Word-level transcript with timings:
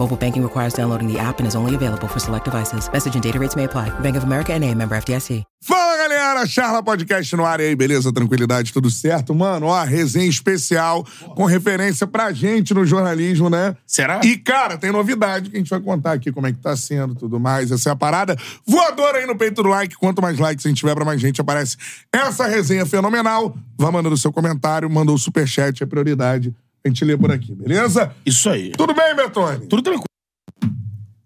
Mobile 0.00 0.16
banking 0.16 0.42
requires 0.42 0.72
downloading 0.72 1.12
the 1.12 1.18
app 1.18 1.40
and 1.40 1.46
is 1.46 1.54
only 1.54 1.74
available 1.74 2.08
for 2.08 2.18
select 2.18 2.46
devices. 2.46 2.88
Message 2.90 3.14
and 3.14 3.22
data 3.22 3.38
rates 3.38 3.54
may 3.54 3.64
apply. 3.64 3.90
Bank 4.00 4.16
of 4.16 4.24
America 4.24 4.54
and 4.54 4.64
a 4.64 4.74
member 4.74 4.96
FDIC. 4.96 5.44
Fala 5.62 5.98
galera, 5.98 6.46
Charla 6.46 6.82
Podcast 6.82 7.36
no 7.36 7.44
ar 7.44 7.60
e 7.60 7.64
aí, 7.64 7.76
beleza? 7.76 8.10
Tranquilidade, 8.10 8.72
tudo 8.72 8.88
certo? 8.88 9.34
Mano, 9.34 9.66
ó, 9.66 9.84
resenha 9.84 10.26
especial 10.26 11.04
com 11.36 11.44
referência 11.44 12.06
pra 12.06 12.32
gente 12.32 12.72
no 12.72 12.86
jornalismo, 12.86 13.50
né? 13.50 13.76
Será? 13.86 14.22
E, 14.24 14.38
cara, 14.38 14.78
tem 14.78 14.90
novidade 14.90 15.50
que 15.50 15.56
a 15.56 15.58
gente 15.58 15.68
vai 15.68 15.80
contar 15.80 16.12
aqui 16.12 16.32
como 16.32 16.46
é 16.46 16.52
que 16.52 16.58
tá 16.58 16.74
sendo 16.74 17.14
tudo 17.14 17.38
mais. 17.38 17.70
Essa 17.70 17.90
é 17.90 17.92
a 17.92 17.96
parada. 17.96 18.38
Voadora 18.66 19.18
aí 19.18 19.26
no 19.26 19.36
peito 19.36 19.62
do 19.62 19.68
like. 19.68 19.96
Quanto 19.96 20.22
mais 20.22 20.38
likes 20.38 20.64
a 20.64 20.70
gente 20.70 20.78
tiver 20.78 20.94
pra 20.94 21.04
mais 21.04 21.20
gente, 21.20 21.42
aparece 21.42 21.76
essa 22.10 22.46
resenha 22.46 22.86
fenomenal. 22.86 23.54
Vá 23.76 23.92
mandando 23.92 24.16
seu 24.16 24.32
comentário, 24.32 24.88
mandou 24.88 25.14
o 25.14 25.18
superchat, 25.18 25.82
é 25.82 25.86
prioridade. 25.86 26.54
A 26.84 26.88
gente 26.88 27.04
lê 27.04 27.16
por 27.16 27.30
aqui, 27.30 27.54
beleza? 27.54 28.14
Isso 28.24 28.48
aí. 28.48 28.72
Tudo 28.72 28.94
bem, 28.94 29.14
Betone? 29.14 29.66
Tudo 29.66 29.82
tranquilo. 29.82 30.04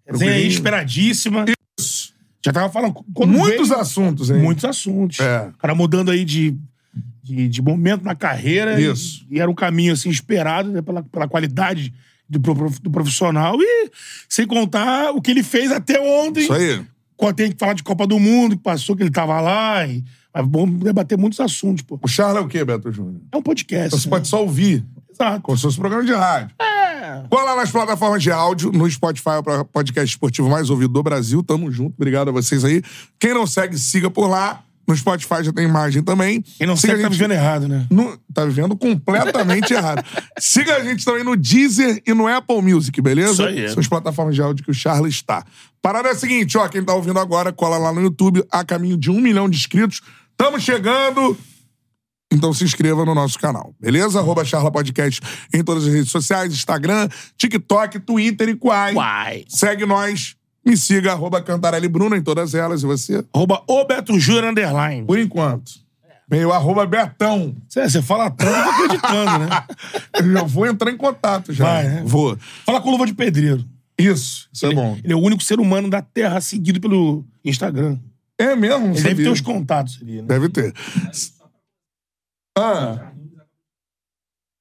Resenha 0.06 0.32
aí 0.32 0.48
esperadíssima. 0.48 1.44
Isso. 1.78 2.12
Já 2.44 2.52
tava 2.52 2.70
falando. 2.70 3.04
Muitos 3.26 3.68
veio, 3.68 3.80
assuntos, 3.80 4.30
hein? 4.30 4.38
Muitos 4.38 4.64
assuntos. 4.64 5.20
É. 5.20 5.48
O 5.48 5.58
cara 5.58 5.74
mudando 5.74 6.10
aí 6.10 6.24
de, 6.24 6.56
de, 7.22 7.48
de 7.48 7.62
momento 7.62 8.04
na 8.04 8.14
carreira. 8.14 8.80
Isso. 8.80 9.26
E, 9.30 9.36
e 9.36 9.40
era 9.40 9.50
um 9.50 9.54
caminho, 9.54 9.92
assim, 9.92 10.10
esperado 10.10 10.70
né, 10.70 10.82
pela, 10.82 11.02
pela 11.02 11.28
qualidade 11.28 11.94
do, 12.28 12.38
do 12.38 12.90
profissional. 12.90 13.56
E 13.60 13.90
sem 14.28 14.46
contar 14.46 15.12
o 15.12 15.22
que 15.22 15.30
ele 15.30 15.42
fez 15.42 15.72
até 15.72 16.00
ontem. 16.00 16.42
Isso 16.42 16.52
aí. 16.52 16.84
Quando 17.16 17.36
tem 17.36 17.52
que 17.52 17.58
falar 17.58 17.74
de 17.74 17.82
Copa 17.82 18.06
do 18.06 18.18
Mundo, 18.18 18.56
que 18.56 18.62
passou, 18.62 18.96
que 18.96 19.02
ele 19.02 19.10
tava 19.10 19.40
lá. 19.40 19.86
E, 19.86 20.04
mas 20.34 20.46
vamos 20.46 20.82
debater 20.82 21.16
muitos 21.16 21.38
assuntos, 21.38 21.82
pô. 21.82 21.98
O 22.02 22.08
Charla 22.08 22.40
é 22.40 22.42
o 22.42 22.48
quê, 22.48 22.64
Beto 22.64 22.90
Júnior? 22.90 23.22
É 23.30 23.36
um 23.36 23.42
podcast. 23.42 23.86
Então 23.86 23.98
você 23.98 24.08
né? 24.08 24.10
pode 24.10 24.28
só 24.28 24.42
ouvir. 24.42 24.84
Exato. 25.14 25.40
Como 25.42 25.56
se 25.56 25.62
fosse 25.62 25.76
um 25.76 25.80
programa 25.80 26.04
de 26.04 26.12
rádio. 26.12 26.54
É. 26.60 27.22
Cola 27.30 27.54
nas 27.56 27.70
plataformas 27.70 28.22
de 28.22 28.30
áudio, 28.30 28.72
no 28.72 28.90
Spotify, 28.90 29.30
o 29.60 29.64
podcast 29.64 30.10
esportivo 30.14 30.48
mais 30.48 30.70
ouvido 30.70 30.92
do 30.92 31.02
Brasil. 31.02 31.42
Tamo 31.42 31.70
junto, 31.70 31.94
obrigado 31.96 32.28
a 32.28 32.32
vocês 32.32 32.64
aí. 32.64 32.82
Quem 33.20 33.34
não 33.34 33.46
segue, 33.46 33.78
siga 33.78 34.10
por 34.10 34.26
lá. 34.28 34.62
No 34.86 34.94
Spotify 34.94 35.42
já 35.42 35.50
tem 35.50 35.64
imagem 35.66 36.02
também. 36.02 36.42
Quem 36.42 36.66
não 36.66 36.76
Siga 36.76 36.92
tá 36.92 36.98
gente 37.04 37.12
vivendo 37.12 37.32
errado, 37.32 37.66
né? 37.66 37.86
no- 37.90 38.18
tá 38.34 38.44
vivendo 38.44 38.76
completamente 38.76 39.72
errado. 39.74 40.04
Siga 40.38 40.76
a 40.76 40.84
gente 40.84 41.02
também 41.06 41.24
no 41.24 41.34
Deezer 41.36 42.02
e 42.06 42.12
no 42.12 42.26
Apple 42.28 42.60
Music, 42.60 43.00
beleza? 43.00 43.32
Isso 43.32 43.42
aí. 43.44 43.68
São 43.70 43.80
as 43.80 43.88
plataformas 43.88 44.34
de 44.34 44.42
áudio 44.42 44.62
que 44.62 44.70
o 44.70 44.74
Charles 44.74 45.14
está. 45.14 45.42
Parada 45.80 46.08
é 46.08 46.12
a 46.12 46.14
seguinte, 46.14 46.58
ó, 46.58 46.68
quem 46.68 46.84
tá 46.84 46.92
ouvindo 46.94 47.18
agora, 47.18 47.50
cola 47.50 47.78
lá 47.78 47.94
no 47.94 48.02
YouTube, 48.02 48.44
a 48.52 48.62
caminho 48.62 48.98
de 48.98 49.10
um 49.10 49.22
milhão 49.22 49.48
de 49.48 49.56
inscritos. 49.56 50.02
Tamo 50.36 50.60
chegando. 50.60 51.34
Então 52.34 52.52
se 52.52 52.64
inscreva 52.64 53.04
no 53.04 53.14
nosso 53.14 53.38
canal, 53.38 53.72
beleza? 53.80 54.18
Arroba 54.18 54.44
Charla 54.44 54.70
Podcast 54.70 55.20
em 55.52 55.62
todas 55.62 55.86
as 55.86 55.92
redes 55.94 56.10
sociais, 56.10 56.52
Instagram, 56.52 57.08
TikTok, 57.36 58.00
Twitter 58.00 58.48
e 58.48 58.56
Quai. 58.56 58.94
Uai. 58.94 59.44
Segue 59.48 59.86
nós, 59.86 60.34
me 60.66 60.76
siga, 60.76 61.12
arroba 61.12 61.40
Cantarelli 61.40 61.88
Bruno 61.88 62.16
em 62.16 62.22
todas 62.22 62.54
elas. 62.54 62.82
E 62.82 62.86
você? 62.86 63.24
Arroba 63.32 63.62
o 63.68 63.84
Beto 63.84 64.18
Júnior 64.18 64.46
Underline. 64.46 65.06
Por 65.06 65.18
enquanto. 65.18 65.84
Meio 66.28 66.52
arroba 66.52 66.86
Betão. 66.86 67.54
Você, 67.68 68.02
fala 68.02 68.30
tanto, 68.30 68.50
eu 68.50 68.64
tô 68.64 68.70
acreditando, 68.70 69.38
né? 69.38 69.64
Eu 70.18 70.32
já 70.32 70.42
vou 70.42 70.66
entrar 70.66 70.90
em 70.90 70.96
contato 70.96 71.52
já. 71.52 71.64
Vai, 71.64 71.84
né? 71.84 72.02
Vou. 72.04 72.36
Fala 72.64 72.80
com 72.80 72.90
luva 72.90 73.06
de 73.06 73.12
pedreiro. 73.14 73.64
Isso, 73.96 74.48
isso 74.52 74.66
é 74.66 74.74
bom. 74.74 74.98
Ele 75.04 75.12
é 75.12 75.16
o 75.16 75.20
único 75.20 75.42
ser 75.42 75.60
humano 75.60 75.88
da 75.88 76.02
Terra 76.02 76.40
seguido 76.40 76.80
pelo 76.80 77.24
Instagram. 77.44 77.98
É 78.38 78.56
mesmo? 78.56 78.86
Ele 78.86 79.02
deve 79.02 79.22
ter 79.22 79.28
os 79.28 79.40
contatos 79.40 79.98
ali, 80.02 80.16
né? 80.16 80.26
Deve 80.26 80.48
ter. 80.48 80.74
Ah. 82.56 83.10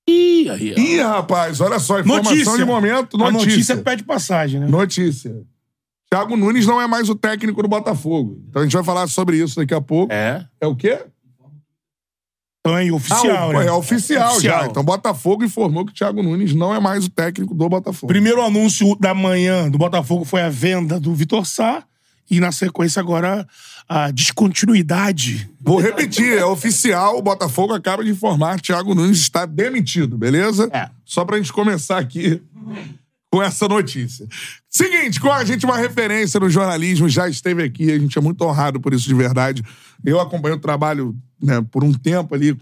Ih, 0.10 0.50
aí, 0.50 0.74
ó. 0.76 0.80
Ih, 0.80 1.02
rapaz, 1.02 1.62
olha 1.62 1.80
só, 1.80 2.00
informação 2.00 2.32
Notícia. 2.34 2.58
de 2.58 2.66
momento, 2.66 3.16
A 3.24 3.32
notícia. 3.32 3.50
notícia 3.52 3.78
pede 3.78 4.04
passagem, 4.04 4.60
né? 4.60 4.68
Notícia. 4.68 5.34
Thiago 6.12 6.36
Nunes 6.36 6.66
não 6.66 6.80
é 6.82 6.86
mais 6.88 7.10
o 7.10 7.16
técnico 7.16 7.62
do 7.62 7.68
Botafogo. 7.68 8.44
Então 8.50 8.62
a 8.62 8.66
gente 8.66 8.74
vai 8.74 8.84
falar 8.84 9.08
sobre 9.08 9.38
isso 9.38 9.56
daqui 9.56 9.74
a 9.74 9.82
pouco. 9.82 10.12
É. 10.14 10.46
É 10.60 10.68
o 10.68 10.76
quê? 10.76 11.06
Então 12.60 12.78
é 12.78 12.92
oficial, 12.92 13.36
ah, 13.38 13.48
o- 13.48 13.54
né? 13.54 13.66
É 13.68 13.72
oficial, 13.72 14.32
Oficial. 14.34 14.62
já. 14.62 14.68
Então 14.68 14.84
Botafogo 14.84 15.44
informou 15.44 15.86
que 15.86 15.92
o 15.92 15.96
Thiago 15.96 16.22
Nunes 16.22 16.54
não 16.54 16.74
é 16.74 16.80
mais 16.80 17.06
o 17.06 17.10
técnico 17.10 17.54
do 17.56 17.68
Botafogo. 17.68 18.08
Primeiro 18.08 18.42
anúncio 18.42 18.96
da 19.00 19.14
manhã 19.14 19.70
do 19.70 19.78
Botafogo 19.78 20.24
foi 20.24 20.42
a 20.42 20.50
venda 20.50 21.00
do 21.00 21.14
Vitor 21.16 21.46
Sá. 21.46 21.84
E 22.32 22.40
na 22.40 22.52
sequência 22.54 23.00
agora 23.02 23.46
a 23.88 24.12
descontinuidade. 24.12 25.50
Vou 25.60 25.80
repetir, 25.80 26.38
é 26.38 26.46
oficial, 26.46 27.18
o 27.18 27.22
Botafogo 27.22 27.74
acaba 27.74 28.04
de 28.04 28.10
informar 28.12 28.60
Thiago 28.60 28.96
Nunes 28.96 29.20
está 29.20 29.46
demitido, 29.46 30.18
beleza? 30.18 30.70
É. 30.72 30.90
Só 31.06 31.24
pra 31.26 31.38
gente 31.38 31.54
começar 31.54 31.98
aqui 31.98 32.42
com 33.32 33.42
essa 33.42 33.68
notícia. 33.68 34.28
Seguinte, 34.70 35.20
com 35.20 35.32
a 35.32 35.44
gente 35.44 35.66
uma 35.66 35.78
referência 35.78 36.40
no 36.40 36.50
jornalismo, 36.50 37.10
já 37.10 37.28
esteve 37.28 37.64
aqui, 37.64 37.92
a 37.92 37.98
gente 37.98 38.18
é 38.18 38.22
muito 38.22 38.44
honrado 38.44 38.80
por 38.80 38.94
isso 38.94 39.08
de 39.08 39.14
verdade. 39.16 39.64
Eu 40.06 40.20
acompanho 40.20 40.56
o 40.56 40.60
trabalho 40.60 41.16
né, 41.42 41.66
por 41.72 41.84
um 41.84 41.94
tempo 41.94 42.36
ali, 42.36 42.56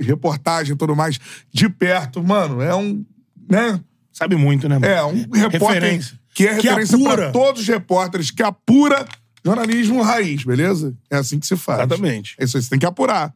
reportagem 0.00 0.74
e 0.74 0.76
tudo 0.76 0.96
mais, 0.96 1.18
de 1.52 1.68
perto. 1.68 2.22
Mano, 2.22 2.60
é 2.60 2.74
um... 2.74 3.04
Né? 3.48 3.80
Sabe 4.12 4.34
muito, 4.34 4.68
né? 4.68 4.76
mano? 4.78 4.92
É, 4.92 5.04
um 5.04 5.30
repórter 5.32 5.82
Referência. 5.82 6.18
que 6.34 6.46
é 6.48 6.52
referência 6.52 6.98
para 6.98 7.30
todos 7.30 7.62
os 7.62 7.68
repórteres, 7.68 8.32
que 8.32 8.42
apura 8.42 9.06
jornalismo 9.44 10.02
raiz, 10.02 10.44
beleza? 10.44 10.94
É 11.10 11.16
assim 11.16 11.38
que 11.38 11.46
se 11.46 11.56
faz. 11.56 11.80
Exatamente. 11.80 12.34
É 12.38 12.44
isso 12.44 12.56
aí, 12.56 12.62
você 12.62 12.70
tem 12.70 12.78
que 12.78 12.86
apurar. 12.86 13.32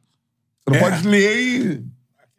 Você 0.65 0.71
não 0.71 0.77
É. 0.77 0.91
pode 0.91 1.07
ler 1.09 1.37
e. 1.39 1.85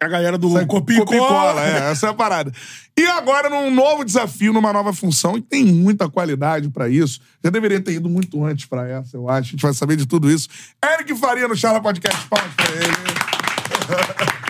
A 0.02 0.08
galera 0.08 0.36
do 0.36 0.52
Sai 0.52 0.66
copia 0.66 0.98
e 0.98 1.04
cola. 1.04 1.64
É, 1.64 1.90
essa 1.90 2.08
é 2.08 2.10
a 2.10 2.14
parada. 2.14 2.52
E 2.98 3.06
agora, 3.06 3.48
num 3.48 3.70
novo 3.70 4.04
desafio, 4.04 4.52
numa 4.52 4.70
nova 4.72 4.92
função, 4.92 5.36
e 5.38 5.40
tem 5.40 5.64
muita 5.64 6.10
qualidade 6.10 6.68
pra 6.68 6.88
isso. 6.90 7.20
Já 7.42 7.48
deveria 7.48 7.80
ter 7.80 7.92
ido 7.94 8.08
muito 8.08 8.44
antes 8.44 8.66
pra 8.66 8.86
essa, 8.86 9.16
eu 9.16 9.30
acho. 9.30 9.48
A 9.48 9.50
gente 9.52 9.62
vai 9.62 9.72
saber 9.72 9.96
de 9.96 10.04
tudo 10.04 10.30
isso. 10.30 10.48
Eric 10.84 11.14
Faria 11.16 11.48
no 11.48 11.56
Charla 11.56 11.80
Podcast. 11.80 12.26
Palmas 12.28 12.52
pra 12.54 12.66
ele. 12.74 14.34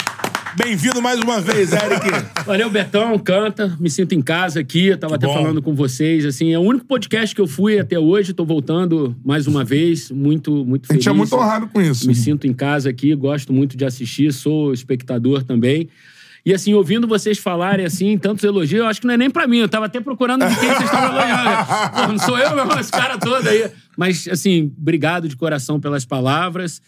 Bem-vindo 0.57 1.03
mais 1.03 1.19
uma 1.21 1.41
vez, 1.41 1.73
Eric. 1.73 2.07
Valeu, 2.47 2.71
Betão, 2.71 3.19
canta. 3.19 3.77
Me 3.81 3.91
sinto 3.91 4.15
em 4.15 4.23
casa 4.23 4.61
aqui. 4.61 4.87
Eu 4.89 4.99
tava 4.99 5.19
Que 5.19 5.25
até 5.25 5.35
bom. 5.35 5.43
falando 5.43 5.61
com 5.61 5.75
vocês. 5.75 6.25
Assim, 6.25 6.53
é 6.53 6.59
o 6.59 6.63
único 6.63 6.85
podcast 6.87 7.35
que 7.35 7.41
eu 7.41 7.47
fui 7.47 7.79
até 7.79 7.99
hoje. 7.99 8.33
Tô 8.33 8.45
voltando 8.45 9.17
mais 9.25 9.47
uma 9.49 9.65
vez. 9.65 10.11
Muito, 10.13 10.65
muito 10.65 10.85
A 10.85 10.87
feliz. 10.89 11.03
gente 11.05 11.13
é 11.13 11.17
muito 11.17 11.35
honrado 11.35 11.67
com 11.67 11.81
isso. 11.81 12.07
Me 12.07 12.15
sinto 12.15 12.47
em 12.47 12.53
casa 12.53 12.89
aqui. 12.89 13.15
Gosto 13.17 13.53
muito 13.53 13.77
de 13.77 13.85
assistir. 13.85 14.33
Sou 14.33 14.73
espectador 14.73 15.43
também. 15.43 15.89
E 16.47 16.53
assim, 16.55 16.73
ouvindo 16.75 17.09
vocês 17.09 17.39
falarem 17.39 17.87
assim, 17.87 18.17
tantos 18.19 18.45
elogios, 18.45 18.79
eu 18.81 18.87
acho 18.87 19.01
que 19.01 19.07
não 19.07 19.15
é 19.15 19.17
nem 19.17 19.31
pra 19.31 19.47
mim. 19.49 19.59
Eu 19.59 19.69
tava 19.69 19.87
até 19.87 19.99
procurando 19.99 20.47
de 20.47 20.55
quem 20.55 20.69
vocês 20.69 20.85
estavam 20.85 21.17
elogiando. 21.19 21.67
Pô, 22.07 22.13
não 22.13 22.19
sou 22.19 22.39
eu, 22.39 22.55
meu, 22.55 22.79
esse 22.79 22.93
cara 22.93 23.19
todo 23.19 23.49
aí. 23.49 23.71
Mas, 23.97 24.29
assim, 24.29 24.71
obrigado 24.79 25.27
de 25.29 25.37
coração 25.37 25.81
pelas 25.81 26.05
palavras. 26.05 26.81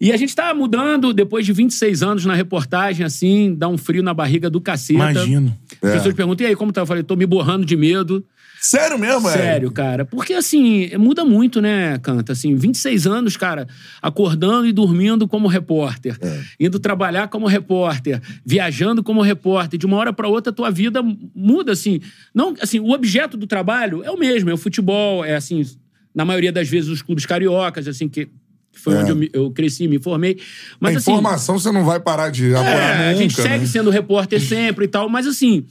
E 0.00 0.10
a 0.12 0.16
gente 0.16 0.34
tá 0.34 0.54
mudando, 0.54 1.12
depois 1.12 1.44
de 1.44 1.52
26 1.52 2.02
anos 2.02 2.24
na 2.24 2.34
reportagem, 2.34 3.04
assim, 3.04 3.54
dá 3.54 3.68
um 3.68 3.76
frio 3.76 4.02
na 4.02 4.14
barriga 4.14 4.48
do 4.48 4.58
caceta. 4.58 5.10
Imagino. 5.10 5.54
As 5.82 5.92
pessoas 5.92 6.14
perguntam, 6.14 6.46
e 6.46 6.48
aí, 6.48 6.56
como 6.56 6.72
tá? 6.72 6.80
Eu 6.80 6.86
falei, 6.86 7.02
tô 7.02 7.14
me 7.16 7.26
borrando 7.26 7.66
de 7.66 7.76
medo. 7.76 8.24
Sério 8.62 8.98
mesmo, 8.98 9.28
Eric? 9.28 9.42
Sério, 9.42 9.70
cara. 9.70 10.04
Porque, 10.06 10.32
assim, 10.32 10.90
muda 10.96 11.22
muito, 11.22 11.60
né, 11.60 11.98
Canta? 11.98 12.32
Assim, 12.32 12.54
26 12.54 13.06
anos, 13.06 13.36
cara, 13.36 13.66
acordando 14.00 14.66
e 14.66 14.72
dormindo 14.72 15.28
como 15.28 15.48
repórter. 15.48 16.18
Indo 16.58 16.78
trabalhar 16.78 17.28
como 17.28 17.46
repórter. 17.46 18.22
Viajando 18.44 19.02
como 19.02 19.20
repórter. 19.20 19.78
De 19.78 19.84
uma 19.84 19.98
hora 19.98 20.14
pra 20.14 20.28
outra, 20.28 20.50
tua 20.50 20.70
vida 20.70 21.02
muda, 21.34 21.72
assim. 21.72 22.00
Não, 22.34 22.54
assim, 22.60 22.80
o 22.80 22.90
objeto 22.92 23.36
do 23.36 23.46
trabalho 23.46 24.02
é 24.02 24.10
o 24.10 24.18
mesmo. 24.18 24.48
É 24.48 24.54
o 24.54 24.58
futebol, 24.58 25.24
é, 25.24 25.36
assim, 25.36 25.62
na 26.14 26.24
maioria 26.24 26.52
das 26.52 26.68
vezes, 26.68 26.88
os 26.88 27.02
clubes 27.02 27.26
cariocas, 27.26 27.86
assim, 27.86 28.08
que 28.08 28.28
que 28.72 28.78
foi 28.80 28.94
É. 28.94 28.98
onde 28.98 29.10
eu, 29.10 29.16
me- 29.16 29.30
eu 29.32 29.50
cresci, 29.50 29.86
me 29.88 29.98
formei. 29.98 30.38
Mas 30.78 30.94
a 30.94 30.98
assim, 30.98 31.10
informação 31.10 31.58
você 31.58 31.70
não 31.72 31.84
vai 31.84 31.98
parar 32.00 32.30
de 32.30 32.54
apurar 32.54 32.70
é, 32.72 32.96
nunca, 32.98 33.08
a 33.10 33.14
gente 33.14 33.34
segue 33.34 33.58
né? 33.60 33.66
sendo 33.66 33.90
repórter 33.90 34.40
sempre 34.40 34.84
e 34.84 34.88
tal, 34.88 35.08
mas 35.08 35.26
assim, 35.26 35.64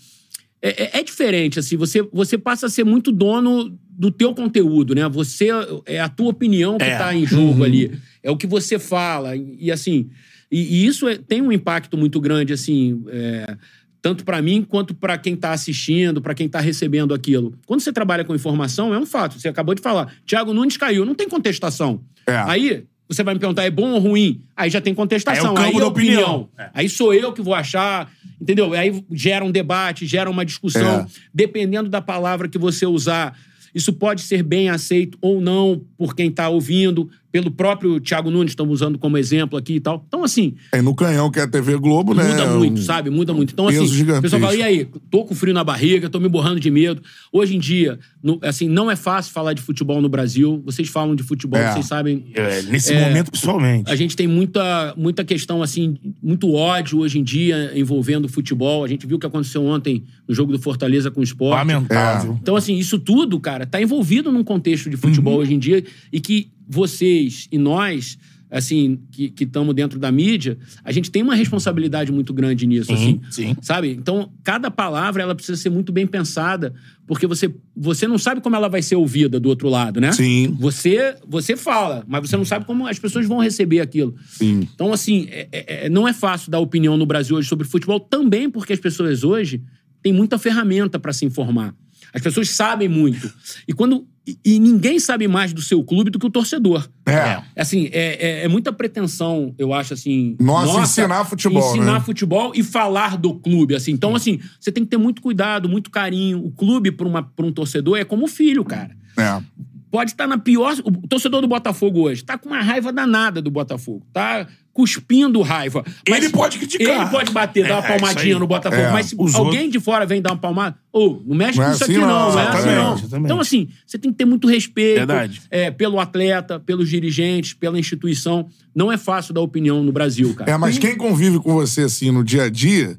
é, 0.62 0.84
é- 0.98 1.00
é 1.00 1.04
diferente, 1.04 1.60
assim, 1.60 1.78
você, 1.78 2.02
você 2.12 2.38
passa 2.38 2.66
a 2.66 2.70
ser 2.70 2.84
muito 2.84 3.12
dono 3.12 3.78
do 3.90 4.12
teu 4.12 4.34
conteúdo, 4.34 4.94
né? 4.96 5.08
Você, 5.10 5.48
é 5.86 6.00
a 6.00 6.08
tua 6.10 6.30
opinião 6.30 6.78
que 6.78 6.84
É. 6.86 6.98
tá 6.98 7.14
em 7.14 7.26
jogo 7.26 7.64
ali, 7.64 7.92
é 8.24 8.30
o 8.32 8.38
que 8.38 8.48
você 8.48 8.78
fala, 8.80 9.36
e, 9.36 9.58
e 9.60 9.72
assim, 9.72 10.10
e, 10.52 10.84
e 10.84 10.86
isso 10.86 11.08
é- 11.08 11.18
tem 11.18 11.42
um 11.42 11.52
impacto 11.52 11.98
muito 11.98 12.20
grande, 12.20 12.52
assim, 12.54 13.04
é, 13.10 13.56
tanto 14.02 14.24
pra 14.24 14.42
mim 14.42 14.62
quanto 14.68 14.94
pra 14.94 15.18
quem 15.18 15.36
tá 15.36 15.52
assistindo, 15.52 16.22
pra 16.22 16.34
quem 16.34 16.48
tá 16.48 16.60
recebendo 16.62 17.14
aquilo. 17.14 17.54
Quando 17.66 17.82
você 17.82 17.92
trabalha 17.92 18.24
com 18.24 18.34
informação, 18.34 18.94
é 18.94 19.00
um 19.00 19.06
fato, 19.06 19.38
você 19.40 19.48
acabou 19.50 19.76
de 19.76 19.82
falar, 19.82 20.14
Thiago 20.26 20.54
Nunes 20.54 20.78
caiu, 20.78 21.06
não 21.06 21.16
tem 21.16 21.28
contestação. 21.30 22.02
É. 22.28 22.36
Aí... 22.38 22.84
Você 23.10 23.24
vai 23.24 23.34
me 23.34 23.40
perguntar, 23.40 23.64
é 23.64 23.72
bom 23.72 23.90
ou 23.90 24.00
ruim? 24.00 24.40
Aí 24.56 24.70
já 24.70 24.80
tem 24.80 24.94
contestação. 24.94 25.48
É 25.48 25.52
o 25.52 25.54
campo 25.56 25.68
aí 25.68 25.76
é 25.76 25.80
da 25.80 25.88
opinião. 25.88 26.22
opinião. 26.22 26.50
É. 26.60 26.70
Aí 26.76 26.88
sou 26.88 27.12
eu 27.12 27.34
que 27.34 27.42
vou 27.42 27.56
achar, 27.56 28.12
entendeu? 28.40 28.72
Aí 28.74 29.04
gera 29.12 29.44
um 29.44 29.50
debate, 29.50 30.06
gera 30.06 30.30
uma 30.30 30.46
discussão. 30.46 31.00
É. 31.00 31.06
Dependendo 31.34 31.90
da 31.90 32.02
palavra 32.02 32.48
que 32.48 32.60
você 32.60 32.86
usar, 32.86 33.36
isso 33.74 33.92
pode 33.94 34.22
ser 34.22 34.44
bem 34.44 34.70
aceito 34.70 35.18
ou 35.22 35.42
não 35.42 35.82
por 35.98 36.16
quem 36.16 36.30
está 36.30 36.50
ouvindo, 36.50 37.10
pelo 37.32 37.52
próprio 37.52 38.00
Thiago 38.00 38.32
Nunes, 38.32 38.52
estamos 38.54 38.74
usando 38.74 38.98
como 38.98 39.18
exemplo 39.18 39.58
aqui 39.58 39.76
e 39.76 39.80
tal. 39.80 40.04
Então, 40.08 40.24
assim, 40.24 40.56
É 40.72 40.82
no 40.82 40.96
canhão 40.96 41.30
que 41.30 41.40
é 41.40 41.44
a 41.44 41.48
TV 41.48 41.78
Globo, 41.78 42.14
né? 42.14 42.24
muda 42.24 42.48
muito, 42.58 42.80
Um 42.80 42.84
sabe? 42.84 43.10
Muda 43.10 43.34
muito. 43.34 43.54
Então, 43.54 43.68
peso 43.68 43.84
assim, 43.84 44.12
o 44.12 44.22
pessoal 44.22 44.42
fala, 44.42 44.56
e 44.56 44.64
aí, 44.64 44.88
tô 45.12 45.24
com 45.26 45.36
frio 45.36 45.54
na 45.54 45.64
barriga, 45.64 46.10
tô 46.10 46.20
me 46.20 46.28
borrando 46.28 46.60
de 46.60 46.72
medo. 46.72 47.02
Hoje 47.32 47.56
em 47.56 47.60
dia, 47.60 48.00
no- 48.24 48.40
assim, 48.42 48.68
não 48.68 48.90
é 48.90 48.96
fácil 48.96 49.32
falar 49.32 49.54
de 49.54 49.62
futebol 49.62 50.02
no 50.02 50.10
Brasil. 50.10 50.62
Vocês 50.66 50.90
falam 50.90 51.16
de 51.16 51.22
futebol, 51.22 51.60
É. 51.60 51.72
vocês 51.74 51.86
sabem 51.86 52.26
É, 52.34 52.62
nesse 52.64 52.94
É, 52.94 53.08
momento, 53.08 53.32
pessoalmente. 53.32 53.92
a 53.92 53.96
gente 53.96 54.16
tem 54.16 54.28
muita, 54.28 54.94
muita 54.98 55.24
questão, 55.24 55.62
assim, 55.62 55.98
muito 56.24 56.52
ódio 56.54 57.00
hoje 57.00 57.20
em 57.20 57.24
dia 57.24 57.72
envolvendo 57.76 58.26
o 58.26 58.30
futebol. 58.30 58.84
A 58.84 58.88
gente 58.88 59.06
viu 59.06 59.18
o 59.18 59.20
que 59.20 59.26
aconteceu 59.28 59.64
ontem 59.66 60.04
no 60.28 60.34
jogo 60.34 60.52
do 60.52 60.58
Fortaleza 60.60 61.12
com 61.12 61.20
o 61.20 61.24
Esporte. 61.24 61.58
Lamentável. 61.60 62.38
Então, 62.42 62.56
assim, 62.56 62.76
isso 62.76 62.98
tudo, 62.98 63.40
cara, 63.40 63.66
tá 63.68 63.80
envolvido 63.82 64.32
num 64.32 64.44
contexto 64.44 64.90
de 64.90 64.98
futebol 64.98 65.36
Uhum. 65.36 65.40
hoje 65.42 65.54
em 65.54 65.60
dia 65.60 65.84
e 66.12 66.20
que 66.20 66.50
vocês 66.70 67.48
e 67.52 67.58
nós, 67.58 68.18
assim, 68.52 69.00
que 69.12 69.34
estamos 69.44 69.74
dentro 69.76 69.98
da 70.00 70.12
mídia, 70.12 70.58
a 70.84 70.92
gente 70.92 71.10
tem 71.12 71.22
uma 71.24 71.34
responsabilidade 71.36 72.12
muito 72.12 72.32
grande 72.34 72.66
nisso, 72.68 72.94
assim. 72.94 73.20
sim. 73.32 73.56
Sabe? 73.62 73.90
Então, 73.92 74.32
cada 74.44 74.70
palavra, 74.72 75.24
ela 75.24 75.34
precisa 75.36 75.58
ser 75.60 75.70
muito 75.72 75.92
bem 75.92 76.06
pensada, 76.08 76.74
porque 77.08 77.26
você, 77.28 77.54
você 77.76 78.08
não 78.08 78.18
sabe 78.20 78.40
como 78.40 78.56
ela 78.56 78.68
vai 78.70 78.82
ser 78.84 78.96
ouvida 78.96 79.40
do 79.40 79.50
outro 79.50 79.68
lado, 79.68 80.00
né? 80.00 80.12
Sim. 80.12 80.56
Você, 80.60 81.16
você 81.28 81.58
fala, 81.58 82.04
mas 82.08 82.30
você 82.30 82.38
não 82.38 82.46
sabe 82.46 82.66
como 82.66 82.86
as 82.88 83.00
pessoas 83.00 83.26
vão 83.26 83.40
receber 83.40 83.80
aquilo. 83.80 84.16
Sim. 84.28 84.68
Então, 84.74 84.94
assim, 84.94 85.28
é- 85.32 85.48
é- 85.52 85.86
é- 85.86 85.90
não 85.90 86.08
é 86.08 86.14
fácil 86.14 86.52
dar 86.52 86.60
opinião 86.60 86.96
no 86.98 87.06
Brasil 87.06 87.36
hoje 87.36 87.48
sobre 87.48 87.68
futebol, 87.68 88.00
também 88.00 88.50
porque 88.50 88.74
as 88.74 88.80
pessoas 88.80 89.24
hoje 89.24 89.62
têm 90.02 90.14
muita 90.14 90.38
ferramenta 90.38 90.98
para 91.00 91.12
se 91.14 91.26
informar. 91.26 91.74
As 92.14 92.22
pessoas 92.22 92.50
sabem 92.50 92.88
muito. 92.88 93.32
E 93.68 93.74
quando. 93.74 94.08
E, 94.46 94.60
ninguém 94.60 95.00
sabe 95.00 95.28
mais 95.28 95.54
do 95.54 95.62
seu 95.62 95.84
clube 95.84 96.12
do 96.12 96.20
que 96.20 96.26
o 96.26 96.30
torcedor. 96.30 96.88
É. 97.08 97.42
Assim, 97.60 97.90
é, 97.92 98.42
é- 98.42 98.46
é 98.46 98.48
muita 98.48 98.72
pretensão, 98.72 99.56
eu 99.58 99.74
acho, 99.74 99.96
assim. 99.96 100.36
Nossa, 100.40 100.82
ensinar 100.82 101.26
futebol, 101.26 101.72
Ensinar 101.76 101.94
né? 101.94 102.00
futebol 102.00 102.52
e 102.54 102.62
falar 102.62 103.18
do 103.18 103.34
clube, 103.34 103.74
assim. 103.74 103.92
Então, 103.92 104.16
assim, 104.16 104.40
você 104.60 104.72
tem 104.72 104.84
que 104.84 104.90
ter 104.92 104.98
muito 104.98 105.20
cuidado, 105.20 105.68
muito 105.68 105.90
carinho. 105.90 106.46
O 106.46 106.52
clube, 106.52 106.92
para 106.92 107.08
um 107.46 107.52
torcedor, 107.52 107.98
é 107.98 108.04
como 108.04 108.28
filho, 108.28 108.64
cara 108.64 108.96
É. 109.18 109.42
pode 109.90 110.12
estar 110.12 110.28
na 110.28 110.38
pior. 110.38 110.76
O 110.84 111.08
torcedor 111.08 111.42
do 111.42 111.48
Botafogo 111.48 112.02
hoje 112.02 112.24
tá 112.24 112.38
com 112.38 112.50
uma 112.50 112.62
raiva 112.62 112.94
danada 112.94 113.42
do 113.42 113.50
Botafogo. 113.50 114.06
Tá 114.14 114.48
cuspindo 114.80 115.42
raiva. 115.42 115.84
Ele 116.06 116.30
pode 116.30 116.58
criticar. 116.58 117.02
Ele 117.02 117.10
pode 117.10 117.32
bater, 117.34 117.68
dar 117.68 117.80
uma 117.80 117.86
É, 117.86 117.88
palmadinha 117.90 118.24
isso 118.28 118.34
aí. 118.36 118.40
no 118.40 118.48
Botafogo. 118.48 118.82
É. 118.82 118.92
mas 118.92 119.08
se 119.08 119.16
alguém 119.36 119.70
de 119.70 119.78
fora 119.78 120.06
vem 120.06 120.22
dar 120.22 120.32
uma 120.32 120.38
palmada, 120.38 120.78
ô, 120.94 121.22
não 121.26 121.36
mexe 121.36 121.58
Não 121.60 121.66
com 121.66 121.72
é 121.72 121.74
isso 121.74 121.84
assim 121.84 121.94
aqui, 121.98 122.02
não, 122.02 122.08
não. 122.32 122.40
É 122.40 122.48
assim, 122.48 122.66
não. 122.70 122.94
exatamente. 122.94 123.26
Então, 123.26 123.40
assim, 123.42 123.68
você 123.86 123.98
tem 123.98 124.10
que 124.12 124.18
ter 124.18 124.24
muito 124.24 124.48
respeito 124.48 125.00
Verdade. 125.00 125.42
é, 125.52 125.70
pelo 125.70 126.00
atleta, 126.00 126.60
pelos 126.62 126.88
dirigentes, 126.90 127.54
pela 127.54 127.78
instituição. 127.78 128.48
Não 128.74 128.90
é 128.90 128.98
fácil 128.98 129.34
dar 129.34 129.42
opinião 129.42 129.84
no 129.84 129.92
Brasil, 129.92 130.34
cara. 130.34 130.50
É, 130.50 130.56
mas 130.58 130.78
quem 130.78 130.96
convive 130.96 131.40
com 131.40 131.54
você 131.54 131.82
assim 131.82 132.10
no 132.12 132.24
dia 132.24 132.44
a 132.44 132.50
dia 132.50 132.98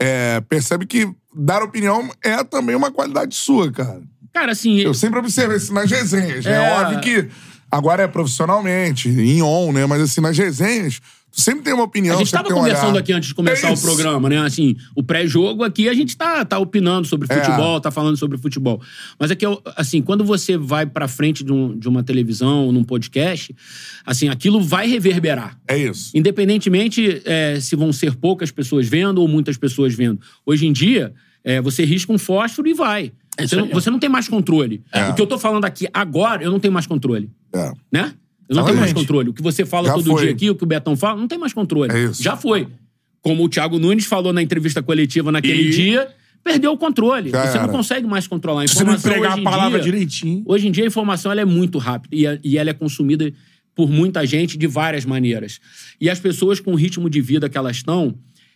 é, 0.00 0.40
percebe 0.42 0.86
que 0.86 1.10
dar 1.34 1.62
opinião 1.64 2.08
é 2.22 2.44
também 2.44 2.76
uma 2.76 2.92
qualidade 2.92 3.34
sua, 3.34 3.72
cara. 3.72 4.00
Cara, 4.32 4.52
assim. 4.52 4.78
Eu 4.78 4.94
sempre 4.94 5.18
observei 5.18 5.56
isso 5.56 5.74
nas 5.74 5.90
resenhas. 5.90 6.44
né? 6.44 6.52
É 6.52 6.54
É. 6.68 6.80
óbvio 6.80 7.00
que 7.00 7.28
agora 7.70 8.02
é 8.02 8.08
profissionalmente, 8.08 9.08
em 9.08 9.42
on, 9.42 9.72
né? 9.72 9.86
Mas 9.86 10.02
assim, 10.02 10.20
nas 10.20 10.36
resenhas, 10.36 11.00
tu 11.30 11.40
sempre 11.40 11.62
tem 11.62 11.72
uma 11.74 11.84
opinião. 11.84 12.14
A 12.14 12.18
gente 12.18 12.26
estava 12.28 12.44
tem 12.48 12.52
um 12.54 12.58
conversando 12.60 12.90
olhar. 12.92 13.00
aqui 13.00 13.12
antes 13.12 13.28
de 13.28 13.34
começar 13.34 13.68
É 13.68 13.72
o 13.74 13.78
programa, 13.80 14.28
né? 14.28 14.38
Assim, 14.38 14.76
o 14.96 15.02
pré-jogo 15.02 15.62
aqui 15.64 15.88
a 15.88 15.94
gente 15.94 16.16
tá, 16.16 16.44
tá 16.44 16.58
opinando 16.58 17.06
sobre 17.06 17.26
É. 17.30 17.34
futebol, 17.44 17.80
tá 17.80 17.90
falando 17.90 18.16
sobre 18.16 18.38
futebol. 18.38 18.80
Mas 19.18 19.30
é 19.30 19.34
que, 19.34 19.44
assim, 19.76 20.00
quando 20.00 20.24
você 20.24 20.56
vai 20.56 20.86
pra 20.86 21.06
frente 21.08 21.44
de, 21.44 21.52
um- 21.52 21.78
de 21.78 21.88
uma 21.88 22.02
televisão, 22.02 22.72
num 22.72 22.82
podcast, 22.84 23.54
assim, 24.06 24.28
aquilo 24.28 24.60
vai 24.60 24.88
reverberar. 24.88 25.58
É 25.68 25.76
isso. 25.76 26.10
Independentemente 26.14 27.20
é, 27.24 27.58
se 27.60 27.76
vão 27.76 27.92
ser 27.92 28.14
poucas 28.16 28.50
pessoas 28.50 28.88
vendo 28.88 29.18
ou 29.20 29.28
muitas 29.28 29.56
pessoas 29.56 29.94
vendo. 29.94 30.20
Hoje 30.46 30.66
em 30.66 30.72
dia, 30.72 31.12
é, 31.44 31.60
você 31.60 31.84
risca 31.84 32.12
um 32.12 32.18
fósforo 32.18 32.68
e 32.68 32.74
vai. 32.74 33.12
É 33.36 33.46
Você 33.46 33.54
não, 33.54 33.68
você 33.68 33.88
não 33.90 33.98
tem 34.00 34.08
mais 34.10 34.26
controle. 34.28 34.82
É. 34.92 35.10
O 35.10 35.14
que 35.14 35.22
eu 35.22 35.26
tô 35.26 35.38
falando 35.38 35.64
aqui 35.64 35.86
agora, 35.94 36.42
eu 36.42 36.50
não 36.50 36.58
tenho 36.58 36.72
mais 36.74 36.86
controle 36.88 37.30
É. 37.54 37.72
né? 37.92 38.14
Eu 38.48 38.56
não 38.56 38.64
tenho 38.64 38.78
mais 38.78 38.92
controle. 38.92 39.28
O 39.28 39.34
que 39.34 39.42
você 39.42 39.64
fala 39.66 39.88
Já 39.88 39.94
todo 39.94 40.10
foi. 40.10 40.22
dia 40.22 40.30
aqui, 40.32 40.50
o 40.50 40.54
que 40.54 40.64
o 40.64 40.66
Betão 40.66 40.96
fala, 40.96 41.20
não 41.20 41.28
tem 41.28 41.38
mais 41.38 41.52
controle. 41.52 41.92
É 41.92 42.04
isso. 42.04 42.22
Já 42.22 42.36
foi. 42.36 42.66
Como 43.20 43.44
o 43.44 43.48
Thiago 43.48 43.78
Nunes 43.78 44.06
falou 44.06 44.32
na 44.32 44.40
entrevista 44.42 44.82
coletiva 44.82 45.30
naquele 45.30 45.68
E- 45.68 45.70
dia, 45.70 46.08
perdeu 46.42 46.72
o 46.72 46.78
controle. 46.78 47.28
Já 47.30 47.42
você 47.46 47.58
era. 47.58 47.66
não 47.66 47.72
consegue 47.74 48.06
mais 48.06 48.26
controlar 48.26 48.62
a 48.62 48.66
Se 48.68 48.74
você 48.74 48.84
não 48.84 48.94
informação. 48.94 49.10
entregar 49.10 49.28
hoje 49.32 49.38
a 49.38 49.40
em 49.40 49.44
palavra 49.44 49.80
dia- 49.80 49.92
direitinho. 49.92 50.42
Hoje 50.46 50.66
em 50.68 50.70
dia 50.70 50.84
a 50.84 50.86
informação 50.86 51.30
ela 51.30 51.40
é 51.42 51.44
muito 51.44 51.76
rápida 51.78 52.14
e, 52.16 52.26
a- 52.26 52.38
e 52.42 52.56
ela 52.56 52.70
é 52.70 52.72
consumida 52.72 53.30
por 53.74 53.90
muita 53.90 54.24
gente 54.24 54.56
de 54.56 54.66
várias 54.66 55.04
maneiras. 55.04 55.60
E 56.00 56.08
as 56.08 56.18
pessoas 56.18 56.58
com 56.58 56.72
o 56.72 56.74
ritmo 56.74 57.10
de 57.10 57.20
vida 57.20 57.48
que 57.50 57.58
elas 57.58 57.76
estão, 57.76 58.14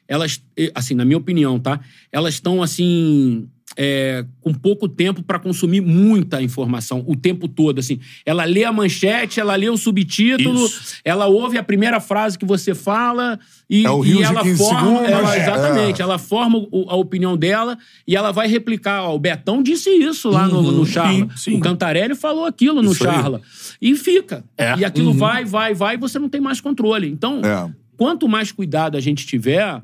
elas, 0.09 0.41
assim, 0.75 0.95
na 0.95 1.05
minha 1.05 1.19
opinião, 1.19 1.59
tá? 1.61 1.79
Elas 2.11 2.35
estão, 2.35 2.63
assim, 2.63 3.47
é, 3.77 4.25
com 4.41 4.53
pouco 4.53 4.89
tempo 4.89 5.23
para 5.23 5.39
consumir 5.39 5.81
muita 5.81 6.43
informação 6.43 7.03
o 7.07 7.17
tempo 7.17 7.49
todo, 7.49 7.79
assim. 7.79 7.99
Ela 8.27 8.45
lê 8.45 8.65
a 8.65 8.73
manchete, 8.73 9.41
ela 9.41 9.55
lê 9.57 9.69
o 9.69 9.77
subtítulo, 9.77 10.67
Isso. 10.67 10.97
ela 11.05 11.27
ouve 11.27 11.57
a 11.59 11.63
primeira 11.63 11.99
frase 12.01 12.39
que 12.39 12.45
você 12.45 12.75
fala 12.75 13.39
e, 13.69 13.87
É 13.87 13.91
o 13.91 14.05
e 14.05 14.09
Rios 14.09 14.19
de 14.19 14.25
ela 14.25 14.43
15 14.43 14.59
forma, 14.59 14.81
segundos, 14.81 15.09
ela- 15.11 15.35
é. 15.37 15.41
exatamente, 15.43 16.03
ela 16.03 16.19
forma 16.19 16.59
o- 16.71 16.87
a 16.89 16.97
opinião 16.97 17.37
dela 17.37 17.79
e 18.07 18.15
ela 18.17 18.31
vai 18.33 18.47
replicar. 18.49 19.05
Ó, 19.05 19.15
o 19.15 19.19
Betão 19.19 19.63
disse 19.63 19.89
isso 19.91 20.29
lá 20.29 20.47
no, 20.47 20.61
no 20.63 20.85
Charla. 20.87 21.13
Uhum. 21.25 21.31
sim, 21.31 21.37
sim. 21.53 21.57
O 21.57 21.61
Cantarelli 21.61 22.15
falou 22.15 22.45
aquilo 22.45 22.83
no 22.83 22.93
Isso 22.93 23.09
aí. 23.09 23.15
Charla. 23.15 23.41
E 23.81 23.95
fica. 23.97 24.45
É. 24.57 24.77
E 24.79 24.85
aquilo 24.85 25.13
vai, 25.15 25.45
vai, 25.45 25.75
vai, 25.75 25.95
e 25.95 25.99
você 25.99 26.19
não 26.19 26.29
tem 26.29 26.41
mais 26.41 26.61
controle. 26.61 27.09
Então, 27.09 27.41
É. 27.45 27.71
quanto 27.97 28.29
mais 28.29 28.53
cuidado 28.53 28.97
a 28.97 29.01
gente 29.01 29.27
tiver, 29.27 29.83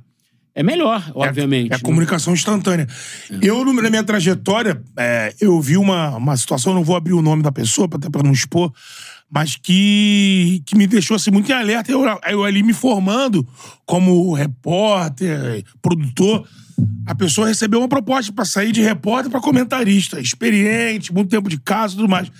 é 0.58 0.62
melhor, 0.62 1.10
obviamente. 1.14 1.72
É, 1.72 1.76
a 1.76 1.80
comunicação 1.80 2.32
instantânea. 2.32 2.86
Eu, 3.40 3.64
no- 3.64 3.72
na 3.72 3.88
minha 3.88 4.02
trajetória, 4.02 4.82
é, 4.96 5.32
eu 5.40 5.60
vi 5.60 5.76
uma, 5.76 6.16
uma 6.16 6.36
situação, 6.36 6.72
eu 6.72 6.76
não 6.76 6.84
vou 6.84 6.96
abrir 6.96 7.12
o 7.12 7.22
nome 7.22 7.42
da 7.42 7.52
pessoa, 7.52 7.88
até 7.92 8.10
pra 8.10 8.22
não 8.22 8.32
expor, 8.32 8.72
mas 9.30 9.56
que, 9.56 10.62
que 10.66 10.76
me 10.76 10.86
deixou 10.86 11.14
assim, 11.14 11.30
muito 11.30 11.48
em 11.50 11.54
alerta. 11.54 11.92
Eu, 11.92 12.02
eu 12.28 12.44
ali 12.44 12.62
me 12.62 12.72
formando 12.72 13.46
como 13.86 14.32
repórter, 14.32 15.64
produtor. 15.80 16.46
A 17.06 17.14
pessoa 17.14 17.46
recebeu 17.48 17.78
uma 17.80 17.88
proposta 17.88 18.32
pra 18.32 18.44
sair 18.44 18.72
de 18.72 18.80
repórter 18.80 19.30
pra 19.30 19.40
comentarista, 19.40 20.20
experiente, 20.20 21.12
muito 21.12 21.28
tempo 21.30 21.48
de 21.48 21.58
casa 21.58 21.94
e 21.94 21.96
tudo 21.96 22.08
mais. 22.08 22.30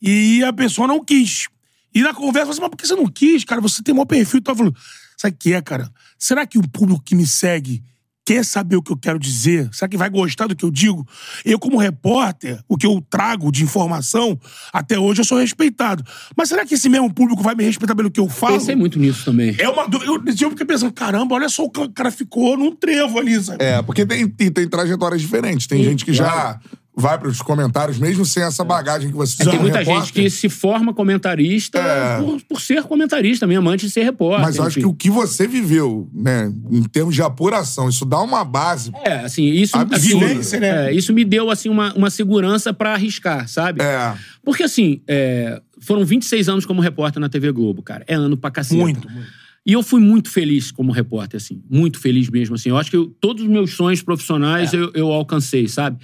E 0.00 0.42
a 0.44 0.52
pessoa 0.52 0.86
não 0.88 1.04
quis. 1.04 1.48
E 1.94 2.02
na 2.02 2.12
conversa, 2.12 2.52
você, 2.52 2.60
mas 2.60 2.70
por 2.70 2.76
que 2.76 2.86
você 2.86 2.94
não 2.94 3.06
quis, 3.06 3.42
cara? 3.44 3.60
Você 3.60 3.82
tem 3.82 3.94
maior 3.94 4.04
perfil. 4.06 4.40
Tava 4.42 4.58
falando, 4.58 4.76
sabe 5.16 5.34
o 5.34 5.38
que 5.38 5.52
é, 5.52 5.62
cara? 5.62 5.90
Será 6.18 6.46
que 6.46 6.58
o 6.58 6.68
público 6.68 7.02
que 7.02 7.14
me 7.14 7.26
segue 7.26 7.82
quer 8.28 8.44
saber 8.44 8.74
o 8.74 8.82
que 8.82 8.90
eu 8.90 8.96
quero 8.96 9.20
dizer? 9.20 9.68
Será 9.72 9.88
que 9.88 9.96
vai 9.96 10.10
gostar 10.10 10.48
do 10.48 10.56
que 10.56 10.64
eu 10.64 10.70
digo? 10.70 11.06
Eu, 11.44 11.60
como 11.60 11.76
repórter, 11.78 12.60
o 12.68 12.76
que 12.76 12.84
eu 12.84 13.00
trago 13.08 13.52
de 13.52 13.62
informação, 13.62 14.36
até 14.72 14.98
hoje 14.98 15.20
eu 15.20 15.24
sou 15.24 15.38
respeitado. 15.38 16.04
Mas 16.36 16.48
será 16.48 16.66
que 16.66 16.74
esse 16.74 16.88
mesmo 16.88 17.12
público 17.14 17.40
vai 17.40 17.54
me 17.54 17.62
respeitar 17.62 17.94
pelo 17.94 18.10
que 18.10 18.18
eu 18.18 18.28
falo? 18.28 18.58
Pensei 18.58 18.74
muito 18.74 18.98
nisso 18.98 19.24
também. 19.24 19.54
É 19.60 19.68
uma 19.68 19.88
dú- 19.88 20.02
Eu, 20.02 20.20
eu 20.26 20.50
fiquei 20.50 20.66
pensando, 20.66 20.92
caramba, 20.92 21.36
olha 21.36 21.48
só, 21.48 21.62
o 21.64 21.70
ca- 21.70 21.88
cara 21.94 22.10
ficou 22.10 22.56
num 22.56 22.74
trevo 22.74 23.16
ali, 23.16 23.40
sabe? 23.40 23.62
É, 23.62 23.80
porque 23.82 24.04
tem, 24.04 24.28
tem, 24.28 24.50
tem 24.50 24.68
trajetórias 24.68 25.20
diferentes. 25.20 25.68
Tem 25.68 25.84
gente 25.84 26.04
que 26.04 26.12
já 26.12 26.58
vai 26.98 27.18
pros 27.18 27.42
comentários, 27.42 27.98
mesmo 27.98 28.24
sem 28.24 28.42
essa 28.42 28.64
bagagem 28.64 29.10
que 29.10 29.16
você 29.16 29.42
É, 29.42 29.50
tem 29.50 29.60
muita 29.60 29.78
gente 29.84 29.88
repórter. 29.88 30.12
que 30.24 30.30
se 30.30 30.48
forma 30.48 30.94
comentarista 30.94 31.78
É. 31.78 32.18
por, 32.22 32.40
por 32.48 32.60
ser 32.60 32.82
comentarista 32.84 33.46
mesmo, 33.46 33.68
antes 33.68 33.88
de 33.88 33.92
ser 33.92 34.02
repórter. 34.04 34.40
Mas 34.46 34.56
eu 34.56 34.64
acho 34.64 34.78
que 34.80 34.86
o 34.86 34.94
que 34.94 35.10
você 35.10 35.46
viveu, 35.46 36.08
né, 36.12 36.50
em 36.70 36.82
termos 36.84 37.14
de 37.14 37.20
apuração, 37.20 37.88
isso 37.90 38.06
dá 38.06 38.18
uma 38.22 38.42
base. 38.44 38.90
É, 39.04 39.16
assim, 39.20 39.44
isso, 39.44 39.76
Absurdo. 39.76 40.24
assim, 40.40 40.58
né? 40.58 40.88
é, 40.88 40.94
isso 40.94 41.12
me 41.12 41.22
deu 41.24 41.50
assim 41.50 41.68
uma, 41.68 41.92
uma 41.92 42.08
segurança 42.08 42.72
pra 42.72 42.94
arriscar, 42.94 43.46
sabe? 43.46 43.82
É. 43.82 44.14
Porque 44.42 44.62
assim, 44.62 45.02
é, 45.06 45.60
foram 45.80 46.02
26 46.04 46.48
anos 46.48 46.64
como 46.64 46.80
repórter 46.80 47.20
na 47.20 47.28
TV 47.28 47.52
Globo, 47.52 47.82
cara. 47.82 48.04
É 48.08 48.14
ano 48.14 48.38
pra 48.38 48.50
cacete. 48.50 48.80
Muito, 48.80 49.06
muito. 49.10 49.26
E 49.66 49.72
eu 49.72 49.82
fui 49.82 50.00
muito 50.00 50.30
feliz 50.30 50.70
como 50.70 50.92
repórter, 50.92 51.36
assim. 51.38 51.60
Muito 51.68 51.98
feliz 51.98 52.30
mesmo, 52.30 52.54
assim. 52.54 52.68
Eu 52.68 52.78
acho 52.78 52.88
que 52.88 52.96
eu- 52.96 53.12
todos 53.20 53.42
os 53.42 53.48
meus 53.48 53.72
sonhos 53.72 54.00
profissionais 54.00 54.72
É. 54.72 54.76
eu, 54.76 54.92
eu 54.94 55.12
alcancei, 55.12 55.66
sabe? 55.68 55.98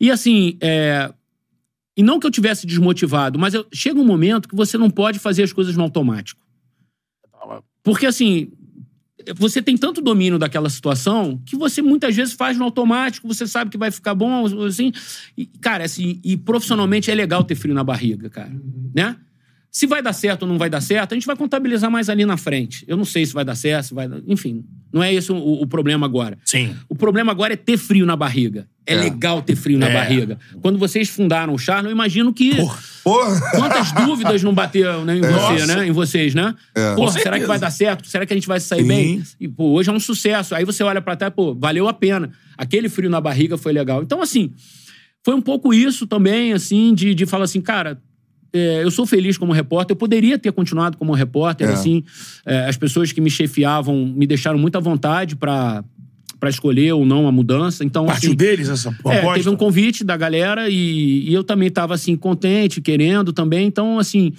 E 0.00 0.10
assim, 0.10 0.56
é... 0.60 1.12
E 1.96 2.02
não 2.02 2.18
que 2.18 2.26
eu 2.26 2.30
tivesse 2.30 2.66
desmotivado, 2.66 3.38
mas 3.38 3.52
eu- 3.52 3.66
chega 3.72 4.00
um 4.00 4.04
momento 4.06 4.48
que 4.48 4.56
você 4.56 4.78
não 4.78 4.88
pode 4.88 5.18
fazer 5.18 5.42
as 5.42 5.52
coisas 5.52 5.76
no 5.76 5.82
automático. 5.82 6.40
Porque, 7.82 8.06
assim, 8.06 8.50
você 9.36 9.60
tem 9.60 9.76
tanto 9.76 10.00
domínio 10.00 10.38
daquela 10.38 10.70
situação 10.70 11.40
que 11.44 11.56
você 11.56 11.82
muitas 11.82 12.14
vezes 12.14 12.32
faz 12.34 12.56
no 12.56 12.64
automático, 12.64 13.26
você 13.28 13.46
sabe 13.46 13.70
que 13.70 13.76
vai 13.78 13.90
ficar 13.90 14.14
bom, 14.14 14.46
assim. 14.64 14.92
E, 15.36 15.44
cara, 15.46 15.84
assim, 15.84 16.20
e 16.24 16.36
profissionalmente 16.36 17.10
é 17.10 17.14
legal 17.14 17.44
ter 17.44 17.54
frio 17.54 17.74
na 17.74 17.84
barriga, 17.84 18.30
cara. 18.30 18.52
Né? 18.94 19.16
Se 19.72 19.86
vai 19.86 20.02
dar 20.02 20.12
certo 20.12 20.42
ou 20.42 20.48
não 20.48 20.58
vai 20.58 20.68
dar 20.68 20.80
certo, 20.80 21.12
a 21.12 21.14
gente 21.14 21.26
vai 21.26 21.36
contabilizar 21.36 21.88
mais 21.90 22.08
ali 22.08 22.24
na 22.26 22.36
frente. 22.36 22.84
Eu 22.88 22.96
não 22.96 23.04
sei 23.04 23.24
se 23.24 23.32
vai 23.32 23.44
dar 23.44 23.54
certo, 23.54 23.86
se 23.86 23.94
vai 23.94 24.08
dar... 24.08 24.18
Enfim, 24.26 24.64
não 24.92 25.00
é 25.00 25.14
esse 25.14 25.30
o, 25.30 25.36
o 25.36 25.66
problema 25.66 26.04
agora. 26.06 26.36
Sim. 26.44 26.74
O 26.88 26.94
problema 26.96 27.30
agora 27.30 27.52
é 27.52 27.56
ter 27.56 27.76
frio 27.76 28.04
na 28.04 28.16
barriga. 28.16 28.66
É, 28.84 28.94
É. 28.94 29.00
legal 29.00 29.40
ter 29.42 29.54
frio 29.54 29.78
na 29.78 29.88
É. 29.88 29.94
barriga. 29.94 30.38
Quando 30.60 30.76
vocês 30.76 31.08
fundaram 31.08 31.54
o 31.54 31.58
Charla, 31.58 31.88
eu 31.88 31.92
imagino 31.92 32.32
que... 32.34 32.56
Porra. 32.56 33.40
Quantas 33.52 33.92
dúvidas 33.92 34.42
não 34.42 34.52
bateram 34.52 35.04
né, 35.04 35.16
em 35.18 35.20
você, 35.20 35.30
Nossa. 35.30 35.66
né? 35.66 35.86
Em 35.86 35.92
vocês, 35.92 36.34
né? 36.34 36.54
É. 36.74 36.94
Com 36.96 37.08
será 37.08 37.38
que 37.38 37.46
vai 37.46 37.58
dar 37.58 37.70
certo? 37.70 38.08
Será 38.08 38.26
que 38.26 38.32
a 38.32 38.36
gente 38.36 38.48
vai 38.48 38.58
sair 38.58 38.82
Sim. 38.82 38.88
bem? 38.88 39.22
E, 39.38 39.46
pô, 39.46 39.70
hoje 39.70 39.88
é 39.88 39.92
um 39.92 40.00
sucesso. 40.00 40.52
Aí 40.54 40.64
você 40.64 40.82
olha 40.82 41.00
pra 41.00 41.14
trás, 41.14 41.32
pô, 41.32 41.54
valeu 41.54 41.86
a 41.86 41.92
pena. 41.92 42.30
Aquele 42.58 42.88
frio 42.88 43.08
na 43.08 43.20
barriga 43.20 43.56
foi 43.56 43.72
legal. 43.72 44.02
Então, 44.02 44.20
assim, 44.20 44.52
foi 45.24 45.34
um 45.34 45.40
pouco 45.40 45.72
isso 45.72 46.06
também, 46.08 46.52
assim, 46.52 46.92
de, 46.92 47.14
de 47.14 47.24
falar 47.24 47.44
assim, 47.44 47.60
cara. 47.60 48.00
É, 48.52 48.82
eu 48.82 48.90
sou 48.90 49.06
feliz 49.06 49.38
como 49.38 49.52
repórter, 49.52 49.94
eu 49.94 49.98
poderia 49.98 50.38
ter 50.38 50.50
continuado 50.52 50.96
como 50.96 51.12
repórter, 51.12 51.68
É. 51.68 51.72
assim. 51.72 52.02
é, 52.44 52.66
as 52.66 52.76
pessoas 52.76 53.12
que 53.12 53.20
me 53.20 53.30
chefiavam 53.30 54.06
me 54.06 54.26
deixaram 54.26 54.58
muita 54.58 54.80
vontade 54.80 55.36
pra 55.36 55.84
pra 56.38 56.48
escolher 56.48 56.90
ou 56.94 57.04
não 57.04 57.28
a 57.28 57.32
mudança. 57.32 57.84
Então, 57.84 58.06
Partiu 58.06 58.30
assim, 58.30 58.34
deles 58.36 58.70
essa 58.70 58.88
é, 58.88 58.92
proposta? 58.92 59.34
teve 59.34 59.50
um 59.50 59.56
convite 59.56 60.02
da 60.02 60.16
galera 60.16 60.70
e, 60.70 61.28
e 61.28 61.34
eu 61.34 61.44
também 61.44 61.68
estava 61.68 61.92
assim 61.92 62.16
contente, 62.16 62.80
querendo 62.80 63.30
também. 63.30 63.66
Então, 63.66 63.98
assim, 63.98 64.32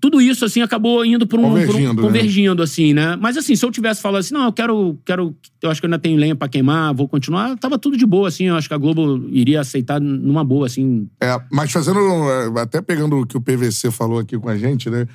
tudo 0.00 0.20
isso 0.20 0.44
assim 0.44 0.60
acabou 0.62 1.04
indo 1.04 1.26
por 1.26 1.38
um 1.38 1.42
por 1.42 1.48
um- 1.48 1.52
Convergindo, 1.52 1.94
né? 1.94 2.02
convergindo 2.08 2.62
assim, 2.62 2.92
né? 2.94 3.16
Mas 3.16 3.36
assim, 3.36 3.56
se 3.56 3.64
eu 3.64 3.70
tivesse 3.70 4.00
falado 4.02 4.20
assim, 4.20 4.34
não, 4.34 4.44
eu 4.46 4.52
quero, 4.52 4.98
quero, 5.04 5.34
eu 5.62 5.70
acho 5.70 5.80
que 5.80 5.86
eu 5.86 5.88
ainda 5.88 5.98
tenho 5.98 6.18
lenha 6.18 6.34
pra 6.36 6.48
queimar, 6.48 6.94
vou 6.94 7.08
continuar, 7.08 7.56
tava 7.58 7.78
tudo 7.78 7.96
de 7.96 8.04
boa 8.06 8.28
assim. 8.28 8.44
Eu 8.44 8.56
acho 8.56 8.68
que 8.68 8.74
a 8.74 8.78
Globo 8.78 9.26
iria 9.30 9.60
aceitar 9.60 10.00
numa 10.00 10.44
boa 10.44 10.66
assim. 10.66 11.08
É, 11.20 11.40
mas 11.50 11.70
fazendo, 11.72 11.98
é, 11.98 12.60
até 12.60 12.80
pegando 12.80 13.18
o 13.20 13.26
que 13.26 13.36
o 13.36 13.40
PVC 13.40 13.90
falou 13.90 14.18
aqui 14.18 14.38
com 14.38 14.48
a 14.48 14.56
gente, 14.56 14.88
né? 14.90 15.06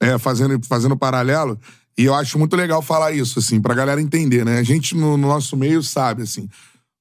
É, 0.00 0.16
fazendo, 0.18 0.58
fazendo 0.66 0.96
paralelo, 0.96 1.58
e 1.98 2.04
eu 2.04 2.14
acho 2.14 2.38
muito 2.38 2.54
legal 2.54 2.80
falar 2.80 3.10
isso, 3.12 3.40
assim, 3.40 3.60
pra 3.60 3.74
galera 3.74 4.00
entender, 4.00 4.44
né? 4.44 4.58
A 4.58 4.62
gente 4.62 4.94
no, 4.94 5.16
no 5.16 5.26
nosso 5.26 5.56
meio 5.56 5.82
sabe, 5.82 6.22
assim. 6.22 6.48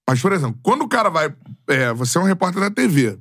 Mas, 0.09 0.19
por 0.21 0.31
exemplo, 0.33 0.57
quando 0.63 0.81
o 0.83 0.87
cara 0.87 1.09
vai. 1.09 1.31
é, 1.67 1.93
você 1.93 2.17
é 2.17 2.21
um 2.21 2.23
repórter 2.23 2.61
da 2.61 2.71
TV. 2.71 3.17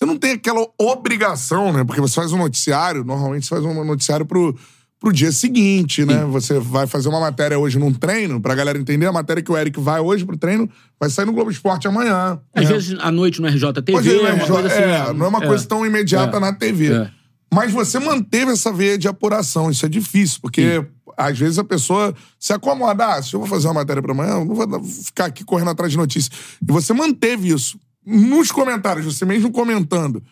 Você 0.00 0.06
não 0.06 0.16
tem 0.16 0.30
aquela 0.32 0.66
obrigação, 0.78 1.70
né? 1.74 1.84
Porque 1.84 2.00
você 2.00 2.14
faz 2.14 2.32
um 2.32 2.38
noticiário, 2.38 3.04
normalmente 3.04 3.44
você 3.44 3.50
faz 3.50 3.62
um 3.62 3.84
noticiário 3.84 4.24
pro, 4.24 4.56
pro 4.98 5.12
dia 5.12 5.30
seguinte, 5.30 6.06
né? 6.06 6.24
Você 6.24 6.58
vai 6.58 6.86
fazer 6.86 7.10
uma 7.10 7.20
matéria 7.20 7.58
hoje 7.58 7.78
num 7.78 7.92
treino, 7.92 8.40
pra 8.40 8.54
galera 8.54 8.78
entender, 8.78 9.04
a 9.04 9.12
matéria 9.12 9.42
que 9.42 9.52
o 9.52 9.58
Eric 9.58 9.78
vai 9.78 10.00
hoje 10.00 10.24
pro 10.24 10.38
treino 10.38 10.70
vai 10.98 11.10
sair 11.10 11.26
no 11.26 11.34
Globo 11.34 11.50
Esporte 11.50 11.86
amanhã. 11.86 12.40
Às 12.54 12.64
né? 12.64 12.72
vezes 12.72 12.98
à 12.98 13.10
noite 13.10 13.42
no 13.42 13.48
RJTV, 13.48 13.92
Pois 13.92 14.06
é, 14.06 14.16
uma 14.20 14.36
mas 14.36 14.48
coisa 14.48 14.68
assim. 14.68 14.80
é, 14.80 15.12
não 15.12 15.26
é 15.26 15.28
uma 15.28 15.40
coisa 15.42 15.66
tão 15.66 15.84
imediata 15.84 16.38
É. 16.38 16.40
na 16.40 16.54
TV. 16.54 16.94
É. 16.94 17.10
Mas 17.52 17.70
você 17.70 17.98
manteve 17.98 18.52
essa 18.52 18.72
veia 18.72 18.96
de 18.96 19.06
apuração, 19.06 19.70
isso 19.70 19.84
é 19.84 19.88
difícil, 19.88 20.38
porque 20.40 20.82
às 21.14 21.38
vezes 21.38 21.58
a 21.58 21.64
pessoa 21.64 22.14
se 22.38 22.54
acomoda. 22.54 23.04
Ah, 23.04 23.22
se 23.22 23.34
eu 23.34 23.40
vou 23.40 23.48
fazer 23.48 23.66
uma 23.66 23.74
matéria 23.74 24.00
pra 24.00 24.12
amanhã, 24.12 24.30
eu 24.38 24.44
não 24.46 24.54
vou 24.54 24.82
ficar 24.82 25.26
aqui 25.26 25.44
correndo 25.44 25.68
atrás 25.68 25.92
de 25.92 25.98
notícias. 25.98 26.30
E 26.66 26.72
você 26.72 26.94
manteve 26.94 27.48
isso. 27.52 27.78
Nos 28.10 28.50
comentários, 28.50 29.04
você 29.04 29.24
mesmo 29.24 29.50
comentando, 29.50 30.22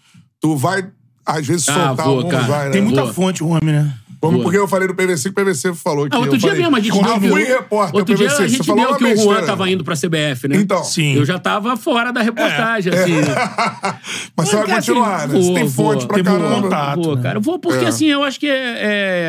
tu 0.41 0.57
vai, 0.57 0.87
às 1.25 1.47
vezes, 1.47 1.69
Ah, 1.69 1.89
soltar 1.89 2.07
vou, 2.07 2.17
alguns, 2.19 2.31
cara. 2.33 2.45
vai, 2.45 2.65
né? 2.67 2.71
Tem 2.73 2.83
muita 2.83 3.03
Boa. 3.03 3.13
fonte, 3.15 3.43
o 3.45 3.49
homem, 3.49 3.75
né? 3.75 3.95
Como 4.21 4.33
Boa. 4.33 4.43
porque 4.47 4.59
eu 4.59 4.67
falei 4.67 4.89
do 4.89 4.97
PVC, 4.97 5.31
que 5.33 5.41
o 5.41 5.45
PVC 5.45 5.73
falou 5.75 6.09
que 6.11 6.17
Ah, 6.17 6.19
outro 6.19 6.35
eu 6.35 6.39
dia 6.39 6.49
falei, 6.49 6.63
mesmo, 6.65 6.77
a 6.77 6.81
gente 6.81 6.99
ah, 7.09 7.19
viu- 7.19 7.31
fui 7.31 7.45
repórter, 7.45 7.95
Outro 8.01 8.17
dia 8.17 8.27
PVC, 8.27 8.43
a 8.43 8.49
você 8.49 8.49
gente 8.57 8.67
falou 8.67 8.81
viu 8.83 8.91
uma 8.91 8.99
que 8.99 9.05
o 9.05 9.07
Juan 9.07 9.15
besteira. 9.17 9.47
tava 9.47 9.71
indo 9.71 9.85
pra 9.85 9.95
CBF, 9.95 10.49
né? 10.49 10.57
Então. 10.57 10.83
Sim. 10.83 11.15
Eu 11.15 11.25
já 11.25 11.39
tava 11.39 11.77
fora 11.77 12.13
da 12.13 12.21
reportagem, 12.21 12.93
assim. 12.93 13.13
Mas 14.37 14.49
você 14.49 14.57
vai 14.57 14.65
assim, 14.65 14.73
continuar, 14.75 15.29
né? 15.29 15.35
Você 15.35 15.45
vou, 15.47 15.55
tem 15.55 15.71
fonte 15.71 15.99
vou. 16.01 16.07
pra 16.09 16.15
Tem 16.17 16.25
caramba. 16.25 16.63
contato. 16.63 17.03
Vou, 17.03 17.15
né? 17.17 17.23
cara. 17.23 17.39
Vou, 17.41 17.59
porque 17.61 17.85
É. 17.85 17.89
assim, 17.89 18.07
eu 18.07 18.25
acho 18.25 18.41
que 18.41 18.49
é, 18.49 18.57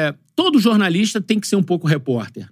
é- 0.10 0.14
todo 0.36 0.58
jornalista 0.60 1.22
tem 1.22 1.40
que 1.40 1.48
ser 1.48 1.56
um 1.56 1.62
pouco 1.64 1.88
repórter. 1.88 2.48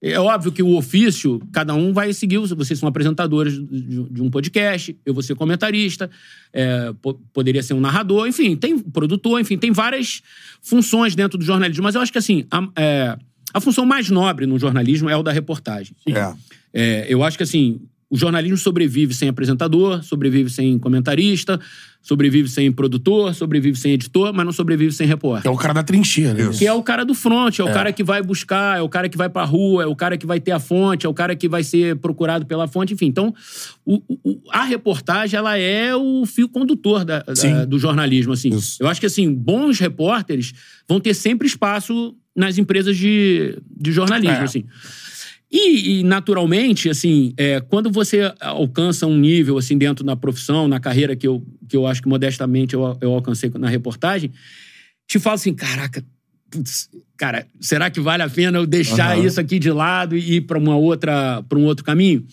É 0.00 0.18
óbvio 0.18 0.52
que 0.52 0.62
o 0.62 0.76
ofício, 0.76 1.40
cada 1.52 1.74
um 1.74 1.92
vai 1.92 2.12
seguir. 2.12 2.38
Vocês 2.38 2.78
são 2.78 2.88
apresentadores 2.88 3.54
de, 3.54 4.22
um 4.22 4.30
podcast, 4.30 4.96
eu 5.04 5.12
vou 5.12 5.22
ser 5.24 5.34
comentarista, 5.34 6.08
é, 6.52 6.92
po- 7.02 7.14
poderia 7.32 7.62
ser 7.64 7.74
um 7.74 7.80
narrador, 7.80 8.28
enfim, 8.28 8.54
tem 8.54 8.78
produtor, 8.78 9.40
enfim, 9.40 9.58
tem 9.58 9.72
várias 9.72 10.22
funções 10.62 11.16
dentro 11.16 11.36
do 11.36 11.44
jornalismo. 11.44 11.82
Mas 11.82 11.96
eu 11.96 12.00
acho 12.00 12.12
que 12.12 12.18
assim, 12.18 12.44
a, 12.48 12.68
é, 12.76 13.18
a 13.52 13.60
função 13.60 13.84
mais 13.84 14.08
nobre 14.08 14.46
no 14.46 14.56
jornalismo 14.56 15.08
é 15.10 15.16
o 15.16 15.22
da 15.22 15.32
reportagem. 15.32 15.96
É. 16.06 16.32
É, 16.72 17.06
eu 17.08 17.24
acho 17.24 17.36
que 17.36 17.42
assim, 17.42 17.80
o 18.08 18.16
jornalismo 18.16 18.56
sobrevive 18.56 19.12
sem 19.12 19.28
apresentador, 19.28 20.02
sobrevive 20.04 20.48
sem 20.48 20.78
comentarista, 20.78 21.58
sobrevive 22.00 22.48
sem 22.48 22.72
produtor, 22.72 23.34
sobrevive 23.34 23.76
sem 23.78 23.92
editor, 23.92 24.32
mas 24.32 24.44
não 24.46 24.52
sobrevive 24.52 24.92
sem 24.92 25.06
repórter. 25.06 25.50
É 25.50 25.54
o 25.54 25.56
cara 25.58 25.74
da 25.74 25.82
trincheira. 25.82 26.32
né? 26.32 26.50
Que 26.56 26.66
é 26.66 26.72
o 26.72 26.82
cara 26.82 27.04
do 27.04 27.14
front, 27.14 27.58
é 27.58 27.62
o 27.64 27.70
cara 27.72 27.92
que 27.92 28.02
vai 28.02 28.22
buscar, 28.22 28.78
é 28.78 28.82
o 28.82 28.88
cara 28.88 29.08
que 29.08 29.16
vai 29.18 29.28
pra 29.28 29.44
rua, 29.44 29.82
é 29.82 29.86
o 29.86 29.94
cara 29.94 30.16
que 30.16 30.24
vai 30.26 30.40
ter 30.40 30.52
a 30.52 30.58
fonte, 30.58 31.04
é 31.04 31.08
o 31.08 31.12
cara 31.12 31.36
que 31.36 31.48
vai 31.48 31.62
ser 31.62 31.96
procurado 31.96 32.46
pela 32.46 32.66
fonte, 32.66 32.94
enfim. 32.94 33.06
Então, 33.06 33.34
o- 33.84 34.00
o- 34.24 34.40
a 34.50 34.64
reportagem, 34.64 35.36
ela 35.36 35.58
é 35.58 35.94
o 35.94 36.24
fio 36.24 36.48
condutor 36.48 37.04
da- 37.04 37.20
da- 37.22 37.64
do 37.66 37.78
jornalismo, 37.78 38.32
assim. 38.32 38.50
Isso. 38.50 38.82
Eu 38.82 38.88
acho 38.88 39.00
que, 39.00 39.06
assim, 39.06 39.32
bons 39.34 39.78
repórteres 39.78 40.52
vão 40.88 41.00
ter 41.00 41.12
sempre 41.14 41.46
espaço 41.46 42.14
nas 42.34 42.56
empresas 42.56 42.96
de, 42.96 43.58
de 43.76 43.92
jornalismo, 43.92 44.36
É. 44.36 44.42
assim. 44.44 44.64
E, 45.50 46.00
e, 46.00 46.02
naturalmente, 46.02 46.90
assim, 46.90 47.32
é, 47.36 47.58
quando 47.60 47.90
você 47.90 48.32
alcança 48.38 49.06
um 49.06 49.16
nível, 49.16 49.56
assim, 49.56 49.78
dentro 49.78 50.04
da 50.04 50.14
profissão, 50.14 50.68
na 50.68 50.78
carreira 50.78 51.16
que 51.16 51.26
eu, 51.26 51.42
que 51.66 51.76
eu 51.76 51.86
acho 51.86 52.02
que 52.02 52.08
modestamente 52.08 52.74
eu, 52.74 52.98
eu 53.00 53.12
alcancei 53.12 53.50
na 53.58 53.68
reportagem, 53.68 54.30
te 55.06 55.18
fala 55.18 55.36
assim, 55.36 55.54
caraca, 55.54 56.04
putz, 56.50 56.90
cara, 57.16 57.46
será 57.60 57.90
que 57.90 57.98
vale 57.98 58.22
a 58.22 58.28
pena 58.28 58.58
eu 58.58 58.66
deixar 58.66 59.16
Aham. 59.16 59.26
isso 59.26 59.40
aqui 59.40 59.58
de 59.58 59.70
lado 59.70 60.16
e 60.16 60.36
ir 60.36 60.40
para 60.42 60.58
uma 60.58 60.76
outra, 60.76 61.42
para 61.48 61.58
um 61.58 61.64
outro 61.64 61.84
caminho? 61.84 62.26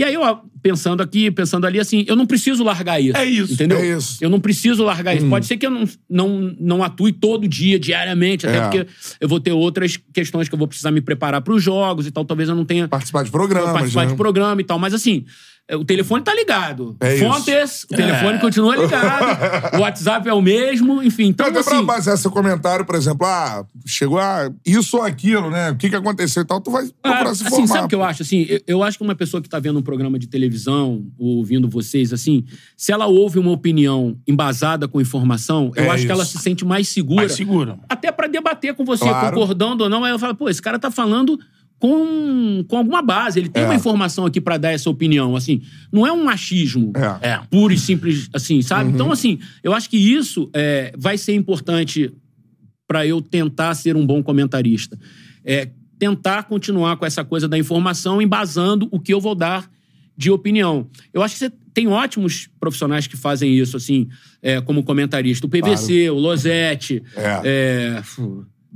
E 0.00 0.04
aí, 0.04 0.16
ó, 0.16 0.38
pensando 0.62 1.02
aqui, 1.02 1.30
pensando 1.30 1.66
ali, 1.66 1.78
assim, 1.78 2.06
eu 2.08 2.16
não 2.16 2.24
preciso 2.24 2.64
largar 2.64 2.98
isso. 2.98 3.18
É 3.18 3.24
isso, 3.26 3.52
Entendeu? 3.52 3.76
é 3.76 3.98
isso. 3.98 4.16
Eu 4.22 4.30
não 4.30 4.40
preciso 4.40 4.82
largar 4.82 5.14
isso. 5.14 5.28
Pode 5.28 5.44
ser 5.44 5.58
que 5.58 5.66
eu 5.66 5.70
não, 5.70 5.84
não, 6.08 6.56
não 6.58 6.82
atue 6.82 7.12
todo 7.12 7.46
dia, 7.46 7.78
diariamente, 7.78 8.46
até 8.46 8.56
É. 8.56 8.60
porque 8.62 8.86
eu 9.20 9.28
vou 9.28 9.38
ter 9.38 9.52
outras 9.52 9.98
questões 10.10 10.48
que 10.48 10.54
eu 10.54 10.58
vou 10.58 10.66
precisar 10.66 10.90
me 10.90 11.02
preparar 11.02 11.42
para 11.42 11.52
os 11.52 11.62
jogos 11.62 12.06
e 12.06 12.10
tal. 12.10 12.24
Talvez 12.24 12.48
eu 12.48 12.54
não 12.54 12.64
tenha 12.64 12.88
Participar 12.88 13.24
de 13.24 13.30
programas, 13.30 13.72
participar 13.72 14.04
né? 14.06 14.10
de 14.12 14.16
programa 14.16 14.58
e 14.58 14.64
tal. 14.64 14.78
Mas 14.78 14.94
assim, 14.94 15.26
o 15.72 15.84
telefone 15.84 16.22
tá 16.24 16.34
ligado. 16.34 16.96
É 17.00 17.14
isso. 17.14 17.24
Fontes, 17.24 17.84
o 17.84 17.94
telefone 17.94 18.38
continua 18.40 18.74
ligado. 18.76 19.74
o 19.78 19.80
WhatsApp 19.82 20.28
é 20.28 20.32
o 20.34 20.40
mesmo, 20.42 21.02
enfim. 21.02 21.26
Então, 21.26 21.46
até 21.46 21.62
pra 21.62 21.74
assim, 21.76 21.84
basear 21.84 22.16
seu 22.18 22.30
comentário, 22.30 22.84
por 22.84 22.94
exemplo, 22.96 23.26
ah, 23.26 23.64
chegou 23.86 24.18
a 24.18 24.50
isso 24.66 24.96
ou 24.96 25.02
aquilo, 25.04 25.48
né? 25.50 25.70
O 25.70 25.76
que, 25.76 25.88
que 25.88 25.94
aconteceu 25.96 26.42
e 26.42 26.46
tal, 26.46 26.60
tu 26.60 26.70
vai 26.70 26.88
procurar 27.02 27.30
Ah, 27.30 27.34
se 27.34 27.46
assim, 27.46 27.66
sabe 27.66 27.84
o 27.84 27.88
que 27.88 27.94
eu 27.94 28.02
acho? 28.02 28.22
Assim, 28.22 28.46
eu, 28.48 28.60
eu 28.66 28.82
acho 28.82 28.98
que 28.98 29.04
uma 29.04 29.14
pessoa 29.14 29.40
que 29.40 29.48
tá 29.48 29.58
vendo 29.60 29.78
um 29.78 29.82
programa 29.82 30.18
de 30.18 30.26
televisão, 30.26 31.04
ou 31.18 31.36
ouvindo 31.38 31.68
vocês, 31.68 32.12
assim, 32.12 32.44
se 32.76 32.90
ela 32.90 33.06
ouve 33.06 33.38
uma 33.38 33.52
opinião 33.52 34.16
embasada 34.26 34.88
com 34.88 35.00
informação, 35.00 35.70
eu 35.76 35.84
É 35.84 35.88
acho 35.90 36.04
que 36.04 36.10
ela 36.12 36.24
isso. 36.24 36.36
se 36.38 36.42
sente 36.42 36.64
mais 36.64 36.88
segura. 36.88 37.20
Mais 37.20 37.32
segura. 37.32 37.78
Até 37.88 38.10
pra 38.10 38.26
debater 38.26 38.74
com 38.74 38.84
você, 38.84 39.04
Claro. 39.04 39.30
concordando 39.36 39.84
ou 39.84 39.90
não. 39.90 40.04
Aí 40.04 40.10
eu 40.12 40.18
falo, 40.18 40.34
pô, 40.34 40.48
esse 40.48 40.60
cara 40.60 40.78
tá 40.78 40.90
falando 40.90 41.38
com, 41.80 42.62
com 42.68 42.76
alguma 42.76 43.02
base. 43.02 43.40
Ele 43.40 43.48
tem 43.48 43.64
É. 43.64 43.66
uma 43.66 43.74
informação 43.74 44.24
aqui 44.26 44.40
pra 44.40 44.56
dar 44.58 44.70
essa 44.70 44.88
opinião, 44.88 45.34
assim. 45.34 45.62
Não 45.90 46.06
é 46.06 46.12
um 46.12 46.22
machismo 46.22 46.92
É. 47.22 47.30
É. 47.30 47.40
puro 47.50 47.72
e 47.74 47.78
simples, 47.78 48.28
assim, 48.32 48.62
sabe? 48.62 48.90
Então, 48.92 49.10
assim, 49.10 49.40
eu 49.64 49.72
acho 49.74 49.90
que 49.90 49.96
isso 49.96 50.48
é, 50.54 50.92
vai 50.96 51.18
ser 51.18 51.34
importante 51.34 52.12
pra 52.86 53.04
eu 53.06 53.20
tentar 53.20 53.74
ser 53.74 53.96
um 53.96 54.06
bom 54.06 54.22
comentarista. 54.22 54.96
É 55.44 55.68
tentar 55.98 56.44
continuar 56.44 56.96
com 56.96 57.04
essa 57.06 57.24
coisa 57.24 57.48
da 57.48 57.58
informação, 57.58 58.22
embasando 58.22 58.88
o 58.90 59.00
que 59.00 59.12
eu 59.12 59.20
vou 59.20 59.34
dar 59.34 59.68
de 60.16 60.30
opinião. 60.30 60.86
Eu 61.14 61.22
acho 61.22 61.34
que 61.34 61.38
você 61.38 61.52
tem 61.72 61.88
ótimos 61.88 62.48
profissionais 62.58 63.06
que 63.06 63.16
fazem 63.16 63.54
isso, 63.56 63.76
assim, 63.76 64.06
é, 64.42 64.60
como 64.60 64.82
comentarista. 64.82 65.46
O 65.46 65.48
PVC, 65.50 66.10
o 66.10 66.14
Losetti, 66.18 67.02
É. 67.16 67.40
é, 67.44 68.02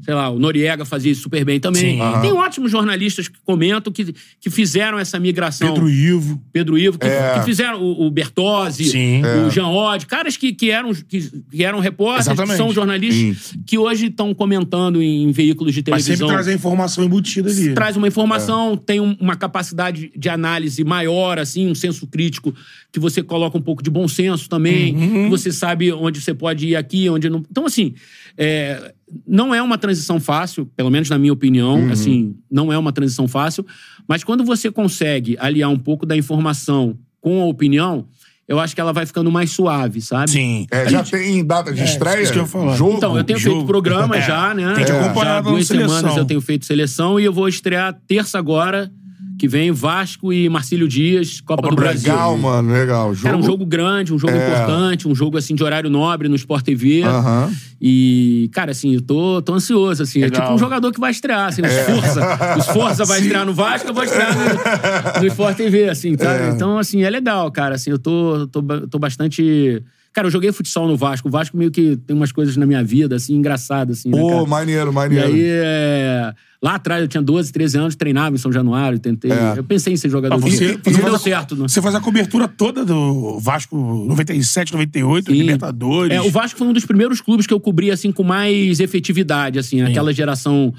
Sei 0.02 0.12
lá, 0.12 0.28
o 0.28 0.38
Noriega 0.38 0.84
fazia 0.84 1.12
isso 1.12 1.22
super 1.22 1.44
bem 1.44 1.60
também. 1.60 1.98
Sim. 1.98 2.20
Tem 2.20 2.32
ótimos 2.32 2.70
jornalistas 2.70 3.28
que 3.28 3.38
comentam 3.44 3.92
que, 3.92 4.12
que 4.40 4.50
fizeram 4.50 4.98
essa 4.98 5.18
migração. 5.20 5.72
Pedro 5.72 5.88
Ivo. 5.88 6.42
Pedro 6.52 6.76
Ivo, 6.78 6.98
que, 6.98 7.06
É. 7.06 7.34
que 7.38 7.44
fizeram 7.44 7.80
o, 7.80 8.06
o 8.06 8.10
Bertozzi, 8.10 8.84
Sim. 8.86 9.22
o 9.46 9.50
Jean 9.50 9.68
Odd, 9.68 10.06
caras 10.06 10.36
que, 10.36 10.52
que, 10.52 10.70
eram, 10.70 10.92
que, 10.92 11.20
que 11.50 11.64
eram 11.64 11.78
repórteres, 11.78 12.38
que 12.40 12.56
são 12.56 12.72
jornalistas, 12.72 13.54
que 13.66 13.78
hoje 13.78 14.06
estão 14.06 14.34
comentando 14.34 15.00
em, 15.00 15.30
veículos 15.30 15.72
de 15.74 15.82
Mas 15.88 16.02
sempre 16.04 16.18
televisão. 16.18 16.28
traz 16.28 16.48
a 16.48 16.52
informação 16.52 17.04
embutida 17.04 17.48
ali. 17.50 17.72
Traz 17.74 17.96
uma 17.96 18.08
informação, 18.08 18.76
tem 18.76 19.00
um- 19.00 19.16
uma 19.20 19.36
capacidade 19.36 20.10
de 20.16 20.28
análise 20.28 20.82
maior, 20.84 21.38
assim, 21.38 21.68
um 21.68 21.74
senso 21.74 22.06
crítico, 22.06 22.52
que 22.92 22.98
você 23.00 23.22
coloca 23.22 23.56
um 23.56 23.62
pouco 23.62 23.82
de 23.82 23.90
bom 23.90 24.06
senso 24.08 24.48
também, 24.48 24.94
que 24.94 25.28
você 25.28 25.52
sabe 25.52 25.92
onde 25.92 26.20
você 26.20 26.34
pode 26.34 26.66
ir 26.68 26.76
aqui, 26.76 27.08
onde 27.08 27.28
não. 27.30 27.42
Então, 27.50 27.64
assim, 27.66 27.94
é, 28.36 28.92
não 29.26 29.54
é 29.54 29.60
uma 29.62 29.76
transição 29.78 30.18
fácil, 30.20 30.66
pelo 30.76 30.90
menos 30.90 31.08
na 31.10 31.18
minha 31.18 31.32
opinião, 31.32 31.90
assim, 31.90 32.34
não 32.50 32.72
é 32.72 32.78
uma 32.78 32.92
transição 32.92 33.26
fácil, 33.28 33.64
mas 34.08 34.24
quando 34.24 34.44
você 34.44 34.70
consegue 34.70 35.36
aliar 35.38 35.70
um 35.70 35.78
pouco 35.78 36.04
da 36.06 36.16
informação 36.16 36.96
com 37.20 37.40
a 37.42 37.46
opinião, 37.46 38.06
eu 38.46 38.60
acho 38.60 38.74
que 38.74 38.80
ela 38.80 38.92
vai 38.92 39.06
ficando 39.06 39.30
mais 39.32 39.50
suave, 39.50 40.00
sabe? 40.02 40.30
Sim. 40.30 40.66
É, 40.70 40.88
já 40.88 41.02
tem 41.02 41.44
data 41.44 41.72
de 41.72 41.82
estreia? 41.82 42.22
isso 42.22 42.32
que 42.32 42.38
eu 42.38 42.46
falar. 42.46 42.76
Jogo? 42.76 42.96
Então, 42.98 43.16
eu 43.16 43.24
tenho 43.24 43.38
jogo. 43.38 43.56
feito 43.56 43.66
programa 43.66 44.16
É. 44.18 44.20
já, 44.20 44.52
né? 44.52 44.74
Tem 44.74 44.84
que 44.84 44.90
Já 44.92 45.00
acompanhar 45.04 45.38
a 45.38 45.40
duas 45.40 45.66
seleção. 45.66 45.96
semanas 45.96 46.16
eu 46.18 46.24
tenho 46.26 46.40
feito 46.42 46.66
seleção 46.66 47.18
e 47.18 47.24
eu 47.24 47.32
vou 47.32 47.48
estrear 47.48 47.98
terça 48.06 48.38
agora, 48.38 48.92
que 49.38 49.48
vem 49.48 49.72
Vasco 49.72 50.32
e 50.32 50.48
Marcílio 50.48 50.86
Dias, 50.86 51.40
Copa, 51.40 51.68
do 51.68 51.76
Brasil. 51.76 52.12
Legal, 52.12 52.36
mano, 52.38 52.72
legal. 52.72 53.14
Jogo... 53.14 53.28
Era 53.28 53.36
um 53.36 53.42
jogo 53.42 53.66
grande, 53.66 54.12
um 54.14 54.18
jogo 54.18 54.32
É. 54.32 54.36
importante, 54.36 55.08
um 55.08 55.14
jogo 55.14 55.36
assim 55.36 55.54
de 55.54 55.64
horário 55.64 55.90
nobre 55.90 56.28
no 56.28 56.36
Sport 56.36 56.64
TV. 56.64 57.02
Aham. 57.02 57.52
E, 57.80 58.48
cara, 58.52 58.70
assim, 58.70 58.94
eu 58.94 59.02
tô, 59.02 59.42
tô 59.42 59.52
ansioso, 59.54 60.02
assim. 60.02 60.20
É 60.20 60.24
Legal. 60.24 60.42
tipo 60.42 60.54
um 60.54 60.58
jogador 60.58 60.90
que 60.92 61.00
vai 61.00 61.10
estrear, 61.10 61.48
assim, 61.48 61.62
o 61.62 61.66
É. 61.66 61.84
Força. 61.84 62.56
Os 62.58 62.66
Força 62.66 63.04
vai 63.04 63.20
estrear 63.20 63.44
no 63.44 63.52
Vasco, 63.52 63.88
eu 63.88 63.94
vou 63.94 64.04
estrear 64.04 64.32
no, 64.34 65.20
no 65.20 65.26
Sport 65.26 65.56
TV, 65.56 65.88
assim, 65.88 66.16
sabe? 66.16 66.44
É. 66.44 66.48
Então, 66.50 66.78
assim, 66.78 67.02
é 67.02 67.10
legal, 67.10 67.50
cara. 67.50 67.74
Assim, 67.74 67.90
eu 67.90 67.98
tô, 67.98 68.46
tô, 68.46 68.62
tô 68.88 68.98
bastante. 68.98 69.82
Cara, 70.14 70.28
eu 70.28 70.30
joguei 70.30 70.52
futsal 70.52 70.86
no 70.86 70.96
Vasco. 70.96 71.26
O 71.28 71.30
Vasco 71.30 71.56
meio 71.56 71.72
que 71.72 71.96
tem 71.96 72.16
umas 72.16 72.30
coisas 72.30 72.56
na 72.56 72.64
minha 72.64 72.84
vida, 72.84 73.16
assim, 73.16 73.34
engraçadas, 73.34 73.98
assim, 73.98 74.10
né, 74.10 74.18
Pô, 74.20 74.28
cara? 74.30 74.46
maneiro, 74.46 74.90
E 74.90 74.94
maneiro. 74.94 75.26
aí, 75.26 75.42
é, 75.44 76.32
lá 76.62 76.76
atrás, 76.76 77.02
eu 77.02 77.08
tinha 77.08 77.20
12, 77.22 77.52
13 77.52 77.78
anos, 77.78 77.96
treinava 77.96 78.36
em 78.36 78.38
São 78.38 78.52
Januário, 78.52 78.98
tentei. 79.00 79.32
É. 79.32 79.54
Eu 79.56 79.64
pensei 79.64 79.92
em 79.92 79.96
ser 79.96 80.08
jogador 80.08 80.36
Ah, 80.36 80.38
de 80.38 80.50
você, 80.50 80.68
futebol. 80.74 80.92
você 80.94 81.02
deu 81.02 81.14
a, 81.16 81.18
certo, 81.18 81.56
né? 81.56 81.66
Você 81.66 81.82
faz 81.82 81.94
a 81.96 82.00
cobertura 82.00 82.46
toda 82.46 82.84
do 82.84 83.40
Vasco 83.40 83.76
97, 84.06 84.72
98, 84.72 85.32
Sim. 85.32 85.36
Libertadores. 85.38 86.16
É, 86.16 86.22
o 86.22 86.30
Vasco 86.30 86.58
foi 86.58 86.68
um 86.68 86.72
dos 86.72 86.84
primeiros 86.84 87.20
clubes 87.20 87.44
que 87.44 87.52
eu 87.52 87.58
cobri 87.58 87.90
assim 87.90 88.12
com 88.12 88.22
mais 88.22 88.78
efetividade, 88.78 89.58
assim, 89.58 89.82
aquela 89.82 90.12
geração 90.12 90.72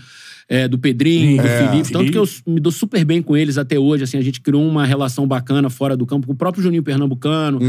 é, 0.47 0.67
do 0.67 0.77
Pedrinho, 0.77 1.41
do 1.41 1.47
É. 1.47 1.67
Felipe, 1.71 1.91
tanto 1.91 2.11
que 2.11 2.17
eu 2.17 2.23
me 2.45 2.59
dou 2.59 2.71
super 2.71 3.03
bem 3.03 3.21
com 3.21 3.35
eles 3.35 3.57
até 3.57 3.79
hoje, 3.79 4.03
assim, 4.03 4.17
a 4.17 4.21
gente 4.21 4.39
criou 4.41 4.63
uma 4.67 4.85
relação 4.85 5.27
bacana 5.27 5.69
fora 5.69 5.97
do 5.97 6.05
campo, 6.05 6.27
com 6.27 6.33
o 6.33 6.35
próprio 6.35 6.61
Juninho 6.63 6.83
Pernambucano. 6.83 7.59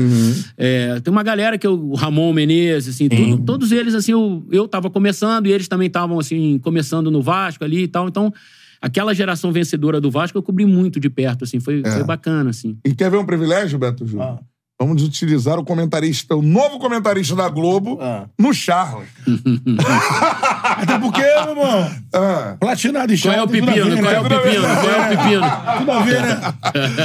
É, 0.57 1.01
tem 1.01 1.11
uma 1.11 1.23
galera 1.23 1.57
que 1.57 1.67
eu, 1.67 1.73
o 1.75 1.95
Ramon 1.95 2.33
Menezes, 2.33 2.95
assim, 2.95 3.09
tudo- 3.09 3.39
todos 3.45 3.73
eles 3.73 3.95
assim, 3.95 4.13
eu, 4.13 4.47
eu 4.51 4.69
tava 4.69 4.91
começando 4.91 5.47
e 5.47 5.53
eles 5.53 5.69
também 5.69 5.87
estavam 5.87 6.19
assim 6.19 6.59
começando 6.59 7.11
no 7.11 7.23
Vasco 7.23 7.65
ali 7.65 7.85
e 7.85 7.89
tal, 7.89 8.09
então 8.09 8.33
aquela 8.81 9.15
geração 9.15 9.51
vencedora 9.53 10.01
do 10.01 10.11
Vasco 10.11 10.37
eu 10.37 10.43
cobri 10.43 10.67
muito 10.67 11.01
de 11.01 11.09
perto, 11.09 11.45
assim, 11.45 11.59
foi, 11.61 11.83
foi 11.83 12.05
bacana, 12.05 12.51
assim. 12.51 12.77
E 12.85 12.95
quer 12.95 13.11
ver 13.11 13.17
um 13.17 13.25
privilégio, 13.25 13.79
Beto 13.79 14.07
Júnior? 14.07 14.39
Ah. 14.39 14.56
Vamos 14.79 15.03
utilizar 15.03 15.59
o 15.59 15.65
comentarista, 15.65 16.37
o 16.37 16.43
novo 16.43 16.79
comentarista 16.79 17.35
da 17.35 17.49
Globo, 17.49 17.99
Ah. 17.99 18.27
no 18.39 18.53
Charles. 18.53 19.09
Até 20.63 20.99
porque, 20.99 21.23
meu 21.23 21.51
irmão, 21.51 21.91
Ah, 22.13 22.57
platinado 22.61 23.13
e 23.13 23.19
Qual 23.19 23.35
é 23.35 23.43
o 23.43 23.49
pepino? 23.49 23.73
ver, 23.73 24.03
Qual 24.03 24.13
é 24.13 24.21
o 24.21 24.23
né? 24.23 24.29
pepino? 24.29 24.63
Qual 24.63 24.91
é 24.91 25.01
o 25.01 25.09
pepino? 25.17 25.43
Tudo 25.79 25.93
a 25.93 26.03
ver, 26.03 26.23
né? 26.23 26.41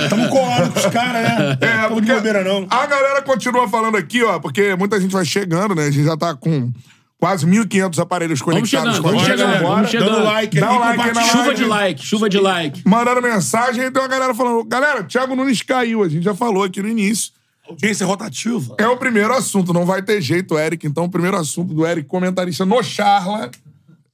Tamo 0.09 0.27
colado 0.29 0.71
com 0.73 0.79
os 0.79 0.85
caras, 0.87 1.23
né? 1.23 1.57
é, 1.61 1.67
Tamo 1.67 1.87
de 2.01 2.07
porque 2.07 2.13
bobeira, 2.13 2.43
não. 2.43 2.67
a 2.69 2.85
galera 2.85 3.21
continua 3.21 3.67
falando 3.69 3.95
aqui, 3.95 4.21
ó, 4.23 4.37
porque 4.39 4.75
muita 4.75 4.99
gente 4.99 5.11
vai 5.13 5.23
chegando, 5.23 5.73
né? 5.73 5.83
A 5.85 5.91
gente 5.91 6.03
já 6.05 6.17
tá 6.17 6.35
com 6.35 6.71
quase 7.17 7.45
1.500 7.45 7.99
aparelhos 7.99 8.41
conectados 8.41 8.95
chegando, 8.97 9.01
com 9.01 9.07
a 9.07 9.11
vamos 9.11 9.25
gente 9.27 9.37
chegando, 9.37 9.55
agora. 9.55 9.75
vamos 9.75 9.89
chegando. 9.91 10.11
Dando 10.11 10.23
like 10.25 10.59
Dá 10.59 10.69
aí, 10.69 10.75
um 10.75 10.79
like 10.79 11.01
aí 11.03 11.13
na. 11.13 11.21
Chuva 11.23 11.53
de 11.53 11.63
like, 11.65 12.05
chuva 12.05 12.29
de 12.29 12.37
like. 12.37 12.81
Mandaram 12.85 13.21
mensagem, 13.21 13.85
então 13.85 14.03
a 14.03 14.07
galera 14.09 14.33
falando, 14.35 14.63
galera, 14.65 15.03
Thiago 15.03 15.35
Nunes 15.37 15.61
caiu, 15.61 16.03
a 16.03 16.09
gente 16.09 16.23
já 16.23 16.35
falou 16.35 16.63
aqui 16.63 16.81
no 16.81 16.89
início. 16.89 17.31
Audiência 17.71 18.05
rotativa. 18.05 18.75
É 18.77 18.87
o 18.87 18.97
primeiro 18.97 19.33
assunto, 19.33 19.73
não 19.73 19.85
vai 19.85 20.01
ter 20.01 20.21
jeito, 20.21 20.57
Eric. 20.57 20.85
Então, 20.85 21.05
o 21.05 21.09
primeiro 21.09 21.37
assunto 21.37 21.73
do 21.73 21.85
Eric, 21.85 22.07
comentarista 22.07 22.65
no 22.65 22.83
Charla, 22.83 23.49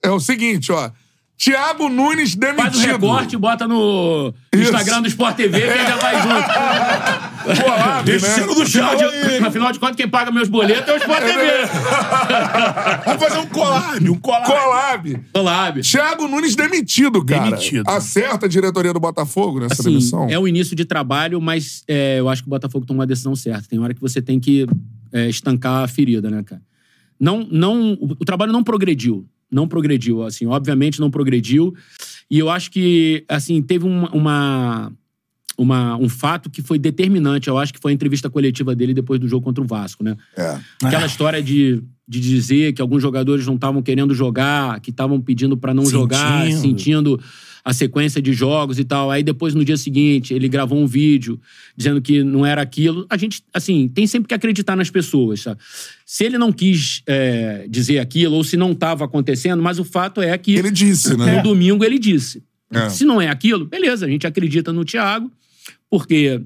é 0.03 0.09
o 0.09 0.19
seguinte, 0.19 0.71
ó. 0.71 0.91
Thiago 1.37 1.87
Nunes 1.87 2.35
demitido. 2.35 2.71
Faz 2.71 2.83
o 2.83 2.87
recorte 2.87 3.35
e 3.35 3.37
bota 3.37 3.67
no. 3.67 4.33
Instagram 4.53 5.03
do 5.03 5.07
Sport 5.07 5.35
TV 5.35 5.61
que 5.61 5.67
já 5.67 5.95
vai 5.97 6.15
junto. 6.23 6.47
Deixa 8.05 8.43
o 8.43 8.47
né? 8.47 8.55
do 8.55 8.67
chão 8.67 8.95
de, 8.95 9.45
afinal 9.45 9.71
de 9.71 9.79
contas, 9.79 9.95
quem 9.95 10.07
paga 10.07 10.31
meus 10.31 10.49
boletos 10.49 10.89
é 10.89 10.93
o 10.93 10.97
Sport 10.97 11.23
TV. 11.23 11.41
Vamos 13.05 13.23
fazer 13.23 13.37
um 13.37 13.45
collab, 13.45 14.09
um 14.09 14.15
collab. 14.15 14.45
Collab. 14.47 15.25
Collab. 15.31 15.81
Thiago 15.81 16.27
Nunes 16.27 16.55
demitido, 16.55 17.23
cara. 17.23 17.43
Demitido. 17.51 17.87
Acerta 17.87 18.47
a 18.47 18.49
diretoria 18.49 18.91
do 18.91 18.99
Botafogo 18.99 19.59
nessa 19.59 19.75
Assim, 19.75 19.89
demissão? 19.91 20.27
é 20.29 20.39
o 20.39 20.47
início 20.47 20.75
de 20.75 20.85
trabalho, 20.85 21.39
mas 21.39 21.83
é, 21.87 22.19
eu 22.19 22.27
acho 22.29 22.41
que 22.41 22.49
o 22.49 22.51
Botafogo 22.51 22.83
tomou 22.83 23.01
uma 23.01 23.07
decisão 23.07 23.35
certa. 23.35 23.69
Tem 23.69 23.77
hora 23.79 23.93
que 23.93 24.01
você 24.01 24.21
tem 24.21 24.39
que 24.39 24.65
é, 25.13 25.29
estancar 25.29 25.83
a 25.83 25.87
ferida, 25.87 26.31
né, 26.31 26.41
cara? 26.43 26.61
Não, 27.19 27.47
não, 27.49 27.93
o, 27.93 28.25
trabalho 28.25 28.51
não 28.51 28.63
progrediu. 28.63 29.25
Não 29.49 29.67
progrediu, 29.67 30.23
assim, 30.23 30.45
obviamente 30.45 30.99
não 30.99 31.09
progrediu. 31.09 31.73
E 32.29 32.37
eu 32.37 32.49
acho 32.49 32.69
que, 32.69 33.23
assim, 33.29 33.61
teve 33.61 33.85
uma, 33.85 34.09
uma, 34.11 34.91
uma- 35.57 35.95
um 35.97 36.09
fato 36.09 36.49
que 36.49 36.61
foi 36.61 36.77
determinante. 36.77 37.47
Eu 37.47 37.57
acho 37.57 37.73
que 37.73 37.79
foi 37.79 37.91
a 37.91 37.95
entrevista 37.95 38.29
coletiva 38.29 38.75
dele 38.75 38.93
depois 38.93 39.19
do 39.19 39.27
jogo 39.27 39.45
contra 39.45 39.63
o 39.63 39.67
Vasco, 39.67 40.03
né? 40.03 40.17
É. 40.35 40.59
Aquela 40.83 41.05
história 41.05 41.41
de, 41.41 41.81
de 42.07 42.19
dizer 42.19 42.73
que 42.73 42.81
alguns 42.81 43.01
jogadores 43.01 43.45
não 43.45 43.55
estavam 43.55 43.81
querendo 43.81 44.13
jogar, 44.13 44.79
que 44.81 44.91
estavam 44.91 45.19
pedindo 45.21 45.55
pra 45.55 45.73
não 45.73 45.83
jogar, 45.85 46.45
Sentindo. 46.57 47.19
A 47.69 47.73
sequência 47.73 48.21
de 48.21 48.31
jogos 48.31 48.79
e 48.79 48.85
tal. 48.85 49.11
Aí 49.11 49.21
depois, 49.21 49.53
no 49.53 49.65
dia 49.65 49.75
seguinte, 49.75 50.33
ele 50.33 50.47
gravou 50.47 50.79
um 50.79 50.87
vídeo 50.87 51.37
dizendo 51.75 52.01
que 52.01 52.23
não 52.23 52.45
era 52.45 52.61
aquilo. 52.61 53.05
A 53.09 53.17
gente, 53.17 53.43
assim, 53.53 53.89
tem 53.89 54.07
sempre 54.07 54.29
que 54.29 54.33
acreditar 54.33 54.73
nas 54.77 54.89
pessoas, 54.89 55.41
sabe? 55.41 55.59
Se 56.05 56.23
ele 56.23 56.37
não 56.37 56.53
quis 56.53 57.01
é, 57.05 57.65
dizer 57.69 57.99
aquilo 57.99 58.35
ou 58.35 58.43
se 58.45 58.55
não 58.55 58.71
estava 58.71 59.03
acontecendo, 59.03 59.61
mas 59.61 59.79
o 59.79 59.83
fato 59.83 60.21
é 60.21 60.37
que 60.37 60.55
Ele 60.55 60.71
disse, 60.71 61.09
no 61.17 61.25
né? 61.25 61.41
domingo 61.41 61.83
ele 61.83 61.99
disse. 61.99 62.41
É. 62.71 62.87
Se 62.87 63.03
não 63.03 63.19
é 63.21 63.27
aquilo, 63.27 63.65
beleza, 63.65 64.05
a 64.05 64.09
gente 64.09 64.25
acredita 64.25 64.71
no 64.71 64.85
Thiago, 64.85 65.29
porque 65.89 66.41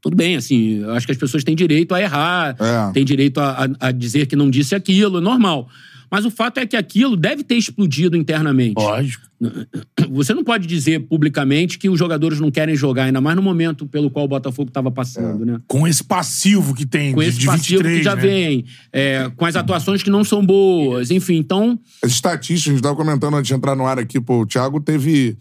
tudo 0.00 0.16
bem, 0.16 0.36
assim, 0.36 0.78
eu 0.80 0.92
acho 0.92 1.04
que 1.06 1.12
as 1.12 1.18
pessoas 1.18 1.44
têm 1.44 1.54
direito 1.54 1.94
a 1.94 2.00
errar, 2.00 2.56
É. 2.58 2.92
têm 2.92 3.04
direito 3.04 3.38
a, 3.38 3.64
a- 3.66 3.88
a 3.88 3.92
dizer 3.92 4.24
que 4.26 4.34
não 4.34 4.48
disse 4.50 4.74
aquilo, 4.74 5.18
é 5.18 5.20
normal. 5.20 5.68
Mas 6.12 6.26
o 6.26 6.30
fato 6.30 6.58
é 6.58 6.66
que 6.66 6.76
aquilo 6.76 7.16
deve 7.16 7.42
ter 7.42 7.54
explodido 7.54 8.18
internamente. 8.18 8.74
Lógico. 8.76 9.24
Você 10.10 10.34
não 10.34 10.44
pode 10.44 10.66
dizer 10.66 11.00
publicamente 11.08 11.78
que 11.78 11.88
os 11.88 11.98
jogadores 11.98 12.38
não 12.38 12.50
querem 12.50 12.76
jogar, 12.76 13.04
ainda 13.04 13.18
mais 13.18 13.34
no 13.34 13.42
momento 13.42 13.86
pelo 13.86 14.10
qual 14.10 14.26
o 14.26 14.28
Botafogo 14.28 14.68
estava 14.68 14.90
passando, 14.90 15.46
né? 15.46 15.58
Com 15.66 15.88
esse 15.88 16.04
passivo 16.04 16.74
que 16.74 16.84
tem 16.84 17.14
Com 17.14 17.22
de, 17.22 17.28
esse 17.28 17.38
de 17.38 17.46
passivo 17.46 17.82
23, 17.82 17.98
que 17.98 18.04
já 18.04 18.14
né? 18.14 18.20
vem, 18.20 18.64
é, 18.92 19.32
com 19.34 19.46
as 19.46 19.56
atuações 19.56 20.02
que 20.02 20.10
não 20.10 20.22
são 20.22 20.44
boas, 20.44 21.10
enfim. 21.10 21.36
Então, 21.36 21.80
As 22.04 22.12
estatísticas, 22.12 22.72
a 22.72 22.74
gente 22.74 22.82
tava 22.82 22.94
comentando 22.94 23.34
antes 23.34 23.48
de 23.48 23.54
entrar 23.54 23.74
no 23.74 23.86
ar 23.86 23.98
aqui, 23.98 24.20
pô, 24.20 24.42
o 24.42 24.46
Thiago 24.46 24.80
teve, 24.80 25.38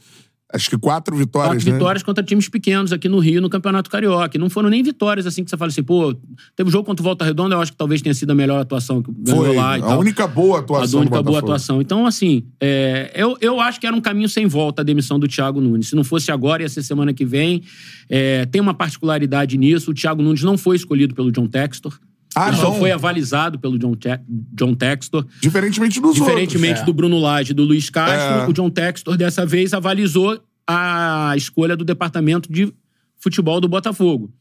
acho 0.54 0.70
que 0.70 0.78
quatro 0.78 1.16
vitórias, 1.16 1.54
quatro 1.54 1.70
né? 1.70 1.78
vitórias 1.78 2.04
contra 2.04 2.24
times 2.24 2.50
pequenos 2.50 2.92
aqui 2.92 3.08
no 3.08 3.20
Rio, 3.20 3.42
no 3.42 3.50
Campeonato 3.50 3.90
Carioca. 3.90 4.38
E 4.38 4.40
não 4.40 4.50
foram 4.50 4.70
nem 4.70 4.84
vitórias 4.84 5.26
assim 5.26 5.44
que 5.44 5.50
você 5.50 5.58
fala 5.58 5.70
assim, 5.70 5.84
pô, 5.84 6.14
teve 6.56 6.70
um 6.70 6.72
jogo 6.72 6.86
contra 6.86 7.02
o 7.02 7.04
Volta 7.04 7.26
Redonda, 7.26 7.56
eu 7.56 7.62
acho 7.62 7.72
que 7.72 7.78
talvez 7.78 8.02
tenha 8.02 8.14
sido 8.14 8.32
a 8.32 8.36
melhor 8.36 8.60
atuação 8.60 9.02
que 9.02 9.12
ganhou 9.12 9.46
Foi 9.46 9.56
lá 9.56 9.76
a 9.76 9.80
tal. 9.80 10.00
única 10.00 10.28
boa 10.28 10.58
A 10.58 10.62
atuação 10.62 11.02
única 11.02 11.18
do 11.18 11.24
boa 11.24 11.40
atuação. 11.40 11.82
Então, 11.82 12.06
assim, 12.06 12.44
é, 12.60 13.12
eu, 13.16 13.38
eu 13.42 13.60
acho 13.60 13.80
que 13.80 13.88
era 13.88 13.96
um 13.96 14.02
caminho 14.02 14.30
sem 14.30 14.48
volta 14.48 14.82
a 14.82 14.86
demissão 14.86 15.20
do 15.20 15.28
Thiago 15.28 15.62
Nunes. 15.62 15.90
Se 15.90 15.96
não 15.96 16.04
fosse 16.04 16.32
agora, 16.32 16.62
ia 16.62 16.70
ser 16.70 16.84
semana 16.84 17.14
que 17.14 17.26
vem. 17.26 17.64
É, 18.10 18.46
tem 18.46 18.62
uma 18.62 18.74
particularidade 18.74 19.58
nisso. 19.58 19.92
O 19.92 19.94
Thiago 19.94 20.22
Nunes 20.22 20.44
não 20.44 20.58
foi 20.58 20.76
escolhido 20.76 21.16
pelo 21.16 21.32
John 21.32 21.48
Textor. 21.48 21.98
Ah, 22.36 22.48
Ele 22.48 22.58
só 22.58 22.70
não? 22.70 22.80
foi 22.80 22.92
avalizado 22.92 23.60
pelo 23.60 23.78
John, 23.78 23.96
Te 23.96 24.10
John 24.54 24.74
Textor. 24.74 25.26
Diferentemente 25.42 26.00
dos 26.00 26.16
Diferentemente 26.16 26.70
outros. 26.80 26.86
do 26.86 26.94
Bruno 26.94 27.20
Lage 27.20 27.52
e 27.52 27.54
do 27.54 27.64
Luiz 27.64 27.90
Castro, 27.90 28.44
É. 28.44 28.48
o 28.48 28.54
John 28.54 28.70
Textor 28.70 29.18
dessa 29.18 29.46
vez 29.46 29.74
avalizou 29.74 30.40
a 30.66 31.34
escolha 31.36 31.76
do 31.76 31.84
departamento 31.84 32.52
de 32.52 32.72
futebol 33.20 33.60
do 33.60 33.68
Botafogo. 33.68 34.32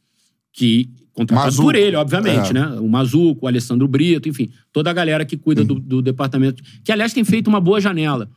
Que 0.52 0.88
contratado 1.12 1.46
Mazuco. 1.46 1.64
por 1.64 1.74
ele, 1.74 1.96
obviamente, 1.96 2.50
É. 2.50 2.52
né? 2.52 2.66
O 2.80 2.88
Mazuco, 2.88 3.44
o 3.44 3.48
Alessandro 3.48 3.86
Brito, 3.88 4.28
enfim, 4.28 4.50
toda 4.72 4.88
a 4.90 4.92
galera 4.92 5.24
que 5.24 5.36
cuida 5.36 5.64
do, 5.64 5.74
do 5.74 6.00
departamento. 6.00 6.62
Que, 6.84 6.92
aliás, 6.92 7.12
tem 7.12 7.24
feito 7.24 7.48
uma 7.48 7.60
boa 7.60 7.80
janela. 7.80 8.30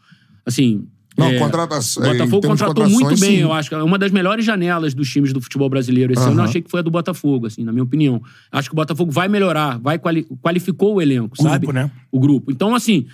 Assim. 0.46 0.88
Não, 1.18 1.28
é, 1.28 1.38
contratação- 1.40 2.04
O 2.04 2.06
Botafogo 2.12 2.48
contratou 2.48 2.90
muito 2.90 3.20
bem, 3.20 3.38
sim. 3.38 3.42
eu 3.42 3.54
acho. 3.54 3.74
É 3.76 3.84
uma 3.84 3.98
das 3.98 4.12
melhores 4.12 4.44
janelas 4.46 4.94
dos 4.94 5.10
times 5.10 5.32
do 5.34 5.40
futebol 5.42 5.70
brasileiro 5.70 6.14
esse 6.14 6.24
ano. 6.24 6.40
Eu 6.42 6.44
achei 6.46 6.62
que 6.62 6.70
foi 6.72 6.80
a 6.80 6.84
do 6.84 6.90
Botafogo, 6.92 7.48
assim, 7.48 7.64
na 7.64 7.72
minha 7.72 7.84
opinião. 7.84 8.22
Acho 8.52 8.70
que 8.70 8.74
o 8.74 8.78
Botafogo 8.78 9.12
vai 9.12 9.28
melhorar, 9.28 9.78
vai 9.80 10.00
quali- 10.00 10.26
qualificou 10.42 10.96
o 10.96 11.02
elenco, 11.02 11.36
Grupo, 11.38 11.44
sabe? 11.50 11.72
né? 11.74 11.92
O 12.12 12.20
grupo. 12.20 12.52
Então, 12.52 12.74
assim, 12.76 13.06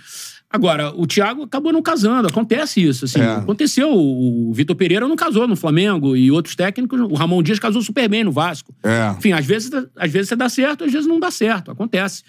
Agora, 0.52 0.92
o 0.96 1.06
Thiago 1.06 1.44
acabou 1.44 1.72
não 1.72 1.80
casando. 1.80 2.26
Acontece 2.26 2.82
isso. 2.82 3.04
Assim, 3.04 3.20
É. 3.20 3.34
Aconteceu. 3.36 3.88
O 3.94 4.52
Vitor 4.52 4.74
Pereira 4.74 5.06
não 5.06 5.14
casou 5.14 5.46
no 5.46 5.54
Flamengo 5.54 6.16
e 6.16 6.28
outros 6.28 6.56
técnicos. 6.56 6.98
O 7.02 7.14
Ramon 7.14 7.40
Dias 7.40 7.60
casou 7.60 7.80
super 7.82 8.08
bem 8.08 8.24
no 8.24 8.32
Vasco. 8.32 8.74
É. 8.82 9.14
Enfim, 9.16 9.30
às 9.30 9.46
vezes, 9.46 9.70
às 9.96 10.10
vezes 10.10 10.28
você 10.28 10.34
dá 10.34 10.48
certo, 10.48 10.82
às 10.82 10.90
vezes 10.90 11.06
não 11.06 11.20
dá 11.20 11.30
certo. 11.30 11.70
Acontece. 11.70 12.24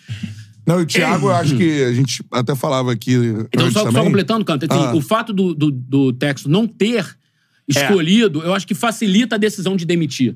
Não, 0.65 0.79
e 0.79 0.83
o 0.83 0.85
Thiago, 0.85 1.27
eu 1.27 1.31
acho 1.33 1.55
que 1.57 1.83
a 1.83 1.91
gente 1.93 2.23
até 2.31 2.55
falava 2.55 2.91
aqui. 2.91 3.13
Então, 3.53 3.71
só, 3.71 3.91
só 3.91 4.03
completando, 4.03 4.45
Canto, 4.45 4.65
assim, 4.69 4.83
Ah. 4.83 4.95
o 4.95 5.01
fato 5.01 5.33
do, 5.33 5.53
do, 5.55 5.71
do 5.71 6.13
Texto 6.13 6.47
não 6.49 6.67
ter 6.67 7.05
escolhido, 7.67 8.41
eu 8.43 8.53
acho 8.53 8.67
que 8.67 8.73
facilita 8.75 9.35
a 9.35 9.37
decisão 9.37 9.75
de 9.75 9.85
demitir. 9.85 10.35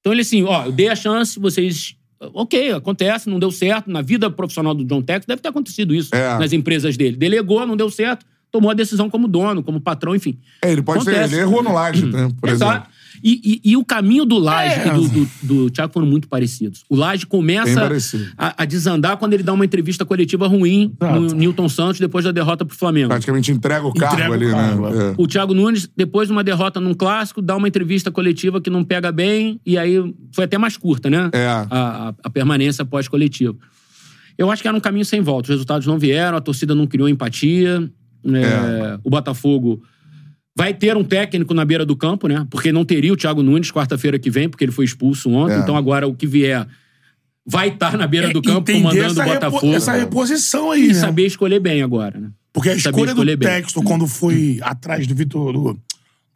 Então 0.00 0.12
ele 0.12 0.22
assim, 0.22 0.42
ó, 0.44 0.66
eu 0.66 0.72
dei 0.72 0.88
a 0.88 0.94
chance, 0.96 1.38
vocês. 1.38 1.96
Ok, 2.20 2.72
acontece, 2.72 3.28
não 3.28 3.38
deu 3.38 3.50
certo. 3.50 3.90
Na 3.90 4.00
vida 4.00 4.30
profissional 4.30 4.74
do 4.74 4.84
John 4.84 5.02
Texto 5.02 5.26
deve 5.26 5.42
ter 5.42 5.48
acontecido 5.48 5.94
isso 5.94 6.14
É. 6.14 6.38
nas 6.38 6.52
empresas 6.52 6.96
dele. 6.96 7.16
Delegou, 7.16 7.66
não 7.66 7.76
deu 7.76 7.90
certo, 7.90 8.24
tomou 8.50 8.70
a 8.70 8.74
decisão 8.74 9.10
como 9.10 9.28
dono, 9.28 9.62
como 9.62 9.80
patrão, 9.80 10.14
enfim. 10.14 10.38
É, 10.62 10.72
ele 10.72 10.82
pode. 10.82 11.00
Acontece. 11.00 11.34
Ele 11.34 11.42
errou 11.42 11.62
no 11.62 11.72
Laje, 11.72 12.06
né? 12.06 12.30
Por 12.40 12.48
Exato. 12.48 12.72
exemplo. 12.72 12.95
E, 13.22 13.60
e- 13.64 13.70
e 13.72 13.76
o 13.76 13.84
caminho 13.84 14.24
do 14.24 14.38
Laje 14.38 14.80
É. 14.80 14.86
e 14.88 14.90
do, 14.90 15.08
do, 15.08 15.28
do 15.42 15.70
Thiago 15.70 15.92
foram 15.92 16.06
muito 16.06 16.28
parecidos. 16.28 16.84
O 16.88 16.96
Laje 16.96 17.26
começa 17.26 17.88
a, 18.36 18.62
a 18.62 18.64
desandar 18.64 19.16
quando 19.16 19.32
ele 19.34 19.42
dá 19.42 19.52
uma 19.52 19.64
entrevista 19.64 20.04
coletiva 20.04 20.46
ruim 20.46 20.92
no 21.00 21.24
Exato. 21.26 21.34
Newton 21.36 21.68
Santos 21.68 22.00
depois 22.00 22.24
da 22.24 22.32
derrota 22.32 22.64
pro 22.64 22.76
Flamengo. 22.76 23.08
Praticamente 23.08 23.50
entrega 23.50 23.86
o 23.86 23.92
cargo 23.94 24.14
Entrega 24.14 24.30
o 24.30 24.34
ali, 24.34 24.50
cargo, 24.50 24.90
né? 24.90 25.10
É. 25.10 25.14
O 25.16 25.26
Thiago 25.26 25.54
Nunes, 25.54 25.88
depois 25.96 26.28
de 26.28 26.32
uma 26.32 26.44
derrota 26.44 26.80
num 26.80 26.94
clássico, 26.94 27.40
dá 27.42 27.56
uma 27.56 27.68
entrevista 27.68 28.10
coletiva 28.10 28.60
que 28.60 28.70
não 28.70 28.84
pega 28.84 29.10
bem, 29.12 29.60
e 29.64 29.76
aí 29.78 29.96
foi 30.32 30.44
até 30.44 30.58
mais 30.58 30.76
curta, 30.76 31.08
né? 31.10 31.30
É. 31.32 31.46
A, 31.46 31.66
a- 31.70 32.14
a 32.24 32.30
permanência 32.30 32.84
pós-coletiva. 32.84 33.56
Eu 34.38 34.50
acho 34.50 34.60
que 34.60 34.68
era 34.68 34.76
um 34.76 34.80
caminho 34.80 35.04
sem 35.04 35.20
volta. 35.22 35.44
Os 35.46 35.50
resultados 35.50 35.86
não 35.86 35.98
vieram, 35.98 36.36
a 36.36 36.40
torcida 36.40 36.74
não 36.74 36.86
criou 36.86 37.08
empatia. 37.08 37.90
é, 38.26 38.42
É. 38.42 38.98
O 39.02 39.08
Botafogo 39.10 39.82
vai 40.56 40.72
ter 40.72 40.96
um 40.96 41.04
técnico 41.04 41.52
na 41.52 41.64
beira 41.64 41.84
do 41.84 41.94
campo, 41.94 42.26
né? 42.26 42.46
Porque 42.50 42.72
não 42.72 42.84
teria 42.84 43.12
o 43.12 43.16
Thiago 43.16 43.42
Nunes 43.42 43.70
quarta-feira 43.70 44.18
que 44.18 44.30
vem, 44.30 44.48
porque 44.48 44.64
ele 44.64 44.72
foi 44.72 44.84
expulso 44.86 45.30
ontem. 45.30 45.54
É. 45.54 45.58
Então 45.58 45.76
agora 45.76 46.08
o 46.08 46.14
que 46.14 46.26
vier 46.26 46.66
vai 47.46 47.68
estar 47.68 47.96
na 47.96 48.06
beira 48.06 48.32
do 48.32 48.40
campo 48.42 48.70
É, 48.70 48.74
comandando 48.74 49.20
o 49.20 49.22
repo- 49.22 49.34
Botafogo. 49.34 49.74
essa 49.74 49.92
reposição 49.92 50.70
aí, 50.70 50.86
E 50.86 50.88
né? 50.88 50.94
saber 50.94 51.26
escolher 51.26 51.60
bem 51.60 51.82
agora, 51.82 52.18
né? 52.18 52.30
Porque 52.52 52.70
a 52.70 52.74
escolha 52.74 53.14
do 53.14 53.22
bem. 53.24 53.36
texto, 53.36 53.82
quando 53.82 54.06
foi 54.06 54.58
atrás 54.62 55.06
do 55.06 55.14
Vitor, 55.14 55.52
do, 55.52 55.78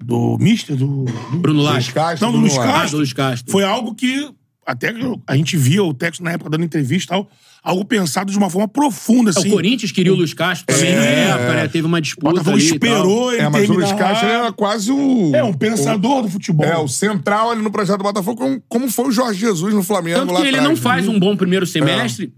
do 0.04 0.37
Mister, 0.38 0.76
do, 0.76 1.04
do- 1.06 1.38
Bruno 1.38 1.62
Lage. 1.62 1.90
Não, 2.20 2.30
do 2.30 2.38
Luiz. 2.38 2.59
Ah, 2.59 2.62
Castro. 2.64 2.90
do 2.90 2.96
Luiz 2.98 3.12
Castro. 3.14 3.50
foi 3.50 3.64
algo 3.64 3.94
que 3.94 4.28
até 4.66 4.94
a 5.27 5.37
gente 5.37 5.57
via 5.57 5.83
o 5.83 5.92
texto 5.94 6.23
na 6.23 6.33
época 6.33 6.51
dando 6.51 6.64
entrevista 6.64 7.14
e 7.14 7.16
tal, 7.16 7.31
algo 7.62 7.85
pensado 7.85 8.31
de 8.31 8.38
uma 8.38 8.49
forma 8.49 8.68
profunda, 8.68 9.31
É, 9.31 9.38
assim. 9.38 9.49
O 9.49 9.53
Corinthians 9.53 9.92
queria 9.92 10.12
o 10.12 10.16
Luiz 10.16 10.33
Castro 10.33 10.66
também 10.66 10.94
na 10.94 11.05
É. 11.05 11.29
época, 11.31 11.55
né? 11.55 11.68
Teve 11.68 11.87
uma 11.87 11.99
O 11.99 12.01
disputa 12.01 12.31
Botafogo 12.31 12.57
ali 12.57 12.64
e 12.64 12.66
esperou 12.66 13.33
ele 13.33 13.42
É, 13.42 13.49
mas 13.49 13.68
o 13.68 13.73
Luiz 13.73 13.92
Castro 13.92 14.29
era 14.29 14.53
quase 14.53 14.90
o. 14.92 15.35
É, 15.35 15.42
um 15.44 15.53
pensador 15.53 16.23
do 16.23 16.29
futebol. 16.31 16.66
É, 16.66 16.79
o 16.79 16.88
central 16.88 17.51
ali 17.51 17.62
no 17.62 17.70
projeto 17.70 17.99
do 17.99 18.05
Botafogo, 18.05 18.37
como, 18.40 18.62
como 18.68 18.90
foi 18.90 19.09
o 19.09 19.12
Jorge 19.12 19.40
Jesus 19.40 19.75
no 19.75 19.83
Flamengo. 19.83 20.20
Tanto 20.20 20.33
lá 20.33 20.40
que 20.40 20.46
ele 20.46 20.57
atrás, 20.57 20.68
não 20.68 20.75
né? 20.77 20.81
faz 20.81 21.09
um 21.09 21.18
bom 21.18 21.37
primeiro 21.37 21.66
semestre. 21.66 22.33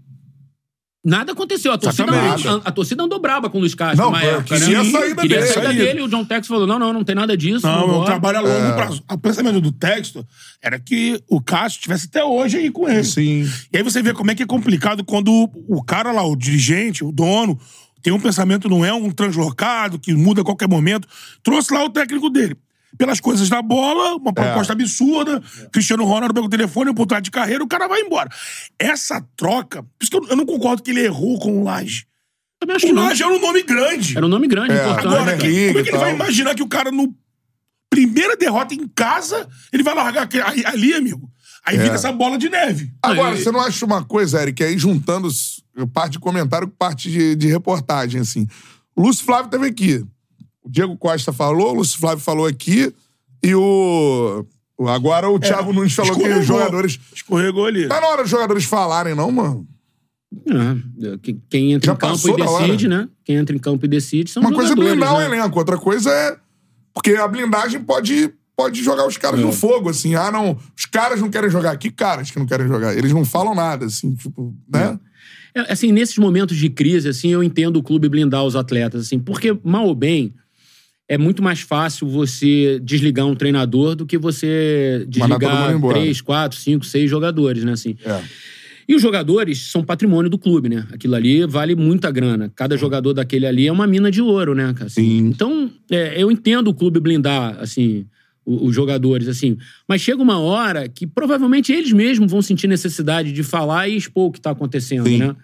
Nada 1.05 1.33
aconteceu. 1.33 1.73
A 1.73 1.77
torcida, 1.77 2.09
Exatamente. 2.09 2.47
a, 2.47 2.53
a 2.63 2.71
torcida 2.71 3.03
andou 3.03 3.19
braba 3.19 3.49
com 3.49 3.57
o 3.57 3.59
Luiz 3.61 3.75
Castro 3.75 4.05
Não, 4.05 4.11
na 4.11 4.23
eu 4.23 4.37
época, 4.37 4.57
queria 4.57 4.81
né? 4.83 4.89
a 4.89 4.91
saída 4.91 5.21
queria 5.21 5.37
dele. 5.39 5.49
a 5.49 5.53
saída 5.53 5.73
dele. 5.73 5.99
E 5.99 6.03
o 6.03 6.07
John 6.07 6.23
Tex 6.23 6.47
falou: 6.47 6.65
não, 6.65 6.79
não, 6.79 6.93
não 6.93 7.03
tem 7.03 7.13
nada 7.13 7.35
disso. 7.35 7.67
Não, 7.67 7.73
é 7.73 7.77
um 7.77 7.87
vambora. 7.87 8.05
trabalho 8.05 8.37
a 8.37 8.41
longo 8.41 8.75
prazo. 8.75 9.03
O 9.11 9.17
pensamento 9.17 9.59
do 9.59 9.71
texto 9.71 10.25
era 10.61 10.79
que 10.79 11.21
o 11.27 11.41
Cássio 11.41 11.77
estivesse 11.77 12.07
até 12.07 12.23
hoje 12.23 12.57
aí 12.57 12.71
com 12.71 12.87
ele. 12.87 13.03
Sim. 13.03 13.45
E 13.71 13.77
aí 13.77 13.83
você 13.83 14.01
vê 14.01 14.13
como 14.13 14.31
é 14.31 14.35
que 14.35 14.43
é 14.43 14.45
complicado 14.45 15.03
quando 15.03 15.49
o 15.67 15.83
cara 15.83 16.13
lá, 16.13 16.25
o 16.25 16.37
dirigente, 16.37 17.03
o 17.03 17.11
dono, 17.11 17.59
tem 18.01 18.13
um 18.13 18.19
pensamento, 18.19 18.69
não 18.69 18.85
é 18.85 18.93
um 18.93 19.11
translocado 19.11 19.99
que 19.99 20.13
muda 20.13 20.41
a 20.41 20.45
qualquer 20.45 20.69
momento. 20.69 21.05
Trouxe 21.43 21.73
lá 21.73 21.83
o 21.83 21.89
técnico 21.89 22.29
dele. 22.29 22.55
Pelas 22.97 23.19
coisas 23.19 23.49
da 23.49 23.61
bola, 23.61 24.15
uma 24.17 24.31
proposta 24.31 24.73
absurda. 24.73 25.41
Cristiano 25.71 26.03
Ronaldo 26.05 26.33
pega 26.33 26.45
o 26.45 26.49
telefone, 26.49 26.91
oportunidade 26.91 27.25
de 27.25 27.31
carreira, 27.31 27.63
o 27.63 27.67
cara 27.67 27.87
vai 27.87 28.01
embora. 28.01 28.29
Essa 28.77 29.19
troca, 29.35 29.81
por 29.83 29.89
isso 30.01 30.11
que 30.11 30.17
eu, 30.17 30.27
eu 30.29 30.35
não 30.35 30.45
concordo 30.45 30.83
que 30.83 30.91
ele 30.91 31.01
errou 31.03 31.39
com 31.39 31.59
o 31.59 31.63
Laje. 31.63 32.05
Também 32.59 32.75
acho 32.75 32.85
O 32.85 32.89
que 32.89 32.93
não. 32.95 33.03
Laje 33.03 33.23
era 33.23 33.33
um 33.33 33.39
nome 33.41 33.63
grande. 33.63 34.15
Era 34.15 34.25
um 34.25 34.29
nome 34.29 34.47
grande, 34.47 34.73
É, 34.73 34.75
importante. 34.83 35.07
Agora, 35.07 35.37
que- 35.37 35.67
como 35.67 35.79
é 35.79 35.83
que 35.83 35.89
ele 35.89 35.97
vai 35.97 36.13
imaginar 36.13 36.55
que 36.55 36.63
o 36.63 36.67
cara, 36.67 36.91
no 36.91 37.13
primeira 37.89 38.35
derrota 38.35 38.73
em 38.73 38.87
casa, 38.87 39.47
ele 39.71 39.83
vai 39.83 39.93
largar 39.93 40.27
ali, 40.65 40.93
amigo? 40.93 41.29
Aí 41.65 41.75
É. 41.77 41.79
vira 41.81 41.95
essa 41.95 42.11
bola 42.11 42.37
de 42.37 42.49
neve. 42.49 42.91
Agora, 43.01 43.35
Aí- 43.35 43.41
você 43.43 43.51
não 43.51 43.59
acha 43.61 43.85
uma 43.85 44.03
coisa, 44.03 44.41
Eric, 44.41 44.63
aí 44.63 44.77
juntando 44.77 45.29
parte 45.93 46.13
de 46.13 46.19
comentário 46.19 46.67
com 46.67 46.75
parte 46.75 47.09
de, 47.09 47.35
de 47.35 47.47
reportagem, 47.47 48.19
assim. 48.21 48.47
O 48.95 49.01
Lúcio 49.01 49.25
Flávio 49.25 49.49
teve 49.49 49.65
aqui. 49.67 50.03
O 50.63 50.69
Diego 50.69 50.95
Costa 50.97 51.31
falou, 51.33 51.71
o 51.71 51.73
Lúcio 51.75 51.99
Flávio 51.99 52.23
falou 52.23 52.45
aqui, 52.45 52.93
e 53.43 53.53
o. 53.55 54.45
o- 54.77 54.87
Agora 54.87 55.29
o 55.29 55.39
Thiago 55.39 55.73
Nunes 55.73 55.93
falou 55.93 56.13
que 56.15 56.19
os 56.21 56.27
Escorregou. 56.27 56.45
jogadores. 56.47 56.99
Escorregou 57.13 57.65
ali. 57.65 57.87
Tá 57.87 57.99
na 58.01 58.07
hora 58.07 58.21
dos 58.23 58.31
jogadores 58.31 58.63
falarem, 58.65 59.13
não, 59.15 59.31
mano? 59.31 59.67
É, 60.47 61.17
que- 61.21 61.37
Quem 61.49 61.73
entra 61.73 61.87
Já 61.87 61.93
em 61.93 61.97
campo 61.97 62.29
e 62.29 62.35
decide, 62.35 62.87
né? 62.87 63.07
Quem 63.23 63.35
entra 63.35 63.55
em 63.55 63.59
campo 63.59 63.85
e 63.85 63.87
decide 63.89 64.31
são 64.31 64.41
Uma 64.41 64.51
coisa 64.53 64.73
é 64.73 64.75
blindar 64.75 65.13
o 65.15 65.19
né? 65.19 65.25
elenco, 65.25 65.59
outra 65.59 65.77
coisa 65.77 66.09
é. 66.11 66.35
Porque 66.93 67.11
a 67.11 67.27
blindagem 67.27 67.81
pode, 67.83 68.33
pode 68.55 68.81
jogar 68.83 69.05
os 69.07 69.17
caras 69.17 69.39
no 69.39 69.51
fogo, 69.51 69.89
assim. 69.89 70.15
Ah, 70.15 70.31
não, 70.31 70.57
os 70.77 70.85
caras 70.85 71.19
não 71.21 71.29
querem 71.29 71.49
jogar. 71.49 71.75
Que 71.77 71.91
caras 71.91 72.31
que 72.31 72.39
não 72.39 72.45
querem 72.45 72.67
jogar? 72.67 72.97
Eles 72.97 73.11
não 73.13 73.25
falam 73.25 73.53
nada, 73.53 73.85
assim, 73.85 74.15
tipo, 74.15 74.55
né? 74.71 74.97
É, 75.55 75.71
assim, 75.71 75.91
nesses 75.91 76.17
momentos 76.17 76.57
de 76.57 76.67
crise, 76.69 77.07
assim, 77.09 77.29
eu 77.29 77.43
entendo 77.43 77.77
o 77.77 77.83
clube 77.83 78.09
blindar 78.09 78.43
os 78.43 78.55
atletas, 78.55 79.05
assim, 79.05 79.19
porque, 79.19 79.55
mal 79.63 79.85
ou 79.85 79.93
bem, 79.93 80.33
é 81.07 81.17
muito 81.17 81.43
mais 81.43 81.61
fácil 81.61 82.07
você 82.07 82.79
desligar 82.81 83.25
um 83.25 83.35
treinador 83.35 83.95
do 83.95 84.05
que 84.05 84.17
você 84.17 85.05
desligar 85.07 85.79
três, 85.89 86.21
quatro, 86.21 86.57
cinco, 86.57 86.85
seis 86.85 87.09
jogadores, 87.09 87.63
né, 87.63 87.73
assim. 87.73 87.95
É. 88.05 88.21
E 88.87 88.95
os 88.95 89.01
jogadores 89.01 89.71
são 89.71 89.83
patrimônio 89.83 90.29
do 90.29 90.37
clube, 90.37 90.67
né? 90.67 90.85
Aquilo 90.91 91.15
ali 91.15 91.45
vale 91.45 91.75
muita 91.75 92.11
grana. 92.11 92.51
Cada 92.53 92.75
jogador 92.75 93.13
daquele 93.13 93.45
ali 93.45 93.67
é 93.67 93.71
uma 93.71 93.87
mina 93.87 94.11
de 94.11 94.21
ouro, 94.21 94.53
né? 94.53 94.75
Assim, 94.81 95.01
Sim. 95.01 95.17
Então, 95.27 95.71
é, 95.89 96.21
eu 96.21 96.29
entendo 96.29 96.67
o 96.67 96.73
clube 96.73 96.99
blindar, 96.99 97.57
assim, 97.59 98.05
os 98.45 98.75
jogadores, 98.75 99.27
assim. 99.27 99.57
Mas 99.87 100.01
chega 100.01 100.21
uma 100.21 100.39
hora 100.39 100.89
que 100.89 101.07
provavelmente 101.07 101.71
eles 101.71 101.93
mesmos 101.93 102.29
vão 102.29 102.41
sentir 102.41 102.67
necessidade 102.67 103.31
de 103.31 103.41
falar 103.41 103.87
e 103.87 103.95
expor 103.95 104.27
o 104.27 104.31
que 104.31 104.41
tá 104.41 104.51
acontecendo, 104.51 105.07
Sim. 105.07 105.19
né? 105.19 105.35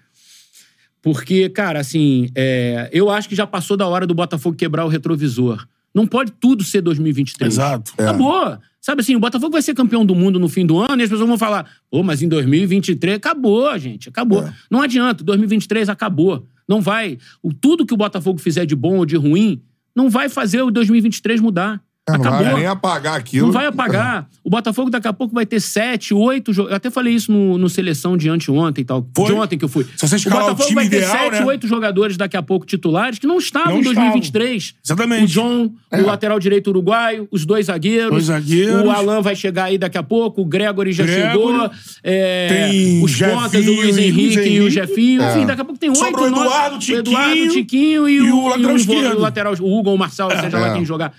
Porque, 1.02 1.50
cara, 1.50 1.80
assim, 1.80 2.30
é, 2.36 2.90
eu 2.92 3.10
acho 3.10 3.30
que 3.30 3.36
já 3.36 3.48
passou 3.48 3.78
da 3.78 3.88
hora 3.88 4.06
do 4.06 4.14
Botafogo 4.14 4.56
quebrar 4.56 4.86
o 4.86 4.90
retrovisor. 4.90 5.66
Não 5.94 6.06
pode 6.06 6.32
tudo 6.34 6.64
ser 6.64 6.82
2023. 6.82 7.54
Exato. 7.54 7.94
É. 7.98 8.04
Acabou. 8.04 8.58
Sabe 8.82 9.02
assim, 9.02 9.16
o 9.16 9.20
Botafogo 9.20 9.52
vai 9.52 9.62
ser 9.62 9.74
campeão 9.74 10.06
do 10.06 10.16
mundo 10.16 10.40
no 10.40 10.48
fim 10.48 10.66
do 10.66 10.78
ano 10.78 11.02
e 11.02 11.04
as 11.04 11.10
pessoas 11.10 11.28
vão 11.28 11.38
falar, 11.38 11.70
pô, 11.92 12.02
mas 12.02 12.22
em 12.22 12.28
2023 12.30 13.18
acabou, 13.18 13.78
gente, 13.78 14.08
acabou. 14.08 14.44
É. 14.44 14.54
Não 14.72 14.82
adianta, 14.82 15.24
2023 15.24 15.90
acabou. 15.90 16.48
Não 16.68 16.82
vai. 16.82 17.18
O, 17.42 17.54
tudo 17.54 17.86
que 17.86 17.94
o 17.94 17.98
Botafogo 17.98 18.40
fizer 18.40 18.66
de 18.66 18.76
bom 18.76 18.98
ou 18.98 19.06
de 19.06 19.18
ruim, 19.18 19.62
não 19.96 20.10
vai 20.10 20.30
fazer 20.30 20.62
o 20.62 20.72
2023 20.72 21.42
mudar. 21.42 21.82
É, 22.10 22.18
não 22.18 22.22
acabou. 22.22 22.44
vai 22.46 22.54
nem 22.56 22.66
apagar 22.66 23.16
aquilo. 23.16 23.46
Não 23.48 23.54
vai 23.54 23.66
apagar. 23.68 24.28
O 24.44 24.50
Botafogo 24.50 24.90
daqui 24.90 25.08
a 25.08 25.14
pouco 25.14 25.34
vai 25.34 25.46
ter 25.46 25.60
sete, 25.60 26.14
oito 26.14 26.52
jogadores. 26.54 26.72
Eu 26.74 26.78
até 26.78 26.90
falei 26.90 27.14
isso 27.14 27.32
no, 27.32 27.58
no 27.58 27.70
seleção 27.70 28.18
de 28.18 28.30
anteontem 28.30 28.82
e 28.82 28.86
tal. 28.86 29.08
Foi? 29.16 29.26
De 29.28 29.34
ontem 29.34 29.58
que 29.58 29.66
eu 29.66 29.70
fui. 29.70 29.86
Se 29.96 30.08
você 30.08 30.16
o 30.16 30.18
escalar 30.18 30.40
o 30.40 30.50
Botafogo 30.50 30.68
time 30.70 30.76
vai 30.82 30.90
ter 30.90 30.98
ideal, 30.98 31.12
sete, 31.18 31.40
né? 31.40 31.46
oito 31.46 31.68
jogadores 31.68 32.18
daqui 32.18 32.36
a 32.38 32.42
pouco 32.42 32.66
titulares 32.66 33.20
que 33.20 33.28
não 33.28 33.38
estavam 33.38 33.74
Não 33.74 33.80
em 33.80 33.84
2023. 33.84 34.76
Exatamente. 34.84 35.24
O 35.24 35.28
John, 35.28 35.72
o 35.92 36.02
lateral 36.02 36.40
direito 36.40 36.68
uruguaio, 36.70 37.28
os 37.32 37.46
dois 37.46 37.68
zagueiros. 37.68 38.10
Dois 38.12 38.24
zagueiros. 38.26 38.84
O 38.84 38.90
Alan 38.90 39.22
vai 39.22 39.36
chegar 39.36 39.66
aí 39.66 39.78
daqui 39.78 39.98
a 39.98 40.04
pouco. 40.04 40.42
O 40.42 40.46
Gregory 40.46 40.92
já 40.94 41.04
Gregory. 41.04 41.32
chegou. 41.32 41.72
É, 42.04 42.48
Tem 42.48 43.04
os 43.04 43.16
pontas, 43.18 43.68
o 43.68 43.72
Luiz 43.72 43.98
Henrique 43.98 44.40
e 44.50 44.62
o. 44.62 44.70
Jefinho. 44.70 45.22
Enfim, 45.24 45.46
daqui 45.46 45.62
a 45.62 45.66
pouco 45.66 45.80
tem 45.80 45.90
oito. 45.90 46.02
O 46.02 46.30
nove- 46.30 46.46
Eduardo, 46.46 46.76
o 46.76 46.80
Tiquinho 46.80 47.00
Eduardo, 47.00 47.50
Tiquinho 47.50 48.10
e, 48.10 48.16
e 48.16 48.32
o, 48.32 48.38
o 48.38 48.48
lateral 48.50 48.72
e 48.72 48.80
esquerdo. 48.80 49.18
o 49.18 49.20
lateral, 49.22 49.54
o 49.60 49.78
Hugo 49.80 49.90
ou 49.90 49.96
o 49.96 50.00
Marçal, 50.00 50.30
seja 50.32 50.58
lá 50.58 50.70
É. 50.70 50.74
quem 50.74 50.86
jogar. 50.86 51.14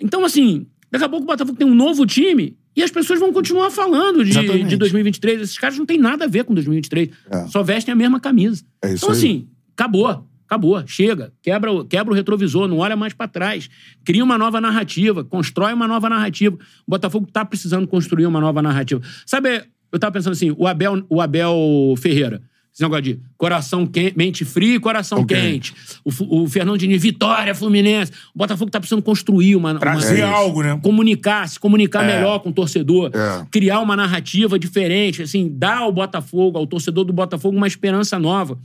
Então, 0.00 0.24
assim, 0.24 0.66
daqui 0.90 1.04
a 1.04 1.08
pouco 1.08 1.24
o 1.24 1.26
Botafogo 1.26 1.56
tem 1.58 1.66
um 1.66 1.74
novo 1.74 2.04
time 2.06 2.56
e 2.76 2.82
as 2.82 2.90
pessoas 2.90 3.18
vão 3.18 3.32
continuar 3.32 3.70
falando 3.70 4.24
de, 4.24 4.30
Exatamente. 4.30 4.68
de 4.68 4.76
2023. 4.76 5.40
Esses 5.42 5.58
caras 5.58 5.76
não 5.78 5.84
têm 5.86 5.98
nada 5.98 6.24
a 6.24 6.28
ver 6.28 6.44
com 6.44 6.54
2023. 6.54 7.10
É. 7.30 7.46
Só 7.48 7.62
vestem 7.62 7.92
a 7.92 7.96
mesma 7.96 8.20
camisa. 8.20 8.62
É 8.82 8.92
então, 8.94 9.10
aí. 9.10 9.16
assim, 9.16 9.48
acabou. 9.76 10.24
Acabou. 10.46 10.82
Chega. 10.86 11.32
Quebra, 11.42 11.70
o- 11.72 11.84
quebra 11.84 12.12
o 12.12 12.16
retrovisor, 12.16 12.66
não 12.68 12.78
olha 12.78 12.96
mais 12.96 13.12
pra 13.12 13.28
trás. 13.28 13.68
Cria 14.04 14.24
uma 14.24 14.38
nova 14.38 14.60
narrativa, 14.60 15.22
constrói 15.24 15.74
uma 15.74 15.86
nova 15.86 16.08
narrativa. 16.08 16.56
O 16.86 16.90
Botafogo 16.90 17.28
tá 17.30 17.44
precisando 17.44 17.86
construir 17.86 18.24
uma 18.26 18.40
nova 18.40 18.62
narrativa. 18.62 19.02
Sabe, 19.26 19.64
eu 19.92 19.98
tava 19.98 20.12
pensando 20.12 20.32
assim, 20.32 20.54
o 20.56 20.66
Abel, 20.66 21.04
o 21.10 21.20
Abel 21.20 21.54
Ferreira. 21.98 22.40
Esse 22.78 22.84
negócio 22.84 23.02
de 23.02 23.18
coração 23.36 23.84
quente, 23.84 24.16
mente 24.16 24.44
fria 24.44 24.76
e 24.76 24.78
coração 24.78 25.18
Ok. 25.22 25.36
quente. 25.36 25.74
O, 26.04 26.42
o 26.44 26.48
Fernando 26.48 26.78
Diniz, 26.78 27.02
Vitória, 27.02 27.52
Fluminense. 27.52 28.12
O 28.32 28.38
Botafogo 28.38 28.70
tá 28.70 28.78
precisando 28.78 29.02
construir 29.02 29.56
uma... 29.56 29.72
uma- 29.72 29.80
Trazer 29.80 30.22
algo, 30.22 30.62
né? 30.62 30.78
comunicar, 30.80 31.48
se 31.48 31.58
comunicar 31.58 32.04
É. 32.04 32.14
melhor 32.18 32.38
com 32.38 32.50
o 32.50 32.52
torcedor, 32.52 33.10
É. 33.12 33.44
criar 33.50 33.80
uma 33.80 33.96
narrativa 33.96 34.56
diferente, 34.60 35.22
assim, 35.22 35.50
dar 35.52 35.78
ao 35.78 35.90
Botafogo, 35.90 36.56
ao 36.56 36.68
torcedor 36.68 37.04
do 37.04 37.12
Botafogo, 37.12 37.56
uma 37.56 37.66
esperança 37.66 38.16
nova. 38.16 38.56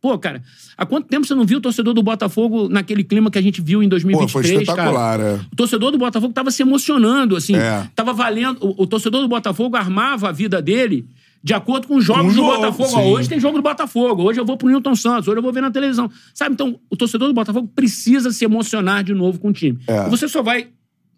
Pô, 0.00 0.18
cara, 0.18 0.42
há 0.76 0.84
quanto 0.84 1.06
tempo 1.06 1.24
você 1.24 1.34
não 1.36 1.44
viu 1.44 1.58
o 1.58 1.60
torcedor 1.60 1.94
do 1.94 2.02
Botafogo 2.02 2.68
naquele 2.68 3.04
clima 3.04 3.30
que 3.30 3.38
a 3.38 3.42
gente 3.42 3.60
viu 3.60 3.82
em 3.84 3.86
Pô, 3.86 3.90
2023, 3.90 4.32
foi 4.54 4.62
espetacular, 4.64 5.18
cara? 5.18 5.30
é. 5.30 5.34
O 5.52 5.56
torcedor 5.56 5.92
do 5.92 5.98
Botafogo 5.98 6.32
tava 6.32 6.50
se 6.50 6.62
emocionando, 6.62 7.36
assim, 7.36 7.54
É. 7.54 7.86
tava 7.94 8.12
valendo. 8.12 8.58
O, 8.60 8.82
o 8.82 8.86
torcedor 8.88 9.20
do 9.20 9.28
Botafogo 9.28 9.76
armava 9.76 10.28
a 10.28 10.32
vida 10.32 10.60
dele 10.60 11.06
de 11.42 11.54
acordo 11.54 11.86
com 11.88 11.96
os 11.96 12.04
jogos 12.04 12.22
Com 12.22 12.28
o 12.28 12.30
do 12.32 12.36
jogo, 12.36 12.56
Botafogo. 12.56 12.88
Sim. 12.88 13.12
hoje 13.12 13.28
tem 13.28 13.40
jogo 13.40 13.56
do 13.56 13.62
Botafogo, 13.62 14.22
hoje 14.24 14.38
eu 14.40 14.44
vou 14.44 14.56
pro 14.56 14.68
Newton 14.68 14.94
Santos, 14.94 15.26
hoje 15.28 15.38
eu 15.38 15.42
vou 15.42 15.52
ver 15.52 15.62
na 15.62 15.70
televisão. 15.70 16.10
Sabe? 16.34 16.52
Então, 16.54 16.78
o 16.90 16.96
torcedor 16.96 17.28
do 17.28 17.34
Botafogo 17.34 17.68
precisa 17.74 18.30
se 18.30 18.44
emocionar 18.44 19.02
de 19.02 19.14
novo 19.14 19.38
com 19.38 19.48
o 19.48 19.52
time. 19.52 19.78
É. 19.86 20.08
Você 20.10 20.28
só 20.28 20.42
vai 20.42 20.68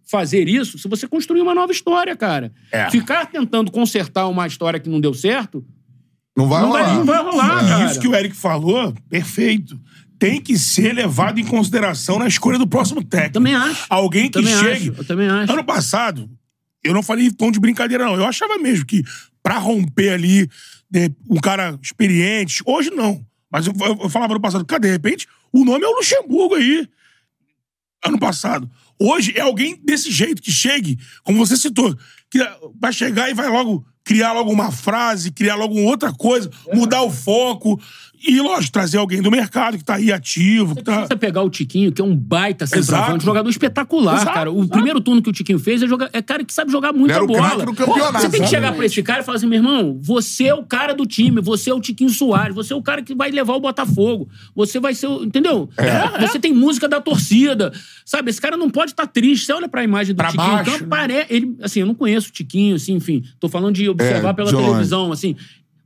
fazer 0.08 0.48
isso 0.48 0.78
se 0.78 0.88
você 0.88 1.08
construir 1.08 1.40
uma 1.40 1.54
nova 1.54 1.72
história, 1.72 2.14
cara. 2.16 2.52
É. 2.70 2.88
Ficar 2.90 3.26
tentando 3.26 3.70
consertar 3.70 4.28
uma 4.28 4.46
história 4.46 4.78
que 4.78 4.88
não 4.88 5.00
deu 5.00 5.14
certo, 5.14 5.64
Não 6.36 6.46
vai 6.48 6.62
não 6.62 6.70
vai, 6.72 6.82
rolar. 6.82 6.96
não 6.98 7.04
vai 7.04 7.22
rolar, 7.22 7.64
E 7.64 7.68
cara. 7.68 7.84
Isso 7.90 8.00
que 8.00 8.08
o 8.08 8.14
Eric 8.14 8.36
falou, 8.36 8.94
perfeito. 9.08 9.78
Tem 10.18 10.40
que 10.40 10.56
ser 10.56 10.92
levado 10.92 11.40
em 11.40 11.44
consideração 11.44 12.16
na 12.18 12.28
escolha 12.28 12.56
do 12.58 12.66
próximo 12.66 13.02
técnico. 13.02 13.32
Também 13.34 13.54
acho. 13.56 13.86
Alguém 13.90 14.24
que 14.26 14.38
Também 14.40 14.54
chegue. 14.56 14.90
acho, 14.90 15.00
eu 15.00 15.04
também 15.04 15.28
acho. 15.28 15.52
Ano 15.52 15.64
passado, 15.64 16.30
eu 16.84 16.92
não 16.94 17.02
falei 17.02 17.26
em 17.26 17.30
tom 17.30 17.50
de 17.50 17.60
brincadeira, 17.60 18.04
não. 18.04 18.14
Eu 18.16 18.26
achava 18.26 18.58
mesmo 18.58 18.84
que 18.86 19.02
pra 19.42 19.58
romper 19.58 20.10
ali 20.10 20.48
um 21.28 21.40
cara 21.40 21.78
experiente, 21.82 22.62
hoje 22.66 22.90
não. 22.90 23.24
Mas 23.50 23.66
eu, 23.66 23.72
eu- 23.80 23.98
eu 24.02 24.08
falava 24.08 24.34
no 24.34 24.40
passado, 24.40 24.64
cara, 24.64 24.80
de 24.80 24.90
repente, 24.90 25.26
o 25.52 25.64
nome 25.64 25.84
é 25.84 25.88
o 25.88 25.96
Luxemburgo 25.96 26.54
aí. 26.54 26.88
Ano 28.04 28.18
passado. 28.18 28.68
Hoje 29.00 29.32
é 29.36 29.40
alguém 29.40 29.76
desse 29.84 30.10
jeito, 30.10 30.42
que 30.42 30.50
chegue, 30.50 30.98
como 31.22 31.38
você 31.38 31.56
citou, 31.56 31.96
que 32.30 32.38
vai 32.80 32.92
chegar 32.92 33.30
e 33.30 33.34
vai 33.34 33.48
logo 33.48 33.84
criar 34.04 34.32
logo 34.32 34.50
uma 34.50 34.72
frase, 34.72 35.30
criar 35.30 35.54
logo 35.54 35.74
outra 35.80 36.12
coisa, 36.12 36.50
mudar 36.74 37.02
o 37.02 37.10
foco. 37.10 37.80
E, 38.24 38.40
lógico, 38.40 38.72
trazer 38.72 38.98
alguém 38.98 39.20
do 39.20 39.30
mercado 39.30 39.76
que 39.76 39.84
tá 39.84 39.94
aí 39.96 40.12
ativo. 40.12 40.76
Que 40.76 40.82
tá... 40.82 41.06
Você 41.06 41.16
pegar 41.16 41.42
o 41.42 41.50
Tiquinho, 41.50 41.90
que 41.90 42.00
é 42.00 42.04
um 42.04 42.14
baita 42.16 42.64
Exato. 42.64 42.82
centroavante, 42.82 43.24
jogador 43.24 43.48
espetacular, 43.50 44.14
Exato, 44.16 44.32
cara. 44.32 44.50
O 44.52 44.58
exato. 44.58 44.70
primeiro 44.70 45.00
turno 45.00 45.20
que 45.20 45.28
o 45.28 45.32
Tiquinho 45.32 45.58
fez 45.58 45.82
é, 45.82 45.88
jogar, 45.88 46.08
é 46.12 46.22
cara 46.22 46.44
que 46.44 46.54
sabe 46.54 46.70
jogar 46.70 46.92
muita 46.92 47.14
Era 47.14 47.24
o 47.24 47.26
bola. 47.26 47.50
craque 47.50 47.66
do 47.66 47.74
campeonato. 47.74 48.20
Você 48.20 48.28
tem 48.28 48.42
que 48.42 48.48
chegar 48.48 48.72
pra 48.74 48.86
esse 48.86 49.02
cara 49.02 49.22
e 49.22 49.24
falar 49.24 49.36
assim, 49.38 49.46
meu 49.46 49.58
irmão, 49.58 49.98
você 50.00 50.44
é 50.44 50.54
o 50.54 50.62
cara 50.62 50.94
do 50.94 51.04
time, 51.04 51.40
você 51.40 51.70
é 51.70 51.74
o 51.74 51.80
Tiquinho 51.80 52.10
Soares, 52.10 52.54
você 52.54 52.72
é 52.72 52.76
o 52.76 52.82
cara 52.82 53.02
que 53.02 53.14
vai 53.14 53.30
levar 53.30 53.54
o 53.54 53.60
Botafogo, 53.60 54.28
você 54.54 54.78
vai 54.78 54.94
ser 54.94 55.08
o... 55.08 55.24
Entendeu? 55.24 55.68
É. 55.76 56.26
Você 56.26 56.38
tem 56.38 56.52
música 56.52 56.88
da 56.88 57.00
torcida, 57.00 57.72
sabe? 58.04 58.30
Esse 58.30 58.40
cara 58.40 58.56
não 58.56 58.70
pode 58.70 58.92
estar 58.92 59.06
triste. 59.06 59.46
Você 59.46 59.52
olha 59.52 59.68
pra 59.68 59.82
imagem 59.82 60.14
do 60.14 60.18
Pra 60.18 60.30
Tiquinho, 60.30 60.46
baixo, 60.48 60.70
então 60.70 60.80
né? 60.82 60.86
pare... 60.88 61.26
ele, 61.28 61.56
assim, 61.60 61.80
eu 61.80 61.86
não 61.86 61.94
conheço 61.94 62.28
o 62.28 62.32
Tiquinho, 62.32 62.76
assim, 62.76 62.94
enfim, 62.94 63.24
tô 63.40 63.48
falando 63.48 63.74
de 63.74 63.88
observar 63.88 64.30
É, 64.30 64.32
pela 64.32 64.50
longe. 64.50 64.64
televisão, 64.64 65.10
assim... 65.10 65.34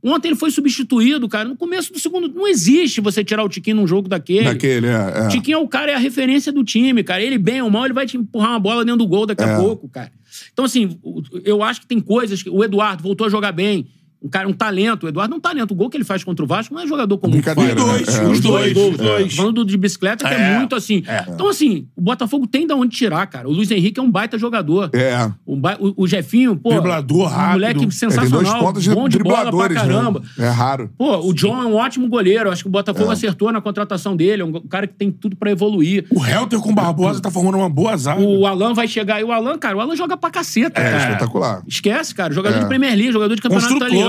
Ontem 0.07 0.29
ele 0.29 0.35
foi 0.35 0.49
substituído, 0.51 1.27
cara. 1.27 1.47
No 1.47 1.55
começo 1.55 1.91
do 1.91 1.99
segundo. 1.99 2.27
Não 2.27 2.47
existe 2.47 3.01
você 3.01 3.23
tirar 3.23 3.43
o 3.43 3.49
Tiquinho 3.49 3.75
num 3.77 3.87
jogo 3.87 4.07
daquele. 4.07 4.45
Daquele, 4.45 4.87
é. 4.87 5.25
é. 5.25 5.27
Tiquinho 5.27 5.55
é 5.55 5.61
o 5.61 5.67
cara, 5.67 5.91
é 5.91 5.95
a 5.95 5.99
referência 5.99 6.51
do 6.51 6.63
time, 6.63 7.03
cara. 7.03 7.21
Ele, 7.21 7.37
bem 7.37 7.61
ou 7.61 7.69
mal, 7.69 7.85
ele 7.85 7.93
vai 7.93 8.05
te 8.05 8.17
empurrar 8.17 8.51
uma 8.51 8.59
bola 8.59 8.85
dentro 8.85 8.99
do 8.99 9.07
gol 9.07 9.25
daqui 9.25 9.43
É. 9.43 9.53
a 9.53 9.57
pouco, 9.57 9.89
cara. 9.89 10.11
Então, 10.53 10.65
assim, 10.65 10.97
eu 11.43 11.63
acho 11.63 11.81
que 11.81 11.87
tem 11.87 11.99
coisas 11.99 12.41
que. 12.43 12.49
O 12.49 12.63
Eduardo 12.63 13.03
voltou 13.03 13.27
a 13.27 13.29
jogar 13.29 13.51
bem. 13.51 13.87
Um 14.21 14.29
cara, 14.29 14.47
um 14.47 14.53
talento. 14.53 15.05
O 15.05 15.09
Eduardo 15.09 15.35
é 15.35 15.37
um 15.37 15.39
talento. 15.39 15.71
O 15.71 15.75
gol 15.75 15.89
que 15.89 15.97
ele 15.97 16.03
faz 16.03 16.23
contra 16.23 16.43
o 16.43 16.47
Vasco 16.47 16.73
não 16.73 16.81
é 16.81 16.87
jogador 16.87 17.17
comum. 17.19 17.33
Brincadeira, 17.33 17.75
né? 17.75 17.81
Dois, 17.81 18.07
É, 18.17 18.23
os 18.27 18.39
dois, 18.39 18.73
gols. 18.73 18.91
os 18.93 18.97
dois. 18.97 19.29
Tô 19.29 19.35
Falando 19.37 19.63
de 19.65 19.77
bicicleta, 19.77 20.27
que 20.27 20.33
é, 20.33 20.53
É. 20.53 20.57
muito 20.57 20.75
assim. 20.75 21.03
É. 21.07 21.25
Então, 21.29 21.47
assim, 21.47 21.87
o 21.95 22.01
Botafogo 22.01 22.47
tem 22.47 22.65
de 22.65 22.73
onde 22.73 22.95
tirar, 22.95 23.27
cara. 23.27 23.47
O 23.47 23.51
Luiz 23.51 23.69
Henrique 23.69 23.99
é 23.99 24.03
um 24.03 24.09
baita 24.09 24.37
jogador. 24.37 24.89
É. 24.93 25.31
O, 25.45 25.55
ba- 25.55 25.77
o- 25.79 25.93
o 26.03 26.07
Jefinho, 26.07 26.55
pô. 26.55 26.69
Driblador, 26.69 27.21
um 27.21 27.25
rápido. 27.25 27.51
Moleque 27.53 27.75
É, 27.77 27.79
tem 27.79 27.91
sensacional. 27.91 28.41
dois 28.43 28.53
pontos 28.55 28.83
de 28.83 28.89
bom 28.89 29.07
de 29.07 29.19
bola 29.19 29.35
pra 29.35 29.43
dribladores, 29.67 29.77
caramba. 29.77 30.21
né? 30.37 30.45
É 30.47 30.49
raro. 30.49 30.89
Pô, 30.97 31.17
o 31.17 31.33
John 31.33 31.61
é 31.61 31.65
um 31.65 31.75
ótimo 31.75 32.07
goleiro. 32.09 32.51
Acho 32.51 32.63
que 32.63 32.69
o 32.69 32.71
Botafogo 32.71 33.11
acertou 33.11 33.51
na 33.51 33.61
contratação 33.61 34.15
dele. 34.15 34.41
É 34.41 34.45
um 34.45 34.53
cara 34.67 34.87
que 34.87 34.93
tem 34.95 35.11
tudo 35.11 35.35
pra 35.35 35.51
evoluir. 35.51 36.05
O 36.09 36.25
Helter 36.25 36.59
com 36.59 36.71
o 36.71 36.75
Barbosa 36.75 37.21
tá 37.21 37.29
formando 37.29 37.57
uma 37.57 37.69
boa 37.69 37.95
zaga. 37.95 38.19
O 38.21 38.45
Alan 38.47 38.73
vai 38.73 38.87
chegar. 38.87 39.21
E 39.21 39.23
o 39.23 39.31
Alan, 39.31 39.57
cara, 39.59 39.77
o 39.77 39.81
Alan 39.81 39.95
joga 39.95 40.17
pra 40.17 40.29
caceta, 40.31 40.81
É, 40.81 40.91
cara. 40.91 41.03
espetacular. 41.03 41.61
Esquece, 41.67 42.15
cara. 42.15 42.33
Jogador 42.33 42.57
É. 42.57 42.59
de 42.61 42.67
Premier 42.67 42.95
League, 42.95 43.11
jogador 43.11 43.35
de 43.35 43.41
campeonato 43.41 43.67
Construtor. 43.69 43.87
italiano. 43.89 44.06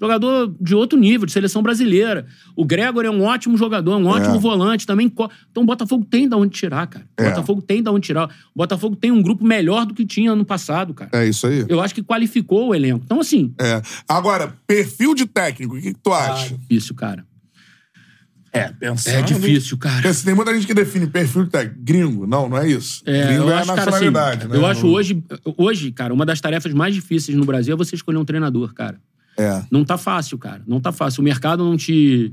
Jogador 0.00 0.54
de 0.60 0.74
outro 0.74 0.98
nível, 0.98 1.24
de 1.24 1.32
seleção 1.32 1.62
brasileira. 1.62 2.26
O 2.56 2.64
Gregor 2.64 3.04
é 3.04 3.10
um 3.10 3.22
ótimo 3.22 3.56
jogador, 3.56 3.96
um 3.96 4.06
ótimo 4.06 4.34
É. 4.34 4.38
volante 4.38 4.86
também. 4.86 5.06
Então 5.06 5.62
o 5.62 5.64
Botafogo 5.64 6.04
tem 6.04 6.28
de 6.28 6.34
onde 6.34 6.52
tirar, 6.52 6.86
cara. 6.88 7.06
O 7.18 7.22
É. 7.22 7.30
Botafogo 7.30 7.62
tem 7.62 7.80
de 7.82 7.88
onde 7.88 8.06
tirar. 8.06 8.24
O 8.26 8.58
Botafogo 8.58 8.96
tem 8.96 9.12
um 9.12 9.22
grupo 9.22 9.44
melhor 9.46 9.86
do 9.86 9.94
que 9.94 10.04
tinha 10.04 10.32
ano 10.32 10.44
passado, 10.44 10.92
cara. 10.92 11.10
É 11.14 11.26
isso 11.26 11.46
aí. 11.46 11.64
Eu 11.68 11.80
acho 11.80 11.94
que 11.94 12.02
qualificou 12.02 12.68
o 12.68 12.74
elenco. 12.74 13.02
Então, 13.04 13.20
assim, 13.20 13.54
É. 13.58 13.80
Agora, 14.08 14.54
perfil 14.66 15.14
de 15.14 15.26
técnico, 15.26 15.76
o 15.76 15.80
que, 15.80 15.94
que 15.94 16.00
tu 16.02 16.12
acha? 16.12 16.56
difícil, 16.58 16.94
cara. 16.96 17.24
É, 18.52 18.68
pensando... 18.68 19.14
É 19.14 19.22
difícil, 19.22 19.76
cara. 19.78 19.94
Porque 19.96 20.08
assim, 20.08 20.24
tem 20.26 20.34
muita 20.34 20.54
gente 20.54 20.66
que 20.66 20.74
define 20.74 21.06
perfil 21.06 21.44
de 21.44 21.50
técnico. 21.50 21.80
Gringo. 21.82 22.26
Não, 22.26 22.48
não 22.48 22.56
é 22.58 22.68
isso. 22.68 23.02
É, 23.06 23.26
Gringo 23.26 23.44
eu 23.44 23.50
é 23.50 23.54
a 23.54 23.58
acho, 23.58 23.66
cara, 23.68 23.80
assim, 23.80 23.90
nacionalidade, 23.90 24.48
né? 24.48 24.56
eu 24.56 24.66
acho 24.66 24.86
hoje, 24.86 25.24
hoje, 25.56 25.90
cara, 25.92 26.12
uma 26.14 26.24
das 26.26 26.40
tarefas 26.40 26.72
mais 26.72 26.94
difíceis 26.94 27.36
no 27.36 27.44
Brasil 27.44 27.74
é 27.74 27.76
você 27.76 27.94
escolher 27.96 28.18
um 28.18 28.24
treinador, 28.24 28.72
cara. 28.74 29.00
É. 29.36 29.62
Não 29.70 29.84
tá 29.84 29.96
fácil, 29.98 30.38
cara. 30.38 30.62
Não 30.66 30.80
tá 30.80 30.92
fácil. 30.92 31.20
O 31.20 31.24
mercado 31.24 31.64
não 31.64 31.76
te 31.76 32.32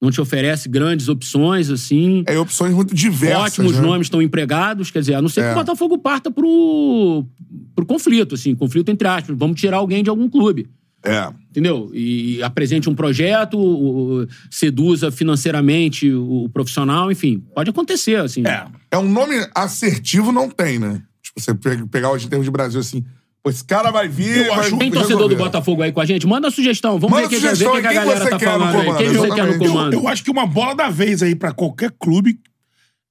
não 0.00 0.10
te 0.10 0.20
oferece 0.20 0.68
grandes 0.68 1.08
opções, 1.08 1.70
assim. 1.70 2.22
É 2.26 2.38
opções 2.38 2.74
muito 2.74 2.94
diversas. 2.94 3.58
Ótimos 3.58 3.76
né? 3.76 3.80
nomes 3.80 4.06
estão 4.06 4.20
empregados, 4.20 4.90
quer 4.90 5.00
dizer, 5.00 5.14
a 5.14 5.22
não 5.22 5.28
ser 5.28 5.40
que 5.40 5.46
É. 5.48 5.52
o 5.52 5.54
Botafogo 5.54 5.96
parta 5.98 6.30
pro, 6.30 7.24
pro 7.74 7.86
conflito, 7.86 8.34
assim, 8.34 8.54
conflito 8.54 8.90
entre 8.90 9.08
aspas. 9.08 9.34
Vamos 9.38 9.58
tirar 9.58 9.78
alguém 9.78 10.04
de 10.04 10.10
algum 10.10 10.28
clube. 10.28 10.68
É. 11.02 11.32
Entendeu? 11.50 11.90
E 11.94 12.42
apresente 12.42 12.90
um 12.90 12.94
projeto, 12.94 14.28
seduza 14.50 15.10
financeiramente 15.10 16.12
o, 16.12 16.48
profissional, 16.52 17.10
enfim. 17.10 17.42
Pode 17.54 17.70
acontecer, 17.70 18.16
assim. 18.16 18.42
É. 18.46 18.66
É 18.90 18.98
um 18.98 19.08
nome 19.10 19.34
assertivo, 19.54 20.30
não 20.30 20.50
tem, 20.50 20.78
né? 20.78 21.02
Tipo, 21.22 21.40
você 21.40 21.54
pe- 21.54 21.86
pegar 21.86 22.10
hoje 22.10 22.26
em 22.26 22.28
termos 22.28 22.44
de 22.44 22.50
Brasil 22.50 22.80
assim. 22.80 23.04
Esse 23.48 23.64
cara 23.64 23.90
vai 23.90 24.08
vir. 24.08 24.46
Eu 24.46 24.54
vai 24.54 24.66
acho- 24.66 24.76
Tem 24.78 24.90
torcedor 24.90 25.16
resolver. 25.18 25.34
do 25.36 25.44
Botafogo 25.44 25.82
aí 25.82 25.92
com 25.92 26.00
a 26.00 26.04
gente? 26.06 26.26
Manda 26.26 26.50
sugestão. 26.50 26.98
Vamos 26.98 27.10
Manda 27.10 27.28
ver 27.28 27.36
o 27.36 27.40
que, 27.40 27.46
ver 27.56 27.66
a 27.68 27.70
quem 27.72 27.82
galera 27.82 28.24
você 28.24 28.30
tá 28.30 28.38
quer 28.38 28.46
no 28.46 28.50
falando 28.52 28.76
aí. 28.76 28.84
comando? 28.84 28.98
Quem 28.98 29.06
você 29.08 29.14
quer 29.14 29.20
no 29.20 29.34
Exatamente. 29.34 29.64
Eu, 29.64 29.72
comando? 29.72 29.94
eu 29.94 30.08
acho 30.08 30.24
que 30.24 30.30
uma 30.30 30.46
bola 30.46 30.74
da 30.74 30.88
vez 30.90 31.22
aí 31.22 31.34
pra 31.34 31.52
qualquer 31.52 31.90
clube 31.98 32.38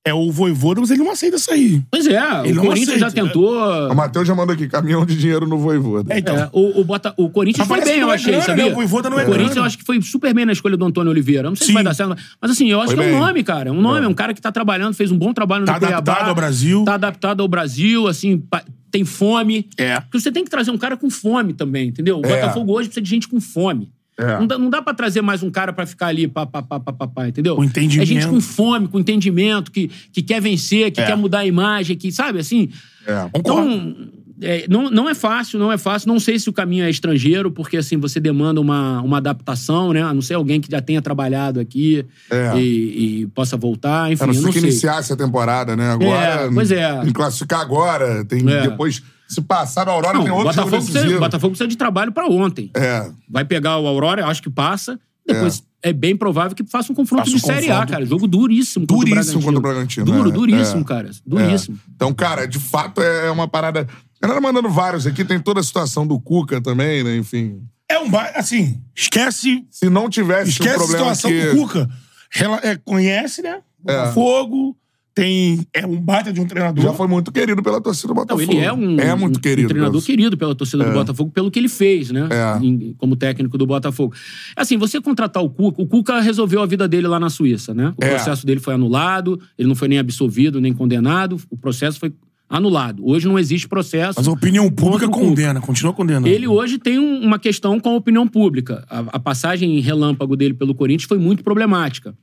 é 0.07 0.13
o 0.13 0.31
Voivoda, 0.31 0.79
mas 0.79 0.91
ele 0.91 1.03
não 1.03 1.09
aceita 1.11 1.35
isso 1.35 1.51
aí. 1.51 1.81
Pois 1.89 2.05
é, 2.05 2.19
Ele 2.45 2.59
o 2.59 2.61
Corinthians 2.61 2.99
já 2.99 3.07
aceita, 3.07 3.23
né? 3.23 3.27
tentou. 3.27 3.91
O 3.91 3.95
Matheus 3.95 4.27
já 4.27 4.35
mandou 4.35 4.53
aqui, 4.53 4.67
caminhão 4.67 5.03
de 5.03 5.17
dinheiro 5.17 5.47
no 5.47 5.57
Voivoda. 5.57 6.13
É, 6.13 6.19
então. 6.19 6.35
É, 6.37 6.47
o, 6.53 6.79
o, 6.81 6.83
Bota, 6.83 7.11
o 7.17 7.27
Corinthians 7.29 7.67
Mas 7.67 7.79
foi 7.83 7.91
bem, 7.91 8.01
eu 8.01 8.11
é 8.11 8.13
achei, 8.13 8.31
grana, 8.33 8.45
sabia? 8.45 8.65
né? 8.65 8.71
O 8.71 8.75
Voivoda 8.75 9.09
não 9.09 9.19
é 9.19 9.23
o 9.23 9.25
Corinthians 9.25 9.55
eu 9.57 9.63
acho 9.63 9.77
que 9.79 9.83
foi 9.83 9.99
super 10.03 10.31
bem 10.33 10.45
na 10.45 10.51
escolha 10.53 10.77
do 10.77 10.85
Antônio 10.85 11.09
Oliveira. 11.11 11.49
Não 11.49 11.55
sei 11.55 11.65
Sim. 11.65 11.71
se 11.71 11.73
vai 11.73 11.83
dar 11.83 11.93
certo, 11.95 12.15
mas 12.39 12.51
assim, 12.51 12.69
eu 12.69 12.79
acho 12.81 12.95
Foi 12.95 12.97
que 12.97 13.01
é 13.03 13.07
um 13.07 13.17
bem. 13.17 13.19
nome, 13.19 13.43
cara. 13.43 13.69
É 13.69 13.71
um 13.71 13.81
nome, 13.81 14.05
é 14.05 14.07
um 14.07 14.13
cara 14.13 14.33
que 14.33 14.41
tá 14.41 14.51
trabalhando, 14.51 14.93
fez 14.93 15.11
um 15.11 15.17
bom 15.17 15.33
trabalho 15.33 15.65
Tá 15.65 15.73
no 15.73 15.79
Cuiabá. 15.79 15.97
adaptado 15.97 16.29
ao 16.29 16.35
Brasil. 16.35 16.83
Tá 16.85 16.93
adaptado 16.93 17.41
ao 17.41 17.47
Brasil, 17.47 18.07
assim, 18.07 18.43
tem 18.91 19.03
fome. 19.03 19.67
É. 19.75 19.99
Porque 20.01 20.19
você 20.19 20.31
tem 20.31 20.43
que 20.43 20.51
trazer 20.51 20.69
um 20.71 20.77
cara 20.77 20.95
com 20.95 21.09
fome 21.09 21.53
também, 21.53 21.87
entendeu? 21.89 22.19
O 22.19 22.25
É. 22.25 22.29
Botafogo 22.41 22.73
hoje 22.73 22.89
precisa 22.89 23.03
de 23.03 23.09
gente 23.09 23.27
com 23.27 23.41
fome. 23.41 23.91
É. 24.17 24.39
Não, 24.39 24.47
dá, 24.47 24.57
não 24.57 24.69
dá 24.69 24.81
pra 24.81 24.93
trazer 24.93 25.21
mais 25.21 25.43
um 25.43 25.51
cara 25.51 25.73
pra 25.73 25.85
ficar 25.85 26.07
ali, 26.07 26.27
pá, 26.27 26.45
pá, 26.45 26.61
pá, 26.61 26.79
pá, 26.79 26.93
pá, 26.93 27.07
pá, 27.07 27.27
entendeu? 27.27 27.55
Com 27.55 27.63
entendimento. 27.63 28.03
É 28.03 28.05
gente 28.05 28.27
com 28.27 28.39
fome, 28.39 28.87
com 28.87 28.99
entendimento, 28.99 29.71
que, 29.71 29.89
que 30.11 30.21
quer 30.21 30.41
vencer, 30.41 30.91
que 30.91 31.01
É. 31.01 31.05
quer 31.05 31.17
mudar 31.17 31.39
a 31.39 31.45
imagem, 31.45 31.97
que, 31.97 32.11
sabe, 32.11 32.39
assim... 32.39 32.69
É. 33.05 33.29
Então, 33.37 33.95
é, 34.41 34.65
não, 34.69 34.89
não 34.89 35.07
é 35.09 35.13
fácil, 35.13 35.59
não 35.59 35.71
é 35.71 35.77
fácil. 35.77 36.07
Não 36.07 36.19
sei 36.19 36.39
se 36.39 36.49
o 36.49 36.53
caminho 36.53 36.83
é 36.85 36.89
estrangeiro, 36.89 37.51
porque 37.51 37.77
assim, 37.77 37.97
você 37.97 38.19
demanda 38.19 38.59
uma, 38.59 39.01
uma 39.01 39.17
adaptação, 39.17 39.93
né? 39.93 40.01
A 40.01 40.13
não 40.13 40.21
ser 40.21 40.33
alguém 40.33 40.59
que 40.59 40.71
já 40.71 40.81
tenha 40.81 41.01
trabalhado 41.01 41.59
aqui 41.59 42.03
É. 42.31 42.57
e, 42.57 43.21
e 43.21 43.27
possa 43.27 43.55
voltar, 43.57 44.11
enfim, 44.11 44.23
A 44.23 44.27
não 44.27 44.33
não 44.33 44.51
que 44.51 44.59
sei. 44.59 44.69
iniciasse 44.69 45.13
a 45.13 45.15
temporada, 45.15 45.75
né? 45.75 45.91
Agora. 45.91 46.45
É, 46.45 46.49
pois 46.53 46.71
é. 46.71 47.01
Que 47.05 47.13
classificar 47.13 47.59
agora. 47.61 48.25
Tem 48.25 48.39
É. 48.49 48.61
depois. 48.61 49.03
Se 49.27 49.41
passar 49.41 49.85
na 49.85 49.91
Aurora, 49.91 50.17
Não, 50.17 50.23
tem 50.23 50.31
o 50.31 50.35
outro 50.35 50.49
Botafogo, 50.51 50.75
jogo 50.81 50.91
precisa, 50.91 51.15
o 51.15 51.19
Botafogo 51.19 51.51
precisa 51.51 51.67
de 51.67 51.75
trabalho 51.77 52.11
pra 52.11 52.27
ontem. 52.27 52.69
É. 52.75 53.09
Vai 53.29 53.43
pegar 53.45 53.77
o 53.79 53.87
Aurora, 53.87 54.21
eu 54.21 54.27
acho 54.27 54.41
que 54.41 54.49
passa. 54.49 54.99
Depois 55.27 55.63
é, 55.81 55.91
bem 55.91 56.15
provável 56.15 56.55
que 56.55 56.63
faça 56.63 56.91
um 56.91 56.95
confronto 56.95 57.23
Faça 57.25 57.35
um 57.35 57.39
de 57.39 57.45
Série 57.45 57.71
A, 57.71 57.85
cara. 57.85 58.05
Jogo 58.05 58.27
duríssimo 58.27 58.85
Duríssimo 58.85 59.41
contra 59.41 59.41
contra 59.41 59.55
o 59.55 59.57
o 59.57 59.61
Bragantino. 59.61 60.05
Bragantino, 60.05 60.05
Duro, 60.05 60.29
é. 60.29 60.31
duríssimo, 60.31 60.81
É. 60.81 60.83
cara. 60.83 61.11
Duríssimo. 61.25 61.77
É. 61.77 61.91
Então, 61.95 62.13
cara, 62.13 62.45
de 62.47 62.59
fato 62.59 63.01
é 63.01 63.31
uma 63.31 63.47
parada. 63.47 63.87
A 64.21 64.27
galera 64.27 64.41
mandando 64.41 64.69
vários 64.69 65.07
aqui, 65.07 65.25
tem 65.25 65.39
toda 65.39 65.59
a 65.59 65.63
situação 65.63 66.05
do 66.05 66.19
Cuca 66.19 66.61
também, 66.61 67.03
né? 67.03 67.17
Enfim. 67.17 67.61
É 67.89 67.99
um. 67.99 68.07
Assim, 68.35 68.81
esquece, 68.95 69.65
Se 69.71 69.89
não 69.89 70.09
tivesse 70.09 70.51
esquece 70.51 70.69
um 70.69 70.73
a 70.73 70.77
problema 70.77 71.15
situação 71.15 71.31
que... 71.31 71.49
do 71.49 71.57
Cuca. 71.57 71.89
Rela- 72.31 72.59
é, 72.63 72.75
conhece, 72.75 73.41
né? 73.41 73.61
Botafogo, 73.79 74.75
tem, 75.15 75.65
é 75.73 75.87
um 75.87 75.95
baita 75.99 76.31
de 76.33 76.41
um 76.41 76.45
treinador. 76.45 76.83
Já 76.83 76.91
foi 76.93 77.07
muito 77.07 77.31
querido 77.31 77.63
pela 77.63 77.79
torcida 77.79 78.09
do 78.09 78.13
Não, 78.15 78.21
Botafogo. 78.23 78.51
ele 78.51 78.59
é 78.59 78.73
um, 78.73 78.99
É 78.99 79.15
muito 79.15 79.37
um- 79.37 79.41
querido. 79.41 79.67
um 79.67 79.69
treinador 79.69 79.93
pela- 79.93 80.05
querido 80.05 80.37
pela 80.37 80.53
torcida 80.53 80.83
do 80.83 80.91
Botafogo, 80.91 81.31
pelo 81.31 81.49
que 81.49 81.57
ele 81.57 81.69
fez, 81.69 82.11
né? 82.11 82.27
É. 82.29 82.63
Em- 82.63 82.93
como 82.97 83.15
técnico 83.15 83.57
do 83.57 83.65
Botafogo. 83.65 84.13
Assim, 84.57 84.75
você 84.77 84.99
contratar 84.99 85.41
o 85.41 85.49
Cuca, 85.49 85.81
o 85.81 85.87
Cuca 85.87 86.19
resolveu 86.19 86.61
a 86.61 86.65
vida 86.65 86.85
dele 86.85 87.07
lá 87.07 87.17
na 87.17 87.29
Suíça, 87.29 87.73
né? 87.73 87.93
O 87.99 88.03
É. 88.03 88.09
processo 88.09 88.45
dele 88.45 88.59
foi 88.59 88.73
anulado, 88.73 89.39
ele 89.57 89.69
não 89.69 89.75
foi 89.75 89.87
nem 89.87 89.97
absolvido, 89.99 90.59
nem 90.59 90.73
condenado, 90.73 91.39
o 91.49 91.55
processo 91.57 91.97
foi 91.97 92.13
anulado. 92.49 93.01
Hoje 93.07 93.25
não 93.25 93.39
existe 93.39 93.67
processo. 93.69 94.15
Mas 94.19 94.27
a 94.27 94.31
opinião 94.31 94.69
pública 94.69 95.07
condena, 95.07 95.61
continua 95.61 95.93
condenando. 95.93 96.27
Ele 96.27 96.45
hoje 96.45 96.77
tem 96.77 96.99
um- 96.99 97.21
uma 97.21 97.39
questão 97.39 97.79
com 97.79 97.89
a 97.89 97.95
opinião 97.95 98.27
pública. 98.27 98.85
A, 98.89 98.99
a 99.13 99.19
passagem 99.19 99.77
em 99.77 99.79
relâmpago 99.79 100.35
dele 100.35 100.53
pelo 100.53 100.75
Corinthians 100.75 101.07
foi 101.07 101.17
muito 101.17 101.41
problemática. 101.41 102.13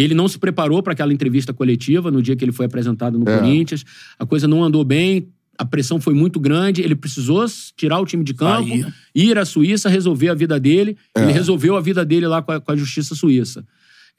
Ele 0.00 0.14
não 0.14 0.28
se 0.28 0.38
preparou 0.38 0.82
para 0.82 0.92
aquela 0.92 1.12
entrevista 1.12 1.52
coletiva 1.52 2.10
no 2.10 2.22
dia 2.22 2.36
que 2.36 2.44
ele 2.44 2.52
foi 2.52 2.66
apresentado 2.66 3.18
no 3.18 3.28
É. 3.28 3.38
Corinthians. 3.38 3.84
A 4.18 4.24
coisa 4.24 4.46
não 4.46 4.62
andou 4.62 4.84
bem, 4.84 5.28
a 5.58 5.64
pressão 5.64 6.00
foi 6.00 6.14
muito 6.14 6.38
grande. 6.38 6.82
Ele 6.82 6.94
precisou 6.94 7.44
tirar 7.76 7.98
o 7.98 8.06
time 8.06 8.22
de 8.22 8.32
campo, 8.34 8.68
ir 9.14 9.36
à 9.38 9.44
Suíça, 9.44 9.88
resolver 9.88 10.28
a 10.28 10.34
vida 10.34 10.60
dele. 10.60 10.96
É. 11.16 11.22
Ele 11.22 11.32
resolveu 11.32 11.76
a 11.76 11.80
vida 11.80 12.04
dele 12.04 12.26
lá 12.28 12.40
com 12.42 12.52
a, 12.52 12.60
com 12.60 12.70
a 12.72 12.76
justiça 12.76 13.14
suíça. 13.14 13.64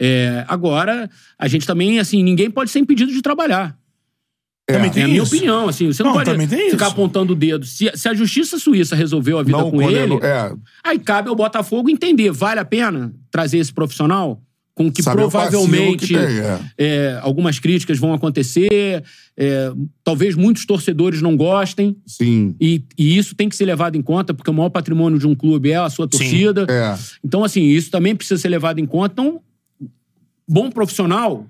É, 0.01 0.45
agora, 0.47 1.09
a 1.37 1.47
gente 1.47 1.65
também, 1.67 1.99
assim, 1.99 2.23
ninguém 2.23 2.49
pode 2.49 2.71
ser 2.71 2.79
impedido 2.79 3.11
de 3.11 3.21
trabalhar. 3.21 3.77
Também 4.67 4.89
É 4.89 4.93
tem 4.93 5.03
a 5.03 5.07
minha 5.07 5.23
isso. 5.23 5.35
opinião, 5.35 5.67
assim. 5.67 5.87
Você 5.87 6.03
não, 6.03 6.13
Não, 6.13 6.23
pode 6.23 6.31
ficar 6.47 6.57
isso. 6.57 6.83
apontando 6.85 7.33
o 7.33 7.35
dedo. 7.35 7.65
Se, 7.65 7.89
se 7.95 8.07
a 8.07 8.13
justiça 8.13 8.59
suíça 8.59 8.95
resolveu 8.95 9.39
a 9.39 9.43
vida 9.43 9.57
Não 9.57 9.71
com 9.71 9.81
ele, 9.81 10.13
É, 10.21 10.53
aí 10.83 10.99
cabe 10.99 11.27
ao 11.29 11.35
Botafogo 11.35 11.89
entender, 11.89 12.31
vale 12.31 12.59
a 12.59 12.65
pena 12.65 13.13
trazer 13.31 13.57
esse 13.57 13.73
profissional? 13.73 14.41
Com 14.79 14.89
que 14.89 15.03
Saber 15.03 15.23
provavelmente 15.23 16.07
que 16.07 16.13
tem, 16.13 16.23
é. 16.23 16.59
é, 16.77 17.19
algumas 17.21 17.59
críticas 17.59 17.99
vão 17.99 18.13
acontecer, 18.13 19.03
é, 19.35 19.73
talvez 20.05 20.35
muitos 20.35 20.65
torcedores 20.65 21.21
não 21.21 21.35
gostem, 21.35 21.97
sim. 22.07 22.55
e, 22.61 22.81
e 22.97 23.17
isso 23.17 23.35
tem 23.35 23.49
que 23.49 23.57
ser 23.57 23.65
levado 23.65 23.97
em 23.97 24.01
conta, 24.01 24.33
porque 24.33 24.49
o 24.49 24.53
maior 24.53 24.69
patrimônio 24.69 25.19
de 25.19 25.27
um 25.27 25.35
clube 25.35 25.69
é 25.69 25.75
a 25.75 25.89
sua 25.89 26.07
torcida. 26.07 26.65
É. 26.69 26.97
Então, 27.21 27.43
assim, 27.43 27.61
isso 27.63 27.91
também 27.91 28.15
precisa 28.15 28.39
ser 28.39 28.47
levado 28.47 28.79
em 28.79 28.85
conta. 28.85 29.11
Então, 29.11 29.41
bom 30.47 30.71
profissional, 30.71 31.45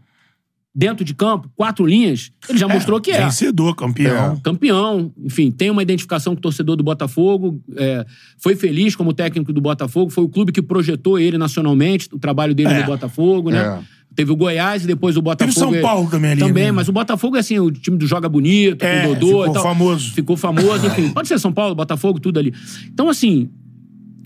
dentro 0.80 1.04
de 1.04 1.14
campo, 1.14 1.50
quatro 1.58 1.86
linhas, 1.86 2.32
ele 2.48 2.58
já 2.58 2.66
mostrou 2.66 3.02
que 3.02 3.12
é. 3.12 3.26
Vencedor, 3.26 3.76
campeão. 3.76 4.38
Campeão, 4.38 5.12
enfim, 5.22 5.52
tem 5.52 5.70
uma 5.70 5.84
identificação 5.84 6.34
com 6.34 6.40
o 6.40 6.42
torcedor 6.42 6.78
do 6.78 6.84
Botafogo, 6.84 7.62
é, 7.76 8.06
foi 8.38 8.56
feliz 8.56 8.96
como 8.96 9.12
técnico 9.12 9.52
do 9.52 9.60
Botafogo, 9.60 10.10
foi 10.10 10.24
o 10.24 10.30
clube 10.30 10.54
que 10.54 10.62
projetou 10.62 11.20
ele 11.20 11.38
nacionalmente, 11.38 12.08
o 12.14 12.18
trabalho 12.18 12.56
dele 12.56 12.70
É. 12.70 12.80
no 12.80 12.86
Botafogo, 12.86 13.50
né? 13.50 13.60
É. 13.60 14.00
Teve 14.16 14.32
o 14.32 14.38
Goiás 14.38 14.86
e 14.86 14.88
depois 14.88 15.18
o 15.18 15.22
Botafogo. 15.22 15.54
São 15.60 15.76
é- 15.76 15.82
Paulo 15.82 16.10
também 16.10 16.32
ali, 16.32 16.40
Também, 16.40 16.64
né? 16.66 16.72
mas 16.72 16.88
o 16.88 16.94
Botafogo 16.94 17.36
é 17.36 17.40
assim, 17.42 17.60
o 17.60 17.70
time 17.70 17.98
do 17.98 18.08
joga 18.08 18.30
bonito, 18.30 18.82
É, 18.84 19.02
com 19.06 19.12
o 19.12 19.16
Dodô 19.16 19.28
ficou 19.28 19.48
e 19.48 19.54
tal. 19.54 19.64
famoso. 19.64 20.12
Ficou 20.14 20.38
famoso, 20.38 20.88
enfim. 20.88 21.10
Pode 21.14 21.28
ser 21.28 21.38
São 21.40 21.52
Paulo, 21.52 21.76
Botafogo, 21.76 22.20
tudo 22.22 22.40
ali. 22.40 22.54
Então, 22.92 23.10
assim, 23.10 23.50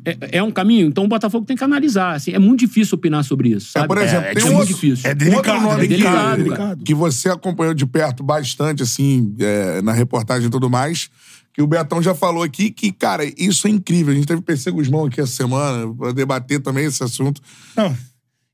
é, 0.05 0.37
é 0.37 0.43
um 0.43 0.51
caminho. 0.51 0.87
Então 0.87 1.03
o 1.03 1.07
Botafogo 1.07 1.45
tem 1.45 1.55
que 1.55 1.63
analisar. 1.63 2.15
Assim, 2.15 2.31
é 2.31 2.39
muito 2.39 2.59
difícil 2.61 2.95
opinar 2.95 3.23
sobre 3.23 3.49
isso. 3.49 3.69
É, 3.69 3.81
Sabe? 3.81 3.87
por 3.87 3.97
exemplo, 3.97 4.25
é, 4.27 4.33
tem 4.33 4.43
é 4.43 4.45
um 4.45 4.49
muito 4.49 4.59
outro- 4.59 4.73
difícil. 4.75 5.09
É 5.09 5.13
delicado, 5.15 5.47
Outro 5.55 5.61
nome 5.61 5.83
é 5.83 5.87
que- 5.87 5.93
delicado, 5.93 6.43
que, 6.43 6.49
cara. 6.49 6.77
que 6.85 6.93
você 6.93 7.29
acompanhou 7.29 7.73
de 7.73 7.85
perto 7.85 8.23
bastante, 8.23 8.83
assim, 8.83 9.35
é, 9.39 9.81
na 9.81 9.93
reportagem 9.93 10.47
e 10.47 10.51
tudo 10.51 10.69
mais, 10.69 11.09
que 11.53 11.61
o 11.61 11.67
Betão 11.67 12.01
já 12.01 12.15
falou 12.15 12.41
aqui, 12.43 12.71
que, 12.71 12.91
cara, 12.91 13.23
isso 13.37 13.67
é 13.67 13.69
incrível. 13.69 14.11
A 14.11 14.15
gente 14.15 14.25
teve 14.27 14.41
PC 14.41 14.71
Guzmão 14.71 15.05
aqui 15.05 15.21
essa 15.21 15.31
semana 15.33 15.93
pra 15.93 16.11
debater 16.11 16.59
também 16.59 16.85
esse 16.85 17.03
assunto. 17.03 17.41
Não. 17.77 17.95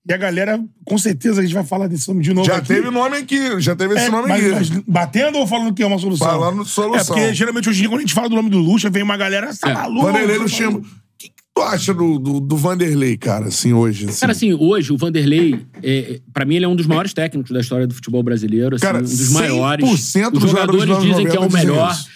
E 0.08 0.14
a 0.14 0.18
galera, 0.18 0.60
com 0.86 0.98
certeza, 0.98 1.40
a 1.40 1.44
gente 1.44 1.54
vai 1.54 1.64
falar 1.64 1.88
desse 1.88 2.08
nome 2.08 2.24
de 2.24 2.34
novo 2.34 2.48
Já 2.48 2.56
aqui. 2.58 2.68
teve 2.70 2.90
nome 2.90 3.18
aqui, 3.18 3.60
já 3.62 3.76
teve 3.76 3.94
esse 3.94 4.06
É, 4.08 4.10
nome 4.10 4.28
mas, 4.28 4.44
aqui. 4.44 4.74
mas 4.74 4.84
batendo 4.88 5.38
ou 5.38 5.46
falando 5.46 5.74
que 5.74 5.84
é 5.84 5.86
uma 5.86 6.00
solução? 6.00 6.26
Falando 6.28 6.66
solução. 6.66 7.16
É, 7.16 7.20
porque 7.22 7.34
geralmente 7.34 7.70
hoje 7.70 7.80
em 7.80 7.82
dia, 7.84 7.90
quando 7.90 8.00
a 8.00 8.02
gente 8.02 8.14
fala 8.14 8.28
do 8.28 8.36
nome 8.36 8.50
do 8.50 8.58
Lucha, 8.58 8.90
vem 8.90 9.04
uma 9.04 9.16
galera, 9.18 9.52
tá 9.56 9.70
É. 9.70 9.74
maluco? 9.74 10.08
Vanderlei 10.08 10.38
Luxemburgo. 10.38 10.88
Tu 11.60 11.62
acha 11.64 11.94
do, 11.94 12.18
do, 12.18 12.40
do 12.40 12.56
Vanderlei, 12.56 13.18
cara, 13.18 13.48
assim, 13.48 13.74
hoje? 13.74 14.06
Assim? 14.08 14.20
Cara, 14.22 14.32
assim, 14.32 14.54
hoje 14.54 14.94
o 14.94 14.98
Vanderlei, 14.98 15.60
é, 15.84 16.22
para 16.34 16.46
mim, 16.46 16.56
ele 16.56 16.66
é 16.66 16.68
um 16.68 16.76
dos 16.76 16.88
maiores 16.88 17.14
técnicos 17.14 17.52
da 17.52 17.60
história 17.60 17.86
do 17.86 17.94
futebol 17.94 18.24
brasileiro. 18.24 18.76
Assim, 18.76 18.86
Cara, 18.86 19.00
um 19.00 19.02
dos 19.02 19.30
maiores. 19.32 19.86
100% 19.86 20.34
Os 20.34 20.42
jogadores 20.42 20.82
jogadores 20.82 21.04
dizem 21.04 21.28
que 21.28 21.36
é 21.36 21.40
o 21.40 21.44
90 21.44 21.48
dizem 21.58 21.68
melhor. 21.68 21.92
isso. 21.92 22.10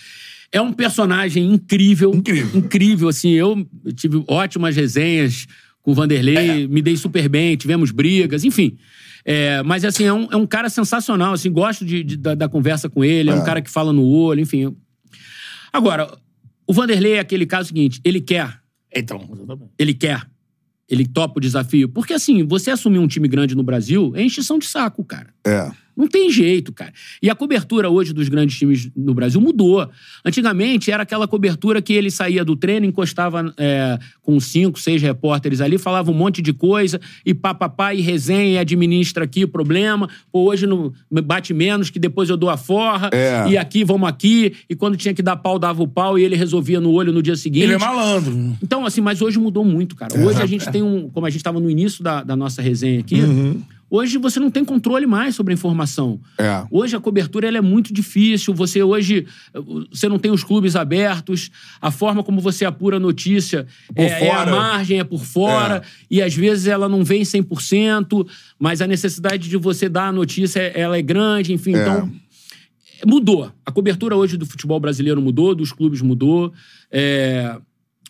É 0.52 0.62
um 0.62 0.72
personagem 0.72 1.54
incrível. 1.54 2.14
Incrível. 2.14 2.60
Incrível, 2.60 3.10
assim. 3.10 3.32
Eu 3.32 3.68
tive 3.96 4.24
ótimas 4.28 4.76
resenhas 4.76 5.48
com 5.82 5.92
o 5.92 5.94
Vanderlei, 5.94 6.68
me 6.68 6.82
dei 6.82 6.96
super 6.96 7.28
bem, 7.28 7.58
tivemos 7.58 7.92
brigas, 7.92 8.46
enfim. 8.46 8.78
É, 9.26 9.62
mas, 9.64 9.84
assim, 9.84 10.06
é 10.06 10.14
um, 10.14 10.28
é 10.32 10.38
um 10.38 10.46
cara 10.46 10.70
sensacional, 10.70 11.34
assim, 11.34 11.52
gosto 11.52 11.84
de, 11.84 12.04
de- 12.04 12.18
da, 12.18 12.36
da 12.36 12.48
conversa 12.48 12.90
com 12.90 13.04
ele, 13.04 13.30
é. 13.30 13.34
um 13.34 13.44
cara 13.44 13.62
que 13.62 13.70
fala 13.70 13.92
no 13.92 14.06
olho, 14.06 14.42
enfim. 14.42 14.76
Agora, 15.72 16.10
o 16.68 16.74
Vanderlei 16.74 17.14
é 17.14 17.20
aquele 17.20 17.46
caso 17.46 17.70
seguinte, 17.70 18.00
ele 18.06 18.22
quer, 18.22 18.63
Então, 18.96 19.18
exatamente. 19.32 19.72
ele 19.78 19.94
quer, 19.94 20.22
ele 20.90 21.06
topa 21.06 21.38
o 21.38 21.42
desafio. 21.42 21.90
Porque, 21.90 22.14
assim, 22.14 22.46
você 22.46 22.72
assumir 22.72 23.00
um 23.00 23.08
time 23.08 23.28
grande 23.28 23.56
no 23.56 23.64
Brasil 23.64 24.14
é 24.16 24.24
encheção 24.24 24.60
de 24.60 24.66
saco, 24.66 25.04
cara. 25.04 25.34
É. 25.46 25.72
Não 25.96 26.08
tem 26.08 26.30
jeito, 26.30 26.72
cara. 26.72 26.92
E 27.22 27.30
a 27.30 27.36
cobertura 27.36 27.90
hoje 27.90 28.14
dos 28.14 28.30
grandes 28.30 28.58
times 28.58 28.90
no 28.96 29.14
Brasil 29.14 29.40
mudou. 29.40 29.90
Antigamente 30.26 30.92
era 30.92 31.04
aquela 31.04 31.28
cobertura 31.28 31.82
que 31.82 31.94
ele 31.94 32.10
saía 32.10 32.44
do 32.44 32.56
treino, 32.56 32.86
encostava 32.86 33.54
é, 33.58 34.00
com 34.22 34.40
cinco, 34.40 34.80
seis 34.80 35.02
repórteres 35.02 35.62
ali, 35.62 35.78
falava 35.78 36.12
um 36.12 36.14
monte 36.14 36.42
de 36.42 36.54
coisa, 36.54 37.00
e 37.26 37.34
papapá, 37.34 37.94
e 37.94 38.02
resenha, 38.02 38.54
e 38.54 38.58
administra 38.58 39.24
aqui 39.26 39.44
o 39.44 39.48
problema. 39.48 40.10
Pô, 40.32 40.50
hoje 40.50 40.66
não, 40.66 40.92
bate 41.10 41.54
menos, 41.54 41.90
que 41.90 42.00
depois 42.00 42.30
eu 42.30 42.38
dou 42.38 42.50
a 42.50 42.58
forra, 42.58 43.10
É. 43.14 43.50
e 43.50 43.58
aqui, 43.58 43.84
vamos 43.84 44.08
aqui, 44.08 44.54
e 44.70 44.76
quando 44.76 44.98
tinha 44.98 45.14
que 45.14 45.22
dar 45.22 45.36
pau, 45.36 45.60
dava 45.60 45.84
o 45.84 45.88
pau, 45.88 46.18
e 46.18 46.24
ele 46.24 46.36
resolvia 46.36 46.80
no 46.80 46.92
olho 46.92 47.12
no 47.12 47.22
dia 47.22 47.36
seguinte. 47.36 47.64
Ele 47.64 47.74
é 47.74 47.78
malandro. 47.78 48.56
Então, 48.62 48.86
assim, 48.86 49.02
mas 49.02 49.22
hoje 49.22 49.38
mudou 49.40 49.64
muito, 49.64 49.96
cara. 49.96 50.18
Hoje 50.20 50.42
a 50.42 50.46
gente 50.46 50.70
tem 50.72 50.82
um. 50.82 51.10
Como 51.10 51.26
a 51.26 51.30
gente 51.30 51.40
estava 51.40 51.60
no 51.60 51.70
início 51.70 52.04
da, 52.04 52.24
da 52.24 52.36
nossa 52.36 52.62
resenha 52.62 53.00
aqui, 53.00 53.18
hoje 53.94 54.18
você 54.18 54.40
não 54.40 54.50
tem 54.50 54.66
controle 54.66 55.06
mais 55.06 55.36
sobre 55.36 55.54
a 55.54 55.56
informação. 55.56 56.20
É. 56.36 56.66
Hoje 56.72 56.96
a 56.96 57.00
cobertura 57.00 57.48
ela 57.48 57.60
é 57.60 57.62
muito 57.62 57.94
difícil. 57.94 58.52
Você 58.56 58.82
hoje. 58.82 59.28
Você 59.92 60.10
não 60.10 60.18
tem 60.18 60.32
os 60.32 60.44
clubes 60.44 60.76
abertos. 60.76 61.52
A 61.80 61.92
forma 61.92 62.24
como 62.24 62.42
você 62.42 62.66
apura 62.66 62.98
a 62.98 63.00
notícia 63.00 63.68
é, 63.96 64.28
é 64.28 64.32
a 64.32 64.48
margem, 64.48 65.00
é 65.00 65.04
por 65.04 65.24
fora. 65.24 65.84
E 66.10 66.24
às 66.24 66.34
vezes 66.34 66.66
ela 66.66 66.90
não 66.90 67.04
vem 67.04 67.22
100%, 67.22 68.28
mas 68.58 68.82
a 68.82 68.88
necessidade 68.88 69.48
de 69.48 69.58
você 69.58 69.88
dar 69.88 70.08
a 70.08 70.12
notícia 70.12 70.60
ela 70.60 70.98
é 70.98 71.02
grande, 71.02 71.54
enfim. 71.54 71.76
É. 71.76 71.82
Então. 71.82 72.12
Mudou. 73.06 73.52
A 73.66 73.72
cobertura 73.72 74.16
hoje 74.16 74.38
do 74.38 74.46
futebol 74.46 74.80
brasileiro 74.80 75.22
mudou, 75.22 75.54
dos 75.54 75.72
clubes 75.72 76.02
mudou. 76.02 76.52
É, 76.92 77.58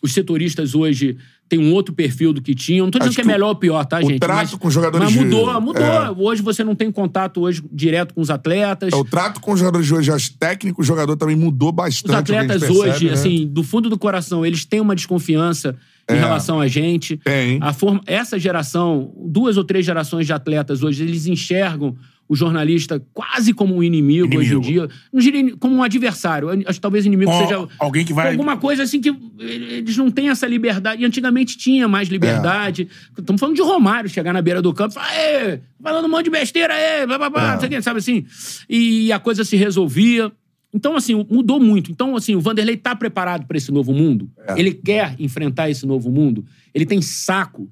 Os 0.02 0.14
setoristas 0.14 0.74
hoje 0.74 1.18
têm 1.48 1.58
um 1.58 1.72
outro 1.72 1.94
perfil 1.94 2.32
do 2.32 2.40
que 2.40 2.54
tinham. 2.54 2.86
Não 2.86 2.90
tô 2.90 2.98
dizendo 2.98 3.10
Acho 3.10 3.16
que 3.16 3.20
é 3.20 3.24
que 3.24 3.28
o- 3.28 3.32
melhor 3.32 3.48
ou 3.48 3.54
pior, 3.56 3.84
tá, 3.84 3.98
o 3.98 4.02
gente? 4.02 4.18
trato 4.18 4.36
mas, 4.38 4.54
com 4.54 4.68
os 4.68 4.74
jogadores 4.74 5.04
Mas 5.04 5.12
de- 5.12 5.24
mudou, 5.24 5.60
mudou. 5.60 5.82
é. 5.82 6.10
Hoje 6.10 6.42
você 6.42 6.64
não 6.64 6.74
tem 6.74 6.90
contato 6.90 7.40
hoje 7.40 7.62
direto 7.72 8.14
com 8.14 8.20
os 8.20 8.30
atletas. 8.30 8.92
É, 8.92 8.96
O 8.96 9.04
trato 9.04 9.40
com 9.40 9.52
os 9.52 9.58
jogadores 9.60 9.86
de 9.86 9.94
hoje, 9.94 10.10
as 10.10 10.28
técnicos, 10.28 10.84
o 10.84 10.86
jogador 10.86 11.16
também 11.16 11.36
mudou 11.36 11.70
bastante. 11.70 12.10
Os 12.10 12.14
o 12.14 12.18
atletas 12.18 12.60
percebe, 12.62 12.78
hoje, 12.90 13.06
né? 13.06 13.12
assim, 13.12 13.46
do 13.46 13.62
fundo 13.62 13.88
do 13.90 13.98
coração, 13.98 14.44
eles 14.44 14.64
têm 14.64 14.80
uma 14.80 14.94
desconfiança 14.94 15.76
em 16.10 16.14
É. 16.14 16.18
relação 16.18 16.60
a 16.60 16.68
gente. 16.68 17.16
Tem. 17.18 17.58
A 17.60 17.72
forma, 17.72 18.00
essa 18.06 18.38
geração, 18.38 19.12
duas 19.26 19.56
ou 19.56 19.64
três 19.64 19.84
gerações 19.86 20.26
de 20.26 20.32
atletas 20.32 20.82
hoje, 20.82 21.02
eles 21.02 21.26
enxergam 21.26 21.94
o 22.28 22.34
jornalista 22.34 23.04
quase 23.12 23.52
como 23.52 23.76
um 23.76 23.82
inimigo, 23.82 24.26
hoje 24.38 24.54
em 24.54 24.56
Inimigo. 24.56 24.62
dia. 24.88 24.88
Não 25.12 25.20
diria 25.20 25.56
como 25.58 25.76
um 25.76 25.82
adversário. 25.82 26.48
Acho 26.50 26.64
que 26.78 26.80
talvez 26.80 27.04
inimigo 27.04 27.30
seja. 27.32 27.68
alguém 27.78 28.04
que 28.04 28.12
vai- 28.14 28.30
Alguma 28.32 28.56
coisa 28.56 28.82
assim 28.82 29.00
que 29.00 29.14
eles 29.38 29.96
não 29.96 30.10
têm 30.10 30.30
essa 30.30 30.46
liberdade. 30.46 31.02
E 31.02 31.04
antigamente 31.04 31.56
tinha 31.58 31.86
mais 31.86 32.08
liberdade. 32.08 32.88
Estamos 33.18 33.38
falando 33.40 33.56
de 33.56 33.62
Romário 33.62 34.08
chegar 34.08 34.32
na 34.32 34.40
beira 34.40 34.62
do 34.62 34.72
campo 34.72 34.92
e 34.92 34.94
falar, 34.94 35.14
"Ê, 35.18 35.60
falando 35.82 36.06
um 36.06 36.08
monte 36.08 36.24
de 36.24 36.30
besteira, 36.30 36.72
aí, 36.74 37.06
blá, 37.06 37.18
blá, 37.18 37.28
blá", 37.30 37.58
É. 37.62 37.80
sabe 37.82 37.98
assim? 37.98 38.24
E 38.68 39.12
a 39.12 39.18
coisa 39.18 39.44
se 39.44 39.56
resolvia. 39.56 40.32
Então, 40.72 40.96
assim, 40.96 41.14
mudou 41.30 41.60
muito. 41.60 41.90
Então, 41.92 42.16
assim, 42.16 42.34
o 42.34 42.40
Vanderlei 42.40 42.76
tá 42.76 42.96
preparado 42.96 43.46
para 43.46 43.56
esse 43.56 43.70
novo 43.70 43.92
mundo. 43.92 44.28
É. 44.48 44.58
Ele 44.58 44.72
quer 44.72 45.14
enfrentar 45.20 45.70
esse 45.70 45.86
novo 45.86 46.10
mundo. 46.10 46.44
Ele 46.74 46.84
tem 46.86 47.00
saco. 47.00 47.70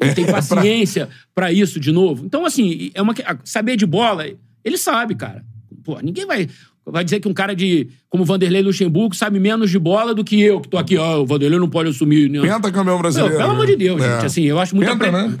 Ele 0.00 0.14
tem 0.14 0.24
É, 0.28 0.32
paciência 0.32 1.08
pra 1.34 1.52
isso 1.52 1.78
de 1.80 1.92
novo. 1.92 2.24
Então, 2.26 2.44
assim, 2.44 2.90
é 2.94 3.00
uma, 3.02 3.14
que- 3.14 3.24
saber 3.44 3.76
de 3.76 3.86
bola, 3.86 4.24
ele 4.64 4.76
sabe, 4.78 5.14
cara. 5.14 5.44
Pô, 5.84 5.98
ninguém 6.00 6.26
vai, 6.26 6.48
vai 6.86 7.04
dizer 7.04 7.20
que 7.20 7.28
um 7.28 7.34
cara 7.34 7.54
de 7.54 7.88
como 8.08 8.24
Vanderlei 8.24 8.62
Luxemburgo 8.62 9.14
sabe 9.14 9.38
menos 9.38 9.70
de 9.70 9.78
bola 9.78 10.14
do 10.14 10.24
que 10.24 10.40
eu, 10.40 10.60
que 10.60 10.68
tô 10.68 10.78
aqui, 10.78 10.96
ó, 10.96 11.20
o 11.20 11.26
Vanderlei 11.26 11.58
não 11.58 11.68
pode 11.68 11.90
assumir. 11.90 12.28
Né? 12.30 12.40
Penta 12.40 12.72
campeão 12.72 12.98
brasileiro. 12.98 13.36
pelo 13.36 13.48
né? 13.48 13.54
amor 13.54 13.66
de 13.66 13.76
Deus, 13.76 14.02
É. 14.02 14.14
gente. 14.14 14.26
Assim, 14.26 14.42
eu 14.44 14.58
acho 14.58 14.74
muito 14.74 14.90
Penta, 14.96 15.12
né? 15.12 15.36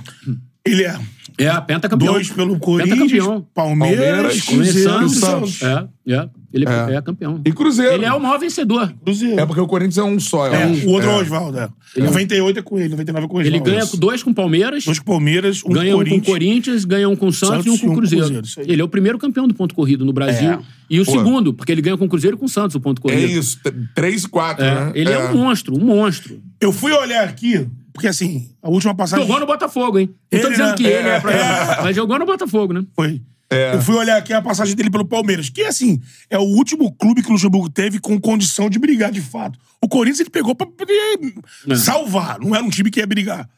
Ele 0.66 0.82
é 0.84 0.98
É, 1.38 1.60
penta 1.60 1.88
campeão. 1.88 2.12
dois 2.14 2.30
pelo 2.30 2.58
Corinthians, 2.58 2.98
campeão. 2.98 3.46
Palmeiras, 3.54 3.98
Palmeiras, 3.98 4.40
Cruzeiro 4.42 4.90
Santos. 5.08 5.14
Santos. 5.16 5.62
É, 5.62 5.88
é. 6.14 6.28
Ele 6.54 6.64
é, 6.68 6.94
É. 6.94 7.02
campeão. 7.02 7.40
E 7.44 7.52
Cruzeiro. 7.52 7.94
Ele 7.94 8.04
é 8.04 8.12
o 8.12 8.20
maior 8.20 8.38
vencedor. 8.38 8.94
Cruzeiro. 9.04 9.40
É 9.40 9.44
porque 9.44 9.60
o 9.60 9.66
Corinthians 9.66 9.98
é 9.98 10.04
um 10.04 10.18
só, 10.20 10.46
eu 10.46 10.54
É, 10.54 10.62
acho. 10.64 10.86
o 10.86 10.90
outro 10.92 11.10
é 11.10 11.12
o 11.12 11.18
É. 11.18 11.22
Oswaldo. 11.22 11.58
É. 11.58 11.68
98 11.96 12.58
é 12.58 12.62
com 12.62 12.78
ele, 12.78 12.88
99 12.90 13.26
é 13.26 13.28
com 13.28 13.36
o 13.36 13.40
Ele 13.40 13.48
Oswaldo. 13.50 13.70
ganha 13.70 13.82
Isso. 13.82 13.96
dois 13.96 14.22
com 14.22 14.30
o 14.30 14.34
Palmeiras, 14.34 14.84
Dois 14.84 14.98
com 14.98 15.02
o 15.04 15.14
Palmeiras, 15.14 15.62
um 15.64 15.70
ganha 15.72 15.92
com 15.92 15.98
um 15.98 16.02
o 16.02 16.04
com 16.04 16.16
o 16.16 16.22
Corinthians. 16.22 16.26
Corinthians, 16.26 16.84
ganha 16.84 17.08
um 17.08 17.16
com 17.16 17.26
o 17.28 17.32
Santos, 17.32 17.64
Santos 17.64 17.66
e 17.66 17.70
um 17.70 17.78
com 17.78 17.86
e 17.86 17.88
um 17.88 17.92
o 17.92 17.94
com 17.94 17.98
Cruzeiro. 18.00 18.24
Cruzeiro, 18.26 18.46
isso. 18.46 18.60
Ele 18.60 18.80
é 18.80 18.84
o 18.84 18.88
primeiro 18.88 19.18
campeão 19.18 19.46
do 19.48 19.54
ponto 19.54 19.74
corrido 19.74 20.04
no 20.04 20.12
Brasil. 20.12 20.52
É. 20.52 20.58
E 20.90 21.00
o 21.00 21.04
Pô. 21.04 21.12
segundo, 21.12 21.52
porque 21.54 21.72
ele 21.72 21.82
ganha 21.82 21.96
com 21.96 22.04
o 22.04 22.08
Cruzeiro 22.08 22.36
e 22.36 22.38
com 22.38 22.46
o 22.46 22.48
Santos 22.48 22.74
o 22.76 22.80
ponto 22.80 23.00
É 23.00 23.02
corrido. 23.12 23.30
isso. 23.38 23.58
t- 23.62 23.72
Três 23.94 24.24
e 24.24 24.28
quatro, 24.28 24.64
É, 24.64 24.74
né? 24.86 24.92
Ele 24.94 25.10
é. 25.12 25.18
um 25.30 25.36
monstro, 25.36 25.74
um 25.76 25.84
monstro. 25.84 26.40
Eu 26.60 26.72
fui 26.72 26.92
olhar 26.92 27.24
aqui, 27.24 27.66
porque 27.92 28.06
assim, 28.06 28.48
a 28.62 28.68
última 28.70 28.94
passagem. 28.94 29.24
Jogou 29.26 29.40
no 29.40 29.46
Botafogo, 29.46 29.98
hein? 29.98 30.10
Não 30.32 30.40
tô 30.40 30.46
Ele, 30.46 30.50
dizendo 30.56 30.68
né? 30.70 30.74
que 30.76 30.84
ele 30.84 31.08
é, 31.08 31.20
pra... 31.20 31.32
É. 31.32 31.82
Mas 31.82 31.96
jogou 31.96 32.18
no 32.18 32.26
Botafogo, 32.26 32.72
né? 32.72 32.84
Foi. 32.94 33.20
É. 33.50 33.74
Eu 33.74 33.82
fui 33.82 33.94
olhar 33.94 34.16
aqui 34.16 34.32
a 34.32 34.40
passagem 34.42 34.74
dele 34.74 34.90
pelo 34.90 35.04
Palmeiras, 35.04 35.48
que 35.50 35.62
assim, 35.62 36.00
é 36.30 36.38
o 36.38 36.42
último 36.42 36.90
clube 36.92 37.22
que 37.22 37.28
o 37.28 37.32
Luxemburgo 37.32 37.68
teve 37.68 37.98
com 38.00 38.18
condição 38.20 38.68
de 38.70 38.78
brigar 38.78 39.12
de 39.12 39.20
fato. 39.20 39.58
O 39.80 39.88
Corinthians 39.88 40.20
ele 40.20 40.30
pegou 40.30 40.54
pra 40.54 40.66
poder 40.66 40.92
É. 41.70 41.74
salvar, 41.76 42.38
não 42.40 42.54
era 42.54 42.64
um 42.64 42.70
time 42.70 42.90
que 42.90 43.00
ia 43.00 43.06
brigar. 43.06 43.48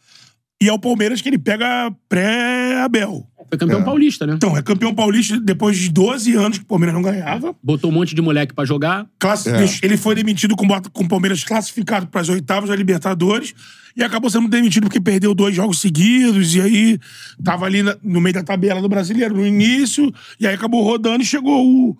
E 0.63 0.69
é 0.69 0.73
o 0.73 0.79
Palmeiras 0.79 1.21
que 1.21 1.29
ele 1.29 1.39
pega 1.39 1.93
pré-Abel. 2.09 3.27
Foi 3.49 3.57
campeão 3.59 3.85
paulista, 3.85 4.27
né? 4.27 4.35
Então, 4.35 4.57
é 4.57 4.63
campeão 4.63 4.93
paulista 4.93 5.39
depois 5.39 5.77
de 5.79 5.89
12 5.91 6.35
anos 6.35 6.59
que 6.59 6.65
o 6.65 6.67
Palmeiras 6.67 6.95
não 6.95 7.03
ganhava. 7.03 7.55
Botou 7.63 7.91
um 7.91 7.95
monte 7.95 8.13
de 8.15 8.21
moleque 8.21 8.53
pra 8.53 8.65
jogar. 8.65 9.07
Classi- 9.21 9.51
É. 9.51 9.65
Ele 9.83 9.97
foi 9.97 10.17
demitido 10.17 10.57
com, 10.57 10.67
com 10.67 11.05
o 11.05 11.09
Palmeiras 11.09 11.45
classificado 11.45 12.09
para 12.09 12.21
as 12.23 12.29
oitavas 12.29 12.71
da 12.71 12.75
Libertadores 12.75 13.55
e 13.97 14.03
acabou 14.03 14.29
sendo 14.29 14.49
demitido 14.49 14.85
porque 14.85 15.01
perdeu 15.01 15.33
dois 15.33 15.55
jogos 15.55 15.81
seguidos 15.81 16.57
e 16.57 16.61
aí 16.61 16.99
tava 17.45 17.67
ali 17.67 17.85
na- 17.85 17.97
no 18.03 18.21
meio 18.21 18.35
da 18.35 18.43
tabela 18.43 18.83
do 18.83 18.89
brasileiro 18.89 19.37
no 19.37 19.47
início 19.47 20.13
e 20.41 20.47
aí 20.47 20.55
acabou 20.55 20.83
rodando 20.83 21.23
e 21.23 21.27
chegou 21.27 21.65
o. 21.65 21.97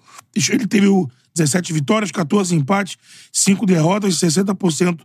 Ele 0.51 0.67
teve 0.67 0.89
o 0.89 1.09
17 1.37 1.73
vitórias, 1.73 2.11
14 2.11 2.55
empates, 2.55 2.97
5 3.33 3.65
derrotas, 3.67 4.15
60% 4.17 4.99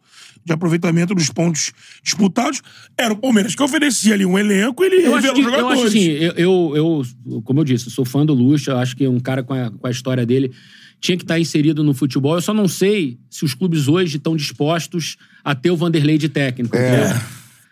de 0.43 0.53
aproveitamento 0.53 1.13
dos 1.13 1.29
pontos 1.29 1.71
disputados. 2.03 2.61
Era 2.97 3.13
o 3.13 3.17
Palmeiras 3.17 3.53
que 3.53 3.61
oferecia 3.61 4.13
ali 4.13 4.25
um 4.25 4.39
elenco 4.39 4.83
e 4.83 4.87
ele 4.87 5.05
Eu 5.05 5.15
acho, 5.15 5.27
revelou 5.27 5.33
que, 5.35 5.41
os 5.41 5.45
eu 5.47 5.53
acho 5.53 5.61
jogadores. 5.61 5.91
assim, 5.91 6.09
eu, 6.09 6.31
eu, 6.75 7.03
eu- 7.27 7.41
como 7.43 7.59
eu 7.59 7.63
disse, 7.63 7.89
sou 7.91 8.05
fã 8.05 8.25
do 8.25 8.33
Lucha, 8.33 8.71
eu 8.71 8.77
acho 8.77 8.95
que 8.95 9.07
um 9.07 9.19
cara 9.19 9.43
com 9.43 9.53
a, 9.53 9.69
com 9.69 9.85
a 9.85 9.91
história 9.91 10.25
dele 10.25 10.51
tinha 10.99 11.17
que 11.17 11.23
estar 11.23 11.39
inserido 11.39 11.83
no 11.83 11.93
futebol. 11.93 12.35
Eu 12.35 12.41
só 12.41 12.53
não 12.53 12.67
sei 12.67 13.17
se 13.29 13.43
os 13.43 13.53
clubes 13.53 13.87
hoje 13.87 14.17
estão 14.17 14.35
dispostos 14.35 15.17
a 15.43 15.53
ter 15.55 15.71
o 15.71 15.75
Vanderlei 15.77 16.17
de 16.17 16.29
técnico. 16.29 16.75
É. 16.75 17.01
entendeu? 17.05 17.21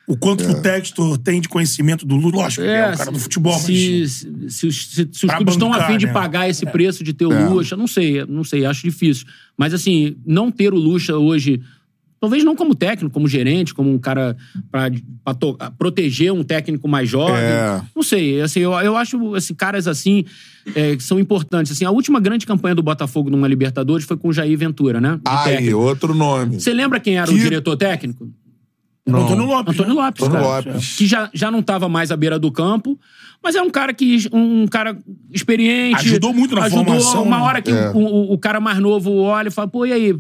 O 0.09 0.17
quanto 0.17 0.43
que 0.43 0.49
o 0.49 0.59
Textor 0.59 1.17
tem 1.19 1.39
de 1.39 1.47
conhecimento 1.47 2.03
do 2.03 2.15
Lula, 2.15 2.37
lógico, 2.43 2.63
ele 2.63 2.71
é 2.71 2.91
o 2.93 2.97
cara 2.97 3.11
do 3.11 3.19
futebol, 3.19 3.53
mas... 3.53 3.61
se, 3.63 4.07
se, 4.09 4.49
se 4.49 4.67
os- 4.67 4.87
se- 4.87 5.09
se 5.11 5.25
os 5.27 5.33
clubes 5.35 5.53
estão 5.53 5.71
afim 5.71 5.97
de 5.99 6.07
né? 6.07 6.11
pagar 6.11 6.49
esse 6.49 6.65
preço 6.65 7.03
de 7.03 7.13
ter 7.13 7.27
o 7.27 7.31
É. 7.31 7.47
Lucha, 7.47 7.77
não 7.77 7.85
sei, 7.85 8.25
não 8.25 8.43
sei, 8.43 8.65
acho 8.65 8.81
difícil. 8.81 9.27
Mas 9.55 9.71
assim, 9.71 10.15
não 10.25 10.49
ter 10.51 10.73
o 10.73 10.77
Lucha 10.77 11.15
hoje, 11.15 11.61
talvez 12.19 12.43
não 12.43 12.55
como 12.55 12.73
técnico, 12.73 13.13
como 13.13 13.27
gerente, 13.27 13.71
como 13.73 13.93
um 13.93 13.99
cara 13.99 14.35
to- 15.39 15.57
proteger 15.77 16.33
um 16.33 16.43
técnico 16.43 16.87
mais 16.87 17.07
jovem, 17.07 17.35
É. 17.35 17.79
não 17.95 18.01
sei, 18.03 18.41
assim, 18.41 18.61
eu, 18.61 18.71
eu 18.73 18.97
acho 18.97 19.35
assim, 19.35 19.53
caras 19.53 19.87
assim 19.87 20.25
é, 20.75 20.95
que 20.95 21.03
são 21.03 21.19
importantes. 21.19 21.71
Assim, 21.71 21.85
a 21.85 21.91
última 21.91 22.19
grande 22.19 22.45
campanha 22.45 22.73
do 22.75 22.81
Botafogo 22.83 23.29
numa 23.29 23.47
Libertadores 23.47 24.05
foi 24.05 24.17
com 24.17 24.29
o 24.29 24.33
Jair 24.33 24.57
Ventura, 24.57 24.99
né? 24.99 25.15
de 25.17 25.21
Aí, 25.25 25.51
técnico. 25.57 25.77
outro 25.77 26.13
nome. 26.15 26.59
Você 26.59 26.73
lembra 26.73 26.99
quem 26.99 27.17
era 27.17 27.29
o 27.29 27.33
Que- 27.33 27.39
diretor 27.39 27.77
técnico? 27.77 28.27
Não. 29.11 29.23
Antônio 29.25 29.45
Lopes. 29.45 29.73
Antônio 29.73 29.95
né? 29.95 30.01
Lopes, 30.05 30.23
Antônio 30.27 30.45
cara. 30.47 30.71
Lopes. 30.71 30.95
Que 30.97 31.07
já, 31.07 31.29
já 31.33 31.49
não 31.51 31.59
estava 31.59 31.87
mais 31.89 32.11
à 32.11 32.17
beira 32.17 32.37
do 32.39 32.51
campo, 32.51 32.97
mas 33.43 33.55
é 33.55 33.61
um 33.61 33.69
cara 33.69 33.93
que. 33.93 34.27
Um 34.31 34.67
cara 34.67 34.97
experiente. 35.31 35.95
Ajudou 35.99 36.33
muito 36.33 36.55
na 36.55 36.63
ajudou 36.65 36.85
formação, 36.85 37.23
Uma 37.23 37.37
né? 37.39 37.43
hora 37.43 37.61
que 37.61 37.71
É. 37.71 37.89
o, 37.91 37.97
o- 37.97 38.33
o 38.33 38.37
cara 38.37 38.59
mais 38.59 38.79
novo 38.79 39.11
olha 39.17 39.47
e 39.47 39.51
fala, 39.51 39.67
pô, 39.67 39.85
e 39.85 39.93
aí, 39.93 40.15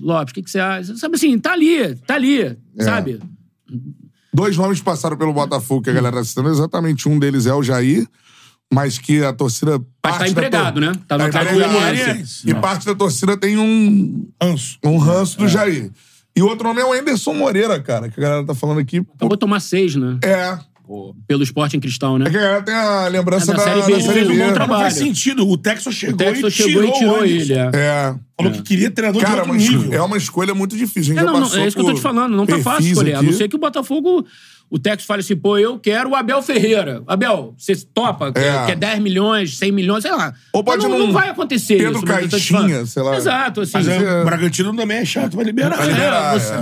Lopes, 0.00 0.32
o 0.32 0.34
que, 0.34 0.42
que 0.42 0.50
você 0.50 0.58
acha? 0.60 0.96
Sabe 0.96 1.16
assim, 1.16 1.38
tá 1.38 1.52
ali, 1.52 1.94
tá 2.06 2.14
ali, 2.14 2.40
É. 2.42 2.56
sabe? 2.84 3.20
Dois 4.32 4.56
nomes 4.56 4.80
passaram 4.80 5.16
pelo 5.16 5.32
Botafogo 5.32 5.82
que 5.82 5.90
a 5.90 5.92
galera 5.92 6.16
tá 6.16 6.24
citando. 6.24 6.48
Exatamente 6.50 7.08
um 7.08 7.18
deles 7.18 7.46
é 7.46 7.54
o 7.54 7.62
Jair, 7.62 8.06
mas 8.72 8.98
que 8.98 9.22
a 9.22 9.32
torcida. 9.32 9.78
Mas 9.78 9.84
parte 10.02 10.18
tá 10.18 10.24
da 10.24 10.28
empregado, 10.30 10.80
né? 10.80 10.92
Tá 11.06 11.16
no 11.16 11.24
Tá 11.24 11.30
cargo 11.30 11.52
empregado. 11.60 12.22
E 12.44 12.54
parte 12.54 12.84
da 12.84 12.94
torcida 12.96 13.36
tem 13.36 13.56
um, 13.56 14.28
Anso. 14.42 14.78
um 14.84 14.98
ranço 14.98 15.38
do 15.38 15.46
Jair. 15.48 15.90
E 16.36 16.42
o 16.42 16.46
outro 16.46 16.66
nome 16.66 16.80
é 16.80 16.84
o 16.84 16.92
Anderson 16.92 17.32
Moreira, 17.34 17.80
cara, 17.80 18.08
que 18.08 18.18
a 18.18 18.22
galera 18.22 18.44
tá 18.44 18.54
falando 18.54 18.80
aqui. 18.80 18.98
Acabou 19.16 19.36
de 19.36 19.40
tomar 19.40 19.60
seis, 19.60 19.94
né? 19.94 20.18
É. 20.22 20.58
Pelo 21.26 21.42
esporte 21.42 21.76
em 21.76 21.80
cristal, 21.80 22.18
né? 22.18 22.26
É 22.26 22.30
que 22.30 22.36
a 22.36 22.40
galera 22.40 22.62
tem 22.62 22.74
a 22.74 23.08
lembrança 23.08 23.52
É, 23.52 23.54
da 23.56 23.64
da, 23.64 23.64
Série 23.64 23.82
B, 23.86 23.92
da 23.92 24.00
Série 24.00 24.12
fez 24.12 24.28
um 24.28 24.32
B. 24.36 24.38
bom 24.52 24.58
Não 24.58 24.66
faz 24.68 24.94
sentido. 24.94 25.48
O 25.48 25.56
Texas 25.56 25.94
chegou, 25.94 26.14
O 26.14 26.18
Texas 26.18 26.52
e 26.52 26.56
chegou 26.56 26.82
tirou 26.82 26.94
e 26.94 26.98
tirou 26.98 27.24
ele. 27.24 27.52
É. 27.54 27.70
É. 27.72 28.14
Falou 28.36 28.52
que 28.52 28.62
queria 28.62 28.90
treinador 28.90 29.22
Cara, 29.22 29.42
de 29.44 29.50
outro 29.50 29.54
nível. 29.54 29.92
é 29.94 30.02
uma 30.02 30.16
escolha 30.18 30.54
muito 30.54 30.76
difícil. 30.76 31.12
A 31.12 31.16
É, 31.16 31.20
gente 31.20 31.24
já 31.26 31.32
não, 31.32 31.40
não, 31.48 31.56
é 31.56 31.66
isso 31.66 31.76
que 31.76 31.82
eu 31.82 31.86
tô 31.86 31.94
te 31.94 32.00
falando. 32.02 32.36
Não 32.36 32.44
tá 32.44 32.58
fácil 32.58 32.90
escolher. 32.90 33.14
A 33.14 33.18
aqui. 33.20 33.26
não 33.26 33.32
ser 33.32 33.48
que 33.48 33.56
o 33.56 33.58
Botafogo. 33.58 34.26
O 34.70 34.78
Texas 34.78 35.06
fale 35.06 35.20
assim, 35.20 35.36
pô, 35.36 35.56
eu 35.56 35.78
quero 35.78 36.10
o 36.10 36.14
Abel 36.16 36.42
Ferreira. 36.42 37.02
Abel, 37.06 37.54
você 37.56 37.76
topa? 37.76 38.32
Quer, 38.32 38.44
É. 38.62 38.66
quer 38.66 38.76
10 38.76 39.00
milhões, 39.00 39.56
100 39.56 39.70
milhões, 39.70 40.02
sei 40.02 40.10
lá. 40.10 40.34
Ou 40.52 40.64
pode 40.64 40.82
não, 40.82 40.90
não- 40.98 41.06
não 41.06 41.12
vai 41.12 41.28
acontecer 41.28 41.76
Pedro 41.76 41.96
isso. 41.98 42.04
Caixinha, 42.06 42.84
sei 42.86 43.02
lá. 43.02 43.16
Exato, 43.16 43.60
assim. 43.60 43.72
Mas 43.74 43.86
é, 43.88 43.96
é- 43.96 44.22
o 44.22 44.24
Bragantino 44.24 44.74
também 44.74 44.98
é 44.98 45.04
chato, 45.04 45.36
vai 45.36 45.44
liberar. 45.44 45.76
Vai 45.76 45.86
né? 45.86 45.92
liberar. 45.92 46.34
É, 46.34 46.38
você- 46.38 46.54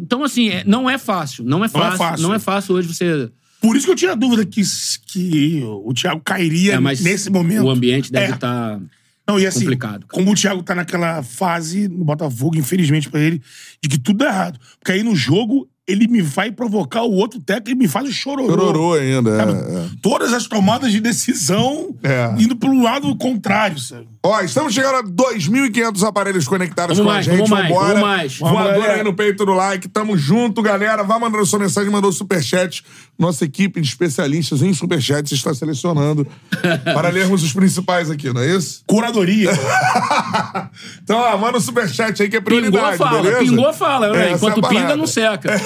Então, 0.00 0.24
assim, 0.24 0.48
é- 0.48 0.64
não 0.66 0.88
é 0.88 0.96
fácil. 0.96 1.44
Não 1.44 1.62
é 1.64 1.68
fácil. 1.68 1.98
fácil. 1.98 2.22
Não 2.26 2.34
é 2.34 2.38
fácil 2.38 2.74
hoje 2.74 2.88
você. 2.88 3.28
Por 3.60 3.76
isso 3.76 3.86
que 3.86 3.92
eu 3.92 3.96
tinha 3.96 4.14
dúvida 4.16 4.46
que, 4.46 4.62
que 5.06 5.62
o 5.64 5.92
Thiago 5.92 6.20
cairia 6.24 6.74
É, 6.74 6.78
mas 6.78 7.00
nesse 7.00 7.28
momento. 7.28 7.64
O 7.64 7.70
ambiente 7.70 8.10
deve 8.10 8.32
É. 8.32 8.34
estar. 8.34 8.80
Não, 9.26 9.38
e 9.38 9.46
assim, 9.46 9.60
complicado, 9.60 10.06
cara. 10.06 10.22
como 10.22 10.30
o 10.32 10.34
Thiago 10.34 10.62
tá 10.62 10.74
naquela 10.74 11.22
fase 11.22 11.86
no 11.86 12.02
Botafogo, 12.02 12.56
infelizmente 12.56 13.10
pra 13.10 13.20
ele, 13.20 13.42
de 13.82 13.88
que 13.90 13.98
tudo 13.98 14.18
dá 14.20 14.26
errado. 14.28 14.58
Porque 14.78 14.92
aí 14.92 15.02
no 15.02 15.14
jogo, 15.14 15.68
ele 15.88 16.06
me 16.06 16.20
vai 16.20 16.50
provocar 16.52 17.02
o 17.02 17.12
outro 17.12 17.40
técnico 17.40 17.70
e 17.70 17.74
me 17.74 17.88
faz 17.88 18.08
chororô. 18.12 18.46
Chororô 18.48 18.92
ainda. 18.94 19.30
É, 19.30 19.84
é. 19.86 19.88
Todas 20.02 20.32
as 20.34 20.46
tomadas 20.46 20.92
de 20.92 21.00
decisão 21.00 21.94
É. 22.02 22.34
indo 22.40 22.54
pro 22.54 22.80
lado 22.82 23.16
contrário, 23.16 23.78
sabe? 23.78 24.06
Ó, 24.30 24.42
estamos 24.42 24.74
chegando 24.74 24.96
a 24.96 25.02
2.500 25.02 26.06
aparelhos 26.06 26.46
conectados 26.46 26.98
Vamos 26.98 27.10
com 27.10 27.14
mais, 27.14 27.26
a 27.26 27.30
gente. 27.30 27.48
vamos 27.48 27.62
Vambora. 27.66 27.86
vamos 27.94 28.00
mais. 28.02 28.38
Voadora 28.38 28.92
aí 28.92 29.02
no 29.02 29.14
peito 29.14 29.46
do 29.46 29.54
like. 29.54 29.88
Tamo 29.88 30.18
junto, 30.18 30.60
galera. 30.60 31.02
Vai 31.02 31.18
mandando 31.18 31.46
sua 31.46 31.58
mensagem, 31.58 31.90
mandou 31.90 32.12
superchat. 32.12 32.84
Nossa 33.18 33.46
equipe 33.46 33.80
de 33.80 33.88
especialistas 33.88 34.60
em 34.60 34.74
superchats 34.74 35.32
está 35.32 35.54
selecionando 35.54 36.26
para 36.94 37.08
lermos 37.08 37.42
os 37.42 37.54
principais 37.54 38.10
aqui, 38.10 38.30
não 38.30 38.42
é 38.42 38.54
isso? 38.54 38.82
Curadoria. 38.86 39.50
Então, 41.02 41.18
ó, 41.18 41.36
manda 41.38 41.56
o 41.56 41.60
superchat 41.60 42.22
aí 42.22 42.28
que 42.28 42.36
é 42.36 42.40
Pingou, 42.40 42.60
prioridade, 42.70 42.98
fala. 42.98 43.22
beleza? 43.22 43.38
Pingou, 43.38 43.72
fala. 43.72 44.12
né? 44.12 44.32
Essa 44.32 44.46
Enquanto 44.46 44.62
é 44.62 44.66
a 44.66 44.68
pinga, 44.68 44.96
não 44.96 45.06
seca. 45.06 45.50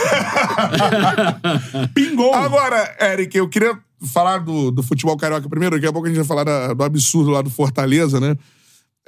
Pingou. 1.95 2.35
Agora, 2.35 2.95
Eric, 3.01 3.37
eu 3.37 3.49
queria 3.49 3.77
falar 4.09 4.39
do, 4.39 4.71
do 4.71 4.83
futebol 4.83 5.17
carioca 5.17 5.49
primeiro, 5.49 5.77
daqui 5.77 5.87
a 5.87 5.93
pouco 5.93 6.07
a 6.07 6.11
gente 6.11 6.19
vai 6.19 6.27
falar 6.27 6.45
da- 6.45 6.73
do 6.75 6.83
absurdo 6.85 7.31
lá 7.31 7.43
do 7.43 7.51
Fortaleza, 7.51 8.19
né? 8.21 8.37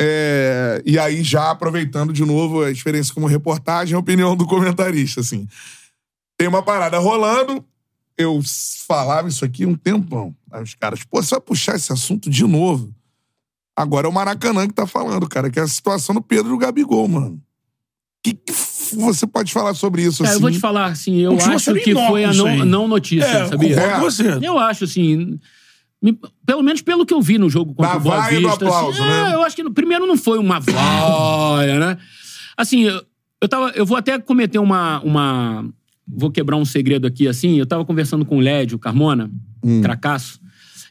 É, 0.00 0.82
e 0.84 0.98
aí, 0.98 1.22
já 1.22 1.50
aproveitando 1.50 2.12
de 2.12 2.24
novo 2.24 2.62
a 2.62 2.70
experiência 2.70 3.14
como 3.14 3.26
reportagem, 3.26 3.94
a 3.94 3.98
opinião 3.98 4.36
do 4.36 4.46
comentarista, 4.46 5.20
assim. 5.20 5.46
Tem 6.36 6.48
uma 6.48 6.62
parada 6.62 6.98
rolando, 6.98 7.64
eu 8.18 8.40
falava 8.86 9.28
isso 9.28 9.44
aqui 9.44 9.64
um 9.64 9.76
tempão. 9.76 10.34
Aí 10.50 10.62
os 10.62 10.74
caras, 10.74 11.04
pô, 11.04 11.22
você 11.22 11.30
vai 11.30 11.40
puxar 11.40 11.76
esse 11.76 11.92
assunto 11.92 12.28
de 12.28 12.44
novo? 12.44 12.92
Agora 13.76 14.06
é 14.06 14.10
o 14.10 14.12
Maracanã 14.12 14.66
que 14.66 14.74
tá 14.74 14.86
falando, 14.86 15.28
cara, 15.28 15.50
que 15.50 15.58
é 15.58 15.62
a 15.62 15.68
situação 15.68 16.14
do 16.14 16.22
Pedro 16.22 16.50
e 16.50 16.54
o 16.54 16.58
Gabigol, 16.58 17.06
mano. 17.08 17.40
Que, 18.22 18.32
que 18.34 18.52
você 18.94 19.26
pode 19.26 19.52
falar 19.52 19.74
sobre 19.74 20.02
isso, 20.02 20.18
Cara, 20.22 20.30
assim? 20.30 20.36
eu 20.36 20.40
vou 20.40 20.50
te 20.50 20.58
falar, 20.58 20.86
assim, 20.86 21.20
eu 21.20 21.32
Continua 21.32 21.56
acho 21.56 21.64
sendo 21.64 21.80
que 21.80 21.92
foi 21.94 22.24
a 22.24 22.30
aí. 22.30 22.36
não, 22.36 22.64
não 22.64 22.88
notícia, 22.88 23.24
É, 23.26 23.46
sabia? 23.46 23.74
concordo 23.74 23.92
É. 23.92 23.94
com 23.98 24.00
você. 24.00 24.38
Eu 24.42 24.58
acho, 24.58 24.84
assim. 24.84 25.38
me- 26.02 26.18
pelo 26.44 26.62
menos 26.62 26.82
pelo 26.82 27.06
que 27.06 27.14
eu 27.14 27.22
vi 27.22 27.38
no 27.38 27.48
jogo 27.48 27.72
contra 27.74 27.92
Da 27.92 27.98
o 27.98 28.00
Boa 28.00 28.16
vaia 28.18 28.38
do 28.40 28.48
Vista. 28.48 28.64
aplauso, 28.66 29.00
assim, 29.02 29.08
né? 29.10 29.30
é, 29.30 29.34
eu 29.34 29.42
acho 29.42 29.56
que 29.56 29.62
no- 29.62 29.72
primeiro 29.72 30.06
não 30.06 30.16
foi 30.18 30.38
uma 30.38 30.60
vaia, 30.60 31.78
né? 31.80 31.98
Assim, 32.56 32.82
eu, 32.82 33.02
eu, 33.40 33.48
tava, 33.48 33.70
eu 33.70 33.86
vou 33.86 33.96
até 33.96 34.18
cometer 34.18 34.58
uma, 34.58 35.00
uma. 35.00 35.64
Vou 36.06 36.30
quebrar 36.30 36.56
um 36.56 36.64
segredo 36.66 37.06
aqui, 37.06 37.26
assim. 37.26 37.58
Eu 37.58 37.64
tava 37.66 37.84
conversando 37.84 38.24
com 38.24 38.36
o 38.36 38.40
Lédio 38.40 38.78
Carmona, 38.78 39.30
Hum. 39.64 39.80
Cracasso, 39.80 40.38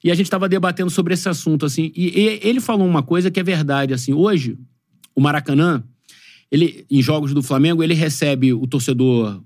e 0.04 0.10
a 0.12 0.16
gente 0.16 0.28
tava 0.32 0.50
debatendo 0.50 0.90
sobre 0.90 1.14
esse 1.14 1.30
assunto, 1.30 1.64
assim. 1.68 1.92
E, 1.96 2.20
e 2.20 2.40
ele 2.42 2.60
falou 2.60 2.88
uma 2.88 3.04
coisa 3.04 3.30
que 3.30 3.40
é 3.40 3.44
verdade, 3.44 3.94
assim. 3.94 4.14
Hoje, 4.14 4.58
o 5.16 5.22
Maracanã, 5.22 5.84
ele, 6.54 6.86
em 6.90 7.02
jogos 7.02 7.34
do 7.34 7.42
Flamengo, 7.42 7.84
ele 7.84 7.96
recebe 7.96 8.54
o 8.54 8.68
torcedor 8.68 9.42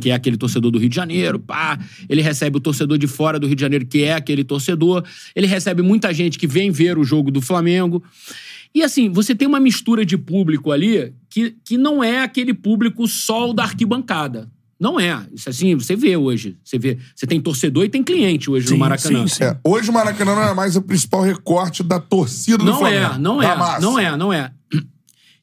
que 0.00 0.10
é 0.10 0.14
aquele 0.14 0.36
torcedor 0.36 0.70
do 0.70 0.78
Rio 0.78 0.88
de 0.88 0.94
Janeiro, 0.96 1.38
pá. 1.38 1.78
Ele 2.08 2.22
recebe 2.22 2.56
o 2.56 2.60
torcedor 2.60 2.96
de 2.96 3.06
fora 3.06 3.38
do 3.38 3.46
Rio 3.46 3.56
de 3.56 3.60
Janeiro, 3.60 3.84
que 3.84 4.04
é 4.04 4.14
aquele 4.14 4.42
torcedor. 4.44 5.04
Ele 5.34 5.46
recebe 5.46 5.82
muita 5.82 6.14
gente 6.14 6.38
que 6.38 6.46
vem 6.46 6.70
ver 6.70 6.96
o 6.96 7.04
jogo 7.04 7.30
do 7.30 7.40
Flamengo. 7.40 8.02
E 8.74 8.82
assim, 8.82 9.10
você 9.10 9.34
tem 9.34 9.46
uma 9.46 9.60
mistura 9.60 10.04
de 10.06 10.16
público 10.16 10.70
ali 10.72 11.12
que, 11.28 11.56
que 11.64 11.76
não 11.76 12.02
é 12.02 12.22
aquele 12.22 12.54
público 12.54 13.06
só 13.06 13.50
o 13.50 13.52
da 13.52 13.64
arquibancada. 13.64 14.48
Não 14.80 14.98
é. 14.98 15.26
Isso 15.32 15.48
assim, 15.48 15.74
você 15.76 15.94
vê 15.94 16.16
hoje. 16.16 16.56
Você 16.64 16.78
vê. 16.78 16.98
Você 17.14 17.26
tem 17.26 17.40
torcedor 17.40 17.84
e 17.84 17.88
tem 17.88 18.02
cliente 18.02 18.50
hoje 18.50 18.66
Sim, 18.66 18.74
no 18.74 18.80
Maracanã. 18.80 19.26
sim, 19.28 19.34
sim. 19.36 19.44
É, 19.44 19.56
hoje 19.62 19.90
o 19.90 19.92
Maracanã 19.92 20.34
não 20.34 20.42
é 20.42 20.54
mais 20.54 20.74
o 20.74 20.82
principal 20.82 21.22
recorte 21.22 21.82
da 21.82 22.00
torcida 22.00 22.58
do 22.58 22.64
Não 22.64 22.78
Flamengo. 22.78 23.14
é, 23.14 23.18
não 23.18 23.42
é, 23.42 23.80
não 23.80 23.98
é, 23.98 24.16
não 24.16 24.32
é. 24.32 24.52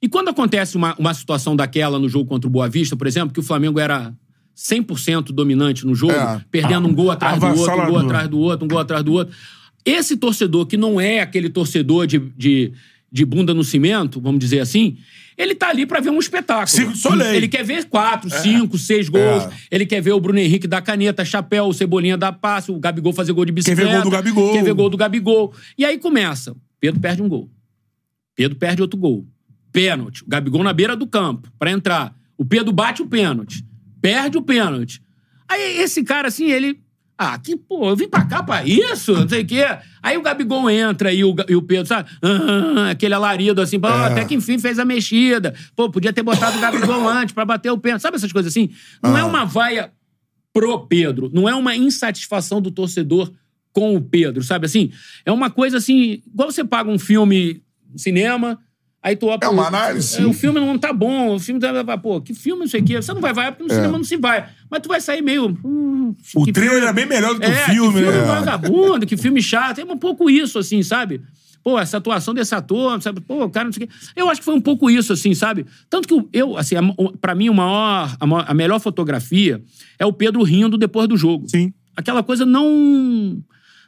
E 0.02 0.08
quando 0.08 0.30
acontece 0.30 0.78
uma, 0.78 0.96
uma 0.98 1.14
situação 1.14 1.56
daquela 1.56 2.00
no 2.00 2.08
jogo 2.08 2.26
contra 2.30 2.48
o 2.48 2.52
Boa 2.52 2.70
Vista, 2.70 2.96
por 2.96 3.06
exemplo, 3.08 3.34
que 3.34 3.40
o 3.40 3.44
Flamengo 3.44 3.80
era 3.80 4.14
100% 4.56 5.32
dominante 5.32 5.86
no 5.86 5.96
jogo, 5.96 6.14
É. 6.14 6.44
perdendo 6.52 6.88
um 6.88 6.94
gol 6.94 7.12
atrás 7.12 7.40
do 7.40 7.46
outro, 7.48 7.82
um 7.82 7.88
gol 7.88 8.00
atrás 8.00 8.28
do 8.28 8.40
outro, 8.40 8.66
um 8.66 8.68
gol 8.68 8.80
atrás 8.80 9.04
do 9.04 9.14
outro. 9.14 9.34
Esse 9.86 10.18
torcedor 10.18 10.66
que 10.66 10.78
não 10.78 11.00
é 11.00 11.22
aquele 11.22 11.50
torcedor 11.50 12.06
de, 12.06 12.20
de, 12.38 12.74
de 13.12 13.26
bunda 13.26 13.54
no 13.54 13.64
cimento, 13.64 14.20
vamos 14.20 14.40
dizer 14.40 14.60
assim, 14.60 14.98
ele 15.38 15.56
tá 15.56 15.70
ali 15.70 15.86
pra 15.86 16.02
ver 16.02 16.10
um 16.10 16.20
espetáculo. 16.20 16.96
Soleil. 16.96 17.34
Ele 17.36 17.48
quer 17.48 17.64
ver 17.64 17.86
quatro, 17.86 18.30
cinco, 18.30 18.78
seis 18.78 19.08
gols. 19.08 19.44
É. 19.46 19.52
Ele 19.72 19.86
quer 19.86 20.02
ver 20.02 20.12
o 20.12 20.20
Bruno 20.20 20.38
Henrique 20.40 20.68
dar 20.68 20.82
caneta, 20.82 21.24
chapéu, 21.24 21.66
o 21.66 21.74
Cebolinha 21.74 22.18
dar 22.18 22.34
passe, 22.34 22.72
o 22.72 22.78
Gabigol 22.80 23.14
fazer 23.14 23.32
gol 23.32 23.46
de 23.46 23.54
bicicleta. 23.54 23.94
gol 23.94 24.04
do 24.04 24.10
Gabigol. 24.10 24.52
Quer 24.54 24.64
ver 24.64 24.74
gol 24.74 24.90
do 24.90 24.98
Gabigol. 24.98 25.54
E 25.78 25.86
aí 25.86 25.98
começa. 25.98 26.54
Pedro 26.80 27.00
perde 27.00 27.22
um 27.22 27.30
gol. 27.30 27.50
Pedro 28.36 28.58
perde 28.58 28.82
outro 28.82 29.00
gol. 29.00 29.26
Pênalti. 29.72 30.24
O 30.24 30.28
Gabigol 30.28 30.64
na 30.64 30.74
beira 30.74 30.96
do 30.96 31.08
campo 31.08 31.52
pra 31.58 31.72
entrar. 31.72 32.16
O 32.38 32.46
Pedro 32.46 32.72
bate 32.72 33.02
o 33.02 33.08
pênalti. 33.08 33.66
Perde 34.02 34.38
o 34.38 34.42
pênalti. 34.42 35.02
Aí 35.48 35.78
esse 35.80 36.04
cara, 36.04 36.28
assim, 36.28 36.50
ele. 36.52 36.82
Ah, 37.18 37.38
que 37.38 37.58
pô, 37.58 37.90
eu 37.90 37.98
vim 37.98 38.08
pra 38.08 38.24
cá 38.24 38.42
pra 38.42 38.64
isso, 38.64 39.14
não 39.14 39.28
sei 39.28 39.42
o 39.42 39.46
quê. 39.46 39.66
Aí 40.02 40.16
o 40.16 40.22
Gabigol 40.22 40.70
entra 40.70 41.12
e 41.12 41.22
o, 41.22 41.36
e 41.50 41.56
o 41.56 41.62
Pedro, 41.62 41.86
sabe? 41.86 42.10
Ah, 42.22 42.92
aquele 42.92 43.14
alarido 43.14 43.62
assim, 43.62 43.78
pô, 43.78 43.88
até 43.88 44.24
que 44.24 44.36
enfim 44.36 44.58
fez 44.58 44.80
a 44.80 44.86
mexida. 44.86 45.54
Pô, 45.76 45.90
podia 45.90 46.14
ter 46.14 46.24
botado 46.24 46.58
o 46.58 46.62
Gabigol 46.62 47.06
antes 47.10 47.34
pra 47.34 47.44
bater 47.44 47.72
o 47.72 47.78
pênalti. 47.78 48.02
Sabe 48.04 48.16
essas 48.16 48.32
coisas 48.32 48.54
assim? 48.54 48.70
Não 49.04 49.18
é 49.18 49.24
uma 49.24 49.44
vaia 49.44 49.92
pro 50.54 50.88
Pedro. 50.88 51.30
Não 51.34 51.48
é 51.50 51.54
uma 51.54 51.76
insatisfação 51.76 52.62
do 52.62 52.72
torcedor 52.72 53.30
com 53.74 53.96
o 53.96 54.02
Pedro, 54.02 54.44
sabe 54.44 54.66
assim? 54.66 54.92
É 55.26 55.32
uma 55.32 55.50
coisa 55.50 55.78
assim, 55.78 56.22
igual 56.26 56.52
você 56.52 56.64
paga 56.64 56.90
um 56.90 56.98
filme 56.98 57.62
cinema, 57.96 58.60
aí 59.02 59.16
tu 59.16 59.28
É 59.42 59.48
uma 59.48 59.68
análise. 59.68 60.22
é, 60.22 60.26
O 60.26 60.34
filme 60.34 60.60
não 60.60 60.78
tá 60.78 60.92
bom, 60.94 61.36
o 61.36 61.40
filme 61.40 61.60
tá. 61.60 61.98
Pô, 61.98 62.20
que 62.22 62.34
filme 62.34 62.66
isso 62.66 62.76
aqui? 62.78 62.96
Você 62.96 63.14
não 63.14 63.22
vai 63.22 63.34
vai 63.34 63.52
porque 63.52 63.64
no 63.64 63.72
É. 63.72 63.76
cinema 63.76 63.98
não 63.98 64.04
se 64.04 64.18
vai. 64.18 64.48
Mas 64.70 64.82
tu 64.82 64.90
vai 64.90 65.00
sair 65.02 65.22
meio. 65.22 65.58
hum, 65.64 66.16
O 66.36 66.44
trailer 66.52 66.72
filme- 66.74 66.86
era 66.86 66.94
bem 66.94 67.06
melhor 67.06 67.34
do 67.34 67.40
que 67.40 67.46
é, 67.46 67.50
o 67.50 67.66
filme, 67.66 67.94
que 67.94 68.04
filme 68.04 68.18
né? 68.20 68.26
vagabundo, 68.26 69.06
que 69.08 69.18
filme 69.18 69.42
chato. 69.42 69.80
É 69.80 69.84
um 69.86 69.98
pouco 69.98 70.30
isso, 70.30 70.60
assim, 70.60 70.82
sabe? 70.84 71.22
Pô, 71.62 71.78
essa 71.78 71.98
atuação 71.98 72.34
desse 72.34 72.56
ator, 72.56 73.02
sabe? 73.02 73.20
Pô, 73.20 73.44
o 73.44 73.50
cara 73.50 73.66
não 73.66 73.74
sei 73.74 73.84
o 73.84 73.88
quê. 73.88 73.94
Eu 74.16 74.30
acho 74.30 74.40
que 74.40 74.46
foi 74.46 74.54
um 74.56 74.62
pouco 74.62 74.90
isso, 74.90 75.12
assim, 75.12 75.34
sabe? 75.34 75.66
Tanto 75.90 76.08
que 76.08 76.26
eu, 76.32 76.58
assim, 76.58 76.76
a- 76.76 76.82
pra 77.20 77.36
mim, 77.36 77.50
o 77.50 77.54
maior, 77.54 78.16
a, 78.20 78.26
maior- 78.26 78.46
a 78.48 78.54
melhor 78.54 78.80
fotografia 78.80 79.62
é 80.00 80.06
o 80.06 80.14
Pedro 80.14 80.42
rindo 80.44 80.78
depois 80.78 81.08
do 81.08 81.18
jogo. 81.18 81.48
Sim. 81.50 81.74
Aquela 81.98 82.24
coisa 82.24 82.46
não. 82.46 83.38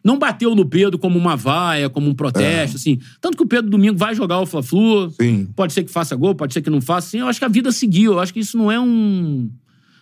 Não 0.03 0.17
bateu 0.17 0.55
no 0.55 0.65
Pedro 0.65 0.97
como 0.97 1.17
uma 1.17 1.35
vaia, 1.35 1.89
como 1.89 2.09
um 2.09 2.13
protesto, 2.13 2.75
assim. 2.77 2.99
Tanto 3.19 3.37
que 3.37 3.43
o 3.43 3.47
Pedro 3.47 3.69
domingo 3.69 3.97
vai 3.97 4.15
jogar 4.15 4.39
o 4.39 4.45
Fla-Flu. 4.45 5.11
Sim. 5.11 5.47
Pode 5.55 5.73
ser 5.73 5.83
que 5.83 5.91
faça 5.91 6.15
gol, 6.15 6.33
pode 6.33 6.53
ser 6.53 6.61
que 6.61 6.69
não 6.69 6.81
faça. 6.81 7.07
Assim, 7.07 7.19
eu 7.19 7.27
acho 7.27 7.37
que 7.39 7.45
a 7.45 7.49
vida 7.49 7.71
seguiu. 7.71 8.13
Eu 8.13 8.19
acho 8.19 8.33
que 8.33 8.39
isso 8.39 8.57
não 8.57 8.71
é 8.71 8.79
um. 8.79 9.49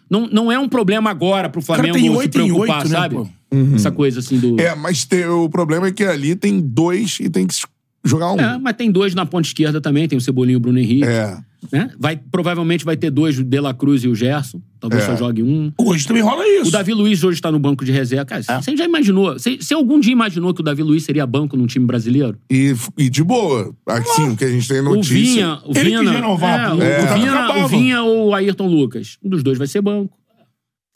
Não, 0.10 0.28
não 0.28 0.52
é 0.52 0.58
um 0.58 0.68
problema 0.70 1.10
agora 1.10 1.50
pro 1.50 1.62
cara 1.62 1.84
Flamengo 1.84 1.94
tem 2.00 2.10
se 2.12 2.18
oito 2.18 2.40
em 2.40 2.46
preocupar, 2.46 2.78
oito, 2.80 2.90
né, 2.90 2.96
sabe? 2.98 3.16
pô? 3.16 3.28
Essa 3.76 3.92
coisa 3.92 4.20
assim 4.22 4.40
do. 4.40 4.60
É, 4.60 4.74
mas 4.76 5.06
tem- 5.06 5.26
o 5.28 5.50
problema 5.50 5.88
é 5.88 5.92
que 5.92 6.04
ali 6.04 6.36
tem 6.36 6.60
dois 6.62 7.18
e 7.20 7.30
tem 7.30 7.46
que 7.46 7.56
jogar 8.04 8.32
um. 8.32 8.40
É, 8.40 8.58
mas 8.58 8.76
tem 8.76 8.90
dois 8.92 9.14
na 9.14 9.26
ponta 9.26 9.48
esquerda 9.48 9.82
também, 9.82 10.08
tem 10.08 10.18
o 10.18 10.22
Cebolinha 10.22 10.54
e 10.54 10.58
o 10.58 10.60
Bruno 10.60 10.80
Henrique. 10.80 11.04
É. 11.04 11.38
Né? 11.72 11.92
Vai, 12.00 12.16
provavelmente 12.32 12.86
vai 12.86 12.96
ter 12.96 13.10
dois, 13.12 13.38
o 13.38 13.44
De 13.44 13.60
La 13.60 13.74
Cruz 13.74 14.04
e 14.04 14.08
o 14.08 14.16
Gerson. 14.16 14.62
Talvez 14.80 15.04
É. 15.04 15.08
só 15.08 15.16
jogue 15.18 15.44
um. 15.44 15.74
Hoje 15.78 16.08
também 16.08 16.24
rola 16.24 16.48
isso. 16.48 16.70
O 16.70 16.72
Davi 16.72 16.94
Luiz 16.94 17.22
hoje 17.22 17.42
tá 17.42 17.52
no 17.52 17.60
banco 17.60 17.84
de 17.84 17.92
reserva. 17.92 18.24
Cara, 18.26 18.42
É. 18.48 18.62
você 18.62 18.78
já 18.78 18.86
imaginou? 18.86 19.34
Você, 19.34 19.58
você 19.58 19.74
algum 19.74 20.00
dia 20.00 20.14
imaginou 20.14 20.54
que 20.54 20.62
o 20.62 20.64
Davi 20.64 20.82
Luiz 20.84 21.04
seria 21.04 21.28
banco 21.28 21.58
num 21.58 21.68
time 21.68 21.86
brasileiro? 21.86 22.38
E, 22.50 22.74
e 22.98 23.10
de 23.10 23.22
boa. 23.24 23.76
Assim, 23.86 24.30
o 24.30 24.38
que 24.38 24.46
a 24.46 24.50
gente 24.50 24.68
tem 24.70 24.80
O 24.80 24.84
notícia. 24.84 25.14
Vinha, 25.14 25.60
o 25.66 25.72
Ele 25.78 25.90
Vina, 25.90 26.02
quis 26.04 26.12
renovar, 26.12 26.60
é, 26.60 26.74
o, 26.74 26.82
É. 26.82 27.04
o 27.04 27.14
Vinha, 27.16 27.34
Acabava. 27.34 27.66
o 27.66 27.68
Vinha 27.68 28.02
ou 28.04 28.28
o 28.30 28.34
Ayrton 28.34 28.68
Lucas. 28.68 29.18
Um 29.22 29.30
dos 29.30 29.44
dois 29.44 29.58
vai 29.58 29.68
ser 29.68 29.82
banco. 29.82 30.18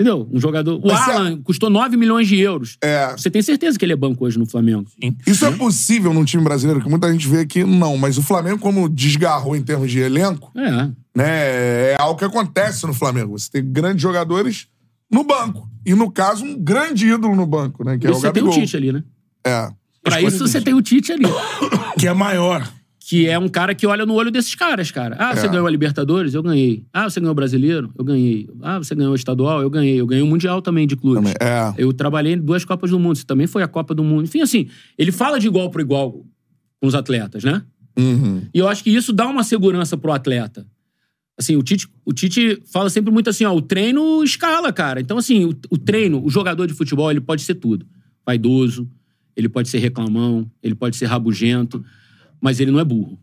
Entendeu? 0.03 0.27
Um 0.33 0.39
jogador. 0.39 0.79
O 0.83 0.87
Mas 0.87 1.07
Alan 1.07 1.41
custou 1.41 1.69
9 1.69 1.95
milhões 1.95 2.27
de 2.27 2.37
euros. 2.37 2.77
É. 2.83 3.13
Você 3.15 3.29
tem 3.31 3.41
certeza 3.41 3.79
que 3.79 3.85
ele 3.85 3.93
é 3.93 3.95
banco 3.95 4.25
hoje 4.25 4.37
no 4.37 4.45
Flamengo? 4.45 4.85
Isso 5.25 5.45
é 5.45 5.51
possível 5.51 6.13
num 6.13 6.25
time 6.25 6.43
brasileiro, 6.43 6.81
que 6.81 6.89
muita 6.89 7.09
gente 7.09 7.25
vê 7.27 7.45
que 7.45 7.63
não. 7.63 7.95
Mas 7.97 8.17
o 8.17 8.21
Flamengo, 8.21 8.59
como 8.59 8.89
desgarrou 8.89 9.55
em 9.55 9.61
termos 9.63 9.89
de 9.89 9.99
elenco, 9.99 10.51
É. 10.57 10.71
né? 11.15 11.25
É 11.25 11.95
algo 11.99 12.19
que 12.19 12.25
acontece 12.25 12.85
no 12.85 12.93
Flamengo. 12.93 13.37
Você 13.39 13.49
tem 13.49 13.63
grandes 13.71 14.01
jogadores 14.01 14.67
no 15.09 15.23
banco. 15.23 15.69
E, 15.85 15.93
no 15.93 16.11
caso, 16.11 16.43
um 16.43 16.57
grande 16.57 17.07
ídolo 17.07 17.33
no 17.35 17.45
banco, 17.45 17.83
né? 17.85 17.97
Que 17.97 18.07
é 18.07 18.09
o 18.11 18.13
você 18.15 18.31
tem 18.31 18.43
Gabigol. 18.43 18.51
o 18.57 18.59
Tite 18.61 18.75
ali, 18.75 18.91
né? 18.91 19.03
É. 19.45 19.69
Pra 20.03 20.21
isso 20.21 20.45
você 20.45 20.59
tem 20.59 20.73
o 20.73 20.81
Tite 20.81 21.13
ali. 21.13 21.23
Que 21.97 22.07
é 22.07 22.13
maior. 22.13 22.67
Que 23.05 23.27
é 23.27 23.37
um 23.37 23.49
cara 23.49 23.75
que 23.75 23.85
olha 23.85 24.05
no 24.05 24.13
olho 24.13 24.31
desses 24.31 24.55
caras, 24.55 24.89
cara. 24.89 25.17
Ah, 25.19 25.35
você 25.35 25.45
É. 25.45 25.49
ganhou 25.49 25.67
a 25.67 25.69
Libertadores? 25.69 26.33
Eu 26.33 26.41
ganhei. 26.41 26.85
Ah, 26.93 27.09
você 27.09 27.19
ganhou 27.19 27.33
o 27.33 27.35
Brasileiro? 27.35 27.91
Eu 27.97 28.05
ganhei. 28.05 28.49
Ah, 28.61 28.77
você 28.77 28.95
ganhou 28.95 29.11
o 29.11 29.15
Estadual? 29.15 29.61
Eu 29.61 29.69
ganhei. 29.69 29.99
Eu 29.99 30.07
ganhei 30.07 30.23
o 30.23 30.27
Mundial 30.27 30.61
também 30.61 30.87
de 30.87 30.95
clubes. 30.95 31.33
Também, 31.33 31.33
é. 31.41 31.73
Eu 31.77 31.91
trabalhei 31.91 32.33
em 32.33 32.37
duas 32.39 32.63
Copas 32.63 32.91
do 32.91 32.97
Mundo. 32.99 33.17
Você 33.17 33.25
também 33.25 33.45
foi 33.45 33.61
a 33.61 33.67
Copa 33.67 33.93
do 33.93 34.03
Mundo. 34.05 34.23
Enfim, 34.23 34.39
assim, 34.41 34.69
ele 34.97 35.11
fala 35.11 35.37
de 35.37 35.47
igual 35.47 35.69
pro 35.69 35.81
igual 35.81 36.11
com 36.79 36.87
os 36.87 36.95
atletas, 36.95 37.43
né? 37.43 37.61
Uhum. 37.99 38.43
E 38.53 38.57
eu 38.59 38.69
acho 38.69 38.81
que 38.83 38.89
isso 38.89 39.11
dá 39.11 39.27
uma 39.27 39.43
segurança 39.43 39.97
pro 39.97 40.13
atleta. 40.13 40.65
Assim, 41.37 41.57
o 41.57 41.61
Tite, 41.63 41.87
o 42.05 42.13
Tite 42.13 42.61
fala 42.71 42.89
sempre 42.89 43.11
muito 43.11 43.29
assim, 43.29 43.43
ó, 43.43 43.53
o 43.53 43.61
treino 43.61 44.23
escala, 44.23 44.71
cara. 44.71 45.01
Então, 45.01 45.17
assim, 45.17 45.43
o, 45.45 45.49
o 45.69 45.77
treino, 45.77 46.23
o 46.23 46.29
jogador 46.29 46.67
de 46.67 46.73
futebol, 46.73 47.11
ele 47.11 47.19
pode 47.21 47.41
ser 47.41 47.55
tudo. 47.55 47.85
Vaidoso, 48.25 48.89
ele 49.35 49.49
pode 49.49 49.67
ser 49.67 49.79
reclamão, 49.79 50.49
ele 50.61 50.75
pode 50.75 50.95
ser 50.95 51.05
rabugento, 51.07 51.83
mas 52.43 52.59
ele 52.59 52.71
não 52.71 52.79
é 52.79 52.83
burro. 52.83 53.17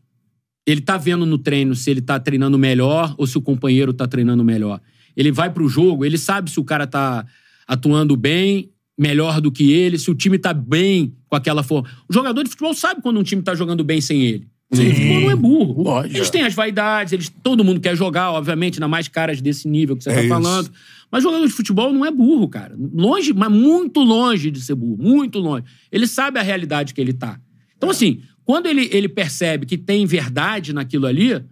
Ele 0.67 0.81
tá 0.81 0.97
vendo 0.97 1.27
no 1.27 1.37
treino 1.37 1.75
se 1.75 1.91
ele 1.91 2.01
tá 2.01 2.19
treinando 2.19 2.59
melhor 2.59 3.15
ou 3.19 3.27
se 3.27 3.37
o 3.37 3.43
companheiro 3.43 3.93
tá 3.93 4.07
treinando 4.09 4.43
melhor. 4.43 4.81
Ele 5.15 5.31
vai 5.31 5.51
pro 5.51 5.69
jogo, 5.69 6.07
ele 6.07 6.17
sabe 6.17 6.51
se 6.51 6.59
o 6.59 6.65
cara 6.65 6.87
tá 6.87 7.27
atuando 7.69 8.17
bem, 8.17 8.71
melhor 8.97 9.41
do 9.43 9.53
que 9.53 9.71
ele, 9.73 9.99
se 9.99 10.11
o 10.11 10.15
time 10.15 10.39
tá 10.39 10.55
bem 10.55 11.15
com 11.29 11.37
aquela 11.37 11.63
forma. 11.63 11.87
O 12.09 12.15
jogador 12.15 12.43
de 12.43 12.49
futebol 12.49 12.73
sabe 12.73 13.03
quando 13.03 13.21
um 13.21 13.23
time 13.23 13.43
tá 13.43 13.55
jogando 13.55 13.85
bem 13.85 14.01
sem 14.01 14.23
ele. 14.23 14.49
O 14.73 14.77
Sim. 14.77 14.89
futebol 14.91 15.21
não 15.21 15.31
é 15.31 15.37
burro. 15.37 15.83
Lógico. 15.83 16.17
Eles 16.17 16.31
têm 16.31 16.43
as 16.43 16.55
vaidades, 16.55 17.13
eles, 17.13 17.29
todo 17.43 17.63
mundo 17.65 17.81
quer 17.81 17.95
jogar, 17.97 18.31
obviamente, 18.33 18.81
na 18.81 18.89
mais 18.89 19.07
caras 19.09 19.43
desse 19.43 19.69
nível 19.69 19.97
que 19.97 20.05
você 20.05 20.11
É 20.11 20.15
tá 20.15 20.21
isso. 20.21 20.29
falando. 20.29 20.71
Mas 21.11 21.23
jogador 21.25 21.47
de 21.47 21.53
futebol 21.53 21.93
não 21.93 22.07
é 22.07 22.11
burro, 22.11 22.49
cara. 22.49 22.75
Longe, 22.95 23.35
mas 23.35 23.51
muito 23.51 24.01
longe 24.01 24.51
de 24.51 24.61
ser 24.61 24.77
burro. 24.77 24.97
Muito 24.99 25.39
longe. 25.41 25.65
Ele 25.91 26.07
sabe 26.07 26.39
a 26.39 26.43
realidade 26.43 26.95
que 26.95 27.01
ele 27.01 27.13
tá. 27.13 27.39
Então, 27.77 27.91
assim, 27.91 28.21
quando 28.45 28.67
ele, 28.67 28.89
ele 28.93 29.09
percebe 29.09 29.67
que 29.67 29.79
tem 29.79 30.05
verdade 30.07 30.73
naquilo 30.73 31.07
ali, 31.07 31.43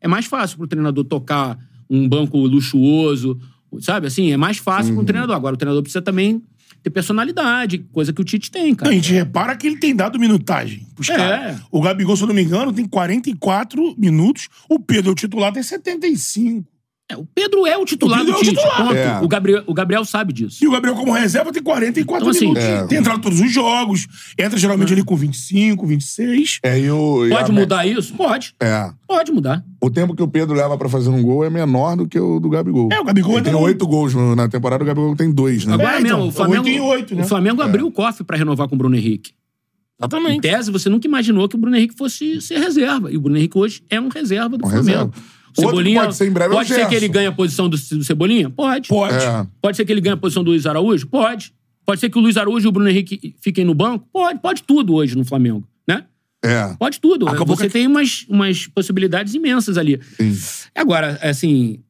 é 0.00 0.08
mais 0.08 0.26
fácil 0.26 0.56
pro 0.58 0.66
treinador 0.66 1.04
tocar 1.04 1.58
um 1.88 2.08
banco 2.08 2.38
luxuoso, 2.38 3.38
sabe? 3.80 4.06
Assim, 4.06 4.32
é 4.32 4.36
mais 4.36 4.58
fácil 4.58 4.90
Uhum. 4.90 4.96
pro 4.98 5.06
treinador. 5.06 5.36
Agora, 5.36 5.54
o 5.54 5.58
treinador 5.58 5.82
precisa 5.82 6.02
também 6.02 6.42
ter 6.82 6.90
personalidade, 6.90 7.78
coisa 7.92 8.12
que 8.12 8.20
o 8.20 8.24
Tite 8.24 8.50
tem, 8.50 8.68
Não, 8.68 8.76
cara. 8.76 8.90
a 8.90 8.94
gente 8.94 9.12
repara 9.12 9.56
que 9.56 9.66
ele 9.66 9.76
tem 9.76 9.94
dado 9.94 10.18
minutagem 10.20 10.86
pros 10.94 11.08
É. 11.10 11.16
caras. 11.16 11.60
O 11.70 11.80
Gabigol, 11.82 12.16
se 12.16 12.22
eu 12.22 12.28
não 12.28 12.34
me 12.34 12.42
engano, 12.42 12.72
tem 12.72 12.86
44 12.86 13.94
minutos. 13.98 14.48
O 14.68 14.78
Pedro, 14.78 15.12
o 15.12 15.14
titular, 15.14 15.52
tem 15.52 15.62
75. 15.62 16.64
É, 17.08 17.16
o 17.16 17.24
Pedro 17.24 17.64
é 17.64 17.76
o 17.78 17.84
titular 17.84 18.20
O 18.22 18.24
do 18.24 18.32
é 18.32 18.34
o 18.34 18.38
Tite. 18.40 18.50
titular. 18.56 18.76
Ponto. 18.78 18.94
É. 18.96 19.20
O, 19.22 19.28
Gabriel, 19.28 19.62
o 19.68 19.72
Gabriel 19.72 20.04
sabe 20.04 20.32
disso. 20.32 20.58
E 20.64 20.66
o 20.66 20.72
Gabriel, 20.72 20.96
como 20.96 21.12
reserva, 21.12 21.52
tem 21.52 21.62
44 21.62 22.16
Então, 22.26 22.30
assim, 22.30 22.40
minutos. 22.46 22.64
É. 22.64 22.86
Tem 22.88 22.98
entrado 22.98 23.20
todos 23.20 23.38
os 23.40 23.52
jogos. 23.52 24.08
Entra 24.36 24.58
geralmente 24.58 24.92
ali 24.92 25.04
com 25.04 25.14
25, 25.14 25.86
26. 25.86 26.58
É, 26.64 26.80
e 26.80 26.90
o, 26.90 27.24
e 27.26 27.30
Pode 27.30 27.50
a- 27.52 27.54
mudar 27.54 27.86
isso? 27.86 28.12
Pode. 28.14 28.54
É. 28.60 28.90
Pode 29.06 29.30
mudar. 29.30 29.64
O 29.80 29.88
tempo 29.88 30.16
que 30.16 30.22
o 30.22 30.26
Pedro 30.26 30.56
leva 30.56 30.76
pra 30.76 30.88
fazer 30.88 31.08
um 31.10 31.22
gol 31.22 31.44
é 31.44 31.50
menor 31.50 31.96
do 31.96 32.08
que 32.08 32.18
o 32.18 32.40
do 32.40 32.48
Gabigol. 32.48 32.88
É, 32.92 32.98
o 32.98 33.04
Gabigol 33.04 33.40
tem 33.40 33.54
oito 33.54 33.86
gols 33.86 34.12
na 34.34 34.48
temporada, 34.48 34.82
o 34.82 34.86
Gabigol 34.86 35.14
tem 35.14 35.30
dois, 35.30 35.64
né? 35.64 35.74
Agora 35.74 35.98
É, 35.98 36.00
então, 36.00 36.16
mesmo, 36.16 36.30
o 36.30 36.32
Flamengo, 36.32 36.64
oito 36.64 36.76
em 36.76 36.80
oito, 36.80 37.14
né? 37.14 37.22
o 37.22 37.26
Flamengo 37.28 37.62
abriu 37.62 37.86
o 37.86 37.92
cofre 37.92 38.24
pra 38.24 38.36
renovar 38.36 38.66
com 38.68 38.74
o 38.74 38.78
Bruno 38.78 38.96
Henrique. 38.96 39.30
Em 39.30 40.04
Exatamente. 40.04 40.40
tese, 40.42 40.70
você 40.72 40.88
nunca 40.90 41.06
imaginou 41.06 41.48
que 41.48 41.54
o 41.54 41.58
Bruno 41.58 41.76
Henrique 41.76 41.94
fosse 41.96 42.40
ser 42.42 42.58
reserva. 42.58 43.10
E 43.12 43.16
o 43.16 43.20
Bruno 43.20 43.38
Henrique 43.38 43.56
hoje 43.56 43.82
é 43.88 43.98
um 44.00 44.08
reserva 44.08 44.58
do 44.58 44.66
Um 44.66 44.68
Flamengo. 44.68 44.86
reserva. 44.88 45.12
Que 45.56 45.94
pode 45.94 46.16
ser 46.16 46.26
em 46.28 46.32
breve 46.32 46.50
é 46.50 46.54
o 46.54 46.58
Pode 46.58 46.68
ser 46.68 46.88
que 46.88 46.94
ele 46.94 47.08
ganhe 47.08 47.26
a 47.26 47.32
posição 47.32 47.68
do, 47.68 47.76
do 47.76 48.04
Cebolinha? 48.04 48.50
Pode. 48.50 48.88
Pode. 48.88 49.24
É. 49.24 49.46
Pode 49.60 49.76
ser 49.76 49.84
que 49.84 49.92
ele 49.92 50.00
ganhe 50.00 50.14
a 50.14 50.16
posição 50.16 50.44
do 50.44 50.50
Luiz 50.50 50.66
Araújo? 50.66 51.06
Pode. 51.06 51.52
Pode 51.84 52.00
ser 52.00 52.10
que 52.10 52.18
o 52.18 52.20
Luiz 52.20 52.36
Araújo 52.36 52.66
e 52.66 52.68
o 52.68 52.72
Bruno 52.72 52.88
Henrique 52.90 53.34
fiquem 53.40 53.64
no 53.64 53.74
banco? 53.74 54.06
Pode. 54.12 54.40
Pode 54.40 54.62
tudo 54.62 54.94
hoje 54.94 55.16
no 55.16 55.24
Flamengo, 55.24 55.66
né? 55.88 56.04
É. 56.44 56.74
Pode 56.78 57.00
tudo. 57.00 57.28
Acabou 57.28 57.56
Você 57.56 57.66
que- 57.66 57.72
tem 57.72 57.86
umas, 57.86 58.26
umas 58.28 58.66
possibilidades 58.66 59.34
imensas 59.34 59.78
ali. 59.78 60.00
Sim. 60.16 60.36
Agora, 60.74 61.18
assim, 61.22 61.80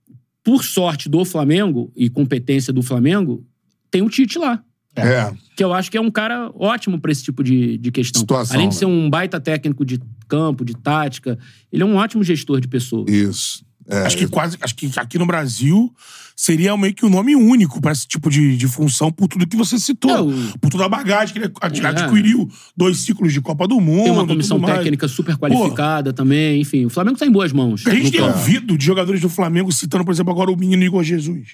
por 0.45 0.62
sorte 0.64 1.09
do 1.09 1.25
Flamengo 1.25 1.91
e 1.97 2.09
competência 2.09 2.73
do 2.73 2.83
Flamengo, 2.83 3.45
tem 3.91 4.03
o 4.03 4.09
Tite 4.09 4.39
lá. 4.39 4.62
É. 5.03 5.32
Que 5.57 5.64
eu 5.64 5.72
acho 5.72 5.90
que 5.90 5.97
é 5.97 6.01
um 6.01 6.11
cara 6.11 6.51
ótimo 6.55 7.01
pra 7.01 7.11
esse 7.12 7.22
tipo 7.24 7.42
de, 7.42 7.78
de 7.78 7.90
questão. 7.90 8.20
Situação, 8.20 8.57
Além 8.57 8.68
de 8.68 8.74
né? 8.74 8.78
ser 8.78 8.86
um 8.86 9.09
baita 9.09 9.40
técnico 9.40 9.84
de 9.84 10.01
campo, 10.28 10.64
de 10.64 10.74
tática, 10.76 11.38
ele 11.72 11.82
é 11.82 11.86
um 11.86 11.97
ótimo 11.97 12.22
gestor 12.24 12.61
de 12.61 12.68
pessoas. 12.68 13.11
Isso. 13.11 13.64
Acho 13.88 14.16
que 14.16 14.26
quase. 14.26 14.59
Acho 14.61 14.74
que 14.74 14.90
aqui 14.97 15.16
no 15.16 15.24
Brasil 15.24 15.94
seria 16.34 16.76
meio 16.76 16.92
que 16.92 17.07
o 17.07 17.09
nome 17.09 17.36
único 17.36 17.80
pra 17.80 17.92
esse 17.92 18.05
tipo 18.07 18.28
de, 18.28 18.57
de 18.57 18.66
função, 18.66 19.12
por 19.12 19.28
tudo 19.28 19.47
que 19.47 19.57
você 19.57 19.78
citou. 19.78 20.11
É, 20.11 20.59
Por 20.61 20.70
toda 20.70 20.84
a 20.86 20.88
bagagem 20.88 21.32
que 21.32 21.38
ele 21.38 21.53
É. 21.62 21.86
adquiriu 21.86 22.49
dois 22.76 22.99
ciclos 22.99 23.32
de 23.32 23.40
Copa 23.40 23.68
do 23.68 23.80
Mundo. 23.80 24.03
Tem 24.03 24.12
uma 24.12 24.26
comissão 24.26 24.61
técnica 24.61 25.07
super 25.07 25.36
qualificada 25.36 26.12
também. 26.12 26.61
Enfim, 26.61 26.84
o 26.86 26.90
Flamengo 26.90 27.16
tá 27.16 27.24
em 27.26 27.30
boas 27.30 27.53
mãos. 27.53 27.86
A 27.86 27.90
gente 27.94 28.11
tem 28.11 28.20
campo. 28.20 28.36
ouvido 28.36 28.76
de 28.76 28.84
jogadores 28.84 29.20
do 29.20 29.28
Flamengo 29.28 29.70
citando, 29.70 30.05
por 30.05 30.11
exemplo, 30.12 30.32
agora 30.32 30.51
o 30.51 30.57
menino 30.57 30.82
Igor 30.82 31.05
Jesus. 31.05 31.51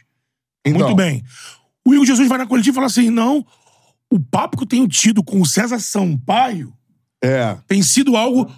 Então, 0.66 0.80
Muito 0.80 0.97
bem. 0.97 1.22
O 1.87 1.93
Igor 1.95 2.07
Jesus 2.07 2.28
vai 2.28 2.39
na 2.39 2.47
coletiva 2.47 2.74
e 2.74 2.76
fala 2.76 2.87
assim: 2.87 3.11
não, 3.11 3.45
o 4.11 4.18
papo 4.20 4.57
que 4.57 4.62
eu 4.64 4.68
tenho 4.68 4.87
tido 4.89 5.22
com 5.22 5.41
o 5.41 5.47
César 5.47 5.78
Sampaio 5.78 6.72
É. 7.22 7.57
tem 7.66 7.83
sido 7.83 8.16
algo 8.16 8.51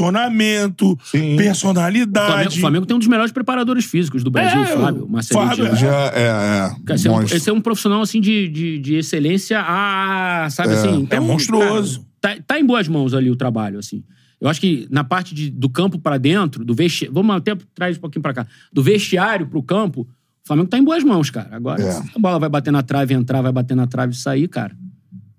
posicionamento, 0.00 0.98
Sim. 1.04 1.34
O 1.34 1.36
personalidade. 1.36 2.26
Flamengo, 2.30 2.50
o 2.56 2.60
Flamengo 2.60 2.86
tem 2.86 2.96
um 2.96 2.98
dos 2.98 3.08
melhores 3.08 3.32
preparadores 3.32 3.84
físicos 3.84 4.22
do 4.24 4.30
Brasil, 4.30 4.62
É, 4.62 4.76
o 4.76 4.80
Fábio. 4.80 5.04
o 5.04 5.10
Marcelo 5.10 5.46
Fábio. 5.48 5.76
Já 5.76 6.12
é. 6.14 6.22
é 6.22 6.70
Cara, 6.84 6.94
Esse 6.96 7.08
é, 7.08 7.10
um, 7.10 7.22
esse 7.22 7.50
é 7.50 7.52
um 7.52 7.60
profissional 7.60 8.00
assim 8.02 8.20
de, 8.20 8.48
de, 8.48 8.78
de 8.78 8.94
excelência 8.96 9.60
a, 9.60 10.48
sabe 10.50 10.74
assim? 10.74 11.06
É 11.10 11.20
monstruoso. 11.20 12.06
cara, 12.20 12.36
tá, 12.36 12.42
tá 12.46 12.60
em 12.60 12.64
boas 12.64 12.88
mãos 12.88 13.14
ali 13.14 13.30
o 13.30 13.36
trabalho, 13.36 13.78
assim. 13.78 14.02
Eu 14.40 14.48
acho 14.48 14.60
que 14.60 14.86
na 14.90 15.04
parte 15.04 15.34
de- 15.34 15.50
do 15.50 15.68
campo 15.68 15.98
pra 15.98 16.16
dentro, 16.16 16.64
do 16.64 16.74
vestiário, 16.74 17.12
vamos 17.14 17.36
até 17.36 17.54
traz 17.74 17.98
um 17.98 18.00
pouquinho 18.00 18.22
pra 18.22 18.32
cá, 18.32 18.46
do 18.72 18.82
vestiário 18.82 19.46
pro 19.46 19.62
campo, 19.62 20.08
o 20.44 20.46
Flamengo 20.46 20.68
tá 20.68 20.78
em 20.78 20.84
boas 20.84 21.02
mãos, 21.04 21.30
cara. 21.30 21.48
Agora, 21.54 21.82
É. 21.82 21.92
se 21.92 22.10
a 22.14 22.18
bola 22.18 22.38
vai 22.38 22.48
bater 22.48 22.70
na 22.72 22.82
trave, 22.82 23.14
entrar, 23.14 23.40
vai 23.42 23.52
bater 23.52 23.76
na 23.76 23.86
trave 23.86 24.12
e 24.12 24.16
sair, 24.16 24.48
cara. 24.48 24.74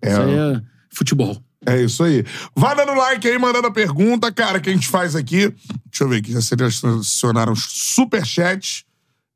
É. 0.01 0.11
Isso 0.11 0.21
aí 0.21 0.33
é 0.37 0.61
futebol. 0.91 1.37
É 1.65 1.79
isso 1.81 2.03
aí. 2.03 2.25
Vai 2.55 2.75
dando 2.75 2.93
like 2.93 3.27
aí, 3.27 3.37
mandando 3.37 3.67
a 3.67 3.71
pergunta, 3.71 4.31
cara, 4.31 4.59
que 4.59 4.69
a 4.69 4.73
gente 4.73 4.87
faz 4.87 5.15
aqui. 5.15 5.53
Deixa 5.89 6.03
eu 6.03 6.09
ver 6.09 6.17
aqui, 6.17 6.31
já 6.31 6.41
selecionaram 6.41 7.53
os 7.53 7.63
superchats. 7.69 8.83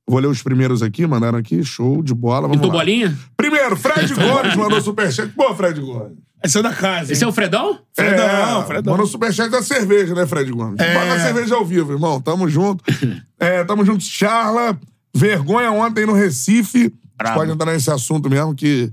Vou 0.07 0.19
ler 0.19 0.27
os 0.27 0.41
primeiros 0.43 0.81
aqui, 0.83 1.05
mandaram 1.07 1.37
aqui. 1.37 1.63
Show 1.63 2.01
de 2.03 2.13
bola. 2.13 2.41
Vamos 2.47 2.57
Pintou 2.57 2.71
lá. 2.71 2.77
bolinha? 2.77 3.17
Primeiro, 3.37 3.75
Fred 3.75 4.13
Gomes 4.13 4.55
mandou 4.55 4.81
superchat. 4.81 5.31
Pô, 5.33 5.53
Fred 5.55 5.79
Gomes. 5.79 6.17
Esse 6.43 6.59
é 6.59 6.61
da 6.61 6.73
casa. 6.73 7.11
Esse 7.11 7.23
é 7.23 7.25
hein? 7.25 7.29
o 7.29 7.33
Fredão? 7.33 7.79
Fredão, 7.93 8.61
é, 8.61 8.65
Fredão. 8.65 8.93
Mandou 8.93 9.07
superchat 9.07 9.49
da 9.49 9.63
cerveja, 9.63 10.13
né, 10.13 10.27
Fred 10.27 10.51
Gomes? 10.51 10.79
É. 10.79 10.93
Paga 10.93 11.13
a 11.15 11.19
cerveja 11.19 11.55
ao 11.55 11.65
vivo, 11.65 11.91
irmão. 11.93 12.21
Tamo 12.21 12.47
junto. 12.47 12.83
é, 13.39 13.63
tamo 13.63 13.83
junto, 13.83 14.03
Charla. 14.03 14.79
Vergonha 15.15 15.71
ontem 15.71 16.05
no 16.05 16.13
Recife. 16.13 16.77
A 16.77 16.81
gente 16.81 16.93
Bravo. 17.17 17.39
pode 17.39 17.51
entrar 17.51 17.71
nesse 17.73 17.89
assunto 17.89 18.29
mesmo, 18.29 18.53
que 18.53 18.91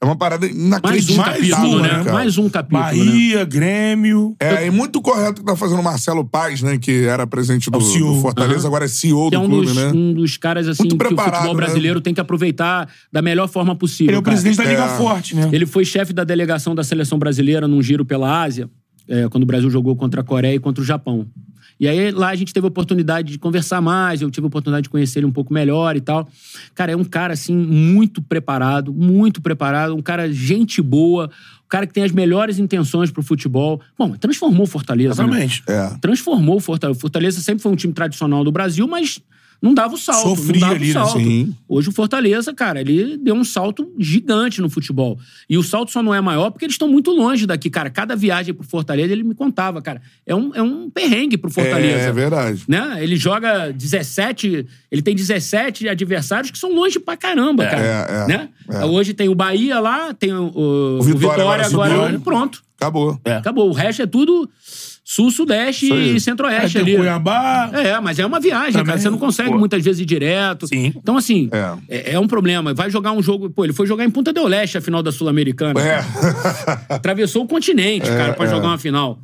é 0.00 0.04
uma 0.04 0.14
parada 0.14 0.46
Mais 0.46 0.54
um 0.56 0.66
inacreditável. 0.66 1.32
capítulo, 1.34 1.80
né? 1.82 1.88
cara? 1.88 2.12
Mais 2.12 2.38
um 2.38 2.48
capítulo, 2.48 2.82
né? 2.84 3.04
Bahia, 3.10 3.44
Grêmio. 3.44 4.36
É, 4.38 4.66
e 4.66 4.70
muito 4.70 5.00
correto 5.02 5.40
o 5.40 5.44
que 5.44 5.50
tá 5.50 5.56
fazendo 5.56 5.80
o 5.80 5.82
Marcelo 5.82 6.24
Paz, 6.24 6.62
né? 6.62 6.78
Que 6.78 7.06
era 7.06 7.26
presidente 7.26 7.68
do, 7.70 7.78
É 7.78 7.80
o 7.80 7.84
CEO. 7.84 8.14
do 8.14 8.20
Fortaleza, 8.20 8.68
agora 8.68 8.84
é 8.84 8.88
CEO 8.88 9.28
Que 9.30 9.34
é 9.36 9.38
do 9.40 9.44
um 9.44 9.48
clube, 9.48 9.66
dos, 9.66 9.74
né? 9.76 9.86
um 9.92 10.12
dos 10.12 10.36
caras 10.36 10.68
assim 10.68 10.84
Muito 10.84 10.96
que 10.98 11.14
o 11.14 11.16
futebol 11.18 11.54
né? 11.54 11.54
brasileiro 11.54 12.00
tem 12.00 12.14
que 12.14 12.20
aproveitar 12.20 12.88
da 13.10 13.20
melhor 13.20 13.48
forma 13.48 13.74
possível. 13.74 14.10
Ele 14.10 14.16
é 14.16 14.20
o 14.20 14.22
cara. 14.22 14.36
presidente 14.36 14.58
da 14.58 14.64
Liga 14.70 14.84
É. 14.84 14.96
Forte, 14.96 15.34
né? 15.34 15.48
Ele 15.52 15.66
foi 15.66 15.84
chefe 15.84 16.12
da 16.12 16.22
delegação 16.22 16.74
da 16.74 16.84
seleção 16.84 17.18
brasileira 17.18 17.66
num 17.66 17.82
giro 17.82 18.04
pela 18.04 18.42
Ásia, 18.44 18.70
é, 19.08 19.28
quando 19.28 19.42
o 19.42 19.46
Brasil 19.46 19.68
jogou 19.70 19.96
contra 19.96 20.20
a 20.20 20.24
Coreia 20.24 20.54
e 20.54 20.60
contra 20.60 20.82
o 20.82 20.86
Japão. 20.86 21.26
E 21.78 21.86
aí 21.86 22.10
lá 22.10 22.28
a 22.28 22.34
gente 22.34 22.52
teve 22.52 22.66
a 22.66 22.68
oportunidade 22.68 23.32
de 23.32 23.38
conversar 23.38 23.80
mais, 23.80 24.22
eu 24.22 24.30
tive 24.30 24.46
a 24.46 24.48
oportunidade 24.48 24.84
de 24.84 24.90
conhecer 24.90 25.18
ele 25.18 25.26
um 25.26 25.32
pouco 25.32 25.52
melhor 25.52 25.96
e 25.96 26.00
tal. 26.00 26.28
Cara, 26.74 26.92
é 26.92 26.96
um 26.96 27.04
cara 27.04 27.34
assim 27.34 27.54
muito 27.54 28.22
preparado, 28.22 28.92
muito 28.92 29.42
preparado, 29.42 29.94
um 29.94 30.02
cara 30.02 30.32
gente 30.32 30.80
boa, 30.80 31.30
um 31.64 31.68
cara 31.68 31.86
que 31.86 31.92
tem 31.92 32.04
as 32.04 32.12
melhores 32.12 32.58
intenções 32.58 33.10
pro 33.10 33.22
futebol. 33.22 33.80
Bom, 33.98 34.12
transformou 34.12 34.64
o 34.64 34.66
Fortaleza, 34.66 35.22
né? 35.26 35.44
Exatamente. 35.44 35.62
É. 35.68 35.96
transformou 36.00 36.56
o 36.56 36.60
Fortaleza. 36.60 36.96
O 36.96 37.00
Fortaleza 37.00 37.40
sempre 37.40 37.62
foi 37.62 37.72
um 37.72 37.76
time 37.76 37.92
tradicional 37.92 38.42
do 38.42 38.50
Brasil, 38.50 38.88
mas 38.88 39.20
não 39.60 39.72
dava 39.74 39.94
o 39.94 39.98
salto. 39.98 40.28
Sofria 40.28 40.52
não 40.52 40.60
dava 40.60 40.74
ali, 40.74 40.84
o 40.84 40.86
né? 40.88 40.92
salto. 40.92 41.18
Sim. 41.18 41.54
Hoje 41.68 41.88
o 41.88 41.92
Fortaleza, 41.92 42.52
cara, 42.54 42.80
ele 42.80 43.16
deu 43.16 43.34
um 43.34 43.44
salto 43.44 43.92
gigante 43.98 44.60
no 44.60 44.68
futebol. 44.70 45.18
E 45.48 45.56
o 45.58 45.62
salto 45.62 45.90
só 45.90 46.02
não 46.02 46.14
é 46.14 46.20
maior 46.20 46.50
porque 46.50 46.64
eles 46.64 46.74
estão 46.74 46.88
muito 46.88 47.10
longe 47.10 47.46
daqui, 47.46 47.68
cara. 47.70 47.88
Cada 47.90 48.14
viagem 48.14 48.52
pro 48.54 48.66
Fortaleza, 48.66 49.12
ele 49.12 49.22
me 49.24 49.34
contava, 49.34 49.80
cara. 49.82 50.00
É 50.26 50.34
um, 50.34 50.54
é 50.54 50.62
um 50.62 50.90
perrengue 50.90 51.36
pro 51.36 51.50
Fortaleza. 51.50 51.98
É, 51.98 52.08
é 52.08 52.12
verdade. 52.12 52.62
Né? 52.68 52.98
Ele 53.00 53.16
joga 53.16 53.72
17, 53.72 54.66
ele 54.90 55.02
tem 55.02 55.14
17 55.14 55.88
adversários 55.88 56.50
que 56.50 56.58
são 56.58 56.72
longe 56.74 56.98
pra 56.98 57.16
caramba, 57.16 57.64
cara. 57.66 57.82
é, 57.82 58.22
é, 58.24 58.26
né? 58.28 58.48
é. 58.70 58.84
Hoje 58.84 59.14
tem 59.14 59.28
o 59.28 59.34
Bahia 59.34 59.80
lá, 59.80 60.12
tem 60.14 60.32
o, 60.32 60.44
o- 60.54 60.98
o 60.98 61.02
Vitória 61.02 61.36
Vitória, 61.36 61.66
agora 61.66 61.94
agora, 61.94 62.18
pronto. 62.20 62.62
Acabou. 62.78 63.18
É. 63.24 63.32
Acabou. 63.36 63.70
O 63.70 63.72
resto 63.72 64.02
é 64.02 64.06
tudo 64.06 64.48
sul, 65.08 65.30
sudeste 65.30 65.84
Isso 65.84 65.94
aí. 65.94 66.16
e 66.16 66.20
centro-oeste 66.20 66.72
tem 66.72 66.82
ali. 66.82 66.96
Cuiabá. 66.96 67.70
É, 67.72 68.00
mas 68.00 68.18
é 68.18 68.26
uma 68.26 68.40
viagem, 68.40 68.72
Também, 68.72 68.86
cara. 68.86 68.98
Você 68.98 69.08
não 69.08 69.18
consegue 69.18 69.50
pô. 69.50 69.56
muitas 69.58 69.84
vezes 69.84 70.00
ir 70.00 70.04
direto. 70.04 70.66
Sim. 70.66 70.92
Então, 70.96 71.16
assim, 71.16 71.48
É. 71.52 71.76
é. 71.88 72.12
é 72.14 72.18
um 72.18 72.26
problema. 72.26 72.74
Vai 72.74 72.90
jogar 72.90 73.12
um 73.12 73.22
jogo. 73.22 73.48
Pô, 73.48 73.62
ele 73.64 73.72
foi 73.72 73.86
jogar 73.86 74.04
em 74.04 74.10
Punta 74.10 74.32
del 74.32 74.48
Leste 74.48 74.76
a 74.78 74.80
final 74.80 75.04
da 75.04 75.12
Sul-Americana. 75.12 75.80
É. 75.80 76.04
Atravessou 76.88 77.44
o 77.44 77.46
continente, 77.46 78.06
cara, 78.10 78.32
pra 78.32 78.46
é. 78.46 78.50
jogar 78.50 78.66
uma 78.66 78.78
final. 78.78 79.16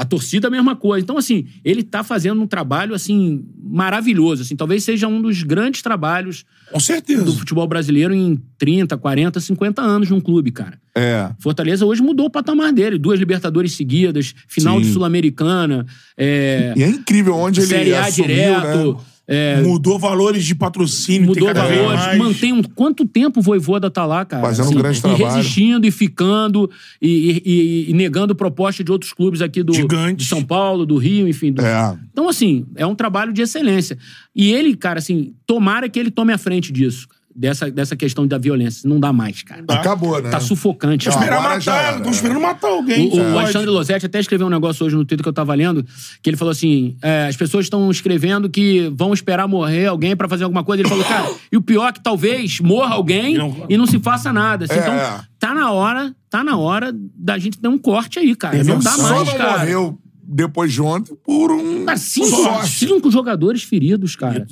A 0.00 0.04
torcida, 0.04 0.48
a 0.48 0.50
mesma 0.50 0.76
coisa. 0.76 1.02
Então, 1.04 1.18
assim, 1.18 1.46
ele 1.64 1.82
tá 1.82 2.02
fazendo 2.04 2.40
um 2.40 2.46
trabalho, 2.46 2.94
assim, 2.94 3.44
maravilhoso. 3.62 4.42
Assim, 4.42 4.54
talvez 4.56 4.84
seja 4.84 5.08
um 5.08 5.20
dos 5.20 5.42
grandes 5.42 5.82
trabalhos 5.82 6.44
Com 6.72 6.80
certeza. 6.80 7.24
do 7.24 7.32
futebol 7.32 7.66
brasileiro 7.66 8.14
em 8.14 8.40
30, 8.58 8.96
40, 8.96 9.40
50 9.40 9.82
anos 9.82 10.10
num 10.10 10.20
clube, 10.20 10.50
cara. 10.50 10.78
É. 10.94 11.30
Fortaleza 11.38 11.84
hoje 11.86 12.02
mudou 12.02 12.26
o 12.26 12.30
patamar 12.30 12.72
dele. 12.72 12.98
Duas 12.98 13.18
Libertadores 13.18 13.72
seguidas, 13.72 14.34
final 14.46 14.80
de 14.80 14.86
Sim. 14.86 14.92
Sul-Americana, 14.94 15.86
é, 16.16 16.72
E 16.76 16.82
é 16.82 16.88
incrível 16.88 17.34
onde 17.36 17.60
ele 17.60 17.66
Série 17.68 17.94
A 17.94 18.06
assumiu, 18.06 18.26
direto. 18.28 18.92
né? 18.94 19.00
É, 19.30 19.60
Mudou 19.60 19.98
valores 19.98 20.42
de 20.44 20.54
patrocínio. 20.54 21.28
mudou 21.28 21.44
tem 21.44 21.54
cada 21.54 21.68
vez 21.68 21.80
valores, 21.82 22.00
mais. 22.06 22.18
mantém 22.18 22.52
um. 22.54 22.62
Quanto 22.62 23.06
tempo 23.06 23.40
o 23.40 23.42
Voivoda 23.42 23.90
tá 23.90 24.06
lá, 24.06 24.24
cara? 24.24 24.42
Fazendo 24.42 24.70
um 24.70 24.74
grande 24.74 24.98
e 24.98 25.02
trabalho. 25.02 25.26
resistindo 25.36 25.86
e 25.86 25.90
ficando 25.90 26.70
e, 27.00 27.42
e- 27.44 27.90
e 27.90 27.92
negando 27.92 28.34
proposta 28.34 28.82
de 28.82 28.90
outros 28.90 29.12
clubes 29.12 29.42
aqui 29.42 29.62
do 29.62 29.74
Gigantes. 29.74 30.24
de 30.24 30.30
São 30.30 30.42
Paulo, 30.42 30.86
do 30.86 30.96
Rio, 30.96 31.28
enfim. 31.28 31.52
do- 31.52 31.60
É. 31.60 31.98
Então, 32.10 32.26
assim, 32.28 32.66
é 32.74 32.86
um 32.86 32.94
trabalho 32.94 33.30
de 33.32 33.42
excelência. 33.42 33.98
E 34.34 34.50
ele, 34.50 34.74
cara, 34.74 34.98
assim, 34.98 35.34
tomara 35.46 35.88
que 35.90 35.98
ele 35.98 36.10
tome 36.10 36.32
a 36.32 36.38
frente 36.38 36.72
disso, 36.72 37.06
dessa, 37.38 37.70
dessa 37.70 37.94
questão 37.94 38.26
da 38.26 38.36
violência. 38.36 38.88
Não 38.88 38.98
dá 38.98 39.12
mais, 39.12 39.42
cara. 39.42 39.62
Acabou, 39.68 40.20
né? 40.20 40.28
Tá 40.30 40.40
sufocante. 40.40 41.08
Agora 41.08 41.60
já 41.60 41.72
matar. 41.72 41.96
Estão 41.96 42.10
esperando 42.10 42.40
matar 42.40 42.68
alguém. 42.68 43.08
O, 43.10 43.16
o. 43.34 43.38
Alexandre 43.38 43.70
Losetti 43.70 44.06
até 44.06 44.18
escreveu 44.18 44.46
um 44.46 44.50
negócio 44.50 44.84
hoje 44.84 44.96
no 44.96 45.04
Twitter 45.04 45.22
que 45.22 45.28
eu 45.28 45.32
tava 45.32 45.54
lendo, 45.54 45.84
que 46.22 46.28
ele 46.28 46.36
falou 46.36 46.50
assim: 46.52 46.96
é, 47.00 47.26
as 47.28 47.36
pessoas 47.36 47.66
estão 47.66 47.90
escrevendo 47.90 48.48
que 48.50 48.92
vão 48.96 49.12
esperar 49.14 49.46
morrer 49.46 49.86
alguém 49.86 50.16
pra 50.16 50.28
fazer 50.28 50.44
alguma 50.44 50.64
coisa. 50.64 50.82
Ele 50.82 50.88
falou, 50.88 51.04
cara, 51.04 51.30
e 51.52 51.56
o 51.56 51.62
pior 51.62 51.88
é 51.88 51.92
que 51.92 52.02
talvez 52.02 52.58
morra 52.60 52.94
alguém 52.94 53.34
E 53.34 53.38
não- 53.38 53.66
e 53.68 53.76
não 53.78 53.86
se 53.86 53.98
faça 54.00 54.32
nada. 54.32 54.64
Assim, 54.64 54.74
É. 54.74 54.78
Então, 54.78 55.24
tá 55.38 55.54
na 55.54 55.70
hora, 55.70 56.14
tá 56.28 56.42
na 56.42 56.56
hora 56.56 56.92
da 57.14 57.38
gente 57.38 57.60
dar 57.60 57.68
um 57.70 57.78
corte 57.78 58.18
aí, 58.18 58.34
cara. 58.34 58.62
Não 58.64 58.78
dá 58.80 58.90
Só 58.90 59.02
mais, 59.02 59.28
não 59.28 59.36
cara. 59.36 59.58
morreu 59.58 59.98
depois 60.30 60.72
de 60.72 60.82
ontem 60.82 61.16
por 61.24 61.50
um. 61.52 61.84
Cara, 61.86 61.96
cinco, 61.96 62.26
sorte. 62.28 62.86
cinco 62.86 63.10
jogadores 63.10 63.62
feridos, 63.62 64.14
cara. 64.16 64.46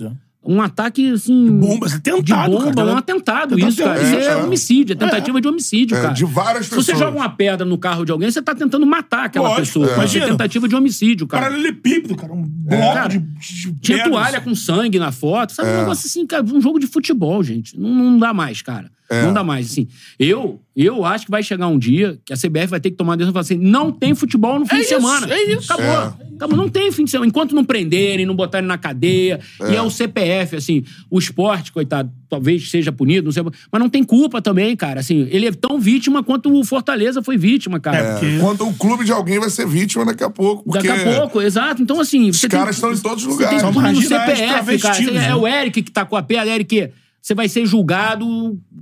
Um 0.47 0.63
ataque, 0.63 1.11
assim. 1.13 1.51
bomba, 1.59 1.87
atentado, 1.87 2.23
de 2.23 2.33
bomba, 2.33 2.75
cara. 2.75 2.87
um 2.93 2.97
atentado, 2.97 3.55
Tentado 3.57 3.69
isso, 3.73 3.83
cara. 3.83 4.03
Isso 4.03 4.15
é, 4.15 4.25
É, 4.25 4.27
é. 4.29 4.37
homicídio, 4.37 4.93
é 4.93 4.97
tentativa 4.97 5.41
de 5.41 5.49
homicídio, 5.49 5.97
É, 5.97 6.01
cara. 6.03 6.15
de 6.15 6.25
várias 6.25 6.67
Se 6.67 6.75
você 6.75 6.93
pessoas. 6.93 6.99
joga 6.99 7.17
uma 7.19 7.29
pedra 7.29 7.65
no 7.67 7.77
carro 7.77 8.05
de 8.05 8.13
alguém, 8.13 8.31
você 8.31 8.41
tá 8.41 8.55
tentando 8.55 8.87
matar 8.87 9.25
aquela 9.25 9.49
Lógico, 9.49 9.67
pessoa. 9.81 9.87
é. 9.87 9.89
Ser 9.89 9.95
Imagina. 9.97 10.27
tentativa 10.29 10.69
de 10.69 10.77
homicídio, 10.77 11.27
cara. 11.27 11.47
Paralelepípedo, 11.47 12.15
cara. 12.17 12.33
Um 12.33 12.43
bloco 12.43 12.83
É. 12.83 12.95
Cara, 12.95 13.09
de, 13.09 13.19
de 13.19 13.73
Tinha 13.81 13.99
pedras. 13.99 14.13
toalha 14.13 14.41
com 14.41 14.55
sangue 14.55 14.99
na 14.99 15.11
foto. 15.13 15.53
Sabe, 15.53 15.69
É. 15.69 15.73
um 15.75 15.79
negócio 15.81 16.07
assim, 16.07 16.27
cara, 16.27 16.45
um 16.45 16.61
jogo 16.61 16.79
de 16.79 16.87
futebol, 16.87 17.43
gente. 17.43 17.79
Não, 17.79 17.89
não 17.91 18.19
dá 18.19 18.33
mais, 18.33 18.63
cara. 18.63 18.91
É. 19.09 19.23
Não 19.23 19.33
dá 19.33 19.45
mais, 19.45 19.67
assim. 19.71 19.87
Eu, 20.19 20.61
eu 20.75 21.05
acho 21.05 21.27
que 21.27 21.31
vai 21.31 21.43
chegar 21.43 21.69
um 21.69 21.79
dia 21.79 22.19
que 22.25 22.33
a 22.33 22.37
CBF 22.37 22.67
vai 22.67 22.81
ter 22.81 22.91
que 22.91 22.97
tomar 22.97 23.13
uma 23.13 23.17
decisão 23.17 23.31
e 23.31 23.35
falar 23.35 23.43
assim, 23.43 23.57
não 23.57 23.93
tem 23.93 24.15
futebol 24.15 24.59
no 24.59 24.67
fim 24.67 24.75
É 24.75 24.79
de 24.79 24.85
isso, 24.85 24.95
semana. 24.95 25.33
é 25.33 25.43
isso. 25.53 25.73
Acabou. 25.73 26.15
Acabou. 26.37 26.57
Não 26.57 26.69
tem 26.69 26.91
fim 26.91 27.05
de 27.05 27.11
semana. 27.11 27.29
Enquanto 27.29 27.55
não 27.55 27.65
prenderem, 27.65 28.27
não 28.27 28.35
botarem 28.35 28.67
na 28.67 28.77
cadeia. 28.77 29.39
E 29.71 29.77
é 29.77 29.81
o 29.81 29.89
CPF, 29.91 30.57
assim. 30.57 30.85
O 31.09 31.19
esporte, 31.19 31.71
coitado, 31.73 32.11
talvez 32.29 32.69
seja 32.69 32.91
punido, 32.91 33.27
não 33.27 33.33
sei. 33.33 33.43
Mas 33.71 33.81
não 33.81 33.89
tem 33.89 34.03
culpa 34.03 34.43
também, 34.43 34.75
cara. 34.77 35.01
Assim, 35.01 35.29
ele 35.31 35.47
é 35.47 35.53
tão 35.53 35.79
vítima 35.79 36.23
quanto 36.25 36.53
o 36.53 36.65
Fortaleza 36.65 37.23
foi 37.23 37.37
vítima, 37.39 37.79
cara. 37.79 37.97
É, 37.99 38.13
porque- 38.15 38.39
Quando 38.41 38.69
o 38.69 38.75
clube 38.75 39.05
de 39.05 39.13
alguém 39.13 39.39
vai 39.39 39.51
ser 39.51 39.67
vítima 39.67 40.05
daqui 40.05 40.25
a 40.25 40.31
pouco. 40.31 40.65
Porque 40.65 40.87
Daqui 40.89 41.09
a 41.09 41.19
pouco, 41.21 41.41
exato. 41.41 41.81
Então, 41.81 42.01
assim. 42.01 42.29
Os 42.31 42.39
você 42.41 42.49
caras 42.49 42.79
tem, 42.79 42.91
estão 42.91 42.93
em 42.93 42.99
todos 42.99 43.25
os 43.25 43.29
tem 43.37 43.47
lugares. 43.47 43.61
São 43.61 43.73
punir 43.73 43.93
no 43.93 43.95
marginais 44.01 44.39
CPF, 44.39 44.79
cara. 44.83 44.99
É 44.99 45.11
né? 45.13 45.35
o 45.37 45.47
Eric 45.47 45.83
que 45.83 45.91
tá 45.91 46.05
com 46.05 46.17
a 46.17 46.23
pedra. 46.23 46.47
Eric, 46.55 46.91
você 47.27 47.35
vai 47.35 47.49
ser 47.49 47.67
julgado 47.67 48.25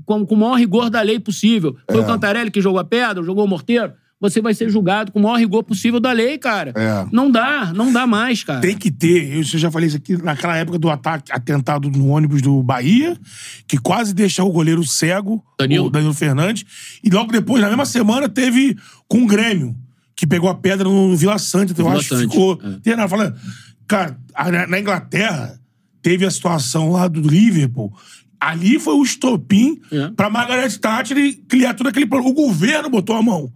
com, 0.04 0.26
com 0.26 0.34
o 0.34 0.38
maior 0.38 0.56
rigor 0.58 0.90
da 0.90 1.00
lei 1.00 1.18
possível. 1.18 1.74
Foi 1.90 2.00
É. 2.00 2.04
o 2.04 2.06
Cantarelli 2.06 2.50
que 2.50 2.60
jogou 2.60 2.78
a 2.78 2.84
pedra, 2.84 3.22
jogou 3.22 3.44
o 3.46 3.48
morteiro. 3.48 3.92
Você 4.20 4.40
vai 4.42 4.52
ser 4.52 4.68
julgado 4.68 5.10
com 5.12 5.18
o 5.18 5.22
maior 5.22 5.36
rigor 5.38 5.62
possível 5.64 5.98
da 5.98 6.12
lei, 6.12 6.36
cara. 6.36 6.72
É. 6.76 7.06
Não 7.10 7.30
dá, 7.30 7.72
não 7.74 7.90
dá 7.90 8.06
mais, 8.06 8.44
cara. 8.44 8.60
Tem 8.60 8.76
que 8.76 8.90
ter, 8.90 9.36
eu 9.38 9.42
já 9.42 9.70
falei 9.70 9.86
isso 9.88 9.96
aqui, 9.96 10.22
naquela 10.22 10.56
época 10.58 10.78
do 10.78 10.90
ataque, 10.90 11.32
atentado 11.32 11.90
no 11.90 12.08
ônibus 12.08 12.42
do 12.42 12.62
Bahia, 12.62 13.16
que 13.66 13.78
quase 13.78 14.12
deixou 14.14 14.46
o 14.48 14.52
goleiro 14.52 14.84
cego, 14.84 15.42
Danilo. 15.58 15.86
o 15.86 15.90
Danilo 15.90 16.12
Fernandes. 16.14 16.64
E 17.02 17.08
logo 17.08 17.32
depois, 17.32 17.62
na 17.62 17.68
mesma 17.68 17.86
semana, 17.86 18.28
teve 18.28 18.76
com 19.08 19.22
o 19.22 19.26
Grêmio, 19.26 19.74
que 20.14 20.26
pegou 20.26 20.50
a 20.50 20.54
pedra 20.54 20.84
no 20.86 21.16
Vila 21.16 21.38
Santa, 21.38 21.72
então 21.72 21.86
eu 21.86 21.92
acho 21.98 22.08
que 22.10 22.14
Sante, 22.16 22.30
ficou. 22.30 22.58
é. 22.62 22.78
Tem, 22.82 22.94
não, 22.96 23.08
falando, 23.08 23.34
cara, 23.88 24.18
na 24.68 24.78
Inglaterra, 24.78 25.58
teve 26.02 26.24
a 26.26 26.30
situação 26.30 26.92
lá 26.92 27.08
do 27.08 27.20
Liverpool. 27.20 27.90
Ali 28.50 28.78
foi 28.78 28.94
o 28.94 29.02
estopim 29.02 29.80
É. 29.90 30.08
pra 30.16 30.28
Margaret 30.30 30.70
Thatcher 30.78 31.16
criar 31.48 31.74
todo 31.74 31.86
aquele 31.88 32.06
plano. 32.06 32.26
O 32.28 32.32
governo 32.34 32.90
botou 32.90 33.16
a 33.16 33.22
mão. 33.22 33.50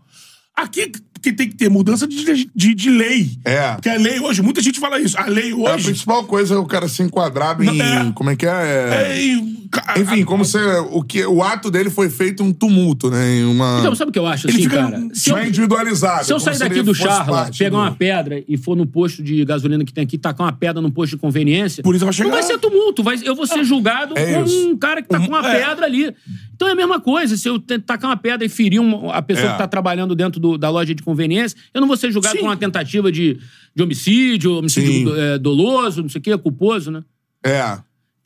Aqui 0.56 0.90
que 1.20 1.32
tem 1.32 1.48
que 1.48 1.56
ter 1.56 1.68
mudança 1.68 2.06
de, 2.06 2.48
de, 2.54 2.74
de 2.74 2.90
lei. 2.90 3.30
É. 3.44 3.72
Porque 3.72 3.88
a 3.88 3.96
lei 3.96 4.20
hoje, 4.20 4.40
muita 4.40 4.60
gente 4.62 4.78
fala 4.78 5.00
isso. 5.00 5.18
A 5.18 5.26
lei 5.26 5.50
A 5.50 5.56
hoje. 5.56 5.84
principal 5.86 6.22
coisa 6.24 6.54
é 6.54 6.58
o 6.58 6.64
cara 6.64 6.88
ser 6.88 7.02
enquadrado 7.02 7.62
em. 7.64 7.80
É. 7.80 8.12
Como 8.14 8.30
é 8.30 8.36
que 8.36 8.46
é? 8.46 8.50
É- 8.50 9.12
É, 9.12 9.20
e- 9.20 9.67
ca- 9.67 9.67
Enfim, 9.98 10.24
como 10.24 10.44
se 10.44 10.56
o, 10.90 11.02
que, 11.02 11.24
o 11.26 11.42
ato 11.42 11.70
dele 11.70 11.90
foi 11.90 12.08
feito 12.08 12.42
um 12.42 12.52
tumulto, 12.52 13.10
né? 13.10 13.36
Em 13.36 13.44
uma. 13.44 13.78
Então, 13.80 13.94
sabe 13.94 14.10
o 14.10 14.12
que 14.12 14.18
eu 14.18 14.26
acho, 14.26 14.46
Ele 14.46 14.54
assim, 14.54 14.62
fica- 14.64 14.76
cara? 14.76 15.08
Se 15.12 15.30
eu, 15.30 15.36
é 15.36 15.48
individualizado. 15.48 16.24
se 16.24 16.32
eu 16.32 16.40
sair 16.40 16.58
daqui 16.58 16.82
do 16.82 16.94
Charla, 16.94 17.50
pegar 17.56 17.70
do- 17.70 17.76
uma 17.76 17.90
pedra 17.94 18.42
e 18.48 18.56
for 18.56 18.76
no 18.76 18.86
posto 18.86 19.22
de 19.22 19.44
gasolina 19.44 19.84
que 19.84 19.92
tem 19.92 20.04
aqui, 20.04 20.16
tacar 20.16 20.46
uma 20.46 20.52
pedra 20.52 20.80
no 20.80 20.90
posto 20.90 21.12
de 21.16 21.18
conveniência, 21.18 21.82
Por 21.82 21.94
isso 21.94 22.04
vai 22.04 22.12
chegar- 22.14 22.28
não 22.28 22.34
vai 22.34 22.42
ser 22.42 22.58
tumulto. 22.58 23.02
Vai, 23.02 23.18
eu 23.24 23.34
vou 23.34 23.46
ser 23.46 23.62
julgado 23.64 24.16
É 24.16 24.34
como 24.34 24.46
isso. 24.46 24.68
um 24.70 24.76
cara 24.76 25.02
que 25.02 25.08
tá 25.08 25.18
com 25.18 25.26
uma 25.26 25.46
é. 25.46 25.60
pedra 25.66 25.86
ali. 25.86 26.14
Então 26.54 26.66
é 26.68 26.72
a 26.72 26.76
mesma 26.76 27.00
coisa. 27.00 27.36
Se 27.36 27.48
eu 27.48 27.58
tacar 27.58 28.10
uma 28.10 28.16
pedra 28.16 28.44
e 28.46 28.48
ferir 28.48 28.80
uma- 28.80 29.12
a 29.14 29.22
pessoa 29.22 29.48
É. 29.48 29.52
que 29.52 29.58
tá 29.58 29.66
trabalhando 29.68 30.14
dentro 30.14 30.40
do- 30.40 30.56
da 30.58 30.70
loja 30.70 30.94
de 30.94 31.02
conveniência, 31.02 31.56
eu 31.74 31.80
não 31.80 31.88
vou 31.88 31.96
ser 31.96 32.10
julgado 32.10 32.34
Sim. 32.36 32.40
por 32.40 32.48
uma 32.48 32.56
tentativa 32.56 33.10
de, 33.12 33.38
de 33.74 33.82
homicídio, 33.82 34.52
homicídio 34.58 35.14
é, 35.18 35.38
doloso, 35.38 36.02
não 36.02 36.08
sei 36.08 36.18
o 36.20 36.22
quê, 36.22 36.38
culposo, 36.38 36.90
né? 36.90 37.02
É. 37.44 37.78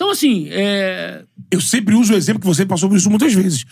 Então, 0.03 0.11
assim, 0.11 0.48
é... 0.50 1.22
Eu 1.48 1.61
sempre 1.61 1.94
uso 1.94 2.12
o 2.12 2.16
exemplo 2.16 2.40
que 2.40 2.46
você 2.46 2.66
passou 2.66 2.88
por 2.88 2.96
isso 2.98 3.09
muitas 3.09 3.32
vezes. 3.32 3.64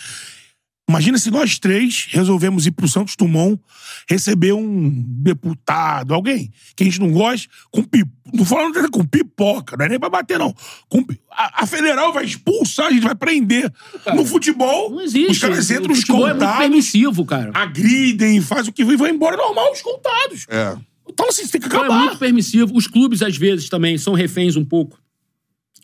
Imagina 0.88 1.18
se 1.18 1.28
nós 1.28 1.58
três 1.58 2.06
resolvemos 2.10 2.66
ir 2.66 2.70
pro 2.70 2.86
Santos 2.86 3.16
Dumont 3.16 3.60
receber 4.08 4.52
um 4.52 4.90
deputado, 5.06 6.14
alguém 6.14 6.52
que 6.76 6.84
a 6.84 6.86
gente 6.86 7.00
não 7.00 7.10
gosta, 7.10 7.48
com 7.72 7.82
pipoca. 7.82 8.12
Não 8.32 8.44
falando 8.44 8.90
com 8.92 9.04
pipoca, 9.04 9.76
não 9.76 9.86
é 9.86 9.88
nem 9.88 9.98
pra 9.98 10.08
bater, 10.08 10.38
não. 10.38 10.54
Com 10.88 11.02
pi- 11.02 11.18
a, 11.32 11.64
a 11.64 11.66
federal 11.66 12.12
vai 12.12 12.24
expulsar, 12.24 12.86
a 12.86 12.92
gente 12.92 13.02
vai 13.02 13.14
prender. 13.16 13.72
no 14.14 14.24
futebol, 14.24 14.90
não 14.90 15.00
existe. 15.00 15.32
os 15.32 15.38
caras 15.38 15.68
O 15.68 15.72
entram 15.74 15.94
futebol 15.96 16.28
é 16.28 16.30
muito 16.30 16.36
escoltados, 16.42 16.58
permissivo, 16.68 17.24
cara. 17.26 17.50
agridem, 17.54 18.40
faz 18.40 18.68
o 18.68 18.72
que 18.72 18.82
e 18.82 18.96
vão 18.96 19.08
embora 19.08 19.36
normal, 19.36 19.72
escoltados. 19.72 20.46
É. 20.48 20.76
Então, 21.08 21.28
assim, 21.28 21.44
você 21.44 21.52
tem 21.52 21.60
que 21.60 21.66
Então, 21.66 21.80
é 21.82 21.84
acabar. 21.86 22.04
muito 22.04 22.18
permissivo. 22.18 22.72
Os 22.76 22.86
clubes, 22.86 23.20
às 23.20 23.36
vezes, 23.36 23.68
também 23.68 23.98
são 23.98 24.14
reféns 24.14 24.54
um 24.54 24.64
pouco 24.64 24.96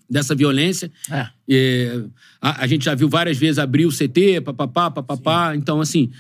dessa 0.09 0.35
violência. 0.35 0.91
É. 1.11 1.29
É, 1.49 2.01
a, 2.41 2.65
a 2.65 2.67
gente 2.67 2.85
já 2.85 2.95
viu 2.95 3.09
várias 3.09 3.39
vezes 3.39 3.59
abrir 3.59 3.87
o 3.87 3.91
CT, 3.91 4.41
papapá, 4.45 4.91
papapá. 4.91 5.55
Então, 5.55 5.81
assim, 5.81 6.11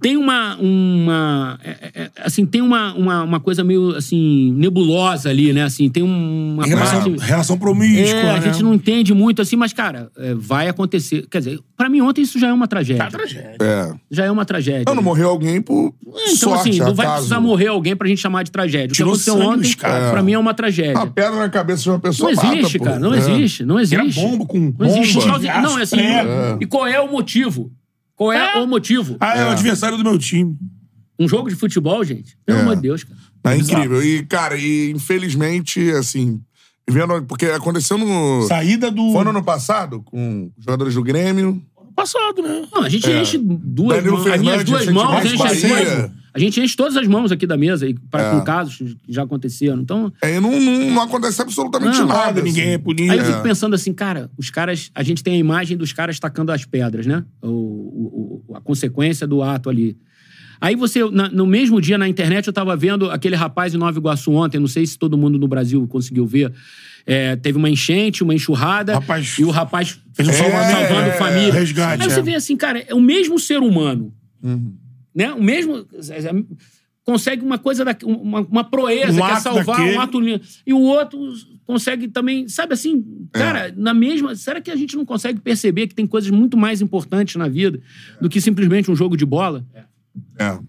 tem 0.00 0.16
uma. 0.16 0.56
uma 0.56 1.58
é, 1.62 1.70
é, 1.70 1.90
é, 2.02 2.10
assim, 2.24 2.44
tem 2.46 2.60
uma, 2.60 2.94
uma, 2.94 3.22
uma 3.22 3.40
coisa 3.40 3.62
meio 3.64 3.94
assim, 3.96 4.52
nebulosa 4.52 5.28
ali, 5.30 5.52
né? 5.52 5.62
Assim, 5.64 5.88
tem 5.88 6.02
uma 6.02 6.64
Relação, 6.64 7.00
parte. 7.14 7.24
relação 7.26 7.58
promíscua, 7.58 8.18
É, 8.18 8.30
a 8.30 8.40
né? 8.40 8.40
gente 8.52 8.62
não 8.62 8.74
entende 8.74 9.12
muito 9.14 9.40
assim, 9.42 9.56
mas, 9.56 9.72
cara, 9.72 10.10
é, 10.16 10.34
vai 10.34 10.68
acontecer. 10.68 11.26
Quer 11.30 11.38
dizer, 11.38 11.60
pra 11.76 11.88
mim, 11.88 12.00
ontem 12.00 12.22
isso 12.22 12.38
já 12.38 12.48
é 12.48 12.52
uma 12.52 12.66
tragédia. 12.68 13.04
Tá 13.04 13.10
tragédia. 13.10 13.56
É. 13.60 13.92
Já 14.10 14.24
é 14.24 14.30
uma 14.30 14.44
tragédia. 14.44 14.84
Não, 14.86 14.94
não 14.94 15.02
morreu 15.02 15.28
alguém 15.28 15.60
por 15.60 15.94
Então, 16.06 16.36
sorte, 16.36 16.70
assim, 16.70 16.78
não 16.78 16.94
vai 16.94 17.06
acaso. 17.06 17.22
precisar 17.22 17.40
morrer 17.40 17.68
alguém 17.68 17.94
pra 17.96 18.08
gente 18.08 18.20
chamar 18.20 18.42
de 18.42 18.50
tragédia. 18.50 18.92
O 18.92 18.96
que 18.96 19.02
aconteceu 19.02 19.34
sangue 19.34 19.46
ontem, 19.46 19.60
dos 19.62 19.74
caras. 19.74 20.10
pra 20.10 20.22
mim, 20.22 20.32
é 20.32 20.38
uma 20.38 20.54
tragédia. 20.54 20.94
Uma 20.94 21.06
pedra 21.06 21.36
na 21.36 21.48
cabeça 21.48 21.82
de 21.82 21.90
uma 21.90 21.98
pessoa 22.00 22.32
Não 22.32 22.42
existe, 22.42 22.62
mata, 22.62 22.78
pô. 22.78 22.84
cara. 22.84 22.98
Não 22.98 23.14
É. 23.14 23.18
existe. 23.18 23.64
Não 23.64 23.78
existe. 23.80 24.18
Era 24.20 24.28
bomba 24.28 24.46
com 24.46 24.74
Não 24.78 24.86
existe. 24.86 25.14
bomba, 25.14 25.26
Por 25.38 25.42
causa- 25.46 25.60
Não, 25.62 25.78
é 25.78 25.82
assim. 25.82 25.96
E 26.60 26.66
qual 26.66 26.86
é 26.86 27.00
o 27.00 27.10
motivo? 27.10 27.70
Qual 28.16 28.32
é, 28.32 28.58
o 28.60 28.66
motivo? 28.66 29.16
Ah, 29.20 29.36
é, 29.38 29.44
o 29.44 29.50
adversário 29.50 29.96
do 29.98 30.02
meu 30.04 30.18
time. 30.18 30.56
Um 31.18 31.28
jogo 31.28 31.48
de 31.48 31.54
futebol, 31.54 32.02
gente? 32.04 32.36
Pelo 32.44 32.58
É. 32.58 32.62
amor 32.62 32.76
de 32.76 32.82
Deus, 32.82 33.04
cara. 33.04 33.18
É 33.54 33.58
incrível. 33.58 34.02
E, 34.02 34.24
cara, 34.26 34.56
e 34.56 34.90
infelizmente, 34.90 35.90
assim, 35.92 36.40
vendo. 36.88 37.22
Porque 37.24 37.46
aconteceu 37.46 37.96
no. 37.96 38.42
Saída 38.48 38.90
do. 38.90 39.12
Foi 39.12 39.22
no 39.24 39.30
ano 39.30 39.42
passado, 39.44 40.02
com 40.02 40.50
os 40.56 40.64
jogadores 40.64 40.94
do 40.94 41.02
Grêmio. 41.02 41.62
passado, 41.94 42.42
né? 42.42 42.66
Não, 42.72 42.82
a 42.82 42.88
gente 42.90 43.10
É. 43.10 43.22
enche 43.22 43.38
duas 43.38 44.04
mãos. 44.04 44.26
As 44.26 44.40
minhas 44.40 44.64
duas 44.64 44.86
mãos 44.88 45.24
enchem 45.24 45.46
as 45.46 45.62
Bahia. 45.62 45.84
duas. 45.96 46.10
A 46.36 46.38
gente 46.38 46.60
enche 46.60 46.76
todas 46.76 46.96
as 46.98 47.06
mãos 47.06 47.32
aqui 47.32 47.46
da 47.46 47.56
mesa 47.56 47.88
e 47.88 47.94
para 48.10 48.22
É. 48.24 48.30
com 48.32 48.44
casos 48.44 48.76
que 48.76 48.96
já 49.08 49.22
aconteceram. 49.22 49.80
Então, 49.80 50.12
Aí 50.22 50.38
não, 50.38 50.60
não, 50.60 50.90
não 50.90 51.02
acontece 51.02 51.40
absolutamente 51.40 51.98
Não, 51.98 52.06
nada. 52.06 52.26
Nada, 52.26 52.42
ninguém 52.42 52.64
é 52.72 52.74
assim. 52.74 52.84
punido. 52.84 53.10
Aí 53.12 53.18
eu 53.18 53.24
fico 53.24 53.42
pensando 53.42 53.74
assim, 53.74 53.92
cara, 53.94 54.30
os 54.36 54.50
caras. 54.50 54.90
A 54.94 55.02
gente 55.02 55.22
tem 55.24 55.34
a 55.34 55.38
imagem 55.38 55.78
dos 55.78 55.94
caras 55.94 56.20
tacando 56.20 56.52
as 56.52 56.66
pedras, 56.66 57.06
né? 57.06 57.24
O, 57.42 57.48
o- 58.50 58.54
a 58.54 58.60
consequência 58.60 59.26
do 59.26 59.42
ato 59.42 59.70
ali. 59.70 59.96
Aí 60.60 60.76
você, 60.76 61.08
na- 61.10 61.28
no 61.30 61.46
mesmo 61.46 61.80
dia 61.80 61.96
na 61.98 62.06
internet, 62.08 62.46
eu 62.46 62.52
tava 62.52 62.76
vendo 62.76 63.10
aquele 63.10 63.34
rapaz 63.36 63.74
em 63.74 63.78
Nova 63.78 63.98
Iguaçu 63.98 64.32
ontem, 64.32 64.58
não 64.58 64.66
sei 64.68 64.86
se 64.86 64.98
todo 64.98 65.16
mundo 65.16 65.38
no 65.38 65.48
Brasil 65.48 65.86
conseguiu 65.88 66.26
ver. 66.26 66.52
É, 67.06 67.36
teve 67.36 67.56
uma 67.56 67.70
enchente, 67.70 68.22
uma 68.22 68.34
enxurrada, 68.34 68.94
Rapaz, 68.94 69.36
e 69.38 69.44
o 69.44 69.50
rapaz 69.50 69.98
fez 70.12 70.28
um 70.28 70.32
salvamento, 70.32 70.70
salvando 70.72 71.08
é, 71.08 71.12
família. 71.12 71.52
resgate, 71.52 72.02
Aí 72.02 72.10
você 72.10 72.20
é. 72.20 72.22
vê 72.22 72.34
assim, 72.34 72.56
cara, 72.56 72.84
é 72.86 72.94
o 72.94 73.00
mesmo 73.00 73.38
ser 73.38 73.58
humano. 73.60 74.12
Né? 75.16 75.32
O 75.32 75.42
mesmo. 75.42 75.86
Consegue 77.02 77.44
uma 77.44 77.56
coisa, 77.56 77.84
da, 77.84 77.96
uma, 78.04 78.40
uma 78.40 78.64
proeza, 78.64 79.12
Um 79.12 79.26
quer 79.26 79.40
salvar 79.40 79.78
daquele. 79.78 79.96
um 79.96 80.00
ato. 80.00 80.20
E 80.66 80.72
o 80.72 80.80
outro 80.80 81.20
consegue 81.64 82.08
também, 82.08 82.48
sabe 82.48 82.74
assim, 82.74 83.28
cara, 83.32 83.72
na 83.76 83.94
mesma. 83.94 84.34
Será 84.34 84.60
que 84.60 84.72
a 84.72 84.76
gente 84.76 84.96
não 84.96 85.04
consegue 85.04 85.40
perceber 85.40 85.86
que 85.86 85.94
tem 85.94 86.04
coisas 86.04 86.30
muito 86.30 86.56
mais 86.56 86.82
importantes 86.82 87.36
na 87.36 87.48
vida 87.48 87.80
do 88.20 88.28
que 88.28 88.40
simplesmente 88.40 88.90
um 88.90 88.96
jogo 88.96 89.16
de 89.16 89.24
bola? 89.24 89.64
É. 89.72 89.84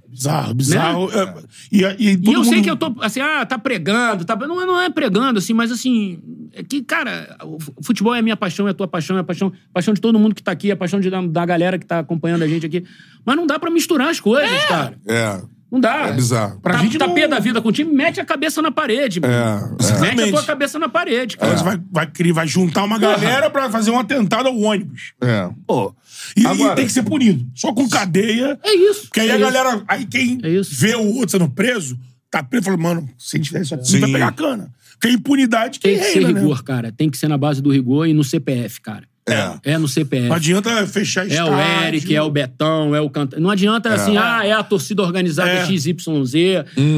Bizarro, 0.10 0.54
bizarro. 0.54 1.10
É, 1.12 1.44
E, 1.72 1.82
e, 1.84 2.20
E 2.22 2.34
eu 2.34 2.44
sei 2.44 2.56
mundo- 2.56 2.64
que 2.64 2.70
eu 2.72 2.76
tô, 2.78 2.96
assim, 3.02 3.20
ah, 3.20 3.46
tá 3.46 3.58
pregando, 3.60 4.26
tá, 4.26 4.36
não, 4.36 4.62
é, 4.62 4.66
não 4.66 4.80
é 4.82 4.90
pregando, 4.90 5.38
assim, 5.40 5.54
mas 5.54 5.72
assim, 5.72 6.20
é 6.54 6.64
que, 6.64 6.82
cara, 6.82 7.38
o 7.44 7.58
futebol 7.84 8.16
é 8.16 8.20
a 8.20 8.22
minha 8.22 8.36
paixão, 8.38 8.68
é 8.68 8.72
a 8.72 8.74
tua 8.74 8.88
paixão, 8.88 9.18
é 9.18 9.20
a 9.20 9.24
paixão, 9.24 9.52
paixão 9.74 9.94
de 9.94 10.02
todo 10.02 10.18
mundo 10.18 10.34
que 10.34 10.42
tá 10.42 10.52
aqui, 10.52 10.70
é 10.70 10.74
a 10.74 10.78
paixão 10.78 11.00
de, 11.00 11.10
da, 11.10 11.22
da 11.22 11.46
galera 11.46 11.78
que 11.78 11.86
tá 11.86 12.00
acompanhando 12.00 12.44
a 12.44 12.48
gente 12.48 12.66
aqui. 12.66 12.84
Mas 13.26 13.36
não 13.36 13.46
dá 13.46 13.60
pra 13.60 13.70
misturar 13.70 14.10
as 14.10 14.20
coisas, 14.20 14.66
cara. 14.66 14.98
É. 15.08 15.42
Não 15.72 15.80
dá. 15.82 16.08
É 16.08 16.14
bizarro. 16.14 16.60
Pra 16.62 16.76
tá, 16.76 16.80
gente 16.80 16.98
tá 16.98 17.08
não- 17.08 17.14
pé 17.14 17.28
da 17.28 17.40
vida 17.40 17.62
com 17.62 17.68
o 17.70 17.72
time, 17.72 17.92
mete 17.94 18.20
a 18.22 18.26
cabeça 18.26 18.62
na 18.62 18.72
parede. 18.72 19.20
mano. 19.20 19.34
É, 19.34 20.00
Mete 20.02 20.22
a 20.22 20.30
tua 20.32 20.44
cabeça 20.44 20.80
na 20.80 20.88
parede, 20.88 21.36
cara. 21.38 21.52
Aí 21.52 21.58
você 21.58 21.64
vai, 21.64 21.78
vai, 21.92 22.32
vai 22.34 22.48
juntar 22.48 22.84
uma 22.84 22.98
galera 22.98 23.50
pra 23.50 23.70
fazer 23.70 23.92
um 23.92 24.00
atentado 24.00 24.48
ao 24.48 24.58
ônibus. 24.58 25.14
É. 25.22 25.50
Pô. 25.68 25.94
E, 26.38 26.46
Agora- 26.48 26.74
e 26.74 26.76
tem 26.76 26.86
que 26.86 26.92
ser 26.92 27.04
punido. 27.04 27.46
Só 27.54 27.74
com 27.74 27.88
cadeia. 27.90 28.58
É 28.64 28.74
isso. 28.76 29.04
Porque 29.08 29.20
aí 29.20 29.30
é 29.30 29.34
a 29.34 29.36
isso. 29.36 29.46
galera. 29.46 29.84
Aí 29.88 30.06
quem 30.06 30.40
É 30.44 30.50
isso. 30.50 30.74
vê 30.74 30.96
o 30.96 31.16
outro 31.16 31.32
sendo 31.32 31.50
preso, 31.50 31.98
tá 32.32 32.42
preso, 32.42 32.64
fala, 32.66 32.78
mano, 32.78 33.10
se 33.18 33.36
a 33.36 33.38
gente 33.38 33.48
fizer 33.50 33.62
isso 33.62 33.76
aqui, 33.76 33.98
vai 34.00 34.12
pegar 34.12 34.32
cana. 34.32 34.72
Porque 34.94 35.08
a 35.10 35.12
impunidade 35.12 35.80
que 35.80 35.88
Tem 35.90 36.00
que 36.00 36.06
ser 36.06 36.14
reina, 36.20 36.32
né? 36.32 36.40
rigor, 36.40 36.64
cara. 36.64 36.92
Tem 36.92 37.10
que 37.10 37.18
ser 37.18 37.28
na 37.28 37.38
base 37.38 37.62
do 37.62 37.72
rigor 37.72 38.08
e 38.08 38.14
no 38.14 38.24
CPF, 38.24 38.80
cara. 38.82 39.04
É. 39.28 39.74
É 39.74 39.78
no 39.78 39.88
CPF. 39.88 40.28
Não 40.30 40.36
adianta 40.36 40.88
fechar 40.88 41.26
É 41.26 41.28
estádio. 41.30 41.54
o 41.54 41.86
Eric, 41.88 42.16
é 42.16 42.22
o 42.22 42.30
Betão, 42.30 42.96
é 42.96 43.02
o 43.02 43.10
Canta. 43.10 43.40
Não 43.40 43.50
adianta 43.50 43.94
assim, 43.94 44.16
ah, 44.18 44.46
é 44.46 44.54
a 44.54 44.64
torcida 44.64 45.02
organizada 45.04 45.50
É. 45.50 45.66
XYZ, 45.66 45.96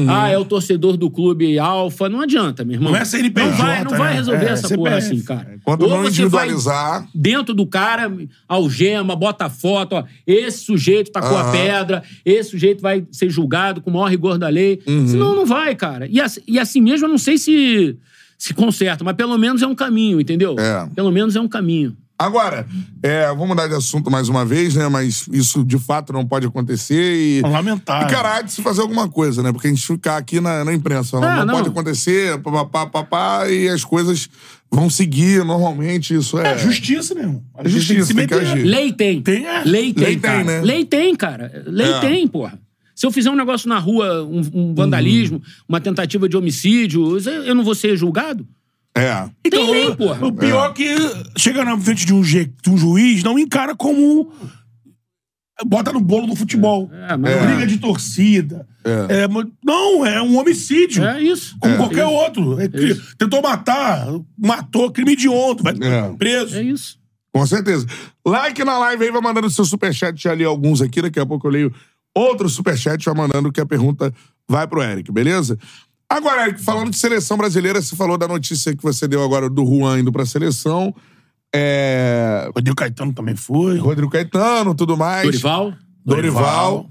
ah, 0.08 0.28
é 0.28 0.38
o 0.38 0.44
torcedor 0.44 0.96
do 0.96 1.10
clube 1.10 1.58
Alfa. 1.58 2.08
Não 2.08 2.20
adianta, 2.20 2.64
meu 2.64 2.74
irmão. 2.76 2.92
Não 2.92 2.98
é 2.98 3.04
CNPJ, 3.04 3.50
Não 3.50 3.56
vai, 3.56 3.84
não 3.84 3.90
vai 3.92 4.10
né? 4.10 4.14
resolver 4.16 4.46
É, 4.46 4.48
essa 4.50 4.68
CPF. 4.68 4.76
porra 4.84 4.96
assim, 4.96 5.20
cara. 5.22 5.54
Enquanto 5.56 5.82
Ou 5.82 5.88
não 5.88 5.96
você 5.98 6.24
vai 6.26 6.46
individualizar. 6.48 7.08
dentro 7.14 7.54
do 7.54 7.66
cara, 7.66 8.10
algema, 8.48 9.14
bota 9.16 9.48
foto, 9.50 9.94
ó, 9.96 10.04
esse 10.26 10.64
sujeito 10.64 11.10
tacou 11.10 11.36
a 11.36 11.42
Aham. 11.42 11.52
pedra, 11.52 12.02
esse 12.24 12.50
sujeito 12.50 12.80
vai 12.80 13.04
ser 13.10 13.28
julgado 13.30 13.80
com 13.80 13.90
o 13.90 13.92
maior 13.92 14.06
rigor 14.10 14.38
da 14.38 14.48
lei. 14.48 14.80
Uhum. 14.86 15.06
Senão 15.06 15.34
não 15.34 15.46
vai, 15.46 15.74
cara. 15.74 16.06
E 16.08 16.20
assim, 16.20 16.40
e 16.46 16.58
assim 16.58 16.80
mesmo, 16.80 17.06
eu 17.06 17.10
não 17.10 17.18
sei 17.18 17.38
se 17.38 17.96
se 18.38 18.54
conserta, 18.54 19.04
mas 19.04 19.14
pelo 19.16 19.36
menos 19.36 19.60
é 19.60 19.66
um 19.66 19.74
caminho, 19.74 20.18
entendeu? 20.18 20.56
É. 20.58 20.88
Pelo 20.94 21.10
menos 21.12 21.36
é 21.36 21.40
um 21.42 21.48
caminho. 21.48 21.94
Agora, 22.20 22.66
é, 23.02 23.26
vamos 23.28 23.48
mudar 23.48 23.66
de 23.66 23.74
assunto 23.74 24.10
mais 24.10 24.28
uma 24.28 24.44
vez, 24.44 24.74
né? 24.76 24.86
Mas 24.88 25.26
isso 25.32 25.64
de 25.64 25.78
fato 25.78 26.12
não 26.12 26.26
pode 26.26 26.46
acontecer 26.46 27.16
e. 27.16 27.40
Lamentável. 27.40 28.06
E 28.06 28.10
caralho, 28.10 28.44
de 28.44 28.52
se 28.52 28.60
fazer 28.60 28.82
alguma 28.82 29.08
coisa, 29.08 29.42
né? 29.42 29.50
Porque 29.52 29.68
a 29.68 29.70
gente 29.70 29.86
ficar 29.86 30.18
aqui 30.18 30.38
na, 30.38 30.62
na 30.62 30.74
imprensa, 30.74 31.12
falando, 31.12 31.28
Ah, 31.30 31.36
não, 31.38 31.46
não. 31.46 31.54
pode 31.54 31.68
acontecer, 31.70 32.38
papapá, 32.42 32.86
papá, 32.86 33.48
e 33.50 33.68
as 33.70 33.84
coisas 33.84 34.28
vão 34.70 34.90
seguir 34.90 35.42
normalmente. 35.46 36.14
Isso 36.14 36.38
é. 36.38 36.52
É 36.52 36.58
justiça 36.58 37.14
mesmo. 37.14 37.42
A 37.54 37.62
É 37.62 37.68
justiça, 37.70 38.14
tem 38.14 38.26
que 38.26 38.34
agir. 38.34 38.64
Lei 38.64 38.92
tem. 38.92 39.22
Tem, 39.22 39.46
é. 39.46 39.62
Lei 39.64 39.94
tem, 39.94 40.04
Lei 40.04 40.12
tem, 40.16 40.20
cara. 40.20 40.44
né? 40.44 40.60
Lei 40.60 40.84
tem, 40.84 41.16
cara. 41.16 41.64
Lei 41.66 41.90
É. 41.90 42.00
tem, 42.00 42.28
porra. 42.28 42.58
Se 42.94 43.06
eu 43.06 43.10
fizer 43.10 43.30
um 43.30 43.34
negócio 43.36 43.66
na 43.66 43.78
rua, 43.78 44.24
um, 44.24 44.42
um 44.52 44.74
vandalismo, 44.74 45.38
Uhum. 45.38 45.42
uma 45.70 45.80
tentativa 45.80 46.28
de 46.28 46.36
homicídio, 46.36 47.16
eu 47.46 47.54
não 47.54 47.64
vou 47.64 47.74
ser 47.74 47.96
julgado? 47.96 48.46
É. 48.96 49.28
Tem 49.48 49.70
lei, 49.70 49.94
porra. 49.94 50.26
O 50.26 50.32
pior 50.32 50.70
é 50.70 50.72
que 50.72 50.94
chega 51.38 51.64
na 51.64 51.78
frente 51.78 52.04
de 52.04 52.12
um, 52.12 52.22
ge- 52.24 52.52
de 52.62 52.70
um 52.70 52.76
juiz, 52.76 53.22
não 53.22 53.38
encara 53.38 53.74
como. 53.74 54.32
Bota 55.64 55.92
no 55.92 56.00
bolo 56.00 56.26
do 56.26 56.34
futebol. 56.34 56.90
É, 56.92 57.16
mas 57.16 57.32
É. 57.32 57.46
Briga 57.46 57.66
de 57.66 57.78
torcida. 57.78 58.66
É. 58.82 59.24
É, 59.24 59.28
não, 59.64 60.06
é 60.06 60.22
um 60.22 60.38
homicídio. 60.38 61.04
É 61.04 61.20
isso. 61.22 61.54
Como 61.60 61.74
É. 61.74 61.76
qualquer 61.76 62.06
outro. 62.06 62.58
É 62.58 62.64
isso. 62.64 63.14
tentou 63.18 63.42
matar, 63.42 64.06
matou, 64.38 64.90
crime 64.90 65.14
de 65.14 65.28
ontem, 65.28 65.62
vai 65.62 65.74
É. 65.88 66.08
preso. 66.16 66.56
É 66.56 66.62
isso. 66.62 66.98
Com 67.32 67.46
certeza. 67.46 67.86
Like 68.26 68.64
na 68.64 68.78
live 68.78 69.04
aí, 69.04 69.10
vai 69.10 69.20
mandando 69.20 69.50
seu 69.50 69.64
superchat. 69.64 70.20
Já 70.20 70.34
li 70.34 70.44
alguns 70.44 70.80
aqui, 70.80 71.00
daqui 71.02 71.20
a 71.20 71.26
pouco 71.26 71.46
eu 71.46 71.50
leio 71.52 71.74
outro 72.14 72.48
superchat, 72.48 73.04
vai 73.04 73.14
mandando 73.14 73.52
que 73.52 73.60
a 73.60 73.66
pergunta 73.66 74.12
vai 74.48 74.66
pro 74.66 74.82
Eric, 74.82 75.12
beleza? 75.12 75.58
Agora, 76.10 76.58
falando 76.58 76.90
de 76.90 76.96
seleção 76.96 77.36
brasileira, 77.36 77.80
você 77.80 77.94
falou 77.94 78.18
da 78.18 78.26
notícia 78.26 78.74
que 78.74 78.82
você 78.82 79.06
deu 79.06 79.22
agora 79.22 79.48
do 79.48 79.64
Juan 79.64 80.00
indo 80.00 80.10
pra 80.10 80.26
seleção. 80.26 80.92
É... 81.54 82.50
Rodrigo 82.52 82.74
Caetano 82.74 83.12
também 83.12 83.36
foi. 83.36 83.78
Rodrigo 83.78 84.10
Caetano, 84.10 84.74
tudo 84.74 84.96
mais. 84.96 85.24
Dorival? 85.24 85.72
Dorival. 86.04 86.90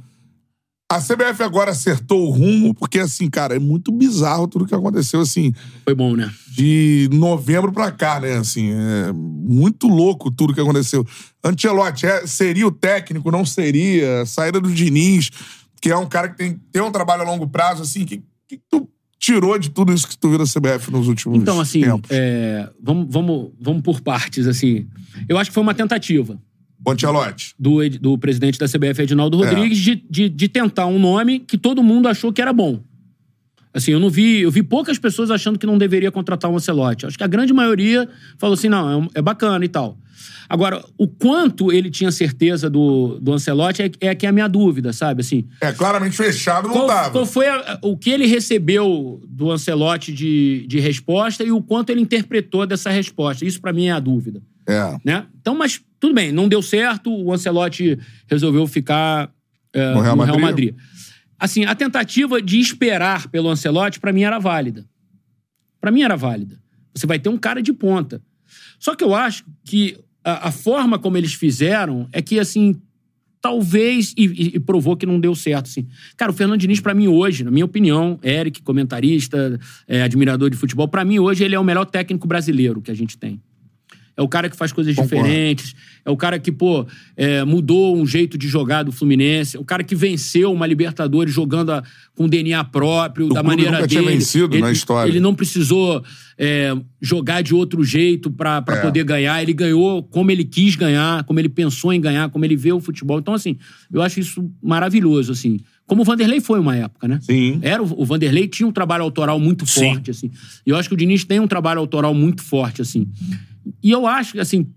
A 0.92 1.00
CBF 1.00 1.44
agora 1.44 1.70
acertou 1.70 2.28
o 2.28 2.32
rumo, 2.32 2.74
porque, 2.74 2.98
assim, 2.98 3.30
cara, 3.30 3.56
é 3.56 3.60
muito 3.60 3.92
bizarro 3.92 4.48
tudo 4.48 4.66
que 4.66 4.74
aconteceu, 4.74 5.20
assim, 5.20 5.54
Foi 5.84 5.94
bom, 5.94 6.16
né? 6.16 6.34
de 6.52 7.08
novembro 7.14 7.72
pra 7.72 7.92
cá, 7.92 8.20
né? 8.20 8.38
Assim, 8.38 8.72
é 8.72 9.12
muito 9.14 9.88
louco 9.88 10.32
tudo 10.32 10.54
que 10.54 10.60
aconteceu. 10.60 11.06
Ancelotti 11.44 12.08
é, 12.08 12.26
seria 12.26 12.66
o 12.66 12.72
técnico, 12.72 13.30
não 13.30 13.46
seria? 13.46 14.26
Saída 14.26 14.60
do 14.60 14.72
Diniz, 14.72 15.30
que 15.80 15.92
é 15.92 15.96
um 15.96 16.08
cara 16.08 16.30
que 16.30 16.38
tem, 16.38 16.60
tem 16.72 16.82
um 16.82 16.92
trabalho 16.92 17.22
a 17.22 17.26
longo 17.26 17.48
prazo, 17.48 17.84
assim, 17.84 18.04
que, 18.04 18.24
que 18.48 18.60
tu 18.68 18.90
tirou 19.20 19.60
de 19.60 19.70
tudo 19.70 19.94
isso 19.94 20.08
que 20.08 20.18
tu 20.18 20.30
viu 20.30 20.38
da 20.38 20.46
CBF 20.46 20.90
nos 20.92 21.08
últimos 21.08 21.38
Então, 21.38 21.60
assim, 21.60 21.82
tempos? 21.82 22.10
é, 22.12 22.70
vamos, 22.82 23.08
vamos, 23.12 23.52
vamos 23.60 23.82
por 23.82 24.00
partes, 24.02 24.48
assim. 24.48 24.88
Eu 25.28 25.38
acho 25.38 25.50
que 25.50 25.54
foi 25.54 25.62
uma 25.62 25.74
tentativa 25.74 26.40
O 26.86 26.92
Ancelotti. 26.92 27.54
do, 27.60 27.88
do 28.00 28.18
presidente 28.18 28.58
da 28.58 28.66
CBF, 28.68 29.02
Edinaldo 29.02 29.44
É. 29.44 29.50
Rodrigues, 29.50 29.78
de, 29.78 29.96
de, 30.10 30.30
de 30.30 30.48
tentar 30.48 30.86
um 30.86 30.98
nome 30.98 31.40
que 31.40 31.58
todo 31.58 31.84
mundo 31.84 32.08
achou 32.08 32.32
que 32.32 32.42
era 32.42 32.54
bom. 32.54 32.80
Assim, 33.74 33.92
eu 33.92 34.00
não 34.00 34.10
vi, 34.10 34.40
eu 34.42 34.50
vi 34.50 34.64
poucas 34.64 34.98
pessoas 34.98 35.30
achando 35.30 35.60
que 35.60 35.66
não 35.68 35.78
deveria 35.78 36.12
contratar 36.12 36.50
um 36.50 36.56
Ancelotti. 36.56 37.06
Acho 37.06 37.18
que 37.18 37.24
a 37.24 37.28
grande 37.28 37.54
maioria 37.54 38.10
falou 38.38 38.54
assim, 38.56 38.68
não, 38.70 39.04
é, 39.04 39.20
é 39.20 39.22
bacana 39.22 39.64
e 39.64 39.68
tal. 39.68 39.96
Agora, 40.48 40.84
o 40.98 41.08
quanto 41.08 41.72
ele 41.72 41.90
tinha 41.90 42.12
certeza 42.12 42.70
do, 42.70 43.20
do 43.22 43.34
Ancelotti 43.34 43.82
é, 43.84 43.92
é 44.02 44.16
que 44.16 44.26
é 44.26 44.30
a 44.30 44.32
minha 44.32 44.48
dúvida, 44.48 44.92
sabe? 44.94 45.22
Assim, 45.22 45.48
É, 45.62 45.72
claramente 45.72 46.16
fechado 46.18 46.68
não 46.68 46.74
qual, 46.74 47.12
qual 47.12 47.26
foi 47.26 47.48
a- 47.48 47.80
o 47.84 47.96
que 47.98 48.10
ele 48.10 48.26
recebeu 48.26 49.22
do 49.28 49.52
Ancelotti 49.52 50.12
de, 50.14 50.66
de 50.68 50.80
resposta 50.80 51.44
e 51.44 51.52
o 51.52 51.62
quanto 51.62 51.90
ele 51.92 52.02
interpretou 52.02 52.66
dessa 52.66 52.90
resposta? 52.90 53.46
Isso 53.46 53.62
pra 53.62 53.72
mim 53.74 53.86
é 53.88 53.92
a 53.92 54.00
dúvida, 54.00 54.42
É. 54.68 54.98
né? 55.06 55.26
Então, 55.40 55.56
mas 55.56 55.82
tudo 56.00 56.14
bem, 56.14 56.32
não 56.32 56.48
deu 56.48 56.62
certo, 56.62 57.14
o 57.14 57.32
Ancelotti 57.34 57.98
resolveu 58.28 58.66
ficar 58.68 59.32
é, 59.74 59.94
No 59.94 60.02
Real 60.02 60.16
Madrid. 60.18 60.40
Madrid. 60.42 60.76
Assim, 61.38 61.64
a 61.66 61.76
tentativa 61.76 62.42
de 62.42 62.60
esperar 62.60 63.28
pelo 63.30 63.50
Ancelotti 63.50 64.00
pra 64.00 64.12
mim 64.12 64.24
era 64.24 64.40
válida. 64.40 64.86
Pra 65.80 65.92
mim 65.92 66.02
era 66.02 66.16
válida. 66.18 66.60
Você 66.94 67.06
vai 67.08 67.20
ter 67.20 67.30
um 67.30 67.38
cara 67.38 67.62
de 67.62 67.72
ponta. 67.72 68.22
Só 68.80 68.96
que 68.96 69.04
eu 69.04 69.14
acho 69.16 69.46
que 69.64 69.98
a, 70.24 70.48
a 70.48 70.52
forma 70.52 70.98
como 71.00 71.18
eles 71.18 71.34
fizeram 71.34 72.08
é 72.12 72.22
que, 72.22 72.40
assim, 72.40 72.80
talvez, 73.42 74.14
e, 74.18 74.26
e- 74.26 74.52
e 74.56 74.60
provou 74.60 74.98
que 74.98 75.06
não 75.06 75.20
deu 75.20 75.34
certo, 75.34 75.68
assim. 75.68 75.88
Cara, 76.18 76.32
o 76.32 76.36
Fernando 76.36 76.60
Diniz, 76.60 76.80
pra 76.80 76.94
mim, 76.94 77.08
hoje, 77.08 77.44
na 77.44 77.52
minha 77.52 77.66
opinião, 77.66 78.20
Eric, 78.24 78.62
comentarista, 78.62 79.60
é, 79.88 80.02
admirador 80.04 80.50
de 80.50 80.58
futebol, 80.58 80.88
pra 80.88 81.06
mim, 81.06 81.20
hoje, 81.20 81.44
ele 81.44 81.56
é 81.56 81.60
o 81.60 81.64
melhor 81.64 81.86
técnico 81.86 82.28
brasileiro 82.28 82.82
que 82.82 82.92
a 82.92 82.96
gente 82.96 83.18
tem. 83.18 83.42
É 84.20 84.22
o 84.22 84.28
cara 84.28 84.50
que 84.50 84.56
faz 84.58 84.74
coisas 84.74 84.94
Concordo. 84.96 85.24
diferentes. 85.24 85.74
É 86.04 86.12
o 86.12 86.18
cara 86.18 86.38
que, 86.38 86.52
pô, 86.52 86.86
é, 87.16 87.46
mudou 87.46 87.96
um 87.96 88.06
jeito 88.06 88.38
de 88.38 88.50
jogar 88.50 88.84
do 88.84 88.92
Fluminense. 88.92 89.56
É 89.56 89.60
o 89.60 89.64
cara 89.64 89.82
que 89.82 89.96
venceu 89.96 90.52
uma 90.52 90.68
Libertadores 90.68 91.34
jogando 91.34 91.72
a- 91.72 91.82
com 92.16 92.28
DNA 92.28 92.62
próprio, 92.66 93.28
O 93.28 93.34
da 93.34 93.42
maneira 93.42 93.72
nunca 93.72 93.88
dele. 93.88 94.02
tinha 94.02 94.12
vencido 94.12 94.54
ele, 94.56 94.62
na 94.62 94.72
história. 94.74 95.10
Ele 95.10 95.22
não 95.22 95.34
precisou 95.34 96.04
é, 96.42 96.74
jogar 97.02 97.42
de 97.42 97.54
outro 97.56 97.84
jeito 97.84 98.30
pra 98.32 98.62
pra 98.62 98.78
É. 98.78 98.82
poder 98.82 99.04
ganhar. 99.06 99.42
Ele 99.42 99.54
ganhou 99.54 100.04
como 100.04 100.32
ele 100.32 100.44
quis 100.44 100.76
ganhar, 100.76 101.24
como 101.24 101.40
ele 101.40 101.50
pensou 101.50 101.92
em 101.94 102.00
ganhar, 102.02 102.30
como 102.30 102.44
ele 102.46 102.56
vê 102.58 102.72
o 102.74 102.80
futebol. 102.82 103.20
Então, 103.20 103.34
assim, 103.34 103.58
eu 103.92 104.02
acho 104.02 104.20
isso 104.20 104.50
maravilhoso, 104.62 105.32
assim. 105.32 105.60
Como 105.86 106.02
o 106.02 106.06
Vanderlei 106.06 106.40
foi 106.40 106.60
uma 106.60 106.76
época, 106.76 107.08
né? 107.08 107.20
Sim. 107.22 107.60
Era, 107.62 107.82
o 107.82 108.06
Vanderlei 108.06 108.48
tinha 108.48 108.68
um 108.68 108.72
trabalho 108.72 109.04
autoral 109.04 109.40
muito 109.40 109.66
Sim. 109.66 109.80
forte, 109.94 110.12
assim. 110.12 110.30
E 110.66 110.70
eu 110.70 110.76
acho 110.78 110.88
que 110.88 110.94
o 110.94 110.98
Diniz 110.98 111.24
tem 111.26 111.40
um 111.40 111.48
trabalho 111.48 111.80
autoral 111.80 112.14
muito 112.14 112.42
forte, 112.44 112.82
assim. 112.82 113.08
E 113.84 113.92
eu 113.92 114.06
acho 114.08 114.34
que, 114.34 114.40
assim, 114.40 114.68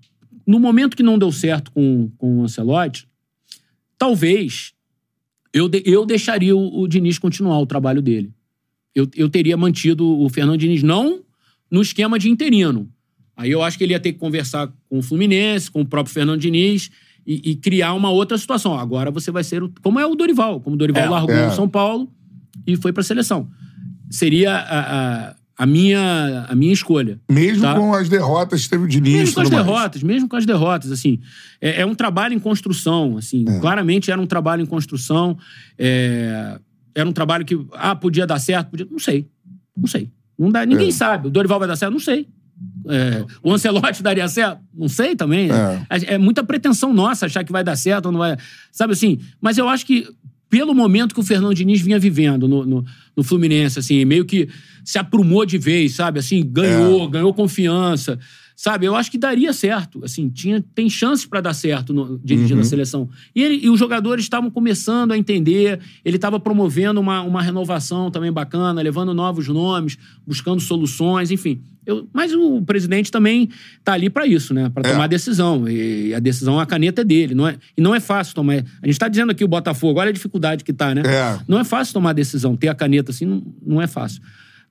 no 0.46 0.58
momento 0.58 0.96
que 0.96 1.02
não 1.02 1.18
deu 1.18 1.30
certo 1.32 1.70
com, 1.72 2.10
com 2.18 2.38
o 2.40 2.42
Ancelotti, 2.44 3.06
talvez 3.98 4.72
eu, 5.52 5.68
de- 5.68 5.82
eu 5.84 6.04
deixaria 6.06 6.56
o, 6.56 6.80
o 6.82 6.88
Diniz 6.88 7.18
continuar 7.18 7.58
o 7.58 7.66
trabalho 7.66 8.02
dele. 8.02 8.32
Eu, 8.94 9.08
eu 9.14 9.28
teria 9.28 9.56
mantido 9.56 10.06
o 10.06 10.28
Fernando 10.28 10.58
Diniz, 10.58 10.82
não 10.82 11.22
no 11.70 11.80
esquema 11.80 12.18
de 12.18 12.28
interino. 12.28 12.90
Aí 13.36 13.50
eu 13.50 13.62
acho 13.62 13.78
que 13.78 13.84
ele 13.84 13.94
ia 13.94 14.00
ter 14.00 14.12
que 14.12 14.18
conversar 14.18 14.70
com 14.88 14.98
o 14.98 15.02
Fluminense, 15.02 15.70
com 15.70 15.80
o 15.80 15.86
próprio 15.86 16.12
Fernando 16.12 16.40
Diniz 16.40 16.90
e, 17.26 17.50
e 17.52 17.56
criar 17.56 17.94
uma 17.94 18.10
outra 18.10 18.36
situação. 18.36 18.78
Agora 18.78 19.10
você 19.10 19.30
vai 19.30 19.42
ser 19.42 19.62
o, 19.62 19.72
como 19.82 19.98
é 19.98 20.04
o 20.06 20.14
Dorival, 20.14 20.60
como 20.60 20.74
o 20.76 20.78
Dorival 20.78 21.04
É, 21.04 21.08
largou 21.08 21.34
é. 21.34 21.48
o 21.48 21.52
São 21.52 21.68
Paulo 21.68 22.12
e 22.66 22.76
foi 22.76 22.92
pra 22.92 23.02
seleção. 23.02 23.48
Seria 24.10 24.54
a, 24.54 24.80
a, 25.30 25.36
a 25.56 25.66
minha, 25.66 26.46
a 26.48 26.54
minha 26.54 26.72
escolha. 26.72 27.20
Mesmo 27.30 27.62
Tá. 27.62 27.74
com 27.74 27.92
as 27.94 28.08
derrotas, 28.08 28.66
teve 28.68 28.84
o 28.84 28.88
Diniz 28.88 29.12
Mesmo 29.12 29.34
com 29.34 29.40
as 29.42 29.50
mais. 29.50 29.64
derrotas, 29.66 30.02
mesmo 30.02 30.28
com 30.28 30.36
as 30.36 30.46
derrotas, 30.46 30.90
assim. 30.90 31.20
É, 31.60 31.82
é 31.82 31.86
um 31.86 31.94
trabalho 31.94 32.34
em 32.34 32.38
construção, 32.38 33.16
assim. 33.18 33.44
É. 33.48 33.58
Claramente 33.60 34.10
era 34.10 34.20
um 34.20 34.26
trabalho 34.26 34.62
em 34.62 34.66
construção. 34.66 35.36
é, 35.78 36.58
era 36.94 37.08
um 37.08 37.12
trabalho 37.12 37.44
que, 37.44 37.58
ah, 37.72 37.94
podia 37.96 38.26
dar 38.26 38.38
certo, 38.38 38.68
podia... 38.70 38.86
Não 38.90 38.98
sei. 38.98 39.26
Não 39.76 39.86
sei. 39.86 40.10
Não 40.38 40.50
dá, 40.50 40.66
ninguém 40.66 40.88
É. 40.88 40.92
sabe. 40.92 41.28
O 41.28 41.30
Dorival 41.30 41.58
vai 41.58 41.66
dar 41.68 41.76
certo? 41.76 41.92
Não 41.92 41.98
sei. 42.00 42.28
É, 42.88 43.24
o 43.42 43.52
Ancelotti 43.52 44.02
daria 44.04 44.28
certo? 44.28 44.60
Não 44.74 44.88
sei 44.88 45.16
também. 45.16 45.48
É. 45.50 46.14
é 46.14 46.18
muita 46.18 46.44
pretensão 46.44 46.92
nossa 46.92 47.26
achar 47.26 47.44
que 47.44 47.50
vai 47.52 47.64
dar 47.64 47.76
certo 47.76 48.06
ou 48.06 48.12
não 48.12 48.18
vai. 48.18 48.36
Sabe 48.70 48.92
assim? 48.92 49.20
Mas 49.40 49.56
eu 49.58 49.68
acho 49.68 49.86
que, 49.86 50.06
pelo 50.50 50.74
momento 50.74 51.14
que 51.14 51.20
o 51.20 51.24
Fernando 51.24 51.54
Diniz 51.54 51.80
vinha 51.80 51.98
vivendo 51.98 52.46
no, 52.46 52.66
no, 52.66 52.84
no 53.16 53.22
Fluminense, 53.22 53.78
assim, 53.78 54.04
meio 54.04 54.24
que 54.24 54.48
se 54.84 54.98
aprumou 54.98 55.44
de 55.44 55.58
vez, 55.58 55.94
sabe? 55.94 56.18
Assim, 56.18 56.42
ganhou, 56.44 57.08
ganhou 57.08 57.34
confiança. 57.34 58.18
Sabe, 58.64 58.86
eu 58.86 58.94
acho 58.94 59.10
que 59.10 59.18
daria 59.18 59.52
certo. 59.52 60.04
Assim, 60.04 60.28
tinha, 60.28 60.62
tem 60.72 60.88
chances 60.88 61.26
para 61.26 61.40
dar 61.40 61.52
certo 61.52 61.92
no, 61.92 62.16
dirigindo 62.22 62.60
a 62.60 62.64
seleção. 62.64 63.08
E, 63.34 63.42
ele- 63.42 63.56
e 63.66 63.68
os 63.68 63.76
jogadores 63.76 64.24
estavam 64.24 64.52
começando 64.52 65.10
a 65.10 65.18
entender, 65.18 65.80
ele 66.04 66.14
estava 66.14 66.38
promovendo 66.38 67.00
uma, 67.00 67.22
uma 67.22 67.42
renovação 67.42 68.08
também 68.08 68.30
bacana, 68.30 68.80
levando 68.80 69.12
novos 69.12 69.48
nomes, 69.48 69.98
buscando 70.24 70.60
soluções, 70.60 71.32
enfim. 71.32 71.60
Eu- 71.84 72.08
mas 72.12 72.32
o 72.32 72.62
presidente 72.62 73.10
também 73.10 73.48
tá 73.82 73.94
ali 73.94 74.08
para 74.08 74.28
isso, 74.28 74.54
né? 74.54 74.70
Para 74.72 74.88
É. 74.88 74.92
tomar 74.92 75.08
decisão. 75.08 75.68
E 75.68 76.14
a 76.14 76.20
decisão, 76.20 76.60
a 76.60 76.64
caneta 76.64 77.00
é 77.00 77.04
dele. 77.04 77.34
Não 77.34 77.48
é, 77.48 77.56
e 77.76 77.80
não 77.82 77.92
é 77.92 77.98
fácil 77.98 78.32
tomar. 78.32 78.64
A 78.80 78.86
gente 78.86 78.96
tá 78.96 79.08
dizendo 79.08 79.32
aqui 79.32 79.42
o 79.42 79.48
Botafogo, 79.48 79.98
olha 79.98 80.10
a 80.10 80.12
dificuldade 80.12 80.62
que 80.62 80.72
tá, 80.72 80.94
né? 80.94 81.02
É. 81.04 81.40
Não 81.48 81.58
é 81.58 81.64
fácil 81.64 81.94
tomar 81.94 82.12
decisão. 82.12 82.54
Ter 82.56 82.68
a 82.68 82.76
caneta 82.76 83.10
assim 83.10 83.24
não, 83.26 83.42
não 83.66 83.82
é 83.82 83.88
fácil. 83.88 84.22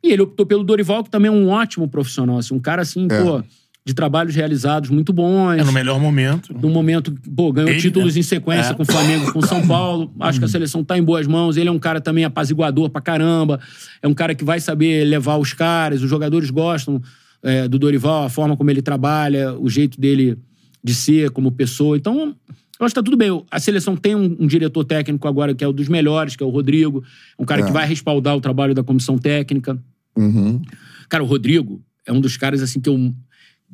E 0.02 0.14
ele 0.14 0.22
optou 0.22 0.46
pelo 0.46 0.64
Dorival, 0.64 1.04
que 1.04 1.10
também 1.10 1.28
é 1.28 1.32
um 1.32 1.50
ótimo 1.50 1.89
profissional. 1.89 2.38
Assim, 2.38 2.54
um 2.56 2.60
cara 2.60 2.82
assim, 2.84 3.06
É. 3.12 3.22
pô, 3.22 3.44
de 3.84 3.94
trabalhos 3.96 4.36
realizados 4.36 4.90
muito 4.92 5.12
bons. 5.12 5.54
É 5.58 5.64
no 5.64 5.72
melhor 5.72 6.00
momento. 6.00 6.54
No 6.54 6.70
momento, 6.70 7.12
pô, 7.36 7.52
ganhou 7.52 7.72
Ele, 7.72 7.80
títulos 7.82 8.14
né? 8.14 8.20
em 8.20 8.24
sequência 8.24 8.72
É. 8.72 8.74
com 8.76 8.84
o 8.84 8.86
Flamengo, 8.86 9.34
com 9.34 9.40
o 9.40 9.46
São 9.48 9.66
Paulo. 9.68 10.14
Acho 10.20 10.38
que 10.40 10.46
a 10.46 10.48
seleção 10.48 10.84
tá 10.84 10.98
em 10.98 11.04
boas 11.04 11.26
mãos. 11.26 11.58
Ele 11.58 11.68
é 11.68 11.72
um 11.72 11.80
cara 11.80 12.00
também 12.00 12.24
apaziguador 12.24 12.90
pra 12.92 13.02
caramba. 13.02 13.60
É 14.02 14.08
um 14.08 14.14
cara 14.14 14.36
que 14.36 14.44
vai 14.44 14.60
saber 14.60 15.04
levar 15.06 15.38
os 15.38 15.54
caras. 15.54 16.04
Os 16.04 16.10
jogadores 16.10 16.52
gostam 16.52 17.02
é, 17.42 17.68
do 17.68 17.80
Dorival, 17.80 18.24
a 18.26 18.30
forma 18.30 18.56
como 18.56 18.70
ele 18.70 18.84
trabalha, 18.84 19.54
o 19.58 19.68
jeito 19.68 20.00
dele 20.00 20.38
de 20.84 20.94
ser 20.94 21.32
como 21.32 21.52
pessoa. 21.52 21.98
Então, 21.98 22.36
eu 22.80 22.86
acho 22.86 22.94
que 22.94 23.00
tá 23.00 23.04
tudo 23.04 23.18
bem. 23.18 23.44
A 23.50 23.60
seleção 23.60 23.96
tem 23.96 24.14
um, 24.16 24.38
um 24.42 24.46
diretor 24.46 24.84
técnico 24.86 25.28
agora 25.28 25.56
que 25.56 25.64
é 25.64 25.68
o 25.68 25.74
dos 25.74 25.88
melhores, 25.88 26.36
que 26.36 26.44
é 26.44 26.46
o 26.46 26.50
Rodrigo. 26.50 27.04
Um 27.38 27.46
cara 27.46 27.62
É. 27.62 27.66
que 27.66 27.72
vai 27.72 27.88
respaldar 27.88 28.36
o 28.38 28.42
trabalho 28.42 28.76
da 28.76 28.84
comissão 28.84 29.18
técnica. 29.18 29.76
Uhum. 30.16 30.62
Cara, 31.10 31.24
o 31.24 31.28
Rodrigo 31.28 31.82
é 32.06 32.12
um 32.14 32.22
dos 32.22 32.38
caras, 32.38 32.62
assim, 32.62 32.80
que 32.80 32.90
eu, 32.90 33.14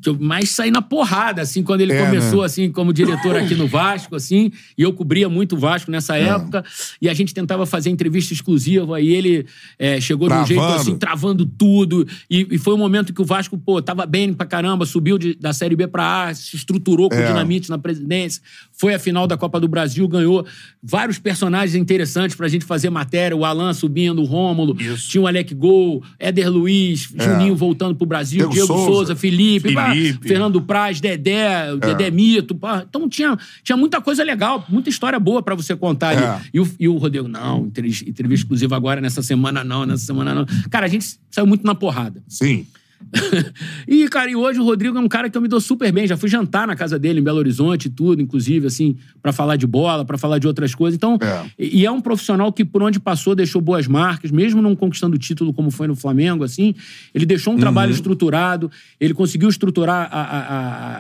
que 0.02 0.10
eu 0.10 0.18
mais 0.20 0.50
saí 0.52 0.70
na 0.70 0.82
porrada, 0.82 1.42
assim, 1.42 1.64
quando 1.64 1.82
ele 1.82 1.92
É, 1.94 2.06
começou, 2.06 2.42
né? 2.42 2.46
assim, 2.46 2.72
como 2.72 2.94
diretor 2.94 3.36
aqui 3.36 3.56
no 3.56 3.66
Vasco, 3.68 4.16
assim, 4.16 4.52
e 4.78 4.84
eu 4.84 4.94
cobria 4.94 5.28
muito 5.28 5.56
o 5.56 5.60
Vasco 5.60 5.90
nessa 5.90 6.16
É. 6.18 6.24
época, 6.30 6.64
e 7.02 7.10
a 7.10 7.14
gente 7.14 7.34
tentava 7.34 7.66
fazer 7.66 7.90
entrevista 7.90 8.32
exclusiva, 8.34 9.02
e 9.02 9.08
ele 9.10 9.46
é, 9.80 10.00
chegou 10.00 10.28
de 10.30 10.36
um 10.36 10.46
jeito, 10.46 10.60
Travando. 10.60 10.82
assim, 10.82 10.98
travando 10.98 11.46
tudo, 11.46 12.08
e, 12.30 12.48
e 12.52 12.58
foi 12.60 12.74
um 12.76 12.78
momento 12.78 13.12
que 13.12 13.22
o 13.22 13.26
Vasco, 13.26 13.58
pô, 13.58 13.82
tava 13.82 14.06
bem 14.06 14.34
pra 14.34 14.46
caramba, 14.46 14.86
subiu 14.86 15.18
de- 15.18 15.34
da 15.36 15.52
Série 15.52 15.76
B 15.76 15.88
pra 15.88 16.28
A, 16.28 16.34
se 16.36 16.56
estruturou 16.56 17.10
com 17.10 17.16
É. 17.16 17.26
dinamite 17.28 17.70
na 17.70 17.78
presidência, 17.80 18.42
foi 18.72 18.94
a 18.94 19.00
final 19.00 19.26
da 19.26 19.36
Copa 19.36 19.60
do 19.60 19.68
Brasil, 19.68 20.08
ganhou 20.08 20.46
vários 20.84 21.18
personagens 21.18 21.74
interessantes 21.76 22.36
pra 22.36 22.48
gente 22.48 22.66
fazer 22.66 22.90
matéria, 22.92 23.36
o 23.36 23.44
Alan 23.44 23.74
subindo, 23.74 24.22
o 24.22 24.26
Rômulo, 24.26 24.80
Isso. 24.80 25.10
tinha 25.10 25.22
o 25.22 25.28
Alec 25.28 25.56
Gol, 25.56 26.04
Éder 26.20 26.52
Luiz, 26.52 27.10
Juninho 27.18 27.56
voltando 27.56 27.96
pro 27.96 28.06
Brasil, 28.06 28.38
Diego 28.42 28.54
Diego, 28.54 28.68
Souza. 28.68 28.86
Souza, 28.92 29.16
Felipe, 29.16 29.70
Felipe. 29.92 30.28
Fernando 30.28 30.62
Praz, 30.62 31.00
Dedé, 31.00 31.74
o 31.74 31.78
Dedé 31.78 32.12
Mito. 32.12 32.56
pá. 32.56 32.86
Então 32.88 33.08
tinha, 33.10 33.38
tinha 33.64 33.78
muita 33.78 34.02
coisa 34.02 34.24
legal, 34.24 34.66
muita 34.70 34.90
história 34.90 35.20
boa 35.20 35.42
pra 35.42 35.56
você 35.56 35.76
contar 35.76 36.10
ali. 36.10 36.24
É. 36.24 36.42
E, 36.54 36.60
o, 36.60 36.70
e 36.80 36.88
o 36.88 36.98
Rodrigo, 36.98 37.28
não, 37.28 37.66
entrevista, 37.66 38.10
entrevista 38.10 38.44
exclusiva 38.46 38.76
agora, 38.76 39.02
nessa 39.02 39.22
semana 39.22 39.64
não, 39.64 39.86
nessa 39.86 40.06
semana 40.06 40.34
não. 40.34 40.46
Cara, 40.70 40.86
a 40.86 40.90
gente 40.90 41.20
saiu 41.30 41.48
muito 41.48 41.66
na 41.66 41.76
porrada. 41.76 42.24
Sim. 42.28 42.66
e, 43.88 44.08
cara, 44.10 44.30
e 44.30 44.36
hoje 44.36 44.60
o 44.60 44.64
Rodrigo 44.64 44.98
é 44.98 45.00
um 45.02 45.08
cara 45.08 45.30
que 45.30 45.38
eu 45.38 45.42
me 45.42 45.48
dou 45.48 45.62
super 45.62 45.92
bem. 45.92 46.08
Já 46.08 46.18
fui 46.18 46.30
jantar 46.30 46.68
na 46.68 46.76
casa 46.76 46.98
dele, 47.00 47.20
em 47.20 47.24
Belo 47.24 47.38
Horizonte 47.38 47.86
e 47.86 47.90
tudo, 47.90 48.22
inclusive, 48.22 48.68
assim, 48.68 48.96
pra 49.22 49.32
falar 49.32 49.56
de 49.56 49.66
bola, 49.68 50.04
pra 50.04 50.18
falar 50.18 50.40
de 50.40 50.48
outras 50.48 50.74
coisas. 50.76 50.96
Então, 50.96 51.18
É. 51.22 51.46
e 51.60 51.86
é 51.86 51.92
um 51.92 52.02
profissional 52.02 52.52
que, 52.52 52.66
por 52.66 52.82
onde 52.84 53.00
passou, 53.00 53.36
deixou 53.36 53.62
boas 53.62 53.88
marcas, 53.88 54.32
mesmo 54.32 54.62
não 54.62 54.76
conquistando 54.76 55.16
o 55.16 55.20
título 55.20 55.54
como 55.54 55.72
foi 55.72 55.88
no 55.88 55.96
Flamengo, 55.96 56.44
assim, 56.44 56.74
ele 57.14 57.26
deixou 57.26 57.54
um 57.54 57.58
trabalho 57.58 57.92
estruturado, 57.92 58.70
ele 59.00 59.14
conseguiu 59.14 59.50
estruturar 59.50 60.10
a, 60.12 60.22
a- 60.22 60.40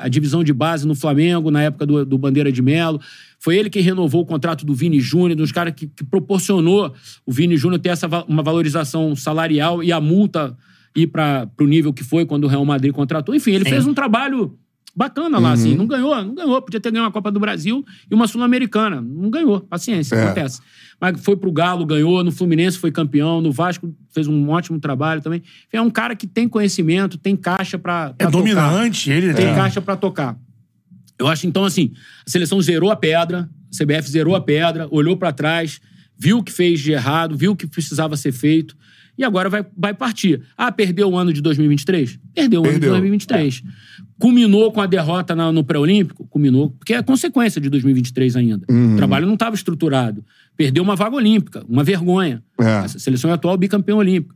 a- 0.01 0.03
a 0.05 0.07
divisão 0.07 0.43
de 0.43 0.53
base 0.53 0.87
no 0.87 0.95
Flamengo, 0.95 1.51
na 1.51 1.63
época 1.63 1.85
do, 1.85 2.05
do 2.05 2.17
Bandeira 2.17 2.51
de 2.51 2.61
Melo. 2.61 2.99
Foi 3.39 3.55
ele 3.55 3.69
que 3.69 3.79
renovou 3.79 4.21
o 4.21 4.25
contrato 4.25 4.65
do 4.65 4.73
Vini 4.73 4.99
Júnior, 4.99 5.35
dos 5.35 5.51
caras 5.51 5.73
que, 5.75 5.87
que 5.87 6.03
proporcionou 6.03 6.93
o 7.25 7.31
Vini 7.31 7.55
Júnior 7.57 7.79
ter 7.79 7.89
essa, 7.89 8.07
uma 8.27 8.41
valorização 8.41 9.15
salarial 9.15 9.83
e 9.83 9.91
a 9.91 10.01
multa 10.01 10.57
ir 10.97 11.07
para 11.07 11.47
o 11.61 11.65
nível 11.65 11.93
que 11.93 12.03
foi 12.03 12.25
quando 12.25 12.45
o 12.45 12.47
Real 12.47 12.65
Madrid 12.65 12.91
contratou. 12.91 13.35
Enfim, 13.35 13.51
ele 13.51 13.65
fez 13.65 13.85
um 13.85 13.93
trabalho 13.93 14.57
bacana 14.95 15.37
lá, 15.37 15.51
assim. 15.51 15.75
Não 15.75 15.85
ganhou, 15.85 16.15
não 16.23 16.33
ganhou. 16.33 16.59
Podia 16.61 16.79
ter 16.79 16.91
ganho 16.91 17.03
uma 17.05 17.11
Copa 17.11 17.31
do 17.31 17.39
Brasil 17.39 17.85
e 18.09 18.15
uma 18.15 18.27
Sul-Americana. 18.27 18.99
Não 18.99 19.29
ganhou. 19.29 19.61
Paciência, 19.61 20.15
É. 20.15 20.23
acontece. 20.25 20.59
Mas 20.99 21.21
foi 21.21 21.37
pro 21.37 21.51
Galo, 21.51 21.85
ganhou. 21.85 22.23
No 22.23 22.31
Fluminense 22.31 22.79
foi 22.79 22.91
campeão. 22.91 23.39
No 23.39 23.51
Vasco 23.51 23.93
fez 24.11 24.27
um 24.27 24.49
ótimo 24.49 24.79
trabalho 24.79 25.21
também. 25.21 25.43
É 25.71 25.79
um 25.79 25.91
cara 25.91 26.15
que 26.15 26.25
tem 26.25 26.49
conhecimento, 26.49 27.15
tem 27.19 27.35
caixa 27.35 27.77
pra, 27.77 28.15
É 28.17 28.25
tocar. 28.25 28.31
dominante, 28.31 29.11
ele 29.11 29.31
Tem 29.35 29.45
é. 29.49 29.53
caixa 29.55 29.79
pra 29.79 29.95
tocar. 29.95 30.35
Eu 31.19 31.27
acho, 31.27 31.45
então, 31.45 31.63
assim, 31.63 31.91
a 32.25 32.29
seleção 32.29 32.59
zerou 32.59 32.89
a 32.91 32.95
pedra, 32.95 33.47
a 33.71 33.75
CBF 33.83 34.09
zerou 34.09 34.35
a 34.35 34.41
pedra, 34.41 34.87
olhou 34.89 35.15
pra 35.15 35.31
trás, 35.31 35.79
viu 36.17 36.39
o 36.39 36.43
que 36.43 36.51
fez 36.51 36.79
de 36.79 36.91
errado, 36.91 37.37
viu 37.37 37.51
o 37.51 37.55
que 37.55 37.67
precisava 37.67 38.17
ser 38.17 38.31
feito 38.31 38.75
e 39.17 39.23
agora 39.23 39.49
vai, 39.49 39.65
vai 39.75 39.93
partir. 39.93 40.41
Ah, 40.57 40.71
perdeu 40.71 41.09
o 41.09 41.17
ano 41.17 41.33
de 41.33 41.41
2023? 41.41 42.19
Perdeu 42.35 42.61
o 42.61 42.63
ano 42.63 42.73
de 42.73 42.79
Perdeu. 42.79 42.91
2023. 42.91 43.63
Culminou 44.19 44.71
com 44.71 44.81
a 44.81 44.85
derrota 44.85 45.35
na- 45.35 45.51
no 45.51 45.63
pré-olímpico? 45.63 46.25
Culminou, 46.27 46.71
porque 46.71 46.93
é 46.93 47.01
consequência 47.03 47.61
de 47.61 47.69
2023 47.69 48.35
ainda. 48.35 48.65
O 48.93 48.97
trabalho 48.97 49.25
não 49.27 49.33
estava 49.35 49.55
estruturado. 49.55 50.23
Perdeu 50.55 50.83
uma 50.83 50.95
vaga 50.95 51.15
olímpica, 51.15 51.63
uma 51.69 51.83
vergonha. 51.83 52.43
É. 52.59 52.65
A 52.79 52.87
seleção 52.87 53.29
é 53.29 53.33
atual 53.33 53.55
bicampeã 53.57 53.95
olímpica. 53.95 54.35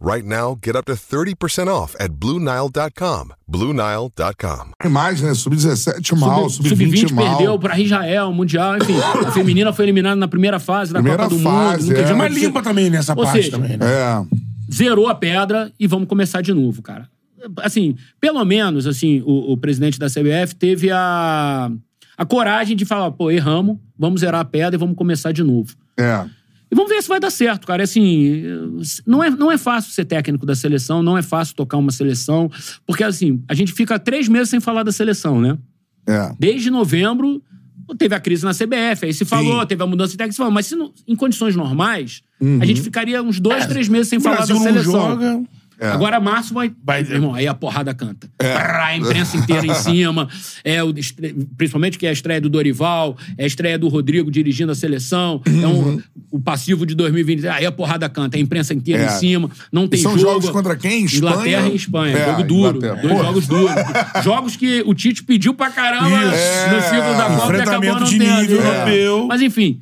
Right 0.00 0.24
now, 0.24 0.56
get 0.64 0.76
up 0.76 0.86
to 0.86 0.92
30% 0.92 1.66
off 1.68 1.96
at 1.98 2.10
BlueNile.com. 2.12 3.30
BlueNile.com. 3.50 4.88
Mais, 4.88 5.20
né? 5.20 5.34
Sub-17 5.34 6.16
mal, 6.16 6.48
Sub- 6.48 6.68
sub-20 6.68 7.00
Sub-20 7.08 7.12
mal. 7.14 7.36
perdeu 7.36 7.58
para 7.58 7.80
Israel, 7.80 8.32
Mundial, 8.32 8.76
enfim. 8.78 8.94
A 9.26 9.32
feminina 9.32 9.72
foi 9.72 9.86
eliminada 9.86 10.14
na 10.16 10.28
primeira 10.28 10.60
fase 10.60 10.92
da 10.92 11.00
Primeira 11.00 11.24
Copa 11.24 11.34
do 11.36 11.42
fase, 11.42 11.86
Mundo. 11.88 11.96
nunca 11.98 12.10
é. 12.10 12.14
Mas 12.14 12.34
limpa 12.34 12.62
também 12.62 12.90
nessa 12.90 13.12
Ou 13.12 13.24
parte 13.24 13.36
seja, 13.42 13.50
também, 13.50 13.76
né? 13.76 13.86
É. 13.86 14.24
Zerou 14.72 15.08
a 15.08 15.14
pedra 15.14 15.72
e 15.80 15.86
vamos 15.86 16.06
começar 16.08 16.42
de 16.42 16.52
novo, 16.52 16.80
cara. 16.80 17.08
Assim, 17.58 17.96
pelo 18.20 18.44
menos, 18.44 18.86
assim, 18.86 19.20
o, 19.26 19.52
o 19.52 19.56
presidente 19.56 19.98
da 19.98 20.06
CBF 20.08 20.54
teve 20.56 20.90
a, 20.92 21.70
a 22.16 22.24
coragem 22.24 22.76
de 22.76 22.84
falar, 22.84 23.10
pô, 23.12 23.30
erramos, 23.30 23.78
vamos 23.98 24.20
zerar 24.20 24.40
a 24.40 24.44
pedra 24.44 24.76
e 24.76 24.78
vamos 24.78 24.96
começar 24.96 25.32
de 25.32 25.42
novo. 25.42 25.74
É. 25.98 26.24
E 26.70 26.74
vamos 26.74 26.90
ver 26.90 27.02
se 27.02 27.08
vai 27.08 27.18
dar 27.18 27.30
certo, 27.30 27.66
cara. 27.66 27.82
Assim, 27.82 28.42
não 29.06 29.24
é, 29.24 29.30
não 29.30 29.50
é 29.50 29.56
fácil 29.58 29.92
ser 29.92 30.04
técnico 30.04 30.44
da 30.44 30.54
seleção, 30.54 31.02
não 31.02 31.16
é 31.16 31.22
fácil 31.22 31.54
tocar 31.54 31.76
uma 31.78 31.90
seleção, 31.90 32.50
porque, 32.86 33.02
assim, 33.02 33.42
a 33.48 33.54
gente 33.54 33.72
fica 33.72 33.98
três 33.98 34.28
meses 34.28 34.50
sem 34.50 34.60
falar 34.60 34.82
da 34.82 34.92
seleção, 34.92 35.40
né? 35.40 35.56
É. 36.06 36.30
Desde 36.38 36.70
novembro, 36.70 37.42
teve 37.98 38.14
a 38.14 38.20
crise 38.20 38.44
na 38.44 38.52
CBF, 38.52 39.06
aí 39.06 39.14
se 39.14 39.24
falou, 39.24 39.64
teve 39.66 39.82
a 39.82 39.86
mudança 39.86 40.10
de 40.12 40.18
técnico, 40.18 40.34
se 40.34 40.38
falou, 40.38 40.52
mas 40.52 40.66
se 40.66 40.76
não- 40.76 40.92
em 41.06 41.16
condições 41.16 41.56
normais, 41.56 42.22
a 42.60 42.64
gente 42.66 42.82
ficaria 42.82 43.22
uns 43.22 43.40
dois, 43.40 43.64
três 43.66 43.88
meses 43.88 44.08
sem 44.08 44.18
O 44.18 44.22
falar 44.22 44.36
Brasil 44.36 44.54
da 44.58 44.60
não 44.64 44.72
seleção. 44.82 45.46
Joga. 45.80 45.94
Agora 45.94 46.20
março 46.20 46.52
vai. 46.54 46.72
Vai- 46.84 47.00
Irmão, 47.02 47.34
aí 47.34 47.46
a 47.46 47.54
porrada 47.54 47.94
canta. 47.94 48.28
Prá, 48.36 48.86
A 48.86 48.96
imprensa 48.96 49.36
inteira 49.36 49.66
em 49.66 49.74
cima. 49.74 50.28
É 50.64 50.82
o, 50.82 50.92
principalmente 51.56 51.98
que 51.98 52.06
é 52.06 52.10
a 52.10 52.12
estreia 52.12 52.40
do 52.40 52.48
Dorival, 52.48 53.16
é 53.36 53.44
a 53.44 53.46
estreia 53.46 53.78
do 53.78 53.88
Rodrigo 53.88 54.30
dirigindo 54.30 54.72
a 54.72 54.74
seleção. 54.74 55.40
É 55.46 55.66
um, 55.66 56.00
o 56.30 56.40
passivo 56.40 56.84
de 56.84 56.94
2020. 56.94 57.46
Aí 57.48 57.64
a 57.66 57.72
porrada 57.72 58.08
canta, 58.08 58.36
a 58.36 58.40
imprensa 58.40 58.74
inteira 58.74 59.02
É. 59.02 59.06
em 59.06 59.18
cima. 59.18 59.50
Não 59.72 59.86
tem 59.88 60.00
são 60.00 60.18
jogo. 60.18 60.32
jogos 60.32 60.50
contra 60.50 60.76
quem? 60.76 61.04
Espanha? 61.04 61.30
Inglaterra 61.32 61.68
e 61.68 61.76
Espanha. 61.76 62.16
É, 62.18 62.26
jogo 62.30 62.42
duro. 62.44 62.76
Inglaterra. 62.78 63.02
Dois 63.02 63.14
Pô. 63.16 63.24
jogos 63.24 63.46
duros. 63.46 63.74
jogos 64.24 64.56
que 64.56 64.82
o 64.86 64.94
Tite 64.94 65.22
pediu 65.22 65.54
pra 65.54 65.70
caramba 65.70 66.08
no 66.08 66.82
ciclo 66.82 67.16
da 67.16 67.26
É. 67.32 67.36
Copa 67.36 67.56
e 67.56 67.60
acabou 67.60 68.00
não 68.00 68.06
tendo. 68.08 68.60
É. 68.60 69.26
Mas 69.28 69.42
enfim. 69.42 69.80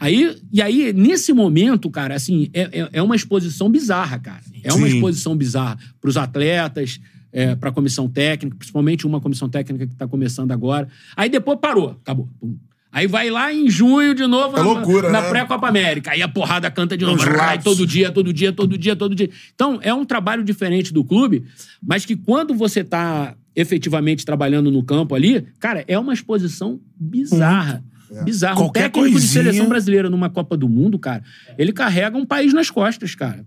Aí, 0.00 0.34
e 0.50 0.62
aí, 0.62 0.92
nesse 0.94 1.30
momento, 1.30 1.90
cara, 1.90 2.14
assim, 2.14 2.48
é, 2.54 2.62
é, 2.80 2.88
é 2.94 3.02
uma 3.02 3.14
exposição 3.14 3.70
bizarra, 3.70 4.18
cara. 4.18 4.40
É 4.64 4.72
uma 4.72 4.88
Sim. 4.88 4.94
exposição 4.94 5.36
bizarra 5.36 5.78
pros 6.00 6.16
atletas, 6.16 6.98
é, 7.30 7.54
pra 7.54 7.70
comissão 7.70 8.08
técnica, 8.08 8.56
principalmente 8.56 9.06
uma 9.06 9.20
comissão 9.20 9.48
técnica 9.48 9.86
que 9.86 9.94
tá 9.94 10.08
começando 10.08 10.52
agora. 10.52 10.88
Aí 11.14 11.28
depois 11.28 11.58
parou, 11.60 11.90
acabou. 12.02 12.28
Pum. 12.40 12.56
Aí 12.92 13.06
vai 13.06 13.30
lá 13.30 13.52
em 13.52 13.70
junho 13.70 14.14
de 14.14 14.26
novo 14.26 14.56
É 14.56 14.58
na, 14.58 14.64
loucura, 14.64 15.10
na 15.10 15.20
né? 15.22 15.28
pré-Copa 15.28 15.68
América. 15.68 16.10
Aí 16.10 16.22
a 16.22 16.28
porrada 16.28 16.68
canta 16.70 16.96
de 16.96 17.04
novo. 17.04 17.18
Os 17.18 17.28
Ai, 17.28 17.36
lapsos. 17.36 17.64
todo 17.64 17.86
dia, 17.86 18.10
todo 18.10 18.32
dia, 18.32 18.52
todo 18.52 18.76
dia, 18.76 18.96
todo 18.96 19.14
dia. 19.14 19.30
Então, 19.54 19.78
é 19.80 19.94
um 19.94 20.04
trabalho 20.04 20.42
diferente 20.42 20.92
do 20.92 21.04
clube, 21.04 21.44
mas 21.80 22.04
que 22.04 22.16
quando 22.16 22.52
você 22.52 22.82
tá 22.82 23.36
efetivamente 23.54 24.24
trabalhando 24.24 24.70
no 24.72 24.82
campo 24.82 25.14
ali, 25.14 25.46
cara, 25.60 25.84
é 25.86 25.96
uma 25.98 26.12
exposição 26.12 26.80
bizarra. 26.98 27.84
Bizarro. 28.24 28.54
Um 28.60 28.64
Qualquer 28.64 28.82
técnico 28.84 29.06
de 29.08 29.12
coisinha- 29.12 29.44
seleção 29.44 29.68
brasileira 29.68 30.10
numa 30.10 30.28
Copa 30.30 30.56
do 30.56 30.68
Mundo, 30.68 30.98
cara, 30.98 31.22
ele 31.56 31.72
carrega 31.72 32.16
um 32.16 32.26
país 32.26 32.52
nas 32.52 32.70
costas, 32.70 33.14
cara. 33.14 33.44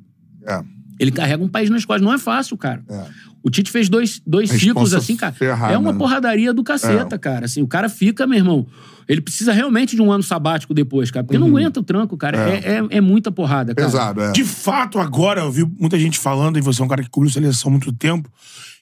É. 0.48 0.62
Ele 1.00 1.12
carrega 1.12 1.44
um 1.44 1.48
país 1.50 1.70
nas 1.70 1.84
costas. 1.86 2.06
Não 2.06 2.14
é 2.14 2.18
fácil, 2.20 2.56
cara. 2.58 2.84
É. 2.90 3.06
O 3.42 3.50
Tite 3.50 3.72
fez 3.72 3.90
dois, 3.90 4.22
dois 4.26 4.50
ciclos 4.50 4.94
assim, 4.94 5.18
cara. 5.18 5.34
ferrada, 5.34 5.74
é 5.74 5.78
uma 5.78 5.92
né? 5.92 5.98
porradaria 5.98 6.54
do 6.54 6.64
caceta, 6.64 7.16
É. 7.16 7.20
cara. 7.20 7.46
Assim, 7.46 7.62
o 7.62 7.68
cara 7.68 7.90
fica, 7.90 8.26
meu 8.26 8.38
irmão. 8.38 8.66
Ele 9.06 9.20
precisa 9.20 9.52
realmente 9.52 9.98
de 9.98 10.02
um 10.02 10.10
ano 10.12 10.24
sabático 10.24 10.74
depois, 10.74 11.12
cara. 11.12 11.26
Porque 11.26 11.38
não 11.38 11.48
aguenta 11.48 11.78
o 11.80 11.84
tranco, 11.84 12.16
cara. 12.16 12.38
É. 12.38 12.58
É, 12.58 12.78
é, 12.78 12.88
é 12.90 13.02
muita 13.02 13.32
porrada, 13.34 13.76
cara. 13.76 13.90
Pesado, 13.90 14.22
é. 14.22 14.32
De 14.32 14.46
fato, 14.46 14.98
agora, 14.98 15.42
eu 15.42 15.52
vi 15.52 15.66
muita 15.78 16.00
gente 16.00 16.18
falando, 16.18 16.58
e 16.58 16.62
você 16.62 16.82
é 16.82 16.86
um 16.86 16.88
cara 16.88 17.04
que 17.04 17.10
cobriu 17.10 17.30
seleção 17.30 17.68
há 17.68 17.72
muito 17.72 17.92
tempo, 17.92 18.32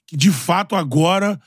que 0.06 0.16
de 0.16 0.30
fato 0.30 0.76
agora 0.76 1.40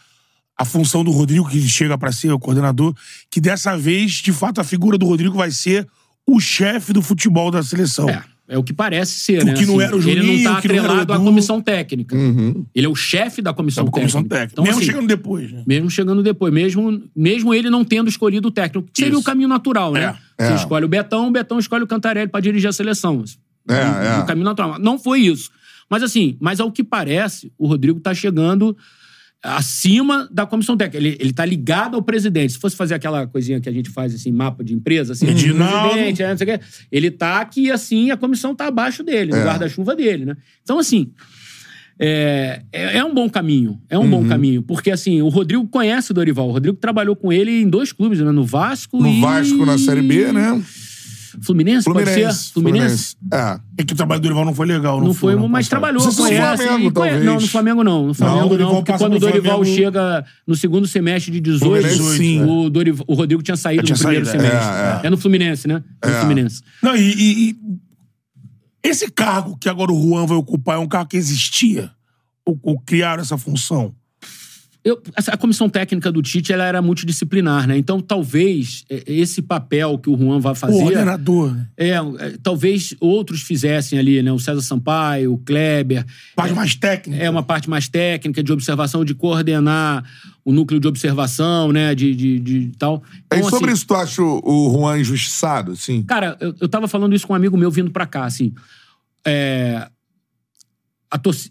a 0.56 0.64
função 0.64 1.02
do 1.04 1.10
Rodrigo, 1.10 1.48
que 1.48 1.60
chega 1.68 1.96
pra 1.98 2.12
ser 2.12 2.30
o 2.32 2.38
coordenador, 2.38 2.94
que 3.30 3.40
dessa 3.40 3.76
vez, 3.76 4.12
de 4.12 4.32
fato, 4.32 4.60
a 4.60 4.64
figura 4.64 4.96
do 4.96 5.06
Rodrigo 5.06 5.36
vai 5.36 5.50
ser 5.50 5.86
o 6.26 6.38
chefe 6.40 6.92
do 6.92 7.02
futebol 7.02 7.50
da 7.50 7.62
seleção. 7.62 8.08
É, 8.08 8.22
é 8.48 8.58
o 8.58 8.62
que 8.62 8.72
parece 8.72 9.12
ser, 9.18 9.42
O 9.42 9.46
né? 9.46 9.54
que 9.54 9.66
não 9.66 9.80
era 9.80 9.94
o 9.96 9.98
Ele 9.98 10.14
não 10.20 10.22
Juninho, 10.26 10.38
que 10.38 10.44
não 10.44 10.52
o 10.52 10.56
atrelado 10.56 11.12
à 11.12 11.16
Edu. 11.16 11.24
comissão 11.24 11.60
técnica. 11.60 12.14
Uhum. 12.16 12.64
Ele 12.74 12.86
é 12.86 12.88
o 12.88 12.94
chefe 12.94 13.42
da 13.42 13.52
comissão 13.52 13.84
Da 13.84 13.90
comissão 13.90 14.22
técnica. 14.22 14.36
técnica. 14.36 14.52
Então, 14.52 14.64
Mesmo 14.64 14.78
assim, 14.78 14.86
chegando 14.86 15.06
depois, 15.08 15.52
né? 15.52 15.64
Mesmo 15.66 15.90
chegando 15.90 16.22
depois, 16.22 16.52
mesmo, 16.54 17.02
mesmo 17.16 17.52
ele 17.52 17.68
não 17.68 17.84
tendo 17.84 18.08
escolhido 18.08 18.48
o 18.48 18.50
técnico, 18.50 18.88
que 18.92 19.02
seria 19.02 19.18
o 19.18 19.22
caminho 19.22 19.48
natural, 19.48 19.92
né? 19.92 20.16
É. 20.38 20.46
Você 20.46 20.52
É. 20.52 20.56
escolhe 20.56 20.84
o 20.84 20.88
Betão, 20.88 21.28
o 21.28 21.30
Betão 21.32 21.58
escolhe 21.58 21.82
o 21.84 21.86
Cantarelli 21.86 22.30
pra 22.30 22.40
dirigir 22.40 22.68
a 22.68 22.72
seleção. 22.72 23.24
É, 23.68 23.74
é. 24.18 24.18
O 24.20 24.26
caminho 24.26 24.44
natural. 24.44 24.78
Não 24.78 24.98
foi 24.98 25.20
isso. 25.20 25.50
Mas 25.90 26.02
assim, 26.02 26.36
mas 26.40 26.60
ao 26.60 26.70
que 26.72 26.82
parece, 26.84 27.52
o 27.58 27.66
Rodrigo 27.66 27.98
tá 28.00 28.14
chegando 28.14 28.76
acima 29.44 30.26
da 30.32 30.46
comissão 30.46 30.76
técnica. 30.76 30.96
Ele, 30.96 31.16
ele 31.20 31.32
tá 31.32 31.44
ligado 31.44 31.94
ao 31.96 32.02
presidente. 32.02 32.54
Se 32.54 32.58
fosse 32.58 32.74
fazer 32.74 32.94
aquela 32.94 33.26
coisinha 33.26 33.60
que 33.60 33.68
a 33.68 33.72
gente 33.72 33.90
faz, 33.90 34.14
assim, 34.14 34.32
mapa 34.32 34.64
de 34.64 34.72
empresa, 34.74 35.12
assim, 35.12 35.28
Edinaldo. 35.28 35.90
presidente, 35.90 36.22
é, 36.22 36.30
não 36.30 36.38
sei 36.38 36.54
o 36.54 36.58
quê, 36.58 36.64
ele 36.90 37.10
tá 37.10 37.40
aqui, 37.40 37.70
assim, 37.70 38.10
a 38.10 38.16
comissão 38.16 38.54
tá 38.54 38.66
abaixo 38.66 39.02
dele, 39.04 39.32
no 39.32 39.36
É. 39.36 39.44
guarda-chuva 39.44 39.94
dele, 39.94 40.24
né? 40.24 40.36
Então, 40.62 40.78
assim, 40.78 41.10
é, 41.98 42.62
é, 42.72 42.98
é 42.98 43.04
um 43.04 43.14
bom 43.14 43.28
caminho. 43.28 43.80
É 43.88 43.98
um 43.98 44.02
Uhum. 44.02 44.10
bom 44.10 44.26
caminho. 44.26 44.62
Porque, 44.62 44.90
assim, 44.90 45.20
o 45.22 45.28
Rodrigo 45.28 45.66
conhece 45.68 46.10
o 46.10 46.14
Dorival. 46.14 46.48
O 46.48 46.52
Rodrigo 46.52 46.76
trabalhou 46.78 47.14
com 47.14 47.32
ele 47.32 47.60
em 47.62 47.68
dois 47.68 47.92
clubes, 47.92 48.18
né? 48.20 48.32
No 48.32 48.44
Vasco 48.44 49.00
No 49.00 49.08
e... 49.08 49.20
Vasco, 49.20 49.64
na 49.64 49.78
Série 49.78 50.02
B, 50.02 50.32
né? 50.32 50.60
Fluminense, 51.42 51.84
pode 51.84 52.04
Fluminense. 52.04 52.38
ser? 52.44 52.52
Fluminense? 52.52 53.16
É. 53.32 53.60
É 53.78 53.84
que 53.84 53.92
o 53.92 53.96
trabalho 53.96 54.20
do 54.20 54.24
Dorival 54.24 54.44
não 54.44 54.54
foi 54.54 54.66
legal. 54.66 54.98
Não, 55.00 55.06
Não 55.08 55.14
foi, 55.14 55.32
ano 55.34 55.48
mas 55.48 55.68
trabalhou, 55.68 56.02
Não 56.02 56.10
se 56.10 56.18
no 56.18 56.24
conhece. 56.26 56.62
Flamengo, 56.64 56.88
e 56.88 56.92
conhece- 56.92 56.92
talvez. 56.92 57.24
Não, 57.24 57.34
no 57.40 57.48
Flamengo 57.48 57.84
não. 57.84 58.06
No 58.08 58.14
Flamengo 58.14 58.40
não, 58.40 58.48
Dorival 58.48 58.74
porque 58.76 58.92
quando 58.98 59.14
o 59.14 59.18
Dorival 59.18 59.56
Flamengo- 59.58 59.76
chega 59.76 60.24
no 60.46 60.54
segundo 60.54 60.86
semestre 60.86 61.32
de 61.32 61.40
18, 61.40 61.82
Fluminense, 61.88 62.16
sim. 62.18 62.42
o, 62.42 62.70
Dorival- 62.70 63.04
o 63.08 63.14
Rodrigo 63.14 63.42
tinha 63.42 63.56
saído 63.56 63.82
tinha 63.84 63.94
no 63.96 64.00
primeiro 64.02 64.26
saído, 64.26 64.44
é. 64.44 64.48
semestre. 64.50 64.74
É, 64.74 65.06
É, 65.06 65.10
no 65.10 65.16
Fluminense, 65.16 65.66
né? 65.68 65.82
É 66.02 66.06
no 66.08 66.12
É. 66.14 66.20
Fluminense. 66.20 66.62
Não, 66.82 66.94
e, 66.96 67.00
e- 67.00 67.50
e 67.50 67.56
esse 68.82 69.10
cargo 69.10 69.56
que 69.58 69.68
agora 69.68 69.92
o 69.92 70.00
Juan 70.00 70.26
vai 70.26 70.36
ocupar 70.36 70.76
é 70.76 70.78
um 70.78 70.86
cargo 70.88 71.08
que 71.10 71.16
existia? 71.16 71.90
Ou, 72.46 72.58
ou 72.62 72.78
criaram 72.80 73.22
essa 73.22 73.38
função? 73.38 73.94
Eu- 74.84 75.00
a 75.28 75.36
comissão 75.38 75.66
técnica 75.66 76.12
do 76.12 76.20
Tite 76.20 76.52
ela 76.52 76.64
era 76.64 76.82
multidisciplinar, 76.82 77.66
né? 77.66 77.78
Então, 77.78 78.00
talvez 78.02 78.84
é, 78.90 79.02
esse 79.06 79.40
papel 79.40 79.96
que 79.98 80.10
o 80.10 80.16
Juan 80.18 80.38
vai 80.40 80.52
O 80.52 80.54
fazer. 80.54 80.82
ordenador, 80.84 81.54
né? 81.54 81.66
É, 81.74 81.88
é, 81.92 82.00
talvez 82.42 82.94
outros 83.00 83.40
fizessem 83.40 83.98
ali, 83.98 84.22
né? 84.22 84.30
O 84.30 84.38
César 84.38 84.60
Sampaio, 84.60 85.32
o 85.32 85.38
Kleber. 85.38 86.04
Parte 86.36 86.52
mais 86.52 86.74
técnica. 86.74 87.22
É 87.22 87.30
uma 87.30 87.42
parte 87.42 87.68
mais 87.70 87.88
técnica, 87.88 88.42
de 88.42 88.52
observação, 88.52 89.06
de 89.06 89.14
coordenar 89.14 90.04
o 90.44 90.52
núcleo 90.52 90.78
de 90.78 90.86
observação, 90.86 91.72
né? 91.72 91.94
De, 91.94 92.14
de, 92.14 92.38
de 92.38 92.72
tal. 92.78 93.02
E 93.32 93.36
Então, 93.38 93.48
sobre 93.48 93.70
assim, 93.70 93.78
isso, 93.78 93.86
tu 93.86 93.94
acha 93.94 94.20
o 94.22 94.42
o 94.44 94.70
Juan 94.70 94.98
injustiçado, 95.00 95.72
assim? 95.72 96.02
Cara, 96.02 96.36
eu, 96.38 96.54
eu 96.60 96.68
tava 96.68 96.86
falando 96.86 97.14
isso 97.14 97.26
com 97.26 97.32
um 97.32 97.36
amigo 97.36 97.56
meu 97.56 97.70
vindo 97.70 97.90
pra 97.90 98.04
cá, 98.06 98.26
assim. 98.26 98.52
É, 99.26 99.88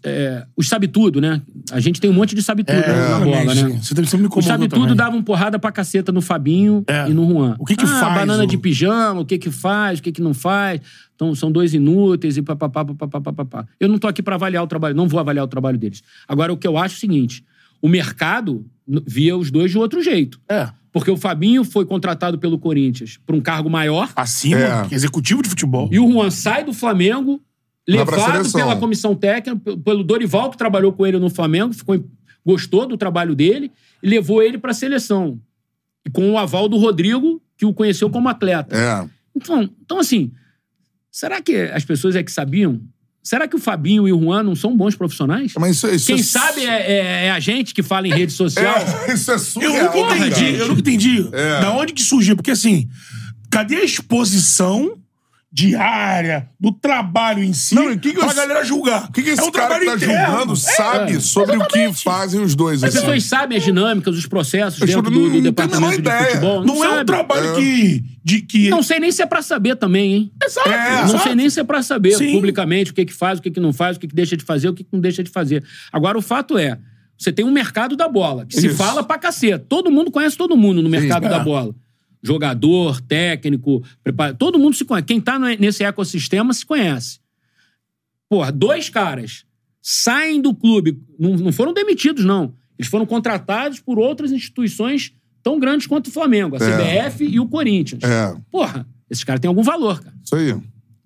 é, 0.04 0.44
os 0.56 0.68
sabe-tudo, 0.68 1.20
né? 1.20 1.40
A 1.72 1.80
gente 1.80 2.00
tem 2.00 2.10
um 2.10 2.12
monte 2.12 2.34
de 2.34 2.42
sabe-tudo 2.42 2.76
É, 2.76 2.86
né, 2.86 3.08
na 3.08 3.18
bola, 3.20 3.54
né? 3.54 3.78
Você, 3.82 3.94
você 3.94 4.16
me 4.16 4.28
Os 4.34 4.44
sabe-tudo 4.44 4.94
davam 4.94 5.22
porrada 5.22 5.58
pra 5.58 5.72
caceta 5.72 6.12
no 6.12 6.20
Fabinho 6.20 6.84
É. 6.86 7.08
e 7.08 7.14
no 7.14 7.26
Juan. 7.28 7.56
O 7.58 7.64
que 7.64 7.74
que 7.76 7.84
ah, 7.84 7.88
faz, 8.00 8.14
banana 8.14 8.44
o- 8.44 8.46
de 8.46 8.58
pijama, 8.58 9.20
o 9.20 9.24
que 9.24 9.38
que 9.38 9.50
faz, 9.50 9.98
o 9.98 10.02
que 10.02 10.12
que 10.12 10.20
não 10.22 10.34
faz. 10.34 10.80
Então, 11.14 11.34
são 11.34 11.50
dois 11.50 11.72
inúteis 11.74 12.36
e 12.36 12.42
papapá, 12.42 12.84
papapá, 12.84 13.20
papapá. 13.20 13.66
Eu 13.78 13.88
não 13.88 13.98
tô 13.98 14.06
aqui 14.08 14.22
pra 14.22 14.34
avaliar 14.34 14.62
o 14.62 14.66
trabalho, 14.66 14.94
não 14.94 15.08
vou 15.08 15.18
avaliar 15.20 15.44
o 15.44 15.48
trabalho 15.48 15.78
deles. 15.78 16.02
Agora, 16.28 16.52
o 16.52 16.56
que 16.56 16.66
eu 16.66 16.76
acho 16.76 16.96
é 16.96 16.98
o 16.98 17.00
seguinte, 17.00 17.44
o 17.80 17.88
mercado 17.88 18.66
via 19.06 19.36
os 19.36 19.50
dois 19.50 19.70
de 19.70 19.78
outro 19.78 20.02
jeito. 20.02 20.40
É. 20.48 20.68
Porque 20.92 21.10
o 21.10 21.16
Fabinho 21.16 21.64
foi 21.64 21.84
contratado 21.86 22.38
pelo 22.38 22.58
Corinthians 22.58 23.18
pra 23.26 23.34
um 23.34 23.40
cargo 23.40 23.68
maior 23.70 24.08
Acima, 24.14 24.58
É. 24.60 24.86
executivo 24.94 25.42
de 25.42 25.48
futebol. 25.48 25.88
e 25.90 25.98
o 25.98 26.10
Juan 26.12 26.30
sai 26.30 26.64
do 26.64 26.72
Flamengo, 26.72 27.40
levado 27.86 28.50
pela 28.52 28.76
comissão 28.76 29.14
técnica, 29.14 29.56
pelo 29.84 30.02
Dorival, 30.04 30.50
que 30.50 30.56
trabalhou 30.58 30.92
com 30.92 31.06
ele 31.06 31.18
no 31.18 31.28
Flamengo, 31.28 31.72
ficou, 31.74 32.02
gostou 32.44 32.86
do 32.86 32.96
trabalho 32.96 33.34
dele, 33.34 33.70
e 34.02 34.08
levou 34.08 34.42
ele 34.42 34.58
pra 34.58 34.72
seleção. 34.72 35.38
E 36.06 36.10
com 36.10 36.30
o 36.32 36.38
aval 36.38 36.68
do 36.68 36.76
Rodrigo, 36.76 37.40
que 37.56 37.64
o 37.66 37.72
conheceu 37.72 38.08
como 38.10 38.28
atleta. 38.28 38.76
É. 38.76 39.08
Então, 39.36 39.68
então, 39.82 39.98
assim, 39.98 40.30
será 41.10 41.40
que 41.42 41.56
as 41.56 41.84
pessoas 41.84 42.14
é 42.16 42.22
que 42.22 42.30
sabiam? 42.32 42.80
Será 43.22 43.48
que 43.48 43.56
o 43.56 43.58
Fabinho 43.58 44.06
e 44.06 44.12
o 44.12 44.20
Juan 44.20 44.42
não 44.42 44.54
são 44.54 44.76
bons 44.76 44.94
profissionais? 44.94 45.54
Mas 45.58 45.76
isso, 45.76 45.88
isso 45.88 46.06
Quem 46.08 46.20
é... 46.20 46.22
sabe 46.22 46.60
é, 46.66 46.92
é- 46.92 47.26
é 47.26 47.30
a 47.30 47.40
gente 47.40 47.72
que 47.72 47.82
fala 47.82 48.06
em 48.06 48.12
rede 48.12 48.32
social. 48.32 48.74
É, 49.08 49.14
isso 49.14 49.30
é 49.30 49.34
Eu 49.34 49.38
surreal. 49.38 49.96
nunca 49.96 50.08
cara. 50.14 50.26
entendi, 50.28 50.54
eu 50.56 50.68
nunca 50.68 50.80
entendi 50.80 51.28
É. 51.32 51.60
da 51.60 51.72
onde 51.72 51.94
que 51.94 52.02
surgiu. 52.02 52.36
Porque 52.36 52.50
assim, 52.50 52.86
cadê 53.50 53.76
a 53.76 53.84
exposição 53.84 54.98
diária 55.54 56.48
do 56.58 56.72
trabalho 56.72 57.42
em 57.42 57.52
si 57.52 57.76
Não, 57.76 57.88
e 57.90 57.94
o 57.94 57.98
que 58.00 58.10
que 58.12 58.18
pra 58.18 58.26
os- 58.26 58.34
galera 58.34 58.64
julgar? 58.64 59.04
O 59.08 59.12
que, 59.12 59.22
que 59.22 59.30
esse 59.30 59.40
é 59.40 59.44
um 59.44 59.52
cara 59.52 59.78
que 59.78 59.86
tá 59.86 59.94
interno. 59.94 60.26
julgando 60.26 60.56
sabe 60.56 61.12
É, 61.16 61.20
sobre 61.20 61.56
o 61.56 61.64
que 61.66 61.92
fazem 61.92 62.40
os 62.42 62.56
dois? 62.56 62.82
As 62.82 62.90
assim? 62.90 62.98
pessoas 63.06 63.24
sabem 63.24 63.56
as 63.56 63.62
dinâmicas, 63.64 64.16
os 64.16 64.26
processos 64.26 64.82
As 64.82 64.88
dentro 64.88 65.02
do, 65.02 65.10
não 65.12 65.22
do 65.26 65.30
têm 65.30 65.38
a 65.38 65.42
departamento 65.44 65.96
de 65.96 66.02
menor 66.02 66.16
ideia. 66.20 66.26
futebol. 66.34 66.64
Não, 66.64 66.84
é 66.84 67.00
um 67.00 67.04
trabalho 67.04 67.52
É. 67.52 67.54
que. 67.54 68.04
De, 68.24 68.40
que... 68.40 68.68
Não 68.70 68.82
sei 68.82 68.98
nem 68.98 69.12
se 69.12 69.22
é 69.22 69.26
pra 69.26 69.42
saber 69.42 69.76
também, 69.76 70.12
hein? 70.14 70.32
Exato, 70.44 70.68
É. 70.68 70.90
Não 70.96 71.04
exato. 71.04 71.22
sei 71.22 71.34
nem 71.36 71.48
se 71.48 71.60
é 71.60 71.64
pra 71.64 71.82
saber 71.82 72.16
Sim. 72.16 72.32
publicamente 72.32 72.90
o 72.90 72.94
que 72.94 73.04
que 73.04 73.12
faz, 73.14 73.38
o 73.38 73.42
que 73.42 73.50
que 73.50 73.60
não 73.60 73.72
faz, 73.72 73.96
o 73.96 74.00
que 74.00 74.08
que 74.08 74.14
deixa 74.14 74.36
de 74.36 74.42
fazer, 74.44 74.68
o 74.68 74.74
que 74.74 74.82
que 74.82 74.90
não 74.92 75.00
deixa 75.00 75.22
de 75.22 75.30
fazer. 75.30 75.62
Agora, 75.92 76.18
o 76.18 76.22
fato 76.22 76.58
é, 76.58 76.76
você 77.16 77.30
tem 77.30 77.44
um 77.44 77.50
mercado 77.52 77.96
da 77.96 78.08
bola, 78.08 78.44
que 78.44 78.56
se 78.58 78.66
Isso. 78.66 78.76
fala 78.76 79.04
pra 79.04 79.18
cacete. 79.18 79.64
Todo 79.68 79.88
mundo 79.90 80.10
conhece 80.10 80.36
todo 80.36 80.56
mundo 80.56 80.82
no 80.82 80.88
mercado 80.90 81.26
é. 81.26 81.28
da 81.28 81.38
bola. 81.38 81.72
Jogador, 82.24 83.00
técnico, 83.02 83.82
prepara... 84.02 84.32
todo 84.34 84.58
mundo 84.58 84.74
se 84.74 84.84
conhece. 84.84 85.06
Quem 85.06 85.20
tá 85.20 85.38
nesse 85.38 85.84
ecossistema 85.84 86.52
se 86.54 86.64
conhece. 86.64 87.18
Porra, 88.28 88.50
dois 88.50 88.88
caras 88.88 89.44
saem 89.82 90.40
do 90.40 90.54
clube, 90.54 90.98
não, 91.18 91.36
não 91.36 91.52
foram 91.52 91.72
demitidos, 91.74 92.24
não. 92.24 92.54
Eles 92.78 92.90
foram 92.90 93.04
contratados 93.06 93.78
por 93.80 93.98
outras 93.98 94.32
instituições 94.32 95.12
tão 95.42 95.58
grandes 95.60 95.86
quanto 95.86 96.06
o 96.06 96.10
Flamengo, 96.10 96.56
a 96.56 96.58
É. 96.64 97.06
CBF 97.06 97.24
e 97.24 97.38
o 97.38 97.46
Corinthians. 97.46 98.02
É, 98.02 98.34
Porra, 98.50 98.86
esses 99.10 99.22
caras 99.22 99.40
têm 99.40 99.48
algum 99.48 99.62
valor, 99.62 100.00
cara. 100.02 100.14
isso 100.24 100.34
aí. 100.34 100.56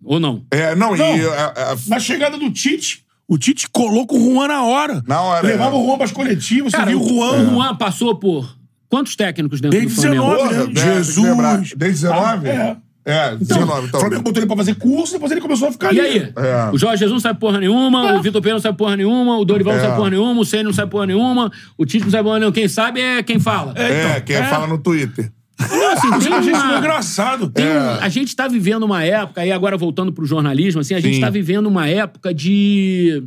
Ou 0.04 0.20
não? 0.20 0.46
É, 0.52 0.76
não, 0.76 0.96
Não. 0.96 1.16
e... 1.18 1.26
a- 1.28 1.72
a- 1.72 1.76
Na 1.88 1.98
chegada 1.98 2.38
do 2.38 2.48
Tite, 2.52 3.04
o 3.26 3.36
Tite 3.36 3.68
colocou 3.68 4.18
o 4.18 4.32
Juan 4.34 4.46
na 4.46 4.62
hora. 4.62 5.02
Na 5.06 5.20
hora, 5.20 5.46
Levava 5.46 5.74
é. 5.74 5.78
o 5.78 5.84
Juan 5.84 5.98
pras 5.98 6.12
coletivas, 6.12 6.70
Cara, 6.72 6.84
você 6.84 6.90
viu 6.96 7.00
o 7.00 7.04
o 7.04 7.08
Juan. 7.08 7.50
Juan 7.50 7.76
passou 7.76 8.14
por 8.16 8.56
quantos 8.88 9.14
técnicos 9.16 9.60
dentro 9.60 9.78
Desde 9.78 9.94
do 9.96 10.00
Flamengo? 10.02 10.24
19, 10.26 10.48
Porra, 10.48 10.66
né? 10.66 10.72
é, 10.80 10.94
Jesus. 10.94 11.74
Desde 11.76 12.02
19? 12.06 12.48
Ah, 12.48 12.50
é. 12.74 12.88
É, 13.10 13.34
19, 13.36 13.84
O 13.84 13.88
então. 13.88 14.00
Flamengo 14.00 14.22
botou 14.22 14.38
ele 14.40 14.46
pra 14.46 14.56
fazer 14.56 14.74
curso, 14.74 15.14
depois 15.14 15.32
ele 15.32 15.40
começou 15.40 15.68
a 15.68 15.72
ficar 15.72 15.94
E 15.94 15.98
ali. 16.00 16.08
aí? 16.10 16.32
É. 16.36 16.70
O 16.74 16.76
Jorge 16.78 16.98
Jesus 16.98 17.12
não 17.12 17.20
sabe 17.20 17.40
porra 17.40 17.58
nenhuma, 17.58 18.16
o 18.18 18.22
Vitor 18.22 18.42
Pereira 18.42 18.56
não 18.56 18.62
sabe 18.62 18.76
porra 18.76 18.98
nenhuma, 18.98 19.38
o 19.38 19.46
Dorival 19.46 19.72
não 19.74 19.80
É. 19.80 19.84
sabe 19.84 19.96
porra 19.96 20.10
nenhuma, 20.10 20.40
o 20.40 20.44
Senna 20.44 20.64
não 20.64 20.72
sabe 20.74 20.90
porra 20.90 21.06
nenhuma, 21.06 21.50
o 21.78 21.86
Tite 21.86 22.04
não 22.04 22.10
sabe 22.10 22.24
porra 22.24 22.38
nenhuma. 22.38 22.52
Quem 22.52 22.68
sabe 22.68 23.00
é 23.00 23.22
quem 23.22 23.40
fala. 23.40 23.72
É, 23.76 24.20
quem 24.20 24.36
é. 24.36 24.42
fala 24.44 24.66
no 24.66 24.76
Twitter. 24.76 25.32
Então, 25.58 25.92
assim, 25.92 26.18
tem 26.20 26.28
uma- 26.28 26.40
meio 26.66 26.78
engraçado. 26.78 27.48
tem 27.48 27.64
um- 27.66 27.90
a 28.00 28.08
gente 28.10 28.36
tá 28.36 28.46
vivendo 28.46 28.82
uma 28.84 29.02
época, 29.02 29.40
aí 29.40 29.50
agora 29.50 29.76
voltando 29.78 30.12
pro 30.12 30.26
jornalismo, 30.26 30.82
assim, 30.82 30.92
a 30.94 31.00
gente 31.00 31.14
Sim. 31.14 31.20
tá 31.22 31.30
vivendo 31.30 31.66
uma 31.66 31.88
época 31.88 32.34
de. 32.34 33.24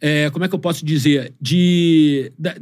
é, 0.00 0.28
como 0.30 0.44
é 0.44 0.48
que 0.48 0.54
eu 0.54 0.58
posso 0.58 0.84
dizer? 0.84 1.32
De. 1.40 2.30
da- 2.38 2.54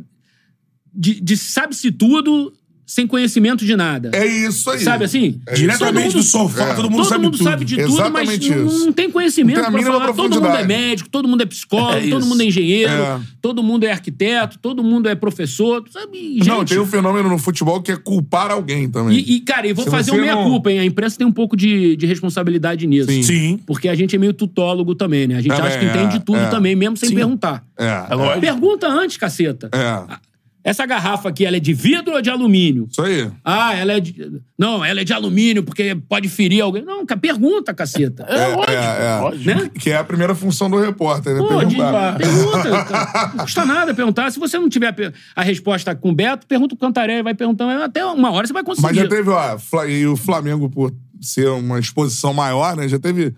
de, 0.95 1.21
de 1.21 1.37
sabe-se 1.37 1.91
tudo 1.91 2.53
sem 2.87 3.07
conhecimento 3.07 3.65
de 3.65 3.75
nada. 3.75 4.11
É 4.13 4.27
isso 4.27 4.69
aí. 4.69 4.79
Sabe 4.81 5.07
assim? 5.07 5.41
É 5.47 5.55
Diretamente 5.55 5.95
Todo 5.95 6.03
mundo- 6.05 6.13
do 6.13 6.23
sofá, 6.23 6.65
é. 6.69 6.75
todo 6.75 6.91
mundo 6.91 6.97
todo 6.99 7.09
sabe 7.09 7.25
mundo 7.25 7.39
tudo. 7.39 7.45
sabe 7.45 7.65
de 7.65 7.77
tudo, 7.77 7.89
mas 7.89 8.29
Exatamente 8.29 8.51
não, 8.51 8.67
isso. 8.67 8.85
não 8.85 8.93
tem 8.93 9.11
conhecimento 9.11 9.57
Não 9.57 9.73
tem 9.73 9.81
a 9.81 9.83
pra 9.85 9.93
falar. 9.93 10.13
Todo 10.13 10.35
mundo 10.43 10.47
é 10.55 10.65
médico, 10.67 11.09
todo 11.09 11.27
mundo 11.27 11.43
é 11.43 11.47
psicólogo, 11.47 12.07
É 12.07 12.11
todo 12.11 12.27
mundo 12.27 12.43
é 12.43 12.45
engenheiro, 12.45 12.93
É. 12.93 13.21
todo 13.41 13.63
mundo 13.63 13.85
é 13.85 13.91
arquiteto, 13.91 14.59
todo 14.59 14.85
mundo 14.85 15.09
é 15.09 15.15
professor. 15.15 15.83
Sabe? 15.91 16.35
Gente, 16.35 16.47
Não, 16.47 16.63
tem 16.63 16.79
um 16.79 16.85
fenômeno 16.85 17.27
no 17.31 17.39
futebol 17.39 17.81
que 17.81 17.91
é 17.91 17.97
culpar 17.97 18.51
alguém 18.51 18.87
também. 18.91 19.17
e, 19.19 19.37
e, 19.37 19.41
cara, 19.41 19.67
eu 19.67 19.75
vou 19.75 19.85
Se 19.87 19.91
fazer 19.91 20.11
você 20.11 20.19
uma 20.19 20.27
não- 20.27 20.35
meia-culpa, 20.43 20.71
hein? 20.71 20.81
A 20.81 20.85
imprensa 20.85 21.17
tem 21.17 21.27
um 21.27 21.33
pouco 21.33 21.57
de, 21.57 21.97
de 21.97 22.05
responsabilidade 22.05 22.87
nisso. 22.87 23.11
Sim. 23.11 23.23
Sim. 23.23 23.61
Porque 23.67 23.89
a 23.89 23.95
gente 23.95 24.15
é 24.15 24.19
meio 24.19 24.35
tutólogo 24.35 24.95
também, 24.95 25.27
né? 25.27 25.37
A 25.37 25.41
gente 25.41 25.53
acha 25.55 25.79
que 25.79 25.87
entende 25.87 26.17
é, 26.17 26.21
tudo 26.21 26.39
é. 26.39 26.49
também, 26.51 26.77
mesmo 26.77 26.99
sem 26.99 27.09
Sim. 27.09 27.15
perguntar. 27.15 27.65
É, 27.79 28.09
É 28.11 28.15
lógico. 28.15 28.41
Pergunta 28.43 28.87
antes, 28.89 29.17
caceta. 29.17 29.71
é. 29.73 30.34
Essa 30.65 30.87
garrafa 30.87 31.29
aqui, 31.29 31.45
ela 31.45 31.59
é 31.59 31.61
de 31.61 31.75
vidro 31.75 32.15
ou 32.15 32.23
de 32.23 32.31
alumínio? 32.31 32.89
Isso 32.91 33.03
aí. 33.03 33.31
Ah, 33.45 33.75
ela 33.75 33.93
é 33.93 34.01
de. 34.01 34.41
Não, 34.59 34.83
ela 34.83 35.03
é 35.03 35.05
de 35.05 35.13
alumínio, 35.13 35.63
porque 35.63 35.95
pode 36.09 36.27
ferir 36.31 36.63
alguém. 36.63 36.83
Não, 36.83 37.05
pergunta, 37.05 37.75
caceta. 37.75 38.23
É, 38.23 38.47
lógico. 38.49 38.73
é. 38.73 39.21
lógico. 39.21 39.45
Né? 39.45 39.71
Que 39.79 39.91
é 39.91 39.97
a 39.99 40.05
primeira 40.05 40.35
função 40.35 40.71
do 40.71 40.81
repórter, 40.81 41.35
né? 41.35 41.41
Pô, 41.41 41.63
de, 41.63 41.77
Perguntar. 41.77 42.17
pergunta. 42.17 42.63
cara. 42.85 43.33
Não 43.35 43.45
custa 43.45 43.65
nada 43.67 43.93
perguntar. 43.93 44.31
Se 44.33 44.39
você 44.39 44.59
não 44.59 44.71
tiver 44.71 44.95
a 45.37 45.43
resposta 45.43 45.95
com 45.95 46.09
o 46.11 46.15
Beto, 46.15 46.47
pergunta 46.47 46.75
o 46.75 46.79
Cantarelli, 46.79 47.23
vai 47.23 47.35
perguntando. 47.35 47.83
Até 47.83 48.03
uma 48.07 48.31
hora 48.31 48.47
você 48.47 48.53
vai 48.55 48.65
conseguir. 48.65 48.87
Mas 48.87 48.97
já 48.97 49.07
teve, 49.07 49.29
ó, 49.29 49.85
e 49.87 50.07
o 50.07 50.17
Flamengo, 50.17 50.71
por 50.71 50.95
ser 51.21 51.49
uma 51.49 51.79
exposição 51.79 52.33
maior, 52.33 52.75
né? 52.75 52.89
Já 52.89 52.99
teve 52.99 53.35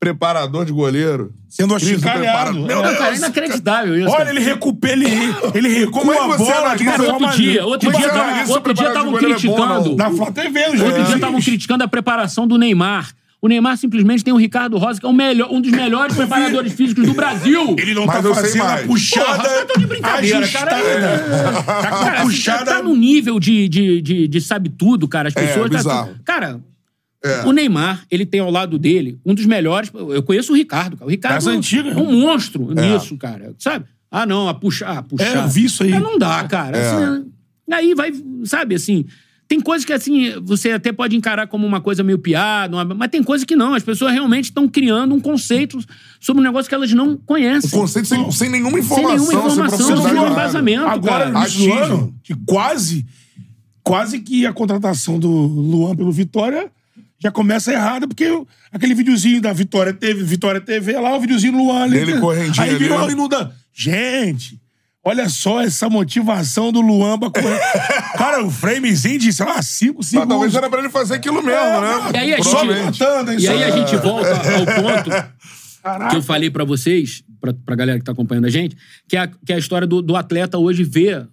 preparador 0.00 0.64
de 0.64 0.72
goleiro. 0.72 1.32
Sendo 1.48 1.74
achincalhado. 1.74 2.50
É. 2.58 2.62
Meu 2.62 2.76
Não, 2.76 2.82
cara, 2.82 3.06
é 3.06 3.08
Deus, 3.08 3.18
inacreditável 3.18 3.96
isso. 3.96 4.08
Olha, 4.08 4.18
cara. 4.18 4.30
ele 4.30 4.40
recupera, 4.40 4.92
ele, 4.94 5.06
ele 5.54 5.68
recua 5.68 6.00
Como 6.00 6.12
é 6.12 6.16
a 6.18 6.20
bola 6.20 6.34
uma 6.34 6.76
Cara, 6.76 7.02
forma 7.02 7.12
outro 7.26 7.36
dia, 7.42 7.66
outro 7.66 7.90
dia, 7.90 8.00
você 8.00 8.08
tava- 8.08 8.22
analisa 8.22 8.52
outro 8.52 8.68
se 8.68 8.70
o 8.70 8.74
dia 8.74 8.88
estavam 8.88 9.08
é 9.08 9.12
bom, 9.12 9.18
criticando. 9.18 9.88
não? 9.88 9.96
Na 9.96 10.10
Flá 10.10 10.30
TV, 10.30 10.60
Outro 10.66 11.04
dia 11.04 11.14
estavam 11.14 11.40
criticando 11.40 11.84
a 11.84 11.88
preparação 11.88 12.46
do 12.46 12.56
Neymar. 12.58 13.10
O 13.40 13.46
Neymar 13.48 13.76
simplesmente 13.76 14.24
tem 14.24 14.34
o 14.34 14.36
Ricardo 14.36 14.76
Rosa, 14.78 14.98
que 15.00 15.06
é 15.06 15.08
o 15.08 15.12
melhor, 15.12 15.48
um 15.50 15.60
dos 15.60 15.70
melhores 15.70 16.14
preparadores 16.16 16.72
físicos 16.72 17.06
do 17.06 17.14
Brasil. 17.14 17.76
Ele 17.78 17.94
não 17.94 18.04
Mas 18.04 18.20
tá 18.22 18.28
eu 18.28 18.34
sei 18.34 18.44
fazendo 18.44 18.62
a 18.64 18.76
puxada 18.86 19.26
Porra, 19.36 19.48
eu 19.54 19.66
tô 19.66 19.78
de 19.80 19.86
brincadeira, 19.86 20.38
ajustada. 20.40 20.70
cara. 20.70 21.18
Tá 21.48 21.62
com 21.62 21.70
a 21.70 21.98
Cara, 22.00 22.16
assim, 22.18 22.26
puxada... 22.26 22.64
tá 22.64 22.82
no 22.82 22.96
nível 22.96 23.38
de, 23.38 23.68
de, 23.68 24.02
de, 24.02 24.26
de 24.28 24.40
sabe 24.40 24.68
tudo, 24.68 25.06
cara. 25.06 25.28
As 25.28 25.34
pessoas. 25.34 25.70
tá- 25.70 25.76
bizarro. 25.78 26.10
cara, 26.24 26.60
É. 27.24 27.42
o 27.44 27.50
Neymar, 27.52 28.04
ele 28.10 28.24
tem 28.24 28.38
ao 28.40 28.50
lado 28.50 28.78
dele 28.78 29.18
um 29.26 29.34
dos 29.34 29.44
melhores. 29.44 29.90
Eu 29.92 30.22
conheço 30.22 30.52
o 30.52 30.56
Ricardo, 30.56 30.96
cara. 30.96 31.06
O 31.06 31.10
Ricardo 31.10 31.36
Essa 31.38 31.50
antiga. 31.50 31.90
é 31.90 31.96
um 31.96 32.20
monstro 32.20 32.72
nisso, 32.72 33.16
cara. 33.16 33.54
Sabe? 33.58 33.86
Ah, 34.10 34.24
não, 34.24 34.48
a 34.48 34.54
puxar. 34.54 34.98
A 34.98 35.02
puxar. 35.02 35.26
É, 35.36 35.38
eu 35.44 35.48
vi 35.48 35.64
isso 35.64 35.82
aí. 35.82 35.90
Mas 35.90 36.02
não 36.02 36.16
dá, 36.18 36.44
cara. 36.44 36.76
É. 36.78 36.90
Assim, 36.90 37.26
aí 37.72 37.94
vai, 37.94 38.12
sabe, 38.44 38.74
assim. 38.76 39.04
Tem 39.48 39.58
coisas 39.60 39.84
que, 39.84 39.92
assim, 39.94 40.34
você 40.42 40.72
até 40.72 40.92
pode 40.92 41.16
encarar 41.16 41.46
como 41.46 41.66
uma 41.66 41.80
coisa 41.80 42.04
meio 42.04 42.18
piada, 42.18 42.76
uma- 42.76 42.84
mas 42.94 43.08
tem 43.10 43.22
coisas 43.22 43.46
que 43.46 43.56
não. 43.56 43.72
As 43.74 43.82
pessoas 43.82 44.12
realmente 44.12 44.44
estão 44.44 44.68
criando 44.68 45.14
um 45.14 45.20
conceito 45.20 45.78
sobre 46.20 46.42
um 46.42 46.44
negócio 46.44 46.68
que 46.68 46.74
elas 46.74 46.92
não 46.92 47.16
conhecem. 47.16 47.70
conceito 47.70 48.06
sem, 48.08 48.30
sem 48.30 48.50
nenhuma 48.50 48.72
Sem 48.72 48.80
informação. 48.80 49.16
nenhuma 49.26 49.32
informação, 49.50 49.96
sem 50.04 50.14
nada. 50.14 50.30
embasamento, 50.30 50.86
Agora, 50.86 51.32
cara. 51.32 51.84
ano, 51.86 52.14
que 52.22 52.34
quase, 52.46 53.06
quase 53.82 54.20
que 54.20 54.44
a 54.46 54.52
contratação 54.52 55.18
do 55.18 55.30
Luan 55.30 55.96
pelo 55.96 56.12
Vitória 56.12 56.70
já 57.20 57.30
começa 57.30 57.72
errada, 57.72 58.06
porque 58.06 58.26
aquele 58.72 58.94
videozinho 58.94 59.40
da 59.40 59.52
Vitória 59.52 59.92
TV, 59.92 60.22
Vitória 60.22 60.60
TV, 60.60 60.92
lá 60.98 61.16
o 61.16 61.20
videozinho 61.20 61.52
do 61.52 61.58
Luan. 61.58 61.82
ali, 61.84 61.98
Dele 61.98 62.20
correndinho 62.20 62.62
Aí 62.62 62.76
virou 62.76 62.98
ali, 62.98 63.06
né? 63.08 63.12
inunda. 63.12 63.52
Gente, 63.72 64.60
olha 65.04 65.28
só 65.28 65.60
essa 65.60 65.88
motivação 65.88 66.70
do 66.70 66.80
Luan 66.80 67.18
pra 67.18 67.30
correr. 67.30 67.58
Cara, 68.16 68.44
o 68.44 68.50
framezinho 68.50 69.18
de, 69.18 69.32
sei 69.32 69.46
lá, 69.46 69.60
5 69.62 69.94
Mas 69.98 70.06
segundos. 70.06 70.28
talvez 70.28 70.54
era 70.54 70.70
pra 70.70 70.78
ele 70.78 70.90
fazer 70.90 71.14
aquilo 71.14 71.42
mesmo, 71.42 71.80
né? 71.80 72.10
E 72.14 72.16
aí 72.16 72.34
a 72.34 72.42
Só 72.42 72.64
gente, 72.64 73.00
matando, 73.00 73.32
hein, 73.32 73.38
e 73.40 73.48
aí 73.48 73.64
a 73.64 73.70
gente 73.70 73.96
volta 73.96 74.30
ao 74.30 74.66
ponto 74.82 75.10
que 76.10 76.16
eu 76.16 76.22
falei 76.22 76.50
pra 76.50 76.64
vocês, 76.64 77.22
pra, 77.40 77.52
pra 77.52 77.74
galera 77.76 77.98
que 77.98 78.04
tá 78.04 78.12
acompanhando 78.12 78.46
a 78.46 78.50
gente, 78.50 78.76
que 79.08 79.16
é 79.16 79.20
a, 79.20 79.26
que 79.28 79.52
é 79.52 79.56
a 79.56 79.58
história 79.58 79.86
do, 79.86 80.02
do 80.02 80.14
atleta 80.16 80.58
hoje 80.58 80.84
ver 80.84 81.26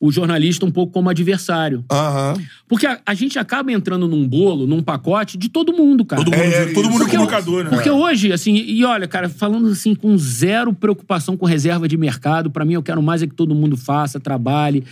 o 0.00 0.12
jornalista 0.12 0.64
um 0.64 0.70
pouco 0.70 0.92
como 0.92 1.10
adversário. 1.10 1.84
Aham. 1.90 2.34
Porque 2.68 2.86
a, 2.86 3.00
a 3.04 3.14
gente 3.14 3.38
acaba 3.38 3.72
entrando 3.72 4.06
num 4.06 4.28
bolo, 4.28 4.66
num 4.66 4.82
pacote 4.82 5.36
de 5.36 5.48
todo 5.48 5.72
mundo, 5.72 6.04
cara. 6.04 6.22
Todo 6.24 6.36
mundo, 6.36 6.44
É, 6.44 6.66
todo 6.66 6.84
mundo 6.84 6.96
é 6.96 6.98
Porque, 6.98 7.16
comunicador, 7.16 7.64
né? 7.64 7.70
porque 7.70 7.90
hoje, 7.90 8.32
assim, 8.32 8.54
e 8.54 8.84
olha, 8.84 9.08
cara, 9.08 9.28
falando 9.28 9.68
assim, 9.68 9.94
com 9.94 10.16
zero 10.16 10.72
preocupação 10.72 11.36
com 11.36 11.46
reserva 11.46 11.88
de 11.88 11.96
mercado, 11.96 12.50
pra 12.50 12.64
mim 12.64 12.74
eu 12.74 12.82
quero 12.82 13.02
mais 13.02 13.22
é 13.22 13.26
que 13.26 13.34
todo 13.34 13.54
mundo 13.54 13.76
faça, 13.76 14.20
trabalhe. 14.20 14.84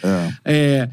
É, 0.45 0.89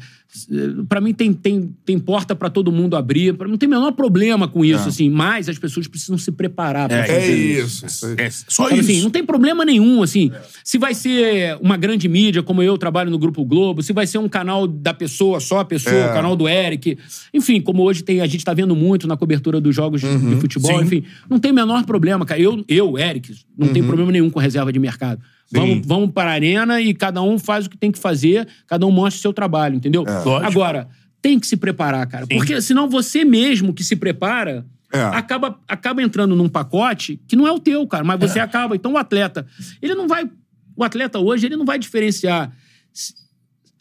para 0.88 1.00
mim 1.00 1.12
tem, 1.14 1.32
tem, 1.32 1.74
tem 1.84 1.98
porta 1.98 2.34
pra 2.34 2.50
todo 2.50 2.72
mundo 2.72 2.96
abrir, 2.96 3.34
pra 3.34 3.46
mim 3.46 3.52
não 3.52 3.58
tem 3.58 3.68
o 3.68 3.70
menor 3.70 3.92
problema 3.92 4.48
com 4.48 4.64
isso, 4.64 4.88
assim, 4.88 5.08
mas 5.08 5.48
as 5.48 5.58
pessoas 5.58 5.86
precisam 5.86 6.18
se 6.18 6.32
preparar 6.32 6.88
pra 6.88 6.98
É 6.98 7.06
fazer 7.06 7.58
isso. 7.60 7.86
isso 7.86 8.06
aí. 8.06 8.14
É, 8.18 8.30
só 8.30 8.64
Sabe 8.68 8.80
isso. 8.80 8.90
assim, 8.90 9.02
não 9.02 9.10
tem 9.10 9.24
problema 9.24 9.64
nenhum, 9.64 10.02
assim. 10.02 10.30
Se 10.64 10.78
vai 10.78 10.94
ser 10.94 11.56
uma 11.60 11.76
grande 11.76 12.08
mídia, 12.08 12.42
como 12.42 12.62
eu 12.62 12.76
trabalho 12.76 13.10
no 13.10 13.18
Grupo 13.18 13.44
Globo, 13.44 13.82
se 13.82 13.92
vai 13.92 14.06
ser 14.06 14.18
um 14.18 14.28
canal 14.28 14.66
da 14.66 14.92
pessoa, 14.92 15.40
só 15.40 15.60
a 15.60 15.64
pessoa, 15.64 15.94
É. 15.94 16.10
o 16.10 16.12
canal 16.14 16.34
do 16.36 16.48
Eric. 16.48 16.98
Enfim, 17.32 17.60
como 17.60 17.82
hoje 17.82 18.02
tem, 18.02 18.20
a 18.20 18.26
gente 18.26 18.44
tá 18.44 18.52
vendo 18.52 18.74
muito 18.74 19.06
na 19.06 19.16
cobertura 19.16 19.60
dos 19.60 19.74
jogos 19.74 20.00
de- 20.00 20.06
Uhum. 20.08 20.30
de 20.30 20.36
futebol, 20.40 20.78
Sim. 20.78 20.84
enfim, 20.84 21.04
não 21.30 21.38
tem 21.38 21.50
o 21.52 21.54
menor 21.54 21.84
problema, 21.84 22.24
cara. 22.26 22.40
Eu, 22.40 22.64
eu 22.68 22.98
Eric, 22.98 23.34
não 23.56 23.68
Uhum. 23.68 23.72
tem 23.72 23.82
problema 23.84 24.10
nenhum 24.12 24.30
com 24.30 24.38
reserva 24.40 24.72
de 24.72 24.78
mercado. 24.78 25.20
Vamos, 25.52 25.86
vamos 25.86 26.10
para 26.10 26.30
a 26.30 26.34
arena 26.34 26.80
e 26.80 26.92
cada 26.94 27.22
um 27.22 27.38
faz 27.38 27.66
o 27.66 27.70
que 27.70 27.76
tem 27.76 27.92
que 27.92 27.98
fazer, 27.98 28.46
cada 28.66 28.86
um 28.86 28.90
mostra 28.90 29.18
o 29.18 29.22
seu 29.22 29.32
trabalho, 29.32 29.76
entendeu? 29.76 30.02
Lógico. 30.02 30.30
Agora, 30.46 30.88
tem 31.22 31.38
que 31.38 31.46
se 31.46 31.56
preparar, 31.56 32.06
cara. 32.06 32.26
Porque 32.26 32.60
senão 32.60 32.88
você 32.88 33.24
mesmo 33.24 33.72
que 33.72 33.84
se 33.84 33.96
prepara 33.96 34.64
É. 34.92 35.00
acaba, 35.02 35.58
acaba 35.68 36.02
entrando 36.02 36.34
num 36.36 36.48
pacote 36.48 37.20
que 37.26 37.36
não 37.36 37.46
é 37.46 37.52
o 37.52 37.58
teu, 37.58 37.86
cara, 37.86 38.04
mas 38.04 38.18
você 38.20 38.38
acaba. 38.40 38.74
Então 38.74 38.92
o 38.92 38.98
atleta, 38.98 39.46
ele 39.80 39.94
não 39.94 40.06
vai. 40.08 40.28
O 40.76 40.82
atleta 40.84 41.18
hoje, 41.18 41.46
ele 41.46 41.56
não 41.56 41.64
vai 41.64 41.78
diferenciar. 41.78 42.52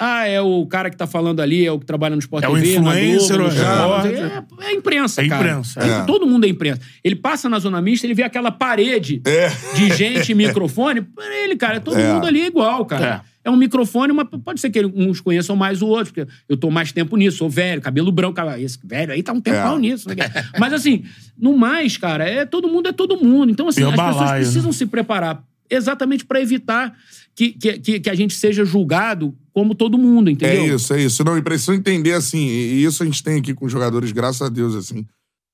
Ah, 0.06 0.28
é 0.28 0.42
o 0.42 0.66
cara 0.66 0.90
que 0.90 0.98
tá 0.98 1.08
falando 1.08 1.40
ali, 1.42 1.66
é 1.66 1.72
o 1.72 1.80
que 1.80 1.86
trabalha 1.86 2.14
no 2.16 2.20
Sport 2.20 2.44
É 2.44 2.50
o 2.50 2.56
TV, 2.56 2.80
na 2.80 3.00
influencer, 3.00 3.38
Globo, 3.38 3.54
no 3.54 3.60
o 3.60 4.06
é, 4.06 4.66
é 4.66 4.68
a 4.68 4.74
imprensa, 4.74 5.22
É 5.22 5.28
cara. 5.30 5.42
imprensa, 5.44 5.80
é. 5.80 6.04
Todo 6.06 6.26
mundo 6.28 6.46
é 6.46 6.50
imprensa. 6.50 6.82
Ele 7.04 7.16
passa 7.16 7.48
na 7.48 7.58
zona 7.60 7.82
mista, 7.82 8.06
ele 8.06 8.14
vê 8.14 8.24
aquela 8.24 8.52
parede 8.52 9.22
É. 9.26 9.50
de 9.76 9.94
gente 9.96 10.32
e 10.32 10.36
microfone. 10.36 11.02
Pra 11.02 11.26
ele, 11.44 11.56
cara, 11.56 11.80
todo 11.80 11.98
É. 11.98 12.14
mundo 12.14 12.28
ali 12.28 12.42
é 12.42 12.48
igual, 12.48 12.86
cara. 12.86 13.24
É. 13.46 13.50
um 13.50 13.56
microfone, 13.58 14.14
mas 14.14 14.28
pode 14.44 14.60
ser 14.62 14.70
que 14.70 14.86
uns 14.86 15.20
conheçam 15.20 15.56
mais 15.56 15.82
o 15.82 15.88
outro, 15.88 16.14
porque 16.14 16.32
eu 16.48 16.56
tô 16.58 16.70
mais 16.72 16.92
tempo 16.94 17.16
nisso, 17.18 17.38
sou 17.40 17.50
velho, 17.50 17.82
cabelo 17.82 18.10
branco, 18.12 18.34
cara, 18.36 18.58
esse 18.60 18.80
velho 18.84 19.12
aí 19.14 19.22
tá 19.22 19.34
um 19.34 19.42
tempão 19.42 19.76
É. 19.76 19.80
nisso. 19.80 20.08
Né? 20.10 20.16
Mas 20.60 20.72
assim, 20.74 21.04
no 21.38 21.58
mais, 21.58 21.98
cara, 21.98 22.24
é 22.28 22.46
todo 22.46 22.68
mundo 22.70 22.88
é 22.88 22.92
todo 22.94 23.18
mundo. 23.24 23.52
Então, 23.52 23.68
assim, 23.68 23.84
o 23.84 23.88
as 23.90 23.96
pessoas 23.96 24.16
balaio, 24.16 24.32
né? 24.36 24.40
precisam 24.46 24.72
se 24.72 24.86
preparar 24.86 25.44
exatamente 25.70 26.24
pra 26.26 26.40
evitar 26.42 26.94
que, 27.36 27.52
que, 27.52 27.80
que, 27.80 28.00
que 28.00 28.10
a 28.10 28.16
gente 28.16 28.34
seja 28.34 28.64
julgado 28.64 29.36
como 29.54 29.76
todo 29.76 29.98
mundo, 29.98 30.30
É 30.30 30.34
entendeu? 30.34 30.76
isso, 30.76 30.94
é 30.94 31.02
isso. 31.02 31.24
Não, 31.24 31.38
e 31.38 31.42
precisa 31.42 31.76
entender, 31.76 32.14
assim, 32.14 32.40
e 32.48 32.84
isso 32.84 33.04
a 33.04 33.06
gente 33.06 33.22
tem 33.24 33.38
aqui 33.40 33.54
com 33.54 33.66
os 33.66 33.72
jogadores, 33.72 34.12
graças 34.12 34.42
a 34.42 34.50
Deus, 34.50 34.76
assim. 34.76 35.06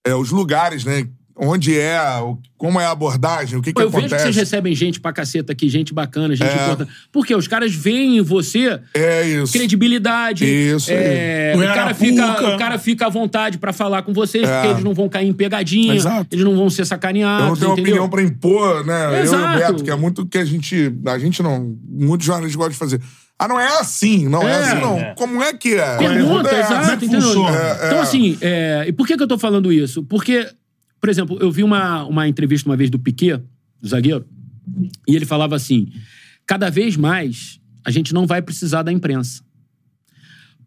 É, 0.08 0.16
os 0.16 0.32
lugares, 0.32 0.84
né? 0.86 1.06
Onde 1.42 1.78
é, 1.80 1.98
o- 2.22 2.38
como 2.58 2.82
é 2.82 2.86
a 2.86 2.92
abordagem, 2.92 3.58
o 3.58 3.62
que, 3.62 3.72
Pô, 3.72 3.80
que 3.80 3.86
eu 3.86 3.90
vejo 3.90 4.04
que 4.04 4.10
vocês 4.10 4.22
acontece. 4.24 4.40
recebem 4.40 4.76
gente 4.76 5.00
pra 5.00 5.14
caceta 5.14 5.54
aqui, 5.54 5.70
gente 5.70 5.94
bacana, 5.94 6.36
gente 6.36 6.50
É. 6.50 6.64
importante. 6.64 6.92
Porque 7.14 7.34
os 7.34 7.48
caras 7.48 7.74
veem 7.74 8.18
em 8.18 8.22
você 8.22 8.78
É 8.94 9.26
isso. 9.26 9.54
credibilidade. 9.54 10.44
Isso 10.44 10.92
é, 10.92 11.54
aí. 11.54 11.58
o, 11.58 11.64
cara 11.74 11.94
fica, 11.94 12.56
o 12.56 12.58
cara 12.58 12.78
fica 12.78 13.06
à 13.06 13.10
vontade 13.10 13.58
pra 13.58 13.72
falar 13.72 14.02
com 14.02 14.12
vocês, 14.14 14.44
É. 14.48 14.54
porque 14.54 14.68
eles 14.74 14.84
não 14.84 14.94
vão 14.94 15.08
cair 15.08 15.30
em 15.30 15.34
pegadinha, 15.34 15.96
Exato. 15.96 16.28
eles 16.30 16.44
não 16.44 16.58
vão 16.58 16.70
ser 16.70 16.86
sacaneados. 16.86 17.42
Eu 17.44 17.48
não 17.48 17.56
tenho 17.56 17.72
entendeu? 17.72 18.04
opinião 18.04 18.10
pra 18.10 18.22
impor, 18.22 18.86
né? 18.86 19.06
Eu 19.06 19.12
e 19.12 19.20
o 19.20 19.24
Exato. 19.24 19.58
Beto, 19.60 19.84
que 19.86 19.92
é 19.92 19.96
muito 19.96 20.26
que 20.26 20.38
a 20.38 20.44
gente. 20.44 20.94
A 21.06 21.18
gente 21.18 21.42
não. 21.42 21.74
Muitos 21.88 22.26
jornalistas 22.28 22.58
gostam 22.58 22.72
de 22.74 22.78
fazer. 22.78 23.02
Ah, 23.42 23.48
não 23.48 23.58
é 23.58 23.80
assim, 23.80 24.28
não 24.28 24.42
é, 24.46 24.52
É. 24.52 24.56
assim, 24.58 24.82
não. 24.82 25.00
É. 25.00 25.14
Como 25.16 25.42
é 25.42 25.54
que 25.54 25.76
é? 25.76 25.98
Pergunta, 25.98 26.50
é, 26.50 26.60
exato, 26.60 26.74
como 26.82 26.92
é 26.92 26.98
que 26.98 27.06
entendeu? 27.06 27.22
funciona? 27.28 27.58
É, 27.58 27.86
Então, 27.88 27.98
é. 28.00 28.02
assim, 28.02 28.38
é, 28.42 28.86
e 28.90 28.92
por 28.92 29.08
que, 29.08 29.16
que 29.16 29.24
eu 29.24 29.28
tô 29.28 29.38
falando 29.40 29.72
isso? 29.72 30.04
Porque, 30.04 30.46
por 31.00 31.10
exemplo, 31.10 31.38
eu 31.40 31.50
vi 31.50 31.64
uma, 31.64 32.04
uma 32.04 32.28
entrevista 32.28 32.70
uma 32.70 32.76
vez 32.76 32.90
do 32.90 33.00
Piquet, 33.00 33.42
do 33.82 33.88
zagueiro, 33.88 34.26
e 35.08 35.16
ele 35.16 35.26
falava 35.26 35.56
assim: 35.56 35.88
cada 36.46 36.70
vez 36.70 36.98
mais 36.98 37.62
a 37.86 37.92
gente 37.92 38.14
não 38.14 38.28
vai 38.28 38.42
precisar 38.42 38.84
da 38.84 38.92
imprensa. 38.92 39.42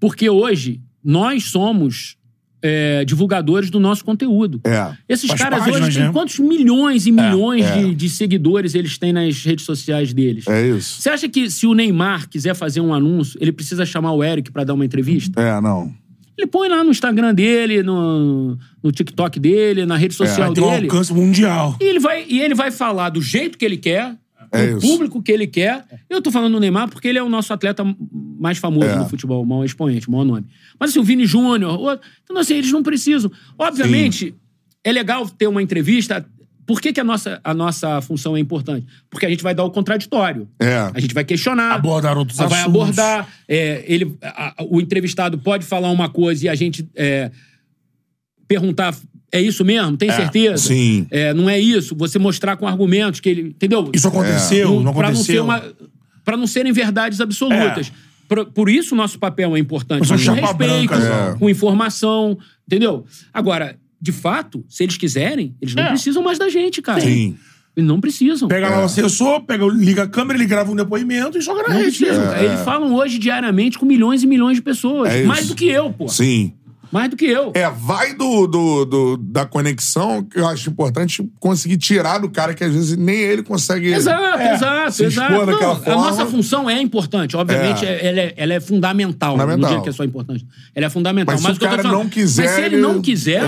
Porque 0.01 0.28
hoje 0.31 0.81
nós 1.05 1.44
somos 1.44 2.16
é, 2.62 3.05
divulgadores 3.05 3.70
do 3.70 3.80
nosso 3.80 4.05
conteúdo. 4.05 4.60
É. 4.64 4.93
Esses 5.09 5.28
Faz 5.28 5.40
caras 5.40 5.60
páginas, 5.60 5.89
hoje 5.89 5.98
têm 5.98 6.06
né? 6.06 6.12
quantos 6.12 6.39
milhões 6.39 7.06
e 7.06 7.12
milhões 7.12 7.66
é. 7.66 7.82
De, 7.82 7.94
de 7.94 8.09
seguidores 8.09 8.74
eles 8.74 8.97
têm 8.97 9.12
nas 9.12 9.44
redes 9.44 9.64
sociais 9.64 10.12
deles? 10.14 10.47
É 10.47 10.68
isso. 10.68 11.02
Você 11.02 11.10
acha 11.10 11.28
que 11.28 11.51
se 11.51 11.66
o 11.66 11.74
Neymar 11.74 12.28
quiser 12.28 12.55
fazer 12.55 12.80
um 12.80 12.94
anúncio, 12.94 13.36
ele 13.40 13.52
precisa 13.52 13.84
chamar 13.84 14.12
o 14.12 14.22
Eric 14.22 14.52
pra 14.52 14.64
dar 14.64 14.74
uma 14.74 14.84
entrevista? 14.84 15.40
É, 15.40 15.60
não. 15.60 15.93
Ele 16.39 16.47
põe 16.47 16.68
lá 16.68 16.82
no 16.82 16.90
Instagram 16.90 17.34
dele, 17.34 17.82
no, 17.82 18.56
no 18.82 18.90
TikTok 18.90 19.39
dele, 19.39 19.84
na 19.84 19.97
rede 19.97 20.14
social 20.14 20.47
Vai 20.47 20.55
ter 20.55 20.60
um 20.60 20.70
dele. 20.70 20.86
alcance 20.86 21.12
mundial. 21.12 21.76
E 21.80 21.84
ele, 21.84 21.98
vai, 21.98 22.24
e 22.26 22.40
ele 22.40 22.55
vai 22.55 22.70
falar 22.70 23.10
do 23.10 23.20
jeito 23.20 23.59
que 23.59 23.64
ele 23.64 23.76
quer, 23.76 24.16
É 24.53 24.73
isso. 24.73 24.81
público 24.81 25.23
que 25.23 25.33
ele 25.33 25.47
quer. 25.47 25.85
Eu 26.11 26.20
tô 26.20 26.31
falando 26.31 26.53
do 26.53 26.61
Neymar 26.61 26.89
porque 26.89 27.09
ele 27.09 27.19
é 27.19 27.23
o 27.23 27.29
nosso 27.29 27.53
atleta 27.53 27.83
mais 28.39 28.59
famoso 28.59 28.87
É. 28.87 28.97
no 28.97 29.09
futebol, 29.09 29.43
o 29.43 29.47
maior 29.47 29.65
expoente, 29.65 30.09
o 30.09 30.11
maior 30.12 30.24
nome. 30.24 30.47
Mas 30.79 30.91
assim, 30.91 30.99
o 30.99 31.05
Vini 31.05 31.24
Júnior, 31.27 31.81
o- 31.81 31.99
então 32.23 32.37
assim, 32.39 32.55
eles 32.55 32.70
não 32.70 32.83
precisam. 32.83 33.31
Obviamente, 33.59 34.35
é 34.85 34.93
legal 34.93 35.29
ter 35.29 35.47
uma 35.47 35.62
entrevista. 35.62 36.24
Por 36.66 36.81
que, 36.81 36.93
que 36.93 37.01
a, 37.01 37.05
nossa, 37.05 37.41
a 37.43 37.53
nossa 37.53 38.01
função 38.03 38.37
é 38.37 38.41
importante? 38.41 38.87
Porque 39.11 39.27
a 39.27 39.29
gente 39.29 39.43
vai 39.43 39.55
dar 39.55 39.65
o 39.65 39.70
contraditório. 39.70 40.49
É. 40.61 40.91
A 40.95 41.01
gente 41.01 41.12
vai 41.12 41.24
questionar. 41.24 41.73
Abordar 41.74 42.16
outros 42.16 42.37
Vai 42.39 42.47
assuntos. 42.47 42.66
abordar. 42.66 43.29
é, 43.49 43.85
ele, 43.87 44.16
a- 44.23 44.55
a- 44.59 44.65
o 44.70 44.81
entrevistado 44.81 45.39
pode 45.39 45.65
falar 45.66 45.91
uma 45.91 46.09
coisa 46.09 46.47
e 46.47 46.49
a 46.49 46.55
gente 46.55 46.89
é, 46.95 47.31
perguntar: 48.47 48.95
é 49.32 49.40
isso 49.40 49.64
mesmo? 49.64 49.96
Tem 49.96 50.10
certeza? 50.12 50.59
Sim. 50.68 51.06
É, 51.10 51.32
não 51.34 51.48
é 51.48 51.59
isso? 51.59 51.94
Você 51.96 52.18
mostrar 52.18 52.56
com 52.56 52.66
argumentos 52.68 53.18
que 53.20 53.28
ele. 53.28 53.42
Entendeu? 53.48 53.90
Isso 53.92 54.06
aconteceu, 54.06 54.80
não 54.80 54.92
Pra 54.92 55.09
não, 55.10 55.16
ser 55.16 55.38
aconteceu. 55.38 55.44
uma, 55.44 55.62
pra 56.24 56.36
não 56.36 56.46
serem 56.46 56.72
verdades 56.72 57.20
absolutas. 57.20 57.90
Por, 58.28 58.46
por 58.46 58.68
isso 58.70 58.94
o 58.94 58.96
nosso 58.96 59.18
papel 59.18 59.56
é 59.56 59.59
importante. 59.59 60.06
Com 60.09 60.14
respeito, 60.14 60.54
branca, 60.54 60.96
É. 60.96 61.38
com 61.38 61.50
informação. 61.50 62.38
Entendeu? 62.66 63.04
Agora, 63.34 63.76
de 64.00 64.12
fato, 64.12 64.64
se 64.68 64.82
eles 64.84 64.96
quiserem, 64.96 65.54
eles 65.60 65.74
não 65.74 65.82
É. 65.84 65.88
precisam 65.88 66.22
mais 66.22 66.38
da 66.38 66.48
gente, 66.48 66.80
cara. 66.80 67.00
Sim. 67.00 67.36
Eles 67.74 67.88
não 67.88 68.00
precisam. 68.00 68.48
Pega 68.48 68.68
lá 68.68 68.80
o 68.82 68.84
assessor, 68.84 69.42
pega, 69.44 69.64
liga 69.66 70.02
a 70.02 70.06
câmera, 70.09 70.38
ele 70.38 70.46
grava 70.46 70.70
um 70.70 70.76
depoimento 70.76 71.38
e 71.38 71.40
joga 71.40 71.62
na 71.62 71.68
Não 71.70 71.76
rede. 71.76 71.96
precisam. 71.98 72.36
Eles 72.36 72.60
falam 72.60 72.94
hoje 72.94 73.18
diariamente 73.18 73.78
com 73.78 73.86
milhões 73.86 74.22
e 74.22 74.26
milhões 74.26 74.56
de 74.56 74.62
pessoas. 74.62 75.10
É 75.10 75.24
mais 75.24 75.48
do 75.48 75.54
que 75.54 75.66
eu, 75.68 75.90
pô. 75.90 76.06
Sim. 76.09 76.52
Mais 76.93 77.09
do 77.09 77.16
que 77.16 77.24
eu. 77.24 77.52
É, 77.55 77.69
vai 77.70 78.14
do, 78.14 78.47
do, 78.47 78.85
do- 78.85 79.16
da 79.16 79.47
conexão, 79.47 80.23
que 80.23 80.39
eu 80.39 80.47
acho 80.47 80.69
importante 80.69 81.27
conseguir 81.40 81.78
tirar 81.78 82.19
do 82.19 82.28
cara 82.28 82.52
que 82.52 82.62
às 82.62 82.73
vezes 82.74 82.97
nem 82.98 83.16
ele 83.19 83.43
consegue. 83.43 83.90
Exato, 83.93 84.43
exato, 84.43 84.93
se 84.93 85.05
exato. 85.05 85.32
expor 85.32 85.47
Não, 85.86 85.93
a 85.93 86.10
nossa 86.10 86.27
função 86.27 86.69
é 86.69 86.81
importante. 86.81 87.35
Obviamente, 87.36 87.85
É. 87.86 88.06
ela, 88.06 88.20
é, 88.20 88.35
ela 88.36 88.52
é 88.55 88.60
fundamental. 88.60 89.32
Fundamental. 89.32 89.59
Não 89.62 89.69
digo 89.70 89.82
que 89.82 89.89
é 89.89 89.93
só 89.93 90.05
importante. 90.05 90.47
Ela 90.74 90.86
é 90.86 90.90
fundamental. 90.90 91.32
Mas 91.35 91.40
se 91.40 91.47
Mas 91.48 91.52
o 91.52 91.56
eu 91.56 91.60
tô 91.60 91.66
cara 91.70 91.82
falando- 91.82 91.98
não 92.02 92.09
quiser. 92.10 92.43
Mas 92.44 92.51
se 92.56 92.60
ele 92.60 92.77
não 92.77 93.01
quiser, 93.01 93.43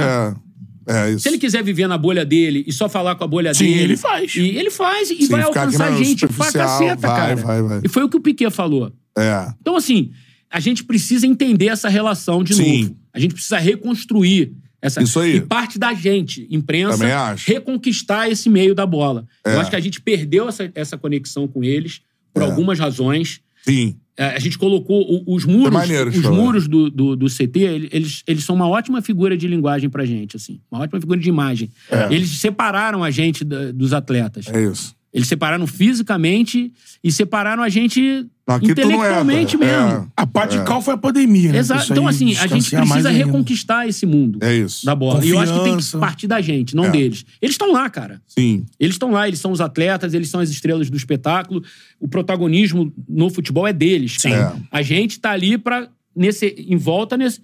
É, 0.89 1.13
é 1.13 1.19
se 1.19 1.29
ele 1.29 1.37
quiser 1.39 1.63
viver 1.63 1.87
na 1.87 1.99
bolha 1.99 2.25
dele 2.25 2.65
e 2.67 2.73
só 2.73 2.89
falar 2.89 3.15
com 3.15 3.25
a 3.25 3.27
bolha 3.27 3.53
Sim, 3.53 3.65
dele. 3.67 3.81
ele 3.83 3.97
faz. 3.99 4.35
E 4.37 4.41
ele 4.57 4.71
faz 4.71 5.11
e 5.11 5.17
Sim, 5.17 5.29
vai 5.29 5.43
alcançar 5.43 5.93
gente 5.97 6.27
pra 6.27 6.51
caceta, 6.51 6.97
vai, 6.97 7.11
cara. 7.21 7.37
vai, 7.37 7.63
vai. 7.63 7.81
E 7.85 7.89
foi 7.89 8.05
o 8.05 8.09
que 8.09 8.17
o 8.17 8.21
Piquet 8.21 8.51
falou. 8.51 8.91
É. 9.19 9.49
Então, 9.61 9.77
assim, 9.77 10.11
a 10.51 10.61
gente 10.61 10.83
precisa 10.85 11.27
entender 11.27 11.67
essa 11.69 11.89
relação 11.91 12.43
de 12.43 12.55
Sim. 12.55 12.83
novo. 12.85 12.97
A 13.15 13.19
gente 13.21 13.33
precisa 13.35 13.59
reconstruir 13.59 14.53
essa. 14.83 15.03
Isso 15.03 15.19
aí. 15.21 15.37
E 15.37 15.41
parte 15.41 15.79
da 15.79 15.95
gente, 15.95 16.47
imprensa, 16.51 17.07
reconquistar 17.47 18.29
esse 18.31 18.51
meio 18.51 18.75
da 18.75 18.85
bola. 18.85 19.27
É. 19.47 19.55
Eu 19.55 19.61
acho 19.61 19.71
que 19.71 19.77
a 19.77 19.81
gente 19.81 20.01
perdeu 20.01 20.49
essa, 20.49 20.71
essa 20.75 20.99
conexão 20.99 21.47
com 21.49 21.63
eles 21.65 22.01
por 22.33 22.43
É. 22.43 22.47
algumas 22.47 22.79
razões. 22.79 23.41
Sim. 23.65 23.97
É, 24.17 24.27
A 24.27 24.39
gente 24.39 24.57
colocou 24.59 25.25
os 25.27 25.45
muros, 25.45 25.67
É 25.69 25.71
maneiro, 25.71 26.09
os 26.11 26.19
muros 26.23 26.69
do, 26.69 26.89
do, 26.89 27.17
do 27.17 27.27
CT, 27.29 27.59
ele- 27.61 27.89
eles, 27.91 28.23
eles 28.29 28.45
são 28.45 28.55
uma 28.55 28.69
ótima 28.69 29.03
figura 29.03 29.37
de 29.37 29.49
linguagem 29.49 29.91
pra 29.91 30.05
gente, 30.05 30.37
assim. 30.37 30.61
Uma 30.71 30.83
ótima 30.83 31.01
figura 31.01 31.19
de 31.19 31.29
imagem. 31.29 31.69
Eles 32.11 32.29
separaram 32.39 33.03
a 33.03 33.11
gente 33.11 33.45
da- 33.45 33.73
dos 33.73 33.93
atletas. 33.93 34.47
É 34.49 34.63
isso. 34.63 34.95
Eles 35.15 35.29
separaram 35.29 35.65
fisicamente 35.67 36.73
e 37.03 37.13
separaram 37.13 37.63
a 37.63 37.69
gente 37.69 38.27
Aqui 38.47 38.73
intelectualmente 38.73 39.55
entra. 39.57 39.87
mesmo. 39.87 40.13
A 40.17 40.27
parte 40.27 40.59
de 40.59 40.65
cal 40.65 40.83
foi 40.83 40.95
a 40.95 40.97
pandemia, 40.99 41.53
né? 41.53 41.59
Exato. 41.59 41.93
Então, 41.93 42.09
assim, 42.09 42.37
a 42.37 42.47
gente 42.49 42.69
precisa 42.69 43.09
ainda. 43.09 43.25
reconquistar 43.25 43.87
esse 43.89 44.05
mundo 44.05 44.39
É 44.43 44.53
isso. 44.55 44.85
da 44.85 44.95
bola. 44.95 45.25
E 45.25 45.31
eu 45.31 45.39
acho 45.39 45.53
que 45.53 45.59
tem 45.61 45.65
que 45.69 45.71
Confiança. 45.77 45.99
partir 46.01 46.27
da 46.27 46.41
gente, 46.41 46.75
não 46.75 46.87
É. 46.87 46.91
deles. 46.91 47.25
Eles 47.41 47.55
estão 47.55 47.71
lá, 47.73 47.89
cara. 47.89 48.21
Sim. 48.27 48.67
Eles 48.79 48.97
estão 48.97 49.13
lá, 49.13 49.29
eles 49.29 49.39
são 49.39 49.53
os 49.53 49.61
atletas, 49.61 50.13
eles 50.15 50.29
são 50.29 50.41
as 50.41 50.51
estrelas 50.51 50.91
do 50.91 50.97
espetáculo. 50.97 51.63
O 52.01 52.09
protagonismo 52.09 52.93
no 53.09 53.31
futebol 53.31 53.67
é 53.69 53.73
deles. 53.73 54.17
Sim. 54.19 54.33
É. 54.33 54.53
A 54.71 54.83
gente 54.83 55.21
tá 55.21 55.31
ali 55.31 55.57
pra. 55.57 55.89
Nesse, 56.17 56.47
em 56.47 56.77
volta 56.77 57.17
nesse. 57.17 57.41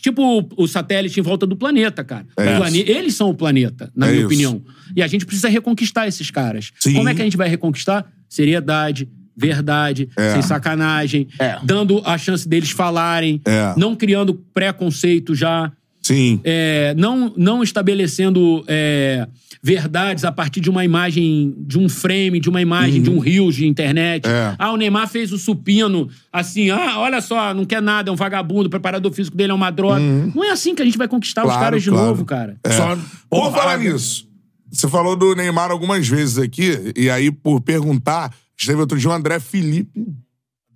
Tipo 0.00 0.46
o, 0.56 0.66
satélite 0.68 1.18
em 1.18 1.22
volta 1.22 1.46
do 1.46 1.56
planeta, 1.56 2.04
cara. 2.04 2.26
É 2.36 2.56
plane- 2.56 2.84
eles 2.86 3.14
são 3.14 3.28
o 3.30 3.34
planeta, 3.34 3.90
na 3.94 4.06
É 4.06 4.10
minha 4.10 4.18
isso. 4.20 4.26
opinião. 4.26 4.62
E 4.94 5.02
a 5.02 5.06
gente 5.06 5.26
precisa 5.26 5.48
reconquistar 5.48 6.06
esses 6.06 6.30
caras. 6.30 6.70
Sim. 6.78 6.94
Como 6.94 7.08
é 7.08 7.14
que 7.14 7.20
a 7.20 7.24
gente 7.24 7.36
vai 7.36 7.48
reconquistar? 7.48 8.06
Seriedade, 8.28 9.08
verdade, 9.36 10.08
É. 10.16 10.32
sem 10.34 10.42
sacanagem, 10.42 11.26
É. 11.40 11.58
dando 11.64 12.00
a 12.04 12.16
chance 12.16 12.48
deles 12.48 12.70
falarem, 12.70 13.40
É. 13.44 13.74
não 13.76 13.96
criando 13.96 14.34
preconceito 14.54 15.34
já 15.34 15.72
Sim. 16.04 16.38
é, 16.44 16.94
não, 16.98 17.32
não 17.34 17.62
estabelecendo 17.62 18.62
é, 18.68 19.26
verdades 19.62 20.22
a 20.24 20.30
partir 20.30 20.60
de 20.60 20.68
uma 20.68 20.84
imagem, 20.84 21.54
de 21.58 21.78
um 21.78 21.88
frame, 21.88 22.38
de 22.38 22.50
uma 22.50 22.60
imagem, 22.60 23.00
de 23.00 23.08
um 23.08 23.18
rios 23.18 23.54
de 23.54 23.66
internet. 23.66 24.26
Uhum. 24.26 24.32
É. 24.34 24.54
Ah, 24.58 24.70
o 24.72 24.76
Neymar 24.76 25.08
fez 25.08 25.32
o 25.32 25.38
supino 25.38 26.10
assim, 26.30 26.68
ah, 26.68 26.98
olha 26.98 27.22
só, 27.22 27.54
não 27.54 27.64
quer 27.64 27.80
nada, 27.80 28.10
é 28.10 28.12
um 28.12 28.16
vagabundo, 28.16 28.66
o 28.66 28.70
preparador 28.70 29.10
físico 29.12 29.34
dele 29.34 29.52
é 29.52 29.54
uma 29.54 29.70
droga. 29.70 29.98
Não 30.34 30.44
é 30.44 30.50
assim 30.50 30.74
que 30.74 30.82
a 30.82 30.84
gente 30.84 30.98
vai 30.98 31.08
conquistar 31.08 31.40
os 31.42 31.46
Uhum. 31.46 31.52
Claro, 31.54 31.64
caras 31.64 31.82
de 31.82 31.88
claro. 31.90 32.06
novo, 32.08 32.24
cara. 32.26 32.56
Só 32.66 32.94
Por 32.96 33.00
porrada. 33.30 33.56
falar 33.56 33.78
nisso, 33.78 34.28
você 34.70 34.86
falou 34.88 35.16
do 35.16 35.34
Neymar 35.34 35.70
algumas 35.70 36.06
vezes 36.06 36.36
aqui, 36.36 36.92
e 36.94 37.08
aí, 37.08 37.30
por 37.32 37.62
perguntar, 37.62 38.30
esteve 38.58 38.78
outro 38.78 38.98
dia 38.98 39.08
o 39.08 39.12
André 39.12 39.40
Felipe. 39.40 40.04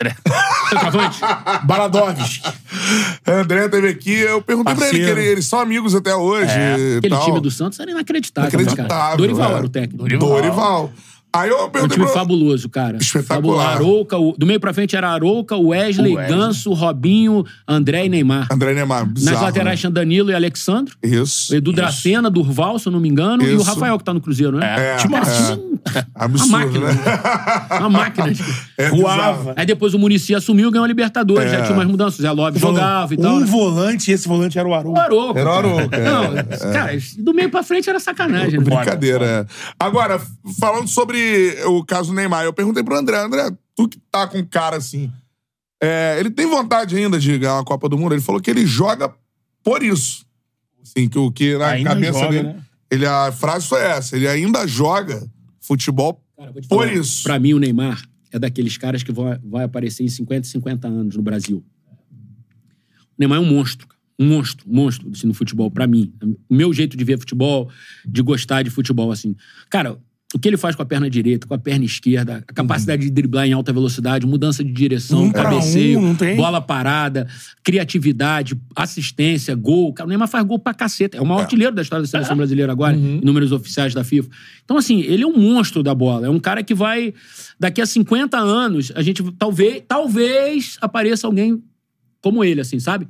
Centroavante. 0.68 1.18
Baladovski. 1.66 2.42
André 3.26 3.68
teve 3.68 3.88
aqui, 3.88 4.12
eu 4.18 4.40
perguntei 4.42 4.74
pra 4.74 4.88
ele 4.88 4.98
que 4.98 5.04
Parceiro. 5.04 5.20
ele- 5.20 5.30
eles 5.32 5.46
são 5.46 5.60
amigos 5.60 5.94
até 5.94 6.14
hoje. 6.14 6.50
e 6.52 6.96
Aquele 6.98 7.14
tal. 7.14 7.24
time 7.24 7.40
do 7.40 7.50
Santos 7.50 7.78
era 7.80 7.90
inacreditável, 7.90 8.50
né, 8.50 8.62
Inacreditável. 8.62 8.88
cara. 9.04 9.16
Dorival 9.16 9.50
é. 9.52 9.54
era 9.56 9.66
o 9.66 9.68
técnico. 9.68 10.08
Dorival. 10.18 10.92
Aí 11.38 11.50
eu 11.50 11.58
É 11.58 11.64
um 11.64 11.70
perguntei 11.70 11.94
time 11.96 12.04
pra... 12.06 12.14
fabuloso, 12.14 12.68
cara. 12.68 12.96
Espetacular. 12.98 13.74
Arouca, 13.74 14.18
o- 14.18 14.34
do 14.36 14.46
meio 14.46 14.58
pra 14.60 14.72
frente 14.72 14.96
era 14.96 15.08
Arouca, 15.10 15.56
Wesley, 15.56 16.12
O 16.12 16.16
Wesley. 16.16 16.38
Ganso, 16.38 16.72
Robinho, 16.72 17.44
André 17.66 18.06
e 18.06 18.08
Neymar. 18.08 18.48
André 18.50 18.74
Neymar, 18.74 19.06
bizarro, 19.06 19.34
Nas 19.36 19.44
laterais 19.44 19.76
né? 19.76 19.80
tinha 19.80 19.90
Danilo 19.90 20.30
e 20.30 20.34
Alexandro. 20.34 20.94
Isso. 21.02 21.52
O 21.52 21.56
Edu 21.56 21.72
Dracena, 21.72 22.28
Durval, 22.30 22.78
se 22.78 22.88
eu 22.88 22.92
não 22.92 23.00
me 23.00 23.08
engano, 23.08 23.42
e 23.42 23.52
o 23.54 23.56
Isso. 23.56 23.64
Rafael, 23.64 23.96
que 23.98 24.04
tá 24.04 24.12
no 24.14 24.20
Cruzeiro, 24.20 24.56
né? 24.58 24.74
É, 24.94 24.96
Tipo, 24.96 25.16
é. 25.16 25.18
assim, 25.20 25.68
Absurdo, 26.14 26.48
uma 26.48 26.58
máquina. 26.58 26.92
né? 26.92 26.98
Uma 27.78 27.88
máquina. 27.90 28.34
tipo. 28.34 28.50
É 28.76 28.90
Voava. 28.90 29.54
Aí 29.56 29.64
depois 29.66 29.94
o 29.94 29.98
Murici 29.98 30.34
assumiu 30.34 30.68
e 30.68 30.72
ganhou 30.72 30.84
a 30.84 30.88
Libertadores. 30.88 31.50
É. 31.52 31.58
Já 31.58 31.62
tinha 31.64 31.74
umas 31.76 31.86
mudanças. 31.86 32.18
O 32.18 32.22
Zé 32.22 32.30
Love 32.30 32.58
jogava 32.58 33.14
e 33.14 33.16
tal. 33.16 33.34
Um 33.36 33.40
né? 33.40 33.46
volante, 33.46 34.10
e 34.10 34.14
esse 34.14 34.26
volante 34.28 34.58
era 34.58 34.66
o 34.68 34.72
O 34.72 34.74
Arouca. 34.74 35.00
Arouca. 35.02 35.40
Era 35.40 35.48
o. 35.50 35.52
Arouca, 35.78 35.96
é. 35.96 36.04
Não, 36.04 36.72
cara, 36.72 36.98
do 37.18 37.32
meio 37.34 37.50
pra 37.50 37.62
frente 37.62 37.88
era 37.88 37.98
sacanagem. 38.00 38.58
né? 38.58 38.64
Brincadeira. 38.64 39.24
é. 39.24 39.46
Agora, 39.78 40.20
falando 40.60 40.88
sobre 40.88 41.27
o 41.66 41.84
caso 41.84 42.10
do 42.10 42.14
Neymar, 42.14 42.44
eu 42.44 42.52
perguntei 42.52 42.82
pro 42.82 42.96
André, 42.96 43.18
André, 43.18 43.50
tu 43.76 43.88
que 43.88 43.98
tá 44.10 44.26
com 44.26 44.44
cara 44.44 44.76
assim, 44.76 45.12
é, 45.82 46.16
ele 46.18 46.30
tem 46.30 46.46
vontade 46.46 46.96
ainda 46.96 47.18
de 47.18 47.38
ganhar 47.38 47.58
a 47.58 47.64
Copa 47.64 47.88
do 47.88 47.96
Mundo? 47.96 48.14
Ele 48.14 48.20
falou 48.22 48.40
que 48.40 48.50
ele 48.50 48.66
joga 48.66 49.14
por 49.62 49.82
isso. 49.82 50.26
Assim, 50.82 51.08
que 51.08 51.18
o 51.18 51.30
que 51.30 51.56
na 51.56 51.68
Ainda 51.68 51.90
cabeça 51.90 52.18
joga, 52.18 52.30
dele. 52.30 52.48
né? 52.48 52.62
Ele, 52.90 53.06
a 53.06 53.30
frase 53.30 53.66
foi 53.66 53.80
essa: 53.82 54.16
ele 54.16 54.26
ainda 54.26 54.66
joga 54.66 55.28
futebol 55.60 56.20
Cara, 56.36 56.52
por 56.52 56.64
falar, 56.64 56.92
isso. 56.94 57.22
Pra 57.22 57.38
mim, 57.38 57.52
o 57.52 57.58
Neymar 57.58 58.02
é 58.32 58.38
daqueles 58.38 58.76
caras 58.76 59.02
que 59.02 59.12
vai, 59.12 59.38
vai 59.44 59.64
aparecer 59.64 60.02
em 60.04 60.08
50, 60.08 60.48
50 60.48 60.88
anos 60.88 61.16
no 61.16 61.22
Brasil. 61.22 61.64
O 62.10 63.14
Neymar 63.18 63.38
é 63.38 63.40
um 63.40 63.46
monstro. 63.46 63.86
Um 64.20 64.26
monstro, 64.26 64.68
um 64.68 64.74
monstro 64.74 65.10
assim, 65.14 65.28
no 65.28 65.34
futebol, 65.34 65.70
pra 65.70 65.86
mim. 65.86 66.12
O 66.48 66.54
meu 66.54 66.72
jeito 66.72 66.96
de 66.96 67.04
ver 67.04 67.18
futebol, 67.20 67.70
de 68.04 68.20
gostar 68.20 68.62
de 68.62 68.70
futebol, 68.70 69.12
assim. 69.12 69.36
Cara, 69.70 69.96
o 70.34 70.38
que 70.38 70.46
ele 70.46 70.58
faz 70.58 70.76
com 70.76 70.82
a 70.82 70.86
perna 70.86 71.08
direita, 71.08 71.46
com 71.46 71.54
a 71.54 71.58
perna 71.58 71.86
esquerda, 71.86 72.44
a 72.46 72.52
capacidade 72.52 73.02
de 73.02 73.10
driblar 73.10 73.46
em 73.46 73.54
alta 73.54 73.72
velocidade, 73.72 74.26
mudança 74.26 74.62
de 74.62 74.70
direção, 74.70 75.24
Um 75.24 75.32
cabeceio, 75.32 75.98
um, 75.98 76.14
bola 76.36 76.60
parada, 76.60 77.26
criatividade, 77.64 78.54
assistência, 78.76 79.54
gol. 79.54 79.90
Cara, 79.94 80.06
o 80.06 80.08
Neymar 80.10 80.28
faz 80.28 80.44
gol 80.44 80.58
pra 80.58 80.74
caceta. 80.74 81.16
É 81.16 81.20
o 81.20 81.24
maior 81.24 81.40
artilheiro 81.40 81.74
da 81.74 81.80
história 81.80 82.02
da 82.02 82.08
seleção 82.08 82.36
brasileira 82.36 82.70
agora, 82.70 82.94
em 82.94 83.22
números 83.22 83.52
oficiais 83.52 83.94
da 83.94 84.04
FIFA. 84.04 84.28
Então, 84.64 84.76
assim, 84.76 85.00
ele 85.00 85.22
é 85.22 85.26
um 85.26 85.34
monstro 85.34 85.82
da 85.82 85.94
bola. 85.94 86.26
É 86.26 86.30
um 86.30 86.38
cara 86.38 86.62
que 86.62 86.74
vai. 86.74 87.14
Daqui 87.58 87.80
a 87.80 87.86
50 87.86 88.36
anos, 88.36 88.92
a 88.94 89.00
gente 89.00 89.22
talvez, 89.32 89.82
talvez 89.88 90.76
apareça 90.82 91.26
alguém 91.26 91.62
como 92.20 92.44
ele, 92.44 92.60
assim, 92.60 92.78
sabe? 92.78 93.08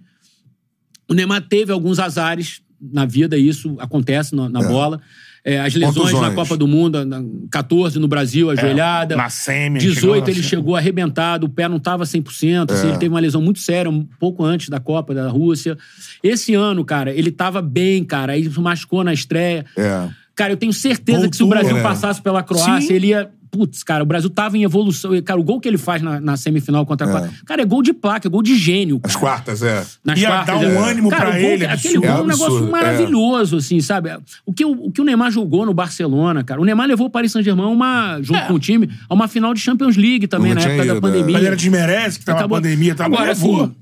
O 1.08 1.14
Neymar 1.14 1.48
teve 1.48 1.72
alguns 1.72 1.98
azares 1.98 2.62
na 2.80 3.04
vida, 3.04 3.36
e 3.36 3.48
isso 3.48 3.74
acontece 3.80 4.36
na, 4.36 4.48
na 4.48 4.62
bola. 4.62 5.00
É, 5.48 5.60
as 5.60 5.74
lesões 5.74 6.12
na. 6.20 6.30
Copa 6.32 6.56
do 6.56 6.68
Mundo, 6.68 7.04
na 7.04 7.22
14 7.50 7.98
no 7.98 8.06
Brasil, 8.06 8.50
ajoelhada. 8.50 9.16
na 9.16 9.28
semi, 9.30 9.78
18 9.78 10.00
chegou 10.00 10.16
ele 10.30 10.36
na- 10.40 10.46
chegou 10.46 10.76
arrebentado, 10.76 11.46
o 11.46 11.48
pé 11.48 11.68
não 11.68 11.78
estava 11.78 12.04
100%, 12.04 12.72
assim, 12.72 12.88
ele 12.88 12.98
teve 12.98 13.12
uma 13.14 13.20
lesão 13.20 13.40
muito 13.40 13.58
séria 13.60 13.90
um 13.90 14.04
pouco 14.20 14.44
antes 14.44 14.68
da 14.68 14.78
Copa 14.78 15.14
da 15.14 15.28
Rússia. 15.28 15.76
Esse 16.22 16.54
ano, 16.54 16.84
cara, 16.84 17.12
ele 17.12 17.30
tava 17.30 17.62
bem, 17.62 18.04
cara, 18.04 18.32
aí 18.34 18.48
se 18.50 18.60
machucou 18.60 19.02
na 19.02 19.12
estreia. 19.12 19.64
É. 19.76 20.08
Cara, 20.34 20.52
eu 20.52 20.56
tenho 20.56 20.72
certeza 20.72 21.28
que 21.28 21.36
se 21.36 21.42
o 21.42 21.46
Voltou, 21.46 21.60
Brasil 21.62 21.76
né? 21.78 21.82
passasse 21.82 22.22
pela 22.22 22.42
Croácia, 22.44 22.80
Sim. 22.86 22.94
ele 22.94 23.06
ia. 23.08 23.28
Putz, 23.50 23.82
cara, 23.82 24.02
o 24.02 24.06
Brasil 24.06 24.28
tava 24.30 24.56
em 24.58 24.62
evolução. 24.62 25.14
E, 25.14 25.22
Cara, 25.22 25.40
o 25.40 25.42
gol 25.42 25.58
que 25.60 25.66
ele 25.68 25.78
faz 25.78 26.02
na, 26.02 26.20
na 26.20 26.36
semifinal 26.36 26.84
contra 26.84 27.06
a 27.06 27.10
Croácia. 27.10 27.30
Cara, 27.46 27.62
é 27.62 27.64
gol 27.64 27.82
de 27.82 27.92
placa, 27.92 28.28
é 28.28 28.30
gol 28.30 28.42
de 28.42 28.56
gênio. 28.56 29.00
As 29.02 29.12
Cara. 29.14 29.20
quartas, 29.20 29.62
é. 29.62 29.84
Nas 30.04 30.18
Ia 30.20 30.28
quartas, 30.28 30.60
dar 30.60 30.66
um 30.66 30.84
é. 30.86 30.90
ânimo 30.90 31.10
Cara, 31.10 31.30
pra 31.30 31.38
o 31.38 31.40
gol- 31.40 31.50
ele, 31.50 31.64
Aquele 31.66 31.96
absurdo. 31.96 32.00
gol 32.00 32.10
é 32.10 32.14
um 32.14 32.24
É 32.24 32.26
negócio 32.26 32.46
absurdo, 32.46 32.70
maravilhoso, 32.70 33.56
assim, 33.56 33.80
sabe? 33.80 34.10
O 34.44 34.52
que, 34.52 34.64
o, 34.64 34.70
o 34.86 34.92
que 34.92 35.00
o 35.00 35.04
Neymar 35.04 35.30
jogou 35.30 35.64
no 35.66 35.72
Barcelona, 35.74 36.42
cara. 36.44 36.60
O 36.60 36.64
Neymar 36.64 36.86
levou 36.86 37.06
o 37.06 37.10
Paris 37.10 37.32
Saint-Germain, 37.32 37.66
uma, 37.66 38.18
junto 38.22 38.40
com 38.46 38.54
o 38.54 38.58
time, 38.58 38.88
a 39.08 39.14
uma 39.14 39.28
final 39.28 39.54
de 39.54 39.60
Champions 39.60 39.96
League 39.96 40.26
também, 40.26 40.54
Nunca 40.54 40.66
na 40.66 40.72
época 40.74 40.86
da 40.86 40.94
ido, 40.94 40.98
é. 40.98 41.00
pandemia. 41.00 41.32
Mas 41.38 41.46
ele 41.46 41.56
desmerece 41.56 42.18
que 42.18 42.24
tava 42.24 42.38
Acabou. 42.40 42.58
a 42.58 42.60
pandemia, 42.60 42.94
tava 42.94 43.14
Agora, 43.14 43.28
levou. 43.30 43.62
assim, 43.64 43.74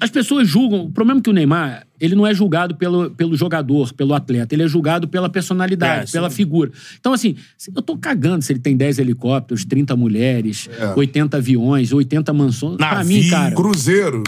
as 0.00 0.10
pessoas 0.10 0.48
julgam. 0.48 0.84
O 0.86 0.90
problema 0.90 1.20
é 1.20 1.22
que 1.22 1.30
o 1.30 1.32
Neymar, 1.32 1.86
ele 2.00 2.14
não 2.14 2.26
é 2.26 2.34
julgado 2.34 2.74
pelo, 2.74 3.10
pelo 3.10 3.36
jogador, 3.36 3.92
pelo 3.94 4.12
atleta. 4.14 4.54
Ele 4.54 4.62
é 4.64 4.68
julgado 4.68 5.08
pela 5.08 5.28
personalidade, 5.28 6.10
É, 6.10 6.12
pela 6.12 6.28
figura. 6.30 6.70
Então, 7.00 7.12
assim, 7.12 7.36
eu 7.74 7.80
tô 7.80 7.96
cagando 7.96 8.42
se 8.42 8.52
ele 8.52 8.60
tem 8.60 8.76
10 8.76 8.98
helicópteros, 8.98 9.64
30 9.64 9.96
mulheres, 9.96 10.68
80 10.94 11.36
aviões, 11.38 11.92
80 11.92 12.32
mansões. 12.32 12.76
Pra 12.76 12.96
Navio, 12.96 13.22
mim, 13.22 13.30
cara. 13.30 13.54
Cruzeiro. 13.54 14.22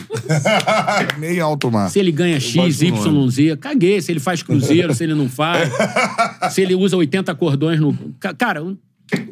Nem 1.19 1.40
alto 1.40 1.70
mar. 1.70 1.90
Se 1.90 1.99
ele 1.99 2.12
ganha 2.12 2.39
X, 2.40 2.81
Y, 2.82 3.31
Z, 3.31 3.57
caguei. 3.59 4.01
Se 4.01 4.12
ele 4.12 4.20
faz 4.20 4.43
cruzeiro, 4.43 4.95
se 4.95 5.05
ele 5.05 5.15
não 5.15 5.28
faz. 5.28 5.69
se 6.53 6.62
ele 6.62 6.74
usa 6.74 6.97
80 6.97 7.35
cordões 7.35 7.81
no. 7.81 7.97
Ca- 8.19 8.35
Cara, 8.35 8.62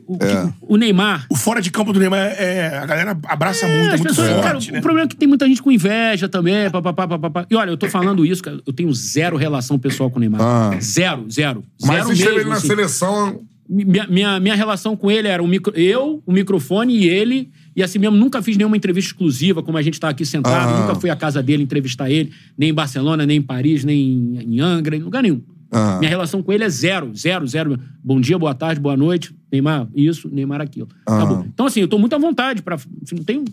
o, 0.06 0.16
É. 0.22 0.52
o 0.62 0.76
Neymar. 0.76 1.26
O 1.30 1.36
fora 1.36 1.60
de 1.60 1.70
campo 1.70 1.92
do 1.92 1.98
Neymar 2.00 2.18
é. 2.38 2.78
A 2.78 2.86
galera 2.86 3.18
abraça 3.26 3.66
muito, 3.66 3.86
é 3.86 3.90
muito 3.96 4.02
pessoas- 4.04 4.28
forte. 4.30 4.42
cara, 4.42 4.58
né? 4.72 4.78
O 4.78 4.82
problema 4.82 5.06
é 5.06 5.08
que 5.08 5.16
tem 5.16 5.28
muita 5.28 5.46
gente 5.46 5.62
com 5.62 5.70
inveja 5.72 6.28
também. 6.28 6.70
Papapá, 6.70 7.06
papapá. 7.08 7.46
E 7.50 7.54
olha, 7.54 7.70
eu 7.70 7.76
tô 7.76 7.88
falando 7.88 8.24
isso, 8.24 8.42
cara, 8.42 8.60
eu 8.66 8.72
tenho 8.72 8.92
zero 8.94 9.36
relação 9.36 9.78
pessoal 9.78 10.10
com 10.10 10.16
o 10.16 10.20
Neymar. 10.20 10.40
Ah. 10.40 10.78
Zero, 10.80 11.26
zero. 11.30 11.64
Mas 11.82 11.96
zero 12.04 12.08
mesmo, 12.08 12.40
ele 12.40 12.48
na 12.48 12.56
assim. 12.56 12.66
seleção. 12.66 13.40
Minha, 13.68 14.06
minha, 14.06 14.38
minha 14.38 14.54
relação 14.54 14.96
com 14.96 15.10
ele 15.10 15.26
era 15.26 15.42
o 15.42 15.46
micro, 15.48 15.72
eu, 15.76 16.22
o 16.24 16.32
microfone 16.32 16.96
e 16.98 17.08
ele. 17.08 17.50
E 17.74 17.82
assim 17.82 17.98
mesmo, 17.98 18.16
nunca 18.16 18.40
fiz 18.40 18.56
nenhuma 18.56 18.76
entrevista 18.76 19.10
exclusiva, 19.10 19.60
como 19.62 19.76
a 19.76 19.82
gente 19.82 19.98
tá 19.98 20.08
aqui 20.08 20.24
sentado. 20.24 20.70
Aham. 20.70 20.80
Nunca 20.82 20.94
fui 21.00 21.10
à 21.10 21.16
casa 21.16 21.42
dele 21.42 21.64
entrevistar 21.64 22.08
ele, 22.08 22.32
nem 22.56 22.70
em 22.70 22.72
Barcelona, 22.74 23.26
nem 23.26 23.38
em 23.38 23.42
Paris, 23.42 23.84
nem 23.84 24.00
em, 24.00 24.54
em 24.54 24.60
Angra, 24.60 24.96
em 24.96 25.00
lugar 25.00 25.22
nenhum. 25.22 25.42
Aham. 25.76 25.98
Minha 25.98 26.08
relação 26.08 26.42
com 26.42 26.52
ele 26.52 26.64
é 26.64 26.68
zero, 26.68 27.14
zero, 27.14 27.46
zero. 27.46 27.78
Bom 28.02 28.20
dia, 28.20 28.38
boa 28.38 28.54
tarde, 28.54 28.80
boa 28.80 28.96
noite. 28.96 29.34
Neymar, 29.52 29.86
isso, 29.94 30.28
Neymar, 30.28 30.60
aquilo. 30.60 30.88
Acabou. 31.04 31.44
Então, 31.46 31.66
assim, 31.66 31.80
eu 31.80 31.88
tô 31.88 31.98
muito 31.98 32.14
à 32.14 32.18
vontade 32.18 32.62
para 32.62 32.76
Não 33.12 33.22
tem. 33.24 33.44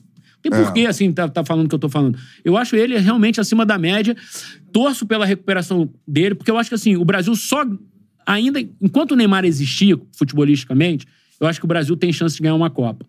Tem 0.42 0.52
É. 0.54 0.64
porquê, 0.64 0.82
assim, 0.86 1.12
tá, 1.12 1.28
tá 1.30 1.44
falando 1.46 1.66
o 1.66 1.70
que 1.70 1.76
eu 1.76 1.80
tô 1.80 1.88
falando. 1.90 2.18
Eu 2.44 2.58
acho 2.58 2.76
ele 2.76 2.98
realmente 2.98 3.40
acima 3.40 3.66
da 3.66 3.78
média. 3.78 4.16
Torço 4.72 5.06
pela 5.06 5.26
recuperação 5.26 5.90
dele, 6.08 6.36
porque 6.36 6.52
eu 6.52 6.58
acho 6.58 6.70
que, 6.70 6.76
assim, 6.76 6.96
o 6.98 7.06
Brasil 7.06 7.36
só. 7.36 7.66
Ainda. 8.26 8.60
Enquanto 8.82 9.12
o 9.12 9.16
Neymar 9.16 9.44
existia, 9.46 10.00
futebolisticamente, 10.18 11.06
eu 11.40 11.48
acho 11.48 11.60
que 11.60 11.66
o 11.66 11.68
Brasil 11.68 11.96
tem 11.98 12.12
chance 12.14 12.36
de 12.38 12.42
ganhar 12.42 12.56
uma 12.56 12.70
Copa. 12.70 13.06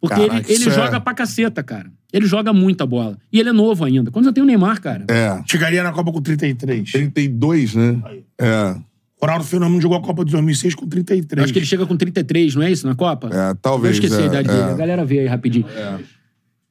Porque 0.00 0.26
Caraca, 0.26 0.50
ele, 0.52 0.60
ele 0.62 0.68
é- 0.68 0.74
joga 0.74 1.00
pra 1.00 1.14
caceta, 1.14 1.62
cara. 1.62 1.90
Ele 2.12 2.26
joga 2.26 2.52
muita 2.52 2.84
bola. 2.84 3.16
E 3.32 3.40
ele 3.40 3.48
é 3.48 3.52
novo 3.52 3.84
ainda. 3.84 4.10
Quantos 4.10 4.26
anos 4.26 4.34
tem 4.34 4.42
o 4.42 4.46
Neymar, 4.46 4.80
cara? 4.80 5.06
É. 5.08 5.42
Chegaria 5.46 5.82
na 5.82 5.92
Copa 5.92 6.12
com 6.12 6.20
33. 6.20 6.90
32, 6.92 7.74
né? 7.74 8.02
É. 8.38 8.76
Ronaldo 9.20 9.44
Fenômeno 9.44 9.80
jogou 9.80 9.96
a 9.96 10.02
Copa 10.02 10.24
de 10.24 10.32
2006 10.32 10.74
com 10.74 10.86
33. 10.86 11.38
Eu 11.38 11.44
acho 11.44 11.52
que 11.52 11.58
ele 11.58 11.66
chega 11.66 11.86
com 11.86 11.96
33, 11.96 12.56
não 12.56 12.62
é 12.62 12.70
isso, 12.70 12.86
na 12.86 12.94
Copa? 12.94 13.30
É, 13.32 13.54
talvez, 13.62 13.96
Eu 13.96 14.02
esqueci 14.04 14.20
é, 14.20 14.24
a 14.24 14.26
idade 14.26 14.50
é. 14.50 14.52
dele. 14.52 14.70
A 14.70 14.74
galera 14.74 15.04
vê 15.04 15.20
aí 15.20 15.26
rapidinho. 15.26 15.64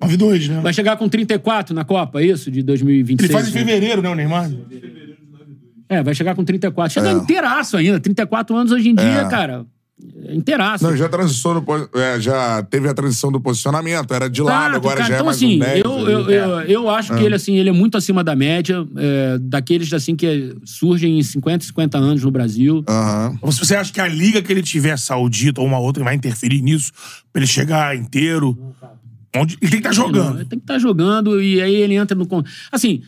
92, 0.01 0.49
né? 0.49 0.59
Vai 0.61 0.73
chegar 0.73 0.97
com 0.97 1.07
34 1.07 1.73
na 1.73 1.85
Copa, 1.85 2.21
é 2.21 2.25
isso? 2.25 2.51
De 2.51 2.61
2026. 2.61 3.29
Ele 3.29 3.33
faz 3.33 3.47
em 3.47 3.53
né? 3.53 3.65
fevereiro, 3.65 4.01
né, 4.01 4.09
o 4.09 4.15
Neymar? 4.15 4.51
É, 5.87 6.01
vai 6.01 6.15
chegar 6.15 6.35
com 6.35 6.43
34. 6.43 6.93
Chega 6.93 7.09
É. 7.09 7.13
inteiraço 7.13 7.77
ainda. 7.77 7.99
34 7.99 8.55
anos 8.55 8.71
hoje 8.71 8.89
em 8.89 8.95
dia, 8.95 9.25
cara. 9.29 9.65
É 10.25 10.35
inteiraço. 10.35 10.83
Não, 10.83 10.95
já 10.95 11.09
transição 11.09 11.53
no, 11.53 11.61
po- 11.61 11.89
é, 11.93 12.19
já 12.19 12.63
teve 12.63 12.87
a 12.87 12.93
transição 12.93 13.31
do 13.31 13.39
posicionamento, 13.39 14.13
era 14.13 14.29
de 14.29 14.41
lado, 14.41 14.71
Exato, 14.71 14.75
agora 14.77 14.97
cara. 14.97 15.07
já 15.07 15.13
é 15.13 15.17
então, 15.17 15.25
mais 15.25 15.37
assim, 15.37 15.55
um 15.55 15.59
10. 15.59 15.85
eu, 15.85 16.09
eu, 16.09 16.29
eu, 16.29 16.61
eu 16.61 16.89
acho 16.89 17.13
que 17.15 17.23
ele, 17.23 17.35
assim, 17.35 17.57
ele 17.57 17.69
é 17.69 17.73
muito 17.73 17.97
acima 17.97 18.23
da 18.23 18.35
média, 18.35 18.85
é, 18.97 19.37
daqueles, 19.39 19.91
assim, 19.93 20.15
que 20.15 20.55
surgem 20.63 21.19
em 21.19 21.23
50, 21.23 21.65
50 21.65 21.97
anos 21.97 22.23
no 22.23 22.31
Brasil. 22.31 22.83
Ou 23.41 23.51
se 23.51 23.59
você 23.59 23.75
acha 23.75 23.91
que 23.91 24.01
a 24.01 24.07
liga 24.07 24.41
que 24.41 24.51
ele 24.51 24.63
tiver, 24.63 24.97
saudita 24.97 25.61
ou 25.61 25.67
uma 25.67 25.79
outra, 25.79 26.03
vai 26.03 26.15
interferir 26.15 26.61
nisso, 26.61 26.91
pra 27.31 27.41
ele 27.41 27.47
chegar 27.47 27.95
inteiro. 27.95 28.57
Onde... 29.35 29.57
Ele 29.61 29.71
tem 29.71 29.81
que 29.81 29.87
estar 29.87 29.93
jogando. 29.93 30.35
Ele 30.37 30.45
tem 30.45 30.59
que 30.59 30.63
estar 30.63 30.77
jogando 30.79 31.41
e 31.41 31.61
aí 31.61 31.75
ele 31.75 31.95
entra 31.95 32.15
no... 32.17 32.27
Assim, 32.71 33.01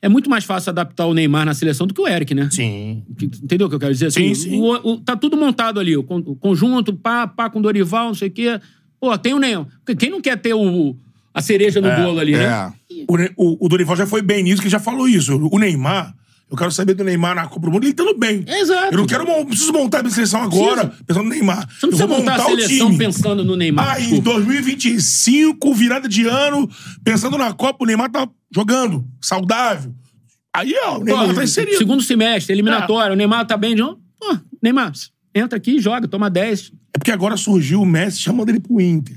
é 0.00 0.08
muito 0.08 0.30
mais 0.30 0.44
fácil 0.44 0.70
adaptar 0.70 1.06
o 1.06 1.14
Neymar 1.14 1.44
na 1.44 1.54
seleção 1.54 1.86
do 1.86 1.92
que 1.94 2.00
o 2.00 2.06
Eric, 2.08 2.34
né? 2.34 2.48
Sim. 2.50 3.02
Entendeu 3.42 3.66
o 3.66 3.70
que 3.70 3.76
eu 3.76 3.80
quero 3.80 3.92
dizer? 3.92 4.10
Sim, 4.12 4.30
Assim, 4.32 4.50
sim. 4.50 4.60
o- 4.60 4.92
o- 4.92 4.96
tá 5.00 5.16
tudo 5.16 5.36
montado 5.36 5.80
ali, 5.80 5.96
o, 5.96 6.00
o 6.08 6.36
conjunto, 6.36 6.92
pá, 6.94 7.26
pá 7.26 7.50
com 7.50 7.58
o 7.58 7.62
Dorival, 7.62 8.06
não 8.08 8.14
sei 8.14 8.28
o 8.28 8.30
quê. 8.30 8.60
Pô, 9.00 9.16
tem 9.18 9.34
o 9.34 9.38
Neymar. 9.38 9.66
Quem 9.98 10.10
não 10.10 10.20
quer 10.20 10.36
ter 10.40 10.54
o, 10.54 10.96
a 11.34 11.40
cereja 11.42 11.80
no 11.80 11.90
bolo 12.04 12.18
ali, 12.20 12.32
né? 12.32 12.44
É. 12.44 12.72
O, 13.08 13.16
Ne- 13.16 13.30
o, 13.36 13.64
o 13.64 13.68
Dorival 13.68 13.96
já 13.96 14.06
foi 14.06 14.22
bem 14.22 14.42
nisso, 14.42 14.62
que 14.62 14.68
já 14.68 14.78
falou 14.80 15.08
isso. 15.08 15.36
O 15.36 15.58
Neymar, 15.58 16.14
eu 16.50 16.56
quero 16.56 16.70
saber 16.72 16.94
do 16.94 17.04
Neymar 17.04 17.34
na 17.34 17.46
Copa 17.46 17.66
do 17.66 17.72
Mundo, 17.72 17.84
ele 17.84 17.90
estando 17.90 18.16
bem. 18.18 18.44
Exato. 18.46 18.92
Eu 18.94 18.98
não 18.98 19.06
quero, 19.06 19.26
preciso 19.46 19.72
montar 19.72 19.98
a 19.98 20.02
minha 20.02 20.14
seleção 20.14 20.42
agora, 20.42 20.86
Precisa. 20.86 21.04
pensando 21.06 21.24
no 21.24 21.30
Neymar. 21.30 21.58
Você 21.68 21.86
não 21.86 21.88
precisa 21.90 22.02
eu 22.04 22.08
vou 22.08 22.18
montar 22.18 22.34
a 22.34 22.38
montar 22.38 22.46
o 22.52 22.56
seleção 22.56 22.86
time. 22.86 22.98
pensando 22.98 23.44
no 23.44 23.56
Neymar. 23.56 23.88
Ah, 23.90 24.00
em 24.00 24.02
desculpa. 24.04 24.30
2025, 24.34 25.74
virada 25.74 26.08
de 26.08 26.26
ano, 26.26 26.68
pensando 27.04 27.36
na 27.36 27.52
Copa, 27.52 27.84
o 27.84 27.86
Neymar 27.86 28.10
tá 28.10 28.28
jogando, 28.54 29.04
saudável. 29.20 29.94
Aí, 30.54 30.74
ó, 30.84 30.98
o 30.98 31.04
Neymar 31.04 31.28
Pô, 31.28 31.34
tá 31.34 31.44
inserido. 31.44 31.76
Segundo 31.76 32.02
semestre, 32.02 32.54
eliminatório, 32.54 33.12
o 33.12 33.16
Neymar 33.16 33.46
tá 33.46 33.56
bem 33.56 33.74
de 33.76 33.82
novo. 33.82 34.00
Pô, 34.18 34.38
Neymar, 34.62 34.92
entra 35.34 35.56
aqui, 35.58 35.78
joga, 35.80 36.08
toma 36.08 36.30
10. 36.30 36.72
É 36.94 36.98
porque 36.98 37.12
agora 37.12 37.36
surgiu 37.36 37.82
o 37.82 37.86
Messi 37.86 38.20
chamando 38.20 38.48
ele 38.48 38.58
pro 38.60 38.80
Inter. 38.80 39.14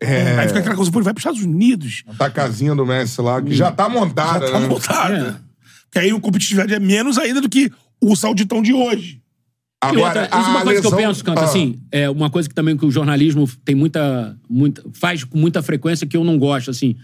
É. 0.00 0.38
Aí 0.38 0.46
fica 0.46 0.60
aquela 0.60 0.76
coisa, 0.76 0.90
pô, 0.92 0.98
ele 0.98 1.04
vai 1.04 1.12
pros 1.12 1.22
Estados 1.22 1.42
Unidos. 1.42 2.04
Tá 2.16 2.26
a 2.26 2.30
casinha 2.30 2.74
do 2.74 2.86
Messi 2.86 3.20
lá, 3.20 3.42
que 3.42 3.52
já 3.52 3.72
tá 3.72 3.88
montada, 3.88 4.46
Já 4.46 4.52
tá 4.52 4.60
né? 4.60 4.68
montada. 4.68 5.47
Porque 5.90 5.98
aí 5.98 6.12
o 6.12 6.20
competitividade 6.20 6.74
é 6.74 6.78
menos 6.78 7.18
ainda 7.18 7.40
do 7.40 7.48
que 7.48 7.70
o 8.00 8.14
sauditão 8.14 8.62
de 8.62 8.72
hoje. 8.72 9.20
E 9.92 9.96
outra, 9.96 10.24
isso 10.24 10.34
é 10.34 10.50
uma 10.50 10.62
coisa 10.62 10.80
que 10.80 10.86
eu 10.86 10.96
penso, 10.96 11.24
Canta, 11.24 11.40
Ah, 11.40 11.44
assim, 11.44 11.78
é 11.92 12.10
uma 12.10 12.28
coisa 12.28 12.48
que 12.48 12.54
também 12.54 12.76
que 12.76 12.84
o 12.84 12.90
jornalismo 12.90 13.48
tem 13.64 13.76
muita, 13.76 14.36
muita. 14.50 14.82
faz 14.92 15.22
com 15.22 15.38
muita 15.38 15.62
frequência 15.62 16.06
que 16.06 16.16
eu 16.16 16.24
não 16.24 16.36
gosto, 16.36 16.70
assim. 16.70 16.96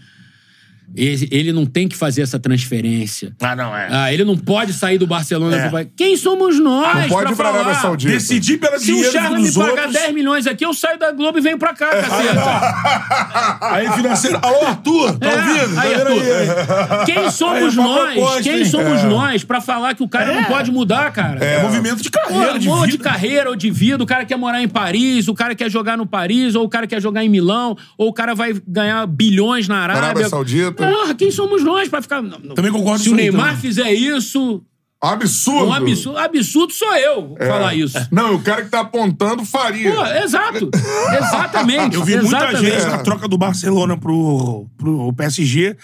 Ele, 0.95 1.27
ele 1.31 1.53
não 1.53 1.65
tem 1.65 1.87
que 1.87 1.95
fazer 1.95 2.21
essa 2.21 2.37
transferência. 2.39 3.33
Ah, 3.41 3.55
não, 3.55 3.75
é. 3.75 3.87
Ah, 3.91 4.13
ele 4.13 4.23
não 4.23 4.37
pode 4.37 4.73
sair 4.73 4.97
do 4.97 5.07
Barcelona. 5.07 5.55
É. 5.57 5.69
pro. 5.69 5.85
Quem 5.95 6.15
somos 6.17 6.59
nós 6.59 7.01
Não 7.01 7.09
pode 7.09 7.23
pra 7.25 7.31
ir 7.31 7.35
pra 7.35 7.45
falar? 7.45 7.59
Arábia 7.59 7.81
Saudita. 7.81 8.11
Decidir 8.13 8.57
pela 8.57 8.77
Se 8.79 8.91
o 8.91 8.95
dinheiro 8.95 9.11
Charles 9.11 9.55
me 9.55 9.63
pagar 9.63 9.71
outros. 9.85 9.93
10 9.93 10.13
milhões 10.13 10.47
aqui, 10.47 10.65
eu 10.65 10.73
saio 10.73 10.97
da 10.99 11.11
Globo 11.11 11.37
e 11.37 11.41
venho 11.41 11.57
pra 11.57 11.73
cá, 11.73 11.89
caceta. 11.89 13.59
Aí, 13.73 13.91
financeiro. 13.91 14.39
Alô, 14.41 14.65
Arthur, 14.65 15.17
tá 15.17 15.27
É, 15.29 15.35
ouvindo? 15.35 15.79
aí, 15.79 15.93
tá 15.97 16.03
vendo 16.03 16.79
Arthur, 16.91 17.05
Quem 17.05 17.31
somos 17.31 17.77
Aí, 17.77 17.83
nós? 17.83 18.13
proposta, 18.13 18.43
Quem 18.43 18.57
hein? 18.59 18.65
somos 18.65 19.03
nós 19.03 19.43
pra 19.43 19.61
falar 19.61 19.95
que 19.95 20.03
o 20.03 20.07
cara 20.07 20.33
não 20.33 20.43
pode 20.45 20.71
mudar, 20.71 21.11
cara? 21.11 21.43
É 21.43 21.61
movimento 21.61 22.01
de 22.01 22.09
Pô, 22.09 22.19
carreira, 22.19 22.59
de 22.59 22.69
ou 22.69 22.75
vida. 22.81 22.87
de 22.91 22.97
carreira 22.97 23.49
ou 23.49 23.55
de 23.55 23.69
vida, 23.71 24.03
o 24.03 24.07
cara 24.07 24.25
quer 24.25 24.37
morar 24.37 24.61
em 24.61 24.67
Paris, 24.67 25.27
o 25.27 25.33
cara 25.33 25.55
quer 25.55 25.69
jogar 25.69 25.97
no 25.97 26.05
Paris, 26.05 26.55
ou 26.55 26.63
o 26.65 26.69
cara 26.69 26.87
quer 26.87 27.01
jogar 27.01 27.23
em 27.23 27.29
Milão, 27.29 27.75
ou 27.97 28.09
o 28.09 28.13
cara 28.13 28.33
vai 28.35 28.53
ganhar 28.67 29.05
bilhões 29.07 29.67
na 29.67 29.77
Arábia. 29.79 30.03
Arábia 30.03 30.29
Saudita. 30.29 30.74
Porra, 30.75 31.15
quem 31.15 31.31
somos 31.31 31.63
nós 31.63 31.87
pra 31.89 32.01
ficar. 32.01 32.21
Não, 32.21 32.39
não. 32.39 32.55
Também 32.55 32.71
concordo 32.71 33.03
Se 33.03 33.09
com 33.09 33.15
o 33.15 33.19
isso 33.19 33.25
aí 33.25 33.31
Neymar 33.31 33.47
também. 33.55 33.61
fizer 33.61 33.91
isso, 33.93 34.63
Absurdo. 35.01 35.65
um 35.67 35.73
absurdo, 35.73 36.17
absurdo 36.17 36.73
sou 36.73 36.95
eu 36.95 37.35
É. 37.39 37.47
falar 37.47 37.75
isso. 37.75 37.97
Não, 38.11 38.35
o 38.35 38.41
cara 38.41 38.63
que 38.63 38.69
tá 38.69 38.79
apontando 38.81 39.45
faria. 39.45 39.93
Pô, 39.93 40.05
exato. 40.05 40.69
Exatamente. 41.17 41.95
Eu 41.95 42.03
vi 42.03 42.15
muita 42.17 42.37
exatamente. 42.37 42.71
gente 42.71 42.85
na 42.87 42.97
troca 42.99 43.27
do 43.27 43.37
Barcelona 43.37 43.97
pro, 43.97 44.67
pro 44.77 45.13
PSG 45.13 45.75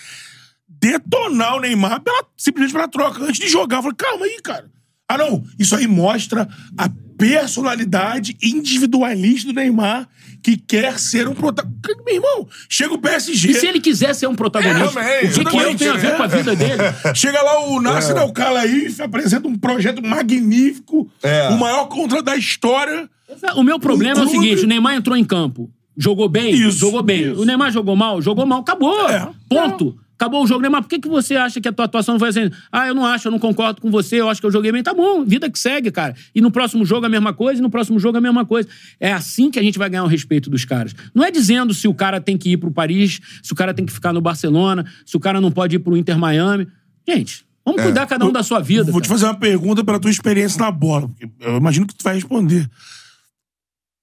detonar 0.68 1.56
o 1.58 1.60
Neymar 1.60 2.02
pela- 2.02 2.24
simplesmente 2.36 2.74
pela 2.74 2.88
troca. 2.88 3.24
Antes 3.24 3.40
de 3.40 3.48
jogar, 3.48 3.78
eu 3.78 3.82
falei, 3.84 3.96
calma 3.98 4.26
aí, 4.26 4.40
cara. 4.44 4.66
Ah, 5.14 5.18
não. 5.18 5.44
Isso 5.60 5.76
aí 5.76 5.88
mostra 5.88 6.48
a 6.78 6.90
personalidade 7.18 8.36
individualista 8.42 9.48
do 9.48 9.54
Neymar 9.54 10.08
que 10.44 10.58
quer 10.58 10.98
ser 11.00 11.28
um 11.28 11.34
protagonista. 11.36 11.82
Meu 12.04 12.16
irmão, 12.16 12.48
chega 12.68 12.94
o 12.94 12.98
PSG. 12.98 13.52
E 13.52 13.54
se 13.54 13.68
ele 13.68 13.80
quiser 13.80 14.14
ser 14.16 14.28
um 14.28 14.36
protagonista, 14.36 15.00
É, 15.00 15.28
também, 15.28 15.30
o 15.30 15.34
que, 15.34 15.46
que 15.46 15.58
eu 15.58 15.76
tenho 15.78 15.94
a 15.94 15.98
ver 15.98 16.18
com 16.18 16.24
a 16.24 16.28
vida 16.28 16.56
dele? 16.56 16.82
Chega 17.14 17.42
lá 17.42 17.66
o 17.68 17.80
Nasser 17.80 18.18
Al 18.18 18.32
Khelaifi, 18.34 19.02
apresenta 19.04 19.48
um 19.48 19.56
projeto 19.56 20.02
magnífico, 20.02 21.10
É. 21.22 21.50
o 21.50 21.60
maior 21.60 21.86
contra 21.86 22.24
da 22.24 22.36
história. 22.36 23.08
O 23.56 23.64
meu 23.64 23.80
problema 23.80 24.22
é 24.22 24.24
o 24.24 24.28
seguinte: 24.28 24.64
o 24.64 24.68
Neymar 24.68 24.96
entrou 24.96 25.16
em 25.16 25.24
campo. 25.24 25.70
Jogou 25.96 26.28
bem? 26.28 26.54
Isso, 26.54 26.80
jogou 26.80 27.04
bem. 27.04 27.32
isso. 27.32 27.42
O 27.42 27.46
Neymar 27.46 27.72
jogou 27.72 27.96
mal? 27.96 28.22
Jogou 28.22 28.46
mal. 28.46 28.62
Acabou. 28.62 29.08
É. 29.10 29.28
Ponto. 29.48 29.96
Acabou 30.22 30.44
o 30.44 30.48
jogo. 30.48 30.62
Neymar, 30.62 30.84
por 30.84 30.88
que, 30.88 31.00
que 31.00 31.08
você 31.08 31.36
acha 31.36 31.60
que 31.60 31.68
a 31.68 31.74
tua 31.74 31.86
atuação 31.86 32.14
não 32.14 32.20
foi 32.20 32.30
assim? 32.30 32.52
Ah, 32.72 32.88
eu 32.88 32.94
não 32.94 33.04
acho, 33.04 33.28
eu 33.28 33.32
não 33.32 33.40
concordo 33.40 33.82
com 33.82 33.90
você, 33.90 34.22
eu 34.22 34.30
acho 34.30 34.40
que 34.40 34.46
eu 34.46 34.52
joguei 34.52 34.72
bem. 34.72 34.84
Tá 34.84 34.94
bom, 34.94 35.26
vida 35.26 35.50
que 35.50 35.58
segue, 35.58 35.90
cara. 35.90 36.16
E 36.36 36.40
no 36.40 36.52
próximo 36.52 36.86
jogo 36.86 37.08
a 37.08 37.10
mesma 37.10 37.34
coisa, 37.34 37.60
e 37.60 37.64
no 37.64 37.72
próximo 37.72 38.00
jogo 38.00 38.20
a 38.20 38.22
mesma 38.22 38.46
coisa. 38.46 38.70
É 39.00 39.12
assim 39.12 39.50
que 39.50 39.58
a 39.58 39.64
gente 39.64 39.80
vai 39.80 39.90
ganhar 39.90 40.04
o 40.04 40.08
respeito 40.08 40.48
dos 40.48 40.64
caras. 40.64 40.94
Não 41.16 41.24
é 41.24 41.32
dizendo 41.32 41.74
se 41.74 41.88
o 41.88 41.94
cara 41.96 42.22
tem 42.22 42.38
que 42.38 42.52
ir 42.52 42.58
pro 42.58 42.70
Paris, 42.70 43.20
se 43.42 43.52
o 43.52 43.56
cara 43.56 43.74
tem 43.74 43.84
que 43.84 43.92
ficar 43.92 44.14
no 44.14 44.22
Barcelona, 44.22 44.86
se 45.08 45.18
o 45.18 45.20
cara 45.20 45.42
não 45.42 45.52
pode 45.52 45.78
ir 45.78 45.80
pro 45.80 45.98
Inter 45.98 46.20
Miami. 46.20 46.68
Gente, 47.08 47.44
vamos 47.66 47.82
cuidar 47.82 48.06
cada 48.06 48.24
um 48.24 48.32
da 48.32 48.44
sua 48.44 48.60
vida. 48.60 48.92
Vou 48.92 49.02
te 49.02 49.08
cara. 49.08 49.20
fazer 49.20 49.26
uma 49.26 49.40
pergunta 49.40 49.84
pela 49.84 50.00
tua 50.00 50.12
experiência 50.12 50.62
na 50.62 50.70
bola. 50.70 51.08
porque 51.08 51.28
Eu 51.40 51.58
imagino 51.58 51.88
que 51.88 51.96
tu 51.96 52.04
vai 52.04 52.14
responder. 52.14 52.70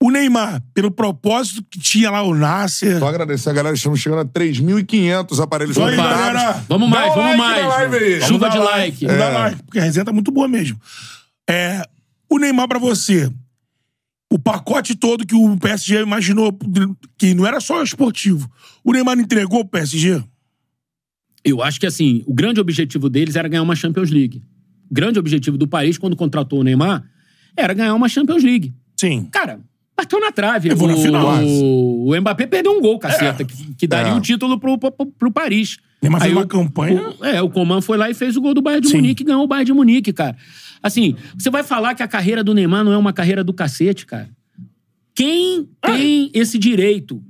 O 0.01 0.13
Neymar, 0.13 0.63
pelo 0.73 0.93
propósito 0.93 1.65
que 1.69 1.81
tinha 1.81 2.09
lá 2.09 2.23
o 2.23 2.33
Nasser. 2.33 3.01
Só 3.01 3.09
agradecer 3.09 3.51
a 3.51 3.53
galera, 3.53 3.75
estamos 3.75 3.99
chegando 3.99 4.21
a 4.21 4.25
3.500 4.25 5.43
aparelhos 5.43 5.77
Olha 5.77 5.91
aí, 5.91 5.97
galera. 5.97 6.65
Vamos 6.69 6.89
mais, 6.89 7.09
Dá 7.09 7.15
vamos 7.21 7.37
mais. 7.37 7.67
live. 7.67 8.21
Chuva 8.21 8.27
Vamos 8.27 8.41
dar 8.41 8.49
de 8.51 8.59
like. 8.59 9.07
like. 9.07 9.07
É. 9.07 9.29
like, 9.29 9.63
porque 9.65 9.79
a 9.81 9.83
resenha 9.83 10.05
tá 10.05 10.13
muito 10.13 10.31
boa 10.31 10.47
mesmo. 10.47 10.79
É, 11.51 11.83
o 12.31 12.39
Neymar 12.39 12.69
pra 12.69 12.79
você, 12.79 13.29
o 14.31 14.39
pacote 14.39 14.95
todo 14.95 15.27
que 15.27 15.35
o 15.35 15.57
PSG 15.57 16.03
imaginou, 16.03 16.57
que 17.17 17.35
não 17.35 17.45
era 17.45 17.59
só 17.61 17.83
esportivo, 17.83 18.49
o 18.85 18.93
Neymar 18.93 19.19
entregou 19.19 19.65
pro 19.65 19.81
PSG? 19.81 20.23
Eu 21.45 21.61
acho 21.61 21.81
que, 21.81 21.87
assim, 21.87 22.23
o 22.27 22.35
grande 22.35 22.61
objetivo 22.61 23.09
deles 23.09 23.35
era 23.35 23.49
ganhar 23.49 23.63
uma 23.63 23.75
Champions 23.75 24.11
League. 24.11 24.45
O 24.89 24.95
grande 24.95 25.19
objetivo 25.19 25.59
do 25.59 25.67
Paris, 25.67 25.99
quando 25.99 26.15
contratou 26.15 26.61
o 26.61 26.63
Neymar, 26.63 27.03
era 27.57 27.75
ganhar 27.75 27.95
uma 27.95 28.09
Champions 28.09 28.45
League. 28.45 28.75
Sim. 28.97 29.29
Cara, 29.33 29.61
bateu 29.99 30.21
na 30.21 30.31
trave. 30.33 30.69
Levou 30.69 30.89
o, 30.89 30.91
na 30.91 30.97
final. 30.97 31.27
O, 31.45 32.11
o 32.13 32.21
Mbappé 32.21 32.47
perdeu 32.47 32.73
um 32.73 32.81
gol, 32.81 32.99
caceta, 32.99 33.45
que, 33.45 33.75
que 33.75 33.87
daria 33.87 34.13
É. 34.13 34.15
o 34.15 34.21
título 34.21 34.59
pro, 34.59 34.79
pro, 34.79 34.93
pro 34.93 35.31
Paris. 35.31 35.77
Fez 36.01 36.15
Aí 36.23 36.33
uma 36.33 36.43
o- 36.43 36.47
campanha- 36.47 37.09
o- 37.21 37.25
é, 37.25 37.43
o 37.43 37.51
Coman 37.51 37.81
foi 37.81 37.99
lá 37.99 38.09
e 38.09 38.15
fez 38.15 38.37
o 38.37 38.41
gol 38.41 38.55
do 38.55 38.63
Bayern 38.63 38.83
de 38.83 38.89
Sim. 38.91 38.97
Munique 38.99 39.23
e 39.23 39.27
ganhou 39.27 39.43
o 39.43 39.47
Bayern 39.49 39.67
de 39.67 39.73
Munique, 39.73 40.13
cara. 40.13 40.37
Assim, 40.83 41.17
você 41.37 41.51
vai 41.51 41.65
falar 41.65 41.95
que 41.95 42.03
a 42.05 42.09
carreira 42.09 42.45
do 42.45 42.55
Neymar 42.55 42.85
não 42.85 42.93
é 42.93 42.97
uma 42.97 43.13
carreira 43.13 43.43
do 43.43 43.53
cacete, 43.53 44.07
cara. 44.07 44.29
Quem 45.15 45.69
tem 45.83 46.31
esse 46.33 46.59
direito? 46.59 47.23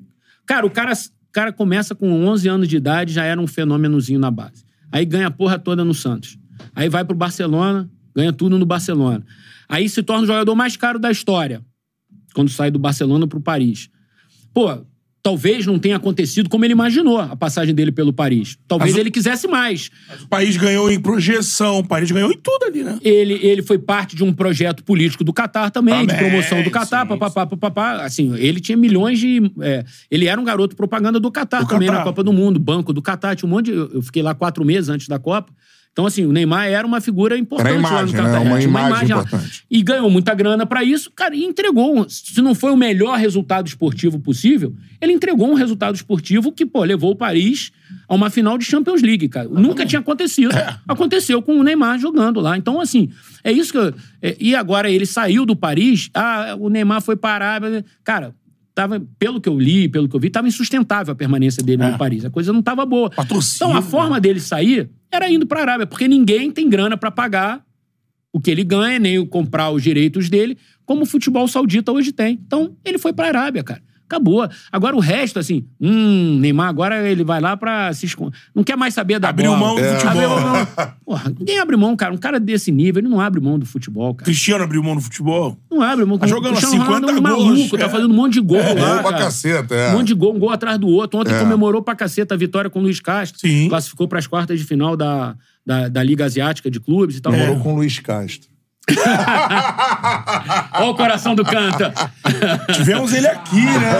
Cara, 0.46 0.66
o 0.66 0.70
cara, 0.70 0.92
o 0.92 1.32
cara 1.32 1.52
começa 1.52 1.94
com 1.94 2.10
11 2.26 2.48
anos 2.48 2.68
de 2.68 2.76
idade, 2.76 3.12
já 3.14 3.24
era 3.24 3.40
um 3.40 3.46
fenômenozinho 3.46 4.20
na 4.20 4.30
base. 4.30 4.64
Aí 4.92 5.04
ganha 5.06 5.28
a 5.28 5.30
porra 5.30 5.58
toda 5.58 5.84
no 5.84 5.94
Santos. 5.94 6.38
Aí 6.74 6.88
vai 6.88 7.04
pro 7.04 7.16
Barcelona, 7.16 7.88
ganha 8.14 8.32
tudo 8.32 8.58
no 8.58 8.66
Barcelona. 8.66 9.24
Aí 9.68 9.88
se 9.88 10.02
torna 10.02 10.24
o 10.24 10.26
jogador 10.26 10.54
mais 10.54 10.76
caro 10.76 10.98
da 10.98 11.10
história, 11.10 11.62
quando 12.34 12.50
sai 12.50 12.70
do 12.70 12.78
Barcelona 12.78 13.26
pro 13.26 13.40
Paris. 13.40 13.88
Pô, 14.54 14.78
talvez 15.22 15.66
não 15.66 15.78
tenha 15.78 15.96
acontecido 15.96 16.48
como 16.48 16.64
ele 16.64 16.72
imaginou 16.72 17.18
a 17.18 17.36
passagem 17.36 17.74
dele 17.74 17.92
pelo 17.92 18.12
Paris. 18.12 18.56
Talvez 18.66 18.92
Mas 18.92 18.96
o- 18.96 19.00
ele 19.00 19.10
quisesse 19.10 19.46
mais. 19.46 19.90
O 20.22 20.28
país 20.28 20.56
ganhou 20.56 20.90
em 20.90 20.98
projeção, 20.98 21.80
o 21.80 21.84
país 21.86 22.10
ganhou 22.10 22.30
em 22.32 22.38
tudo 22.38 22.64
ali, 22.64 22.82
né? 22.82 22.98
Ele, 23.02 23.34
ele 23.34 23.60
foi 23.62 23.78
parte 23.78 24.16
de 24.16 24.24
um 24.24 24.32
projeto 24.32 24.82
político 24.84 25.22
do 25.24 25.32
Catar 25.32 25.70
também, 25.70 26.06
de 26.06 26.14
Também, 26.14 26.30
promoção 26.30 26.62
do 26.62 26.70
Catar, 26.70 27.02
sim, 27.02 27.08
papapá, 27.08 27.46
papapá. 27.46 28.04
Assim, 28.04 28.34
ele 28.36 28.58
tinha 28.60 28.76
milhões 28.78 29.18
de. 29.18 29.52
é, 29.60 29.84
ele 30.10 30.26
era 30.26 30.40
um 30.40 30.44
garoto 30.44 30.74
propaganda 30.74 31.20
do 31.20 31.30
Catar 31.30 31.66
também 31.66 31.88
Catar. 31.88 31.98
na 31.98 32.04
Copa 32.04 32.22
do 32.24 32.32
Mundo, 32.32 32.58
banco 32.58 32.92
do 32.92 33.02
Catar, 33.02 33.36
tinha 33.36 33.46
um 33.48 33.50
monte 33.52 33.66
de. 33.66 33.72
Eu 33.72 34.00
fiquei 34.02 34.22
lá 34.22 34.34
quatro 34.34 34.64
meses 34.64 34.88
antes 34.88 35.08
da 35.08 35.18
Copa. 35.18 35.52
Então, 35.98 36.06
assim, 36.06 36.24
o 36.24 36.32
Neymar 36.32 36.68
era 36.68 36.86
uma 36.86 37.00
figura 37.00 37.36
importante 37.36 37.84
a 37.84 37.90
lá 37.90 38.02
no 38.04 38.08
imagem, 38.08 38.14
né? 38.14 38.22
Catar. 38.22 38.40
Uma 38.40 38.62
imagem 38.62 39.08
lá. 39.16 39.22
importante. 39.22 39.64
E 39.68 39.82
ganhou 39.82 40.08
muita 40.08 40.32
grana 40.32 40.64
pra 40.64 40.84
isso, 40.84 41.10
cara, 41.10 41.34
e 41.34 41.42
entregou. 41.42 42.08
Se 42.08 42.40
não 42.40 42.54
foi 42.54 42.70
o 42.70 42.76
melhor 42.76 43.18
resultado 43.18 43.66
esportivo 43.66 44.20
possível, 44.20 44.72
ele 45.00 45.12
entregou 45.12 45.50
um 45.50 45.54
resultado 45.54 45.96
esportivo 45.96 46.52
que, 46.52 46.64
pô, 46.64 46.84
levou 46.84 47.10
o 47.10 47.16
Paris 47.16 47.72
a 48.08 48.14
uma 48.14 48.30
final 48.30 48.56
de 48.56 48.64
Champions 48.64 49.02
League, 49.02 49.28
cara. 49.28 49.48
Nunca 49.48 49.84
tinha 49.84 49.98
acontecido. 49.98 50.52
Aconteceu 50.86 51.42
com 51.42 51.58
o 51.58 51.64
Neymar 51.64 51.98
jogando 51.98 52.38
lá. 52.38 52.56
Então, 52.56 52.80
assim, 52.80 53.10
é 53.42 53.50
isso 53.50 53.72
que 53.72 53.78
eu... 53.78 53.92
é, 54.22 54.36
e 54.38 54.54
agora 54.54 54.88
ele 54.88 55.04
saiu 55.04 55.44
do 55.44 55.56
Paris, 55.56 56.10
ah, 56.14 56.54
o 56.60 56.68
Neymar 56.68 57.02
foi 57.02 57.16
parar. 57.16 57.60
Cara, 58.04 58.36
tava, 58.78 59.04
pelo 59.18 59.40
que 59.40 59.48
eu 59.48 59.58
li, 59.58 59.88
pelo 59.88 60.08
que 60.08 60.14
eu 60.14 60.20
vi, 60.20 60.30
tava 60.30 60.46
insustentável 60.46 61.12
a 61.12 61.16
permanência 61.16 61.60
dele 61.64 61.84
no 61.84 61.98
Paris. 61.98 62.24
A 62.24 62.30
coisa 62.30 62.52
não 62.52 62.62
tava 62.62 62.86
boa. 62.86 63.10
A 63.16 63.24
torcida, 63.24 63.64
então, 63.64 63.76
a 63.76 63.80
né? 63.80 63.82
forma 63.82 64.20
dele 64.20 64.38
sair 64.38 64.88
era 65.10 65.28
indo 65.28 65.48
pra 65.48 65.62
Arábia, 65.62 65.84
porque 65.84 66.06
ninguém 66.06 66.48
tem 66.52 66.68
grana 66.68 66.96
pra 66.96 67.10
pagar 67.10 67.64
o 68.32 68.40
que 68.40 68.52
ele 68.52 68.62
ganha, 68.62 69.00
nem 69.00 69.18
o 69.18 69.26
comprar 69.26 69.72
os 69.72 69.82
direitos 69.82 70.30
dele, 70.30 70.56
como 70.86 71.02
o 71.02 71.06
futebol 71.06 71.48
saudita 71.48 71.90
hoje 71.90 72.12
tem. 72.12 72.38
Então, 72.46 72.76
ele 72.84 72.98
foi 72.98 73.12
pra 73.12 73.26
Arábia, 73.26 73.64
cara. 73.64 73.82
Acabou. 74.08 74.48
Agora 74.72 74.96
o 74.96 75.00
resto, 75.00 75.38
assim, 75.38 75.66
hum, 75.78 76.38
Neymar 76.40 76.68
agora 76.68 77.06
ele 77.06 77.22
vai 77.22 77.40
lá 77.40 77.56
pra 77.58 77.92
se 77.92 78.06
esconder. 78.06 78.36
Não 78.54 78.64
quer 78.64 78.74
mais 78.76 78.94
saber 78.94 79.18
da 79.18 79.28
Abriu 79.28 79.50
bola. 79.54 79.60
mão 79.60 79.74
do 79.76 79.82
futebol. 79.84 80.10
Abriu 80.10 80.28
mão. 80.50 80.66
Porra, 81.04 81.34
ninguém 81.38 81.58
abre 81.58 81.76
mão, 81.76 81.94
cara. 81.94 82.14
Um 82.14 82.16
cara 82.16 82.40
desse 82.40 82.72
nível, 82.72 83.00
ele 83.00 83.08
não 83.08 83.20
abre 83.20 83.38
mão 83.40 83.58
do 83.58 83.66
futebol, 83.66 84.14
cara. 84.14 84.24
Cristiano 84.24 84.64
abriu 84.64 84.82
mão 84.82 84.94
no 84.94 85.00
futebol. 85.02 85.58
Não 85.70 85.82
abre 85.82 86.04
mão. 86.06 86.16
Tá 86.18 86.26
jogando 86.26 86.54
O 86.54 86.56
Cristiano 86.56 86.84
50 86.84 86.94
Ronaldo 87.06 87.18
é 87.28 87.30
gols, 87.30 87.46
maluco, 87.58 87.76
é. 87.76 87.78
tá 87.78 87.88
fazendo 87.90 88.10
um 88.10 88.16
monte 88.16 88.32
de 88.34 88.40
gol 88.40 88.56
lá, 88.58 88.64
Gol 88.94 89.02
pra 89.02 89.02
cara. 89.02 89.18
caceta, 89.24 89.74
é. 89.74 89.90
Um 89.90 89.98
monte 89.98 90.06
de 90.08 90.14
gol, 90.14 90.34
um 90.34 90.38
gol 90.38 90.50
atrás 90.50 90.78
do 90.78 90.88
outro. 90.88 91.20
Ontem 91.20 91.34
É. 91.34 91.38
comemorou 91.38 91.82
pra 91.82 91.94
caceta 91.94 92.34
a 92.34 92.38
vitória 92.38 92.70
com 92.70 92.78
o 92.78 92.82
Luiz 92.82 93.00
Castro. 93.00 93.38
Sim. 93.38 93.68
Classificou 93.68 94.08
pras 94.08 94.26
quartas 94.26 94.58
de 94.58 94.64
final 94.64 94.96
da, 94.96 95.36
da, 95.66 95.88
da 95.88 96.02
Liga 96.02 96.24
Asiática 96.24 96.70
de 96.70 96.80
Clubes 96.80 97.16
e 97.16 97.20
tal. 97.20 97.32
Morou 97.32 97.58
com 97.60 97.74
o 97.74 97.76
Luiz 97.76 97.98
Castro. 97.98 98.48
Olha 100.74 100.86
o 100.86 100.94
coração 100.94 101.34
do 101.34 101.44
canta. 101.44 101.92
Tivemos 102.72 103.12
ele 103.12 103.26
aqui, 103.28 103.64
né? 103.64 103.92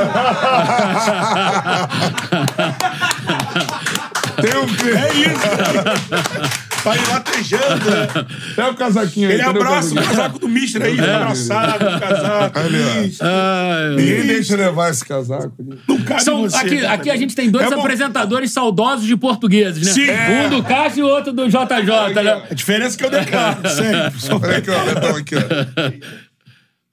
Tem 4.40 4.56
um... 4.56 4.66
É 4.96 5.12
isso. 5.14 6.67
Tá 6.82 6.92
aí 6.92 7.00
latejando, 7.08 7.90
né? 7.90 8.26
É 8.56 8.64
o 8.66 8.74
casaquinho 8.74 9.28
aí. 9.28 9.34
Ele 9.34 9.42
cadê 9.44 9.58
abraça 9.58 9.90
o 9.90 9.94
casaquinho? 9.94 10.16
casaco 10.16 10.38
do 10.38 10.48
Mister 10.48 10.82
aí, 10.82 10.96
tá 10.96 11.16
abraçado, 11.22 11.84
o 11.86 12.00
casaco. 12.00 12.58
Ó. 12.60 13.96
Ninguém 13.96 14.26
deixa 14.26 14.56
levar 14.56 14.90
esse 14.90 15.04
casaco. 15.04 15.52
Não 15.88 16.00
cabe 16.02 16.22
São- 16.22 16.42
você, 16.42 16.56
aqui, 16.56 16.80
cara. 16.80 16.92
aqui 16.94 17.10
a 17.10 17.16
gente 17.16 17.34
tem 17.34 17.50
dois 17.50 17.70
É 17.70 17.74
apresentadores 17.74 18.52
saudosos 18.52 19.06
de 19.06 19.16
portugueses, 19.16 19.84
né? 19.86 19.92
Sim. 19.92 20.46
Um 20.46 20.48
do 20.50 20.62
Cássio 20.62 21.00
e 21.00 21.10
outro 21.10 21.32
do 21.32 21.48
JJ, 21.48 22.22
né? 22.22 22.42
A 22.50 22.54
diferença 22.54 22.96
é 22.96 22.98
que 22.98 23.04
eu 23.04 23.10
declaro, 23.10 23.58
sempre. 23.68 24.20
Só- 24.20 24.36
Olha 24.36 24.58
aqui, 24.58 24.70
ó. 24.70 24.84
Betão, 24.84 25.16
aqui, 25.16 25.34
ó. 25.36 26.08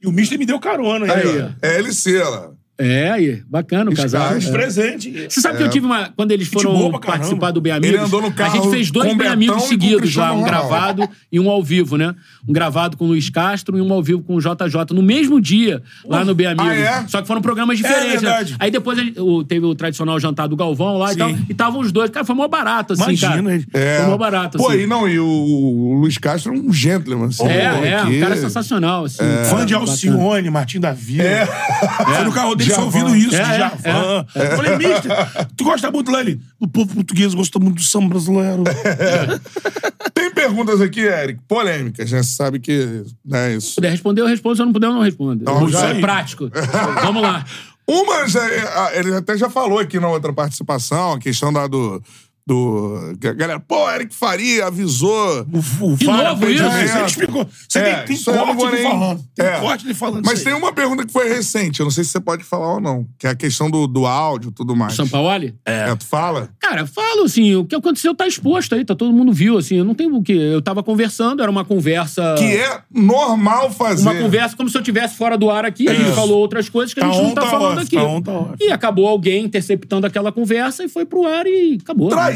E 0.02 0.08
o 0.08 0.12
Mister 0.12 0.38
me 0.38 0.46
deu 0.46 0.60
carona 0.60 1.12
Aí, 1.14 1.22
aí, 1.22 1.42
ó. 1.42 1.50
É 1.62 1.78
LC, 1.80 2.20
lá. 2.24 2.50
É, 2.78 3.10
aí, 3.10 3.42
bacana 3.48 3.90
o 3.90 3.96
casal. 3.96 4.36
Os 4.36 4.48
É. 4.48 4.52
presentes. 4.52 5.34
Você 5.34 5.40
sabe 5.40 5.58
que 5.58 5.64
eu 5.64 5.70
tive 5.70 5.86
uma. 5.86 6.10
Quando 6.16 6.32
eles 6.32 6.48
foram 6.50 6.74
boa 6.74 7.00
participar 7.00 7.52
do 7.52 7.62
Bem 7.62 7.72
Amigos, 7.72 7.96
Ele 7.96 8.06
andou 8.06 8.22
no 8.22 8.32
carro 8.34 8.52
a 8.52 8.56
gente 8.56 8.70
fez 8.70 8.92
dois 8.92 9.16
Bem 9.16 9.28
Amigos 9.28 9.64
e 9.64 9.68
seguidos 9.68 10.14
lá, 10.16 10.34
um 10.34 10.44
gravado 10.44 11.08
e 11.32 11.40
um 11.40 11.50
ao 11.50 11.64
vivo, 11.64 11.96
né? 11.98 12.14
Um 12.48 12.52
gravado 12.52 12.98
com 12.98 13.06
o 13.06 13.08
Luiz 13.08 13.30
Castro 13.30 13.78
e 13.78 13.82
um 13.82 13.94
ao 13.94 14.04
vivo 14.04 14.22
com 14.24 14.36
o 14.36 14.40
JJ 14.42 14.94
no 14.94 15.02
mesmo 15.02 15.40
dia, 15.40 15.82
lá 16.06 16.26
no 16.26 16.36
Bem 16.36 16.48
Amigos. 16.48 16.70
Ah, 16.70 16.76
é? 16.76 17.08
Só 17.08 17.22
que 17.22 17.28
foram 17.28 17.42
programas 17.42 17.78
diferentes. 17.78 18.22
né? 18.22 18.30
verdade. 18.30 18.56
Aí 18.60 18.70
depois 18.70 19.00
teve 19.48 19.66
o 19.66 19.74
tradicional 19.74 20.20
jantar 20.20 20.48
do 20.48 20.56
Galvão 20.58 20.98
lá 20.98 21.12
e 21.12 21.14
Sim. 21.14 21.20
tal. 21.20 21.30
E 21.30 21.52
estavam 21.52 21.80
os 21.80 21.92
dois. 21.94 22.10
Cara, 22.10 22.26
foi 22.26 22.36
mó 22.36 22.48
barato, 22.48 22.94
assim, 22.94 23.04
Imagina, 23.04 23.52
cara. 23.52 23.66
É. 23.74 23.98
Foi 24.00 24.08
mó 24.08 24.18
barato, 24.18 24.58
Pô, 24.58 24.68
assim. 24.70 24.80
e 24.80 24.88
não, 24.88 25.08
e 25.08 25.18
o, 25.18 25.98
Luiz 26.02 26.18
Castro 26.18 26.54
é 26.54 26.58
um 26.58 26.74
gentleman. 26.74 27.28
Assim, 27.28 27.46
É, 27.46 27.72
né, 27.72 27.92
é, 27.92 28.04
um 28.04 28.20
cara 28.20 28.36
sensacional, 28.36 29.06
assim. 29.06 29.24
Fã 29.50 29.66
de. 29.66 29.74
Alcione, 29.74 30.50
Martim 30.50 30.80
da 30.80 30.92
Vila. 30.92 31.24
É. 31.24 31.46
Foi 31.46 32.24
no 32.26 32.32
carro 32.34 32.56
dele 32.56 32.65
só 32.70 32.82
Djavan. 32.82 32.86
ouvindo 32.86 33.16
isso, 33.16 33.36
É, 33.36 33.44
de 33.44 33.52
é, 33.52 33.58
Javan. 33.58 34.26
Eu 34.36 34.56
Falei, 34.56 34.78
mister, 34.78 35.12
tu 35.58 35.64
gosta 35.64 35.92
muito 35.92 36.12
lá? 36.12 36.22
Ele, 36.22 36.40
o 36.60 36.68
povo 36.68 36.94
português 36.94 37.34
gosta 37.34 37.60
muito 37.60 37.78
do 37.78 37.84
samba 37.84 38.10
brasileiro. 38.10 38.64
Tem 40.14 40.32
perguntas 40.34 40.82
aqui, 40.82 41.02
Eric, 41.02 41.40
polêmicas, 41.48 42.12
né? 42.12 42.24
Você 42.24 42.30
sabe 42.36 42.60
que 42.60 43.04
né, 43.26 43.56
isso. 43.56 43.70
Se 43.70 43.76
puder 43.76 43.92
responder, 43.92 44.22
eu 44.22 44.28
respondo. 44.28 44.56
Se 44.56 44.62
eu 44.62 44.66
não 44.66 44.74
puder, 44.74 44.88
eu 44.88 44.94
não 44.94 45.02
respondo. 45.02 45.44
Não, 45.44 45.62
Eu 45.62 45.70
já 45.70 45.80
sou 45.80 45.88
aí. 45.90 46.02
prático. 46.02 46.50
Vamos 47.04 47.22
lá. 47.22 47.46
Uma, 47.88 48.28
já, 48.28 48.44
é, 48.50 49.00
ele 49.00 49.14
até 49.16 49.38
já 49.38 49.50
falou 49.50 49.78
aqui 49.80 50.00
na 50.00 50.08
outra 50.10 50.34
participação, 50.34 51.14
a 51.14 51.20
questão 51.20 51.54
da 51.54 51.68
do. 51.68 52.02
Do 52.48 53.16
a 53.24 53.34
galera, 53.34 53.60
pô, 53.60 53.90
Eric 53.90 54.14
Faria 54.14 54.68
avisou. 54.68 55.46
O, 55.82 55.86
o 55.94 55.96
De 55.98 56.06
Fara 56.06 56.30
novo 56.30 56.46
fez 56.46 56.60
isso? 56.62 56.98
Ele 56.98 57.06
explicou. 57.06 57.48
Você 57.68 57.80
É, 57.80 57.96
tem, 58.04 58.16
tem 58.16 58.24
corte 58.24 58.64
ele 58.64 58.72
nem- 58.84 58.84
falando. 58.92 59.24
Tem 59.36 59.46
É. 59.46 59.60
corte 59.60 59.86
ele 59.86 59.94
falando 59.96 60.26
Mas 60.26 60.34
isso 60.36 60.44
tem 60.44 60.54
aí. 60.54 60.60
uma 60.60 60.72
pergunta 60.72 61.06
que 61.06 61.12
foi 61.12 61.28
recente, 61.28 61.80
eu 61.80 61.86
não 61.86 61.92
sei 61.92 62.04
se 62.04 62.12
você 62.12 62.20
pode 62.20 62.44
falar 62.44 62.76
ou 62.76 62.80
não, 62.82 63.06
que 63.18 63.26
é 63.26 63.32
a 63.32 63.36
questão 63.36 63.70
do, 63.70 63.88
do 63.88 64.06
áudio 64.06 64.50
e 64.50 64.54
tudo 64.54 64.76
mais. 64.76 64.94
São 64.94 65.08
Paulo? 65.08 65.26
É, 65.66 65.96
tu 65.96 66.06
fala? 66.06 66.50
Cara, 66.60 66.86
falo 66.86 67.24
assim, 67.24 67.56
o 67.56 67.66
que 67.66 67.76
aconteceu 67.76 68.14
tá 68.14 68.28
exposto 68.28 68.76
aí, 68.76 68.86
tá 68.86 68.96
todo 68.96 69.12
mundo 69.12 69.34
viu, 69.34 69.58
assim, 69.58 69.78
eu 69.78 69.84
não 69.84 69.96
tenho 69.96 70.16
o 70.16 70.22
que. 70.22 70.34
Eu 70.34 70.62
tava 70.62 70.84
conversando, 70.84 71.42
era 71.42 71.50
uma 71.50 71.66
conversa. 71.66 72.36
Que 72.38 72.58
é 72.58 72.80
normal 72.94 73.72
fazer. 73.72 74.02
Uma 74.04 74.16
conversa 74.16 74.56
como 74.56 74.70
se 74.70 74.78
eu 74.78 74.82
estivesse 74.82 75.16
fora 75.16 75.38
do 75.38 75.50
ar 75.50 75.66
aqui, 75.66 75.90
a 75.90 75.94
gente 75.94 76.12
falou 76.14 76.38
outras 76.38 76.70
coisas 76.70 76.94
que 76.94 77.00
a 77.00 77.06
Tá 77.08 77.12
gente 77.12 77.24
não 77.24 77.34
tá 77.34 77.42
tá 77.42 77.50
falando 77.50 77.78
off, 77.78 77.88
aqui. 77.88 77.96
tá 77.96 78.04
on, 78.04 78.22
tá 78.22 78.32
off. 78.32 78.54
E 78.60 78.72
acabou 78.72 79.08
alguém 79.08 79.46
interceptando 79.46 80.06
aquela 80.06 80.32
conversa 80.32 80.84
e 80.84 80.88
foi 80.88 81.06
pro 81.06 81.26
ar 81.26 81.46
e 81.48 81.78
acabou. 81.82 82.10
né? 82.10 82.35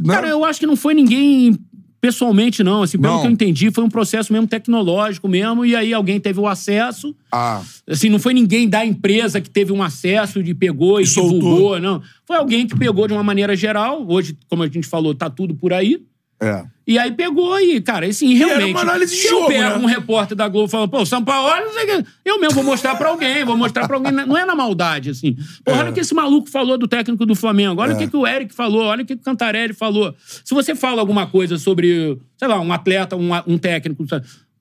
Né? 0.00 0.14
Cara, 0.14 0.28
eu 0.28 0.44
acho 0.44 0.60
que 0.60 0.66
não 0.66 0.76
foi 0.76 0.94
ninguém 0.94 1.58
pessoalmente, 2.04 2.62
não. 2.62 2.82
Assim, 2.82 2.98
pelo 2.98 3.14
Não. 3.14 3.20
que 3.22 3.26
eu 3.28 3.30
entendi, 3.30 3.70
foi 3.70 3.82
um 3.82 3.88
processo 3.88 4.30
mesmo 4.30 4.46
tecnológico 4.46 5.26
mesmo, 5.26 5.64
e 5.64 5.74
aí 5.74 5.94
alguém 5.94 6.20
teve 6.20 6.38
o 6.38 6.46
acesso. 6.46 7.16
Ah, 7.32 7.62
Assim, 7.88 8.10
não 8.10 8.18
foi 8.18 8.34
ninguém 8.34 8.68
da 8.68 8.84
empresa 8.84 9.40
que 9.40 9.48
teve 9.48 9.72
um 9.72 9.82
acesso 9.82 10.42
de 10.42 10.54
pegou 10.54 11.00
e, 11.00 11.04
E 11.04 11.06
divulgou, 11.06 11.80
não. 11.80 12.02
Foi 12.26 12.36
alguém 12.36 12.66
que 12.66 12.76
pegou 12.76 13.08
de 13.08 13.14
uma 13.14 13.22
maneira 13.22 13.56
geral. 13.56 14.04
Hoje, 14.06 14.36
como 14.50 14.62
a 14.62 14.68
gente 14.68 14.86
falou, 14.86 15.14
tá 15.14 15.30
tudo 15.30 15.54
por 15.54 15.72
aí. 15.72 16.02
É. 16.40 16.64
E 16.86 16.98
aí 16.98 17.12
pegou 17.12 17.58
e, 17.58 17.80
cara, 17.80 18.06
assim, 18.06 18.36
era 18.36 18.46
realmente. 18.46 18.72
uma 18.72 18.82
análise 18.82 19.14
de 19.14 19.22
se 19.22 19.28
jogo, 19.28 19.44
eu 19.44 19.48
pego 19.48 19.78
né? 19.78 19.84
um 19.84 19.86
repórter 19.86 20.36
da 20.36 20.46
Globo 20.48 20.68
falando, 20.68 20.90
pô, 20.90 21.06
São 21.06 21.24
Paulo, 21.24 21.48
olha, 21.48 21.64
não 21.64 21.72
sei 21.72 21.84
o 21.84 21.86
que. 21.86 22.10
Eu 22.22 22.38
mesmo 22.38 22.56
vou 22.56 22.64
mostrar 22.64 22.94
pra 22.96 23.08
alguém, 23.08 23.42
vou 23.42 23.56
mostrar 23.56 23.86
pra 23.86 23.96
alguém. 23.96 24.12
Não 24.12 24.36
é 24.36 24.44
na 24.44 24.54
maldade, 24.54 25.08
assim. 25.08 25.34
Pô, 25.64 25.72
olha 25.72 25.90
o 25.90 25.94
que 25.94 26.00
esse 26.00 26.14
maluco 26.14 26.50
falou 26.50 26.76
do 26.76 26.86
técnico 26.86 27.24
do 27.24 27.34
Flamengo. 27.34 27.80
Olha 27.80 27.94
o 27.94 27.98
que, 27.98 28.06
que 28.06 28.16
o 28.16 28.26
Eric 28.26 28.54
falou, 28.54 28.82
olha 28.82 29.02
o 29.02 29.06
que, 29.06 29.16
que 29.16 29.22
o 29.22 29.24
Cantarelli 29.24 29.72
falou. 29.72 30.14
Se 30.44 30.52
você 30.52 30.74
fala 30.74 31.00
alguma 31.00 31.26
coisa 31.26 31.56
sobre, 31.56 32.18
sei 32.36 32.48
lá, 32.48 32.60
um 32.60 32.70
atleta, 32.70 33.16
um, 33.16 33.30
um 33.46 33.56
técnico. 33.56 34.04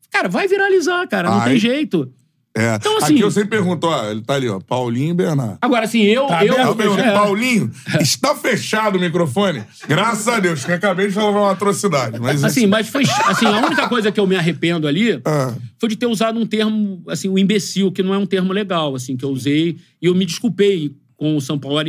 Cara, 0.09 0.29
vai 0.29 0.47
viralizar, 0.47 1.05
cara. 1.07 1.29
Não 1.29 1.43
tem 1.43 1.57
jeito. 1.57 2.09
É. 2.55 2.75
Então, 2.75 2.97
assim- 2.97 3.13
Aqui 3.15 3.21
eu 3.23 3.31
sempre 3.31 3.49
pergunto, 3.49 3.87
ó, 3.87 4.11
ele 4.11 4.21
tá 4.21 4.35
ali, 4.35 4.47
ó, 4.47 4.59
Paulinho 4.59 5.09
e 5.09 5.13
Bernardo. 5.13 5.57
Agora, 5.59 5.85
assim, 5.85 6.01
eu. 6.03 6.27
Tá 6.27 6.45
eu, 6.45 6.53
aberto, 6.53 6.67
Eu 6.69 6.75
pergunto, 6.75 7.01
é. 7.01 7.11
Paulinho, 7.11 7.71
está 7.99 8.35
fechado 8.35 8.97
o 8.97 9.01
microfone? 9.01 9.63
Graças 9.87 10.27
a 10.27 10.39
Deus, 10.39 10.63
que 10.63 10.71
acabei 10.71 11.07
de 11.07 11.13
falar 11.13 11.31
uma 11.31 11.51
atrocidade. 11.51 12.19
Mas 12.19 12.43
Assim, 12.43 12.67
mas 12.67 12.87
foi. 12.89 13.03
Assim, 13.25 13.47
a 13.47 13.65
única 13.65 13.89
coisa 13.89 14.11
que 14.11 14.19
eu 14.19 14.27
me 14.27 14.35
arrependo 14.35 14.87
ali 14.87 15.19
Ah. 15.25 15.55
foi 15.79 15.89
de 15.89 15.95
ter 15.95 16.05
usado 16.05 16.39
um 16.39 16.45
termo, 16.45 17.01
assim, 17.07 17.27
o 17.27 17.39
imbecil, 17.39 17.91
que 17.91 18.03
não 18.03 18.13
é 18.13 18.17
um 18.19 18.25
termo 18.25 18.53
legal, 18.53 18.93
assim, 18.95 19.17
que 19.17 19.25
eu 19.25 19.29
usei. 19.29 19.77
E 19.99 20.05
eu 20.05 20.13
me 20.13 20.23
desculpei 20.25 20.95
com 21.17 21.35
o 21.35 21.41
São 21.41 21.57
Paulo 21.57 21.79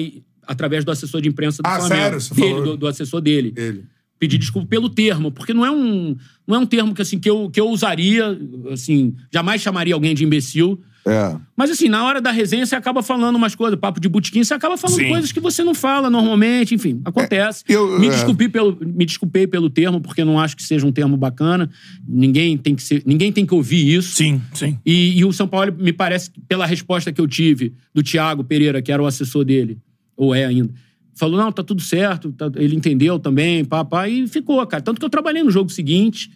através 0.47 0.83
do 0.85 0.91
assessor 0.91 1.21
de 1.21 1.29
imprensa 1.29 1.63
do 1.63 1.67
Ah, 1.67 1.77
Flamengo. 1.81 1.95
sério? 2.03 2.21
Você 2.23 2.35
Dele, 2.35 2.49
falou? 2.51 2.65
do, 2.65 2.77
do 2.79 2.87
assessor 2.87 3.21
dele. 3.21 3.53
Ele. 3.57 3.85
Pedir 4.19 4.39
desculpa 4.39 4.69
pelo 4.69 4.89
termo, 4.89 5.31
porque 5.31 5.53
não 5.53 5.67
é 5.67 5.71
um, 5.71 6.17
não 6.47 6.57
é 6.57 6.59
um 6.59 6.67
termo 6.67 6.95
que, 6.95 7.03
assim, 7.03 7.19
que, 7.19 7.29
eu, 7.29 7.51
que 7.51 7.61
eu 7.61 7.69
usaria, 7.69 8.39
assim, 8.73 9.15
jamais 9.33 9.61
chamaria 9.61 9.95
alguém 9.95 10.15
de 10.15 10.25
imbecil. 10.25 10.81
É. 11.07 11.37
Mas 11.55 11.71
assim, 11.71 11.89
na 11.89 12.03
hora 12.05 12.21
da 12.21 12.31
resenha 12.31 12.65
você 12.65 12.75
acaba 12.75 13.03
falando 13.03 13.37
umas 13.37 13.55
coisas, 13.55 13.79
papo 13.79 14.01
de 14.01 14.09
botequim, 14.09 14.43
você 14.43 14.55
acaba 14.55 14.77
falando 14.79 14.97
Sim. 14.97 15.09
coisas 15.09 15.33
que 15.33 15.41
você 15.41 15.63
não 15.63 15.75
fala 15.75 16.09
normalmente, 16.09 16.75
enfim, 16.75 17.03
acontece. 17.05 17.63
É, 17.69 17.75
eu- 17.75 17.99
me, 18.01 18.07
é. 18.07 18.11
desculpei 18.11 18.49
pelo, 18.49 18.79
me 18.81 19.05
desculpei 19.05 19.47
pelo 19.47 19.69
termo, 19.69 20.01
porque 20.01 20.25
não 20.25 20.41
acho 20.41 20.57
que 20.57 20.63
seja 20.63 20.87
um 20.87 20.93
termo 20.93 21.17
bacana. 21.17 21.69
Ninguém 22.09 22.57
tem 22.57 22.75
que, 22.75 22.83
ser, 22.83 23.03
ninguém 23.05 23.31
tem 23.31 23.45
que 23.45 23.55
ouvir 23.55 23.87
isso. 23.95 24.15
Sim, 24.15 24.41
sim. 24.55 24.79
E, 24.85 25.19
e 25.19 25.25
o 25.27 25.33
São 25.33 25.47
Paulo, 25.47 25.75
me 25.79 25.93
parece, 25.93 26.31
que 26.31 26.41
pela 26.41 26.65
resposta 26.65 27.13
que 27.13 27.21
eu 27.21 27.29
tive 27.29 27.75
do 27.93 28.03
Thiago 28.03 28.43
Pereira, 28.43 28.81
que 28.81 28.91
era 28.91 29.03
o 29.03 29.07
assessor 29.07 29.45
dele, 29.45 29.79
ou 30.17 30.35
é 30.35 30.47
ainda, 30.47 30.73
falou: 31.15 31.39
não, 31.39 31.51
tá 31.53 31.63
tudo 31.63 31.83
certo, 31.83 32.33
tá- 32.33 32.51
ele 32.57 32.77
entendeu 32.77 33.19
também, 33.19 33.65
pá, 33.65 33.85
pá, 33.85 34.09
e 34.09 34.27
ficou, 34.27 34.65
cara. 34.67 34.83
Tanto 34.83 34.99
que 34.99 35.05
eu 35.05 35.11
trabalhei 35.11 35.43
no 35.43 35.51
jogo 35.51 35.71
seguinte, 35.71 36.31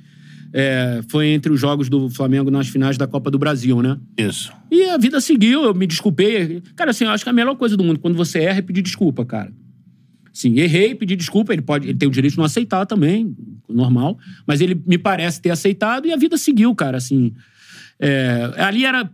é, 0.53 1.01
foi 1.09 1.29
entre 1.29 1.53
os 1.53 1.61
jogos 1.61 1.89
do 1.89 2.09
Flamengo 2.11 2.51
nas 2.51 2.69
finais 2.69 2.97
da 2.97 3.07
Copa 3.07 3.31
do 3.31 3.39
Brasil, 3.39 3.83
né? 3.83 3.99
Isso. 4.17 4.53
E 4.71 4.85
a 4.85 4.97
vida 4.97 5.21
seguiu, 5.21 5.65
eu 5.65 5.75
me 5.75 5.87
desculpei. 5.87 6.63
Cara, 6.75 6.91
assim, 6.91 7.05
eu 7.05 7.11
acho 7.11 7.25
que 7.25 7.31
a 7.31 7.33
melhor 7.33 7.55
coisa 7.57 7.77
do 7.77 7.85
mundo, 7.85 7.99
quando 7.99 8.17
você 8.17 8.41
erra, 8.41 8.59
é 8.59 8.63
pedir 8.63 8.83
desculpa, 8.83 9.25
cara. 9.25 9.53
Sim, 10.33 10.57
errei, 10.61 10.95
pedi 10.95 11.17
desculpa, 11.17 11.53
ele 11.53 11.63
pode, 11.63 11.89
ele 11.89 11.99
tem 11.99 12.09
o 12.09 12.13
direito 12.13 12.35
de 12.35 12.39
não 12.39 12.45
aceitar 12.45 12.87
também, 12.87 13.37
normal. 13.69 14.17
Mas 14.47 14.61
ele 14.61 14.81
me 14.87 14.97
parece 14.97 15.43
ter 15.43 15.51
aceitado 15.51 16.07
e 16.07 16.13
a 16.13 16.17
vida 16.17 16.39
seguiu, 16.39 16.73
cara, 16.77 16.97
assim. 16.97 17.33
É, 17.99 18.53
ali 18.57 18.85
era. 18.85 19.11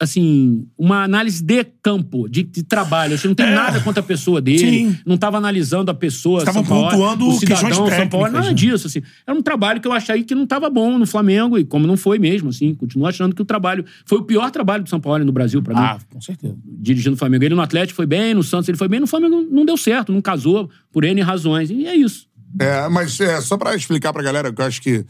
Assim, 0.00 0.66
uma 0.78 1.04
análise 1.04 1.44
de 1.44 1.62
campo, 1.82 2.26
de, 2.28 2.42
de 2.42 2.62
trabalho. 2.62 3.14
Assim, 3.14 3.28
não 3.28 3.34
tem 3.34 3.46
É. 3.46 3.54
nada 3.54 3.80
contra 3.80 4.00
a 4.00 4.02
pessoa 4.02 4.40
dele. 4.40 4.58
Sim. 4.58 4.98
Não 5.04 5.16
estava 5.16 5.36
analisando 5.36 5.90
a 5.90 5.94
pessoa. 5.94 6.38
Estavam 6.38 6.64
pontuando 6.64 7.28
o 7.28 7.32
cidadão, 7.38 7.68
questões 7.68 7.74
São 7.94 8.08
Paulo, 8.08 8.24
técnicas, 8.26 8.32
nada 8.32 8.46
né? 8.48 8.54
disso. 8.54 8.86
Assim. 8.86 9.02
Era 9.26 9.36
um 9.38 9.42
trabalho 9.42 9.80
que 9.80 9.86
eu 9.86 9.92
achei 9.92 10.24
que 10.24 10.34
não 10.34 10.44
estava 10.44 10.70
bom 10.70 10.98
no 10.98 11.06
Flamengo, 11.06 11.58
e 11.58 11.64
como 11.64 11.86
não 11.86 11.96
foi 11.98 12.18
mesmo, 12.18 12.48
assim. 12.48 12.74
Continuo 12.74 13.06
achando 13.06 13.34
que 13.34 13.42
o 13.42 13.44
trabalho. 13.44 13.84
Foi 14.06 14.18
o 14.18 14.22
pior 14.22 14.50
trabalho 14.50 14.82
do 14.82 14.88
São 14.88 14.98
Paulo 15.00 15.22
no 15.24 15.32
Brasil, 15.32 15.62
pra 15.62 15.74
mim 15.74 15.80
Ah, 15.80 15.98
com 16.10 16.20
certeza. 16.20 16.56
dirigindo 16.64 17.14
o 17.14 17.18
Flamengo. 17.18 17.44
Ele 17.44 17.54
no 17.54 17.60
Atlético 17.60 17.96
foi 17.96 18.06
bem, 18.06 18.32
no 18.32 18.42
Santos 18.42 18.68
ele 18.70 18.78
foi 18.78 18.88
bem, 18.88 19.00
no 19.00 19.06
Flamengo 19.06 19.46
não 19.50 19.64
deu 19.66 19.76
certo, 19.76 20.12
não 20.12 20.22
casou 20.22 20.70
por 20.90 21.04
N 21.04 21.20
razões. 21.20 21.68
E 21.70 21.86
é 21.86 21.94
isso. 21.94 22.26
É, 22.58 22.88
mas 22.88 23.20
é, 23.20 23.40
só 23.40 23.56
pra 23.58 23.76
explicar 23.76 24.12
pra 24.12 24.22
galera, 24.22 24.52
que 24.52 24.60
eu 24.60 24.64
acho 24.66 24.80
que. 24.80 25.04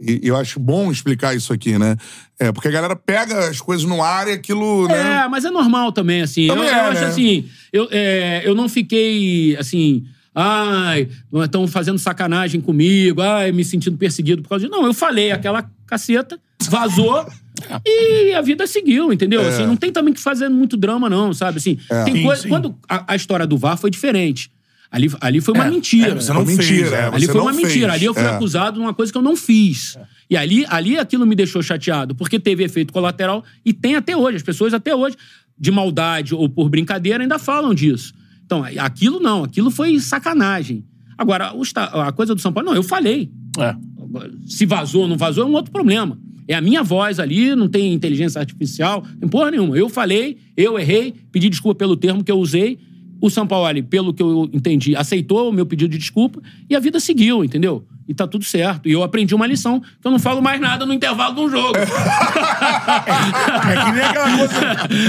E 0.00 0.20
eu 0.22 0.36
acho 0.36 0.60
bom 0.60 0.90
explicar 0.90 1.34
isso 1.34 1.52
aqui, 1.52 1.78
né? 1.78 1.96
É, 2.38 2.52
porque 2.52 2.68
a 2.68 2.70
galera 2.70 2.94
pega 2.94 3.48
as 3.48 3.60
coisas 3.60 3.86
no 3.86 4.02
ar 4.02 4.28
e 4.28 4.32
aquilo, 4.32 4.86
né? 4.88 5.24
É, 5.24 5.28
mas 5.28 5.44
é 5.44 5.50
normal 5.50 5.90
também, 5.90 6.20
assim. 6.20 6.48
Também 6.48 6.66
eu, 6.66 6.74
é, 6.74 6.78
eu 6.78 6.84
acho 6.90 7.00
né? 7.00 7.06
assim, 7.06 7.48
eu, 7.72 7.88
é, 7.90 8.42
eu 8.44 8.54
não 8.54 8.68
fiquei 8.68 9.56
assim. 9.56 10.04
Ai, 10.34 11.08
estão 11.44 11.66
fazendo 11.66 11.98
sacanagem 11.98 12.60
comigo, 12.60 13.22
ai, 13.22 13.52
me 13.52 13.64
sentindo 13.64 13.96
perseguido 13.96 14.42
por 14.42 14.50
causa 14.50 14.66
disso. 14.66 14.78
Não, 14.78 14.86
eu 14.86 14.92
falei 14.92 15.32
aquela 15.32 15.66
caceta, 15.86 16.38
vazou 16.68 17.26
e 17.86 18.34
a 18.34 18.42
vida 18.42 18.66
seguiu, 18.66 19.10
entendeu? 19.10 19.40
É. 19.40 19.48
Assim, 19.48 19.64
não 19.64 19.76
tem 19.76 19.90
também 19.90 20.12
que 20.12 20.20
fazer 20.20 20.50
muito 20.50 20.76
drama, 20.76 21.08
não, 21.08 21.32
sabe? 21.32 21.56
Assim, 21.56 21.78
tem 22.04 22.16
Sim, 22.16 22.22
coisa. 22.22 22.42
sim. 22.42 22.48
Quando 22.50 22.76
a, 22.86 23.14
a 23.14 23.16
história 23.16 23.46
do 23.46 23.56
VAR 23.56 23.78
foi 23.78 23.90
diferente. 23.90 24.50
Ali, 24.96 25.10
ali 25.20 25.40
foi 25.42 25.52
uma 25.54 25.66
É, 25.66 25.70
mentira. 25.70 26.08
é, 26.10 26.14
você 26.14 26.32
não 26.32 26.44
Foi 26.46 26.56
fez, 26.56 26.70
mentira, 26.70 26.96
é. 26.96 27.00
é. 27.00 27.04
Ali 27.06 27.20
Você 27.20 27.26
foi 27.32 27.34
não 27.36 27.42
uma 27.42 27.52
mentira. 27.52 27.70
fez. 27.72 27.84
Ali 27.92 28.04
eu 28.06 28.14
fui 28.14 28.22
É. 28.22 28.28
acusado 28.28 28.78
de 28.78 28.80
uma 28.84 28.94
coisa 28.94 29.12
que 29.12 29.18
eu 29.18 29.22
não 29.22 29.36
fiz. 29.36 29.98
E 30.30 30.36
ali, 30.36 30.64
ali 30.68 30.98
aquilo 30.98 31.26
me 31.26 31.34
deixou 31.34 31.62
chateado, 31.62 32.14
porque 32.14 32.38
teve 32.40 32.64
efeito 32.64 32.92
colateral 32.92 33.44
e 33.64 33.72
tem 33.72 33.94
até 33.94 34.16
hoje. 34.16 34.36
As 34.38 34.42
pessoas 34.42 34.72
até 34.72 34.94
hoje, 34.94 35.16
de 35.58 35.70
maldade 35.70 36.34
ou 36.34 36.48
por 36.48 36.68
brincadeira, 36.70 37.22
ainda 37.22 37.38
falam 37.38 37.74
disso. 37.74 38.14
Então, 38.44 38.64
aquilo 38.78 39.20
não, 39.20 39.44
aquilo 39.44 39.70
foi 39.70 39.98
sacanagem. 40.00 40.84
Agora, 41.18 41.52
a 41.92 42.12
coisa 42.12 42.34
do 42.34 42.40
São 42.40 42.52
Paulo, 42.52 42.70
não, 42.70 42.76
eu 42.76 42.82
falei. 42.82 43.30
É. 43.58 43.74
Se 44.46 44.64
vazou 44.64 45.02
ou 45.02 45.08
não 45.08 45.16
vazou 45.18 45.44
é 45.44 45.46
um 45.46 45.52
outro 45.52 45.70
problema. 45.70 46.18
É 46.48 46.54
a 46.54 46.60
minha 46.60 46.82
voz 46.82 47.18
ali, 47.18 47.54
não 47.56 47.68
tem 47.68 47.92
inteligência 47.92 48.38
artificial, 48.38 49.02
não 49.12 49.18
tem 49.20 49.28
porra 49.28 49.50
nenhuma. 49.50 49.76
Eu 49.76 49.88
falei, 49.88 50.38
eu 50.56 50.78
errei, 50.78 51.12
pedi 51.32 51.48
desculpa 51.50 51.76
pelo 51.78 51.96
termo 51.96 52.22
que 52.24 52.30
eu 52.30 52.38
usei. 52.38 52.78
O 53.20 53.30
São 53.30 53.46
Paulo, 53.46 53.66
pelo 53.84 54.12
que 54.12 54.22
eu 54.22 54.48
entendi, 54.52 54.94
aceitou 54.94 55.48
o 55.48 55.52
meu 55.52 55.66
pedido 55.66 55.90
de 55.90 55.98
desculpa 55.98 56.40
e 56.68 56.76
a 56.76 56.80
vida 56.80 57.00
seguiu, 57.00 57.44
entendeu? 57.44 57.86
E 58.08 58.14
tá 58.14 58.26
tudo 58.26 58.44
certo. 58.44 58.88
E 58.88 58.92
eu 58.92 59.02
aprendi 59.02 59.34
uma 59.34 59.46
lição 59.46 59.80
que 59.80 60.06
eu 60.06 60.10
não 60.10 60.18
falo 60.18 60.40
mais 60.40 60.60
nada 60.60 60.86
no 60.86 60.92
intervalo 60.92 61.34
de 61.34 61.40
um 61.40 61.50
jogo. 61.50 61.74
É 63.66 63.84
que 63.84 63.92
nem 63.92 64.04
aquela 64.04 64.38
coisa. 64.38 64.54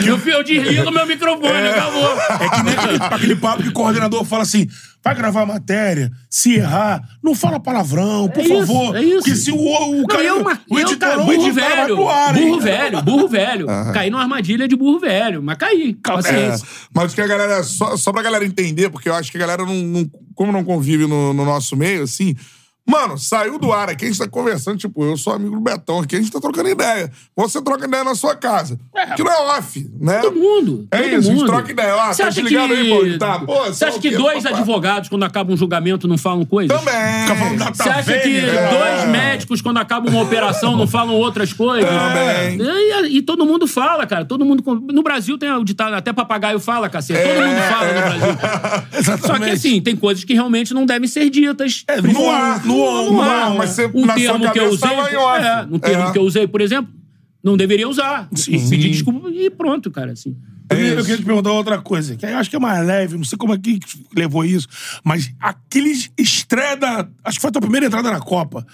eu, 0.07 0.17
eu 0.17 0.43
desligo 0.43 0.91
meu 0.91 1.05
microfone, 1.05 1.67
acabou. 1.67 2.17
É 2.17 2.49
que 2.49 2.63
nem 2.63 2.73
aquele, 2.73 2.97
aquele 3.01 3.35
papo 3.35 3.63
que 3.63 3.69
o 3.69 3.73
coordenador 3.73 4.23
fala 4.25 4.43
assim: 4.43 4.67
vai 5.07 5.15
gravar 5.15 5.45
matéria, 5.45 6.11
se 6.29 6.55
errar, 6.55 7.01
não 7.23 7.33
fala 7.35 7.59
palavrão, 7.59 8.29
por 8.29 8.41
É 8.41 8.43
isso, 8.47 8.57
favor. 8.67 8.95
é 8.95 9.01
isso. 9.03 9.17
Porque 9.17 9.35
se 9.35 9.51
o, 9.51 9.57
o 9.57 9.95
Não, 10.01 10.05
cara. 10.07 10.23
eu, 10.23 10.43
ma- 10.43 10.59
o 10.69 10.79
eu, 10.79 10.87
editor 10.87 11.17
não 11.17 11.25
burro 11.25 11.33
editar, 11.47 11.67
vai 11.67 11.75
velho. 11.77 11.95
pro 11.95 12.09
ar, 12.09 12.37
hein? 12.37 12.47
burro 12.49 12.59
velho, 12.61 13.01
burro 13.01 13.27
velho. 13.27 13.67
Caí 13.93 14.09
numa 14.09 14.21
armadilha 14.23 14.67
de 14.67 14.75
burro 14.75 14.99
velho, 14.99 15.41
mas 15.43 15.57
caí. 15.57 15.97
É, 16.07 16.11
Paciência. 16.13 16.67
mas 16.93 17.11
o 17.11 17.15
que 17.15 17.21
a 17.21 17.27
galera. 17.27 17.63
Só, 17.63 17.95
só 17.97 18.11
pra 18.11 18.21
galera 18.21 18.45
entender, 18.45 18.89
porque 18.89 19.09
eu 19.09 19.13
acho 19.15 19.31
que 19.31 19.37
a 19.37 19.41
galera 19.41 19.65
não. 19.65 19.73
não- 19.75 20.09
como 20.35 20.51
não 20.51 20.63
convive 20.63 21.07
no, 21.07 21.33
no 21.33 21.43
nosso 21.43 21.75
meio, 21.75 22.03
assim. 22.03 22.35
Mano, 22.89 23.17
saiu 23.17 23.59
do 23.59 23.71
ar 23.73 23.89
aqui, 23.89 24.05
a 24.05 24.07
gente 24.07 24.17
tá 24.17 24.27
conversando, 24.29 24.77
tipo, 24.77 25.03
eu 25.03 25.17
sou 25.17 25.33
amigo 25.33 25.55
do 25.55 25.61
Betão 25.61 25.99
aqui, 25.99 26.15
a 26.15 26.19
gente 26.19 26.31
tá 26.31 26.39
trocando 26.39 26.69
ideia. 26.69 27.11
Você 27.35 27.61
troca 27.61 27.85
ideia 27.85 28.03
na 28.03 28.15
sua 28.15 28.33
casa. 28.35 28.79
Que 29.15 29.23
não 29.23 29.31
é 29.31 29.57
off, 29.57 29.91
né? 29.99 30.19
Todo 30.19 30.37
mundo. 30.39 30.87
É 30.89 30.97
todo 30.97 31.07
isso, 31.09 31.17
a 31.17 31.21
gente 31.21 31.35
mundo. 31.39 31.45
troca 31.47 31.71
ideia. 31.71 31.93
Ah, 31.93 32.13
Você 32.13 32.21
tá 32.23 32.29
acha 32.29 32.41
desligado 32.41 32.73
que, 32.73 32.79
aí, 32.79 32.89
Paulo? 32.89 33.17
Tá, 33.19 33.39
pô, 33.39 33.65
Você 33.65 33.83
acha 33.85 33.99
que 33.99 34.09
dois 34.11 34.43
papá. 34.43 34.57
advogados, 34.57 35.09
quando 35.09 35.23
acaba 35.23 35.51
um 35.51 35.57
julgamento, 35.57 36.07
não 36.07 36.17
falam 36.17 36.45
coisas? 36.45 36.77
Também. 36.79 37.21
Fica 37.23 37.35
falando 37.35 37.57
da 37.59 37.73
Você 37.73 37.89
acha 37.89 38.03
que 38.19 38.41
taverna, 38.41 38.69
dois 38.69 39.09
médicos, 39.09 39.61
quando 39.61 39.77
acaba 39.77 40.09
uma 40.09 40.21
operação, 40.21 40.77
não 40.77 40.87
falam 40.87 41.13
outras 41.15 41.51
coisas? 41.51 41.89
Também. 41.89 42.59
E, 42.61 43.17
e 43.17 43.21
todo 43.21 43.45
mundo 43.45 43.67
fala, 43.67 44.07
cara. 44.07 44.23
Todo 44.23 44.45
mundo. 44.45 44.63
No 44.93 45.03
Brasil 45.03 45.37
tem 45.37 45.51
o 45.51 45.63
ditado, 45.63 45.93
até 45.93 46.13
papagaio 46.13 46.59
fala, 46.59 46.87
cacete. 46.89 47.19
Todo 47.21 47.45
mundo 47.45 47.61
fala 47.61 47.87
no 47.87 48.01
Brasil. 48.01 49.17
Só 49.27 49.37
que 49.39 49.49
assim, 49.49 49.81
tem 49.81 49.95
coisas 49.95 50.23
que 50.23 50.33
realmente 50.33 50.73
não 50.73 50.85
devem 50.85 51.07
ser 51.07 51.29
ditas. 51.29 51.83
É, 51.87 52.01
no 52.01 52.29
ar, 52.31 52.65
no- 52.65 52.76
ar, 52.85 53.53
mas 53.55 53.71
você- 53.71 53.85
um 53.93 54.05
na 54.05 54.13
sua 54.17 54.21
termo 54.39 54.51
que 54.51 54.59
eu 54.59 54.69
usei. 54.69 54.89
É, 54.89 55.61
um 55.71 55.79
termo 55.79 56.03
É. 56.07 56.11
que 56.11 56.17
eu 56.19 56.23
usei, 56.23 56.47
por 56.47 56.61
exemplo, 56.61 56.91
não 57.43 57.55
deveria 57.57 57.87
usar. 57.87 58.27
Sim. 58.35 58.69
Pedir 58.69 58.91
desculpa 58.91 59.29
e 59.29 59.49
pronto, 59.49 59.89
cara. 59.91 60.11
Assim. 60.13 60.35
Eu, 60.69 60.75
queria- 60.75 60.93
eu 60.93 61.01
queria 61.03 61.17
te 61.17 61.23
perguntar 61.23 61.51
outra 61.51 61.81
coisa, 61.81 62.15
que 62.15 62.25
eu 62.25 62.37
acho 62.37 62.49
que 62.49 62.55
é 62.55 62.59
mais 62.59 62.85
leve, 62.85 63.15
não 63.17 63.23
sei 63.23 63.37
como 63.37 63.53
é 63.53 63.57
que 63.57 63.79
levou 64.15 64.43
isso, 64.43 64.67
mas 65.03 65.31
aqueles 65.39 66.09
estreia 66.17 66.75
da. 66.75 67.07
Acho 67.23 67.37
que 67.37 67.41
foi 67.41 67.49
a 67.49 67.51
tua 67.53 67.61
primeira 67.61 67.85
entrada 67.87 68.11
na 68.11 68.19
Copa. 68.19 68.65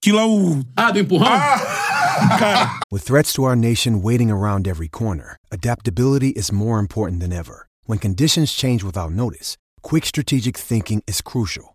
Que 0.00 0.12
lá 0.12 0.24
o. 0.26 0.62
Ah, 0.76 0.92
do 0.92 0.98
empurrão? 1.00 1.26
Cara, 2.38 2.78
With 2.92 3.00
threats 3.04 3.32
to 3.32 3.42
our 3.44 3.56
nation 3.56 4.00
waiting 4.02 4.30
around 4.30 4.68
every 4.68 4.88
corner, 4.88 5.36
adaptability 5.50 6.32
is 6.36 6.50
more 6.52 6.80
important 6.80 7.20
than 7.20 7.32
ever. 7.32 7.66
When 7.86 7.98
conditions 7.98 8.52
change 8.52 8.84
without 8.84 9.12
notice, 9.12 9.56
quick 9.82 10.06
strategic 10.06 10.56
thinking 10.58 11.00
is 11.08 11.20
crucial. 11.20 11.74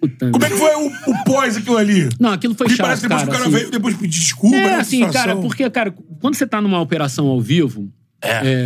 Puta 0.00 0.30
como 0.30 0.44
é 0.44 0.48
que 0.50 0.56
foi 0.56 0.74
o, 0.74 0.86
o 1.10 1.24
pós 1.24 1.56
aquilo 1.56 1.76
ali? 1.78 2.08
Não, 2.20 2.30
aquilo 2.30 2.54
foi 2.54 2.66
Porque 2.66 2.76
chato, 2.76 2.86
parece 2.86 3.02
que 3.02 3.08
depois 3.08 3.24
cara, 3.24 3.30
o 3.30 3.38
cara 3.40 3.48
assim. 3.48 3.58
veio 3.58 3.70
depois 3.70 3.96
pedir 3.96 4.18
desculpa. 4.20 4.56
É, 4.56 4.60
né, 4.66 4.74
assim, 4.76 4.96
situação. 4.98 5.12
cara, 5.22 5.36
porque, 5.36 5.70
cara, 5.70 5.94
quando 6.20 6.34
você 6.34 6.46
tá 6.46 6.60
numa 6.60 6.80
operação 6.80 7.26
ao 7.26 7.40
vivo, 7.40 7.90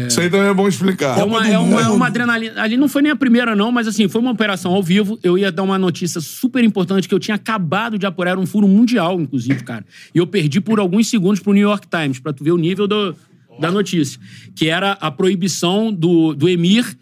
Isso 0.09 0.21
aí 0.21 0.31
também 0.31 0.49
é 0.49 0.55
bom 0.55 0.67
explicar. 0.67 1.19
é 1.19 1.23
uma, 1.25 1.41
do 1.41 1.47
é 1.47 1.59
uma, 1.59 1.81
é 1.83 1.89
uma 1.89 2.07
adrenalina. 2.07 2.61
Ali 2.63 2.77
não 2.77 2.89
foi 2.89 3.03
nem 3.03 3.13
a 3.13 3.17
primeira, 3.17 3.55
não, 3.55 3.71
mas 3.71 3.87
assim, 3.87 4.09
foi 4.09 4.21
uma 4.21 4.31
operação 4.33 4.73
ao 4.73 4.83
vivo. 4.83 5.19
Eu 5.23 5.37
ia 5.39 5.53
dar 5.53 5.63
uma 5.63 5.79
notícia 5.79 6.21
super 6.21 6.65
importante 6.65 7.09
que 7.09 7.15
eu 7.15 7.19
tinha 7.21 7.35
acabado 7.35 7.99
de 7.99 8.07
apurar, 8.07 8.33
era 8.33 8.41
um 8.41 8.47
furo 8.47 8.67
mundial, 8.67 9.21
inclusive, 9.21 9.63
cara. 9.63 9.85
E 10.15 10.19
eu 10.19 10.27
perdi 10.27 10.61
por 10.61 10.81
alguns 10.81 11.09
segundos 11.09 11.41
pro 11.41 11.53
New 11.53 11.63
York 11.69 11.87
Times, 11.89 12.19
pra 12.19 12.33
tu 12.33 12.43
ver 12.43 12.53
o 12.53 12.57
nível 12.59 12.89
do- 12.89 13.15
da 13.61 13.71
notícia. 13.71 14.19
Que 14.57 14.69
era 14.69 14.93
a 14.93 15.11
proibição 15.11 15.93
do, 15.93 16.35
do 16.35 16.49
Emir 16.49 16.97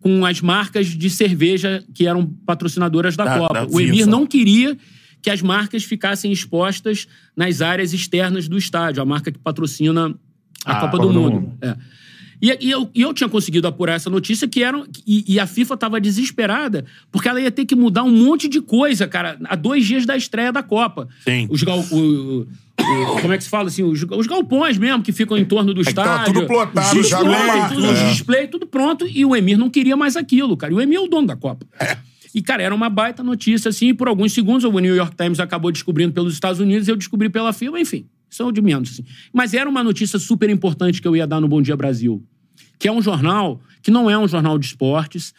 com 0.00 0.24
as 0.24 0.40
marcas 0.40 0.86
de 0.88 1.10
cerveja 1.10 1.84
que 1.94 2.06
eram 2.06 2.26
patrocinadoras 2.46 3.16
da, 3.16 3.24
Da- 3.24 3.38
Copa. 3.38 3.54
da 3.54 3.66
o 3.66 3.80
Emir 3.80 3.94
FIFA. 3.98 4.10
não 4.10 4.26
queria 4.26 4.76
que 5.22 5.30
as 5.30 5.42
marcas 5.42 5.82
ficassem 5.84 6.30
expostas 6.30 7.08
nas 7.36 7.60
áreas 7.60 7.92
externas 7.92 8.46
do 8.48 8.56
estádio, 8.56 9.02
a 9.02 9.04
marca 9.06 9.32
que 9.32 9.38
patrocina 9.38 10.14
a 10.64 10.72
Ah, 10.78 10.80
Copa 10.80 10.98
do 10.98 11.12
Mundo. 11.12 11.52
É. 11.60 11.76
E, 12.40 12.56
e 12.60 12.70
eu, 12.70 12.90
e 12.94 13.02
eu 13.02 13.14
tinha 13.14 13.28
conseguido 13.28 13.66
apurar 13.66 13.94
essa 13.94 14.10
notícia 14.10 14.46
que 14.46 14.62
eram. 14.62 14.86
E, 15.06 15.24
e 15.26 15.40
a 15.40 15.46
FIFA 15.46 15.74
estava 15.74 16.00
desesperada, 16.00 16.84
porque 17.10 17.28
ela 17.28 17.40
ia 17.40 17.50
ter 17.50 17.64
que 17.64 17.74
mudar 17.74 18.02
um 18.02 18.10
monte 18.10 18.48
de 18.48 18.60
coisa, 18.60 19.06
cara, 19.08 19.38
a 19.44 19.56
dois 19.56 19.84
dias 19.86 20.04
da 20.04 20.16
estreia 20.16 20.52
da 20.52 20.62
Copa. 20.62 21.08
Sim. 21.24 21.46
Os 21.50 21.62
gal, 21.62 21.78
o- 21.90 21.96
o- 21.96 22.40
o- 22.78 23.20
como 23.20 23.32
é 23.32 23.38
que 23.38 23.44
se 23.44 23.50
fala 23.50 23.68
assim? 23.68 23.82
Os, 23.82 24.02
os 24.02 24.26
galpões 24.26 24.76
mesmo 24.76 25.02
que 25.02 25.12
ficam 25.12 25.36
em 25.38 25.44
torno 25.44 25.72
do 25.72 25.82
que 25.82 25.94
tava 25.94 26.10
estádio. 26.22 26.34
tudo 26.34 26.46
plotado 26.46 27.02
já 27.02 27.18
display, 27.22 27.68
tudo, 27.68 27.90
os 27.92 27.98
é. 27.98 28.08
display, 28.10 28.46
tudo 28.48 28.66
pronto. 28.66 29.06
E 29.08 29.24
o 29.24 29.34
Emir 29.34 29.56
não 29.58 29.70
queria 29.70 29.96
mais 29.96 30.16
aquilo, 30.16 30.56
cara. 30.56 30.72
E 30.72 30.76
o 30.76 30.80
Emir 30.80 30.98
é 30.98 31.00
o 31.00 31.08
dono 31.08 31.26
da 31.26 31.36
Copa. 31.36 31.66
E, 32.34 32.42
cara, 32.42 32.62
era 32.62 32.74
uma 32.74 32.90
baita 32.90 33.22
notícia, 33.22 33.70
assim, 33.70 33.88
e 33.88 33.94
por 33.94 34.08
alguns 34.08 34.32
segundos 34.32 34.62
o 34.64 34.78
New 34.78 34.94
York 34.94 35.16
Times 35.16 35.40
acabou 35.40 35.72
descobrindo 35.72 36.12
pelos 36.12 36.34
Estados 36.34 36.60
Unidos, 36.60 36.86
eu 36.86 36.94
descobri 36.94 37.30
pela 37.30 37.50
FIBA, 37.50 37.80
enfim. 37.80 38.04
Isso 38.36 38.42
é 38.42 38.46
o 38.46 38.52
de 38.52 38.60
menos, 38.60 38.90
assim. 38.90 39.04
Mas 39.32 39.54
era 39.54 39.68
uma 39.68 39.82
notícia 39.82 40.18
super 40.18 40.50
importante 40.50 41.00
que 41.00 41.08
eu 41.08 41.16
ia 41.16 41.26
dar 41.26 41.40
no 41.40 41.48
Bom 41.48 41.62
Dia 41.62 41.74
Brasil. 41.74 42.22
Que 42.78 42.86
é 42.86 42.92
um 42.92 43.00
jornal 43.00 43.58
que 43.82 43.90
não 43.90 44.10
é 44.10 44.18
um 44.18 44.28
jornal 44.28 44.58
de 44.58 44.66
esportes, 44.66 45.32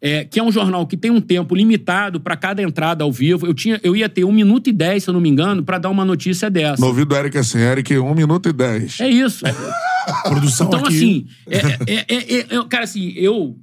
é, 0.00 0.22
que 0.24 0.38
é 0.38 0.42
um 0.44 0.52
jornal 0.52 0.86
que 0.86 0.96
tem 0.96 1.10
um 1.10 1.20
tempo 1.20 1.56
limitado 1.56 2.20
para 2.20 2.36
cada 2.36 2.62
entrada 2.62 3.02
ao 3.02 3.10
vivo. 3.10 3.46
Eu, 3.48 3.52
tinha, 3.54 3.80
eu 3.82 3.96
ia 3.96 4.08
ter 4.08 4.22
um 4.24 4.30
minuto 4.30 4.68
e 4.68 4.72
dez, 4.72 5.02
se 5.02 5.10
eu 5.10 5.14
não 5.14 5.20
me 5.20 5.28
engano, 5.28 5.64
para 5.64 5.78
dar 5.78 5.90
uma 5.90 6.04
notícia 6.04 6.48
dessa. 6.48 6.80
No 6.80 6.86
ouvido 6.86 7.08
do 7.08 7.16
Eric 7.16 7.36
assim, 7.36 7.58
Eric, 7.58 7.98
1 7.98 8.14
minuto 8.14 8.48
e 8.48 8.52
10. 8.52 9.00
É 9.00 9.08
isso. 9.08 9.44
Produção 10.22 10.68
Então, 10.68 10.84
aqui. 10.84 10.94
assim, 10.96 11.26
é, 11.50 11.56
é- 11.56 12.04
é- 12.06 12.34
é- 12.38 12.56
é- 12.58 12.64
cara, 12.68 12.84
assim, 12.84 13.12
eu 13.16 13.56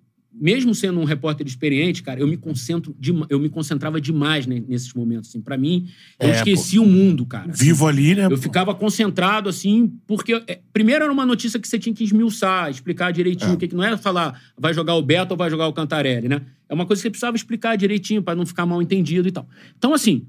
mesmo 0.44 0.76
sendo 0.76 1.00
um 1.00 1.06
repórter 1.06 1.48
experiente, 1.48 2.04
cara, 2.04 2.20
eu 2.20 2.28
me 2.28 2.36
concentro, 2.36 2.94
dema- 3.00 3.26
eu 3.30 3.40
me 3.40 3.48
concentrava 3.48 4.02
demais 4.02 4.46
né, 4.46 4.62
nesses 4.68 4.94
momentos, 4.94 5.30
assim. 5.30 5.40
Pra 5.40 5.58
mim, 5.58 5.88
eu 6.20 6.28
É, 6.28 6.32
esqueci 6.36 6.78
o 6.78 6.86
mundo, 6.86 7.26
cara. 7.26 7.50
assim. 7.52 7.64
Vivo 7.64 7.88
ali, 7.88 8.14
né? 8.14 8.26
Eu 8.26 8.32
pô? 8.32 8.38
ficava 8.38 8.76
concentrado, 8.76 9.48
assim, 9.48 9.94
porque. 10.06 10.34
é, 10.46 10.60
primeiro 10.74 11.06
era 11.06 11.14
uma 11.14 11.26
notícia 11.26 11.58
que 11.58 11.66
você 11.68 11.80
tinha 11.80 11.96
que 11.96 12.04
esmiuçar, 12.04 12.70
explicar 12.70 13.12
direitinho. 13.14 13.54
o 13.54 13.58
que, 13.58 13.70
que 13.70 13.76
não 13.76 13.84
é 13.84 13.96
falar 13.96 14.38
vai 14.58 14.74
jogar 14.74 14.96
o 14.96 15.02
Beto 15.02 15.34
ou 15.34 15.38
vai 15.38 15.50
jogar 15.50 15.68
o 15.68 15.74
Cantarelli, 15.74 16.28
né? 16.28 16.42
É 16.68 16.74
uma 16.74 16.86
coisa 16.86 17.00
que 17.02 17.06
você 17.06 17.10
precisava 17.10 17.38
explicar 17.38 17.78
direitinho 17.78 18.22
pra 18.22 18.36
não 18.36 18.46
ficar 18.46 18.66
mal 18.66 18.82
entendido 18.82 19.26
e 19.28 19.32
tal. 19.32 19.48
Então, 19.78 19.94
assim, 19.94 20.26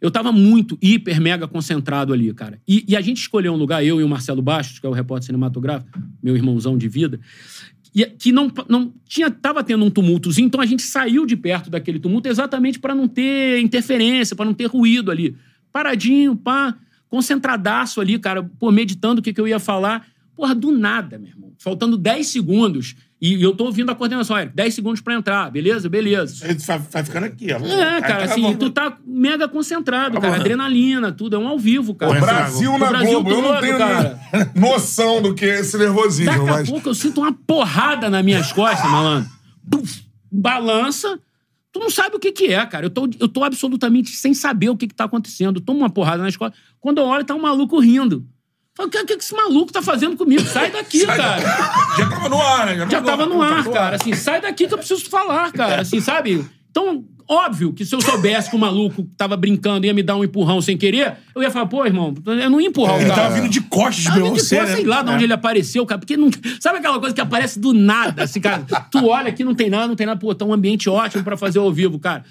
eu 0.00 0.10
tava 0.10 0.30
muito, 0.30 0.76
hiper, 0.82 1.18
mega 1.20 1.48
concentrado 1.48 2.12
ali, 2.12 2.32
cara. 2.34 2.60
E, 2.68 2.84
e 2.86 2.94
a 2.94 3.00
gente 3.00 3.16
escolheu 3.18 3.52
um 3.54 3.56
lugar, 3.56 3.82
eu 3.82 3.98
e 3.98 4.04
o 4.04 4.08
Marcelo 4.08 4.42
Bastos, 4.42 4.78
que 4.78 4.86
é 4.86 4.88
o 4.88 4.92
repórter 4.92 5.24
cinematográfico, 5.26 5.98
meu 6.22 6.36
irmãozão 6.36 6.76
de 6.76 6.86
vida, 6.86 7.18
e 7.96 8.04
que 8.04 8.30
não, 8.30 8.52
não 8.68 8.92
tinha 9.08 9.30
tava 9.30 9.64
tendo 9.64 9.82
um 9.82 9.88
tumultozinho, 9.88 10.48
então 10.48 10.60
a 10.60 10.66
gente 10.66 10.82
saiu 10.82 11.24
de 11.24 11.34
perto 11.34 11.70
daquele 11.70 11.98
tumulto 11.98 12.28
exatamente 12.28 12.78
para 12.78 12.94
não 12.94 13.08
ter 13.08 13.58
interferência, 13.62 14.36
para 14.36 14.44
não 14.44 14.52
ter 14.52 14.66
ruído 14.66 15.10
ali. 15.10 15.34
Paradinho, 15.72 16.36
pá, 16.36 16.76
concentradaço 17.08 17.98
ali, 17.98 18.18
cara, 18.18 18.42
pô, 18.42 18.70
meditando 18.70 19.20
o 19.20 19.22
que, 19.22 19.32
que 19.32 19.40
eu 19.40 19.48
ia 19.48 19.58
falar. 19.58 20.06
Porra, 20.36 20.54
do 20.54 20.70
nada, 20.70 21.18
meu 21.18 21.30
irmão. 21.30 21.52
Faltando 21.58 21.96
10 21.96 22.26
segundos. 22.26 22.94
E 23.18 23.42
eu 23.42 23.56
tô 23.56 23.64
ouvindo 23.64 23.90
a 23.90 23.94
coordenação, 23.94 24.38
Eric, 24.38 24.54
10 24.54 24.74
segundos 24.74 25.00
pra 25.00 25.14
entrar, 25.14 25.50
beleza? 25.50 25.88
Beleza. 25.88 26.46
Ele 26.46 26.58
vai, 26.58 26.78
vai 26.78 27.02
ficando 27.02 27.24
aqui, 27.24 27.46
ó. 27.50 27.56
É, 27.66 28.00
cara, 28.02 28.24
Aí, 28.24 28.30
assim, 28.30 28.56
tu 28.56 28.68
tá 28.68 28.98
mega 29.06 29.48
concentrado, 29.48 30.16
Tá 30.16 30.20
cara. 30.20 30.36
Adrenalina, 30.36 31.10
tudo. 31.10 31.34
É 31.34 31.38
um 31.38 31.48
ao 31.48 31.58
vivo, 31.58 31.94
cara. 31.94 32.12
O 32.12 32.20
Brasil 32.20 32.72
O 32.74 32.78
na 32.78 32.88
Brasil 32.88 33.22
Globo. 33.22 33.30
eu 33.30 33.42
não 33.42 33.48
todo, 33.54 33.60
tenho 33.62 33.78
cara. 33.78 34.20
noção 34.54 35.22
do 35.22 35.34
que 35.34 35.46
é 35.46 35.60
esse 35.60 35.78
nervosismo, 35.78 36.30
Daqui 36.30 36.40
a 36.48 36.52
mas. 36.52 36.68
pouco 36.70 36.88
eu 36.90 36.94
sinto 36.94 37.22
uma 37.22 37.32
porrada 37.32 38.10
nas 38.10 38.22
minhas 38.22 38.52
costas, 38.52 38.90
malandro. 38.90 39.30
Puf, 39.70 40.02
balança. 40.30 41.18
Tu 41.72 41.80
não 41.80 41.90
sabe 41.90 42.16
o 42.16 42.18
que 42.18 42.32
que 42.32 42.52
é, 42.52 42.64
cara. 42.66 42.86
Eu 42.86 42.90
tô, 42.90 43.08
eu 43.18 43.28
tô 43.28 43.44
absolutamente 43.44 44.10
sem 44.10 44.34
saber 44.34 44.68
o 44.68 44.76
que 44.76 44.86
que 44.88 44.94
tá 44.94 45.04
acontecendo. 45.04 45.58
Tomo 45.60 45.78
uma 45.80 45.90
porrada 45.90 46.22
nas 46.22 46.36
costas. 46.36 46.58
Quando 46.80 46.98
eu 46.98 47.04
olho, 47.04 47.24
tá 47.24 47.34
um 47.34 47.40
maluco 47.42 47.78
rindo. 47.78 48.26
Falo, 48.76 48.88
o 48.88 48.90
que, 48.92 49.04
que 49.04 49.16
que 49.16 49.24
esse 49.24 49.34
maluco 49.34 49.72
tá 49.72 49.80
fazendo 49.80 50.16
comigo? 50.16 50.42
Sai 50.44 50.70
daqui, 50.70 51.04
cara. 51.06 51.40
Já 51.96 52.08
tava 52.10 52.28
no 52.28 52.40
ar, 52.42 52.66
né? 52.66 52.86
Já 52.90 53.00
tava 53.02 53.26
no 53.26 53.40
ar, 53.42 53.64
cara. 53.64 53.96
Assim, 53.96 54.12
sai 54.14 54.40
daqui 54.40 54.66
que 54.68 54.74
eu 54.74 54.78
preciso 54.78 55.08
falar, 55.08 55.50
cara. 55.52 55.80
Assim, 55.80 56.00
sabe? 56.00 56.44
Então, 56.70 57.04
óbvio 57.26 57.72
que 57.72 57.86
se 57.86 57.94
eu 57.94 58.02
soubesse 58.02 58.50
que 58.50 58.54
o 58.56 58.58
maluco 58.58 59.02
tava 59.16 59.34
brincando 59.34 59.86
e 59.86 59.88
ia 59.88 59.94
me 59.94 60.02
dar 60.02 60.14
um 60.16 60.22
empurrão 60.22 60.60
sem 60.60 60.76
querer, 60.76 61.14
eu 61.34 61.42
ia 61.42 61.50
falar, 61.50 61.64
pô, 61.66 61.86
irmão, 61.86 62.14
eu 62.26 62.50
não 62.50 62.60
ia 62.60 62.68
empurrar 62.68 62.96
Ele 62.96 63.06
o 63.06 63.08
cara. 63.08 63.22
tava 63.22 63.34
vindo 63.36 63.48
de 63.50 63.62
costas 63.62 64.12
de 64.12 64.22
de 64.22 64.28
você, 64.28 64.56
costas, 64.56 64.68
né? 64.70 64.76
sei 64.76 64.84
lá 64.84 65.02
de 65.02 65.10
onde 65.10 65.24
ele 65.24 65.32
apareceu, 65.32 65.86
cara. 65.86 65.98
Porque 65.98 66.14
não. 66.14 66.28
Sabe 66.60 66.76
aquela 66.76 67.00
coisa 67.00 67.14
que 67.14 67.20
aparece 67.22 67.58
do 67.58 67.72
nada, 67.72 68.24
assim, 68.24 68.42
cara? 68.42 68.62
Tu 68.90 69.06
olha 69.06 69.30
aqui, 69.30 69.42
não 69.42 69.54
tem 69.54 69.70
nada, 69.70 69.88
não 69.88 69.96
tem 69.96 70.06
nada. 70.06 70.20
Pô, 70.20 70.34
tá 70.34 70.44
um 70.44 70.52
ambiente 70.52 70.90
ótimo 70.90 71.24
pra 71.24 71.34
fazer 71.38 71.58
ao 71.60 71.72
vivo, 71.72 71.98
cara. 71.98 72.22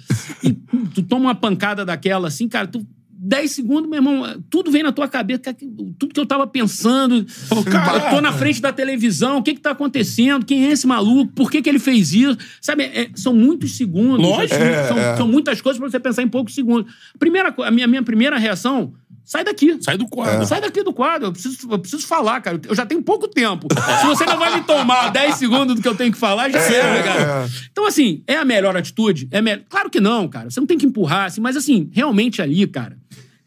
E 0.43 0.53
tu 0.93 1.01
toma 1.01 1.26
uma 1.26 1.35
pancada 1.35 1.84
daquela, 1.84 2.27
assim, 2.27 2.47
cara, 2.47 2.67
tu. 2.67 2.85
10 3.27 3.52
segundos, 3.52 3.89
meu 3.89 3.97
irmão, 3.97 4.43
tudo 4.49 4.69
vem 4.69 4.84
na 4.84 4.91
tua 4.91 5.07
cabeça, 5.07 5.52
que- 5.53 5.65
tudo 5.97 6.14
que 6.14 6.19
eu 6.19 6.26
tava 6.26 6.45
pensando. 6.45 7.26
Cara, 7.72 8.06
eu 8.06 8.10
tô 8.15 8.22
na 8.22 8.31
frente 8.31 8.61
da 8.61 8.72
televisão, 8.72 9.38
o 9.38 9.43
que 9.43 9.56
que 9.56 9.60
tá 9.60 9.72
acontecendo? 9.72 10.45
Quem 10.45 10.65
é 10.68 10.72
esse 10.72 10.85
maluco? 10.85 11.31
Por 11.34 11.49
que 11.49 11.61
que 11.61 11.68
ele 11.69 11.80
fez 11.80 12.14
isso? 12.14 12.38
Sabe, 12.61 12.84
é- 12.84 13.10
são 13.15 13.34
muitos 13.34 13.76
segundos. 13.77 14.19
Lógico. 14.26 14.53
assim, 14.56 14.64
É, 14.64 14.88
são, 14.88 14.97
é. 14.97 15.18
são 15.18 15.27
muitas 15.27 15.60
coisas 15.61 15.80
pra 15.80 15.89
você 15.89 15.99
pensar 15.99 16.22
em 16.22 16.27
poucos 16.27 16.53
segundos. 16.53 16.93
Primeira, 17.18 17.53
a 17.57 17.72
minha, 17.72 17.88
minha 17.88 18.03
primeira 18.03 18.38
reação, 18.38 18.93
sai 19.26 19.43
daqui. 19.43 19.77
Sai 19.81 19.97
do 19.97 20.07
quadro. 20.07 20.45
Sai 20.45 20.61
daqui 20.61 20.84
do 20.84 20.93
quadro, 20.93 21.27
eu 21.27 21.31
preciso, 21.34 21.57
eu 21.69 21.80
preciso 21.80 22.06
falar, 22.07 22.39
cara. 22.41 22.61
Eu 22.68 22.76
já 22.76 22.85
tenho 22.85 23.02
pouco 23.02 23.27
tempo. 23.27 23.68
Se 24.02 24.06
você 24.06 24.26
não 24.26 24.38
vai 24.38 24.56
me 24.56 24.61
tomar 24.64 25.10
10 25.11 25.35
segundos 25.35 25.76
do 25.76 25.81
que 25.81 25.88
eu 25.88 25.95
tenho 25.95 26.11
que 26.11 26.18
falar, 26.18 26.49
já 26.49 26.60
era, 26.60 27.03
cara. 27.03 27.49
Então, 27.72 27.85
assim, 27.85 28.23
é 28.27 28.38
a 28.38 28.45
melhor 28.45 28.77
atitude? 28.77 29.27
É 29.31 29.41
me... 29.41 29.57
Claro 29.69 29.89
que 29.89 29.99
não, 29.99 30.27
cara. 30.27 30.49
Você 30.49 30.60
não 30.60 30.68
tem 30.68 30.77
que 30.77 30.85
empurrar, 30.85 31.26
assim, 31.26 31.41
mas 31.41 31.57
assim, 31.57 31.89
realmente 31.91 32.41
ali, 32.41 32.65
cara, 32.68 32.97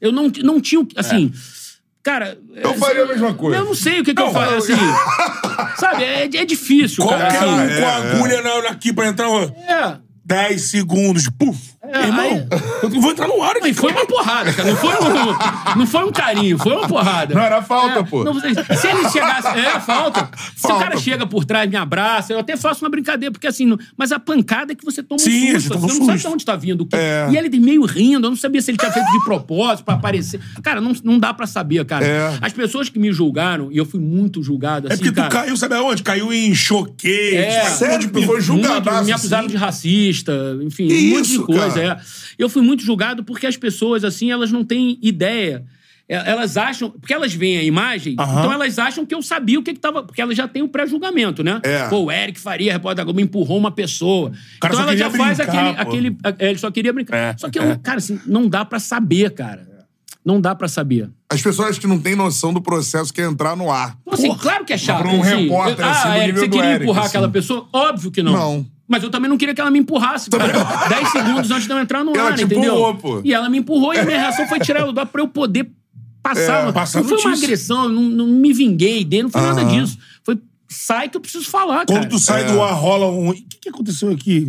eu 0.01 0.11
não, 0.13 0.31
não 0.43 0.61
tinha. 0.61 0.81
o 0.81 0.87
que- 0.87 0.99
Assim. 0.99 1.33
Cara. 2.03 2.39
Eu 2.57 2.75
faria 2.75 3.05
a 3.05 3.07
mesma 3.07 3.35
coisa. 3.35 3.59
Eu 3.59 3.65
não 3.67 3.75
sei 3.75 4.01
o 4.01 4.05
que, 4.05 4.15
que 4.15 4.21
eu 4.23 4.27
Não, 4.27 4.33
faço, 4.33 4.55
assim. 4.73 5.77
sabe, 5.77 6.05
é, 6.05 6.25
é 6.25 6.45
difícil, 6.45 7.07
cara. 7.07 7.29
Qualquer 7.31 7.47
um 7.47 7.57
assim. 7.59 7.81
com 7.81 7.87
a 7.87 7.97
agulha 7.97 8.43
na- 8.43 8.69
aqui 8.71 8.93
pra 8.93 9.09
entrar, 9.09 9.29
É. 9.29 9.99
10 10.29 10.61
segundos, 10.71 11.29
puf. 11.39 11.59
É, 11.91 12.03
Irmão, 12.07 12.21
aí- 12.21 12.47
eu 12.83 13.01
vou 13.01 13.11
entrar 13.13 13.27
no 13.27 13.43
ar 13.43 13.57
aqui. 13.57 13.69
E 13.71 13.73
foi 13.75 13.91
uma 13.93 14.05
porrada, 14.05 14.53
cara. 14.53 14.69
Não 14.69 14.77
foi 14.77 14.95
um, 14.95 15.79
não 15.79 15.87
foi 15.87 16.05
um 16.05 16.13
carinho, 16.13 16.59
foi 16.59 16.73
uma 16.77 16.87
porrada. 16.87 17.35
Não 17.35 17.41
era 17.41 17.63
falta, 17.63 18.01
É, 18.01 18.03
pô. 18.03 18.25
não, 18.25 18.39
se 18.39 18.47
ele 18.47 19.09
chegasse. 19.09 19.49
É, 19.59 19.81
falta. 19.81 20.29
Se 20.55 20.67
o 20.67 20.69
Falta, 20.69 20.85
cara 20.85 20.97
pô. 20.97 21.01
chega 21.01 21.27
por 21.27 21.47
trás, 21.47 21.71
me 21.71 21.77
abraça, 21.77 22.35
eu 22.35 22.39
até 22.41 22.59
faço 22.59 22.85
uma 22.85 22.91
brincadeira, 22.91 23.33
porque 23.33 23.47
assim. 23.47 23.65
não- 23.65 23.79
mas 23.97 24.13
a 24.13 24.19
pancada 24.19 24.73
é 24.73 24.75
que 24.75 24.85
você 24.85 25.03
toma 25.03 25.19
Sim, 25.19 25.31
um 25.31 25.47
você 25.53 25.61
susto. 25.61 25.69
toma 25.73 25.87
um 25.87 25.89
Você 25.89 25.99
não 25.99 26.07
sabe 26.07 26.19
susto. 26.19 26.29
de 26.29 26.35
onde 26.35 26.45
tá 26.45 26.57
vindo. 26.57 26.81
o 26.83 26.87
que- 26.87 26.95
É. 26.97 27.29
E 27.31 27.37
ele 27.39 27.59
meio 27.59 27.85
rindo, 27.87 28.27
eu 28.27 28.31
não 28.31 28.37
sabia 28.37 28.61
se 28.61 28.71
ele 28.71 28.77
tinha 28.79 28.93
feito 28.93 29.11
de 29.11 29.25
propósito 29.25 29.85
pra 29.87 29.95
aparecer. 29.95 30.41
Cara, 30.63 30.83
não, 30.83 30.93
não 31.03 31.19
dá 31.19 31.33
pra 31.33 31.47
saber, 31.47 31.85
cara. 31.87 32.05
É. 32.05 32.39
As 32.43 32.53
pessoas 32.53 32.91
que 32.91 32.99
me 32.99 33.11
julgaram, 33.13 33.73
e 33.73 33.79
eu 33.79 33.87
fui 33.87 33.99
muito 34.01 34.43
julgado 34.43 34.89
É 34.89 34.93
assim. 34.93 35.03
porque 35.03 35.13
tu 35.13 35.17
cara, 35.17 35.29
caiu, 35.31 35.57
sabe 35.57 35.75
aonde? 35.75 36.03
Caiu 36.03 36.31
em 36.33 36.55
choqueio. 36.55 37.39
É. 37.39 37.65
Sério, 37.65 38.11
tu 38.11 38.23
foi 38.25 38.41
julgadaço. 38.43 38.91
muito, 38.93 39.05
me 39.07 39.13
acusaram 39.13 39.45
assim? 39.47 39.53
de 39.53 39.57
racista, 40.23 40.59
enfim, 40.63 40.89
Que 40.89 40.95
um 40.95 41.17
monte 41.17 41.25
isso, 41.27 41.39
de 41.41 41.45
coisa. 41.45 41.83
É. 41.83 41.97
Eu 42.39 42.49
fui 42.49 42.63
muito 42.63 42.83
julgado 42.83 43.25
porque 43.25 43.47
as 43.47 43.57
pessoas, 43.57 44.05
assim, 44.05 44.31
elas 44.31 44.51
não 44.53 44.65
têm 44.65 44.99
ideia. 45.03 45.65
É, 46.09 46.31
Elas 46.31 46.57
acham. 46.57 46.91
Porque 46.91 47.13
elas 47.13 47.35
veem 47.35 47.59
a 47.59 47.63
imagem, 47.63 48.15
então 48.15 48.51
elas 48.51 48.79
acham 48.79 49.05
que 49.05 49.15
eu 49.15 49.21
sabia 49.21 49.59
o 49.59 49.63
que, 49.63 49.75
que 49.75 49.79
tava. 49.79 50.03
Porque 50.03 50.23
elas 50.23 50.35
já 50.35 50.49
têm 50.49 50.63
o 50.63 50.69
pré-julgamento, 50.69 51.45
né? 51.45 51.61
É. 51.63 51.87
Pô, 51.89 52.05
o 52.05 52.11
Eric 52.11 52.41
Faria, 52.41 52.73
repórter 52.73 52.97
da 52.97 53.05
Globo, 53.05 53.21
empurrou 53.21 53.59
uma 53.59 53.71
pessoa. 53.71 54.33
cara 54.59 54.73
então 54.73 54.85
ela 54.89 54.97
já 54.97 55.11
queria 55.11 55.25
faz 55.27 55.37
brincar, 55.37 55.81
aquele. 55.81 56.11
pô. 56.11 56.29
aquele 56.29 56.43
é, 56.43 56.49
ele 56.49 56.59
só 56.59 56.71
queria 56.71 56.93
brincar. 56.95 57.17
É, 57.17 57.35
só 57.37 57.51
que, 57.51 57.59
eu, 57.59 57.63
é. 57.63 57.77
cara, 57.77 57.99
assim, 57.99 58.19
não 58.25 58.49
dá 58.49 58.65
pra 58.65 58.79
saber, 58.79 59.35
cara. 59.35 59.69
Não 60.25 60.41
dá 60.41 60.55
pra 60.55 60.67
saber. 60.67 61.11
As 61.31 61.43
pessoas 61.43 61.79
que 61.79 61.87
não 61.87 61.99
têm 61.99 62.17
noção 62.17 62.53
do 62.55 62.61
processo 62.61 63.13
que 63.13 63.21
é 63.21 63.25
entrar 63.25 63.55
no 63.55 63.71
ar. 63.71 63.99
Assim, 64.11 64.35
claro 64.35 64.65
que 64.65 64.73
é 64.73 64.79
chato. 64.79 65.03
pra 65.03 65.11
um 65.11 65.23
assim. 65.23 65.43
repórter, 65.43 65.85
Eu- 65.85 65.91
assim, 65.91 66.09
ah, 66.09 66.19
nível 66.27 66.41
você 66.43 66.49
queria 66.49 66.71
Eric, 66.71 66.85
empurrar 66.85 67.05
assim. 67.05 67.09
aquela 67.11 67.29
pessoa? 67.29 67.69
Óbvio 67.71 68.11
que 68.11 68.23
não. 68.23 68.33
Não. 68.33 68.67
Mas 68.89 69.03
eu 69.03 69.11
também 69.11 69.29
não 69.29 69.37
queria 69.37 69.55
que 69.55 69.61
ela 69.61 69.71
me 69.71 69.79
empurrasse, 69.79 70.31
cara. 70.31 70.51
10 70.89 71.09
segundos 71.11 71.51
antes 71.51 71.67
de 71.67 71.73
eu 71.73 71.79
entrar 71.79 72.03
no 72.03 72.17
Ela 72.17 72.31
ar, 72.31 72.35
te 72.37 72.45
entendeu? 72.45 72.73
empurrou, 72.73 72.95
pô. 72.95 73.21
E 73.23 73.35
ela 73.35 73.49
me 73.51 73.59
empurrou 73.59 73.93
e 73.93 73.99
a 73.99 74.05
minha 74.05 74.19
reação 74.19 74.49
foi 74.49 74.59
tirar 74.61 74.81
ela 74.81 74.93
do 74.93 74.99
ar 75.01 75.07
pra 75.07 75.21
eu 75.21 75.29
poder 75.29 75.71
passar. 76.23 76.63
É, 76.63 76.65
não- 76.65 76.73
passar 76.73 77.03
não 77.03 77.09
foi 77.09 77.19
uma 77.19 77.33
agressão, 77.37 77.85
eu 77.85 77.91
não, 77.91 78.03
não 78.03 78.27
me 78.27 78.53
vinguei 78.53 79.05
dele, 79.05 79.25
não 79.25 79.31
foi 79.31 79.43
nada 79.43 79.65
disso. 79.65 79.99
Foi, 80.25 80.39
sai 80.69 81.09
que 81.11 81.17
eu 81.17 81.21
preciso 81.21 81.45
falar, 81.51 81.85
Quando 81.87 81.99
cara. 81.99 82.09
tu 82.09 82.19
sai 82.19 82.45
É. 82.45 82.53
do 82.53 82.63
ar, 82.63 82.73
rola 82.73 83.07
um. 83.11 83.29
O 83.29 83.35
que, 83.35 83.59
que 83.63 83.69
aconteceu 83.69 84.11
aqui? 84.11 84.47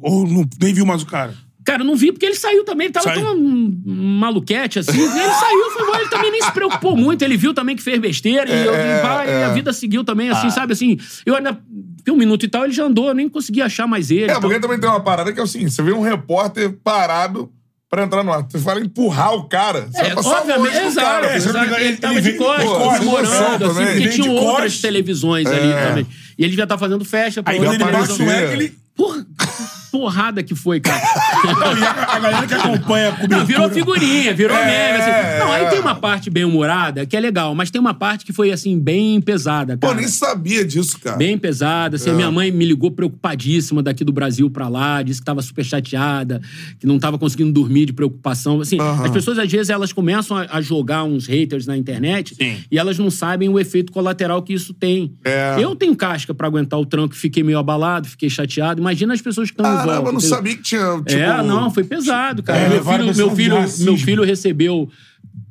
Ou 0.00 0.26
não, 0.26 0.48
nem 0.60 0.72
viu 0.72 0.86
mais 0.86 1.02
o 1.02 1.06
cara? 1.06 1.34
Cara, 1.64 1.80
eu 1.82 1.86
não 1.86 1.96
vi 1.96 2.12
porque 2.12 2.26
ele 2.26 2.34
saiu 2.34 2.62
também. 2.62 2.86
Ele 2.86 2.92
tava 2.92 3.06
Saiu. 3.06 3.24
tão 3.24 3.38
maluquete 3.86 4.78
assim. 4.80 5.00
ele 5.00 5.08
saiu, 5.10 5.70
foi 5.72 5.82
embora. 5.82 6.00
Ele 6.02 6.10
também 6.10 6.30
nem 6.30 6.42
se 6.42 6.52
preocupou 6.52 6.94
muito. 6.96 7.22
Ele 7.22 7.36
viu 7.38 7.54
também 7.54 7.74
que 7.74 7.82
fez 7.82 7.98
besteira 7.98 8.50
e, 8.50 8.66
eu, 8.66 8.74
e 8.74 9.02
vai, 9.02 9.28
e 9.28 9.42
a 9.44 9.48
vida 9.54 9.72
seguiu 9.72 10.04
também, 10.04 10.28
assim, 10.28 10.50
sabe? 10.50 10.72
Assim, 10.74 10.98
eu 11.24 11.34
ainda. 11.34 11.58
Fiquei 12.04 12.12
um 12.12 12.18
minuto 12.18 12.44
e 12.44 12.48
tal, 12.48 12.64
ele 12.64 12.74
já 12.74 12.84
andou, 12.84 13.08
eu 13.08 13.14
nem 13.14 13.30
consegui 13.30 13.62
achar 13.62 13.86
mais 13.86 14.10
ele. 14.10 14.24
É, 14.24 14.24
Então, 14.26 14.40
porque 14.42 14.60
também 14.60 14.78
tem 14.78 14.90
uma 14.90 15.00
parada 15.00 15.32
que 15.32 15.40
é 15.40 15.42
o 15.42 15.46
seguinte: 15.46 15.70
você 15.72 15.82
vê 15.82 15.92
um 15.92 16.02
repórter 16.02 16.70
parado 16.84 17.50
pra 17.88 18.02
entrar 18.04 18.22
no 18.22 18.30
ar. 18.30 18.42
Você 18.42 18.58
fala 18.58 18.80
empurrar 18.80 19.32
o 19.34 19.44
cara. 19.48 19.88
Você 19.90 20.00
É, 20.00 20.04
vai 20.04 20.14
passar 20.16 20.40
obviamente, 20.40 20.76
exato. 20.76 21.06
cara. 21.06 21.26
É, 21.32 21.36
exato. 21.36 21.56
engano, 21.64 21.76
Ele 21.78 21.96
tava 21.96 22.14
ele 22.14 22.20
de 22.22 22.32
costas, 22.36 22.66
comemorando, 22.68 23.64
assim, 23.64 23.74
também. 23.74 23.86
porque 24.02 24.08
tinham 24.10 24.34
outras 24.34 24.62
costas. 24.64 24.80
televisões 24.82 25.46
ali 25.46 25.72
É. 25.72 25.86
também. 25.88 26.06
E 26.36 26.42
ele 26.42 26.50
devia 26.50 26.64
estar 26.64 26.76
fazendo 26.76 27.04
festa. 27.06 27.40
Aí 27.46 27.56
quando 27.56 27.72
ele 27.74 27.84
televisão. 27.84 28.30
Eric, 28.30 28.52
ele. 28.52 28.78
Porra, 28.96 29.26
porrada 29.90 30.42
que 30.42 30.54
foi, 30.54 30.80
cara. 30.80 31.00
Não, 31.44 31.74
a, 32.14 32.18
galera 32.18 32.46
que 32.46 32.54
acompanha 32.54 33.08
a 33.08 33.12
cobertura. 33.12 33.38
Não, 33.38 33.46
virou 33.46 33.70
figurinha, 33.70 34.34
virou 34.34 34.56
É, 34.56 34.64
meme. 34.64 35.02
Assim. 35.02 35.38
Não, 35.38 35.52
aí 35.52 35.64
é. 35.64 35.70
tem 35.70 35.80
uma 35.80 35.94
parte 35.94 36.30
bem 36.30 36.44
humorada 36.44 37.04
que 37.06 37.16
é 37.16 37.20
legal, 37.20 37.54
mas 37.54 37.70
tem 37.70 37.80
uma 37.80 37.94
parte 37.94 38.24
que 38.24 38.32
foi, 38.32 38.50
assim, 38.50 38.78
bem 38.78 39.20
pesada, 39.20 39.76
Pô, 39.76 39.88
cara. 39.88 39.98
nem 40.00 40.08
sabia 40.08 40.64
disso, 40.64 40.98
cara. 41.00 41.16
Bem 41.16 41.36
pesada. 41.38 41.96
Assim, 41.96 42.10
a 42.10 42.14
minha 42.14 42.30
mãe 42.30 42.50
me 42.50 42.64
ligou 42.64 42.90
preocupadíssima 42.90 43.82
daqui 43.82 44.04
do 44.04 44.12
Brasil 44.12 44.50
pra 44.50 44.68
lá, 44.68 45.02
disse 45.02 45.20
que 45.20 45.24
tava 45.26 45.42
super 45.42 45.64
chateada, 45.64 46.40
que 46.78 46.86
não 46.86 46.98
tava 46.98 47.18
conseguindo 47.18 47.52
dormir 47.52 47.86
de 47.86 47.92
preocupação. 47.92 48.60
Assim, 48.60 48.78
Aham. 48.80 49.04
as 49.04 49.10
pessoas, 49.10 49.38
às 49.38 49.50
vezes, 49.50 49.70
elas 49.70 49.92
começam 49.92 50.36
a, 50.36 50.46
a 50.50 50.60
jogar 50.60 51.04
uns 51.04 51.26
haters 51.26 51.66
na 51.66 51.76
internet 51.76 52.34
Sim. 52.34 52.56
e 52.70 52.78
elas 52.78 52.98
não 52.98 53.10
sabem 53.10 53.48
o 53.48 53.58
efeito 53.58 53.92
colateral 53.92 54.42
que 54.42 54.52
isso 54.52 54.72
tem. 54.74 55.12
É. 55.24 55.56
Eu 55.58 55.74
tenho 55.74 55.94
casca 55.96 56.34
pra 56.34 56.46
aguentar 56.46 56.78
o 56.78 56.86
tranco, 56.86 57.14
fiquei 57.14 57.42
meio 57.42 57.58
abalado, 57.58 58.08
fiquei 58.08 58.28
chateado. 58.28 58.80
Imagina 58.80 59.14
as 59.14 59.20
pessoas 59.20 59.50
que 59.50 59.54
estão 59.54 59.66
em 59.66 59.74
volta. 59.74 59.88
Caramba, 59.90 60.08
eu 60.08 60.12
não 60.12 60.18
entendeu? 60.18 60.36
sabia 60.36 60.56
que 60.56 60.62
tinha. 60.62 61.02
Tipo, 61.06 61.20
é, 61.20 61.42
não, 61.42 61.70
foi 61.70 61.84
pesado, 61.84 62.03
cara. 62.42 62.58
É, 62.58 62.68
meu, 62.68 62.84
filho, 62.84 63.16
meu, 63.16 63.30
filho, 63.36 63.56
meu 63.80 63.96
filho 63.96 64.24
recebeu 64.24 64.88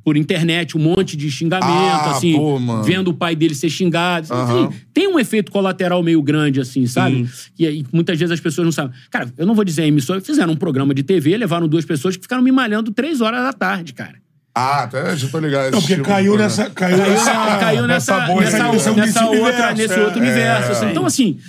por 0.03 0.17
internet 0.17 0.77
um 0.77 0.81
monte 0.81 1.15
de 1.15 1.31
xingamento, 1.31 1.65
Ah, 1.71 2.11
assim, 2.11 2.33
pô, 2.33 2.59
vendo 2.83 3.09
o 3.09 3.13
pai 3.13 3.35
dele 3.35 3.55
ser 3.55 3.69
xingado. 3.69 4.33
Aham. 4.33 4.65
Enfim, 4.65 4.79
tem 4.93 5.07
um 5.07 5.17
efeito 5.17 5.51
colateral 5.51 6.03
meio 6.03 6.21
grande, 6.21 6.59
assim, 6.59 6.85
sabe? 6.85 7.27
E 7.57 7.65
aí 7.65 7.85
muitas 7.91 8.17
vezes 8.19 8.31
as 8.31 8.39
pessoas 8.39 8.65
não 8.65 8.71
sabem. 8.71 8.91
Cara, 9.09 9.31
eu 9.37 9.45
não 9.45 9.55
vou 9.55 9.63
dizer 9.63 9.83
a 9.83 9.87
emissora, 9.87 10.19
fizeram 10.19 10.53
um 10.53 10.57
programa 10.57 10.93
de 10.93 11.03
TV, 11.03 11.37
levaram 11.37 11.67
duas 11.67 11.85
pessoas 11.85 12.17
que 12.17 12.23
ficaram 12.23 12.43
me 12.43 12.51
malhando 12.51 12.91
três 12.91 13.21
horas 13.21 13.41
da 13.43 13.53
tarde, 13.53 13.93
cara. 13.93 14.15
Ah, 14.55 14.83
até 14.83 15.15
já 15.15 15.27
tô 15.29 15.39
ligado. 15.39 15.71
Não, 15.71 15.79
porque 15.79 15.95
Tipo, 15.95 16.05
caiu 16.07 16.37
nessa. 16.37 16.69
Caiu 16.69 16.97
Caiu, 16.97 17.11
nessa. 17.11 17.31
caiu 17.31 17.87
nessa, 17.87 18.17
nessa 18.17 18.27
bolha, 18.27 18.45
nessa, 18.51 18.71
nessa 18.71 18.93
nessa, 18.93 19.25
outra, 19.25 19.39
universo, 19.41 19.75
nesse 19.77 19.93
é. 19.93 20.03
outro 20.03 20.19
universo. 20.19 20.71
assim. 20.73 20.85
É. 20.85 20.91
Então, 20.91 21.05
assim, 21.05 21.39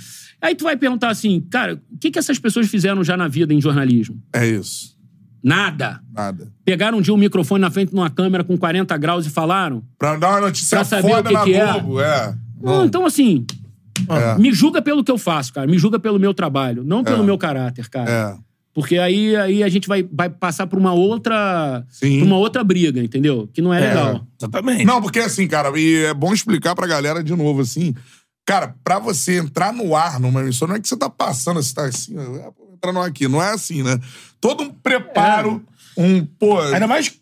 Aí 0.40 0.54
tu 0.54 0.64
vai 0.64 0.76
perguntar 0.76 1.08
assim, 1.08 1.40
cara, 1.50 1.80
o 1.90 1.98
que, 1.98 2.10
que 2.10 2.18
essas 2.18 2.38
pessoas 2.38 2.68
fizeram 2.68 3.02
já 3.02 3.16
na 3.16 3.26
vida 3.26 3.54
em 3.54 3.60
jornalismo? 3.62 4.22
É 4.30 4.46
isso. 4.46 4.93
Nada. 5.44 6.00
Nada. 6.12 6.48
Pegaram 6.64 6.98
um 6.98 7.00
dia 7.02 7.12
um 7.12 7.18
microfone 7.18 7.60
na 7.60 7.70
frente 7.70 7.90
de 7.90 7.94
uma 7.94 8.08
câmera 8.08 8.42
com 8.42 8.56
40 8.56 8.96
graus 8.96 9.26
e 9.26 9.30
falaram? 9.30 9.82
Pra 9.98 10.16
dar 10.16 10.30
uma 10.30 10.40
notícia 10.40 10.78
Pra 10.78 10.84
saber 10.84 11.02
foda 11.10 11.20
o 11.20 11.32
que 11.32 11.32
na 11.34 11.44
que 11.44 11.54
é. 11.54 11.72
Globo, 11.72 12.00
é. 12.00 12.34
Não, 12.62 12.84
então 12.86 13.04
assim, 13.04 13.44
É. 14.08 14.38
me 14.38 14.52
julga 14.52 14.80
pelo 14.80 15.04
que 15.04 15.10
eu 15.12 15.18
faço, 15.18 15.52
cara. 15.52 15.66
Me 15.66 15.78
julga 15.78 15.98
pelo 15.98 16.18
meu 16.18 16.32
trabalho, 16.32 16.82
não 16.82 17.04
pelo 17.04 17.22
É. 17.22 17.26
meu 17.26 17.36
caráter, 17.36 17.88
cara. 17.90 18.10
É. 18.10 18.36
Porque 18.72 18.98
aí, 18.98 19.36
aí 19.36 19.62
a 19.62 19.68
gente 19.68 19.86
vai, 19.86 20.02
vai 20.02 20.28
passar 20.28 20.66
por 20.66 20.78
uma 20.78 20.92
outra. 20.92 21.84
Sim. 21.90 22.20
por 22.20 22.26
uma 22.26 22.38
outra 22.38 22.64
briga, 22.64 23.00
entendeu? 23.02 23.48
Que 23.52 23.62
não 23.62 23.72
é, 23.72 23.78
legal. 23.80 24.26
Exatamente. 24.40 24.84
Não, 24.84 25.00
porque 25.00 25.20
assim, 25.20 25.46
cara, 25.46 25.78
e 25.78 26.06
é 26.06 26.14
bom 26.14 26.32
explicar 26.34 26.74
pra 26.74 26.86
galera 26.86 27.22
de 27.22 27.36
novo, 27.36 27.60
assim. 27.60 27.94
Cara, 28.46 28.74
pra 28.82 28.98
você 28.98 29.38
entrar 29.38 29.72
no 29.72 29.94
ar 29.94 30.18
numa 30.18 30.40
emissora, 30.40 30.70
não 30.70 30.76
é 30.76 30.80
que 30.80 30.88
você 30.88 30.96
tá 30.96 31.08
passando, 31.08 31.62
você 31.62 31.72
tá 31.74 31.84
assim, 31.84 32.14
ó, 32.18 32.36
é, 32.36 32.50
pô, 32.50 32.73
entrando 32.84 33.00
aqui. 33.00 33.26
Não 33.28 33.42
é 33.42 33.50
assim, 33.50 33.82
né? 33.82 33.98
Todo 34.40 34.62
um 34.62 34.70
preparo, 34.70 35.64
um, 35.96 36.24
pô... 36.24 36.60
Ainda 36.60 36.86
mais 36.86 37.12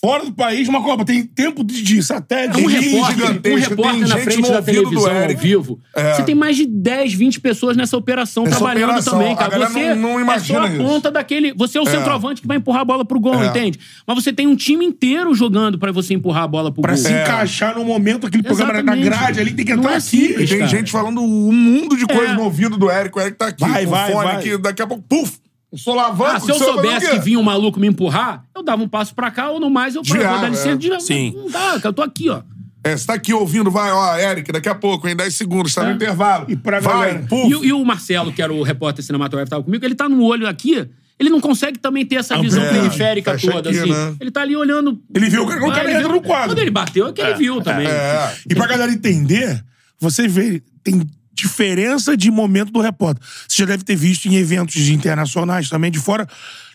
fora 0.00 0.24
do 0.24 0.32
país, 0.32 0.68
uma 0.68 0.82
Copa. 0.82 1.04
Tem 1.04 1.22
tempo 1.24 1.64
de, 1.64 1.82
de 1.82 2.02
satélite. 2.02 2.60
Um 2.60 2.68
de- 2.68 2.76
repórter, 2.78 3.52
um 3.52 3.56
repórter 3.58 4.08
na 4.08 4.16
frente 4.18 4.50
da 4.50 4.62
televisão 4.62 5.22
ao 5.22 5.28
vivo. 5.36 5.80
É. 5.94 6.14
Você 6.14 6.22
tem 6.22 6.34
mais 6.34 6.56
de 6.56 6.66
10, 6.66 7.14
20 7.14 7.40
pessoas 7.40 7.76
nessa 7.76 7.96
operação 7.96 8.44
Nessa 8.44 8.56
trabalhando 8.56 8.84
operação. 8.90 9.12
também, 9.18 9.34
cara. 9.36 9.68
Você 9.68 9.94
não- 9.94 10.02
não 10.12 10.18
é 10.18 10.22
imagina 10.22 10.58
só 10.60 10.64
a 10.66 10.68
isso. 10.68 10.78
ponta 10.84 11.10
daquele. 11.10 11.52
Você 11.54 11.78
é 11.78 11.80
o 11.80 11.88
É. 11.88 11.90
centroavante 11.90 12.40
que 12.40 12.46
vai 12.46 12.58
empurrar 12.58 12.82
a 12.82 12.84
bola 12.84 13.04
pro 13.04 13.18
gol, 13.18 13.42
É. 13.42 13.46
entende? 13.46 13.78
Mas 14.06 14.22
você 14.22 14.32
tem 14.32 14.46
um 14.46 14.54
time 14.54 14.84
inteiro 14.84 15.34
jogando 15.34 15.78
pra 15.78 15.90
você 15.92 16.14
empurrar 16.14 16.44
a 16.44 16.48
bola 16.48 16.70
pro 16.70 16.82
Pra 16.82 16.92
gol. 16.94 17.02
se 17.02 17.10
encaixar 17.10 17.74
no 17.76 17.84
momento, 17.84 18.26
aquele 18.26 18.42
programa 18.42 18.74
na 18.74 18.78
Exatamente. 18.80 19.04
grade 19.08 19.40
ali, 19.40 19.52
tem 19.54 19.64
que 19.64 19.72
entrar 19.72 19.92
é 19.92 19.96
aqui. 19.96 20.02
simples. 20.06 20.42
E 20.42 20.46
tem 20.48 20.58
cara. 20.58 20.70
gente 20.70 20.90
falando 20.92 21.20
um 21.20 21.52
mundo 21.52 21.96
de 21.96 22.06
coisa 22.06 22.32
É. 22.32 22.34
no 22.34 22.42
ouvido 22.44 22.76
do 22.76 22.90
Eric. 22.90 23.16
O 23.16 23.20
Eric 23.20 23.36
tá 23.38 23.46
aqui 23.46 23.60
Vai, 23.60 23.84
com 23.84 23.90
vai, 23.90 24.12
fone 24.12 24.24
vai. 24.24 24.36
aqui. 24.36 24.58
Daqui 24.58 24.82
a 24.82 24.86
pouco, 24.86 25.02
puf! 25.08 25.38
Eu 25.72 25.78
sou 25.78 25.98
alavanco. 25.98 26.30
Ah, 26.36 26.40
se 26.40 26.50
eu 26.50 26.56
o 26.56 26.58
soubesse 26.58 27.10
que 27.10 27.18
vinha 27.18 27.38
um 27.38 27.42
maluco 27.42 27.78
me 27.80 27.86
empurrar, 27.88 28.44
eu 28.54 28.62
dava 28.62 28.82
um 28.82 28.88
passo 28.88 29.14
pra 29.14 29.30
cá 29.30 29.50
ou 29.50 29.58
no 29.60 29.68
mais 29.68 29.94
eu 29.94 30.04
falava, 30.04 30.28
vou 30.30 30.40
dar 30.40 30.48
licença. 30.48 30.68
é. 30.70 30.76
desviava. 30.76 31.00
Sim. 31.00 31.32
Não 31.36 31.50
dá, 31.50 31.60
cara, 31.72 31.80
eu 31.88 31.92
tô 31.92 32.02
aqui, 32.02 32.28
ó. 32.30 32.42
É, 32.84 32.96
você 32.96 33.04
tá 33.04 33.14
aqui 33.14 33.34
ouvindo, 33.34 33.68
vai, 33.68 33.90
ó, 33.90 34.16
Eric, 34.16 34.52
daqui 34.52 34.68
a 34.68 34.74
pouco, 34.74 35.08
em 35.08 35.16
10 35.16 35.34
segundos, 35.34 35.74
tá 35.74 35.82
no 35.82 35.90
É. 35.90 35.92
intervalo. 35.94 36.46
E 36.48 36.54
pra 36.54 36.78
vai, 36.78 36.92
galera? 37.10 37.26
E, 37.48 37.54
o- 37.56 37.64
e 37.64 37.72
o 37.72 37.84
Marcelo, 37.84 38.32
que 38.32 38.40
era 38.40 38.52
o 38.52 38.62
repórter 38.62 39.04
cinematográfico, 39.04 39.50
tava 39.50 39.64
comigo, 39.64 39.84
ele 39.84 39.96
tá 39.96 40.08
no 40.08 40.22
olho 40.22 40.46
aqui, 40.46 40.88
ele 41.18 41.28
não 41.28 41.40
consegue 41.40 41.78
também 41.80 42.06
ter 42.06 42.14
essa 42.16 42.40
visão 42.40 42.62
É, 42.62 42.70
periférica 42.72 43.36
toda, 43.36 43.70
aqui, 43.70 43.78
assim. 43.80 43.90
né? 43.90 44.14
Ele 44.20 44.30
tá 44.30 44.42
ali 44.42 44.54
olhando. 44.54 45.00
Ele 45.12 45.28
viu 45.28 45.42
o 45.42 45.46
cara 45.48 45.60
Ah, 45.80 45.84
ele 45.84 45.94
dentro 45.94 46.10
viu- 46.12 46.20
do 46.20 46.26
quadro. 46.26 46.50
Quando 46.50 46.58
ele 46.60 46.70
bateu, 46.70 47.08
é 47.08 47.12
que 47.12 47.20
ele 47.20 47.34
viu 47.34 47.60
também. 47.60 47.88
É. 47.88 48.32
E 48.48 48.54
pra 48.54 48.68
galera 48.68 48.92
entender, 48.92 49.64
você 49.98 50.28
vê, 50.28 50.62
tem 50.84 51.02
diferença 51.36 52.16
de 52.16 52.30
momento 52.30 52.72
do 52.72 52.80
repórter. 52.80 53.22
Você 53.46 53.58
já 53.58 53.66
deve 53.66 53.84
ter 53.84 53.94
visto 53.94 54.26
em 54.26 54.36
eventos 54.36 54.88
internacionais 54.88 55.68
também, 55.68 55.90
de 55.90 55.98
fora 55.98 56.26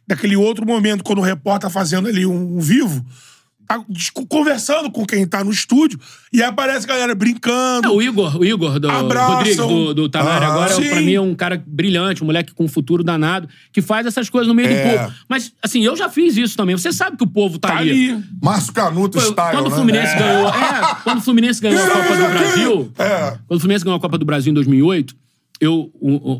daquele 0.07 0.35
outro 0.35 0.65
momento, 0.65 1.03
quando 1.03 1.19
o 1.19 1.23
repórter 1.23 1.67
tá 1.67 1.69
fazendo 1.69 2.07
ali 2.07 2.25
um, 2.25 2.57
um 2.57 2.59
vivo, 2.59 3.03
tá 3.77 3.83
conversando 4.29 4.89
com 4.91 5.05
quem 5.05 5.25
tá 5.27 5.43
no 5.43 5.51
estúdio, 5.51 5.99
e 6.33 6.41
aí 6.41 6.47
aparece 6.47 6.85
a 6.85 6.89
galera 6.89 7.13
brincando. 7.15 7.87
É, 7.87 7.91
o 7.91 8.01
Igor, 8.01 8.37
o 8.37 8.45
Igor 8.45 8.79
do 8.79 8.89
Abraçam. 8.89 9.35
Rodrigues, 9.35 9.57
do, 9.57 10.07
do 10.07 10.17
Ah, 10.17 10.37
agora, 10.47 10.73
sim. 10.73 10.89
pra 10.89 11.01
mim, 11.01 11.13
é 11.13 11.21
um 11.21 11.35
cara 11.35 11.61
brilhante, 11.65 12.23
um 12.23 12.25
moleque 12.25 12.53
com 12.53 12.65
um 12.65 12.67
futuro 12.67 13.03
danado, 13.03 13.47
que 13.71 13.81
faz 13.81 14.05
essas 14.05 14.29
coisas 14.29 14.47
no 14.47 14.53
meio 14.53 14.69
É. 14.69 14.73
do 14.93 14.99
povo. 14.99 15.13
Mas, 15.27 15.53
assim, 15.61 15.83
eu 15.83 15.95
já 15.95 16.09
fiz 16.09 16.37
isso 16.37 16.55
também. 16.57 16.75
Você 16.77 16.91
sabe 16.93 17.17
que 17.17 17.23
o 17.23 17.27
povo 17.27 17.57
tá, 17.59 17.69
tá 17.69 17.77
ali. 17.77 18.11
ali. 18.11 18.23
Márcio 18.41 18.73
Canuto 18.73 19.19
style, 19.19 19.51
quando 19.51 19.67
o 19.67 19.69
né? 19.69 19.75
Fluminense 19.75 20.15
ganhou. 20.17 20.47
É, 20.49 20.95
quando 21.03 21.17
o 21.17 21.21
Fluminense 21.21 21.61
ganhou 21.61 21.83
a 21.83 21.87
Copa 21.89 22.15
do 22.15 22.27
Brasil. 22.29 22.93
É. 22.97 23.37
Quando 23.47 23.57
o 23.57 23.59
Fluminense 23.59 23.85
ganhou 23.85 23.97
a 23.97 24.01
Copa 24.01 24.17
do 24.17 24.25
Brasil 24.25 24.51
em 24.51 24.53
2008, 24.53 25.15
eu, 25.61 25.91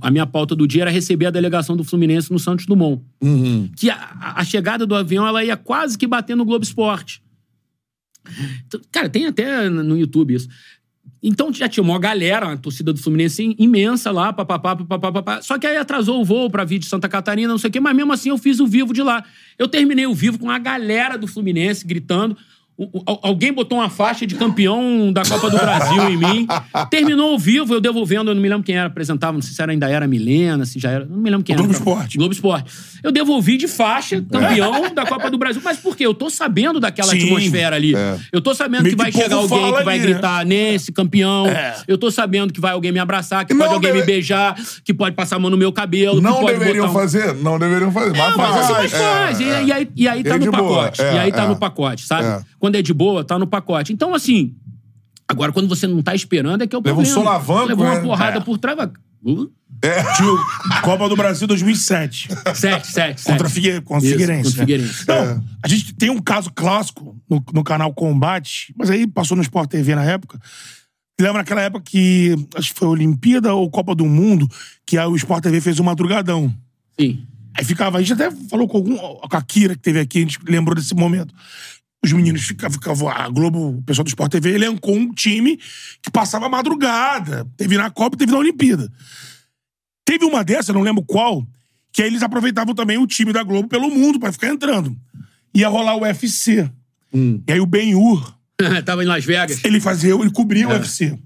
a 0.01 0.09
minha 0.11 0.25
pauta 0.25 0.55
do 0.55 0.67
dia 0.67 0.81
era 0.81 0.89
receber 0.91 1.27
a 1.27 1.31
delegação 1.31 1.77
do 1.77 1.83
Fluminense 1.83 2.31
no 2.31 2.39
Santos 2.39 2.65
Dumont. 2.65 3.01
Uhum. 3.21 3.69
Que 3.77 3.89
a, 3.89 3.95
a- 3.95 4.41
a 4.41 4.43
chegada 4.43 4.85
do 4.85 4.95
avião 4.95 5.25
ela 5.27 5.43
ia 5.45 5.55
quase 5.55 5.97
que 5.97 6.07
bater 6.07 6.35
no 6.35 6.43
Globo 6.43 6.65
Esporte. 6.65 7.21
Então, 8.67 8.79
Cara, 8.91 9.09
tem 9.09 9.25
até 9.27 9.69
no 9.69 9.97
YouTube 9.97 10.33
isso. 10.33 10.47
Então 11.23 11.53
já 11.53 11.69
tinha 11.69 11.83
uma 11.83 11.99
galera, 11.99 12.47
uma 12.47 12.57
torcida 12.57 12.91
do 12.91 12.99
Fluminense 12.99 13.55
imensa 13.59 14.09
lá, 14.09 14.33
papapá, 14.33 14.75
papapá, 14.75 15.11
papapá. 15.11 15.41
Só 15.43 15.59
que 15.59 15.67
aí 15.67 15.77
atrasou 15.77 16.19
o 16.19 16.25
voo 16.25 16.49
pra 16.49 16.63
vir 16.63 16.79
de 16.79 16.87
Santa 16.87 17.07
Catarina, 17.07 17.47
não 17.49 17.59
sei 17.59 17.69
o 17.69 17.73
quê, 17.73 17.79
mas 17.79 17.95
mesmo 17.95 18.11
assim 18.11 18.29
eu 18.29 18.37
fiz 18.39 18.59
o 18.59 18.65
vivo 18.65 18.91
de 18.91 19.03
lá. 19.03 19.23
Eu 19.57 19.67
terminei 19.67 20.07
o 20.07 20.15
vivo 20.15 20.39
com 20.39 20.49
a 20.49 20.57
galera 20.57 21.17
do 21.19 21.27
Fluminense 21.27 21.85
gritando. 21.85 22.35
O- 22.83 22.97
o- 22.97 23.03
al- 23.05 23.19
alguém 23.21 23.53
botou 23.53 23.77
uma 23.77 23.89
faixa 23.91 24.25
de 24.25 24.33
campeão 24.33 25.13
da 25.13 25.21
Copa 25.23 25.51
do 25.51 25.57
Brasil 25.59 26.09
em 26.09 26.17
mim. 26.17 26.47
Terminou 26.89 27.35
o 27.35 27.37
vivo, 27.37 27.75
eu 27.75 27.79
devolvendo, 27.79 28.31
eu 28.31 28.33
não 28.35 28.41
me 28.41 28.49
lembro 28.49 28.63
quem 28.63 28.75
era, 28.75 28.87
apresentava, 28.87 29.33
não 29.33 29.41
sei 29.43 29.53
se 29.53 29.61
era, 29.61 29.71
ainda 29.71 29.87
era 29.87 30.07
Milena, 30.07 30.65
se 30.65 30.79
já 30.79 30.89
era. 30.89 31.05
Não 31.05 31.17
me 31.19 31.29
lembro 31.29 31.45
quem 31.45 31.55
Globo 31.55 31.69
era. 31.69 31.77
Esporte. 31.77 32.17
Globo 32.17 32.33
Esporte. 32.33 32.71
Eu 33.03 33.11
devolvi 33.11 33.55
de 33.57 33.67
faixa, 33.67 34.19
campeão 34.31 34.91
da 34.95 35.05
Copa 35.05 35.29
do 35.29 35.37
Brasil. 35.37 35.61
Mas 35.63 35.77
por 35.77 35.95
quê? 35.95 36.05
Eu 36.07 36.13
tô 36.15 36.27
sabendo 36.29 36.79
daquela 36.79 37.11
Sim. 37.11 37.17
atmosfera 37.23 37.75
ali. 37.75 37.93
Eu 38.31 38.41
tô 38.41 38.55
sabendo 38.55 38.81
Meio 38.83 38.95
que 38.95 39.01
vai 39.03 39.11
que 39.11 39.17
o 39.19 39.21
chegar 39.21 39.35
alguém 39.35 39.73
que 39.75 39.83
vai 39.83 39.95
ali, 39.99 40.07
né? 40.07 40.13
gritar 40.13 40.45
nesse 40.45 40.91
campeão. 40.91 41.45
É. 41.47 41.75
Eu 41.87 41.99
tô 41.99 42.09
sabendo 42.09 42.51
que 42.51 42.59
vai 42.59 42.71
alguém 42.73 42.91
me 42.91 42.99
abraçar, 42.99 43.45
que 43.45 43.53
Não 43.53 43.59
pode 43.61 43.73
alguém 43.75 43.91
me 43.91 43.99
deve- 43.99 44.11
beijar, 44.11 44.55
que 44.83 44.91
pode 44.93 45.15
passar 45.15 45.35
a 45.35 45.39
mão 45.39 45.51
no 45.51 45.57
meu 45.57 45.71
cabelo, 45.71 46.15
que 46.17 46.21
Não 46.23 46.39
pode 46.41 46.57
deveriam 46.57 46.87
um... 46.89 46.93
fazer? 46.93 47.35
Não 47.35 47.59
deveriam 47.59 47.91
fazer. 47.91 48.17
Mas 48.17 48.35
mas 48.35 48.69
é, 48.71 48.87
faz. 48.89 49.39
E, 49.39 49.43
é. 49.43 49.63
e 49.65 49.71
aí, 49.71 49.89
e 49.95 50.07
aí 50.07 50.23
tá 50.23 50.37
no 50.39 50.51
pacote. 50.51 51.01
é, 51.01 51.13
e 51.13 51.19
aí 51.19 51.31
tá 51.31 51.43
é. 51.43 51.47
no 51.47 51.55
pacote, 51.55 52.05
sabe? 52.07 52.25
É. 52.25 52.41
Quando 52.71 52.75
é 52.77 52.81
de 52.81 52.93
boa, 52.93 53.23
tá 53.25 53.37
no 53.37 53.45
pacote. 53.47 53.91
Então, 53.91 54.13
assim. 54.15 54.55
Agora, 55.27 55.51
quando 55.51 55.67
você 55.67 55.87
não 55.87 56.01
tá 56.01 56.13
esperando, 56.15 56.61
é 56.63 56.67
que 56.67 56.75
é 56.75 56.79
o 56.79 56.81
Levou 56.83 57.01
um 57.01 57.05
problema. 57.05 57.23
solavanco, 57.23 57.67
Levou 57.67 57.85
uma 57.85 57.95
né? 57.95 58.01
porrada 58.01 58.37
É. 58.37 58.41
por 58.41 58.57
trás. 58.57 58.77
vai- 58.77 58.91
Uh, 59.23 59.51
Tio, 60.17 60.37
Copa 60.83 61.07
do 61.07 61.15
Brasil 61.15 61.47
2007. 61.47 62.27
Sete, 62.55 62.87
sete, 62.87 63.23
Contra, 63.23 63.47
sete. 63.47 63.53
Figue, 63.53 63.81
contra 63.81 64.07
Isso, 64.07 64.13
Figueirense. 64.17 64.43
contra 64.49 64.57
né? 64.59 64.65
Figueirense. 64.65 65.07
Não, 65.07 65.43
a 65.63 65.67
gente 65.67 65.93
tem 65.95 66.09
um 66.09 66.19
caso 66.21 66.51
clássico 66.53 67.15
no, 67.29 67.43
no 67.53 67.63
canal 67.63 67.93
Combate, 67.93 68.73
mas 68.77 68.89
aí 68.89 69.05
passou 69.07 69.35
no 69.37 69.43
Sport 69.43 69.69
TV 69.69 69.93
na 69.95 70.03
época. 70.03 70.39
Lembra 71.19 71.39
naquela 71.39 71.61
época 71.61 71.83
que, 71.87 72.35
acho 72.55 72.73
que 72.73 72.79
foi 72.79 72.87
Olimpíada 72.87 73.53
ou 73.53 73.69
Copa 73.69 73.93
do 73.95 74.05
Mundo, 74.05 74.47
que 74.85 74.97
a- 74.97 75.07
o 75.07 75.15
Sport 75.15 75.43
TV 75.43 75.61
fez 75.61 75.79
o 75.79 75.83
madrugadão. 75.83 76.53
Sim. 76.99 77.23
Aí 77.57 77.63
ficava, 77.65 77.97
a 77.99 78.01
gente 78.01 78.13
até 78.13 78.31
falou 78.49 78.67
com, 78.67 78.77
algum, 78.77 78.97
com 78.97 79.37
a 79.37 79.41
Kira 79.41 79.75
que 79.75 79.81
teve 79.81 79.99
aqui, 79.99 80.17
a 80.19 80.21
gente 80.21 80.39
lembrou 80.47 80.75
desse 80.75 80.93
momento. 80.95 81.33
Os 82.03 82.11
meninos 82.11 82.41
ficavam, 82.41 83.09
a 83.09 83.29
Globo, 83.29 83.77
o 83.77 83.83
pessoal 83.83 84.03
do 84.03 84.09
Sport 84.09 84.31
TV, 84.31 84.55
elencou 84.55 84.95
um 84.95 85.13
time 85.13 85.57
que 86.01 86.09
passava 86.11 86.49
madrugada. 86.49 87.47
Teve 87.55 87.77
na 87.77 87.91
Copa 87.91 88.15
e 88.15 88.19
teve 88.19 88.31
na 88.31 88.39
Olimpíada. 88.39 88.91
Teve 90.03 90.25
uma 90.25 90.43
dessas, 90.43 90.69
eu 90.69 90.73
não 90.73 90.81
lembro 90.81 91.03
qual, 91.03 91.45
que 91.93 92.01
aí 92.01 92.07
eles 92.07 92.23
aproveitavam 92.23 92.73
também 92.73 92.97
o 92.97 93.05
time 93.05 93.31
da 93.31 93.43
Globo 93.43 93.67
pelo 93.67 93.89
mundo 93.89 94.19
pra 94.19 94.31
ficar 94.31 94.47
entrando. 94.47 94.97
Ia 95.53 95.69
rolar 95.69 95.95
o 95.95 96.01
UFC. 96.01 96.69
E 97.47 97.51
aí 97.51 97.59
o 97.59 97.65
Ben-Hur, 97.65 98.35
Tava 98.85 99.03
em 99.03 99.07
Las 99.07 99.25
Vegas. 99.25 99.63
ele 99.63 99.79
fazia, 99.79 100.13
ele 100.13 100.31
cobria 100.31 100.67
o 100.67 100.71
UFC. 100.71 101.17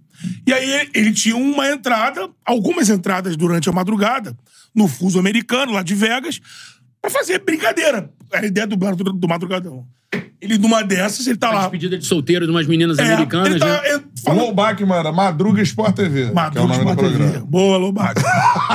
E 0.48 0.54
aí 0.54 0.90
ele, 0.94 1.12
tinha 1.12 1.36
uma 1.36 1.70
entrada, 1.70 2.30
algumas 2.46 2.90
entradas 2.90 3.36
durante 3.36 3.70
a 3.70 3.72
madrugada, 3.72 4.36
no 4.74 4.88
fuso 4.88 5.20
americano, 5.20 5.74
lá 5.74 5.84
de 5.84 5.94
Vegas, 5.94 6.40
pra 7.02 7.12
fazer 7.12 7.40
brincadeira. 7.40 8.10
Era 8.32 8.46
a 8.46 8.48
ideia 8.48 8.66
do, 8.66 8.76
do, 8.76 9.14
do 9.14 9.28
madrugadão. 9.28 9.86
Ele, 10.46 10.58
numa 10.58 10.84
dessas, 10.84 11.26
ele 11.28 11.38
tá 11.38 11.52
lá. 11.52 11.62
despedida 11.62 11.98
de 11.98 12.06
solteiro 12.06 12.46
de 12.46 12.52
umas 12.52 12.66
meninas 12.68 12.98
É, 13.00 13.04
americanas, 13.14 13.50
ele 13.52 13.60
tá 13.60 13.66
né? 13.82 14.02
é. 14.28 14.32
Lobac, 14.32 14.84
mano. 14.86 15.14
Madruga 15.14 15.62
Sport 15.62 15.96
TV. 15.96 16.24
que 16.24 16.28
é 16.30 16.32
o 16.32 16.34
Madruga 16.36 16.68
nome 16.68 16.84
do 16.86 16.90
Sport 16.90 16.98
TV. 17.00 17.18
programa. 17.18 17.46
Boa, 17.46 17.78
Lobato. 17.78 18.22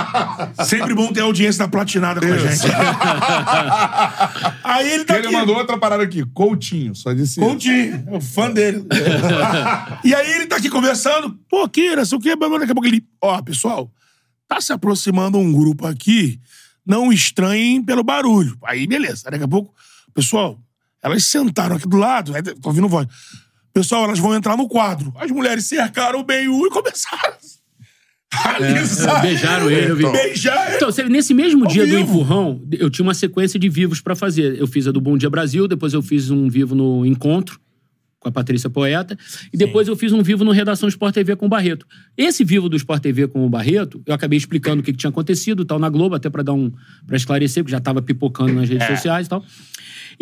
Sempre 0.67 0.95
bom 0.95 1.13
ter 1.13 1.21
audiência 1.21 1.65
da 1.65 1.69
platinada 1.71 2.21
com 2.21 2.27
a 2.27 2.39
gente. 2.39 2.67
Aí 4.63 4.93
ele 4.93 5.05
tá 5.05 5.17
Ele 5.19 5.27
aqui. 5.29 5.37
mandou 5.37 5.57
outra 5.57 5.79
parada 5.79 6.03
aqui. 6.03 6.25
Coutinho, 6.33 6.95
só 6.95 7.13
disse 7.13 7.41
isso. 7.41 7.49
Coutinho, 7.49 8.05
é 8.07 8.17
o 8.17 8.21
fã 8.21 8.51
dele. 8.51 8.85
e 10.05 10.15
aí 10.15 10.33
ele 10.33 10.47
tá 10.47 10.57
aqui 10.57 10.69
conversando, 10.71 11.37
pô, 11.49 11.69
Kira, 11.69 12.05
sei 12.05 12.17
o 12.19 12.21
que, 12.21 12.35
daqui 12.37 12.71
a 12.73 12.75
pouco 12.75 12.87
ele, 12.87 13.05
ó, 13.23 13.41
pessoal, 13.43 13.91
tá 14.49 14.61
se 14.61 14.73
aproximando 14.73 15.39
um 15.39 15.53
grupo 15.53 15.87
aqui, 15.87 16.39
não 16.87 17.13
estranhem 17.13 17.83
pelo 17.83 18.03
barulho. 18.03 18.57
Aí, 18.65 18.87
beleza, 18.87 19.31
daqui 19.31 19.45
a 19.45 19.49
pouco, 19.49 19.75
pessoal, 20.15 20.59
elas 21.03 21.25
sentaram 21.25 21.77
aqui 21.77 21.89
do 21.89 21.97
lado, 21.97 22.35
aí, 22.35 22.43
tô 22.43 22.69
ouvindo 22.69 22.89
voz. 22.89 23.07
Pessoal, 23.73 24.05
elas 24.05 24.19
vão 24.19 24.35
entrar 24.35 24.57
no 24.57 24.69
quadro. 24.69 25.13
As 25.17 25.31
mulheres 25.31 25.65
cercaram 25.67 26.19
o 26.21 26.25
Benhu 26.25 26.67
e 26.67 26.71
começaram 26.71 27.35
a 28.33 28.55
alisar 28.57 29.23
beijaram 29.23 29.71
ele, 29.71 29.91
eu 29.91 29.97
vi. 29.97 30.11
Beijar 30.11 30.67
ele. 30.69 30.77
Então, 30.77 30.91
você- 30.91 31.05
nesse 31.05 31.35
mesmo 31.35 31.67
dia 31.67 31.85
do 31.87 31.97
vivo. 31.97 32.03
empurrão, 32.03 32.63
eu 32.73 32.89
tinha 32.91 33.05
uma 33.05 33.15
sequência 33.15 33.59
de 33.59 33.69
vivos 33.69 34.01
pra 34.01 34.15
fazer. 34.15 34.59
Eu 34.59 34.67
fiz 34.67 34.87
a 34.87 34.93
do 34.93 35.01
Bom 35.01 35.17
Dia 35.19 35.29
Brasil, 35.31 35.67
depois 35.67 35.93
eu 35.95 36.03
fiz 36.03 36.31
um 36.31 36.49
vivo 36.49 36.75
no 36.75 37.05
Encontro 37.05 37.59
com 38.21 38.29
a 38.29 38.33
Patrícia 38.33 38.69
Poeta, 38.69 39.17
e 39.51 39.57
depois 39.57 39.89
eu 39.89 39.97
fiz 39.97 40.13
um 40.13 40.23
vivo 40.23 40.45
no 40.45 40.51
Redação 40.53 40.87
Sport 40.91 41.15
TV 41.15 41.35
com 41.37 41.47
o 41.47 41.49
Barreto. 41.49 41.87
Esse 42.19 42.45
vivo 42.45 42.69
do 42.69 42.77
Sport 42.77 43.03
TV 43.03 43.27
com 43.27 43.47
o 43.47 43.49
Barreto, 43.49 44.03
eu 44.05 44.13
acabei 44.15 44.37
explicando 44.37 44.83
o 44.83 44.85
que, 44.85 44.93
que 44.93 44.99
tinha 44.99 45.09
acontecido, 45.09 45.65
tal, 45.65 45.79
na 45.79 45.89
Globo, 45.89 46.15
até 46.15 46.29
pra 46.29 46.43
dar 46.43 46.53
um 46.53 46.71
para 47.07 47.17
esclarecer, 47.17 47.65
porque 47.65 47.73
já 47.73 47.81
tava 47.81 48.03
pipocando 48.03 48.53
nas 48.53 48.69
redes 48.69 48.87
sociais 48.89 49.27
e 49.27 49.31
tal. 49.31 49.43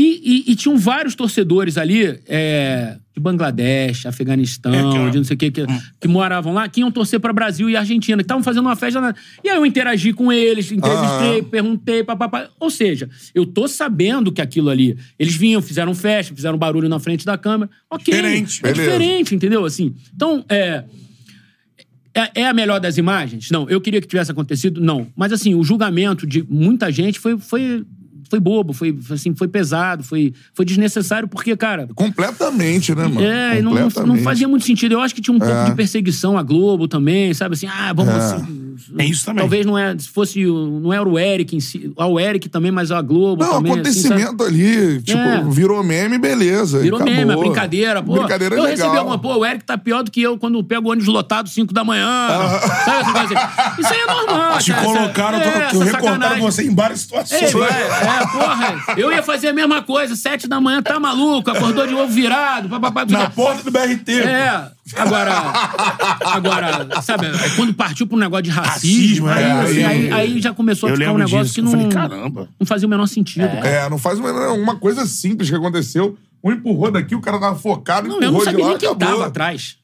E, 0.01 0.45
e- 0.47 0.53
e 0.53 0.55
tinham 0.55 0.79
vários 0.79 1.17
torcedores 1.17 1.77
ali 1.77 2.21
é, 2.29 2.97
de 3.13 3.21
Bangladesh, 3.21 4.07
Afeganistão, 4.07 4.73
É, 4.73 4.93
que- 5.07 5.11
de 5.11 5.17
não 5.17 5.25
sei 5.25 5.35
o 5.35 5.39
que, 5.39 5.51
que, 5.51 5.67
que 6.01 6.07
moravam 6.07 6.55
lá, 6.55 6.69
que 6.69 6.79
iam 6.81 6.91
torcer 6.93 7.19
pra 7.19 7.33
Brasil 7.33 7.69
e 7.69 7.77
Argentina, 7.77 8.17
que 8.19 8.23
estavam 8.23 8.45
fazendo 8.45 8.67
uma 8.67 8.77
festa. 8.77 9.01
Na... 9.01 9.13
E 9.43 9.49
aí 9.49 9.57
eu 9.57 9.67
interagi 9.67 10.13
com 10.13 10.31
eles, 10.33 10.71
entrevistei, 10.71 11.43
perguntei, 11.43 12.05
papapá. 12.05 12.49
Ou 12.61 12.71
seja, 12.71 13.11
eu 13.35 13.45
tô 13.45 13.67
sabendo 13.67 14.31
que 14.31 14.41
aquilo 14.41 14.71
ali. 14.71 14.97
Eles 15.19 15.35
vinham, 15.35 15.61
fizeram 15.61 15.93
festa, 15.97 16.33
fizeram 16.33 16.57
barulho 16.57 16.89
na 16.89 17.01
frente 17.01 17.27
da 17.27 17.37
câmera. 17.37 17.69
Ok. 17.91 18.05
Diferente. 18.15 18.61
É 18.61 18.73
Beleza. 18.73 18.83
diferente, 18.93 19.35
entendeu? 19.35 19.65
Assim. 19.65 19.95
Então, 20.15 20.45
é. 20.49 20.85
É, 22.15 22.43
é 22.43 22.47
a 22.49 22.55
melhor 22.55 22.81
das 22.81 22.97
imagens? 22.97 23.51
Não. 23.51 23.69
Eu 23.69 23.81
queria 23.81 24.01
que 24.01 24.07
tivesse 24.07 24.31
acontecido? 24.31 24.81
Não. 24.81 25.07
Mas, 25.17 25.33
assim, 25.33 25.55
o 25.55 25.63
julgamento 25.63 26.27
de 26.27 26.45
muita 26.49 26.91
gente 26.91 27.19
foi, 27.19 27.39
foi, 27.39 27.85
foi 28.29 28.41
bobo, 28.41 28.73
foi, 28.73 28.97
assim, 29.11 29.35
foi 29.35 29.49
pesado, 29.49 30.03
foi, 30.05 30.33
foi 30.55 30.65
desnecessário, 30.65 31.29
porque, 31.29 31.57
cara. 31.57 31.89
Completamente, 31.95 32.95
né, 32.95 33.05
mano? 33.07 33.23
É, 33.23 33.63
não, 33.63 33.73
não 34.07 34.17
fazia 34.19 34.47
muito 34.47 34.65
sentido. 34.67 34.93
Eu 34.93 35.01
acho 35.01 35.15
que 35.15 35.21
tinha 35.21 35.35
um 35.35 35.39
pouco 35.39 35.55
É. 35.55 35.65
de 35.67 35.75
perseguição 35.75 36.37
à 36.37 36.43
Globo 36.43 36.87
também, 36.87 37.33
sabe? 37.35 37.55
Assim, 37.55 37.67
ah, 37.67 37.93
vamos. 37.93 38.15
É 38.15 38.68
isso 39.01 39.25
também. 39.25 39.41
Talvez 39.43 39.67
não, 39.67 39.77
é, 39.79 39.97
se 39.99 40.09
fosse. 40.09 40.45
Não 40.45 40.93
era 40.93 41.09
o 41.09 41.19
Eric 41.19 41.55
em 41.57 41.61
si. 41.61 41.93
ah, 41.97 42.07
O 42.07 42.19
Eric 42.19 42.49
também, 42.49 42.71
mas 42.71 42.91
a 42.91 43.01
Globo 43.03 43.43
Não, 43.45 43.55
também. 43.55 43.73
assim, 43.81 43.93
sabe? 44.03 44.15
acontecimento 44.23 44.45
ali, 44.45 45.03
tipo, 45.03 45.19
É. 45.19 45.43
virou 45.49 45.83
meme, 45.83 46.19
beleza. 46.19 46.79
Virou 46.81 47.01
acabou. 47.01 47.15
meme, 47.15 47.33
a 47.33 47.37
brincadeira. 47.37 48.03
Pô, 48.03 48.13
Brincadeira 48.15 48.55
eu 48.55 48.63
legal. 48.63 48.77
recebi 48.77 48.97
alguma, 48.99 49.19
pô, 49.19 49.37
o 49.37 49.45
Eric 49.47 49.65
tá 49.65 49.77
pior 49.79 50.03
do 50.03 50.11
que 50.11 50.23
eu 50.23 50.39
quando 50.39 50.63
pego 50.65 50.89
o 50.89 50.93
ônibus 50.93 51.09
lotado 51.09 51.49
5 51.49 51.73
da 51.75 51.85
manhã. 51.85 52.29
Sabe 52.85 53.01
essa 53.01 53.13
coisa 53.13 53.35
assim? 53.39 53.81
Isso 53.81 53.93
aí 53.93 54.01
é 54.01 54.07
normal. 54.07 54.59
Te 54.59 54.73
cara, 54.73 54.85
colocaram, 54.85 55.39
é, 55.39 55.65
essa 55.67 55.85
recortaram 55.85 56.41
você 56.41 56.63
em 56.65 56.75
várias 56.75 57.01
situações. 57.01 57.43
Ei, 57.43 57.53
vai, 57.53 57.69
é, 57.71 58.27
porra, 58.33 58.95
eu 58.97 59.13
ia 59.13 59.23
fazer 59.23 59.49
a 59.49 59.53
mesma 59.53 59.83
coisa, 59.83 60.15
sete 60.17 60.47
da 60.49 60.61
manhã, 60.61 60.83
tá 60.83 60.99
maluco, 61.01 61.51
acordou 61.51 61.87
de 61.87 61.95
ovo 61.95 62.09
virado, 62.13 62.69
papapá, 62.69 63.05
Na 63.07 63.31
porta 63.31 63.63
do 63.63 63.71
BRT. 63.71 64.13
É, 64.21 64.63
agora, 64.97 65.33
agora, 66.21 67.03
sabe, 67.03 67.27
é 67.27 67.51
quando 67.57 67.75
partiu 67.75 68.07
pra 68.07 68.17
um 68.17 68.21
negócio 68.21 68.43
de 68.45 68.51
racismo, 68.51 69.27
Racismo, 69.27 69.29
aí, 69.29 69.45
é, 69.45 69.53
assim, 69.53 69.79
é. 69.81 69.87
aí, 69.87 70.13
aí 70.13 70.41
já 70.41 70.53
começou 70.53 70.89
a 70.89 70.93
Eu 70.93 70.97
ficar 70.97 71.13
um 71.13 71.17
lembro 71.17 71.27
negócio 71.31 71.45
disso. 71.47 71.55
que 71.55 71.61
Eu 71.61 71.65
não, 71.65 71.71
falei, 71.73 71.89
caramba. 71.89 72.49
não 72.59 72.67
fazia 72.67 72.87
o 72.87 72.91
menor 72.91 73.07
sentido, 73.07 73.47
cara. 73.49 73.67
É, 73.67 73.89
não 73.91 73.99
faz 73.99 74.19
uma, 74.19 74.31
uma 74.53 74.77
coisa 74.77 75.07
simples 75.07 75.49
que 75.51 75.57
aconteceu. 75.57 76.17
Um 76.43 76.53
empurrou 76.53 76.91
daqui, 76.91 77.15
o 77.15 77.21
cara 77.21 77.39
tava 77.39 77.57
focado, 77.59 78.09
Não, 78.09 78.17
eu 78.21 78.29
empurrou 78.29 78.39
não 78.39 78.45
sabia 78.45 78.59
de 78.59 78.63
lá, 78.63 78.69
nem 78.71 78.79
quem 78.79 78.89
acabou. 78.89 79.09
tava 79.17 79.27
atrás. 79.27 79.77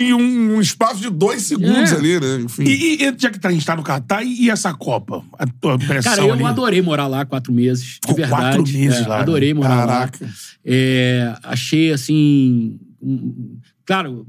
E 0.00 0.14
um, 0.14 0.54
um 0.56 0.60
espaço 0.62 0.98
de 1.00 1.10
dois 1.10 1.42
segundos 1.42 1.92
É. 1.92 1.96
ali, 1.96 2.18
né? 2.18 2.40
Enfim. 2.42 2.62
E, 2.64 3.02
e 3.04 3.14
já 3.18 3.28
que 3.30 3.46
a 3.46 3.50
gente 3.50 3.66
tá 3.66 3.76
no 3.76 3.82
Catar, 3.82 4.22
e 4.24 4.48
essa 4.48 4.72
Copa? 4.72 5.22
A 5.38 5.46
tua 5.46 5.74
impressão 5.74 6.12
Cara, 6.14 6.26
eu 6.26 6.32
ali? 6.32 6.44
adorei 6.44 6.80
morar 6.80 7.06
lá 7.06 7.26
quatro 7.26 7.52
meses, 7.52 7.84
de 7.84 7.90
Ficou 7.96 8.14
verdade. 8.14 8.56
quatro 8.56 8.62
meses 8.62 9.00
É, 9.00 9.06
lá, 9.08 9.16
né? 9.16 9.22
Adorei 9.22 9.52
morar 9.52 9.76
Caraca. 9.86 10.24
lá. 10.24 10.30
É, 10.64 11.34
achei, 11.42 11.92
assim... 11.92 12.78
um- 13.02 13.58
Claro, 13.92 14.26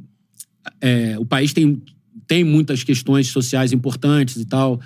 é, 0.81 1.15
o 1.18 1.26
país 1.26 1.53
tem, 1.53 1.81
tem 2.27 2.44
muitas 2.44 2.84
questões 2.84 3.27
sociais 3.27 3.72
importantes 3.72 4.35
e 4.35 4.44
tal. 4.44 4.81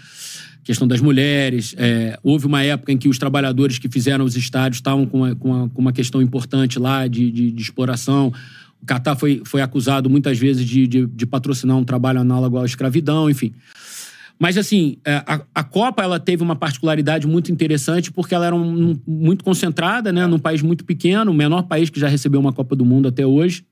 Questão 0.64 0.88
das 0.88 1.02
mulheres. 1.02 1.74
é, 1.80 2.20
houve 2.22 2.45
uma 2.45 2.62
época 2.62 2.91
em 2.91 2.98
que 2.98 3.10
os 3.10 3.18
trabalhadores 3.18 3.80
que 3.80 3.90
fizeram 3.90 4.24
os 4.24 4.36
estádios 4.38 4.78
estavam 4.78 5.08
com 5.08 5.18
uma, 5.18 5.36
com 5.36 5.49
uma, 5.49 5.70
com 5.70 5.82
uma 5.82 5.91
questão 5.91 6.22
importante 6.22 6.78
lá 6.78 7.08
de, 7.08 7.32
de, 7.32 7.52
de 7.52 7.62
exploração. 7.64 8.32
O 8.80 8.86
Catar 8.86 9.16
foi, 9.16 9.41
foi 9.45 9.62
acusado 9.64 10.12
muitas 10.12 10.38
vezes 10.38 10.64
de, 10.64 10.86
de, 10.86 11.08
de 11.08 11.26
patrocinar 11.26 11.76
um 11.76 11.84
trabalho 11.84 12.20
análogo 12.20 12.60
à 12.60 12.64
escravidão, 12.66 13.28
enfim. 13.32 13.54
Mas, 14.38 14.60
assim, 14.60 14.98
é, 15.04 15.24
a, 15.26 15.41
a 15.56 15.64
Copa 15.64 16.04
ela 16.04 16.20
teve 16.20 16.44
uma 16.44 16.56
particularidade 16.56 17.26
muito 17.26 17.52
interessante 17.52 18.12
porque 18.12 18.36
ela 18.36 18.45
era 18.45 18.56
um- 18.56 18.91
um- 18.91 18.99
muito 19.08 19.44
concentrada, 19.44 20.12
né? 20.14 20.28
Num 20.28 20.38
país 20.38 20.62
muito 20.62 20.86
pequeno, 20.86 21.32
o 21.32 21.34
menor 21.34 21.64
país 21.64 21.90
que 21.90 21.99
já 21.99 22.08
recebeu 22.08 22.40
uma 22.40 22.54
Copa 22.54 22.76
do 22.76 22.86
Mundo 22.86 23.08
até 23.08 23.26
hoje. 23.26 23.66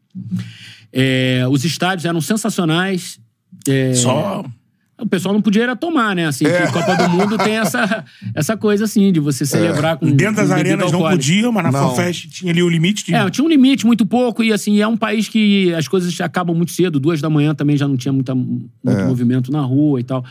É, 0.92 1.46
os 1.50 1.64
estádios 1.66 2.06
eram 2.06 2.22
sensacionais. 2.22 3.20
É, 3.68 3.94
Só... 3.94 4.46
O 4.98 5.06
pessoal 5.06 5.34
não 5.34 5.42
podia 5.42 5.64
era 5.64 5.76
tomar, 5.76 6.16
né? 6.16 6.26
Assim, 6.26 6.46
a 6.46 6.72
Copa 6.72 6.96
do 6.96 7.10
Mundo 7.10 7.38
tem 7.38 7.58
essa, 7.58 8.06
essa 8.34 8.56
coisa, 8.56 8.86
assim, 8.86 9.12
de 9.12 9.20
você 9.20 9.46
celebrar 9.46 9.98
com 9.98 10.10
Dentro 10.10 10.38
das 10.38 10.48
com 10.48 10.56
bebida 10.56 10.74
arenas 10.76 10.92
não 10.92 11.02
podia, 11.02 11.52
mas 11.52 11.64
na. 11.66 11.72
FanFest 11.72 12.30
tinha 12.30 12.54
ali 12.54 12.64
o 12.64 12.70
limite 12.70 13.06
de... 13.06 13.14
É, 13.14 13.30
tinha 13.30 13.44
um 13.44 13.50
limite 13.50 13.86
muito 13.86 14.06
pouco 14.06 14.42
e 14.42 14.54
assim, 14.54 14.80
é 14.80 14.88
um 14.88 14.96
país 14.96 15.28
que 15.28 15.74
as 15.74 15.86
coisas 15.86 16.20
acabam 16.22 16.56
muito 16.56 16.72
cedo, 16.72 16.98
duas 16.98 17.20
da 17.20 17.30
manhã 17.30 17.54
também 17.54 17.76
já 17.76 17.90
não 17.90 17.98
tinha 17.98 18.14
muita, 18.14 18.34
muito 18.34 18.70
movimento 19.06 19.52
na 19.52 19.60
rua 19.60 20.00
e 20.00 20.04
tal. 20.04 20.24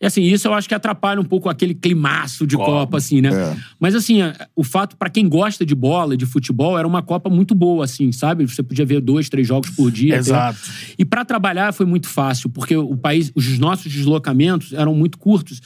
E 0.00 0.06
assim, 0.06 0.22
isso 0.22 0.46
eu 0.46 0.54
acho 0.54 0.68
que 0.68 0.74
atrapalha 0.74 1.20
um 1.20 1.24
pouco 1.24 1.48
aquele 1.48 1.74
climaço 1.74 2.46
de 2.46 2.56
Copa, 2.56 2.98
assim, 2.98 3.20
né? 3.20 3.30
É. 3.32 3.56
Mas 3.80 3.94
assim, 3.94 4.18
o 4.54 4.62
fato, 4.62 4.96
pra 4.96 5.10
quem 5.10 5.28
gosta 5.28 5.66
de 5.66 5.74
bola, 5.74 6.16
de 6.16 6.24
futebol, 6.24 6.78
era 6.78 6.86
uma 6.86 7.02
Copa 7.02 7.28
muito 7.28 7.54
boa, 7.54 7.84
assim, 7.84 8.12
sabe? 8.12 8.46
Você 8.46 8.62
podia 8.62 8.86
ver 8.86 9.00
dois, 9.00 9.28
três 9.28 9.46
jogos 9.46 9.70
por 9.70 9.90
dia. 9.90 10.14
até. 10.14 10.20
Exato. 10.20 10.58
E 10.96 11.04
pra 11.04 11.24
trabalhar 11.24 11.72
foi 11.72 11.86
muito 11.86 12.08
fácil, 12.08 12.48
porque 12.48 12.76
o 12.76 12.96
país, 12.96 13.32
os 13.34 13.58
nossos 13.58 13.92
deslocamentos 13.92 14.72
eram 14.72 14.94
muito 14.94 15.18
curtos. 15.18 15.60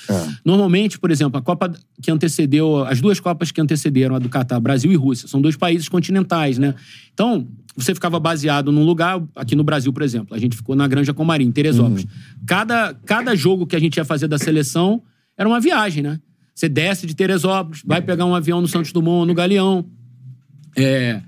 Normalmente, 0.45 0.99
por 0.99 1.11
exemplo, 1.11 1.39
a 1.39 1.43
Copa 1.43 1.73
que 2.01 2.11
antecedeu, 2.11 2.85
as 2.85 3.01
duas 3.01 3.21
Copas 3.21 3.51
que 3.51 3.61
antecederam 3.61 4.17
a 4.17 4.19
do 4.19 4.29
Catar, 4.29 4.59
Brasil 4.61 4.91
e 4.91 4.97
Rússia, 4.97 5.29
são 5.29 5.41
dois 5.41 5.57
países 5.57 5.89
continentais, 5.89 6.59
né? 6.59 6.75
Então, 7.13 7.47
você 7.77 7.95
ficava 7.95 8.19
baseado 8.21 8.71
num 8.71 8.85
lugar, 8.85 9.23
aqui 9.35 9.57
no 9.57 9.65
Brasil, 9.65 9.93
por 9.93 10.03
exemplo, 10.03 10.35
a 10.35 10.39
gente 10.39 10.57
ficou 10.57 10.77
na 10.77 10.87
Granja 10.87 11.15
Comarim, 11.15 11.47
em 11.47 11.53
Teresópolis. 11.53 12.07
Cada, 12.47 12.95
cada 13.07 13.35
jogo 13.35 13.67
que 13.67 13.77
a 13.77 13.81
gente 13.81 13.97
ia 13.97 14.05
fazer 14.05 14.29
da 14.29 14.39
seleção 14.39 15.03
era 15.37 15.49
uma 15.49 15.61
viagem, 15.61 16.03
né? 16.03 16.21
Você 16.55 16.69
desce 16.69 17.07
de 17.07 17.15
Teresópolis, 17.15 17.83
vai 17.85 18.03
pegar 18.03 18.27
um 18.27 18.35
avião 18.35 18.61
no 18.61 18.69
Santos 18.69 18.93
Dumont, 18.93 19.27
no 19.27 19.35
Galeão. 19.35 19.87
É, 20.77 21.21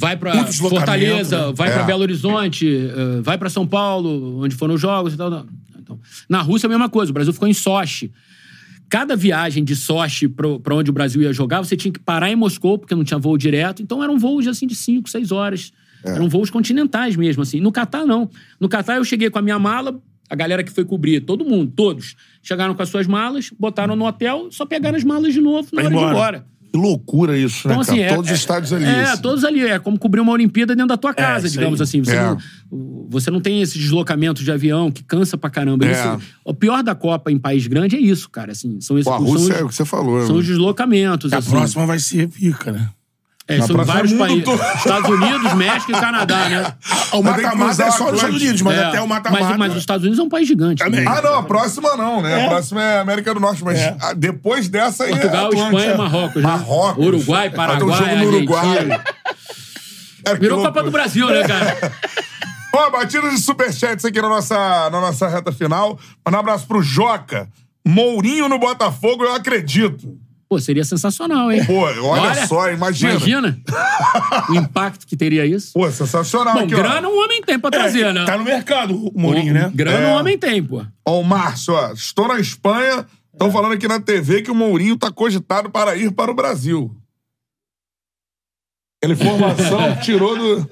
vai 0.00 0.16
deslocamento, 0.16 0.56
Fortaleza, 0.56 1.46
né? 1.48 1.52
vai 1.54 1.70
pra 1.70 1.82
É. 1.82 1.86
Belo 1.86 2.00
Horizonte, 2.00 2.66
eh, 2.66 3.20
vai 3.22 3.36
pra 3.36 3.50
São 3.50 3.66
Paulo, 3.66 4.42
onde 4.42 4.54
foram 4.56 4.74
os 4.74 4.80
jogos 4.80 5.12
e 5.12 5.16
tal. 5.16 5.30
tal. 5.30 5.46
Então, 5.78 6.00
na 6.28 6.40
Rússia, 6.40 6.66
a 6.66 6.70
mesma 6.70 6.88
coisa. 6.88 7.10
O 7.10 7.14
Brasil 7.14 7.32
ficou 7.32 7.46
em 7.46 7.52
Sochi. 7.52 8.10
Cada 8.90 9.14
viagem 9.14 9.62
de 9.64 9.76
Sochi 9.76 10.28
pra 10.28 10.74
onde 10.74 10.90
o 10.90 10.92
Brasil 10.92 11.22
ia 11.22 11.32
jogar, 11.32 11.62
você 11.62 11.76
tinha 11.76 11.92
que 11.92 12.00
parar 12.00 12.28
em 12.30 12.34
Moscou, 12.36 12.76
porque 12.76 12.94
não 12.94 13.04
tinha 13.04 13.18
voo 13.18 13.38
direto. 13.38 13.80
Então 13.80 14.02
eram 14.02 14.18
voos 14.18 14.46
assim 14.48 14.66
de 14.66 14.74
5, 14.74 15.08
6 15.08 15.30
horas. 15.30 15.72
Eram 16.04 16.28
voos 16.28 16.50
continentais 16.50 17.14
mesmo, 17.14 17.42
assim. 17.42 17.60
No 17.60 17.70
Catar, 17.70 18.04
não. 18.04 18.28
No 18.58 18.68
Catar, 18.68 18.96
eu 18.96 19.04
cheguei 19.04 19.30
com 19.30 19.38
a 19.38 19.42
minha 19.42 19.58
mala, 19.58 20.00
a 20.28 20.34
galera 20.34 20.64
que 20.64 20.72
foi 20.72 20.84
cobrir, 20.84 21.20
todo 21.20 21.44
mundo, 21.44 21.72
todos, 21.76 22.16
chegaram 22.42 22.74
com 22.74 22.82
as 22.82 22.88
suas 22.88 23.06
malas, 23.06 23.50
botaram 23.58 23.94
no 23.94 24.06
hotel, 24.06 24.48
só 24.50 24.64
pegaram 24.66 24.96
as 24.96 25.04
malas 25.04 25.32
de 25.34 25.40
novo 25.40 25.68
na 25.72 25.82
Vai 25.82 25.84
hora 25.86 25.94
de 25.94 25.94
ir 25.94 25.98
embora. 25.98 26.14
embora. 26.38 26.46
Que 26.72 26.78
loucura 26.78 27.36
isso, 27.36 27.66
né, 27.68 27.74
Então, 27.74 27.84
cara? 27.84 27.92
assim, 27.96 28.02
é, 28.04 28.08
Todos 28.14 28.26
os 28.26 28.30
é- 28.30 28.34
estádios 28.34 28.72
ali. 28.72 28.84
É, 28.84 29.02
assim. 29.02 29.22
todos 29.22 29.44
ali. 29.44 29.60
É 29.66 29.78
como 29.80 29.98
cobrir 29.98 30.20
uma 30.20 30.30
Olimpíada 30.32 30.74
dentro 30.74 30.88
da 30.88 30.96
tua 30.96 31.12
casa, 31.12 31.46
isso 31.48 31.56
digamos 31.58 31.80
aí. 31.80 31.84
assim. 31.84 32.02
Você, 32.04 32.14
É. 32.14 32.22
não, 32.22 32.38
você 33.08 33.30
não 33.30 33.40
tem 33.40 33.60
esse 33.62 33.78
deslocamento 33.78 34.42
de 34.44 34.50
avião 34.52 34.90
que 34.90 35.02
cansa 35.02 35.36
pra 35.36 35.50
caramba. 35.50 35.86
É. 35.86 35.92
Isso- 35.92 36.20
o 36.44 36.54
pior 36.54 36.82
da 36.82 36.94
Copa 36.94 37.30
em 37.32 37.38
país 37.38 37.66
grande 37.66 37.96
é 37.96 38.00
isso, 38.00 38.28
cara. 38.30 38.52
Assim, 38.52 38.80
são 38.80 38.96
esses 38.98 39.04
Pô, 39.10 39.14
a 39.14 39.18
são 39.18 39.26
Rússia 39.26 39.54
os- 39.54 39.60
é 39.60 39.64
o 39.64 39.68
que 39.68 39.74
você 39.74 39.84
falou. 39.84 40.20
São 40.26 40.34
né? 40.36 40.40
os 40.40 40.46
deslocamentos. 40.46 41.32
A 41.32 41.38
assim. 41.38 41.50
próxima 41.50 41.86
vai 41.86 41.98
ser 41.98 42.28
pica, 42.28 42.70
né? 42.72 42.88
É, 43.48 43.58
Na 43.58 43.66
são 43.66 43.76
vários 43.84 44.12
é 44.12 44.16
países. 44.16 44.44
todo. 44.44 44.62
Estados 44.76 45.10
Unidos, 45.10 45.54
México 45.54 45.90
e 45.90 45.94
Canadá, 45.94 46.48
né? 46.48 46.72
O 47.12 47.20
Mas 47.20 47.42
mata-mata 47.42 47.82
é 47.82 47.90
só 47.90 48.04
nos 48.04 48.14
Estados. 48.14 48.36
Unidos, 48.40 48.62
mas 48.62 48.78
É, 48.78 48.84
até 48.84 49.00
o 49.02 49.08
mas, 49.08 49.22
mata-mata... 49.24 49.58
mas 49.58 49.72
os 49.72 49.78
Estados 49.80 50.02
Unidos 50.04 50.20
é 50.20 50.22
um 50.22 50.28
país 50.28 50.46
gigante. 50.46 50.84
Também. 50.84 51.00
né? 51.04 51.06
Ah, 51.10 51.20
não, 51.20 51.34
a 51.34 51.42
próxima 51.42 51.96
não, 51.96 52.22
né? 52.22 52.44
A 52.44 52.48
próxima 52.48 52.80
é 52.80 53.00
América 53.00 53.34
do 53.34 53.40
Norte, 53.40 53.64
mas 53.64 53.76
É. 53.80 53.96
depois 54.16 54.68
dessa 54.68 55.02
aí 55.02 55.10
Portugal, 55.10 55.46
é 55.46 55.46
Atlântica. 55.46 55.66
Espanha 55.78 55.94
e 55.94 55.98
Marrocos, 55.98 56.36
né? 56.36 56.48
Marrocos. 56.48 57.04
Uruguai, 57.04 57.48
um 57.48 57.52
Paraguai, 57.52 57.98
jogo 57.98 58.16
no 58.30 58.36
Uruguai. 58.36 59.02
Que 60.24 60.34
Virou. 60.38 60.62
Copa 60.62 60.82
do 60.84 60.90
Brasil, 60.92 61.26
né, 61.28 61.42
cara? 61.42 61.76
Ó, 62.74 62.90
batida 62.90 63.28
de 63.30 63.38
superchats 63.38 64.04
aqui 64.04 64.20
na 64.20 64.28
nossa, 64.28 64.56
na 64.90 65.00
nossa 65.00 65.28
reta 65.28 65.50
final. 65.52 65.98
Manda 66.24 66.36
um 66.38 66.40
abraço 66.40 66.66
pro 66.66 66.82
Joca. 66.82 67.48
Mourinho 67.86 68.48
no 68.48 68.58
Botafogo, 68.58 69.24
eu 69.24 69.34
acredito. 69.34 70.18
Pô, 70.48 70.58
seria 70.58 70.82
sensacional, 70.84 71.50
hein? 71.52 71.64
Pô, 71.64 71.80
olha, 72.08 72.46
só, 72.46 72.70
imagina. 72.70 73.12
Imagina 73.12 73.58
o 74.48 74.54
impacto 74.54 75.06
que 75.06 75.16
teria 75.16 75.46
isso. 75.46 75.72
Pô, 75.72 75.88
sensacional. 75.90 76.54
Bom, 76.54 76.60
aqui, 76.64 76.74
ó. 76.74 76.78
grana 76.78 77.08
um 77.08 77.22
homem 77.22 77.40
tem 77.42 77.58
pra 77.58 77.70
trazer, 77.70 78.12
né? 78.12 78.24
Tá 78.24 78.36
no 78.36 78.42
mercado 78.44 78.96
o 78.96 79.12
Mourinho, 79.18 79.54
né? 79.54 79.70
Grana 79.72 79.98
É. 79.98 80.06
um 80.08 80.18
homem 80.18 80.36
tem, 80.36 80.62
pô. 80.62 80.84
Ó, 81.06 81.20
o 81.20 81.24
Márcio, 81.24 81.72
ó. 81.74 81.92
Estou 81.92 82.26
na 82.26 82.40
Espanha. 82.40 83.06
Estão 83.32 83.50
falando 83.52 83.72
aqui 83.72 83.86
na 83.86 84.00
TV 84.00 84.42
que 84.42 84.50
o 84.50 84.54
Mourinho 84.54 84.96
tá 84.98 85.10
cogitado 85.10 85.70
para 85.70 85.96
ir 85.96 86.10
para 86.10 86.30
o 86.32 86.34
Brasil. 86.34 86.94
Aquela 89.02 89.14
informação 89.14 89.96
tirou 90.02 90.36
do. 90.36 90.70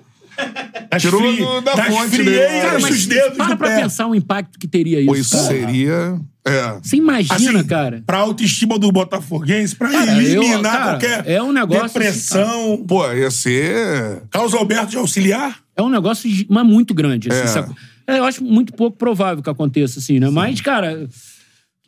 Das 0.91 1.03
Tirou 1.03 1.21
fri- 1.21 1.37
do- 1.45 1.61
da 1.61 1.75
das 1.75 1.87
fonte 1.89 2.11
dele. 2.11 2.25
frieiras 2.25 2.63
Cara, 2.63 2.79
dos 2.95 3.07
dedos 3.07 3.37
para 3.37 3.57
pra 3.57 3.69
pé. 3.69 3.83
pensar 3.83 4.07
o 4.07 4.15
impacto 4.15 4.59
que 4.59 4.67
teria 4.67 4.99
isso. 5.01 5.07
Pô, 5.09 5.15
isso 5.17 5.37
cara. 5.37 5.47
seria. 5.49 6.21
É. 6.47 6.79
Você 6.83 6.97
imagina, 6.97 7.59
Assim, 7.59 7.69
cara? 7.69 8.03
Pra 8.07 8.19
autoestima 8.19 8.79
do 8.79 8.91
Botafoguense, 8.91 9.77
pra 9.77 9.91
Cara, 9.91 10.13
eu- 10.23 10.43
eliminar 10.43 10.63
cara, 10.63 10.85
qualquer 10.93 11.25
é 11.27 11.43
um 11.43 11.53
negócio 11.53 11.85
assim, 11.85 11.99
depressão. 11.99 12.85
Pô, 12.89 13.13
ia 13.13 13.31
ser. 13.31 14.23
Carlos 14.31 14.55
Alberto 14.55 14.87
de 14.93 14.97
auxiliar? 14.97 15.59
É 15.77 15.83
um 15.83 15.91
negócio 15.91 16.29
mas 16.49 16.65
muito 16.67 16.95
grande. 16.95 17.29
assim, 17.31 17.41
É. 17.43 17.47
sabe? 17.47 17.75
É, 18.07 18.19
Eu 18.19 18.25
acho 18.25 18.43
muito 18.43 18.73
pouco 18.73 18.97
provável 18.97 19.43
que 19.43 19.51
aconteça 19.51 19.99
assim, 19.99 20.19
né? 20.19 20.31
Mas, 20.31 20.63
cara, 20.63 21.07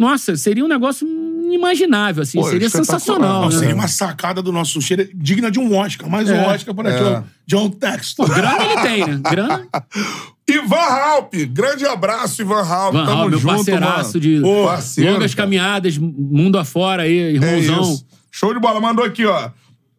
Nossa, 0.00 0.34
seria 0.34 0.64
um 0.64 0.68
negócio 0.68 1.06
inimaginável, 1.06 2.22
assim. 2.22 2.38
Pô, 2.40 2.48
seria 2.48 2.70
sensacional. 2.70 3.42
Não, 3.42 3.48
né? 3.50 3.58
seria 3.58 3.74
uma 3.74 3.86
sacada 3.86 4.40
do 4.40 4.50
nosso 4.50 4.80
cheiro 4.80 5.06
digna 5.14 5.50
de 5.50 5.58
um 5.60 5.76
Oscar. 5.76 6.08
Mais 6.08 6.30
um 6.30 6.34
É. 6.34 6.54
Oscar 6.54 6.74
para 6.74 6.90
John, 6.90 7.24
John 7.46 7.70
Texton. 7.70 8.24
Grana 8.24 8.64
ele 8.64 8.80
tem, 8.80 9.06
né? 9.06 9.20
Grana. 9.30 9.68
Ivan 10.48 10.76
Halp, 10.76 11.34
grande 11.52 11.84
abraço, 11.86 12.40
Ivan 12.40 12.62
Halp. 12.62 12.94
Van 12.94 13.04
Tamo 13.04 13.16
Raal, 13.16 13.28
meu 13.30 13.38
junto, 13.38 13.54
parceiraço 13.56 14.18
mano. 14.18 14.20
de 14.20 14.40
Pô, 14.40 14.64
parceiro, 14.64 15.12
longas 15.12 15.34
cara. 15.34 15.46
caminhadas, 15.46 15.98
mundo 15.98 16.58
afora 16.58 17.02
aí, 17.02 17.18
É 17.18 17.30
irmãozão. 17.32 17.82
isso. 17.82 18.06
Show 18.30 18.54
de 18.54 18.58
bola. 18.58 18.80
Mandou 18.80 19.04
aqui, 19.04 19.26
ó. 19.26 19.50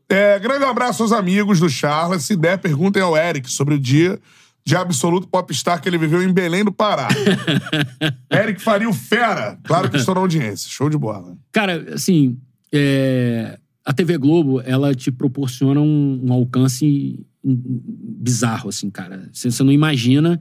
É, 0.10 0.40
grande 0.40 0.66
abraço 0.66 1.04
aos 1.04 1.12
amigos 1.12 1.60
do 1.60 1.70
Charles. 1.70 2.24
Se 2.26 2.36
der, 2.36 2.58
perguntem 2.58 3.02
ao 3.04 3.16
Eric 3.16 3.50
sobre 3.52 3.76
o 3.76 3.80
dia 3.80 4.20
de 4.66 4.76
absoluto 4.76 5.28
popstar 5.28 5.82
que 5.82 5.90
ele 5.90 5.98
viveu 5.98 6.22
em 6.24 6.32
Belém 6.32 6.64
do 6.64 6.72
Pará. 6.72 7.08
Eric 8.32 8.62
faria 8.62 8.88
o 8.90 8.94
fera. 8.94 9.58
Claro 9.64 9.90
que 9.90 9.98
estou 9.98 10.14
na 10.16 10.22
audiência. 10.22 10.70
Show 10.70 10.90
de 10.90 10.98
bola. 10.98 11.36
Cara, 11.52 11.94
assim, 11.94 12.38
é, 12.72 13.58
a 13.84 13.92
TV 13.92 14.18
Globo, 14.18 14.62
ela 14.62 14.94
te 14.94 15.12
proporciona 15.12 15.82
um, 15.82 16.22
um 16.24 16.32
alcance 16.32 17.26
bizarro, 17.44 18.70
assim, 18.70 18.90
cara. 18.90 19.28
Você, 19.34 19.64
não 19.64 19.72
imagina 19.72 20.40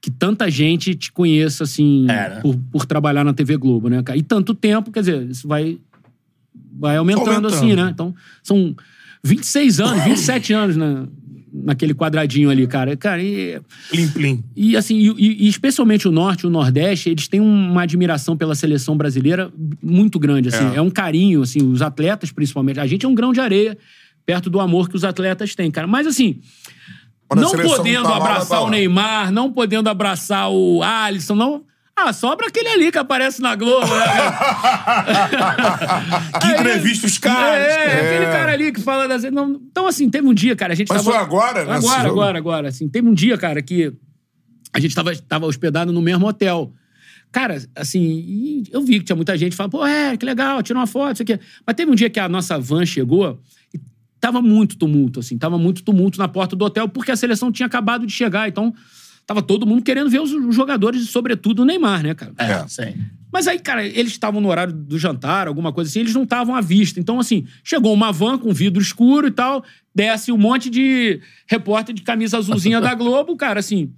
que 0.00 0.10
tanta 0.10 0.50
gente 0.50 0.94
te 0.94 1.12
conheça, 1.12 1.64
assim, 1.64 2.06
É, 2.08 2.30
né? 2.36 2.40
por, 2.40 2.56
por 2.72 2.86
trabalhar 2.86 3.22
na 3.24 3.34
TV 3.34 3.58
Globo, 3.58 3.88
né, 3.90 4.02
cara? 4.02 4.18
E 4.18 4.22
tanto 4.22 4.54
tempo, 4.54 4.90
quer 4.90 5.00
dizer, 5.00 5.28
isso 5.28 5.46
vai, 5.46 5.78
vai 6.72 6.96
aumentando, 6.96 7.28
Aumentando. 7.28 7.54
assim, 7.54 7.74
né? 7.74 7.90
Então, 7.92 8.14
são 8.42 8.74
26 9.22 9.80
anos, 9.80 10.04
27 10.04 10.52
anos 10.54 10.76
na, 10.78 11.06
naquele 11.52 11.94
quadradinho 11.94 12.50
ali, 12.50 12.66
cara. 12.66 12.96
Cara, 12.96 13.22
e... 13.22 13.60
Plim, 13.90 14.08
plim. 14.08 14.44
E 14.56 14.76
assim, 14.76 14.96
e, 14.96 15.44
e- 15.44 15.48
especialmente 15.48 16.06
o 16.06 16.12
Norte 16.12 16.42
e 16.42 16.46
o 16.46 16.50
Nordeste, 16.50 17.10
eles 17.10 17.28
têm 17.28 17.40
uma 17.40 17.82
admiração 17.82 18.36
pela 18.36 18.54
seleção 18.54 18.96
brasileira 18.96 19.52
muito 19.82 20.18
grande, 20.18 20.48
assim. 20.48 20.76
É, 20.76 20.80
um 20.80 20.90
carinho, 20.90 21.42
assim, 21.42 21.62
os 21.62 21.82
atletas 21.82 22.30
principalmente. 22.30 22.80
A 22.80 22.86
gente 22.86 23.04
é 23.04 23.08
um 23.08 23.14
grão 23.14 23.32
de 23.32 23.40
areia 23.40 23.76
perto 24.24 24.48
do 24.48 24.60
amor 24.60 24.88
que 24.88 24.96
os 24.96 25.04
atletas 25.04 25.54
têm, 25.54 25.70
cara. 25.70 25.86
Mas 25.86 26.06
assim, 26.06 26.40
Quando 27.26 27.40
não 27.40 27.50
podendo 27.50 28.08
tá 28.08 28.16
abraçar 28.16 28.60
lá. 28.60 28.66
o 28.66 28.70
Neymar, 28.70 29.32
não 29.32 29.52
podendo 29.52 29.88
abraçar 29.88 30.50
o 30.50 30.82
Alisson, 30.82 31.34
não... 31.34 31.69
Ah, 32.02 32.12
sobra 32.12 32.46
aquele 32.46 32.68
ali 32.68 32.92
que 32.92 32.98
aparece 32.98 33.42
na 33.42 33.54
Globo, 33.54 33.86
né? 33.86 34.04
Que 36.40 36.46
Aí- 36.46 36.54
entrevista 36.54 37.06
os 37.06 37.18
caras. 37.18 37.66
É, 37.66 38.00
aquele 38.00 38.26
cara 38.26 38.52
ali 38.52 38.72
que 38.72 38.80
fala 38.80 39.06
das. 39.08 39.22
Não, 39.24 39.50
então, 39.50 39.86
assim, 39.86 40.08
teve 40.08 40.26
um 40.26 40.34
dia, 40.34 40.54
cara, 40.56 40.72
a 40.72 40.76
gente 40.76 40.88
Mas 40.88 40.98
tava. 41.02 41.12
foi 41.12 41.20
agora, 41.22 41.64
né, 41.64 41.72
Agora, 41.74 42.08
agora, 42.08 42.38
agora. 42.38 42.68
Assim, 42.68 42.88
teve 42.88 43.08
um 43.08 43.14
dia, 43.14 43.36
cara, 43.36 43.60
que 43.62 43.92
a 44.72 44.80
gente 44.80 44.94
tava, 44.94 45.14
tava 45.16 45.46
hospedado 45.46 45.92
no 45.92 46.00
mesmo 46.00 46.26
hotel. 46.26 46.72
Cara, 47.32 47.62
assim, 47.76 48.64
eu 48.72 48.82
vi 48.82 48.98
que 48.98 49.04
tinha 49.04 49.16
muita 49.16 49.36
gente 49.36 49.54
falando, 49.54 49.72
pô, 49.72 49.86
é, 49.86 50.16
que 50.16 50.26
legal, 50.26 50.62
tira 50.62 50.78
uma 50.78 50.86
foto, 50.86 51.14
isso 51.14 51.22
aqui. 51.22 51.38
Mas 51.66 51.76
teve 51.76 51.90
um 51.90 51.94
dia 51.94 52.10
que 52.10 52.18
a 52.18 52.28
nossa 52.28 52.58
van 52.58 52.84
chegou 52.84 53.40
e 53.72 53.80
tava 54.20 54.42
muito 54.42 54.76
tumulto, 54.76 55.20
assim, 55.20 55.38
tava 55.38 55.56
muito 55.56 55.82
tumulto 55.84 56.18
na 56.18 56.26
porta 56.26 56.56
do 56.56 56.64
hotel, 56.64 56.88
porque 56.88 57.12
a 57.12 57.16
seleção 57.16 57.52
tinha 57.52 57.66
acabado 57.66 58.04
de 58.04 58.12
chegar. 58.12 58.48
Então, 58.48 58.74
tava 59.30 59.42
todo 59.42 59.64
mundo 59.64 59.80
querendo 59.80 60.10
ver 60.10 60.20
os 60.20 60.52
jogadores, 60.52 61.08
sobretudo 61.08 61.62
o 61.62 61.64
Neymar, 61.64 62.02
né, 62.02 62.14
cara? 62.14 62.32
É, 62.36 62.66
sim. 62.66 62.96
Mas 63.32 63.46
aí, 63.46 63.60
cara, 63.60 63.86
eles 63.86 64.10
estavam 64.10 64.40
no 64.40 64.48
horário 64.48 64.72
do 64.72 64.98
jantar, 64.98 65.46
alguma 65.46 65.72
coisa 65.72 65.88
assim, 65.88 66.00
eles 66.00 66.14
não 66.14 66.24
estavam 66.24 66.52
à 66.52 66.60
vista. 66.60 66.98
Então, 66.98 67.20
assim, 67.20 67.46
chegou 67.62 67.94
uma 67.94 68.10
van 68.10 68.36
com 68.36 68.52
vidro 68.52 68.82
escuro 68.82 69.28
e 69.28 69.30
tal, 69.30 69.64
desce 69.94 70.32
um 70.32 70.36
monte 70.36 70.68
de 70.68 71.20
repórter 71.46 71.94
de 71.94 72.02
camisa 72.02 72.38
azulzinha 72.38 72.80
da 72.82 72.92
Globo, 72.92 73.36
cara, 73.36 73.60
assim. 73.60 73.92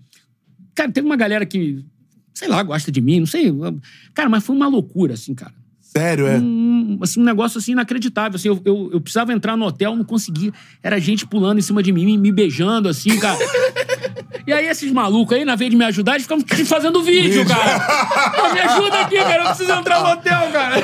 Cara, 0.75 0.93
teve 0.93 1.07
uma 1.07 1.17
galera 1.17 1.47
que, 1.47 1.83
sei 2.35 2.49
lá, 2.49 2.63
gosta 2.63 2.93
de 2.93 3.01
mim, 3.01 3.21
não 3.21 3.27
sei. 3.27 3.51
Cara, 4.13 4.29
mas 4.29 4.45
foi 4.45 4.55
uma 4.55 4.69
loucura, 4.69 5.15
assim, 5.15 5.35
cara. 5.35 5.55
Sério, 5.97 6.27
é? 6.27 6.39
Um, 6.39 6.99
assim, 7.03 7.21
um 7.21 7.25
negócio 7.25 7.59
assim 7.59 7.73
inacreditável. 7.73 8.37
Assim, 8.37 8.49
eu, 8.49 8.61
eu, 8.65 8.91
eu 8.95 9.01
precisava 9.01 9.33
entrar 9.33 9.57
no 9.57 9.67
hotel, 9.67 9.95
não 9.95 10.05
conseguia. 10.05 10.51
Era 10.83 10.99
gente 10.99 11.27
pulando 11.27 11.59
em 11.59 11.63
cima 11.63 11.83
de 11.83 11.93
mim, 11.93 12.17
me 12.17 12.33
beijando, 12.33 12.89
assim, 12.89 13.19
cara. 13.19 13.39
E 14.47 14.53
aí, 14.53 14.67
esses 14.67 14.91
malucos 14.91 15.37
aí, 15.37 15.45
na 15.45 15.55
vez 15.55 15.71
de 15.71 15.77
me 15.77 15.85
ajudar, 15.85 16.13
eles 16.15 16.23
ficavam 16.23 16.45
fazendo 16.67 17.03
vídeo, 17.03 17.47
cara. 17.47 18.53
Me 18.55 18.61
ajuda 18.61 19.01
aqui, 19.01 19.17
cara. 19.17 19.43
Eu 19.43 19.47
preciso 19.49 19.73
entrar 19.73 20.03
no 20.03 20.11
hotel, 20.13 20.51
cara. 20.51 20.77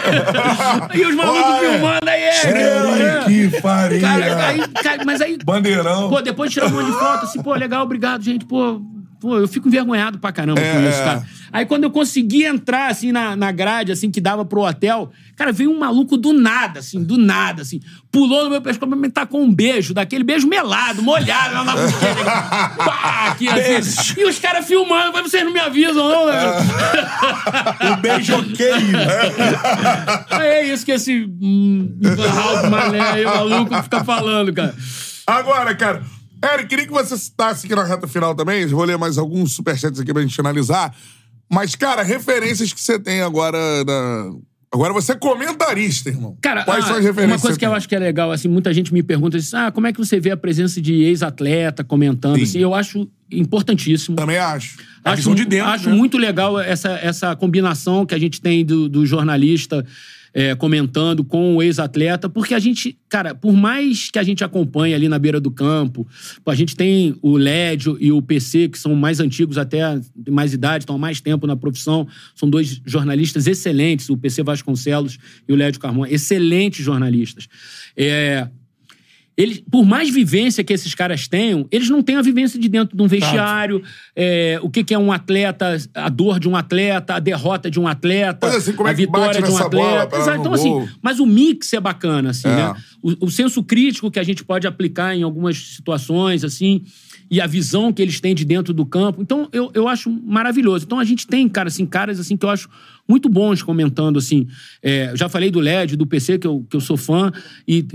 E 0.95 1.05
os 1.05 1.15
malucos 1.15 1.43
Olha, 1.43 1.71
filmando 1.71 2.09
aí, 2.09 2.23
é. 2.23 3.25
Que 3.25 3.61
faria. 3.61 4.01
Cara, 4.01 4.47
aí, 4.47 4.69
cara, 4.69 5.05
mas 5.05 5.21
aí, 5.21 5.39
Bandeirão. 5.43 6.09
Pô, 6.09 6.21
depois 6.21 6.51
de 6.51 6.55
tirar 6.55 6.67
um 6.67 6.71
monte 6.71 6.87
de 6.87 6.93
foto, 6.93 7.25
assim, 7.25 7.43
pô, 7.43 7.55
legal, 7.55 7.83
obrigado, 7.83 8.23
gente. 8.23 8.45
Pô, 8.45 8.81
pô 9.21 9.37
eu 9.39 9.49
fico 9.49 9.69
envergonhado 9.69 10.19
pra 10.19 10.33
caramba 10.33 10.61
com 10.61 10.67
É. 10.67 10.89
isso, 10.89 10.99
cara. 10.99 11.25
Aí 11.53 11.65
quando 11.65 11.85
eu 11.85 11.91
consegui 11.91 12.45
entrar, 12.45 12.91
assim, 12.91 13.11
na, 13.11 13.35
na 13.35 13.51
grade, 13.51 13.91
assim, 13.91 14.11
que 14.11 14.21
dava 14.21 14.45
pro 14.45 14.61
hotel, 14.63 15.11
cara, 15.35 15.51
veio 15.51 15.71
um 15.71 15.79
maluco 15.79 16.17
do 16.17 16.33
nada, 16.33 16.81
assim, 16.81 17.03
do 17.03 17.17
nada, 17.17 17.63
assim. 17.63 17.81
Pulou 18.13 18.45
no 18.45 18.51
meu 18.51 18.61
pescoço 18.61 18.89
pra 18.91 18.99
me 18.99 19.09
tacou 19.11 19.43
um 19.43 19.53
beijo, 19.53 19.95
daquele 19.95 20.25
beijo 20.25 20.47
melado, 20.47 21.03
molhado, 21.03 21.55
na. 21.65 21.75
Pá, 22.77 23.29
aqui, 23.31 23.49
assim. 23.49 24.21
E 24.21 24.25
os 24.25 24.39
caras 24.39 24.67
filmando, 24.67 25.13
mas 25.13 25.23
vocês 25.31 25.43
não 25.45 25.53
me 25.53 25.61
avisam, 25.61 26.09
não, 26.09 26.27
né? 26.27 26.43
O 27.93 27.97
beijo 27.97 28.37
ok. 28.37 28.67
Aí 30.31 30.47
é 30.47 30.67
isso 30.73 30.85
que 30.85 30.93
esse 30.93 31.25
hum, 31.41 31.99
Ralph 32.35 32.71
Mané 32.71 33.01
aí, 33.01 33.25
maluco, 33.25 33.83
fica 33.83 34.05
falando, 34.05 34.53
cara. 34.53 34.75
Agora, 35.27 35.75
cara, 35.75 36.03
Eric, 36.45 36.69
queria 36.69 36.87
que 36.87 36.93
você 36.93 37.17
citasse 37.17 37.67
aqui 37.67 37.75
na 37.75 37.85
reta 37.85 38.07
final 38.07 38.35
também. 38.35 38.67
Vou 38.67 38.85
ler 38.85 38.97
mais 38.97 39.19
alguns 39.19 39.53
superchats 39.53 40.01
aqui 40.01 40.13
pra 40.13 40.23
gente 40.23 40.41
analisar. 40.41 40.95
Mas, 41.51 41.75
cara, 41.75 42.03
referências 42.03 42.73
que 42.73 42.81
você 42.81 42.99
tem 42.99 43.21
agora 43.23 43.59
na. 43.85 44.31
Agora 44.71 44.93
você 44.93 45.13
é 45.13 45.15
comentarista, 45.15 46.11
irmão. 46.11 46.37
Cara, 46.43 46.63
Quais 46.63 46.85
ah, 46.85 46.89
são 46.89 46.97
as 46.97 47.05
referências? 47.05 47.41
uma 47.41 47.43
coisa 47.43 47.59
que 47.59 47.65
eu 47.65 47.73
acho 47.73 47.89
que 47.89 47.95
é 47.95 47.99
legal, 47.99 48.31
assim, 48.31 48.49
muita 48.49 48.73
gente 48.75 48.93
me 48.93 49.03
pergunta 49.03 49.39
assim, 49.39 49.57
ah, 49.57 49.73
como 49.73 49.87
é 49.87 49.93
que 49.95 49.99
você 49.99 50.21
vê 50.21 50.31
a 50.31 50.37
presença 50.37 50.79
de 50.79 50.93
ex-atleta 51.05 51.83
comentando, 51.83 52.37
Sim. 52.37 52.43
assim, 52.43 52.59
eu 52.59 52.75
acho 52.75 53.09
importantíssimo. 53.33 54.17
Também 54.17 54.37
acho. 54.37 54.77
A 55.03 55.13
acho 55.13 55.17
visão 55.23 55.35
de 55.35 55.47
dentro, 55.47 55.71
acho 55.71 55.89
né? 55.89 55.97
muito 55.97 56.19
legal 56.19 56.61
essa, 56.61 56.91
essa 57.03 57.35
combinação 57.35 58.05
que 58.05 58.15
a 58.15 58.19
gente 58.19 58.43
tem 58.43 58.63
do, 58.63 58.91
do 58.91 59.07
jornalista 59.07 59.87
é, 60.33 60.55
comentando 60.55 61.25
com 61.25 61.57
o 61.57 61.63
ex-atleta, 61.63 62.29
porque 62.29 62.55
a 62.55 62.59
gente, 62.59 62.99
cara, 63.09 63.35
por 63.35 63.53
mais 63.53 64.11
que 64.11 64.19
a 64.19 64.23
gente 64.23 64.45
acompanhe 64.45 64.95
ali 64.95 65.09
na 65.09 65.19
beira 65.19 65.41
do 65.41 65.51
campo, 65.51 66.07
a 66.47 66.55
gente 66.55 66.77
tem 66.77 67.17
o 67.23 67.37
Lédio 67.37 67.97
e 68.01 68.13
o 68.13 68.21
PC, 68.21 68.69
que 68.69 68.79
são 68.79 68.95
mais 68.95 69.21
antigos 69.21 69.59
até, 69.59 69.99
têm 70.25 70.33
mais 70.33 70.53
idade, 70.53 70.83
estão 70.83 70.97
há 70.97 70.99
mais 70.99 71.21
tempo 71.21 71.47
na 71.47 71.57
profissão, 71.57 72.07
são 72.35 72.49
dois 72.49 72.81
jornalistas 72.85 73.47
excelentes, 73.47 74.09
o 74.11 74.17
PC 74.17 74.43
Vasconcelos 74.43 75.19
e 75.49 75.53
o 75.53 75.57
Lédio 75.57 75.81
Carmona, 75.81 76.11
excelentes 76.11 76.85
jornalistas. 76.85 77.49
É, 77.97 78.49
eles, 79.39 79.63
por 79.71 79.87
mais 79.87 80.11
vivência 80.11 80.65
que 80.65 80.73
esses 80.73 80.97
caras 80.97 81.29
tenham, 81.29 81.65
eles 81.71 81.89
não 81.89 82.03
têm 82.03 82.17
a 82.17 82.23
vivência 82.23 82.59
de 82.59 82.69
dentro 82.69 82.97
de 82.97 83.01
um 83.01 83.07
vestiário, 83.07 83.81
é, 84.17 84.59
o 84.61 84.69
que, 84.69 84.83
que 84.83 84.93
é 84.93 84.99
um 84.99 85.13
atleta, 85.13 85.77
a 85.95 86.09
dor 86.09 86.41
de 86.41 86.49
um 86.49 86.57
atleta, 86.57 87.15
a 87.15 87.21
derrota 87.21 87.71
de 87.71 87.79
um 87.79 87.87
atleta, 87.87 88.49
assim, 88.49 88.75
a 88.77 88.91
é 88.91 88.95
vitória 88.95 89.41
de 89.41 89.49
um 89.49 89.57
atleta. 89.57 90.17
Exato. 90.17 90.41
Então, 90.41 90.53
assim, 90.53 90.71
gol? 90.71 90.89
mas 91.01 91.21
o 91.21 91.27
mix 91.27 91.73
é 91.73 91.79
bacana, 91.79 92.31
assim, 92.31 92.49
É. 92.49 92.57
né? 92.57 92.75
O, 93.01 93.27
o 93.27 93.31
senso 93.31 93.63
crítico 93.63 94.11
que 94.11 94.19
a 94.19 94.25
gente 94.25 94.45
pode 94.45 94.67
aplicar 94.67 95.15
em 95.15 95.23
algumas 95.23 95.57
situações, 95.57 96.43
assim, 96.43 96.83
e 97.31 97.41
a 97.41 97.47
visão 97.47 97.93
que 97.93 98.03
eles 98.03 98.21
têm 98.21 98.35
de 98.35 98.45
dentro 98.45 98.75
do 98.75 98.85
campo. 98.85 99.23
Então, 99.23 99.49
eu, 99.53 99.71
eu 99.73 99.87
acho 99.87 100.11
maravilhoso. 100.11 100.85
Então, 100.85 100.99
a 100.99 101.05
gente 101.05 101.29
tem, 101.29 101.49
cara, 101.49 101.69
assim, 101.69 101.87
caras 101.87 102.19
assim 102.19 102.37
que 102.37 102.45
eu 102.45 102.51
acho 102.51 102.69
muito 103.09 103.29
bons 103.29 103.63
comentando, 103.63 104.19
assim. 104.19 104.47
É, 104.83 105.13
já 105.17 105.29
falei 105.29 105.51
do 105.51 105.59
LED, 105.59 105.97
do 105.97 106.07
PC, 106.07 106.39
que 106.39 106.47
eu, 106.47 106.67
que 106.69 106.77
eu 106.77 106.81
sou 106.81 106.97
fã, 106.97 107.33
e 107.67 107.87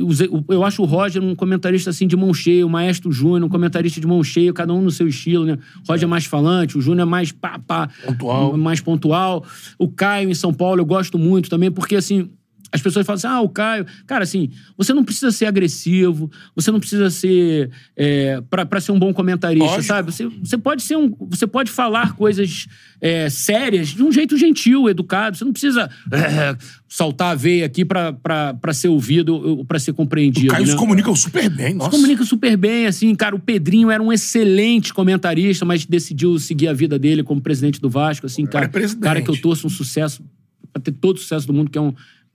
eu 0.49 0.63
acho 0.63 0.81
o 0.81 0.85
Roger 0.85 1.21
um 1.21 1.35
comentarista, 1.35 1.91
assim, 1.91 2.07
de 2.07 2.15
mão 2.15 2.33
cheia, 2.33 2.65
o 2.65 2.69
Maestro 2.69 3.11
Júnior, 3.11 3.43
um 3.43 3.49
comentarista 3.49 4.01
de 4.01 4.07
mão 4.07 4.23
cheia, 4.23 4.51
cada 4.51 4.73
um 4.73 4.81
no 4.81 4.89
seu 4.89 5.07
estilo, 5.07 5.45
né? 5.45 5.57
O 5.87 5.91
Roger 5.91 6.05
é 6.05 6.07
mais 6.07 6.25
falante, 6.25 6.77
o 6.77 6.81
Júnior 6.81 7.07
é 7.07 7.09
mais 7.09 7.31
pá, 7.31 7.59
pá, 7.59 7.89
Pontual. 8.05 8.57
mais 8.57 8.81
pontual. 8.81 9.45
O 9.77 9.87
Caio 9.87 10.29
em 10.29 10.33
São 10.33 10.53
Paulo 10.53 10.81
eu 10.81 10.85
gosto 10.85 11.19
muito 11.19 11.49
também, 11.49 11.71
porque 11.71 11.95
assim. 11.95 12.29
As 12.73 12.81
pessoas 12.81 13.05
falam 13.05 13.17
assim, 13.17 13.27
ah, 13.27 13.39
o 13.39 13.49
Caio. 13.49 13.85
Cara, 14.07 14.23
assim, 14.23 14.49
você 14.75 14.93
não 14.95 15.03
precisa 15.03 15.31
ser 15.31 15.45
agressivo, 15.45 16.31
você 16.55 16.71
não 16.71 16.79
precisa 16.79 17.09
ser. 17.11 17.69
É, 17.95 18.41
pra, 18.49 18.65
pra 18.65 18.81
ser 18.81 18.91
um 18.91 18.97
bom 18.97 19.13
comentarista, 19.13 19.65
Lógico. 19.65 19.83
sabe? 19.83 20.11
Você, 20.11 20.25
você 20.25 20.57
pode 20.57 20.81
ser 20.81 20.97
um. 20.97 21.15
Você 21.29 21.45
pode 21.45 21.69
falar 21.69 22.15
coisas 22.15 22.67
é, 22.99 23.29
sérias 23.29 23.89
de 23.89 24.01
um 24.01 24.11
jeito 24.11 24.35
gentil, 24.35 24.89
educado. 24.89 25.37
Você 25.37 25.45
não 25.45 25.51
precisa 25.51 25.87
é, 26.11 26.57
saltar 26.89 27.33
a 27.33 27.35
veia 27.35 27.65
aqui 27.65 27.85
pra 27.85 28.73
ser 28.73 28.87
ouvido 28.87 29.35
ou 29.35 29.63
pra 29.63 29.77
ser 29.77 29.93
compreendido. 29.93 30.47
O 30.47 30.51
Caio 30.51 30.65
né? 30.65 30.71
se 30.71 30.77
comunica 30.77 31.15
super 31.15 31.49
bem, 31.49 31.67
Se 31.67 31.73
nossa. 31.75 31.91
comunica 31.91 32.23
super 32.25 32.57
bem, 32.57 32.87
assim, 32.87 33.13
cara. 33.13 33.35
O 33.35 33.39
Pedrinho 33.39 33.91
era 33.91 34.01
um 34.01 34.11
excelente 34.11 34.91
comentarista, 34.93 35.63
mas 35.63 35.85
decidiu 35.85 36.39
seguir 36.39 36.69
a 36.69 36.73
vida 36.73 36.97
dele 36.97 37.23
como 37.23 37.39
presidente 37.39 37.79
do 37.79 37.89
Vasco, 37.89 38.25
assim, 38.25 38.45
cara. 38.47 38.65
é 38.65 38.67
presidente. 38.67 39.03
Cara 39.03 39.21
que 39.21 39.29
eu 39.29 39.39
torço 39.39 39.67
um 39.67 39.69
sucesso, 39.69 40.23
pra 40.71 40.81
ter 40.81 40.91
todo 40.91 41.17
o 41.17 41.19
sucesso 41.19 41.45
do 41.45 41.53
mundo, 41.53 41.69
que 41.69 41.77
é 41.77 41.81
um. 41.81 41.93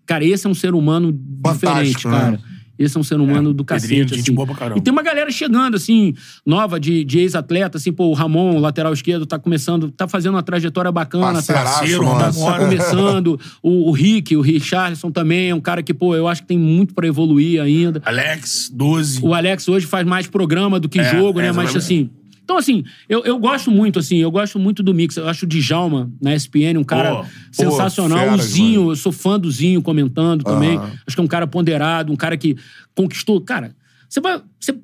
Cara, 0.09 0.25
esse 0.25 0.47
é 0.47 0.51
um 0.51 0.55
ser 0.55 0.75
humano 0.75 1.13
diferente, 1.13 1.61
Fantástico, 1.61 2.09
né? 2.09 2.19
cara. 2.19 2.41
Esse 2.79 2.97
é 2.97 3.01
um 3.01 3.03
ser 3.03 3.21
humano 3.21 3.53
do 3.53 3.65
cacete. 3.65 3.89
Pedrinho, 3.89 4.09
gente 4.09 4.21
assim. 4.21 4.35
boa 4.35 4.47
pra 4.47 4.55
caramba. 4.55 4.79
E 4.79 4.81
tem 4.81 4.93
uma 4.93 5.03
galera 5.03 5.31
chegando, 5.33 5.75
assim, 5.75 6.15
nova, 6.47 6.79
de, 6.79 7.03
de 7.05 7.19
ex-atleta, 7.19 7.77
assim, 7.77 7.93
pô, 7.93 8.07
o 8.07 8.13
Ramon, 8.15 8.55
o 8.57 8.61
lateral 8.61 8.93
esquerdo, 8.93 9.27
tá 9.27 9.37
começando, 9.37 9.91
tá 9.91 10.07
fazendo 10.07 10.35
uma 10.37 10.45
trajetória 10.45 10.91
bacana. 10.93 11.43
Tá, 11.43 11.53
Parceiro, 11.55 12.05
tá, 12.05 12.33
tá 12.33 12.59
começando. 12.59 13.39
O, 13.61 13.89
o 13.89 13.93
Rick, 13.93 14.37
o 14.37 14.41
Richarlison 14.41 15.11
também 15.11 15.51
é 15.51 15.55
um 15.55 15.61
cara 15.61 15.83
que, 15.83 15.93
pô, 15.93 16.15
eu 16.15 16.29
acho 16.29 16.43
que 16.43 16.49
tem 16.49 16.59
muito 16.59 16.95
pra 16.95 17.07
evoluir 17.07 17.61
ainda. 17.61 18.01
Alex, 18.05 18.71
12. 18.73 19.21
O 19.25 19.35
Alex 19.35 19.69
hoje 19.69 19.85
faz 19.85 20.07
mais 20.07 20.29
programa 20.29 20.79
do 20.79 20.89
que 20.89 21.01
É, 21.01 21.11
jogo, 21.17 21.41
é, 21.41 21.45
né? 21.45 21.53
Mas 21.53 21.75
exatamente. 21.75 21.79
assim. 21.79 22.11
Então, 22.49 22.57
assim, 22.57 22.83
eu, 23.11 23.23
eu 23.27 23.39
gosto 23.39 23.71
muito, 23.71 23.99
assim, 23.99 24.17
eu 24.17 24.31
gosto 24.31 24.59
muito 24.59 24.83
do 24.83 24.95
mix. 24.95 25.19
Eu 25.19 25.29
acho 25.29 25.45
o 25.45 25.47
Djalma 25.47 26.11
na 26.19 26.35
ESPN 26.35 26.79
um 26.79 26.83
cara 26.83 27.17
Pô, 27.17 27.25
sensacional. 27.53 28.19
fera 28.19 28.35
o 28.35 28.39
Zinho, 28.39 28.91
eu 28.91 28.97
sou 28.97 29.13
fã 29.13 29.39
do 29.39 29.51
Zinho 29.51 29.83
comentando 29.83 30.43
também. 30.43 30.79
Acho 31.07 31.15
que 31.15 31.21
é 31.21 31.23
um 31.23 31.27
cara 31.29 31.47
ponderado, 31.47 32.11
um 32.11 32.17
cara 32.17 32.39
que 32.39 32.57
conquistou. 32.95 33.39
Cara, 33.43 33.77
você 34.09 34.19
vai. 34.23 34.41
Você, 34.59 34.75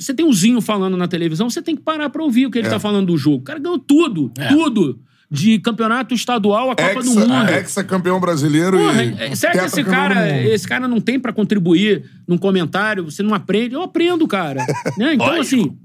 você 0.00 0.12
tem 0.12 0.26
o 0.26 0.32
Zinho 0.32 0.60
falando 0.60 0.96
na 0.96 1.06
televisão, 1.06 1.48
você 1.48 1.62
tem 1.62 1.76
que 1.76 1.82
parar 1.82 2.10
pra 2.10 2.24
ouvir 2.24 2.46
o 2.46 2.50
que 2.50 2.58
ele 2.58 2.68
tá 2.68 2.80
falando 2.80 3.06
do 3.06 3.16
jogo. 3.16 3.36
O 3.36 3.42
cara 3.42 3.60
ganhou 3.60 3.78
tudo, 3.78 4.32
É. 4.36 4.48
tudo. 4.48 4.98
De 5.30 5.60
campeonato 5.60 6.12
estadual 6.14 6.72
a 6.72 6.76
Copa 6.76 6.94
do 7.02 7.08
Exa, 7.08 7.20
Mundo. 7.26 7.48
ex-campeão 7.50 8.20
brasileiro 8.20 8.76
Porra, 8.76 9.02
e. 9.04 9.14
é- 9.18 9.34
será 9.36 9.52
que 9.52 9.58
esse 9.64 9.82
cara, 9.84 10.42
esse 10.42 10.66
cara 10.68 10.86
não 10.88 11.00
tem 11.00 11.18
pra 11.20 11.32
contribuir 11.32 12.04
num 12.28 12.36
comentário? 12.36 13.04
Você 13.04 13.22
não 13.22 13.32
aprende? 13.32 13.74
Eu 13.76 13.80
aprendo, 13.82 14.26
cara. 14.26 14.58
Né? 14.98 15.14
Então, 15.14 15.28
Lógico. 15.28 15.40
assim. 15.42 15.76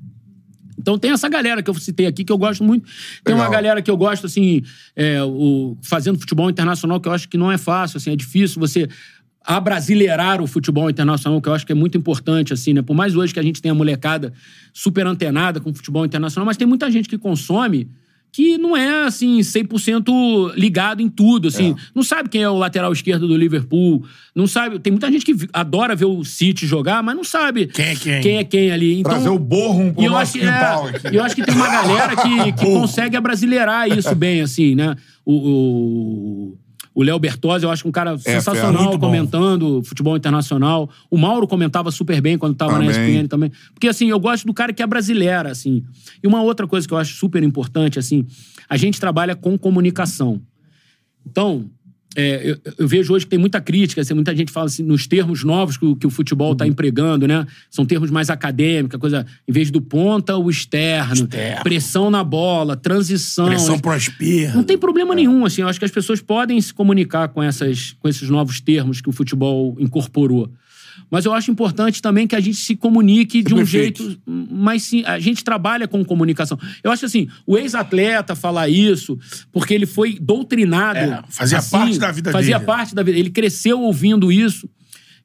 Então 0.88 0.98
tem 0.98 1.12
essa 1.12 1.28
galera 1.28 1.62
que 1.62 1.70
eu 1.70 1.74
citei 1.74 2.06
aqui 2.06 2.24
que 2.24 2.32
eu 2.32 2.38
gosto 2.38 2.64
muito. 2.64 2.90
Tem 3.22 3.36
uma 3.36 3.44
Legal. 3.44 3.52
galera 3.52 3.82
que 3.82 3.92
eu 3.92 3.98
gosto, 3.98 4.26
assim, 4.26 4.64
é, 4.96 5.22
o, 5.22 5.78
fazendo 5.82 6.18
futebol 6.18 6.50
internacional, 6.50 7.02
que 7.02 7.10
eu 7.10 7.12
acho 7.12 7.28
que 7.28 7.38
não 7.38 7.52
é 7.52 7.58
fácil, 7.58 7.98
assim, 7.98 8.14
é 8.14 8.16
difícil 8.16 8.58
você 8.58 8.88
abrasileirar 9.44 10.42
o 10.42 10.48
futebol 10.48 10.90
internacional, 10.90 11.42
que 11.42 11.50
eu 11.50 11.54
acho 11.54 11.66
que 11.66 11.74
é 11.74 11.76
muito 11.76 11.98
importante, 11.98 12.54
assim, 12.54 12.72
né? 12.72 12.82
Por 12.82 12.96
mais 12.96 13.18
hoje 13.18 13.34
que 13.34 13.40
a 13.40 13.44
gente 13.44 13.62
tenha 13.62 13.76
molecada 13.76 14.32
super 14.74 15.06
antenada 15.06 15.60
com 15.60 15.72
o 15.72 15.74
futebol 15.74 16.06
internacional, 16.06 16.46
mas 16.46 16.56
tem 16.56 16.66
muita 16.66 16.90
gente 16.90 17.10
que 17.10 17.18
consome 17.18 17.90
que 18.38 18.56
não 18.56 18.78
é, 18.78 19.06
assim, 19.06 19.40
100% 19.40 20.54
ligado 20.54 21.02
em 21.02 21.10
tudo, 21.10 21.48
assim. 21.48 21.76
Não 21.96 22.04
sabe 22.04 22.30
quem 22.30 22.44
é 22.44 22.48
o 22.48 22.56
lateral 22.56 22.94
esquerdo 22.94 23.28
do 23.28 23.36
Liverpool, 23.36 24.06
não 24.36 24.46
sabe... 24.46 24.78
Tem 24.78 24.92
muita 24.92 25.12
gente 25.12 25.26
que 25.26 25.50
adora 25.52 25.96
ver 25.96 26.06
o 26.06 26.24
City 26.24 26.68
jogar, 26.68 27.02
mas 27.02 27.16
não 27.16 27.24
sabe 27.24 27.66
Quem 27.66 27.86
é 27.86 27.96
quem? 27.96 28.22
quem, 28.22 28.38
é 28.38 28.44
quem 28.44 28.72
ali. 28.72 29.00
Então, 29.00 29.14
Trazer 29.14 29.30
o 29.30 29.40
borro 29.40 29.92
pro 29.92 30.04
e 30.04 30.06
eu 30.06 30.12
nosso 30.12 30.38
acho, 30.38 30.40
quintal 30.40 30.88
é, 30.88 30.90
aqui. 30.92 31.16
eu 31.16 31.24
acho 31.24 31.36
que 31.36 31.44
tem 31.44 31.56
uma 31.56 31.68
galera 31.68 32.16
que, 32.16 32.52
que 32.52 32.66
consegue 32.78 33.18
abrasileirar 33.18 33.90
isso 33.90 34.14
bem, 34.14 34.42
assim, 34.42 34.76
né? 34.76 34.96
O, 35.26 35.34
o, 35.34 36.58
o 36.98 37.03
Léo 37.03 37.19
Bertozzi, 37.19 37.64
eu 37.64 37.69
acho 37.69 37.84
que 37.84 37.90
um 37.90 37.91
cara 37.91 38.18
fera, 38.18 38.40
sensacional 38.40 38.94
bom. 38.94 38.98
comentando 38.98 39.84
futebol 39.84 40.18
internacional. 40.18 40.90
O 41.11 41.15
Mauro 41.15 41.48
comentava 41.48 41.91
super 41.91 42.19
bem 42.19 42.40
quando 42.40 42.56
tava 42.56 42.80
na. 42.80 42.88
ESPN 42.88 43.28
também. 43.28 43.52
Porque, 43.72 43.88
assim, 43.88 44.10
eu 44.10 44.19
gosto 44.19 44.48
do 44.48 44.53
cara 44.53 44.74
que 44.74 44.82
é 44.82 44.88
brasileira, 44.88 45.52
assim. 45.52 45.84
E 46.24 46.26
uma 46.26 46.41
outra 46.41 46.65
coisa 46.65 46.88
que 46.88 46.94
eu 46.95 46.98
acho 46.98 47.14
super 47.14 47.44
importante, 47.44 47.99
assim, 47.99 48.26
a 48.68 48.76
gente 48.78 48.99
trabalha 48.99 49.36
com 49.36 49.56
comunicação. 49.60 50.41
Então, 51.24 51.69
é, 52.18 52.49
eu, 52.52 52.57
eu 52.80 52.88
vejo 52.88 53.14
hoje 53.14 53.26
que 53.26 53.30
tem 53.30 53.38
muita 53.39 53.61
crítica, 53.61 54.02
assim, 54.02 54.14
muita 54.15 54.35
gente 54.35 54.52
fala 54.52 54.65
assim, 54.65 54.81
nos 54.84 55.06
termos 55.06 55.44
novos 55.44 55.77
que, 55.77 55.85
o- 55.85 55.95
que 55.95 56.07
o 56.07 56.10
futebol 56.10 56.48
Uhum. 56.48 56.53
está 56.53 56.68
empregando, 56.68 57.27
né? 57.27 57.45
São 57.69 57.85
termos 57.85 58.10
mais 58.10 58.30
acadêmicos, 58.31 58.99
coisa. 58.99 59.26
Em 59.48 59.52
vez 59.52 59.69
do 59.69 59.80
ponta, 59.80 60.35
o 60.35 60.49
externo, 60.49 61.14
Externo. 61.26 61.64
pressão 61.64 62.10
na 62.10 62.23
bola, 62.23 62.76
transição. 62.76 63.45
Pressão 63.45 63.77
pós-perda. 63.80 64.56
Não 64.56 64.64
tem 64.64 64.77
problema 64.77 65.14
nenhum, 65.14 65.45
assim. 65.45 65.61
Eu 65.61 65.68
acho 65.68 65.77
que 65.80 65.85
as 65.85 65.91
pessoas 65.91 66.19
podem 66.19 66.60
se 66.60 66.73
comunicar 66.73 67.27
com, 67.30 67.41
essas, 67.44 67.95
com 67.99 68.10
esses 68.10 68.30
novos 68.30 68.60
termos 68.60 68.99
que 68.99 69.10
o 69.10 69.11
futebol 69.11 69.76
incorporou. 69.80 70.52
Mas 71.10 71.26
eu 71.26 71.34
acho 71.34 71.50
importante 71.50 72.02
também 72.02 72.28
que 72.28 72.36
a 72.36 72.40
gente 72.40 72.58
se 72.58 72.76
comunique 72.76 73.42
de 73.42 73.54
um 73.54 73.58
Perfeito. 73.58 74.04
jeito 74.04 74.22
mais 74.52 74.84
sim. 74.84 75.04
A 75.06 75.20
gente 75.20 75.44
trabalha 75.44 75.88
com 75.88 76.04
comunicação. 76.04 76.60
Eu 76.84 76.92
acho 76.92 77.06
assim, 77.06 77.28
o 77.46 77.58
ex-atleta 77.58 78.36
falar 78.36 78.68
isso 78.68 79.18
porque 79.52 79.74
ele 79.74 79.86
foi 79.86 80.18
doutrinado. 80.20 81.00
É, 81.00 81.24
fazia 81.30 81.60
assim, 81.60 81.72
parte 81.72 81.98
da 82.00 82.12
vida 82.12 82.32
Fazia 82.32 82.56
dele. 82.56 82.66
parte 82.66 82.94
da 82.96 83.04
vida. 83.04 83.18
Ele 83.18 83.30
cresceu 83.30 83.80
ouvindo 83.82 84.32
isso. 84.32 84.70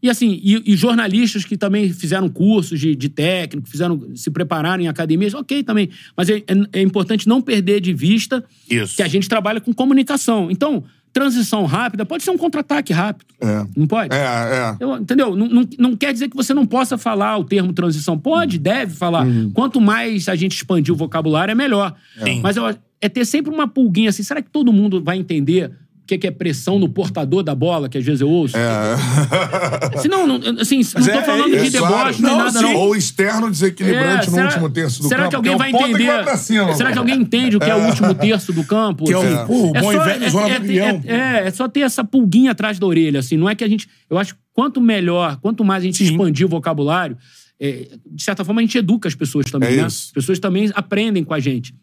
E 0.00 0.10
assim, 0.10 0.40
e, 0.42 0.72
e 0.72 0.76
jornalistas 0.76 1.44
que 1.44 1.56
também 1.56 1.92
fizeram 1.92 2.28
cursos 2.28 2.78
de, 2.80 2.94
de 2.96 3.08
técnico, 3.08 3.68
fizeram, 3.68 4.00
se 4.16 4.30
prepararam 4.32 4.82
em 4.82 4.88
academias, 4.88 5.32
ok 5.32 5.62
também. 5.62 5.90
Mas 6.16 6.28
é, 6.28 6.38
é- 6.38 6.80
é 6.80 6.82
importante 6.82 7.28
não 7.28 7.40
perder 7.40 7.80
de 7.80 7.92
vista 7.92 8.44
Isso. 8.68 8.96
que 8.96 9.02
a 9.02 9.06
gente 9.08 9.28
trabalha 9.28 9.60
com 9.60 9.72
comunicação. 9.72 10.50
Então, 10.50 10.82
transição 11.12 11.64
rápida 11.66 12.06
pode 12.06 12.22
ser 12.22 12.30
um 12.30 12.38
contra-ataque 12.38 12.92
rápido. 12.92 13.26
É. 13.40 13.66
Não 13.76 13.86
pode? 13.86 14.14
É, 14.16 14.18
é. 14.18 14.76
Eu- 14.80 14.96
entendeu? 14.96 15.36
Não, 15.36 15.46
não, 15.48 15.68
não 15.78 15.96
quer 15.96 16.12
dizer 16.12 16.28
que 16.28 16.36
você 16.36 16.54
não 16.54 16.64
possa 16.66 16.96
falar 16.96 17.36
o 17.38 17.44
termo 17.44 17.72
transição. 17.72 18.18
Pode, 18.18 18.56
Uhum. 18.56 18.62
deve 18.62 18.94
falar. 18.94 19.26
Quanto 19.52 19.80
mais 19.80 20.28
a 20.28 20.34
gente 20.34 20.52
expandir 20.56 20.92
o 20.94 20.96
vocabulário, 20.96 21.52
é 21.52 21.54
melhor. 21.54 21.94
Sim. 22.24 22.40
Mas 22.42 22.56
eu, 22.56 22.64
é 23.00 23.08
ter 23.08 23.24
sempre 23.24 23.52
uma 23.52 23.68
pulguinha 23.68 24.08
assim. 24.10 24.22
Será 24.22 24.40
que 24.40 24.48
todo 24.50 24.72
mundo 24.72 25.02
vai 25.02 25.18
entender 25.18 25.70
que 26.18 26.18
que 26.22 26.26
é 26.26 26.30
pressão 26.30 26.78
no 26.78 26.88
portador 26.88 27.42
da 27.42 27.54
bola, 27.54 27.88
que 27.88 27.98
às 27.98 28.04
vezes 28.04 28.20
eu 28.20 28.28
ouço? 28.28 28.56
É. 28.56 29.98
Se 29.98 30.08
não, 30.08 30.26
não, 30.26 30.36
assim, 30.60 30.80
não 30.94 31.02
tô 31.04 31.10
é- 31.10 31.22
falando 31.22 31.54
é 31.56 31.62
de 31.64 31.78
claro. 31.78 31.94
deboche 31.96 32.22
nem 32.22 32.30
Não, 32.32 32.38
nada, 32.38 32.50
sim. 32.58 32.62
não. 32.64 32.74
Ou 32.76 32.96
externo 32.96 33.50
desequilibrante 33.50 34.26
É, 34.26 34.30
no 34.30 34.36
será- 34.36 34.46
último 34.46 34.70
terço 34.70 35.02
do 35.02 35.08
será 35.08 35.18
campo. 35.22 35.30
que 35.30 35.36
alguém 35.36 35.52
é 35.52 35.54
o 35.54 35.58
vai 35.58 35.70
que 35.72 35.76
entender? 35.76 36.22
pra 36.24 36.36
cima, 36.36 36.74
será 36.74 36.92
que 36.92 36.98
alguém 36.98 37.20
entende 37.20 37.56
o 37.56 37.60
que 37.60 37.70
é 37.70 37.74
o 37.74 37.86
último 37.86 38.14
terço 38.14 38.52
do 38.52 38.64
campo? 38.64 39.04
Que 39.04 39.12
é 39.12 39.18
o- 39.18 39.22
Assim, 39.22 39.46
pô, 39.46 39.68
o 39.68 39.72
bom 39.72 39.90
velho 40.04 40.30
zona 40.30 40.60
do 40.60 40.70
é, 40.72 40.76
é, 40.76 41.02
é, 41.06 41.46
é 41.46 41.50
só 41.50 41.68
ter 41.68 41.80
essa 41.80 42.04
pulguinha 42.04 42.50
atrás 42.52 42.78
da 42.78 42.86
orelha, 42.86 43.20
assim. 43.20 43.36
Não 43.36 43.48
é 43.48 43.54
que 43.54 43.64
a 43.64 43.68
gente. 43.68 43.88
Eu 44.08 44.18
acho 44.18 44.34
que 44.34 44.40
quanto 44.52 44.80
melhor, 44.80 45.38
quanto 45.40 45.64
mais 45.64 45.82
a 45.82 45.86
gente 45.86 45.98
Sim. 45.98 46.04
expandir 46.12 46.46
o 46.46 46.48
vocabulário, 46.48 47.16
é, 47.60 47.88
de 48.10 48.22
certa 48.22 48.44
forma 48.44 48.60
a 48.60 48.64
gente 48.64 48.76
educa 48.76 49.08
as 49.08 49.14
pessoas 49.14 49.46
também, 49.50 49.70
É 49.74 49.76
né? 49.76 49.82
As 49.84 50.10
pessoas 50.12 50.38
também 50.38 50.70
aprendem 50.74 51.24
com 51.24 51.32
a 51.34 51.40
gente. 51.40 51.74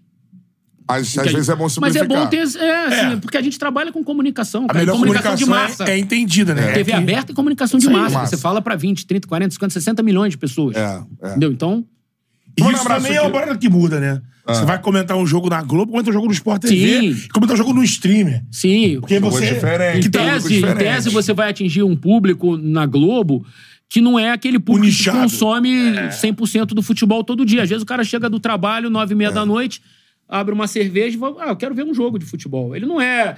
Mas 0.90 1.18
às 1.18 1.32
vezes 1.32 1.49
é 1.49 1.56
bom 1.56 1.64
Mas 1.64 1.74
simplificar. 1.74 2.06
é 2.06 2.07
bom 2.07 2.28
ter. 2.28 2.38
É, 2.38 2.86
assim, 2.88 3.14
É. 3.14 3.16
porque 3.18 3.38
a 3.38 3.41
gente 3.41 3.60
trabalha 3.60 3.91
com 3.91 4.03
comunicação. 4.03 4.66
A 4.66 4.68
Cara, 4.68 4.80
melhor 4.80 4.94
comunicação, 4.94 5.32
comunicação, 5.38 5.66
de 5.66 5.70
massa. 5.70 5.84
É, 5.91 5.95
é 5.95 5.99
entendida, 5.99 6.56
né? 6.56 6.72
TV 6.74 6.91
É 6.91 6.95
aberta 6.95 7.32
e 7.32 7.36
comunicação 7.36 7.80
de 7.80 7.88
aí, 7.88 7.94
massa. 7.94 8.16
massa. 8.20 8.36
Você 8.36 8.41
fala 8.41 8.61
pra 8.61 8.76
20, 8.76 9.06
30, 9.06 9.28
40, 9.28 9.53
50, 9.53 9.74
60 9.74 10.03
milhões 10.03 10.32
de 10.32 10.38
pessoas. 10.38 10.76
É, 10.76 11.02
é. 11.22 11.30
Entendeu? 11.30 11.52
Então. 11.52 11.86
E 12.57 12.61
Manda 12.61 12.74
um 12.74 12.76
isso 12.76 12.82
abraço 12.82 13.03
também 13.03 13.18
é 13.18 13.22
uma 13.22 13.30
parada 13.32 13.57
que 13.57 13.70
muda, 13.70 13.99
né? 13.99 14.22
Você 14.48 14.66
vai 14.66 14.82
comentar 14.82 15.16
um 15.16 15.28
jogo 15.28 15.48
na 15.48 15.61
Globo, 15.61 15.91
comenta 15.91 16.10
um 16.10 16.14
jogo 16.14 16.26
no 16.26 16.34
Sport 16.34 16.64
TV, 16.64 17.14
Sim. 17.14 17.28
comenta 17.32 17.53
um 17.53 17.56
jogo 17.56 17.72
no 17.72 17.84
streamer. 17.84 18.44
Sim. 18.52 18.98
Porque 18.99 19.16
Jogo 19.20 19.30
você. 19.30 19.53
diferente. 19.53 19.98
Em 19.99 20.02
que 20.02 20.10
tá- 20.10 20.20
tese, 20.26 20.48
em 20.48 20.56
diferente. 20.56 20.78
tese, 20.80 21.10
você 21.11 21.34
vai 21.34 21.52
atingir 21.52 21.84
um 21.84 21.95
público 21.95 22.57
na 22.57 22.88
Globo 22.88 23.45
que 23.88 24.02
não 24.02 24.18
é 24.18 24.32
aquele 24.32 24.57
público 24.57 24.88
que 24.88 24.91
nichado. 24.98 25.20
consome 25.20 25.70
100% 26.11 26.74
do 26.74 26.82
futebol 26.82 27.24
todo 27.24 27.45
dia. 27.45 27.61
Às 27.61 27.70
vezes 27.70 27.84
o 27.84 27.86
cara 27.86 28.03
chega 28.03 28.28
do 28.28 28.40
trabalho, 28.40 28.90
nove 28.90 29.14
e 29.14 29.16
meia 29.18 29.30
É. 29.30 29.32
da 29.32 29.45
noite, 29.45 29.82
abre 30.30 30.54
uma 30.54 30.68
cerveja 30.68 31.18
e 31.18 31.20
vai, 31.20 31.34
ah, 31.40 31.50
eu 31.50 31.56
quero 31.56 31.74
ver 31.74 31.84
um 31.84 31.94
jogo 31.94 32.20
de 32.20 32.26
futebol. 32.26 32.76
Ele 32.76 32.86
não 32.86 33.02
é 33.02 33.36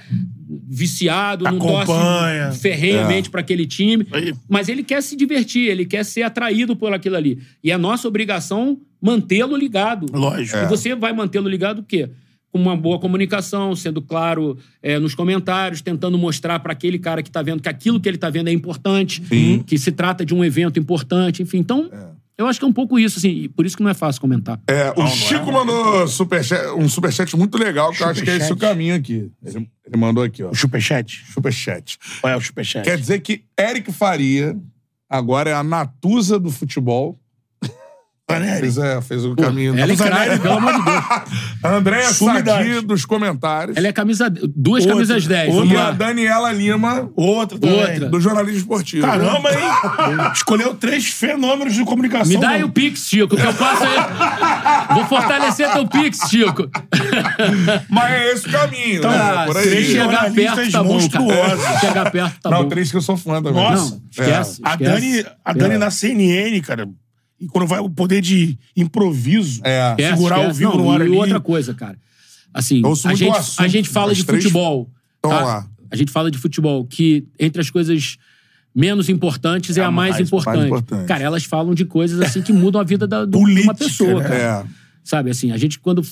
viciado, 0.68 1.44
não 1.44 1.56
Acompanha. 1.56 2.44
torce 2.46 2.60
ferrenhamente 2.60 3.28
É. 3.28 3.30
para 3.30 3.40
aquele 3.40 3.66
time, 3.66 4.06
Aí. 4.12 4.34
mas 4.48 4.68
ele 4.68 4.82
quer 4.82 5.02
se 5.02 5.16
divertir, 5.16 5.68
ele 5.70 5.84
quer 5.84 6.04
ser 6.04 6.22
atraído 6.22 6.76
por 6.76 6.92
aquilo 6.92 7.16
ali. 7.16 7.38
E 7.64 7.70
é 7.70 7.78
nossa 7.78 8.06
obrigação 8.06 8.78
mantê-lo 9.00 9.56
ligado. 9.56 10.06
Lógico. 10.12 10.58
E 10.58 10.66
você 10.66 10.94
vai 10.94 11.12
mantê-lo 11.12 11.48
ligado 11.48 11.78
o 11.80 11.82
quê? 11.82 12.10
Com 12.50 12.58
uma 12.60 12.76
boa 12.76 12.98
comunicação, 12.98 13.74
sendo 13.74 14.02
claro 14.02 14.58
é, 14.82 14.98
nos 14.98 15.14
comentários, 15.14 15.80
tentando 15.80 16.18
mostrar 16.18 16.60
para 16.60 16.72
aquele 16.72 16.98
cara 16.98 17.22
que 17.22 17.30
tá 17.30 17.40
vendo 17.42 17.62
que 17.62 17.68
aquilo 17.68 17.98
que 17.98 18.06
ele 18.08 18.18
tá 18.18 18.28
vendo 18.28 18.48
é 18.48 18.52
importante, 18.52 19.22
que 19.66 19.78
se 19.78 19.90
trata 19.90 20.24
de 20.26 20.34
um 20.34 20.44
evento 20.44 20.78
importante, 20.78 21.42
enfim. 21.42 21.58
Então, 21.58 21.90
eu 22.42 22.48
acho 22.48 22.58
que 22.58 22.64
é 22.64 22.68
um 22.68 22.72
pouco 22.72 22.98
isso, 22.98 23.18
assim, 23.18 23.30
e 23.30 23.48
por 23.48 23.64
isso 23.64 23.76
que 23.76 23.82
não 23.82 23.90
é 23.90 23.94
fácil 23.94 24.20
comentar. 24.20 24.60
É, 24.68 24.92
o 24.96 25.06
Chico 25.06 25.50
mandou 25.50 26.06
superchat, 26.06 26.68
um 26.76 26.88
superchat 26.88 27.36
muito 27.36 27.56
legal, 27.56 27.92
que 27.92 28.02
eu 28.02 28.08
acho 28.08 28.22
que 28.22 28.30
é 28.30 28.36
esse 28.36 28.52
o 28.52 28.56
caminho 28.56 28.94
aqui. 28.94 29.30
Ele, 29.44 29.70
ele 29.86 29.96
mandou 29.96 30.22
aqui, 30.22 30.42
ó. 30.42 30.50
O 30.50 30.54
Superchat. 30.54 31.24
Superchat. 31.32 31.98
Qual 32.20 32.32
é 32.32 32.36
o 32.36 32.40
Superchat? 32.40 32.84
Quer 32.84 32.98
dizer 32.98 33.20
que 33.20 33.44
Eric 33.58 33.92
Faria 33.92 34.56
agora 35.08 35.50
é 35.50 35.54
a 35.54 35.62
Natuza 35.62 36.38
do 36.38 36.50
futebol. 36.50 37.18
Zanelli. 38.34 38.60
Fez, 38.60 38.78
é, 38.78 39.00
fez 39.02 39.24
o 39.24 39.34
caminho. 39.36 39.78
Ela 39.78 39.92
é 39.92 39.96
crime, 39.96 40.38
pelo 40.40 40.54
amor 40.56 40.72
de 40.74 40.82
Deus. 40.84 41.04
Andréa 41.64 42.12
Sumidade. 42.12 42.68
Sadi 42.74 42.86
dos 42.86 43.04
comentários. 43.04 43.76
Ela 43.76 43.88
é 43.88 43.92
camisa. 43.92 44.28
Duas 44.30 44.82
Outra. 44.84 44.94
camisas 44.94 45.26
10. 45.26 45.54
Outra. 45.54 45.74
E 45.74 45.76
a. 45.76 45.90
Daniela 45.92 46.52
Lima, 46.52 47.10
Outra 47.16 47.58
também. 47.58 47.80
Outra. 47.80 48.08
do 48.08 48.20
jornalismo 48.20 48.58
esportivo. 48.60 49.06
Caramba, 49.06 49.50
hein? 49.52 49.58
Escolheu 50.34 50.74
três 50.74 51.06
fenômenos 51.06 51.74
de 51.74 51.84
comunicação. 51.84 52.28
Me 52.28 52.36
dá 52.38 52.50
aí 52.50 52.54
mano. 52.60 52.68
o 52.68 52.72
Pix, 52.72 53.06
Chico, 53.06 53.36
que 53.36 53.42
eu 53.42 53.54
posso 53.54 53.82
aí. 53.84 54.94
Vou 54.94 55.06
fortalecer 55.06 55.70
teu 55.72 55.86
Pix, 55.86 56.18
Chico. 56.28 56.68
Mas 57.88 58.12
é 58.12 58.32
esse 58.32 58.48
o 58.48 58.52
caminho, 58.52 59.02
né? 59.02 59.08
Ah, 59.08 59.44
Por 59.46 59.56
se 59.56 59.68
aí. 59.68 59.84
chegar 59.84 60.04
jornalistas 60.04 60.54
perto, 60.56 60.72
tá 60.72 60.82
bom, 60.82 60.92
monstruosos. 60.94 61.62
cara. 61.64 61.78
Se 61.80 61.86
chegar 61.86 62.10
perto, 62.10 62.40
tá 62.40 62.50
Não, 62.50 62.62
bom. 62.62 62.68
três 62.68 62.90
que 62.90 62.96
eu 62.96 63.02
sou 63.02 63.16
fã 63.16 63.42
também. 63.42 63.62
Nossa. 63.62 63.90
Não, 63.94 64.02
esquece. 64.10 64.60
A 64.64 64.70
esquece. 64.72 64.90
Dani, 64.90 65.24
a 65.44 65.52
Dani 65.52 65.74
É. 65.74 65.78
na 65.78 65.90
CNN, 65.90 66.60
cara. 66.62 66.88
E 67.42 67.46
quando 67.48 67.66
vai 67.66 67.80
o 67.80 67.90
poder 67.90 68.20
de 68.20 68.56
improviso, 68.76 69.60
É. 69.64 69.90
Esquece, 69.90 70.12
segurar 70.16 70.38
o 70.38 70.42
esquece. 70.42 70.58
vivo 70.60 70.70
Não, 70.76 70.84
no 70.84 70.90
ar 70.92 71.00
e 71.00 71.04
ali. 71.04 71.10
outra 71.16 71.40
coisa, 71.40 71.74
cara. 71.74 71.98
Assim, 72.54 72.84
ouço 72.84 73.08
a 73.08 73.14
gente, 73.14 73.30
o 73.30 73.34
assunto 73.34 73.60
a 73.64 73.68
gente 73.68 73.88
fala 73.88 74.14
de 74.14 74.24
três- 74.24 74.44
futebol. 74.44 74.88
Então, 75.18 75.30
tá? 75.30 75.40
lá. 75.42 75.66
A 75.90 75.96
gente 75.96 76.10
fala 76.12 76.30
de 76.30 76.38
futebol, 76.38 76.84
que 76.86 77.26
entre 77.38 77.60
as 77.60 77.68
coisas 77.70 78.16
menos 78.74 79.08
importantes 79.08 79.76
é 79.76 79.82
a, 79.84 79.90
mais, 79.90 80.12
mais- 80.16 80.26
importante. 80.26 80.56
mais 80.56 80.66
importante. 80.66 81.06
Cara, 81.06 81.22
elas 81.24 81.44
falam 81.44 81.74
de 81.74 81.84
coisas 81.84 82.20
assim 82.20 82.40
que 82.42 82.52
mudam 82.52 82.80
a 82.80 82.84
vida 82.84 83.06
da, 83.06 83.24
do- 83.24 83.30
de 83.32 83.38
Política, 83.38 83.64
uma 83.68 83.74
pessoa, 83.74 84.14
né? 84.22 84.28
cara. 84.28 84.34
É. 84.36 84.64
Sabe, 85.04 85.30
assim, 85.30 85.50
a 85.50 85.56
gente 85.56 85.78
quando 85.78 86.02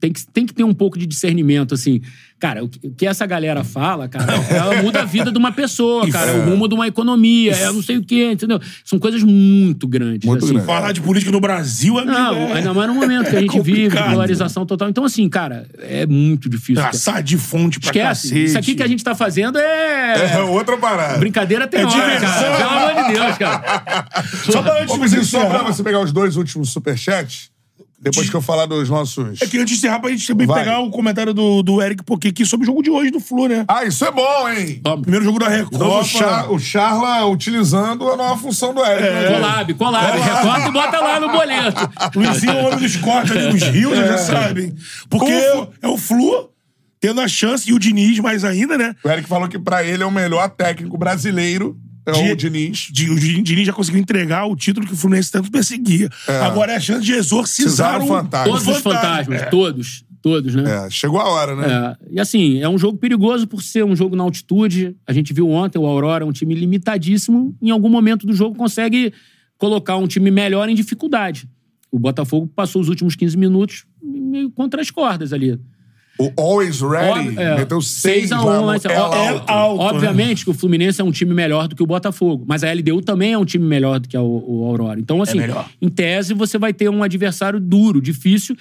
tem 0.00 0.12
que, 0.12 0.26
tem 0.26 0.46
que 0.46 0.54
ter 0.54 0.64
um 0.64 0.74
pouco 0.74 0.98
de 0.98 1.06
discernimento, 1.06 1.74
assim. 1.74 2.00
Cara, 2.38 2.62
o 2.62 2.68
que, 2.68 2.78
o 2.86 2.90
que 2.94 3.04
essa 3.04 3.26
galera 3.26 3.64
fala, 3.64 4.06
cara, 4.08 4.32
ela 4.48 4.80
muda 4.80 5.02
a 5.02 5.04
vida 5.04 5.32
de 5.32 5.36
uma 5.38 5.50
pessoa, 5.50 6.08
cara, 6.08 6.34
o 6.36 6.44
rumo 6.50 6.68
de 6.68 6.74
uma 6.74 6.86
economia, 6.86 7.50
é 7.52 7.66
não 7.72 7.82
sei 7.82 7.96
o 7.96 8.04
quê, 8.04 8.30
entendeu? 8.32 8.60
São 8.84 8.96
coisas 8.96 9.24
muito 9.24 9.88
grandes, 9.88 10.24
Muito 10.24 10.44
assim. 10.44 10.54
grande. 10.54 10.66
Falar 10.66 10.92
de 10.92 11.00
política 11.00 11.32
no 11.32 11.40
Brasil, 11.40 11.98
amigo, 11.98 12.12
Não, 12.12 12.34
é- 12.36 12.52
ainda 12.58 12.72
mais 12.72 12.88
no 12.88 12.94
momento 13.00 13.28
que 13.30 13.34
a 13.36 13.38
é 13.40 13.42
gente 13.42 13.60
vive, 13.60 13.72
de 13.78 13.84
complicado. 13.88 14.10
polarização 14.12 14.64
total. 14.64 14.88
Então, 14.88 15.04
assim, 15.04 15.28
cara, 15.28 15.66
é 15.80 16.06
muito 16.06 16.48
difícil. 16.48 16.76
cara. 16.76 16.90
Traçar 16.90 17.22
de 17.24 17.36
fonte 17.36 17.80
pra 17.80 17.88
Esquece. 17.88 18.28
cacete. 18.28 18.44
Isso 18.44 18.58
aqui 18.58 18.74
que 18.76 18.82
a 18.84 18.86
gente 18.86 19.02
tá 19.02 19.16
fazendo 19.16 19.58
é. 19.58 20.34
É 20.34 20.38
outra 20.42 20.76
parada. 20.78 21.18
Brincadeira 21.18 21.66
tem 21.66 21.80
É 21.80 21.84
hora, 21.86 21.94
diversão. 21.94 22.30
cara. 22.30 22.56
Pelo 22.56 22.70
amor 22.70 23.04
de 23.04 23.12
Deus, 23.18 23.38
cara. 23.38 24.06
Só 24.50 24.62
pra 24.62 24.80
antes 24.82 24.94
Ô, 24.94 24.98
de 24.98 25.08
você 25.08 25.24
só 25.24 25.44
pra 25.46 25.62
você 25.64 25.82
pegar 25.82 26.00
os 26.00 26.12
dois 26.12 26.36
últimos 26.36 26.70
superchats, 26.70 27.50
depois 28.00 28.30
que 28.30 28.36
eu 28.36 28.40
falar 28.40 28.66
dos 28.66 28.88
nossos... 28.88 29.42
é 29.42 29.46
que 29.46 29.58
antes 29.58 29.72
de 29.72 29.78
encerrar, 29.78 29.98
pra 29.98 30.10
gente 30.10 30.26
também 30.26 30.46
Vai. 30.46 30.62
pegar 30.64 30.78
o 30.80 30.90
comentário 30.90 31.34
do, 31.34 31.62
do 31.62 31.82
Eric 31.82 32.04
Poquet 32.04 32.28
aqui 32.28 32.44
sobre 32.46 32.64
o 32.64 32.66
jogo 32.66 32.82
de 32.82 32.90
hoje 32.90 33.10
do 33.10 33.18
Flu, 33.18 33.48
né? 33.48 33.64
Ah, 33.66 33.84
isso 33.84 34.04
é 34.04 34.10
bom, 34.12 34.48
hein? 34.48 34.80
Primeiro 35.02 35.24
jogo 35.24 35.38
da 35.38 35.58
Então, 35.58 36.00
o. 36.00 36.04
Char, 36.04 36.50
o 36.52 36.58
Charla 36.58 37.24
utilizando 37.26 38.08
a 38.10 38.16
nova 38.16 38.40
função 38.40 38.72
do 38.72 38.84
Eric. 38.84 39.02
né? 39.02 39.32
Collab, 39.34 39.74
collab. 39.74 40.18
Recorta 40.20 40.68
e 40.68 40.72
bota 40.72 40.98
lá 41.00 41.20
no 41.20 41.28
boleto. 41.30 41.90
Luizinho 42.14 42.52
é 42.52 42.62
o 42.62 42.66
homem 42.66 42.78
dos 42.78 42.96
cortes 42.96 43.32
ali, 43.32 43.48
os 43.56 43.62
rios, 43.62 43.96
já 43.98 44.18
sabem. 44.18 44.74
Porque 45.10 45.32
O- 45.32 45.68
é 45.82 45.88
o 45.88 45.98
Flu 45.98 46.50
tendo 47.00 47.20
a 47.20 47.28
chance, 47.28 47.68
e 47.70 47.72
o 47.72 47.78
Diniz 47.78 48.18
mais 48.18 48.42
ainda, 48.44 48.76
né? 48.76 48.94
O 49.04 49.08
Eric 49.08 49.28
falou 49.28 49.48
que 49.48 49.56
pra 49.58 49.84
ele 49.84 50.02
é 50.02 50.06
o 50.06 50.10
melhor 50.10 50.48
técnico 50.50 50.98
brasileiro, 50.98 51.76
é 52.10 52.22
De- 52.24 52.32
o 52.32 52.36
Diniz. 52.36 52.88
De, 52.90 53.10
o 53.10 53.18
Diniz 53.42 53.66
já 53.66 53.72
conseguiu 53.72 54.00
entregar 54.00 54.46
o 54.46 54.56
título 54.56 54.86
que 54.86 54.92
o 54.92 54.96
Fluminense 54.96 55.30
tanto 55.30 55.50
perseguia. 55.50 56.08
Agora 56.42 56.72
é 56.72 56.76
a 56.76 56.80
chance 56.80 57.04
de 57.04 57.12
exorcizar 57.12 58.02
o 58.02 58.06
fantasma. 58.06 58.52
Todos 58.52 58.66
os 58.68 58.78
fantasmas, 58.82 59.50
todos. 59.50 60.04
Todos, 60.20 60.52
né? 60.54 60.86
É, 60.86 60.90
chegou 60.90 61.20
a 61.20 61.28
hora, 61.28 61.54
né? 61.54 61.96
É, 62.10 62.14
e 62.16 62.20
assim, 62.20 62.60
é 62.60 62.68
um 62.68 62.76
jogo 62.76 62.98
perigoso 62.98 63.46
por 63.46 63.62
ser 63.62 63.84
um 63.84 63.94
jogo 63.94 64.16
na 64.16 64.24
altitude. 64.24 64.96
A 65.06 65.12
gente 65.12 65.32
viu 65.32 65.48
ontem 65.48 65.78
o 65.78 65.86
Aurora, 65.86 66.26
um 66.26 66.32
time 66.32 66.54
limitadíssimo. 66.56 67.56
Em 67.62 67.70
algum 67.70 67.88
momento 67.88 68.26
do 68.26 68.32
jogo 68.34 68.56
consegue 68.56 69.12
colocar 69.56 69.96
um 69.96 70.08
time 70.08 70.30
melhor 70.30 70.68
em 70.68 70.74
dificuldade. 70.74 71.48
O 71.90 71.98
Botafogo 72.00 72.50
passou 72.54 72.82
os 72.82 72.88
últimos 72.88 73.14
15 73.14 73.36
minutos 73.36 73.86
meio 74.02 74.50
contra 74.50 74.80
as 74.82 74.90
cordas 74.90 75.32
ali. 75.32 75.58
O 76.18 76.32
Always 76.36 76.80
Ready 76.80 77.28
Ob- 77.30 77.38
é, 77.38 77.56
meteu 77.58 77.80
6 77.80 78.00
6 78.28 78.32
a 78.32 78.40
1, 78.42 78.44
lá 78.44 78.60
no 78.60 78.66
mas, 78.66 78.84
El 78.84 78.90
ó, 78.90 78.94
é 79.14 79.28
Alto. 79.28 79.50
alto, 79.52 79.80
Obviamente 79.94 80.44
que 80.44 80.50
o 80.50 80.54
Fluminense 80.54 81.00
é 81.00 81.04
um 81.04 81.12
time 81.12 81.32
melhor 81.32 81.68
do 81.68 81.76
que 81.76 81.82
o 81.82 81.86
Botafogo, 81.86 82.44
mas 82.46 82.64
a 82.64 82.72
LDU 82.72 83.00
também 83.02 83.32
é 83.34 83.38
um 83.38 83.44
time 83.44 83.64
melhor 83.64 84.00
do 84.00 84.08
que 84.08 84.16
a- 84.16 84.22
o, 84.22 84.64
Aurora. 84.66 84.98
Então, 84.98 85.22
assim, 85.22 85.38
melhor. 85.38 85.68
em 85.80 85.88
tese, 85.88 86.34
você 86.34 86.58
vai 86.58 86.72
ter 86.72 86.88
um 86.90 87.02
adversário 87.04 87.60
duro, 87.60 88.00
difícil, 88.02 88.56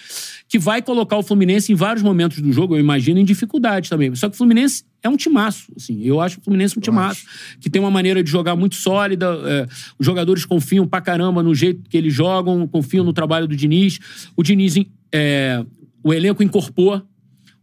que 0.47 0.59
vai 0.59 0.81
colocar 0.83 1.17
o 1.17 1.23
Fluminense 1.23 1.71
em 1.71 1.75
vários 1.75 2.03
momentos 2.03 2.39
do 2.41 2.51
jogo, 2.53 2.75
eu 2.75 2.79
imagino, 2.79 3.19
em 3.19 3.25
dificuldade 3.25 3.89
também. 3.89 4.13
Só 4.13 4.29
que 4.29 4.35
o 4.35 4.37
Fluminense 4.37 4.83
é 5.01 5.09
um 5.09 5.17
timaço, 5.17 5.71
assim. 5.75 6.01
Eu 6.03 6.21
acho 6.21 6.39
o 6.39 6.43
Fluminense 6.43 6.77
um 6.77 6.81
timaço, 6.81 7.23
que 7.59 7.69
tem 7.71 7.81
uma 7.81 7.89
maneira 7.91 8.23
de 8.23 8.29
jogar 8.29 8.55
muito 8.55 8.75
sólida. 8.75 9.25
é, 9.45 9.67
os 9.97 10.05
jogadores 10.05 10.45
confiam 10.45 10.85
pra 10.87 11.01
caramba 11.01 11.41
no 11.41 11.55
jeito 11.55 11.81
que 11.89 11.97
eles 11.97 12.13
jogam, 12.13 12.67
confiam 12.67 13.03
no 13.03 13.13
trabalho 13.13 13.47
do 13.47 13.55
Diniz. 13.55 13.99
O 14.35 14.43
Diniz, 14.43 14.75
é, 15.11 15.63
o 16.03 16.13
elenco 16.13 16.43
incorporou. 16.43 17.01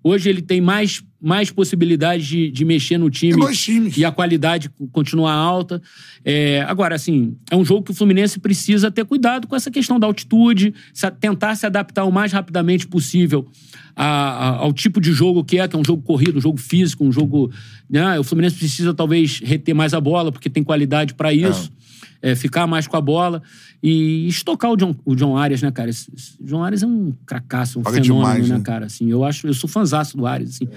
Hoje 0.06 0.28
ele 0.28 0.42
tem 0.42 0.60
mais, 0.60 1.02
mais 1.18 1.50
possibilidades 1.50 2.26
de, 2.26 2.50
de 2.50 2.62
mexer 2.62 2.98
no 2.98 3.08
time. 3.08 3.32
Tem 3.32 3.40
dois 3.40 3.58
times. 3.58 3.96
E 3.96 4.04
a 4.04 4.12
qualidade 4.12 4.70
continuar 4.92 5.32
alta. 5.32 5.80
É, 6.22 6.60
agora, 6.68 6.94
assim, 6.94 7.34
é 7.50 7.56
um 7.56 7.64
jogo 7.64 7.82
que 7.84 7.90
o 7.90 7.94
Fluminense 7.94 8.38
precisa 8.38 8.90
ter 8.90 9.06
cuidado 9.06 9.46
com 9.48 9.56
essa 9.56 9.70
questão 9.70 9.98
da 9.98 10.06
altitude, 10.06 10.74
se- 10.92 11.10
tentar 11.12 11.54
se 11.54 11.64
adaptar 11.64 12.04
o 12.04 12.12
mais 12.12 12.32
rapidamente 12.32 12.86
possível 12.86 13.48
a- 13.96 14.04
a- 14.04 14.56
ao 14.58 14.74
tipo 14.74 15.00
de 15.00 15.10
jogo 15.12 15.42
que 15.42 15.58
é, 15.58 15.66
que 15.66 15.74
é 15.74 15.78
um 15.78 15.84
jogo 15.84 16.02
corrido, 16.02 16.36
um 16.36 16.40
jogo 16.42 16.58
físico, 16.58 17.02
um 17.02 17.10
jogo. 17.10 17.50
Né? 17.88 18.18
O 18.18 18.24
Fluminense 18.24 18.56
precisa 18.56 18.92
talvez 18.92 19.40
reter 19.42 19.74
mais 19.74 19.94
a 19.94 20.00
bola, 20.02 20.30
porque 20.30 20.50
tem 20.50 20.62
qualidade 20.62 21.14
para 21.14 21.32
isso. 21.32 21.72
É, 21.80 21.83
ficar 22.34 22.66
mais 22.66 22.86
com 22.86 22.96
a 22.96 23.00
bola 23.00 23.42
e 23.82 24.26
estocar 24.28 24.70
o 24.70 24.76
John, 24.76 24.94
o 25.04 25.14
John 25.14 25.36
Arias, 25.36 25.60
né, 25.60 25.70
cara? 25.70 25.90
Esse, 25.90 26.10
esse 26.16 26.36
John 26.40 26.62
Arias 26.62 26.82
é 26.82 26.86
um 26.86 27.12
cracaço, 27.26 27.80
um 27.80 27.84
fenômeno, 27.84 28.02
demais, 28.02 28.48
né, 28.48 28.58
né? 28.58 28.64
cara? 28.64 28.86
Assim, 28.86 29.10
eu 29.10 29.24
acho, 29.24 29.46
eu 29.46 29.52
sou 29.52 29.68
fãzaço 29.68 30.16
do 30.16 30.26
Arias, 30.26 30.50
assim. 30.50 30.68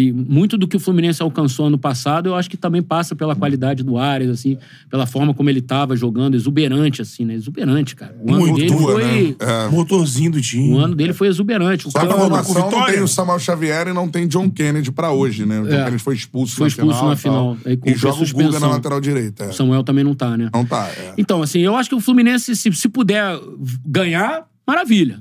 E 0.00 0.12
muito 0.12 0.56
do 0.56 0.68
que 0.68 0.76
o 0.76 0.80
Fluminense 0.80 1.20
alcançou 1.20 1.66
ano 1.66 1.76
passado, 1.76 2.28
eu 2.28 2.36
acho 2.36 2.48
que 2.48 2.56
também 2.56 2.80
passa 2.80 3.16
pela 3.16 3.34
qualidade 3.34 3.82
do 3.82 3.98
Arias, 3.98 4.30
assim, 4.30 4.56
pela 4.88 5.06
forma 5.06 5.34
como 5.34 5.50
ele 5.50 5.60
tava 5.60 5.96
jogando, 5.96 6.36
exuberante, 6.36 7.02
assim, 7.02 7.24
né? 7.24 7.34
Exuberante, 7.34 7.96
cara. 7.96 8.14
O 8.22 8.30
ano 8.32 8.38
Muito 8.46 8.56
dele 8.58 8.68
tua, 8.68 8.92
foi. 8.92 9.04
né? 9.04 9.34
É. 9.40 9.68
Motorzinho 9.68 10.30
do 10.30 10.40
time. 10.40 10.70
O 10.72 10.78
ano 10.78 10.94
dele 10.94 11.12
foi 11.12 11.26
exuberante. 11.26 11.88
O 11.88 11.90
Só 11.90 11.98
pra 11.98 12.08
Cano 12.08 12.28
votação, 12.28 12.54
não 12.54 12.68
Vitória. 12.70 12.94
tem 12.94 13.02
o 13.02 13.08
Samuel 13.08 13.38
Xavier 13.40 13.88
e 13.88 13.92
não 13.92 14.08
tem 14.08 14.28
John 14.28 14.48
Kennedy 14.48 14.92
pra 14.92 15.10
hoje, 15.10 15.44
né? 15.44 15.58
O 15.60 15.64
John 15.66 15.74
É. 15.74 15.84
Kennedy 15.84 16.02
foi 16.02 16.14
expulso 16.14 16.54
Foi 16.54 16.64
na 16.64 16.68
expulso 16.68 16.98
final. 16.98 17.12
e 17.12 17.16
final. 17.16 17.56
Aí 17.64 17.78
E 17.86 17.94
joga 17.96 18.22
o 18.22 18.26
Guga 18.32 18.60
na 18.60 18.68
lateral 18.68 19.00
direita. 19.00 19.44
é. 19.44 19.48
O 19.48 19.52
Samuel 19.52 19.82
também 19.82 20.04
não 20.04 20.14
tá, 20.14 20.36
né? 20.36 20.48
Não 20.54 20.64
tá, 20.64 20.88
é. 20.96 21.14
Então, 21.18 21.42
assim, 21.42 21.58
eu 21.60 21.74
acho 21.74 21.88
que 21.88 21.96
o 21.96 22.00
Fluminense, 22.00 22.54
se, 22.54 22.72
se 22.72 22.88
puder 22.88 23.36
ganhar, 23.84 24.46
maravilha. 24.66 25.20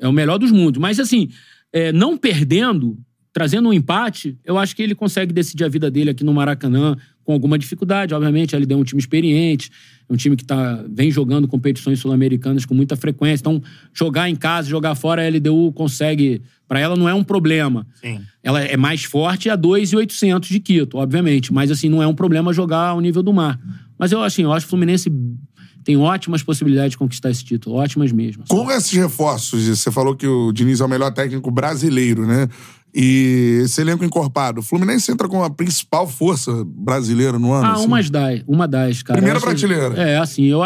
É 0.00 0.08
o 0.08 0.12
melhor 0.12 0.38
dos 0.38 0.50
mundos. 0.50 0.80
Mas, 0.80 0.98
assim, 0.98 1.28
é, 1.72 1.92
não 1.92 2.16
perdendo, 2.18 2.98
trazendo 3.36 3.68
um 3.68 3.72
empate, 3.74 4.34
eu 4.46 4.56
acho 4.56 4.74
que 4.74 4.82
ele 4.82 4.94
consegue 4.94 5.30
decidir 5.30 5.62
a 5.62 5.68
vida 5.68 5.90
dele 5.90 6.08
aqui 6.08 6.24
no 6.24 6.32
Maracanã 6.32 6.96
com 7.22 7.34
alguma 7.34 7.58
dificuldade. 7.58 8.14
Obviamente, 8.14 8.56
ele 8.56 8.64
deu 8.64 8.78
um 8.78 8.82
time 8.82 8.98
experiente, 8.98 9.70
é 10.08 10.14
um 10.14 10.16
time 10.16 10.36
que 10.36 10.42
tá, 10.42 10.82
vem 10.88 11.10
jogando 11.10 11.46
competições 11.46 11.98
sul-americanas 11.98 12.64
com 12.64 12.72
muita 12.72 12.96
frequência. 12.96 13.42
Então, 13.42 13.62
jogar 13.92 14.30
em 14.30 14.34
casa, 14.34 14.70
jogar 14.70 14.94
fora, 14.94 15.22
a 15.22 15.28
LDU 15.28 15.70
consegue. 15.74 16.40
Para 16.66 16.80
ela 16.80 16.96
não 16.96 17.06
é 17.06 17.12
um 17.12 17.22
problema. 17.22 17.86
Sim. 18.00 18.22
Ela 18.42 18.62
é 18.62 18.76
mais 18.78 19.04
forte 19.04 19.50
a 19.50 19.54
2,800 19.54 20.48
de 20.48 20.58
Quito, 20.58 20.96
obviamente. 20.96 21.52
Mas, 21.52 21.70
assim, 21.70 21.90
não 21.90 22.02
é 22.02 22.06
um 22.06 22.14
problema 22.14 22.54
jogar 22.54 22.88
ao 22.88 23.02
nível 23.02 23.22
do 23.22 23.34
mar. 23.34 23.60
Mas 23.98 24.12
eu, 24.12 24.22
assim, 24.22 24.44
eu 24.44 24.52
acho 24.54 24.64
que 24.64 24.68
o 24.68 24.70
Fluminense 24.70 25.12
tem 25.86 25.96
ótimas 25.96 26.42
possibilidades 26.42 26.92
de 26.92 26.98
conquistar 26.98 27.30
esse 27.30 27.44
título. 27.44 27.76
Ótimas 27.76 28.10
mesmo. 28.10 28.44
Com 28.48 28.68
esses 28.72 28.90
reforços, 28.90 29.64
você 29.66 29.92
falou 29.92 30.16
que 30.16 30.26
o 30.26 30.50
Diniz 30.52 30.80
é 30.80 30.84
o 30.84 30.88
melhor 30.88 31.12
técnico 31.12 31.48
brasileiro, 31.48 32.26
né? 32.26 32.48
E 32.98 33.60
esse 33.62 33.78
elenco 33.82 34.02
encorpado. 34.02 34.60
O 34.60 34.62
Fluminense 34.62 35.12
entra 35.12 35.28
com 35.28 35.44
a 35.44 35.50
principal 35.50 36.08
força 36.08 36.64
brasileira 36.64 37.38
no 37.38 37.52
ano. 37.52 37.66
Ah, 37.66 37.72
assim. 37.74 37.84
umas 37.84 38.08
das, 38.08 38.42
uma 38.48 38.66
das, 38.66 39.02
cara. 39.02 39.18
Primeira 39.18 39.36
acho- 39.36 39.46
prateleira. 39.46 39.94
É, 40.00 40.16
assim, 40.16 40.44
eu, 40.44 40.60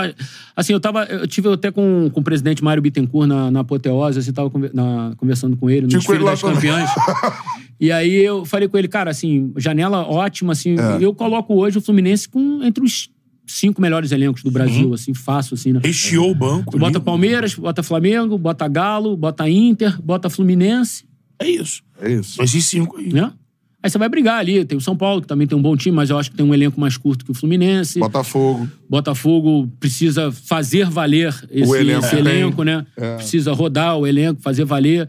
assim, 0.54 0.72
eu 0.72 0.78
tava. 0.78 1.02
Eu 1.06 1.26
tive 1.26 1.52
até 1.52 1.72
com, 1.72 2.08
com 2.12 2.20
o 2.20 2.22
presidente 2.22 2.62
Mário 2.62 2.80
Bittencourt 2.80 3.26
na, 3.28 3.50
na 3.50 3.60
apoteose, 3.60 4.20
assim, 4.20 4.32
tava 4.32 4.48
conver- 4.48 4.70
na- 4.72 5.12
conversando 5.16 5.56
com 5.56 5.68
ele 5.68 5.82
no 5.82 5.88
Tinha 5.88 5.98
desfile 5.98 6.24
das 6.24 6.40
campeãs. 6.40 6.88
e 7.80 7.90
aí 7.90 8.14
eu 8.14 8.44
falei 8.44 8.68
com 8.68 8.78
ele, 8.78 8.86
cara, 8.86 9.10
assim, 9.10 9.52
janela 9.56 10.06
ótima, 10.08 10.52
assim. 10.52 10.76
É. 10.78 10.98
Eu 11.04 11.12
coloco 11.12 11.52
hoje 11.54 11.78
o 11.78 11.80
Fluminense 11.80 12.28
com, 12.28 12.62
entre 12.62 12.84
os 12.84 13.10
cinco 13.44 13.82
melhores 13.82 14.12
elencos 14.12 14.44
do 14.44 14.52
Brasil, 14.52 14.94
assim, 14.94 15.12
fácil, 15.12 15.54
assim, 15.54 15.72
né? 15.72 15.80
Recheou 15.82 16.30
o 16.30 16.34
banco. 16.36 16.70
Tu 16.70 16.78
bota 16.78 16.98
ali. 16.98 17.04
Palmeiras, 17.04 17.56
bota 17.56 17.82
Flamengo, 17.82 18.38
bota 18.38 18.68
Galo, 18.68 19.16
bota 19.16 19.48
Inter, 19.50 20.00
bota 20.00 20.30
Fluminense, 20.30 21.09
É 21.40 21.48
isso. 21.48 21.82
É 22.00 22.10
isso. 22.10 22.36
Dois 22.36 22.54
e 22.54 22.62
cinco 22.62 22.98
aí. 22.98 23.12
né? 23.12 23.32
Aí 23.82 23.88
você 23.88 23.96
vai 23.96 24.10
brigar 24.10 24.38
ali. 24.38 24.62
Tem 24.64 24.76
o 24.76 24.80
São 24.80 24.94
Paulo, 24.94 25.22
que 25.22 25.26
também 25.26 25.46
tem 25.46 25.56
um 25.56 25.62
bom 25.62 25.74
time, 25.74 25.96
mas 25.96 26.10
eu 26.10 26.18
acho 26.18 26.30
que 26.30 26.36
tem 26.36 26.44
um 26.44 26.52
elenco 26.52 26.78
mais 26.78 26.98
curto 26.98 27.24
que 27.24 27.30
o 27.30 27.34
Fluminense. 27.34 27.98
Botafogo. 27.98 28.68
Botafogo 28.88 29.72
precisa 29.80 30.30
fazer 30.30 30.88
valer 30.90 31.34
esse 31.50 31.70
O 31.70 31.74
elenco 31.74 32.04
esse 32.04 32.16
elenco, 32.16 32.62
né? 32.62 32.84
É. 32.94 33.16
Precisa 33.16 33.52
rodar 33.52 33.96
o 33.96 34.06
elenco, 34.06 34.42
fazer 34.42 34.66
valer. 34.66 35.08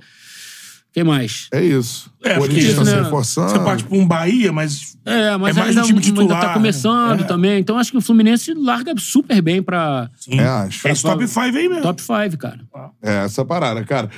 Quem 0.93 1.03
mais? 1.03 1.47
É 1.53 1.63
isso. 1.63 2.11
É, 2.23 2.37
o 2.37 2.39
Corinthians 2.39 2.75
tá 2.75 2.85
se 2.85 2.95
né, 2.95 3.01
reforçando. 3.01 3.49
Você 3.49 3.59
parte 3.59 3.83
pra 3.83 3.97
um 3.97 4.05
Bahia, 4.05 4.51
mas. 4.51 4.97
É, 5.05 5.37
mas 5.37 5.55
É 5.55 5.59
mais 5.59 5.77
ainda, 5.77 5.81
um 5.81 5.85
time 5.85 5.99
ainda 5.99 6.21
titular, 6.21 6.41
tá 6.41 6.53
começando 6.53 7.17
né? 7.17 7.23
É. 7.23 7.27
também. 7.27 7.59
Então 7.59 7.77
acho 7.77 7.91
que 7.91 7.97
o 7.97 8.01
Fluminense 8.01 8.53
larga 8.53 8.93
super 8.97 9.41
bem 9.41 9.61
pra 9.61 10.09
Sim. 10.17 10.39
É, 10.39 10.47
acho. 10.47 10.87
É 10.87 10.91
esse 10.91 11.01
top 11.01 11.25
5 11.27 11.39
aí 11.39 11.51
mesmo. 11.51 11.81
top 11.81 12.01
5, 12.01 12.37
cara. 12.37 12.59
É, 13.01 13.25
essa 13.25 13.45
parada, 13.45 13.83
cara. 13.85 14.09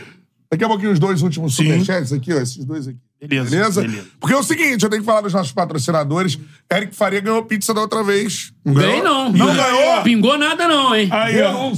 Daqui 0.53 0.63
a 0.63 0.67
pouquinho 0.67 0.91
os 0.91 0.99
dois 0.99 1.23
últimos 1.23 1.55
Sim. 1.55 1.63
superchats 1.63 2.13
aqui, 2.13 2.31
ó, 2.31 2.39
esses 2.39 2.63
dois 2.63 2.88
aqui. 2.88 2.99
Beleza, 3.19 3.49
Beleza? 3.49 3.81
beleza. 3.81 4.05
Porque 4.19 4.35
é 4.35 4.38
o 4.38 4.43
seguinte, 4.43 4.84
eu 4.84 4.89
tenho 4.89 5.01
que 5.01 5.05
falar 5.05 5.21
dos 5.21 5.34
nossos 5.34 5.51
patrocinadores. 5.51 6.38
Eric 6.71 6.95
Faria 6.95 7.21
ganhou 7.21 7.43
pizza 7.43 7.73
da 7.73 7.81
outra 7.81 8.03
vez. 8.03 8.53
Não 8.63 8.73
Ganhei 8.75 9.01
não. 9.01 9.31
Não 9.31 9.55
ganhou? 9.55 10.03
Pingou 10.03 10.38
nada 10.38 10.67
não, 10.67 10.95
hein? 10.95 11.07
Aí, 11.09 11.41
ó. 11.41 11.71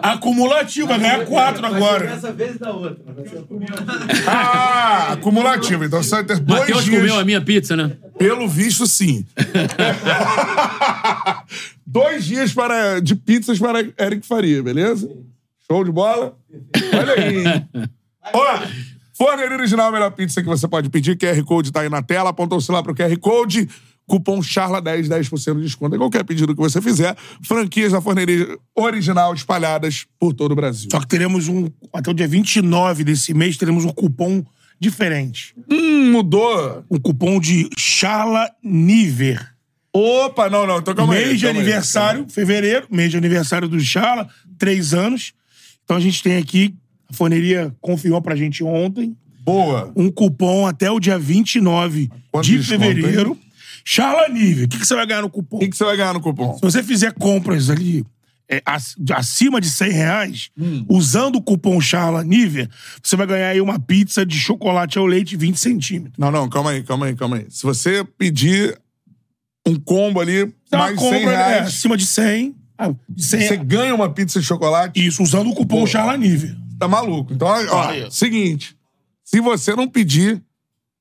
Acumulativo, 0.00 0.86
vai 0.86 0.98
ganhar 0.98 1.26
quatro 1.26 1.66
agora. 1.66 2.06
Essa 2.06 2.32
vez 2.32 2.56
da 2.56 2.70
outra. 2.70 2.96
Ah, 4.26 5.12
acumulativo. 5.12 5.84
Então 5.84 6.02
você 6.02 6.10
vai 6.10 6.24
ter 6.24 6.38
dois 6.38 6.60
Matheus 6.60 6.84
dias. 6.84 7.00
comeu 7.00 7.18
a 7.18 7.24
minha 7.24 7.42
pizza, 7.42 7.76
né? 7.76 7.98
Pelo 8.16 8.48
visto, 8.48 8.86
sim. 8.86 9.26
Dois 11.86 12.24
dias 12.24 12.52
para, 12.54 13.00
de 13.00 13.14
pizzas 13.16 13.58
para 13.58 13.80
Eric 13.98 14.24
Faria, 14.26 14.62
beleza? 14.62 15.10
Show 15.70 15.84
de 15.84 15.92
bola? 15.92 16.36
Olha 16.98 17.12
aí. 17.12 17.44
Ó, 18.34 18.58
Forneria 19.14 19.56
Original, 19.56 19.88
a 19.88 19.92
melhor 19.92 20.10
pizza 20.10 20.42
que 20.42 20.48
você 20.48 20.66
pode 20.66 20.90
pedir. 20.90 21.16
QR 21.16 21.40
Code 21.44 21.70
tá 21.70 21.82
aí 21.82 21.88
na 21.88 22.02
tela. 22.02 22.30
Apontou-se 22.30 22.72
lá 22.72 22.82
pro 22.82 22.92
QR 22.92 23.16
Code. 23.20 23.68
Cupom 24.04 24.40
CHARLA10, 24.40 25.06
10% 25.06 25.54
de 25.54 25.62
desconto 25.62 25.94
em 25.94 25.98
qualquer 25.98 26.24
pedido 26.24 26.56
que 26.56 26.60
você 26.60 26.82
fizer. 26.82 27.16
Franquias 27.44 27.92
da 27.92 28.00
forneria 28.00 28.58
original 28.74 29.32
espalhadas 29.32 30.06
por 30.18 30.34
todo 30.34 30.50
o 30.50 30.56
Brasil. 30.56 30.88
Só 30.90 30.98
que 30.98 31.06
teremos 31.06 31.46
um. 31.46 31.68
Até 31.92 32.10
o 32.10 32.14
dia 32.14 32.26
29 32.26 33.04
desse 33.04 33.32
mês, 33.32 33.56
teremos 33.56 33.84
um 33.84 33.90
cupom 33.90 34.44
diferente. 34.80 35.54
Hum, 35.70 36.10
mudou. 36.10 36.84
Um 36.90 36.98
cupom 36.98 37.38
de 37.38 37.70
Charla 37.78 38.50
Niver. 38.60 39.54
Opa, 39.92 40.50
não, 40.50 40.66
não. 40.66 40.78
Então 40.78 40.94
calma 40.94 41.14
aí. 41.14 41.26
mês 41.26 41.38
de 41.38 41.46
calma 41.46 41.60
aí, 41.60 41.64
aniversário, 41.64 42.26
fevereiro, 42.28 42.88
mês 42.90 43.12
de 43.12 43.16
aniversário 43.16 43.68
do 43.68 43.78
Charla, 43.78 44.28
três 44.58 44.92
anos. 44.92 45.32
Então 45.90 45.96
a 45.98 46.00
gente 46.00 46.22
tem 46.22 46.36
aqui, 46.36 46.72
a 47.10 47.12
forneria 47.12 47.74
confirmou 47.80 48.22
pra 48.22 48.36
gente 48.36 48.62
ontem, 48.62 49.16
Boa. 49.42 49.92
um 49.96 50.08
cupom 50.08 50.64
até 50.64 50.88
o 50.88 51.00
dia 51.00 51.18
29 51.18 52.08
Quanto 52.30 52.44
de 52.44 52.58
desconto, 52.58 52.78
fevereiro. 52.80 53.30
hein? 53.30 53.50
Charla 53.84 54.28
Niver. 54.28 54.66
O 54.66 54.68
que, 54.68 54.78
que 54.78 54.86
você 54.86 54.94
vai 54.94 55.04
ganhar 55.04 55.22
no 55.22 55.28
cupom? 55.28 55.56
O 55.56 55.58
que, 55.58 55.68
que 55.68 55.76
você 55.76 55.82
vai 55.84 55.96
ganhar 55.96 56.14
no 56.14 56.20
cupom? 56.20 56.54
Se 56.54 56.60
você 56.60 56.80
fizer 56.80 57.12
compras 57.14 57.70
ali 57.70 58.04
é, 58.48 58.62
acima 59.16 59.60
de 59.60 59.68
100 59.68 59.90
reais, 59.90 60.50
Hum. 60.56 60.84
usando 60.88 61.34
o 61.36 61.42
cupom 61.42 61.80
Charla 61.80 62.22
Niver, 62.22 62.68
você 63.02 63.16
vai 63.16 63.26
ganhar 63.26 63.48
aí 63.48 63.60
uma 63.60 63.80
pizza 63.80 64.24
de 64.24 64.38
chocolate 64.38 64.96
ao 64.96 65.06
leite 65.06 65.36
20 65.36 65.56
centímetros. 65.58 66.14
Não, 66.16 66.30
não, 66.30 66.48
calma 66.48 66.70
aí, 66.70 66.84
calma 66.84 67.06
aí, 67.06 67.16
calma 67.16 67.38
aí. 67.38 67.46
Se 67.48 67.64
você 67.64 68.04
pedir 68.16 68.78
um 69.66 69.74
combo 69.74 70.20
ali, 70.20 70.54
Então, 70.68 70.78
mais 70.78 70.96
a 70.96 71.00
100 71.00 71.10
compra 71.10 71.32
é, 71.32 71.36
reais, 71.48 71.66
acima 71.66 71.96
de 71.96 72.06
100. 72.06 72.54
Ah, 72.88 72.94
de 73.08 73.24
100 73.24 73.40
você 73.40 73.56
ganha 73.56 73.94
uma 73.94 74.08
pizza 74.10 74.40
de 74.40 74.46
chocolate. 74.46 75.04
Isso, 75.06 75.22
usando 75.22 75.50
o 75.50 75.54
cupom 75.54 75.86
Charla 75.86 76.16
Niver. 76.16 76.56
Tá 76.78 76.88
maluco. 76.88 77.32
Então, 77.32 77.48
ó, 77.48 78.10
seguinte. 78.10 78.74
Se 79.24 79.40
você 79.40 79.74
não 79.76 79.86
pedir 79.86 80.42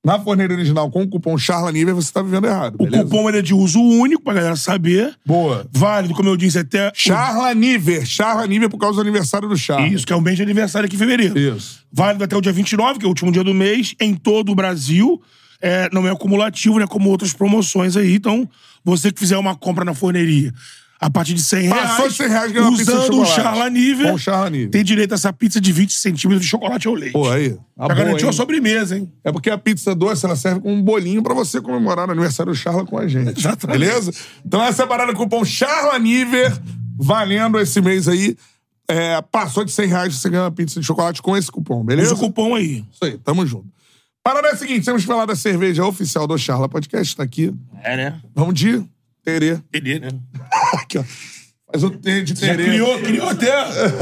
na 0.06 0.18
forneira 0.20 0.54
original 0.54 0.90
com 0.90 1.04
o 1.04 1.08
cupom 1.08 1.38
Charla 1.38 1.72
Nível, 1.72 1.96
você 1.96 2.12
tá 2.12 2.22
vivendo 2.22 2.46
errado. 2.48 2.76
O 2.80 2.84
beleza? 2.86 3.04
cupom 3.04 3.28
ele 3.30 3.40
é 3.40 3.42
de 3.42 3.54
uso 3.54 3.82
único, 3.82 4.24
pra 4.24 4.34
galera 4.34 4.56
saber. 4.56 5.14
Boa. 5.26 5.68
Válido, 5.72 6.14
como 6.14 6.30
eu 6.30 6.38
disse, 6.38 6.60
até. 6.60 6.90
o- 6.90 6.92
Charla 6.94 7.54
Nível. 7.54 8.06
Charla 8.06 8.46
Nível 8.48 8.70
por 8.70 8.78
causa 8.78 8.96
do 8.96 9.02
aniversário 9.02 9.48
do 9.50 9.58
Charla. 9.58 9.88
Isso, 9.88 10.06
que 10.06 10.14
é 10.14 10.16
o 10.16 10.22
mês 10.22 10.38
de 10.38 10.44
aniversário 10.44 10.86
aqui 10.88 10.96
em 10.96 11.00
fevereiro. 11.00 11.38
Isso. 11.38 11.80
Válido 11.92 12.24
até 12.24 12.36
o 12.36 12.42
dia 12.42 12.52
29, 12.52 13.00
que 13.00 13.06
é 13.06 13.08
o 13.08 13.10
último 13.10 13.32
dia 13.32 13.44
do 13.44 13.54
mês, 13.54 13.96
em 14.00 14.14
todo 14.16 14.52
o 14.52 14.56
Brasil. 14.56 15.22
É, 15.62 15.90
não 15.92 16.08
é 16.08 16.12
acumulativo, 16.12 16.80
né? 16.80 16.88
Como 16.88 17.10
outras 17.10 17.34
promoções 17.34 17.98
aí. 17.98 18.16
Então, 18.16 18.48
você 18.86 19.12
que 19.12 19.20
fizer 19.20 19.38
uma 19.38 19.56
compra 19.56 19.84
na 19.84 19.94
forneria 19.94 20.54
a 21.00 21.10
partir 21.10 21.34
de 21.34 21.42
100 21.42 21.68
reais. 21.70 21.90
Passou 21.92 22.10
de 22.10 22.16
100 22.16 22.28
reais, 22.28 22.52
ganha 22.52 22.68
uma 22.68 22.78
pizza 22.78 22.92
de 22.92 22.98
Usando 22.98 23.14
o 23.14 23.26
chocolate. 23.26 23.42
Charla 23.42 23.70
Nível. 23.70 24.12
Com 24.12 24.18
Charla 24.18 24.50
Nível. 24.50 24.72
Tem 24.72 24.84
direito 24.84 25.12
a 25.14 25.16
essa 25.16 25.32
pizza 25.32 25.62
de 25.62 25.72
20 25.72 25.94
centímetros 25.94 26.42
de 26.42 26.48
chocolate 26.50 26.88
ao 26.88 26.94
leite. 26.94 27.14
Pô, 27.14 27.30
aí. 27.30 27.50
Já 27.50 27.56
Tá 27.56 27.64
boa, 27.78 27.96
garantiu 27.96 28.28
hein? 28.28 28.30
a 28.30 28.34
sobremesa, 28.34 28.98
hein? 28.98 29.10
É 29.24 29.32
porque 29.32 29.50
a 29.50 29.58
pizza 29.58 29.96
doce 29.96 30.26
ela 30.26 30.36
serve 30.36 30.60
como 30.60 30.74
um 30.74 30.82
bolinho 30.82 31.24
pra 31.24 31.34
você 31.34 31.62
comemorar 31.62 32.10
o 32.10 32.12
aniversário 32.12 32.52
do 32.52 32.58
Charla 32.58 32.86
com 32.86 32.98
a 32.98 33.08
gente. 33.08 33.40
Exatamente. 33.40 33.80
Beleza? 33.80 34.12
Então 34.46 34.62
essa 34.62 34.84
é 34.84 34.86
parada 34.86 35.14
cupom 35.14 35.46
Charla 35.46 35.98
Niver, 35.98 36.52
valendo 36.98 37.58
esse 37.58 37.80
mês 37.80 38.08
aí. 38.10 38.36
É, 38.90 39.22
passou 39.22 39.64
de 39.64 39.72
100 39.72 39.88
reais, 39.88 40.16
você 40.16 40.30
ganha 40.30 40.44
uma 40.44 40.52
pizza 40.52 40.80
de 40.80 40.86
chocolate 40.86 41.22
com 41.22 41.38
esse 41.38 41.50
cupom, 41.50 41.86
beleza? 41.86 42.14
Usa 42.14 42.24
o 42.24 42.28
cupom 42.28 42.56
aí. 42.56 42.84
Isso 42.92 43.06
aí, 43.06 43.18
tamo 43.20 43.46
junto. 43.46 43.68
Parada 44.24 44.50
é 44.50 44.52
a 44.52 44.58
seguinte, 44.58 44.84
temos 44.84 45.04
que 45.04 45.08
falar 45.08 45.26
da 45.26 45.36
cerveja 45.36 45.86
oficial 45.86 46.28
do 46.28 46.38
Charla 46.38 46.68
Podcast, 46.68 47.16
tá 47.16 47.24
aqui. 47.24 47.54
É, 47.84 47.96
né? 47.96 48.20
Vamos 48.36 48.56
de 48.56 48.84
terê. 49.24 49.60
Entendeu, 49.74 50.02
né? 50.02 50.10
Aqui, 50.74 50.98
ó. 50.98 51.04
Faz 51.72 51.84
o 51.84 51.92
T 51.92 52.24
de 52.24 52.34
terê. 52.34 52.64
criou, 52.66 53.00
criou 53.00 53.30
até. 53.30 53.52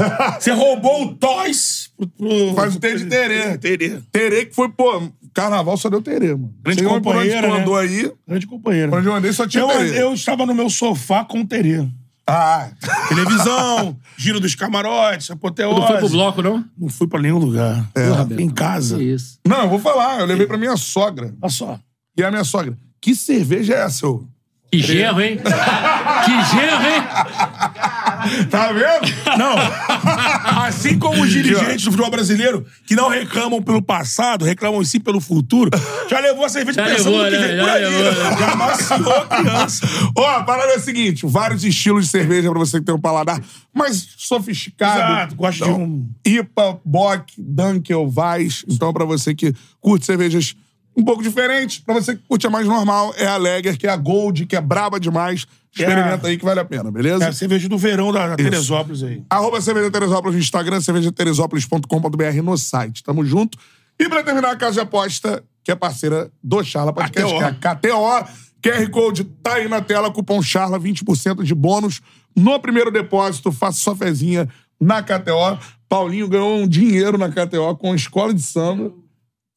Você 0.40 0.52
roubou 0.52 1.04
o 1.08 1.14
Toys 1.14 1.90
pro, 1.96 2.06
pro- 2.08 2.54
Faz 2.54 2.74
o 2.74 2.80
T 2.80 2.96
de 2.98 3.04
terê. 3.06 3.34
É, 3.40 3.56
terê. 3.58 4.00
Terê 4.10 4.46
que 4.46 4.54
foi, 4.54 4.70
pô, 4.70 5.02
carnaval 5.34 5.76
só 5.76 5.90
deu 5.90 6.00
terê, 6.00 6.28
mano. 6.34 6.54
Grande 6.62 6.80
Sei 6.80 6.88
onde- 6.88 7.02
por 7.02 7.14
onde 7.16 7.28
né? 7.28 7.60
andou 7.60 7.76
aí, 7.76 8.10
Grande 8.26 8.46
companheiro. 8.46 8.96
onde 8.96 9.06
eu 9.06 9.14
andei 9.14 9.32
só 9.34 9.46
tinha 9.46 9.62
Eu, 9.64 9.68
terê. 9.68 10.02
eu 10.02 10.14
estava 10.14 10.46
no 10.46 10.54
meu 10.54 10.70
sofá 10.70 11.24
com 11.24 11.44
terê. 11.44 11.86
Ah, 12.26 12.70
Televisão, 13.08 13.96
giro 14.16 14.38
dos 14.40 14.54
camarotes, 14.54 15.30
apoteose. 15.30 15.78
Não 15.80 15.86
foi 15.86 15.96
pro 15.98 16.08
bloco, 16.08 16.42
não? 16.42 16.64
Não 16.76 16.88
fui 16.88 17.06
pra 17.06 17.20
nenhum 17.20 17.38
lugar. 17.38 17.86
Porra, 17.94 18.26
em 18.40 18.48
casa. 18.50 18.98
Não, 19.46 19.62
eu 19.64 19.68
vou 19.68 19.78
falar. 19.78 20.20
Eu 20.20 20.26
levei 20.26 20.46
pra 20.46 20.56
minha 20.58 20.76
sogra. 20.76 21.34
Olha 21.40 21.50
só. 21.50 21.78
E 22.16 22.22
a 22.22 22.30
minha 22.30 22.44
sogra, 22.44 22.76
que 23.00 23.14
cerveja 23.14 23.74
é 23.74 23.80
essa, 23.84 24.06
ô? 24.06 24.24
Que 24.70 24.80
genro, 24.82 25.20
hein? 25.22 25.38
que 25.38 26.30
genro, 26.50 26.86
hein? 26.86 28.46
Tá 28.50 28.70
vendo? 28.72 29.38
Não. 29.38 29.54
Assim 30.66 30.98
como 30.98 31.22
os 31.22 31.30
dirigentes 31.30 31.84
do 31.84 31.90
futebol 31.92 32.10
brasileiro, 32.10 32.66
que 32.86 32.94
não 32.94 33.08
reclamam 33.08 33.62
pelo 33.62 33.80
passado, 33.80 34.44
reclamam 34.44 34.84
sim 34.84 35.00
pelo 35.00 35.20
futuro, 35.20 35.70
já 36.10 36.20
levou 36.20 36.44
a 36.44 36.48
cerveja 36.50 36.82
Já 36.84 36.94
pensando 36.94 37.16
levou, 37.16 37.24
no 37.24 37.30
que 37.30 37.38
né? 37.38 37.46
vem 37.48 37.56
Já 37.56 37.62
por 37.62 37.70
aí. 37.70 37.84
levou, 37.84 38.02
né? 38.04 38.36
Já 38.38 39.42
criança. 39.42 39.86
Ó, 40.16 40.26
a 40.36 40.42
parada 40.44 40.72
é 40.72 40.76
a 40.76 40.80
seguinte: 40.80 41.24
vários 41.26 41.64
estilos 41.64 42.04
de 42.04 42.10
cerveja 42.10 42.50
pra 42.50 42.58
você 42.58 42.78
que 42.78 42.84
tem 42.84 42.94
um 42.94 43.00
paladar 43.00 43.40
mais 43.74 44.06
sofisticado. 44.18 44.98
Exato, 45.00 45.34
gosto 45.36 45.64
de 45.64 45.70
Então, 45.70 45.82
um- 45.82 46.10
IPA, 46.26 46.78
Bock, 46.84 47.32
Dunkel, 47.38 48.12
Weiss. 48.14 48.64
Então, 48.68 48.92
pra 48.92 49.04
você 49.06 49.34
que 49.34 49.54
curte 49.80 50.04
cervejas 50.04 50.54
um 50.98 51.04
pouco 51.04 51.22
diferentes, 51.22 51.78
pra 51.78 51.94
você 51.94 52.16
que 52.16 52.22
curte 52.26 52.44
a 52.44 52.50
mais 52.50 52.66
normal, 52.66 53.14
é 53.16 53.24
a 53.24 53.36
Lager, 53.36 53.78
que 53.78 53.86
é 53.86 53.90
a 53.90 53.96
Gold, 53.96 54.46
que 54.46 54.56
é 54.56 54.60
braba 54.60 54.98
demais. 54.98 55.46
Experimenta 55.72 56.26
aí 56.26 56.36
que 56.36 56.44
vale 56.44 56.58
a 56.58 56.64
pena, 56.64 56.90
beleza? 56.90 57.24
É 57.24 57.28
a 57.28 57.32
cerveja 57.32 57.68
do 57.68 57.78
verão 57.78 58.12
da, 58.12 58.28
da 58.28 58.36
Teresópolis 58.36 59.04
aí. 59.04 59.22
Arroba 59.30 59.60
Cerveja 59.60 59.88
Teresópolis 59.92 60.34
no 60.34 60.40
Instagram, 60.40 60.80
cervejateresópolis.com.br 60.80 62.42
no 62.42 62.58
site. 62.58 63.04
Tamo 63.04 63.24
junto. 63.24 63.56
E 63.96 64.08
pra 64.08 64.24
terminar, 64.24 64.50
a 64.50 64.56
Casa 64.56 64.74
de 64.74 64.80
Aposta, 64.80 65.44
que 65.62 65.70
é 65.70 65.76
parceira 65.76 66.32
do 66.42 66.64
Charla 66.64 66.92
Podcast, 66.92 67.32
KTO. 67.32 67.38
que 67.38 67.44
é 67.44 67.46
a 67.46 67.76
KTO. 67.76 68.48
QR 68.60 68.90
Code 68.90 69.22
tá 69.22 69.54
aí 69.54 69.68
na 69.68 69.80
tela, 69.80 70.10
cupom 70.10 70.42
Charla, 70.42 70.80
20% 70.80 71.44
de 71.44 71.54
bônus 71.54 72.00
no 72.34 72.58
primeiro 72.58 72.90
depósito. 72.90 73.52
Faça 73.52 73.78
sua 73.78 73.94
fezinha 73.94 74.48
na 74.80 75.00
KTO. 75.00 75.58
Paulinho 75.88 76.28
ganhou 76.28 76.56
um 76.56 76.66
dinheiro 76.66 77.16
na 77.16 77.28
KTO 77.28 77.76
com 77.76 77.92
a 77.92 77.96
escola 77.96 78.34
de 78.34 78.42
samba. 78.42 78.92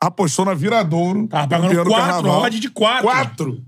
Apostou 0.02 0.46
na 0.46 0.54
Viradouro. 0.56 1.28
Tava 1.28 1.48
pagando 1.48 1.86
quatro, 1.86 2.30
odd 2.30 2.60
de 2.60 2.70
quatro. 2.70 3.04
Quatro! 3.04 3.64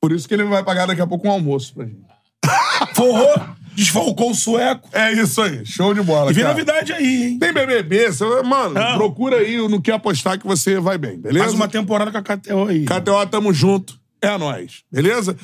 Por 0.00 0.12
isso 0.12 0.28
que 0.28 0.34
ele 0.34 0.44
vai 0.44 0.62
pagar 0.62 0.86
daqui 0.86 1.00
a 1.00 1.06
pouco 1.06 1.26
um 1.26 1.30
almoço 1.30 1.74
pra 1.74 1.86
gente. 1.86 2.04
Forrou, 2.94 3.34
desfalcou 3.74 4.30
o 4.30 4.34
sueco. 4.34 4.88
É 4.92 5.12
isso 5.12 5.40
aí, 5.40 5.64
show 5.64 5.94
de 5.94 6.02
bola. 6.02 6.30
E 6.30 6.34
vem 6.34 6.44
cara. 6.44 6.54
novidade 6.54 6.92
aí, 6.92 7.24
hein? 7.24 7.38
Tem 7.38 7.52
BBB, 7.52 8.12
você- 8.12 8.42
mano, 8.42 8.74
Não. 8.74 8.94
procura 8.98 9.38
aí 9.38 9.56
no 9.68 9.80
que 9.80 9.90
apostar 9.90 10.38
que 10.38 10.46
você 10.46 10.78
vai 10.78 10.98
bem, 10.98 11.18
beleza? 11.18 11.44
Mais 11.44 11.54
uma 11.54 11.66
temporada 11.68 12.12
com 12.12 12.18
a 12.18 12.22
KTO 12.22 12.66
aí. 12.68 12.84
KTO, 12.84 13.26
tamo 13.30 13.52
junto. 13.52 13.98
É 14.20 14.36
nóis, 14.36 14.82
beleza? 14.92 15.36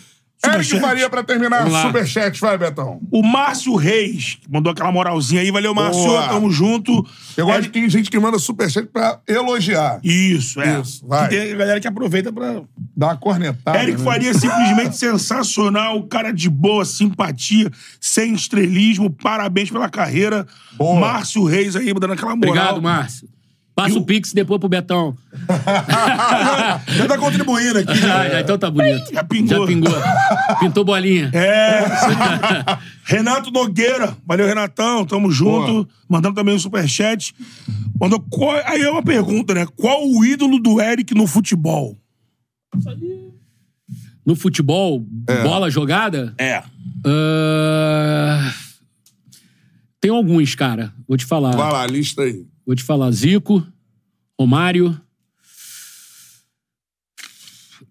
Eric. 0.44 0.80
Faria 0.80 1.08
pra 1.08 1.22
terminar. 1.22 1.68
Superchat, 1.86 2.40
vai, 2.40 2.58
Betão. 2.58 3.00
O 3.10 3.22
Márcio 3.22 3.74
Reis, 3.76 4.38
que 4.40 4.50
mandou 4.50 4.72
aquela 4.72 4.90
moralzinha 4.90 5.40
aí. 5.40 5.50
Valeu, 5.50 5.72
Márcio. 5.74 6.02
Boa. 6.02 6.28
Tamo 6.28 6.50
junto. 6.50 7.06
Eu 7.36 7.46
gosto 7.46 7.58
É- 7.58 7.60
de 7.62 7.68
que 7.68 7.80
tem 7.80 7.88
gente 7.88 8.10
que 8.10 8.18
manda 8.18 8.38
superchat 8.38 8.86
pra 8.88 9.20
elogiar. 9.26 10.00
Isso, 10.02 10.60
é. 10.60 10.80
Isso, 10.80 11.06
vai. 11.06 11.26
E 11.26 11.28
tem 11.28 11.56
galera 11.56 11.80
que 11.80 11.86
aproveita 11.86 12.32
pra. 12.32 12.60
Dá 12.96 13.06
uma 13.08 13.16
cornetada. 13.16 13.78
Eric 13.80 13.98
né? 13.98 14.04
Faria, 14.04 14.34
simplesmente 14.34 14.96
sensacional. 14.98 16.02
Cara 16.04 16.32
de 16.32 16.50
boa, 16.50 16.84
simpatia, 16.84 17.70
sem 18.00 18.34
estrelismo. 18.34 19.10
Parabéns 19.10 19.70
pela 19.70 19.88
carreira. 19.88 20.46
Boa. 20.72 20.98
Márcio 21.00 21.44
Reis 21.44 21.76
aí, 21.76 21.92
dando 21.94 22.12
aquela 22.14 22.34
moral. 22.34 22.50
Obrigado, 22.52 22.82
Márcio. 22.82 23.28
Passa 23.74 23.98
o 23.98 24.04
Pix 24.04 24.32
depois 24.34 24.60
pro 24.60 24.68
Betão. 24.68 25.16
Já 26.88 27.08
tá 27.08 27.16
contribuindo 27.16 27.78
aqui. 27.78 27.92
Ah, 28.04 28.28
já, 28.28 28.40
então 28.42 28.58
tá 28.58 28.70
bonito. 28.70 29.10
Já 29.12 29.24
pingou. 29.24 29.60
Já 29.60 29.66
pingou. 29.66 29.94
Pintou 30.60 30.84
bolinha. 30.84 31.30
É. 31.32 31.82
Renato 33.04 33.50
Nogueira. 33.50 34.14
Valeu, 34.26 34.46
Renatão. 34.46 35.06
Tamo 35.06 35.30
junto. 35.30 35.72
Boa. 35.72 35.88
Mandando 36.06 36.34
também 36.34 36.54
o 36.54 36.60
superchat. 36.60 37.34
Mandou 37.98 38.20
qual... 38.20 38.60
Aí 38.66 38.82
é 38.82 38.90
uma 38.90 39.02
pergunta, 39.02 39.54
né? 39.54 39.66
Qual 39.74 40.06
o 40.06 40.22
ídolo 40.22 40.58
do 40.58 40.78
Eric 40.80 41.14
no 41.14 41.26
futebol? 41.26 41.96
No 44.24 44.36
futebol, 44.36 45.00
bola 45.42 45.68
jogada, 45.70 46.32
É. 46.38 46.62
ah, 47.04 48.52
tem 50.00 50.10
alguns, 50.10 50.54
cara. 50.54 50.92
Vou 51.08 51.16
te 51.16 51.24
falar. 51.26 51.56
Vai 51.56 51.72
lá, 51.72 51.86
lista 51.86 52.22
aí. 52.22 52.46
Vou 52.72 52.76
te 52.76 52.82
falar. 52.84 53.10
Zico, 53.10 53.62
Romário. 54.40 54.98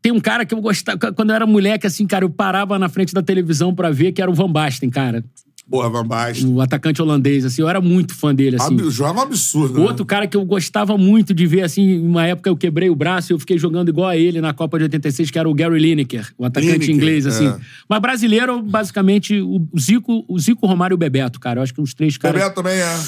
Tem 0.01 0.11
um 0.11 0.19
cara 0.19 0.43
que 0.43 0.55
eu 0.55 0.59
gostava. 0.59 0.97
Quando 1.13 1.29
eu 1.29 1.35
era 1.35 1.45
moleque, 1.45 1.85
assim, 1.85 2.07
cara, 2.07 2.25
eu 2.25 2.31
parava 2.31 2.79
na 2.79 2.89
frente 2.89 3.13
da 3.13 3.21
televisão 3.21 3.75
pra 3.75 3.91
ver 3.91 4.11
que 4.11 4.23
era 4.23 4.31
o 4.31 4.33
Van 4.33 4.51
Basten, 4.51 4.89
cara. 4.89 5.23
Porra, 5.69 5.87
Van 5.89 6.05
Basten. 6.05 6.51
O 6.51 6.59
atacante 6.59 6.99
holandês, 6.99 7.45
assim. 7.45 7.61
Eu 7.61 7.69
era 7.69 7.79
muito 7.79 8.15
fã 8.15 8.33
dele, 8.33 8.55
assim. 8.55 8.73
Ab- 8.73 8.89
Joga 8.89 9.19
um 9.19 9.21
absurdo. 9.21 9.79
né? 9.79 9.85
Outro 9.85 10.03
cara 10.03 10.25
que 10.25 10.35
eu 10.35 10.43
gostava 10.43 10.97
muito 10.97 11.31
de 11.33 11.45
ver, 11.45 11.61
assim, 11.61 11.99
uma 11.99 12.25
época 12.25 12.49
eu 12.49 12.57
quebrei 12.57 12.89
o 12.89 12.95
braço 12.95 13.31
e 13.31 13.33
eu 13.35 13.39
fiquei 13.39 13.57
jogando 13.59 13.89
igual 13.89 14.09
a 14.09 14.17
ele 14.17 14.41
na 14.41 14.51
Copa 14.53 14.77
de 14.79 14.85
86, 14.85 15.29
que 15.29 15.37
era 15.37 15.47
o 15.47 15.53
Gary 15.53 15.79
Lineker, 15.79 16.33
o 16.37 16.43
atacante 16.45 16.71
Lineker, 16.71 16.95
inglês, 16.95 17.27
assim. 17.27 17.47
é. 17.47 17.57
Mas 17.87 18.01
brasileiro, 18.01 18.61
basicamente, 18.63 19.39
o 19.39 19.65
Zico, 19.79 20.25
o 20.27 20.39
Zico, 20.39 20.65
Romário 20.65 20.95
e 20.95 20.95
o 20.95 20.97
Bebeto, 20.97 21.39
cara. 21.39 21.59
Eu 21.59 21.63
acho 21.63 21.73
que 21.75 21.79
os 21.81 21.93
três 21.93 22.17
caras. 22.17 22.41
Bebeto 22.41 22.55
também 22.55 22.79
é. 22.79 22.99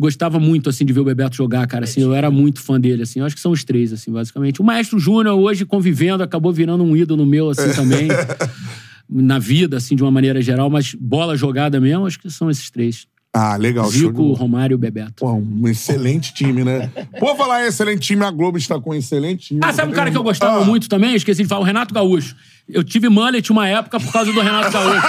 Gostava 0.00 0.40
muito, 0.40 0.70
assim, 0.70 0.84
de 0.84 0.92
ver 0.92 1.00
o 1.00 1.04
Bebeto 1.04 1.36
jogar, 1.36 1.66
cara. 1.66 1.84
Assim, 1.84 2.00
eu 2.00 2.14
era 2.14 2.30
muito 2.30 2.60
fã 2.60 2.80
dele, 2.80 3.02
assim. 3.02 3.20
Eu 3.20 3.26
acho 3.26 3.34
que 3.36 3.40
são 3.40 3.52
os 3.52 3.62
três, 3.62 3.92
assim, 3.92 4.10
basicamente. 4.10 4.60
O 4.60 4.64
Maestro 4.64 4.98
Júnior, 4.98 5.38
hoje, 5.38 5.66
convivendo, 5.66 6.22
acabou 6.22 6.52
virando 6.52 6.82
um 6.82 6.96
ídolo 6.96 7.26
meu, 7.26 7.50
assim, 7.50 7.70
também. 7.76 8.08
Na 9.08 9.38
vida, 9.38 9.76
assim, 9.76 9.94
de 9.94 10.02
uma 10.02 10.10
maneira 10.10 10.40
geral. 10.40 10.70
Mas 10.70 10.94
bola 10.98 11.36
jogada 11.36 11.78
mesmo, 11.80 12.06
acho 12.06 12.18
que 12.18 12.30
são 12.30 12.48
esses 12.50 12.70
três. 12.70 13.06
Ah, 13.32 13.56
legal. 13.56 13.88
Zico. 13.88 14.32
Romário 14.32 14.74
e 14.74 14.78
Bebeto. 14.78 15.12
Pô, 15.20 15.32
um 15.34 15.68
excelente 15.68 16.34
time, 16.34 16.64
né? 16.64 16.90
Por 17.18 17.36
falar 17.36 17.64
em 17.64 17.68
excelente 17.68 18.00
time, 18.00 18.24
a 18.24 18.30
Globo 18.30 18.58
está 18.58 18.80
com 18.80 18.90
um 18.90 18.94
excelente 18.94 19.48
time. 19.48 19.60
Ah, 19.62 19.72
sabe 19.72 19.92
um 19.92 19.94
cara 19.94 20.10
que 20.10 20.16
eu 20.16 20.22
gostava 20.22 20.62
Ah. 20.62 20.64
muito 20.64 20.88
também? 20.88 21.14
Esqueci 21.14 21.42
de 21.42 21.48
falar, 21.48 21.60
o 21.60 21.64
Renato 21.64 21.94
Gaúcho. 21.94 22.34
Eu 22.72 22.84
tive 22.84 23.08
mullet 23.08 23.50
uma 23.50 23.68
época 23.68 23.98
por 24.00 24.12
causa 24.12 24.32
do 24.32 24.40
Renato 24.40 24.70
Gaúcho. 24.72 25.02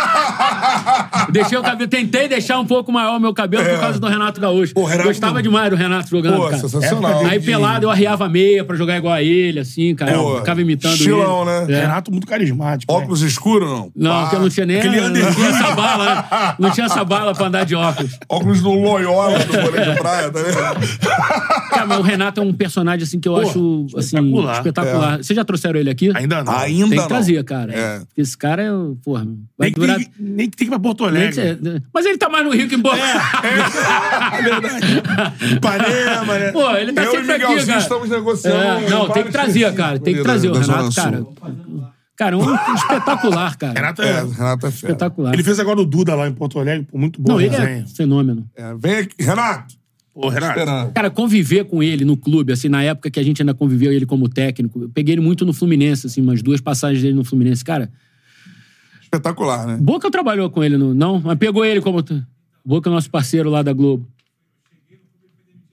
Deixei 1.32 1.58
o 1.58 1.62
cabelo, 1.62 1.90
tentei 1.90 2.28
deixar 2.28 2.60
um 2.60 2.66
pouco 2.66 2.92
maior 2.92 3.18
o 3.18 3.20
meu 3.20 3.34
cabelo 3.34 3.64
por 3.64 3.80
causa 3.80 4.00
do 4.00 4.08
Renato 4.08 4.40
Gaúcho. 4.42 4.74
Pô, 4.74 4.86
Renato- 4.86 5.08
Gostava 5.10 5.42
demais 5.42 5.70
do 5.70 5.76
Renato 5.76 6.10
jogando, 6.10 6.38
Pô, 6.38 6.44
cara. 6.46 6.58
sensacional. 6.58 7.26
Aí 7.26 7.40
pelado 7.40 7.86
eu 7.86 7.90
arriava 7.92 8.26
a 8.26 8.30
meia 8.30 8.64
pra 8.64 8.76
jogar 8.76 8.98
igual 8.98 9.14
a 9.14 9.22
ele, 9.24 9.60
assim, 9.60 9.94
cara. 9.96 10.14
Pô, 10.14 10.34
Eu 10.34 10.38
ficava 10.40 10.62
imitando 10.62 10.94
estilão, 10.94 11.42
ele. 11.50 11.68
né? 11.72 11.78
É. 11.78 11.82
Renato 11.82 12.12
muito 12.12 12.28
carismático. 12.28 12.92
né? 12.92 13.00
Óculos 13.00 13.22
escuros, 13.22 13.70
não? 13.70 13.92
Não, 13.96 14.22
porque 14.22 14.36
eu 14.36 14.40
não 14.42 14.50
tinha 14.50 14.66
nem. 14.66 14.78
aquele 14.78 15.00
Não 15.02 15.08
under- 15.08 15.36
tinha 15.36 15.48
essa 15.50 15.72
bala, 15.76 16.16
né? 16.16 16.54
Não 16.60 16.70
tinha 16.72 16.86
essa 16.86 17.04
bala 17.04 17.34
pra 17.34 17.48
andar 17.48 17.66
de 17.66 17.76
óculos. 17.76 18.18
Óculos 18.30 18.62
do 18.62 18.72
Loyola 18.72 19.40
do 19.40 19.54
vôlei 19.54 19.86
de 19.94 20.00
praia, 20.00 20.30
tá 20.32 20.40
ligado? 20.42 20.88
Cara, 21.70 21.86
mas 21.86 22.00
o 22.00 22.02
Renato 22.02 22.42
é 22.42 22.44
um 22.44 22.54
personagem, 22.54 23.04
assim, 23.04 23.20
que 23.20 23.28
eu 23.28 23.36
acho, 23.38 23.86
assim, 23.98 24.18
espetacular. 24.18 24.56
espetacular. 24.58 25.18
Vocês 25.18 25.36
já 25.36 25.44
trouxeram 25.46 25.80
ele 25.80 25.90
aqui? 25.90 26.12
Ainda 26.16 26.44
não. 26.44 26.54
Ainda 26.58 26.88
Tem 26.90 26.98
não. 26.98 27.04
que 27.04 27.10
trazer, 27.10 27.44
cara. 27.44 27.51
É. 27.54 28.00
Porque 28.00 28.22
Esse 28.22 28.38
cara 28.38 28.64
é, 28.64 28.70
porra, 29.04 29.26
vai 29.58 29.70
Nem 29.70 29.74
que, 29.74 29.80
durar. 29.80 29.96
tem, 29.98 30.06
que- 30.06 30.12
nem 30.22 30.50
que 30.50 30.58
tem 30.58 30.68
que 30.68 30.74
ir 30.74 30.78
pra 30.78 30.80
Porto 30.80 31.06
Alegre. 31.06 31.32
que 31.58 31.82
Mas 31.94 32.06
ele 32.06 32.18
tá 32.18 32.30
mais 32.30 32.44
no 32.46 32.52
Rio 32.52 32.68
que 32.70 32.76
em 32.76 32.82
Porto 32.82 32.98
É 33.02 34.42
verdade. 34.42 35.02
Ipanema, 35.56 36.40
né? 36.40 36.52
Pô, 36.52 36.72
ele 36.76 36.94
tá 36.94 37.04
Eu 37.04 37.14
e 37.14 37.16
sempre 37.18 37.32
aqui, 37.34 37.42
Miguelzinho 37.44 37.68
cara. 37.68 37.80
estamos 37.80 38.10
negociando. 38.10 38.58
É, 38.58 38.90
não, 38.90 39.10
tem 39.10 39.24
que 39.24 39.32
trazer, 39.32 39.74
cara. 39.74 40.00
Tem 40.00 40.16
que 40.16 40.22
trazer 40.24 40.50
o 40.50 40.54
Renato, 40.54 40.96
cara. 40.96 41.26
Cara, 42.18 42.38
um 42.38 42.42
espetacular, 42.76 43.58
cara. 43.58 43.74
Renato 43.74 44.02
É, 44.04 44.10
é. 44.10 44.24
Renato 44.24 44.68
é 44.68 44.72
fera. 44.72 44.92
Espetacular. 44.94 45.34
Ele 45.34 45.44
fez 45.44 45.60
agora 45.60 45.80
o 45.82 45.86
Duda 45.86 46.14
lá 46.14 46.28
em 46.28 46.34
Porto 46.34 46.60
Alegre, 46.60 46.88
muito 46.94 47.20
bom. 47.22 47.34
Não, 47.34 47.42
ele 47.42 47.56
é 47.56 47.84
fenômeno. 47.96 48.48
É, 48.56 48.76
vem 48.78 48.96
aqui. 48.98 49.16
Renato, 49.24 49.74
Pô, 50.22 50.30
Renato. 50.30 50.60
esperando. 50.60 50.92
Cara, 50.92 51.10
conviver 51.10 51.66
com 51.66 51.82
ele 51.82 52.06
no 52.06 52.16
clube, 52.16 52.54
assim, 52.54 52.70
na 52.70 52.84
época 52.84 53.10
que 53.10 53.20
a 53.20 53.24
gente 53.24 53.42
ainda 53.42 53.54
conviveu 53.54 53.92
ele 53.92 54.06
como 54.06 54.30
técnico, 54.30 54.84
eu 54.84 54.90
peguei 54.90 55.16
ele 55.16 55.22
muito 55.22 55.46
no 55.46 55.54
Fluminense, 55.54 56.08
assim, 56.08 56.22
umas 56.22 56.42
duas 56.42 56.62
passagens 56.62 57.02
dele 57.02 57.16
no 57.16 57.24
Fluminense. 57.24 57.64
Cara, 57.64 57.92
Espetacular, 59.02 59.68
né? 59.68 59.78
Boca 59.78 60.10
trabalhou 60.10 60.50
com 60.50 60.64
ele, 60.64 60.78
no, 60.78 60.94
não? 60.94 61.20
Mas 61.20 61.38
pegou 61.38 61.66
ele 61.66 61.82
como. 61.82 62.02
Boca 62.64 62.90
é 62.90 62.94
nosso 62.94 63.10
parceiro 63.10 63.50
lá 63.50 63.62
da 63.62 63.74
Globo. 63.74 64.08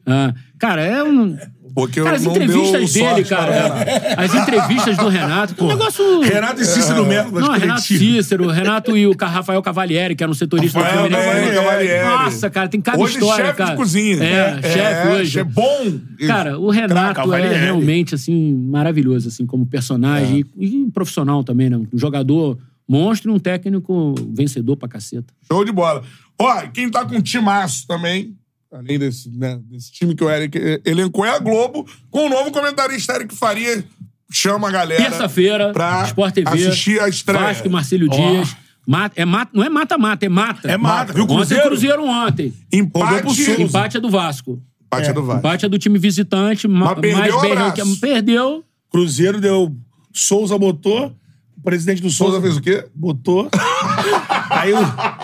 Ah, 0.04 0.34
cara, 0.58 0.82
é 0.82 1.04
um. 1.04 1.36
Porque 1.78 2.02
Cara, 2.02 2.16
as 2.16 2.24
entrevistas 2.24 2.92
dele, 2.92 3.24
cara. 3.24 3.52
para- 3.52 4.24
As 4.24 4.34
entrevistas 4.34 4.96
do 4.96 5.08
Renato, 5.08 5.54
que 5.54 5.62
um 5.62 5.68
negócio. 5.68 6.20
Renato 6.22 6.60
e 6.60 6.64
Cícero 6.64 7.06
Melo 7.06 7.30
das 7.30 7.40
Não, 7.44 7.52
Renato 7.52 7.82
coletivas. 7.86 7.98
Cícero, 8.24 8.48
Renato 8.48 8.96
e 8.96 9.06
o 9.06 9.14
Rafael 9.16 9.62
Cavalieri, 9.62 10.16
que 10.16 10.24
era 10.24 10.30
um 10.32 10.34
setorista 10.34 10.80
Rafael 10.80 11.02
do 11.04 11.08
Fluminense. 11.14 11.30
Cavalieri, 11.34 11.56
Cavalieri. 11.56 12.04
Nossa, 12.04 12.50
cara, 12.50 12.68
tem 12.68 12.80
cada 12.80 12.98
Hoje 12.98 13.14
história, 13.14 13.44
chefe 13.46 13.58
cara. 13.58 13.70
de 13.70 13.76
cozinha. 13.76 14.24
É, 14.24 14.62
chefe 14.62 15.08
hoje. 15.08 15.38
É 15.38 15.44
bom. 15.44 16.00
Cara, 16.26 16.58
o 16.58 16.68
Renato 16.68 17.14
Cavalieri. 17.14 17.54
é 17.54 17.58
realmente, 17.58 18.12
assim, 18.16 18.54
maravilhoso, 18.54 19.28
assim, 19.28 19.46
como 19.46 19.64
personagem 19.64 20.44
e, 20.56 20.86
e 20.86 20.90
profissional 20.90 21.44
também, 21.44 21.70
né? 21.70 21.76
Um 21.76 21.86
jogador 21.96 22.58
monstro 22.88 23.30
e 23.30 23.34
um 23.34 23.38
técnico 23.38 24.16
vencedor 24.34 24.76
pra 24.76 24.88
caceta. 24.88 25.32
Show 25.46 25.64
de 25.64 25.70
bola. 25.70 26.02
Ó, 26.40 26.54
quem 26.72 26.90
tá 26.90 27.04
com 27.04 27.20
timaço 27.20 27.86
também, 27.86 28.34
além 28.72 28.98
desse, 28.98 29.30
né, 29.30 29.58
desse 29.64 29.90
time 29.92 30.14
que 30.14 30.22
o 30.24 30.30
Eric 30.30 30.56
eh, 30.58 30.80
elencou, 30.84 31.24
é 31.24 31.30
a 31.30 31.38
Globo, 31.38 31.86
com 32.10 32.26
o 32.26 32.28
novo 32.28 32.50
comentarista 32.50 33.14
Eric 33.14 33.34
Faria. 33.34 33.84
Chama 34.30 34.68
a 34.68 34.70
galera. 34.70 35.02
Terça-feira, 35.02 35.72
pra 35.72 36.04
Sport 36.04 36.34
TV. 36.34 36.48
assistir 36.50 37.00
a 37.00 37.08
estreia. 37.08 37.40
Vasco 37.46 37.66
e 37.66 37.70
Marcílio 37.70 38.08
Dias. 38.10 38.54
Mata, 38.86 39.14
é 39.20 39.24
mata, 39.24 39.50
não 39.54 39.64
é 39.64 39.68
mata-mata, 39.68 40.26
é 40.26 40.28
mata. 40.28 40.68
É 40.70 40.76
mata. 40.76 41.12
Viu 41.12 41.22
o 41.24 41.26
Ontem 41.26 41.36
Cruzeiro? 41.36 41.64
o 41.64 41.68
Cruzeiro 41.68 42.04
ontem. 42.04 42.52
Empate. 42.72 43.60
Empate 43.62 43.96
é 43.96 44.00
do 44.00 44.10
Vasco. 44.10 44.62
empate 44.86 45.08
é 45.08 45.12
do 45.12 45.22
Vasco. 45.24 45.38
Empate 45.40 45.66
é 45.66 45.68
do 45.68 45.78
time 45.78 45.98
visitante, 45.98 46.66
ma- 46.68 46.86
Mas 46.86 46.98
perdeu 47.00 47.18
mais 47.38 47.42
bem 47.42 47.72
que 47.72 47.96
perdeu. 48.00 48.64
Cruzeiro 48.90 49.40
deu. 49.40 49.74
Souza 50.12 50.58
botou. 50.58 51.14
O 51.56 51.62
presidente 51.62 52.00
do 52.00 52.08
Souza, 52.10 52.32
Souza 52.38 52.42
fez 52.42 52.56
o 52.56 52.60
quê? 52.62 52.86
botou. 52.94 53.48
Aí 54.50 54.72
o 54.72 54.78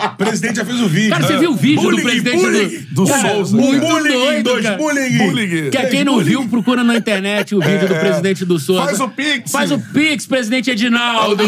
presidente 0.09 0.55
já 0.57 0.65
fez 0.65 0.79
o 0.81 0.87
vídeo. 0.87 1.09
Cara, 1.11 1.25
você 1.27 1.37
viu 1.37 1.51
o 1.51 1.55
vídeo 1.55 1.81
do 1.81 1.89
Bullying, 1.89 2.03
presidente 2.03 2.37
bullying. 2.37 2.67
do, 2.91 3.03
do 3.03 3.07
Cara, 3.07 3.29
Souza. 3.35 3.57
Muito 3.57 3.85
bullying, 3.87 4.11
doido, 4.13 4.43
dois 4.43 4.63
cara. 4.63 4.77
bullying. 4.77 5.17
Bullying. 5.17 5.69
Que 5.69 5.85
quem 5.87 6.03
não 6.03 6.19
viu, 6.19 6.47
procura 6.47 6.83
na 6.83 6.95
internet 6.95 7.55
o 7.55 7.59
vídeo 7.59 7.87
do 7.87 7.95
presidente 7.95 8.45
do 8.45 8.59
Souza. 8.59 8.83
Faz 8.85 8.99
o 8.99 9.09
Pix. 9.09 9.51
Faz 9.51 9.71
o 9.71 9.79
Pix, 9.79 10.25
presidente 10.25 10.69
Edinaldo. 10.71 11.43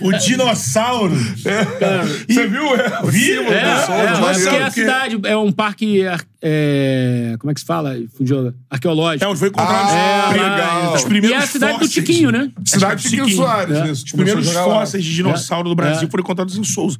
O 0.00 0.12
dinossauro. 0.12 1.14
Você 1.16 2.46
viu? 2.48 2.74
É, 2.74 3.00
o 3.02 3.06
Vi, 3.06 3.20
símbolo 3.36 3.52
É, 3.52 3.74
do 3.74 3.80
Souza, 3.80 3.92
é, 3.92 4.04
é, 4.04 4.32
porque 4.42 4.56
é 4.56 4.62
a 4.64 4.70
cidade, 4.70 5.18
é 5.24 5.36
um 5.36 5.52
parque. 5.52 6.06
ar- 6.06 6.24
é, 6.44 7.36
como 7.38 7.50
é 7.50 7.54
que 7.54 7.60
se 7.60 7.66
fala? 7.66 7.96
Fugiu, 8.16 8.52
Arqueológico. 8.68 9.24
É 9.24 9.28
onde 9.28 9.38
foi 9.38 9.48
encontrado 9.48 9.88
Ah, 9.90 10.26
os, 10.28 10.32
legal. 10.32 10.94
os 10.94 11.02
E 11.02 11.06
primeiros 11.06 11.40
é 11.40 11.44
a 11.44 11.46
cidade 11.46 11.72
do 11.74 11.78
fósseis. 11.84 11.92
Tiquinho, 12.06 12.30
né? 12.32 12.50
Cidade 12.64 13.02
de 13.02 13.08
Chiquinho 13.08 13.28
Soares. 13.28 13.76
É. 13.76 13.84
isso. 13.90 14.04
Os 14.06 14.12
primeiros 14.12 14.50
fósseis 14.52 15.04
de 15.04 15.14
dinossauro 15.14 15.68
do 15.68 15.74
Brasil 15.74 16.08
É. 16.08 16.10
foram 16.10 16.22
encontrados 16.22 16.56
em 16.56 16.64
Souza. 16.64 16.98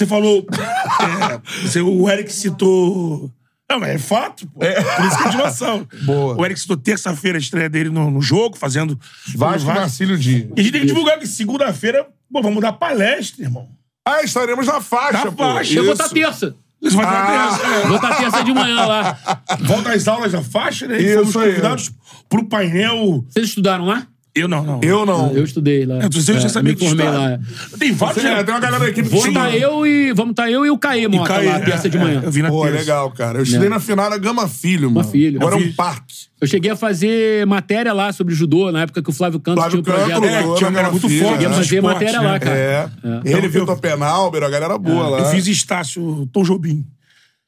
Você 0.00 0.06
falou. 0.06 0.46
é, 0.58 1.40
você- 1.66 1.82
o 1.82 2.08
Eric 2.08 2.32
citou. 2.32 3.30
Não, 3.70 3.78
mas 3.78 3.90
é 3.90 3.98
fato, 3.98 4.46
pô. 4.48 4.60
Por 4.60 5.04
isso 5.06 5.18
que 5.18 5.28
é 5.28 5.30
dinossauro. 5.30 5.86
Boa. 6.04 6.36
O 6.40 6.44
Eric 6.46 6.58
citou 6.58 6.76
terça-feira 6.78 7.36
a 7.36 7.40
estreia 7.40 7.68
dele 7.68 7.90
no, 7.90 8.10
no 8.10 8.22
jogo, 8.22 8.56
fazendo. 8.56 8.98
Vasco 9.36 9.66
Vasco. 9.66 9.80
Marcílio 9.80 10.18
Dias. 10.18 10.48
E 10.56 10.60
a 10.60 10.62
gente 10.62 10.72
tem 10.72 10.80
que 10.80 10.86
divulgar 10.86 11.18
que 11.18 11.26
segunda-feira, 11.26 12.06
pô, 12.32 12.40
vamos 12.42 12.62
dar 12.62 12.72
palestra, 12.72 13.44
irmão. 13.44 13.68
Ah, 14.08 14.22
estaremos 14.22 14.66
na 14.66 14.80
faixa, 14.80 15.26
Na 15.26 15.32
pô. 15.32 15.44
faixa. 15.44 15.74
Eu 15.74 15.84
vou 15.84 15.92
Isso. 15.92 16.02
estar 16.02 16.14
terça. 16.14 16.54
Isso 16.82 16.96
vai 16.96 17.04
Ah. 17.04 17.10
dar 17.10 17.58
terça. 17.58 17.86
Vou 17.88 17.96
estar 17.96 18.16
terça 18.16 18.42
de 18.42 18.52
manhã 18.54 18.86
lá. 18.86 19.18
é. 19.50 19.56
Volta 19.64 19.92
às 19.92 20.08
aulas 20.08 20.32
da 20.32 20.42
faixa, 20.42 20.88
né? 20.88 20.98
E 20.98 21.04
Isso 21.04 21.18
fomos 21.18 21.36
aí. 21.36 21.48
convidados 21.50 21.92
pro 22.26 22.44
painel. 22.48 23.22
Vocês 23.28 23.48
estudaram 23.48 23.84
lá? 23.84 24.06
Eu 24.32 24.46
não, 24.46 24.62
não. 24.64 24.80
Eu 24.82 25.04
não. 25.04 25.32
Eu 25.32 25.42
estudei 25.42 25.84
lá. 25.84 25.96
É, 26.04 26.08
você 26.08 26.34
já 26.38 26.46
É, 26.46 26.48
sabia 26.48 26.72
me 26.72 26.78
que 26.78 26.86
formei 26.86 27.04
estudava. 27.04 27.30
lá. 27.32 27.78
Tem 27.78 27.92
vários. 27.92 28.24
É, 28.24 28.44
tem 28.44 28.54
uma 28.54 28.60
galera 28.60 28.84
da 28.84 28.90
equipe 28.90 29.08
Vou 29.08 29.22
que 29.22 29.28
estar 29.28 29.56
eu 29.56 29.84
e 29.86 30.12
vamos 30.12 30.30
estar 30.32 30.48
eu 30.50 30.64
e 30.64 30.70
o 30.70 30.78
Caê 30.78 31.08
Mota 31.08 31.34
Caí, 31.34 31.46
lá 31.48 31.58
terça 31.60 31.88
é, 31.88 31.90
de 31.90 31.98
manhã. 31.98 32.20
é, 32.22 32.26
eu 32.26 32.30
vi 32.30 32.40
na 32.42 32.48
Pô, 32.48 32.62
terça. 32.62 32.78
legal, 32.78 33.10
cara. 33.10 33.38
Eu 33.38 33.42
estudei 33.42 33.66
É. 33.66 33.70
na 33.70 33.80
final 33.80 34.08
da 34.08 34.16
Gama 34.18 34.46
Filho, 34.48 34.88
mano. 34.90 35.08
Filho. 35.08 35.40
Agora 35.40 35.56
é 35.56 35.58
um 35.58 35.72
parque. 35.72 36.14
Eu 36.40 36.46
cheguei 36.46 36.70
a 36.70 36.76
fazer 36.76 37.44
matéria 37.46 37.92
lá 37.92 38.12
sobre 38.12 38.32
judô, 38.34 38.70
na 38.70 38.82
época 38.82 39.02
que 39.02 39.10
o 39.10 39.12
Flávio 39.12 39.40
Canto 39.40 39.56
Flávio 39.60 39.82
tinha 39.82 39.94
um 39.94 39.98
Canto, 39.98 40.20
projeto. 40.20 40.38
lutou 40.38 40.54
É, 40.54 40.58
tinha 40.58 40.70
um 40.70 40.72
cara 40.72 40.86
Gama 40.86 40.90
muito 40.92 41.08
Filho, 41.08 41.20
forte 41.24 41.32
Cheguei 41.32 41.46
a 41.46 41.50
né? 41.50 41.56
fazer 41.56 41.74
esporte, 41.76 41.92
matéria 41.94 42.20
né? 42.20 42.28
lá, 42.28 42.38
cara. 42.40 42.56
É. 42.56 42.88
Ele, 43.24 43.48
Vitor 43.48 43.78
Penalber, 43.80 44.42
a 44.44 44.48
galera 44.48 44.78
boa 44.78 45.08
lá. 45.08 45.18
Eu 45.18 45.24
fiz 45.26 45.46
Estácio 45.48 46.26
Tom 46.32 46.44
Jobim. 46.44 46.86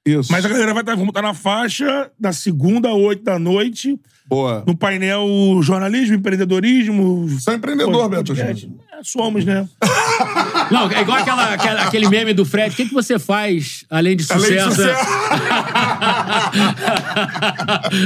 Isso. 0.05 0.33
Mas 0.33 0.45
a 0.45 0.49
galera 0.49 0.75
vai 0.75 0.83
estar, 0.83 0.93
vamos 0.97 1.11
estar 1.11 1.23
na 1.23 1.33
faixa 1.33 2.11
da 2.19 2.33
segunda 2.33 2.89
a 2.89 2.93
oito 2.95 3.23
da 3.23 3.39
noite, 3.39 3.97
Boa. 4.33 4.65
no 4.67 4.75
painel 4.77 5.27
jornalismo, 5.63 6.15
empreendedorismo. 6.17 7.29
Você 7.29 7.51
é 7.51 7.55
empreendedor, 7.55 8.09
Beto 8.09 8.35
podcast. 8.35 8.67
É, 8.93 8.97
somos, 9.05 9.45
né? 9.45 9.69
Não, 10.71 10.91
é 10.91 11.03
igual 11.03 11.19
aquela, 11.19 11.53
aquela- 11.53 11.83
aquele 11.83 12.09
meme 12.09 12.33
do 12.33 12.45
Fred. 12.47 12.73
O 12.73 12.77
que, 12.77 12.87
que 12.87 12.95
você 12.95 13.19
faz 13.19 13.85
além 13.91 14.17
de 14.17 14.25
Além 14.31 14.51
de 14.51 14.63
sucesso? 14.63 14.75
sucesso. 14.75 15.07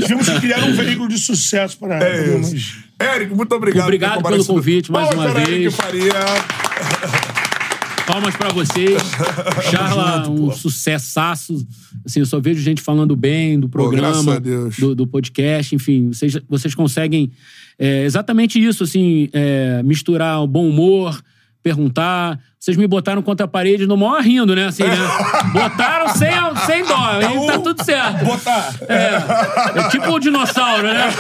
Tivemos 0.03 0.29
que 0.29 0.41
criar 0.41 0.65
um 0.65 0.73
veículo 0.73 1.09
de 1.09 1.19
sucesso 1.19 1.79
para 1.79 2.03
É 2.05 2.39
isso. 2.41 2.85
Érico, 2.99 3.37
muito 3.37 3.55
obrigado. 3.55 3.85
Obrigado 3.85 4.23
pelo 4.23 4.45
convite 4.45 4.91
mais 4.91 5.09
Palmas 5.09 5.33
uma 5.35 5.45
vez. 5.45 5.75
Faria. 5.75 6.13
Palmas 8.07 8.37
pra 8.37 8.51
vocês. 8.51 9.03
Charla, 9.71 10.29
um 10.31 10.51
sucessaço. 10.53 11.67
Assim, 12.05 12.21
eu 12.21 12.27
só 12.27 12.39
vejo 12.39 12.61
gente 12.61 12.81
falando 12.81 13.17
bem 13.17 13.59
do 13.59 13.69
programa, 13.69 14.41
do, 14.79 14.95
do 14.95 15.07
podcast. 15.07 15.75
Enfim, 15.75 16.13
vocês, 16.13 16.39
vocês 16.49 16.75
conseguem 16.75 17.31
é, 17.79 18.05
exatamente 18.05 18.63
isso, 18.63 18.85
assim, 18.85 19.29
é, 19.33 19.83
misturar 19.83 20.43
o 20.43 20.47
bom 20.47 20.69
humor, 20.69 21.21
perguntar. 21.63 22.41
Vocês 22.59 22.77
me 22.77 22.87
botaram 22.87 23.23
contra 23.23 23.45
a 23.45 23.49
parede 23.49 23.87
no 23.87 23.97
maior 23.97 24.21
rindo, 24.23 24.57
né? 24.57 24.67
Assim, 24.67 24.83
né? 24.83 24.97
Botaram 25.53 26.09
sem, 26.09 26.31
sem 26.67 26.85
dó. 26.85 27.21
E 27.21 27.47
tá 27.47 27.59
tudo 27.61 27.85
certo. 27.85 28.25
Botar. 28.25 28.75
É, 28.89 29.81
é 29.81 29.89
tipo 29.89 30.11
o 30.11 30.19
dinossauro, 30.19 30.83
né? 30.89 31.05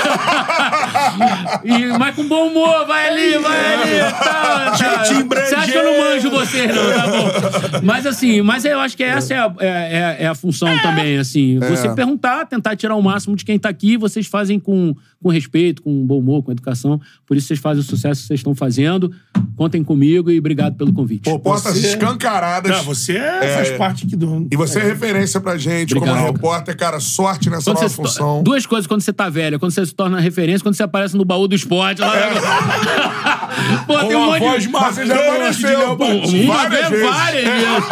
E, 1.65 1.99
mas 1.99 2.15
com 2.15 2.27
bom 2.27 2.49
humor, 2.49 2.87
vai 2.87 3.09
ali, 3.09 3.39
vai 3.39 3.75
ali. 3.75 4.13
Tá, 4.13 4.73
tá. 4.79 5.05
Você 5.05 5.55
acha 5.55 5.73
que 5.73 5.79
eu 5.79 5.85
não 5.85 5.99
manjo 5.99 6.31
vocês, 6.31 6.75
não, 6.75 6.93
tá 6.93 7.07
bom? 7.07 7.81
Mas 7.83 8.07
assim, 8.07 8.43
mas 8.43 8.65
eu 8.65 8.79
acho 8.79 8.97
que 8.97 9.03
essa 9.03 9.35
é 9.35 9.39
a, 9.39 9.53
é, 9.61 9.67
é- 9.67 10.17
é 10.25 10.27
a 10.27 10.35
função 10.35 10.69
também, 10.81 11.19
assim. 11.19 11.59
Você 11.61 11.89
perguntar, 11.95 12.47
tentar 12.47 12.77
tirar 12.77 12.95
o 12.97 13.03
máximo 13.03 13.37
de 13.37 13.45
quem 13.45 13.59
tá 13.59 13.69
aqui, 13.69 13.97
vocês 13.97 14.27
fazem 14.27 14.59
com, 14.59 14.95
com 15.23 15.29
respeito, 15.29 15.83
com 15.83 16.07
bom 16.07 16.19
humor, 16.19 16.43
com 16.43 16.53
educação. 16.53 17.01
Por 17.27 17.37
isso 17.37 17.49
vocês 17.49 17.61
fazem 17.61 17.81
o 17.83 17.85
sucesso 17.85 18.21
que 18.23 18.27
vocês 18.29 18.41
estão 18.41 18.55
fazendo. 18.55 19.13
Contem 19.57 19.83
comigo 19.83 20.31
e 20.31 20.39
obrigado 20.39 20.77
pelo 20.77 20.93
convite. 20.93 21.25
Pô, 21.25 21.36
portas 21.39 21.75
Você- 21.75 21.89
escancaradas. 21.89 22.71
Não, 22.71 22.85
você 22.85 23.19
faz 23.55 23.71
parte 23.73 24.07
aqui 24.07 24.17
do. 24.17 24.47
E 24.51 24.57
você 24.57 24.79
é 24.81 24.83
referência 24.85 25.41
pra 25.41 25.57
gente 25.57 25.95
como 25.95 26.07
Obrigado. 26.11 26.33
repórter, 26.33 26.77
cara. 26.77 27.01
Sorte 27.01 27.49
nessa 27.51 27.65
Quando 27.65 27.77
nova 27.77 27.89
se 27.89 27.97
to- 27.97 28.03
função. 28.03 28.43
Duas 28.43 28.67
coisas 28.67 28.87
quando 28.87 29.01
você 29.03 29.13
tá 29.13 29.29
velho. 29.29 29.59
Quando 29.59 29.73
você 29.73 29.85
se 29.87 29.95
torna 29.95 30.21
referência, 30.21 30.63
quando 30.63 30.75
você 30.75 30.83
aparece 30.83 31.17
no 31.17 31.25
baú 31.25 31.47
do 31.49 31.55
esporte. 31.55 32.01
Lá... 32.01 32.13
Pô, 33.87 33.99
tem 34.05 34.17
um 34.17 34.21
uma 34.21 34.27
monte 34.39 34.41
voz 34.41 34.63
de... 34.63 34.69
Mas 34.69 34.95
você 34.95 35.07
já 35.07 35.15
apareceu. 35.15 35.93
Uma 35.95 36.55
várias 36.55 36.71
vez, 36.71 36.91
vezes. 36.91 37.07
várias 37.09 37.45
vezes. 37.45 37.87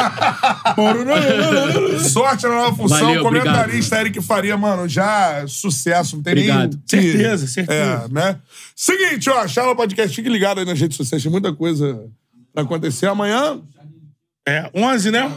Sorte 2.12 2.42
na 2.44 2.54
nova 2.54 2.76
função. 2.76 2.98
Valeu, 2.98 3.22
Comentarista 3.22 4.00
Eric 4.00 4.20
Faria, 4.22 4.56
mano, 4.56 4.88
já 4.88 5.44
sucesso. 5.46 6.16
Não 6.16 6.22
tem 6.22 6.32
Obrigado. 6.32 6.78
nem... 6.92 7.02
Certeza, 7.02 7.46
certeza. 7.46 8.04
É, 8.10 8.12
né? 8.12 8.36
Seguinte, 8.76 9.30
ó, 9.30 9.46
Charla 9.46 9.74
Podcast, 9.74 10.14
fique 10.14 10.28
ligado 10.28 10.58
aí 10.58 10.64
nas 10.66 10.78
redes 10.80 10.96
sociais. 10.96 11.22
Tem 11.22 11.30
muita 11.32 11.52
coisa 11.52 12.00
pra 12.54 12.62
acontecer. 12.62 13.06
Amanhã, 13.06 13.60
É, 14.46 14.70
11, 14.74 15.10
né? 15.10 15.30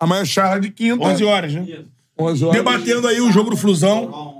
amanhã 0.00 0.22
é 0.22 0.24
Charla 0.24 0.60
de 0.60 0.70
quinta. 0.70 1.02
11 1.04 1.24
horas, 1.24 1.52
né? 1.52 1.84
11 2.18 2.44
horas. 2.44 2.56
Debatendo 2.56 3.06
aí 3.08 3.20
o 3.20 3.32
jogo 3.32 3.50
do 3.50 3.56
Flusão. 3.56 4.36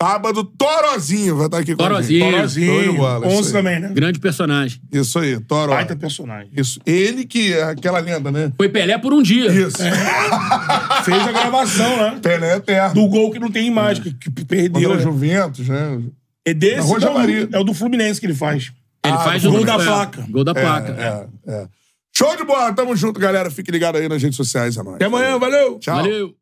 Sábado, 0.00 0.44
Torozinho 0.44 1.36
vai 1.36 1.46
estar 1.46 1.58
aqui 1.58 1.74
com 1.74 1.82
a 1.82 2.02
gente. 2.02 2.20
Torozinho. 2.20 2.66
Show 2.84 2.92
de 2.92 2.98
bola, 2.98 3.26
isso 3.26 3.36
11 3.38 3.46
aí. 3.48 3.52
também, 3.54 3.80
né? 3.80 3.88
Grande 3.94 4.18
personagem. 4.18 4.78
Isso 4.92 5.18
aí, 5.18 5.40
Toro. 5.40 5.72
Baita 5.72 5.96
personagem. 5.96 6.50
Isso. 6.54 6.78
Ele 6.84 7.24
que 7.24 7.54
é 7.54 7.62
aquela 7.62 7.98
lenda, 7.98 8.30
né? 8.30 8.52
Foi 8.58 8.68
Pelé 8.68 8.98
por 8.98 9.14
um 9.14 9.22
dia. 9.22 9.50
Isso. 9.50 9.78
Fez 11.02 11.22
a 11.26 11.32
gravação, 11.32 11.96
né? 11.96 12.18
Pelé 12.20 12.56
eterno. 12.56 12.94
Do 12.94 13.08
gol 13.08 13.30
que 13.30 13.38
não 13.38 13.50
tem 13.50 13.66
imagem, 13.66 14.02
que, 14.02 14.12
que 14.12 14.44
perdeu. 14.44 14.90
Contra 14.90 14.96
né? 14.96 15.02
Juventus, 15.02 15.66
né? 15.66 16.02
É 16.44 16.52
desse, 16.52 16.86
não, 17.00 17.20
é 17.52 17.58
o 17.58 17.64
do 17.64 17.72
Fluminense 17.72 18.20
que 18.20 18.26
ele 18.26 18.34
faz. 18.34 18.72
Ele 19.06 19.16
Ah, 19.16 19.20
faz 19.20 19.44
gol 19.44 19.60
o 19.60 19.64
da 19.64 19.74
é, 19.74 19.84
placa. 19.84 20.26
Gol 20.28 20.44
da 20.44 20.54
placa. 20.54 21.28
É, 21.46 21.52
é. 21.52 21.68
Show 22.16 22.36
de 22.36 22.44
bola, 22.44 22.72
tamo 22.72 22.96
junto, 22.96 23.20
galera. 23.20 23.50
Fique 23.50 23.70
ligado 23.70 23.96
aí 23.96 24.08
nas 24.08 24.22
redes 24.22 24.36
sociais, 24.36 24.76
é 24.76 24.82
nóis. 24.82 24.96
Até 24.96 25.04
amanhã, 25.04 25.38
valeu! 25.38 25.78
Tchau. 25.78 25.96
Valeu. 25.96 26.34